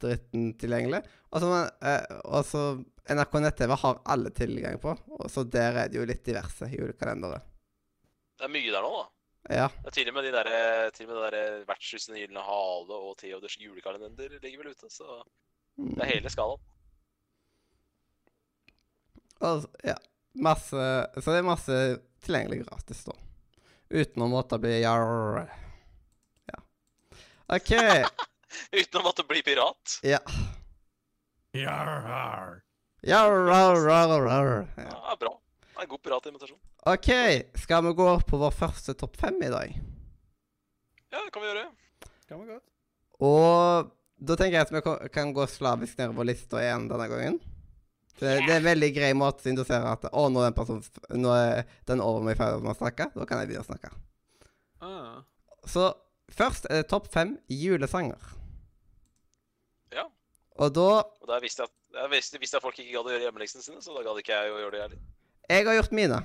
dritten 0.05 0.53
tilgjengelig. 0.61 1.01
Og 1.33 1.43
så 1.43 1.49
eh, 1.61 2.05
og 2.25 2.85
NRK 3.05 3.35
nett-TV 3.43 3.75
har 3.81 3.99
alle 4.13 4.31
tilgang 4.33 4.79
på, 4.81 4.95
og 5.19 5.27
så 5.29 5.43
der 5.45 5.83
er 5.83 5.91
det 5.91 5.99
jo 5.99 6.07
litt 6.09 6.23
diverse 6.25 6.69
julekalendere. 6.71 7.41
Det 8.35 8.47
er 8.47 8.53
mye 8.53 8.71
der 8.71 8.85
nå, 8.85 8.93
da. 8.95 9.05
Ja. 9.45 9.67
Er 9.85 9.93
til 9.93 10.09
og 10.09 10.15
med 10.15 10.25
de 10.25 10.31
der, 10.33 10.49
til 10.95 11.05
og 11.05 11.11
med 11.11 11.19
det 11.21 11.33
der 11.35 11.65
Vertshusene 11.69 12.17
Gylne 12.17 12.41
hale 12.41 12.97
og 12.97 13.13
Theoders 13.19 13.59
julekalender 13.61 14.39
ligger 14.41 14.63
vel 14.63 14.71
ute. 14.73 14.89
Så 14.89 15.19
det 15.77 16.01
er 16.01 16.11
hele 16.15 16.31
skalaen. 16.33 16.63
Og, 19.45 19.67
ja. 19.83 19.97
Masse 20.35 20.85
Så 21.21 21.31
det 21.31 21.37
er 21.39 21.47
masse 21.47 21.75
tilgjengelig 22.25 22.65
gratis, 22.65 23.05
da. 23.07 23.13
Uten 23.93 24.25
å 24.25 24.31
måtte 24.31 24.57
bli 24.59 24.81
jarr. 24.81 25.45
Ja. 26.49 26.57
OK. 27.55 27.71
Uten 28.71 29.01
å 29.01 29.05
måtte 29.05 29.25
bli 29.27 29.41
pirat. 29.45 29.97
Ja. 30.05 30.19
Jarar 31.55 32.05
har. 32.09 32.53
Jarr, 33.05 33.47
jarr, 33.51 33.81
jarr, 33.89 34.29
jarr. 34.31 34.53
Ja. 34.77 34.91
Ja, 34.91 35.17
bra. 35.19 35.33
Det 35.65 35.81
er 35.81 35.83
en 35.85 35.91
god 35.91 36.03
piratinvitasjon. 36.07 36.61
OK, 36.91 37.09
skal 37.61 37.83
vi 37.85 37.91
gå 37.97 38.07
på 38.29 38.39
vår 38.41 38.53
første 38.55 38.95
topp 38.97 39.17
fem 39.19 39.37
i 39.43 39.51
dag? 39.51 39.75
Ja, 41.11 41.19
det 41.19 41.31
kan 41.33 41.43
vi 41.43 41.49
gjøre. 41.51 41.65
Kan 42.29 42.41
vi 42.41 42.47
godt. 42.53 42.65
Og 43.23 43.91
da 44.15 44.37
tenker 44.39 44.57
jeg 44.57 44.67
at 44.67 44.73
vi 44.73 45.09
kan 45.13 45.33
gå 45.35 45.45
slavisk 45.49 45.99
nedover 45.99 46.27
lista 46.27 46.61
igjen 46.63 46.87
denne 46.91 47.07
gangen. 47.11 47.37
Det, 48.15 48.29
det 48.45 48.51
er 48.51 48.61
en 48.61 48.69
veldig 48.69 48.89
grei 48.95 49.11
måte 49.17 49.43
å 49.43 49.51
indusere 49.51 49.91
at 49.91 50.07
å, 50.07 50.27
nå 50.31 50.39
er 50.39 50.47
den 50.47 50.55
personen 50.55 51.19
Nå 51.19 51.33
er 51.35 51.65
den 51.89 52.03
over 52.03 52.23
meg 52.23 52.37
ferdig 52.39 52.63
med 52.63 52.71
å 52.71 52.79
snakke. 52.79 53.09
Da 53.11 53.27
kan 53.27 53.41
jeg 53.41 53.51
begynne 53.51 53.65
å 53.65 53.67
snakke. 53.67 53.91
Ah. 54.79 55.17
Så 55.67 55.89
først 56.31 56.69
er 56.69 56.81
det 56.81 56.89
topp 56.93 57.11
fem 57.11 57.35
julesanger. 57.51 58.31
Ja. 60.55 60.63
Og 60.65 60.73
da 60.73 60.81
Og 61.21 61.27
da 61.27 61.39
visste 61.43 61.61
jeg 61.63 61.69
at, 61.69 62.01
jeg 62.01 62.09
visste, 62.11 62.39
visste 62.39 62.57
at 62.57 62.63
folk 62.63 62.77
ikke 62.79 62.91
gadd 62.95 63.05
å 63.09 63.11
gjøre 63.11 63.25
hjemmeleksene 63.27 63.61
sine, 63.63 63.81
så 63.81 63.93
da 63.95 64.03
gadd 64.03 64.17
ikke 64.21 64.31
jeg 64.35 64.51
å 64.53 64.59
gjøre 64.63 64.71
det 64.71 64.81
heller. 64.81 64.97
Jeg 65.49 65.65
har 65.67 65.75
gjort 65.75 65.91
mine. 65.91 66.19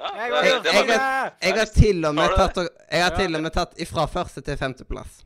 Ja, 0.00 0.10
Jeg 0.16 0.30
det- 0.30 0.36
har 0.52 0.60
det 0.62 0.72
jeg- 0.72 0.86
var- 0.88 1.32
Jeg 1.42 1.54
har 1.58 1.66
til 1.66 2.04
og 2.06 2.14
med 2.14 2.30
tatt, 2.36 2.56
jeg 2.90 3.02
har 3.02 3.16
til 3.16 3.34
og 3.36 3.42
med 3.42 3.52
tatt 3.52 3.74
ifra 3.78 4.06
første 4.08 4.40
til 4.40 4.56
femteplass. 4.56 5.24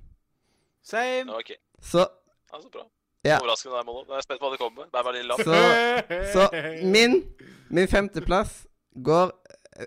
Same. 0.82 1.30
Okay. 1.34 1.56
Så 1.80 2.06
Altså, 2.52 2.68
så 2.68 2.70
bra. 2.70 2.82
Ja. 3.24 3.38
Overraskende 3.40 3.76
der, 3.76 3.84
Mollo. 3.84 4.04
Jeg 4.08 4.16
er 4.16 4.20
spent 4.22 4.40
på 4.40 4.46
hva 4.48 4.52
du 4.52 4.56
kommer 4.58 4.82
med. 4.82 4.90
Bær 4.92 5.02
meg 5.04 5.14
lille 5.14 5.28
lapp. 5.28 5.40
Så- 5.40 6.32
så 6.34 6.82
min, 6.84 7.22
min 7.70 7.88
femteplass 7.88 8.66
går 9.02 9.30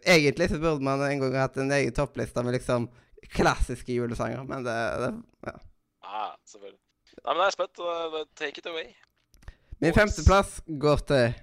Egentlig 0.06 0.50
så 0.50 0.59
burde 0.59 0.84
man 0.84 1.01
en 1.01 1.19
gang 1.22 1.34
hatt 1.34 1.56
en 1.58 1.72
egen 1.72 1.93
toppliste 1.93 2.43
med 2.43 2.53
liksom 2.53 2.90
klassiske 3.32 3.88
julesanger, 3.95 4.43
men 4.43 4.64
det, 4.66 4.74
det 5.00 5.24
ja. 5.48 5.53
Ah, 6.03 6.35
selvfølgelig. 6.45 6.80
Nei, 7.24 7.34
men 7.34 7.44
jeg 7.44 7.52
er 7.52 7.56
spent. 7.56 7.82
Take 8.40 8.62
it 8.62 8.70
away. 8.70 8.88
Min 9.84 9.94
femteplass 9.94 10.62
går 10.82 11.04
til 11.10 11.34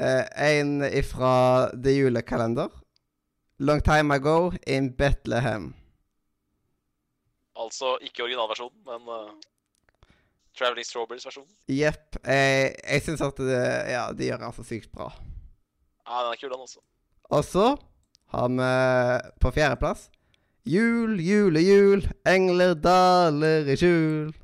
uh, 0.00 0.24
en 0.48 0.84
ifra 0.88 1.34
The 1.74 1.96
Julekalender. 1.98 2.72
Long 3.58 3.82
time 3.84 4.14
ago 4.14 4.52
in 4.66 4.92
Bethlehem. 4.96 5.74
Altså 7.58 7.96
ikke 8.00 8.22
originalversjonen, 8.22 8.78
men 8.86 9.08
uh, 9.10 9.32
Traveling 10.58 10.86
Strawberries-versjonen. 10.86 11.50
Jepp. 11.68 12.20
Jeg, 12.24 12.74
jeg 12.84 13.02
syns 13.02 13.24
at 13.26 13.42
det, 13.42 13.58
ja, 13.90 14.06
de 14.14 14.30
gjør 14.30 14.44
det 14.44 14.54
så 14.56 14.66
sykt 14.66 14.92
bra. 14.94 15.10
Ja, 16.06 16.22
den 16.22 16.32
er 16.32 16.40
kul, 16.40 16.52
den 16.54 16.62
også. 16.62 16.80
Og 17.28 17.44
så 17.44 17.66
har 18.32 18.48
vi 18.48 18.70
på 19.40 19.50
fjerdeplass 19.50 20.08
Jul, 20.68 21.16
jule, 21.20 21.60
jul, 21.64 22.02
engler 22.28 22.74
daler 22.76 23.68
i 23.72 23.76
skjul. 23.80 24.34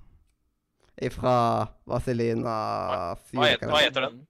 Ifra 1.02 1.66
Vazelina 1.90 2.54
Hva 3.32 3.48
heter, 3.48 3.66
hva 3.70 3.80
heter 3.82 4.06
den? 4.08 4.20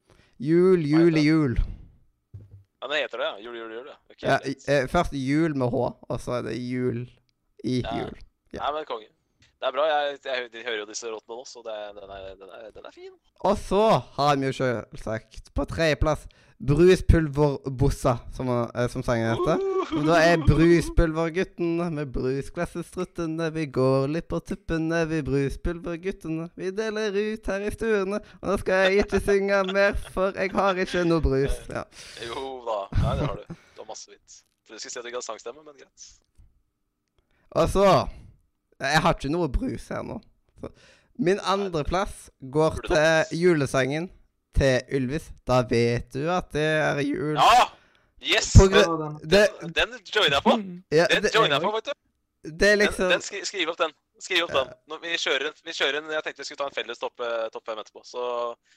Jul, 0.41 0.81
jul 0.89 1.17
i 1.21 1.25
jul. 1.27 1.59
Ja, 2.81 2.89
den 2.89 2.99
heter 3.03 3.19
det, 3.21 3.27
ja. 3.27 3.37
Jul, 3.45 3.57
jul, 3.57 3.73
jul. 3.79 3.87
ja. 3.89 3.97
Ok, 4.11 4.23
Ja, 4.23 4.39
eh, 4.75 4.87
først 4.89 5.13
jul 5.17 5.55
med 5.57 5.71
H, 5.73 5.83
og 6.09 6.21
så 6.21 6.39
er 6.39 6.43
det 6.49 6.57
jul 6.59 7.05
i 7.65 7.81
Ja. 7.83 7.95
jul. 8.01 8.17
ja. 8.53 8.61
Nei, 8.65 8.73
men 8.79 8.85
konge. 8.89 9.09
Det 9.61 9.69
er 9.69 9.73
bra. 9.73 9.85
Jeg, 9.89 10.19
jeg, 10.25 10.49
jeg 10.53 10.65
hører 10.67 10.79
jo 10.83 10.87
disse 10.91 11.07
råtene 11.09 11.37
nå, 11.39 11.45
så 11.49 11.63
den, 11.65 11.97
den 12.75 12.85
er 12.85 12.93
fin. 12.93 13.13
Og 13.41 13.57
så 13.57 13.85
har 14.19 14.37
vi 14.37 14.47
jo 14.51 14.53
selvsagt 14.53 15.55
på 15.55 15.65
tredjeplass 15.65 16.27
Bruspulverbossa, 16.65 18.19
som, 18.33 18.49
eh, 18.49 18.89
som 18.89 19.03
sangen 19.03 19.31
heter. 19.31 19.61
Og 19.99 20.07
Da 20.07 20.17
er 20.25 20.39
bruspulverguttene 20.41 21.91
med 21.93 22.13
brusklassestruttene. 22.13 23.51
Vi 23.53 23.67
går 23.67 24.09
litt 24.09 24.29
på 24.29 24.41
tuppene, 24.41 25.03
vi 25.11 25.21
bruspulverguttene. 25.23 26.49
Vi 26.57 26.71
deler 26.71 27.13
ut 27.13 27.47
her 27.47 27.61
i 27.61 27.71
stuene. 27.75 28.23
Og 28.41 28.49
nå 28.49 28.57
skal 28.63 28.87
jeg 28.87 29.05
ikke 29.05 29.21
synge 29.21 29.61
mer, 29.73 29.93
for 30.15 30.33
jeg 30.33 30.55
har 30.57 30.75
ikke 30.87 31.05
noe 31.05 31.21
brus. 31.21 31.61
Ja. 31.69 31.85
Jo 32.25 32.65
da. 32.65 32.81
Nei, 33.03 33.15
det 33.21 33.29
har 33.29 33.37
du. 33.37 33.55
Du 33.75 33.83
har 33.83 33.91
masse 33.93 34.09
vits. 34.09 34.43
For 34.65 34.75
du 34.75 34.81
skulle 34.81 34.97
si 34.97 34.99
at 34.99 35.05
du 35.05 35.13
ikke 35.13 35.21
hadde 35.21 35.29
sangstemme, 35.29 35.65
men 35.65 35.77
greit. 35.77 36.11
Og 37.55 37.69
så 37.69 38.09
Jeg 38.81 39.01
har 39.01 39.15
ikke 39.15 39.31
noe 39.31 39.49
brus 39.49 39.89
her 39.89 40.03
nå. 40.03 40.17
Så. 40.61 40.69
Min 41.19 41.39
andreplass 41.39 42.31
går 42.51 42.81
til 42.89 43.39
julesangen 43.39 44.09
til 44.57 44.97
Ylvis. 44.99 45.31
Da 45.47 45.61
vet 45.69 46.13
du 46.15 46.29
at 46.33 46.53
det 46.55 46.65
er 46.81 47.01
jul. 47.05 47.35
Ja! 47.39 47.67
Yes! 48.25 48.53
På 48.57 48.67
Den, 48.73 48.87
den- 48.97 49.19
Det, 49.29 49.75
den 49.77 49.99
joiner 50.09 50.39
jeg 50.39 50.45
på. 50.47 50.55
ja, 50.97 51.07
Den 51.11 51.23
det, 51.27 51.35
joiner 51.35 51.59
jeg 51.59 51.65
på, 51.67 51.73
vet 51.75 51.91
du. 51.91 51.93
det 52.45 52.53
er 52.71 52.77
Den, 52.77 52.79
liksom 52.87 53.11
den 53.13 53.25
skri, 53.27 53.43
skriv 53.45 53.69
opp 53.75 53.79
den. 53.83 53.93
Skriv 54.23 54.47
opp 54.47 54.55
den. 54.55 54.71
Når 54.89 55.03
vi, 55.03 55.17
kjører, 55.21 55.47
en- 55.51 55.61
vi 55.67 55.75
kjører 55.77 55.99
en, 56.01 56.11
Jeg 56.15 56.23
tenkte 56.25 56.41
vi 56.41 56.47
skulle 56.49 56.63
ta 56.63 56.69
en 56.71 56.77
felles 56.79 56.99
topp 57.03 57.21
eh, 57.21 57.49
topp 57.53 57.67
fem 57.69 57.83
etterpå. 57.83 58.01
Så 58.09 58.25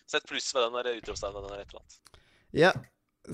sett 0.09 0.27
pluss 0.27 0.49
ved 0.55 0.67
den 0.67 0.75
der 0.81 0.99
utropstegnen 0.99 1.45
eller 1.45 1.61
et 1.63 1.71
eller 1.71 1.79
annet. 1.85 1.97
Ja. 2.57 2.73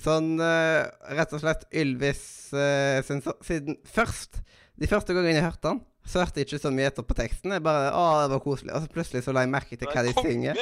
Sånn 0.03 0.30
uh, 0.41 0.89
rett 1.13 1.33
og 1.38 1.41
slett 1.43 1.67
Ylvis 1.69 2.22
uh, 2.57 2.97
sin, 3.05 3.19
Siden 3.45 3.75
først 3.85 4.39
De 4.81 4.88
første 4.89 5.13
gangene 5.13 5.35
jeg 5.38 5.45
hørte 5.45 5.67
den, 5.69 5.81
så 6.09 6.23
hørte 6.23 6.41
jeg 6.41 6.47
ikke 6.47 6.61
så 6.63 6.72
mye 6.73 6.88
etter 6.89 7.05
på 7.05 7.13
teksten. 7.17 7.53
Jeg 7.53 7.61
bare 7.65 7.91
Å, 7.93 8.05
det 8.25 8.31
var 8.33 8.41
koselig. 8.41 8.73
Og 8.73 8.81
så 8.85 8.89
plutselig 8.89 9.22
så 9.25 9.33
la 9.38 9.43
jeg 9.45 9.51
merke 9.53 9.77
til 9.77 9.89
hva 9.93 10.01
de 10.05 10.13
synger. 10.17 10.57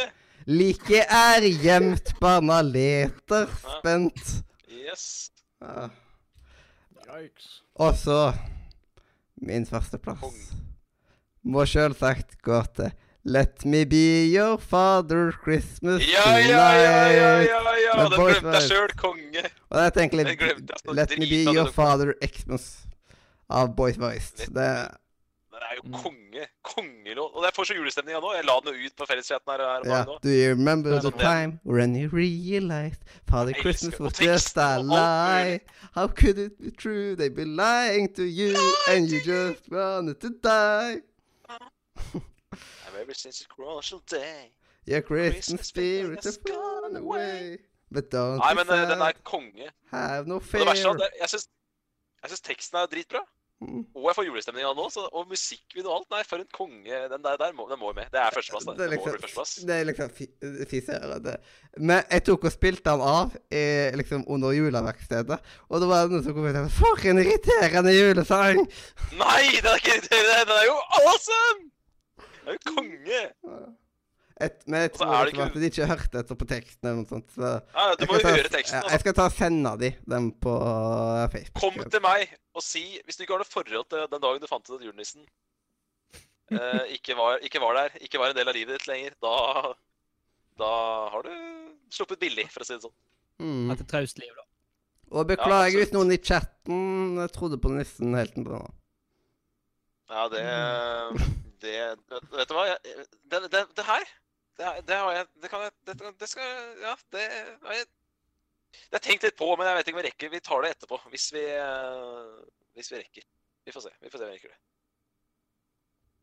Like 0.49 1.03
er 1.05 1.45
gjemt, 1.61 2.13
barna 2.21 2.61
leter 2.65 3.49
spent. 3.61 4.43
Yes. 4.69 5.31
Ja. 5.61 5.89
Yikes. 7.11 7.61
Og 7.75 7.95
så 7.97 8.33
Min 9.41 9.65
førsteplass 9.65 10.51
må 11.43 11.65
sjølsagt 11.65 12.37
gå 12.45 12.59
til 12.77 12.91
Let 13.25 13.65
me 13.65 13.83
be 13.85 14.25
your 14.33 14.57
father 14.57 15.31
Christmas 15.43 16.01
Ja, 16.09 16.37
ja, 16.37 16.63
ja, 16.73 16.95
ja, 17.13 17.33
ja, 17.45 17.59
ja! 17.85 17.97
Den 18.09 18.15
glemte 18.17 18.55
jeg 18.55 18.69
sjøl, 18.69 18.95
konge. 18.97 19.43
Og 19.69 19.77
det 19.77 19.83
er 19.85 19.99
egentlig 20.01 20.25
jeg. 20.25 20.63
Let 20.89 21.13
me 21.19 21.27
be 21.29 21.43
your 21.53 21.69
father 21.69 22.15
Xmas 22.25 22.87
av 23.49 23.75
Boys 23.75 23.99
Voice. 23.99 24.47
Let 24.49 24.97
Det 25.61 25.67
er 25.69 25.75
jo 25.75 25.81
Mm. 25.85 25.93
konge. 26.03 26.43
Kongelåt. 26.63 27.31
Og 27.37 27.43
jeg 27.45 27.51
får 27.55 27.63
så 27.69 27.73
julestemning 27.77 28.15
av 28.17 28.21
nå. 28.23 28.31
Jeg 28.33 28.45
la 28.45 28.55
den 28.65 28.73
jo 28.73 28.85
ut 28.87 28.95
på 28.97 29.05
felleschatten 29.05 29.51
her, 29.51 29.61
her 29.61 29.81
Ja. 29.85 30.03
Do 30.23 30.29
you 30.29 30.49
remember 30.49 30.89
er 30.95 31.01
the 31.01 31.11
time 31.11 31.59
when 31.63 31.95
you 31.95 32.09
realized 32.09 33.01
Father 33.29 33.53
Christmas 33.61 33.99
was 33.99 34.17
just 34.19 34.57
a 34.57 34.79
lie? 34.81 35.59
How 35.93 36.07
could 36.07 36.37
it 36.39 36.57
be 36.57 36.71
true? 36.71 37.15
they'd 37.15 37.35
be 37.35 37.45
lying 37.45 38.13
to 38.15 38.23
you, 38.23 38.55
and 38.89 39.07
you 39.11 39.19
just 39.21 39.61
wanted 39.71 40.15
to 40.21 40.29
die. 40.43 41.01
Ever 43.01 43.13
since 43.13 43.41
a 43.41 43.47
crucial 43.47 43.99
day. 44.07 44.51
Your 44.85 45.01
Christmas 45.01 45.67
spirit 45.67 46.23
has 46.23 46.37
gone 46.37 46.95
away. 46.95 47.57
But 47.91 48.09
don't 48.11 48.37
Nei, 48.39 48.53
men 48.53 48.69
eh, 48.69 48.89
den 48.89 49.01
er 49.01 49.11
konge. 49.23 49.69
have 49.91 50.25
no 50.27 50.35
Og 50.35 50.41
det 50.41 50.65
verste 50.65 50.87
er 50.87 50.93
fear. 50.93 51.03
at 51.03 51.11
jeg 51.21 52.29
syns 52.29 52.41
teksten 52.41 52.77
er 52.77 52.85
dritbra. 52.87 53.19
Mm. 53.61 53.83
Og 53.93 54.05
jeg 54.09 54.15
får 54.17 54.25
julestemning 54.25 54.65
av 54.65 54.75
nå. 54.79 54.87
Så, 54.89 55.03
og 55.13 55.27
musikkvideo 55.29 55.91
og 55.91 55.99
alt. 55.99 56.07
Nei, 56.15 56.21
for 56.25 56.41
en 56.41 56.47
konge. 56.55 57.01
Den 57.11 57.21
der, 57.21 57.35
der 57.37 57.51
må, 57.53 57.67
den 57.69 57.77
må 57.79 57.91
jo 57.91 57.97
med. 57.99 58.07
Det 58.13 58.17
er 58.23 58.33
førsteplass. 58.33 58.65
Det 58.65 58.77
Det, 58.79 58.85
er 58.87 58.93
liksom, 58.95 59.11
førsteplass. 59.19 59.51
det 59.69 59.75
er 59.75 59.85
liksom 59.89 60.09
fi- 60.17 60.65
fisere. 60.71 61.35
Men 61.77 62.01
jeg 62.09 62.23
tok 62.25 62.47
og 62.49 62.55
spilte 62.55 62.89
den 62.89 63.03
av 63.05 63.35
i, 63.53 63.63
liksom 64.01 64.25
under 64.33 64.55
juleverkstedet, 64.57 65.37
og 65.69 65.83
da 65.83 65.91
var 65.91 66.07
det 66.07 66.15
noen 66.17 66.25
som 66.25 66.33
kom 66.39 66.47
og 66.49 66.57
sa 66.57 66.63
For 66.79 67.05
en 67.13 67.21
irriterende 67.21 67.93
julesang! 67.95 68.63
Nei, 69.21 69.43
den 69.61 69.69
er 69.71 69.77
ikke 69.83 69.93
irriterende! 69.99 70.41
Den 70.49 70.57
er 70.57 70.65
jo 70.67 70.79
awesome! 71.03 71.69
Den 72.17 72.49
er 72.49 72.57
jo 72.57 72.75
konge! 72.75 73.21
Et, 74.41 74.63
men 74.67 74.81
jeg 74.85 74.91
tror 74.95 75.11
det 75.11 75.19
liksom 75.31 75.43
ikke- 75.45 75.55
at 75.55 75.61
de 75.61 75.69
ikke 75.69 75.87
hørte 75.91 76.19
etter 76.23 76.37
på 76.41 76.47
teksten 76.49 76.87
eller 76.89 76.99
noe 77.01 77.09
sånt. 77.11 77.27
Så 77.35 77.49
Ja, 77.75 77.83
du 77.99 78.05
må 78.09 78.17
jo 78.19 78.27
høre 78.27 78.49
teksten. 78.49 78.77
Ja, 78.77 78.81
Altså. 78.81 78.91
jeg 78.95 78.99
skal 79.03 79.13
ta 79.19 79.25
og 79.27 79.35
sende 79.37 79.73
de 79.81 79.91
dem 80.15 80.31
på 80.45 80.53
Facebook. 81.35 81.61
Kom 81.61 81.89
til 81.91 82.01
meg 82.01 82.33
og 82.55 82.63
si 82.65 82.83
Hvis 83.05 83.17
du 83.17 83.23
ikke 83.23 83.33
har 83.37 83.43
noe 83.43 83.53
forhold 83.53 83.89
til 83.89 84.07
den 84.11 84.21
dagen 84.25 84.41
du 84.41 84.47
fant 84.49 84.69
ut 84.69 84.79
at 84.79 84.85
julenissen 84.87 85.25
eh, 86.51 86.83
ikke, 86.97 87.15
var, 87.15 87.37
ikke 87.45 87.61
var 87.63 87.73
der, 87.77 87.89
ikke 88.01 88.19
var 88.19 88.29
en 88.33 88.35
del 88.35 88.49
av 88.49 88.55
livet 88.57 88.79
ditt 88.79 88.87
lenger, 88.89 89.13
da 89.21 89.73
Da 90.59 90.71
har 91.13 91.23
du 91.23 91.31
sluppet 91.91 92.19
billig, 92.19 92.49
for 92.51 92.61
å 92.61 92.65
si 92.67 92.73
det 92.75 92.83
sånn. 92.83 92.93
Mm. 93.39 93.71
Et 93.71 93.87
traust 93.87 94.19
liv, 94.19 94.33
da. 94.35 94.43
Og 95.11 95.27
beklager 95.27 95.73
ja, 95.73 95.79
hvis 95.79 95.93
noen 95.95 96.11
i 96.13 96.17
chatten 96.17 97.17
trodde 97.33 97.57
på 97.59 97.71
nissen 97.73 98.13
helt 98.15 98.33
til 98.35 98.43
nå. 98.47 98.59
Ja, 100.11 100.27
det 100.31 100.43
Det 101.61 101.73
Vet, 102.09 102.23
vet 102.35 102.47
du 102.49 102.53
hva? 102.55 102.65
Jeg, 102.67 103.05
det, 103.31 103.39
det, 103.51 103.63
det 103.77 103.85
her 103.85 104.05
det, 104.61 104.71
det 104.87 104.97
har 105.01 105.15
jeg 105.17 105.27
Det 105.41 105.49
kan 105.51 105.65
jeg 105.65 105.73
det, 105.89 106.13
det 106.21 106.29
skal 106.29 106.49
Ja, 106.81 106.95
det 107.13 107.27
har 107.65 107.77
jeg 107.79 107.87
Det 108.71 108.93
har 108.93 108.99
jeg 108.99 109.05
tenkt 109.07 109.25
litt 109.27 109.39
på, 109.39 109.49
men 109.57 109.67
jeg 109.67 109.77
vet 109.77 109.89
ikke 109.89 109.97
om 109.97 110.01
vi 110.01 110.07
rekker. 110.07 110.31
Vi 110.31 110.43
tar 110.45 110.61
det 110.63 110.75
etterpå. 110.75 110.99
Hvis 111.11 111.31
vi 111.35 111.45
eh, 111.57 112.35
Hvis 112.77 112.91
vi 112.93 113.01
rekker. 113.01 113.25
Vi 113.65 113.73
får 113.75 113.87
se. 113.87 113.95
Vi 113.99 114.09
får 114.09 114.21
se 114.21 114.27
om 114.27 114.31
vi 114.31 114.37
rekker 114.37 114.53
det. 114.53 114.61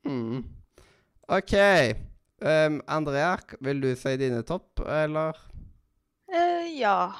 Mm. 0.09 0.45
OK. 1.29 1.55
Um, 2.41 2.79
Andrea, 2.87 3.37
vil 3.61 3.83
du 3.83 3.91
si 3.99 4.15
dine 4.17 4.41
topp, 4.47 4.81
eller? 4.81 5.37
Uh, 6.31 6.65
ja. 6.79 7.13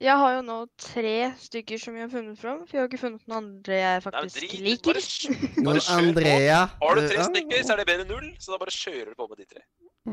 Jeg 0.00 0.16
har 0.18 0.32
jo 0.36 0.42
nå 0.42 0.56
tre 0.80 1.32
stykker 1.38 1.78
som 1.78 1.94
jeg 1.96 2.02
har 2.06 2.10
funnet 2.12 2.38
fram, 2.40 2.62
for 2.66 2.76
jeg 2.76 2.80
har 2.82 2.88
ikke 2.88 3.00
funnet 3.02 3.26
noen 3.28 3.36
andre 3.38 3.74
jeg 3.76 3.92
Nei, 3.98 4.00
faktisk 4.06 4.38
drit 4.40 4.62
liker. 4.66 4.98
Bare, 4.98 5.64
bare 5.66 5.82
Andrea. 5.98 6.60
på. 6.66 6.86
Har 6.88 6.94
du 6.94 7.08
tre 7.08 7.24
stykker, 7.28 7.62
så 7.66 7.72
er 7.72 7.76
det 7.82 7.86
bedre 7.90 8.06
enn 8.06 8.10
null. 8.14 8.28
Så 8.40 8.52
da 8.54 8.58
bare 8.62 8.74
kjører 8.74 9.10
du 9.12 9.14
på 9.20 9.28
med 9.30 9.42
de 9.42 9.46
tre. 9.52 9.62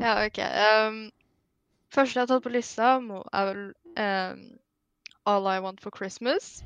Ja, 0.00 0.12
OK. 0.26 0.38
Um, 0.38 1.00
første 1.94 2.18
jeg 2.18 2.22
har 2.26 2.30
tatt 2.34 2.44
på 2.46 2.52
lista, 2.54 2.92
er 3.32 3.50
vel 3.50 3.62
um, 3.98 4.44
All 5.26 5.48
I 5.50 5.58
Want 5.64 5.80
for 5.82 5.90
Christmas. 5.96 6.62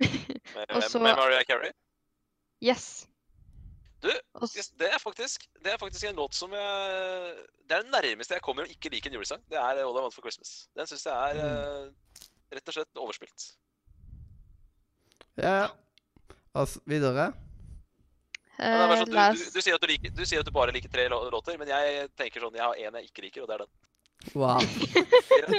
Med, 0.00 0.66
Og 0.76 0.82
så- 0.82 0.98
med 1.00 1.16
Mariah 1.16 1.44
Carey. 1.48 1.70
Yes. 2.62 3.06
Du, 4.06 4.12
det 4.80 4.88
er, 4.92 4.98
faktisk, 5.02 5.46
det 5.64 5.72
er 5.72 5.78
faktisk 5.82 6.06
en 6.06 6.18
låt 6.20 6.36
som 6.38 6.52
jeg 6.54 7.36
Det 7.66 7.74
er 7.74 7.82
det 7.82 7.90
nærmeste 7.90 8.36
jeg 8.36 8.44
kommer 8.44 8.66
å 8.66 8.70
ikke 8.70 8.92
like 8.92 9.10
en 9.10 9.16
julesang. 9.18 9.42
Det 9.50 9.58
er 9.58 9.80
All 9.82 9.82
I 9.82 9.86
Want 10.04 10.14
for 10.14 10.22
Christmas. 10.26 10.52
Den 10.78 10.86
syns 10.90 11.06
jeg 11.08 11.40
er 11.40 11.40
eh, 11.42 12.20
rett 12.54 12.70
og 12.70 12.76
slett 12.76 13.00
overspilt. 13.02 13.48
Ja. 15.42 15.66
Altså, 16.56 16.80
videre. 16.88 17.32
Er 18.56 18.86
eh, 18.86 18.94
sånn, 19.02 19.10
du, 19.10 19.16
du, 19.16 19.50
du, 19.58 19.60
sier 19.60 19.74
at 19.76 19.82
du, 19.82 19.90
liker, 19.90 20.14
du 20.16 20.22
sier 20.24 20.40
at 20.40 20.48
du 20.48 20.54
bare 20.54 20.72
liker 20.72 20.92
tre 20.92 21.08
låter, 21.12 21.58
men 21.60 21.68
jeg 21.68 22.06
tenker 22.16 22.40
sånn 22.46 22.54
Jeg 22.56 22.64
har 22.64 22.78
én 22.80 22.96
jeg 23.02 23.10
ikke 23.10 23.26
liker, 23.26 23.44
og 23.44 23.50
det 23.50 23.58
er 23.58 23.66
den. 23.66 23.74
Wow. 24.32 24.62
Ja, 25.36 25.50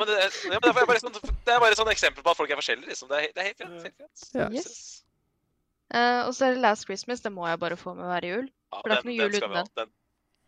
men 0.00 0.08
det, 0.08 0.16
er- 0.18 0.34
ja, 0.50 0.58
men 0.58 0.64
det, 0.64 0.70
er 0.72 0.86
bare 0.88 1.00
sånn, 1.00 1.14
det 1.14 1.52
er 1.54 1.60
bare 1.62 1.70
et 1.76 1.78
sånn 1.78 1.90
eksempel 1.92 2.24
på 2.26 2.32
at 2.32 2.38
folk 2.40 2.50
er 2.50 2.58
forskjellige. 2.58 2.90
Liksom. 2.90 3.08
Det, 3.12 3.20
er, 3.20 3.30
det 3.36 3.42
er 3.42 3.46
helt 3.46 3.60
greit. 3.60 3.84
Helt 3.84 4.00
greit. 4.00 4.24
Ja. 4.34 4.48
Yes. 4.50 5.04
Eh, 5.94 6.20
og 6.26 6.32
så 6.34 6.48
er 6.48 6.56
det 6.56 6.62
Last 6.64 6.88
Christmas. 6.88 7.22
Det 7.24 7.32
må 7.32 7.46
jeg 7.48 7.60
bare 7.62 7.78
få 7.78 7.94
med 7.94 8.08
hver 8.10 8.26
jul. 8.28 8.48
Ja, 8.72 8.80
For 8.80 8.90
det 8.90 8.96
er 8.96 9.02
ikke 9.02 9.10
noe 9.12 9.18
jul 9.20 9.36
uten 9.38 9.56
ha. 9.58 9.64
Den, 9.80 9.92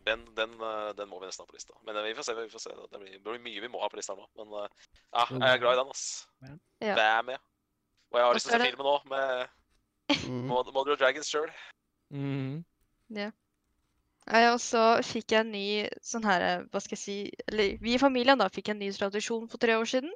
den, 0.07 0.25
den, 0.35 0.55
eh, 0.69 0.89
den 0.97 1.09
må 1.11 1.21
vi 1.21 1.29
nesten 1.29 1.45
ha 1.45 1.51
på 1.51 1.55
lista. 1.57 1.77
Men 1.87 1.99
eh, 1.99 2.09
vi 2.09 2.15
får 2.17 2.27
se. 2.29 2.35
vi 2.39 2.49
får 2.53 2.65
se. 2.65 2.73
Det 2.75 2.99
blir, 3.03 3.13
det 3.17 3.23
blir 3.27 3.43
mye 3.45 3.63
vi 3.63 3.71
må 3.71 3.83
ha 3.83 3.91
på 3.91 3.99
lista 3.99 4.17
nå. 4.17 4.27
Men 4.39 4.57
ja, 4.57 5.27
jeg 5.31 5.47
er 5.53 5.61
glad 5.63 5.77
i 5.77 5.81
den, 5.83 5.93
ass. 5.95 6.07
Ja. 6.43 6.95
Det 6.99 7.07
er 7.11 7.29
med. 7.31 7.47
Og 8.11 8.19
jeg 8.19 8.27
har 8.27 8.37
lyst 8.37 8.47
til 8.47 8.55
å 8.55 8.57
se 8.57 8.63
det- 8.63 8.73
filmen 8.75 8.91
nå, 8.91 8.97
med 9.11 9.47
Mm. 10.07 10.47
Mother 10.47 10.93
of 10.93 10.99
Dragons 10.99 11.27
sjøl. 11.27 11.49
Mm. 12.13 12.63
Ja. 13.15 13.31
og 14.53 14.59
så 14.63 14.83
fikk 15.03 15.33
jeg 15.35 15.43
en 15.43 15.51
ny 15.51 15.67
sånn 16.03 16.23
her 16.23 16.63
Hva 16.71 16.79
skal 16.83 16.95
jeg 16.95 17.01
si 17.01 17.15
Eller 17.47 17.77
vi 17.83 17.95
i 17.95 17.99
familien 17.99 18.39
da 18.39 18.47
fikk 18.51 18.69
en 18.71 18.79
ny 18.79 18.87
tradisjon 18.95 19.49
for 19.51 19.59
tre 19.59 19.75
år 19.75 19.87
siden. 19.87 20.11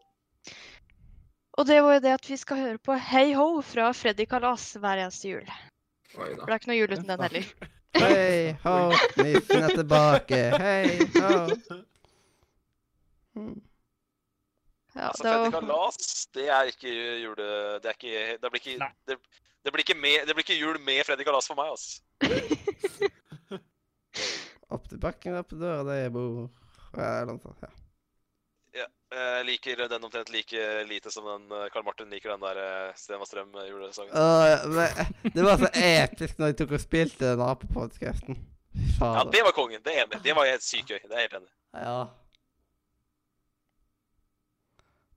Og 1.60 1.68
det 1.68 1.82
var 1.84 1.98
jo 1.98 2.04
det 2.04 2.14
at 2.16 2.30
vi 2.30 2.38
skal 2.40 2.62
høre 2.64 2.80
på 2.80 2.96
Hei 2.96 3.34
Ho 3.36 3.48
fra 3.66 3.90
Freddy 3.96 4.26
Kalas 4.30 4.70
hver 4.80 5.04
eneste 5.04 5.34
jul. 5.34 5.48
Oi 6.16 6.16
For 6.16 6.28
da. 6.28 6.46
det 6.46 6.54
er 6.54 6.62
ikke 6.62 6.72
noe 6.72 6.80
jul 6.80 6.94
uten 6.96 7.10
den 7.10 7.26
heller. 7.26 7.50
Hei 8.02 8.54
ho, 8.64 8.76
nissen 9.20 9.66
er 9.68 9.76
tilbake. 9.76 10.40
Hei 10.64 11.10
ho. 11.18 11.34
Mm. 13.36 13.60
Ja, 14.96 15.08
altså, 15.08 15.24
det 15.24 15.36
var, 15.40 15.52
Kalas, 15.56 16.08
det 16.36 16.48
er 16.52 16.72
ikke 16.72 16.92
jule... 17.24 17.46
Det 17.84 17.92
er 17.92 17.96
ikke 17.96 18.38
Det 18.42 18.52
blir 18.52 18.64
ikke, 18.64 18.90
det, 19.08 19.18
det 19.64 19.72
blir 19.72 19.86
ikke, 19.86 20.00
med, 20.04 20.26
det 20.28 20.36
blir 20.36 20.44
ikke 20.44 20.60
jul 20.60 20.80
med 20.84 21.04
Freddy 21.08 21.28
Kalas 21.28 21.48
for 21.48 21.60
meg, 21.60 21.72
altså. 21.72 22.02
Opp 24.72 24.88
til 24.88 25.00
bakken, 25.04 25.36
opp 25.36 25.50
til 25.52 25.60
døra 25.60 25.84
der 25.84 26.06
jeg 26.06 26.12
bor. 26.16 26.48
Ja, 26.96 27.22
eller 27.22 27.34
noe 27.36 27.44
sånt. 27.44 27.60
Ja. 27.64 27.72
Jeg 29.12 29.44
liker 29.44 29.82
den 29.92 30.06
omtrent 30.08 30.30
like 30.32 30.62
lite 30.88 31.12
som 31.12 31.26
den 31.28 31.50
eh, 31.52 31.68
Karl 31.74 31.84
Martin 31.84 32.14
liker 32.14 32.32
den 32.32 32.46
der 32.46 32.60
uh, 32.62 32.94
Sten 32.96 33.20
og 33.20 33.28
Strøm-julesangen. 33.28 34.16
Men, 34.72 35.12
det 35.36 35.44
var 35.44 35.60
så 35.60 35.72
episk 35.76 36.40
når 36.40 36.54
de 36.54 36.60
tok 36.62 36.78
og 36.78 36.84
spilte 36.84 37.34
den 37.36 37.60
på 37.64 37.74
podkasten. 37.76 38.40
Ja, 39.02 39.26
det 39.28 39.44
var 39.44 39.52
kongen. 39.52 39.84
Det 39.84 39.98
er 39.98 40.06
enig. 40.06 40.22
Det 40.24 40.36
var 40.36 40.48
helt 40.48 40.64
sykt 40.64 40.94
gøy. 40.94 41.02
Det 41.04 41.18
er 41.18 41.26
helt 41.26 41.38
enig. 41.42 41.52
Ja. 41.76 42.00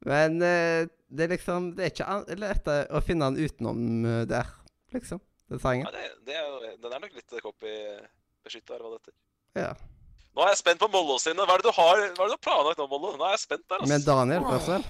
Men 0.05 0.43
eh, 0.43 0.91
det 1.09 1.25
er 1.25 1.33
liksom 1.33 1.71
Det 1.77 1.87
er 1.87 1.93
ikke 1.95 2.37
lett 2.41 2.69
å 2.69 3.01
finne 3.05 3.31
den 3.31 3.47
utenom 3.47 3.81
eh, 4.11 4.23
der, 4.29 4.51
liksom. 4.97 5.23
Den 5.53 5.61
sangen. 5.63 5.87
Ja, 5.87 5.95
det, 5.95 6.11
det 6.27 6.37
er, 6.41 6.77
den 6.81 6.93
er 6.93 7.03
nok 7.05 7.17
litt 7.17 7.35
copy-beskytta, 7.45 8.77
eller 8.77 8.87
hva 8.87 8.95
det 8.97 9.01
heter. 9.03 9.17
Ja. 9.61 9.73
Nå 10.35 10.43
er 10.43 10.51
jeg 10.51 10.61
spent 10.65 10.83
på 10.83 10.89
Mollo 10.91 11.17
sine. 11.23 11.45
Hva 11.47 11.55
er 11.57 11.63
det 11.63 11.71
du 11.71 11.77
har 11.77 12.01
Hva 12.01 12.11
er 12.11 12.11
det 12.11 12.33
du 12.33 12.37
har 12.37 12.43
planlagt 12.43 12.81
nå, 12.83 12.89
Mollo? 12.91 13.15
Nå 13.19 13.27
er 13.29 13.37
jeg 13.37 13.45
spent 13.45 13.65
der, 13.69 13.81
altså. 13.81 13.91
Men 13.93 14.07
Daniel 14.07 14.47
først, 14.51 14.71
vel? 14.75 14.87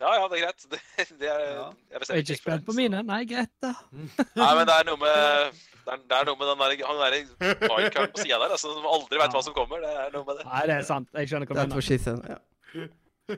Ja, 0.00 0.10
ja, 0.16 0.28
det 0.32 0.38
er 0.38 0.44
greit. 0.46 0.66
Det, 0.72 1.06
det 1.20 1.28
er, 1.28 1.40
Ja. 1.40 1.64
jeg 1.92 2.00
Jeg 2.08 2.16
er 2.16 2.22
ikke 2.24 2.36
spent 2.40 2.66
på 2.68 2.76
mine. 2.76 3.02
Nei, 3.04 3.24
greit, 3.28 3.52
da. 3.64 3.74
Nei, 4.40 4.52
men 4.58 4.68
det 4.68 4.76
er 4.76 4.86
noe 4.88 5.00
med 5.00 5.58
det 5.80 5.94
er, 5.94 6.00
det 6.12 6.16
er 6.16 6.26
noe 6.28 6.36
med 6.36 6.48
den 6.50 6.60
der, 6.60 6.86
han 6.86 6.98
der 7.00 7.14
wildcard 7.72 8.12
på 8.14 8.20
sida 8.20 8.36
der, 8.36 8.52
altså, 8.52 8.72
som 8.76 8.84
aldri 8.86 9.18
veit 9.20 9.32
hva 9.34 9.40
som 9.42 9.56
kommer. 9.56 9.80
Det 9.80 9.92
er 10.04 10.12
noe 10.14 10.26
med 10.28 10.40
det. 10.40 10.46
Nei, 10.48 10.62
det 10.68 10.76
er 10.76 10.86
sant. 10.88 11.08
Jeg 11.16 11.30
skjønner 11.32 11.48
hva 11.48 11.56
Det 11.56 11.66
du 11.72 11.78
er 11.80 12.04
mener. 12.04 12.32
Ja. 12.36 13.36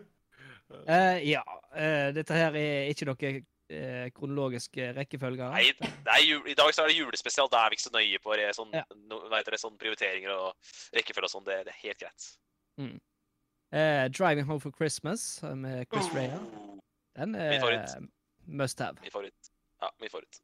Uh, 0.73 1.19
ja, 1.29 1.43
Uh, 1.73 2.11
dette 2.13 2.37
her 2.37 2.53
er 2.61 2.91
ikke 2.93 3.07
noe 3.09 3.29
eh, 3.71 4.09
kronologisk 4.17 4.77
eh, 4.79 4.93
rekkefølge. 4.97 5.49
Nei, 5.53 6.21
jul, 6.27 6.43
I 6.49 6.55
dag 6.59 6.73
så 6.75 6.85
er 6.85 6.93
det 6.93 6.99
julespesial. 6.99 7.49
Da 7.53 7.65
er 7.67 7.71
vi 7.73 7.79
ikke 7.79 7.89
så 7.89 7.95
nøye 7.95 8.19
på 8.23 8.37
sånn, 8.57 8.73
Ja. 8.75 8.85
no, 8.97 9.21
det, 9.31 9.61
sånn 9.61 9.79
prioriteringer 9.79 10.31
og 10.35 10.55
rekkefølge 10.97 11.29
og 11.31 11.35
sånn. 11.37 11.45
Det, 11.45 11.65
det 11.67 11.75
er 11.75 11.83
helt 11.87 11.99
greit. 11.99 12.29
Eh, 13.73 14.09
'Driving 14.09 14.45
Home 14.45 14.61
for 14.61 14.71
Christmas' 14.71 15.43
eh, 15.43 15.55
med 15.55 15.87
Chris 15.89 16.13
Rea. 16.15 16.39
Den 17.17 17.33
Min 17.33 17.43
er 17.43 18.09
must 18.47 18.79
have. 18.79 19.01
Min 19.01 19.11
favoritt. 19.11 19.53
Ja, 19.81 19.89
min 20.01 20.11
favoritt. 20.11 20.41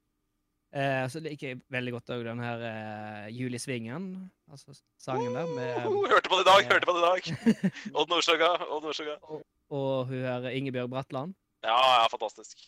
Eh, 0.73 1.07
så 1.09 1.21
liker 1.25 1.49
jeg 1.49 1.61
veldig 1.73 1.93
godt 1.97 2.11
òg 2.13 2.25
den 2.25 2.41
her 2.45 2.61
eh, 2.61 3.29
'Jul 3.33 3.55
i 3.55 3.59
svingen', 3.59 4.29
altså 4.51 4.75
sangen 5.01 5.33
der, 5.35 5.47
med 5.57 5.87
Uh, 5.87 6.09
hørte 6.09 6.29
på 6.29 6.37
det 6.37 6.45
i 6.45 6.51
dag! 6.51 6.61
eh, 6.65 6.73
Hørte 6.73 6.87
på 6.87 6.93
det 6.97 7.01
i 7.01 7.09
dag! 7.09 7.23
Odd 7.99 8.09
Nordstoga. 8.09 8.51
Odd 8.69 8.83
Nordstoga. 8.85 9.17
Og 9.71 10.07
hun 10.07 10.25
her 10.25 10.49
Ingebjørg 10.51 10.91
Bratland. 10.91 11.35
Ja, 11.65 11.77
ja, 12.03 12.07
fantastisk. 12.09 12.59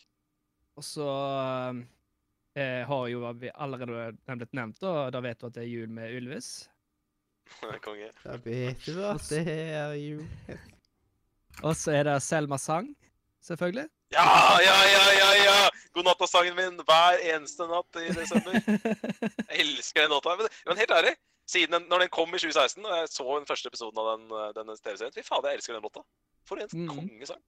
Og 0.81 0.85
så 0.85 1.07
eh, 2.57 2.81
har 2.89 3.07
jo 3.11 3.19
vi 3.37 3.51
allerede 3.53 4.15
den 4.25 4.39
blitt 4.41 4.55
nevnt, 4.57 4.81
og 4.81 5.11
da 5.13 5.19
vet 5.21 5.37
du 5.37 5.45
at 5.45 5.59
det 5.59 5.61
er 5.61 5.69
jul 5.69 5.91
med 5.93 6.15
Ylvis. 6.17 6.47
Konge. 7.85 8.09
Da 8.23 8.39
vet 8.41 8.81
du 8.87 8.97
at 9.05 9.27
det 9.29 9.43
er 9.45 9.93
jul. 9.99 10.25
Og 11.67 11.75
så 11.77 11.93
er 11.99 12.07
det 12.07 12.15
Selma 12.25 12.57
Sang, 12.57 12.89
selvfølgelig. 13.45 13.85
Ja, 14.15 14.25
ja, 14.63 14.77
ja, 14.89 15.05
ja! 15.19 15.29
ja! 15.43 15.69
God 15.93 16.07
natta-sangen 16.07 16.57
min 16.57 16.81
hver 16.87 17.21
eneste 17.35 17.67
natt 17.69 18.01
i 18.01 18.09
desember. 18.15 18.57
Jeg 19.51 19.61
elsker 19.61 20.07
den 20.07 20.15
låta. 20.15 20.33
Men, 20.39 20.49
men 20.65 20.81
helt 20.81 20.97
ærlig, 20.97 21.13
siden 21.45 21.77
den, 21.77 21.89
når 21.91 22.07
den 22.07 22.13
kom 22.17 22.33
i 22.33 22.41
2016, 22.41 22.85
og 22.85 22.97
jeg 22.97 23.09
så 23.11 23.27
den 23.37 23.49
første 23.51 23.69
episoden 23.69 24.01
av 24.01 24.13
den, 24.15 24.29
eh, 24.39 24.51
denne 24.57 24.81
TV-serien 24.81 25.13
Fy 25.13 25.27
fader, 25.27 25.51
jeg 25.51 25.61
elsker 25.61 25.77
den 25.77 25.85
låta. 25.85 26.07
For 26.47 26.63
en 26.63 26.71
mm. 26.73 26.93
kongesang. 26.95 27.43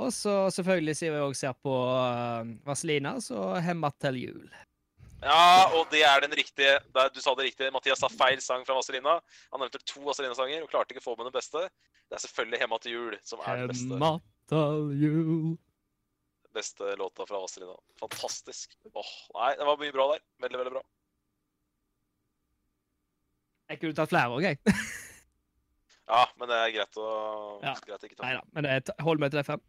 Og 0.00 0.12
så 0.12 0.50
selvfølgelig, 0.54 0.96
siden 0.96 1.14
vi 1.18 1.24
òg 1.26 1.34
ser 1.36 1.52
på 1.60 1.72
uh, 1.72 2.48
Vazelina, 2.64 3.18
så 3.20 3.58
'Hemma 3.60 3.90
til 4.00 4.16
jul'. 4.24 4.52
Ja, 5.22 5.68
og 5.78 5.86
det 5.92 6.00
er 6.02 6.20
den 6.24 6.32
riktige. 6.34 6.78
Du 7.14 7.20
sa 7.20 7.34
det 7.38 7.44
riktig. 7.46 7.68
Mathias 7.72 8.00
sa 8.02 8.08
feil 8.08 8.40
sang 8.42 8.64
fra 8.66 8.74
Vazelina. 8.74 9.20
Han 9.52 9.60
nevnte 9.62 9.78
to 9.86 10.00
Vazelina-sanger 10.02 10.64
og 10.64 10.70
klarte 10.72 10.90
ikke 10.94 11.04
å 11.04 11.10
få 11.12 11.16
med 11.18 11.28
den 11.28 11.36
beste. 11.36 11.68
Det 12.08 12.16
er 12.16 12.24
selvfølgelig 12.24 12.58
'Hemma 12.60 12.78
til 12.82 12.92
jul' 12.96 13.18
som 13.22 13.38
er 13.46 13.56
den 13.56 13.68
beste, 13.68 13.92
Hemma 13.92 14.18
til 14.48 14.96
jul. 15.02 15.58
beste 16.54 16.96
låta 16.96 17.26
fra 17.26 17.38
Vazelina. 17.40 17.76
Fantastisk. 18.00 18.74
Åh, 18.94 19.12
nei, 19.38 19.54
det 19.56 19.66
var 19.66 19.76
mye 19.80 19.92
bra 19.92 20.08
der. 20.12 20.20
Veldig, 20.40 20.58
veldig 20.58 20.72
bra. 20.72 20.82
Jeg 23.70 23.80
kunne 23.80 23.96
tatt 23.96 24.12
flere 24.12 24.34
òg, 24.36 24.42
jeg. 24.44 24.58
Ja, 26.12 26.26
men 26.36 26.50
det 26.50 26.56
er 26.58 26.72
greit 26.74 26.98
å 27.00 27.06
Ja. 27.62 27.72
greit 27.86 28.02
å 28.02 28.08
ikke 28.08 28.18
ta 28.18 28.26
Nei 28.26 28.34
da, 28.34 28.42
men 28.52 28.64
det, 28.64 28.90
hold 29.00 29.20
meg 29.22 29.30
til 29.30 29.40
de 29.40 29.44
fem. 29.44 29.62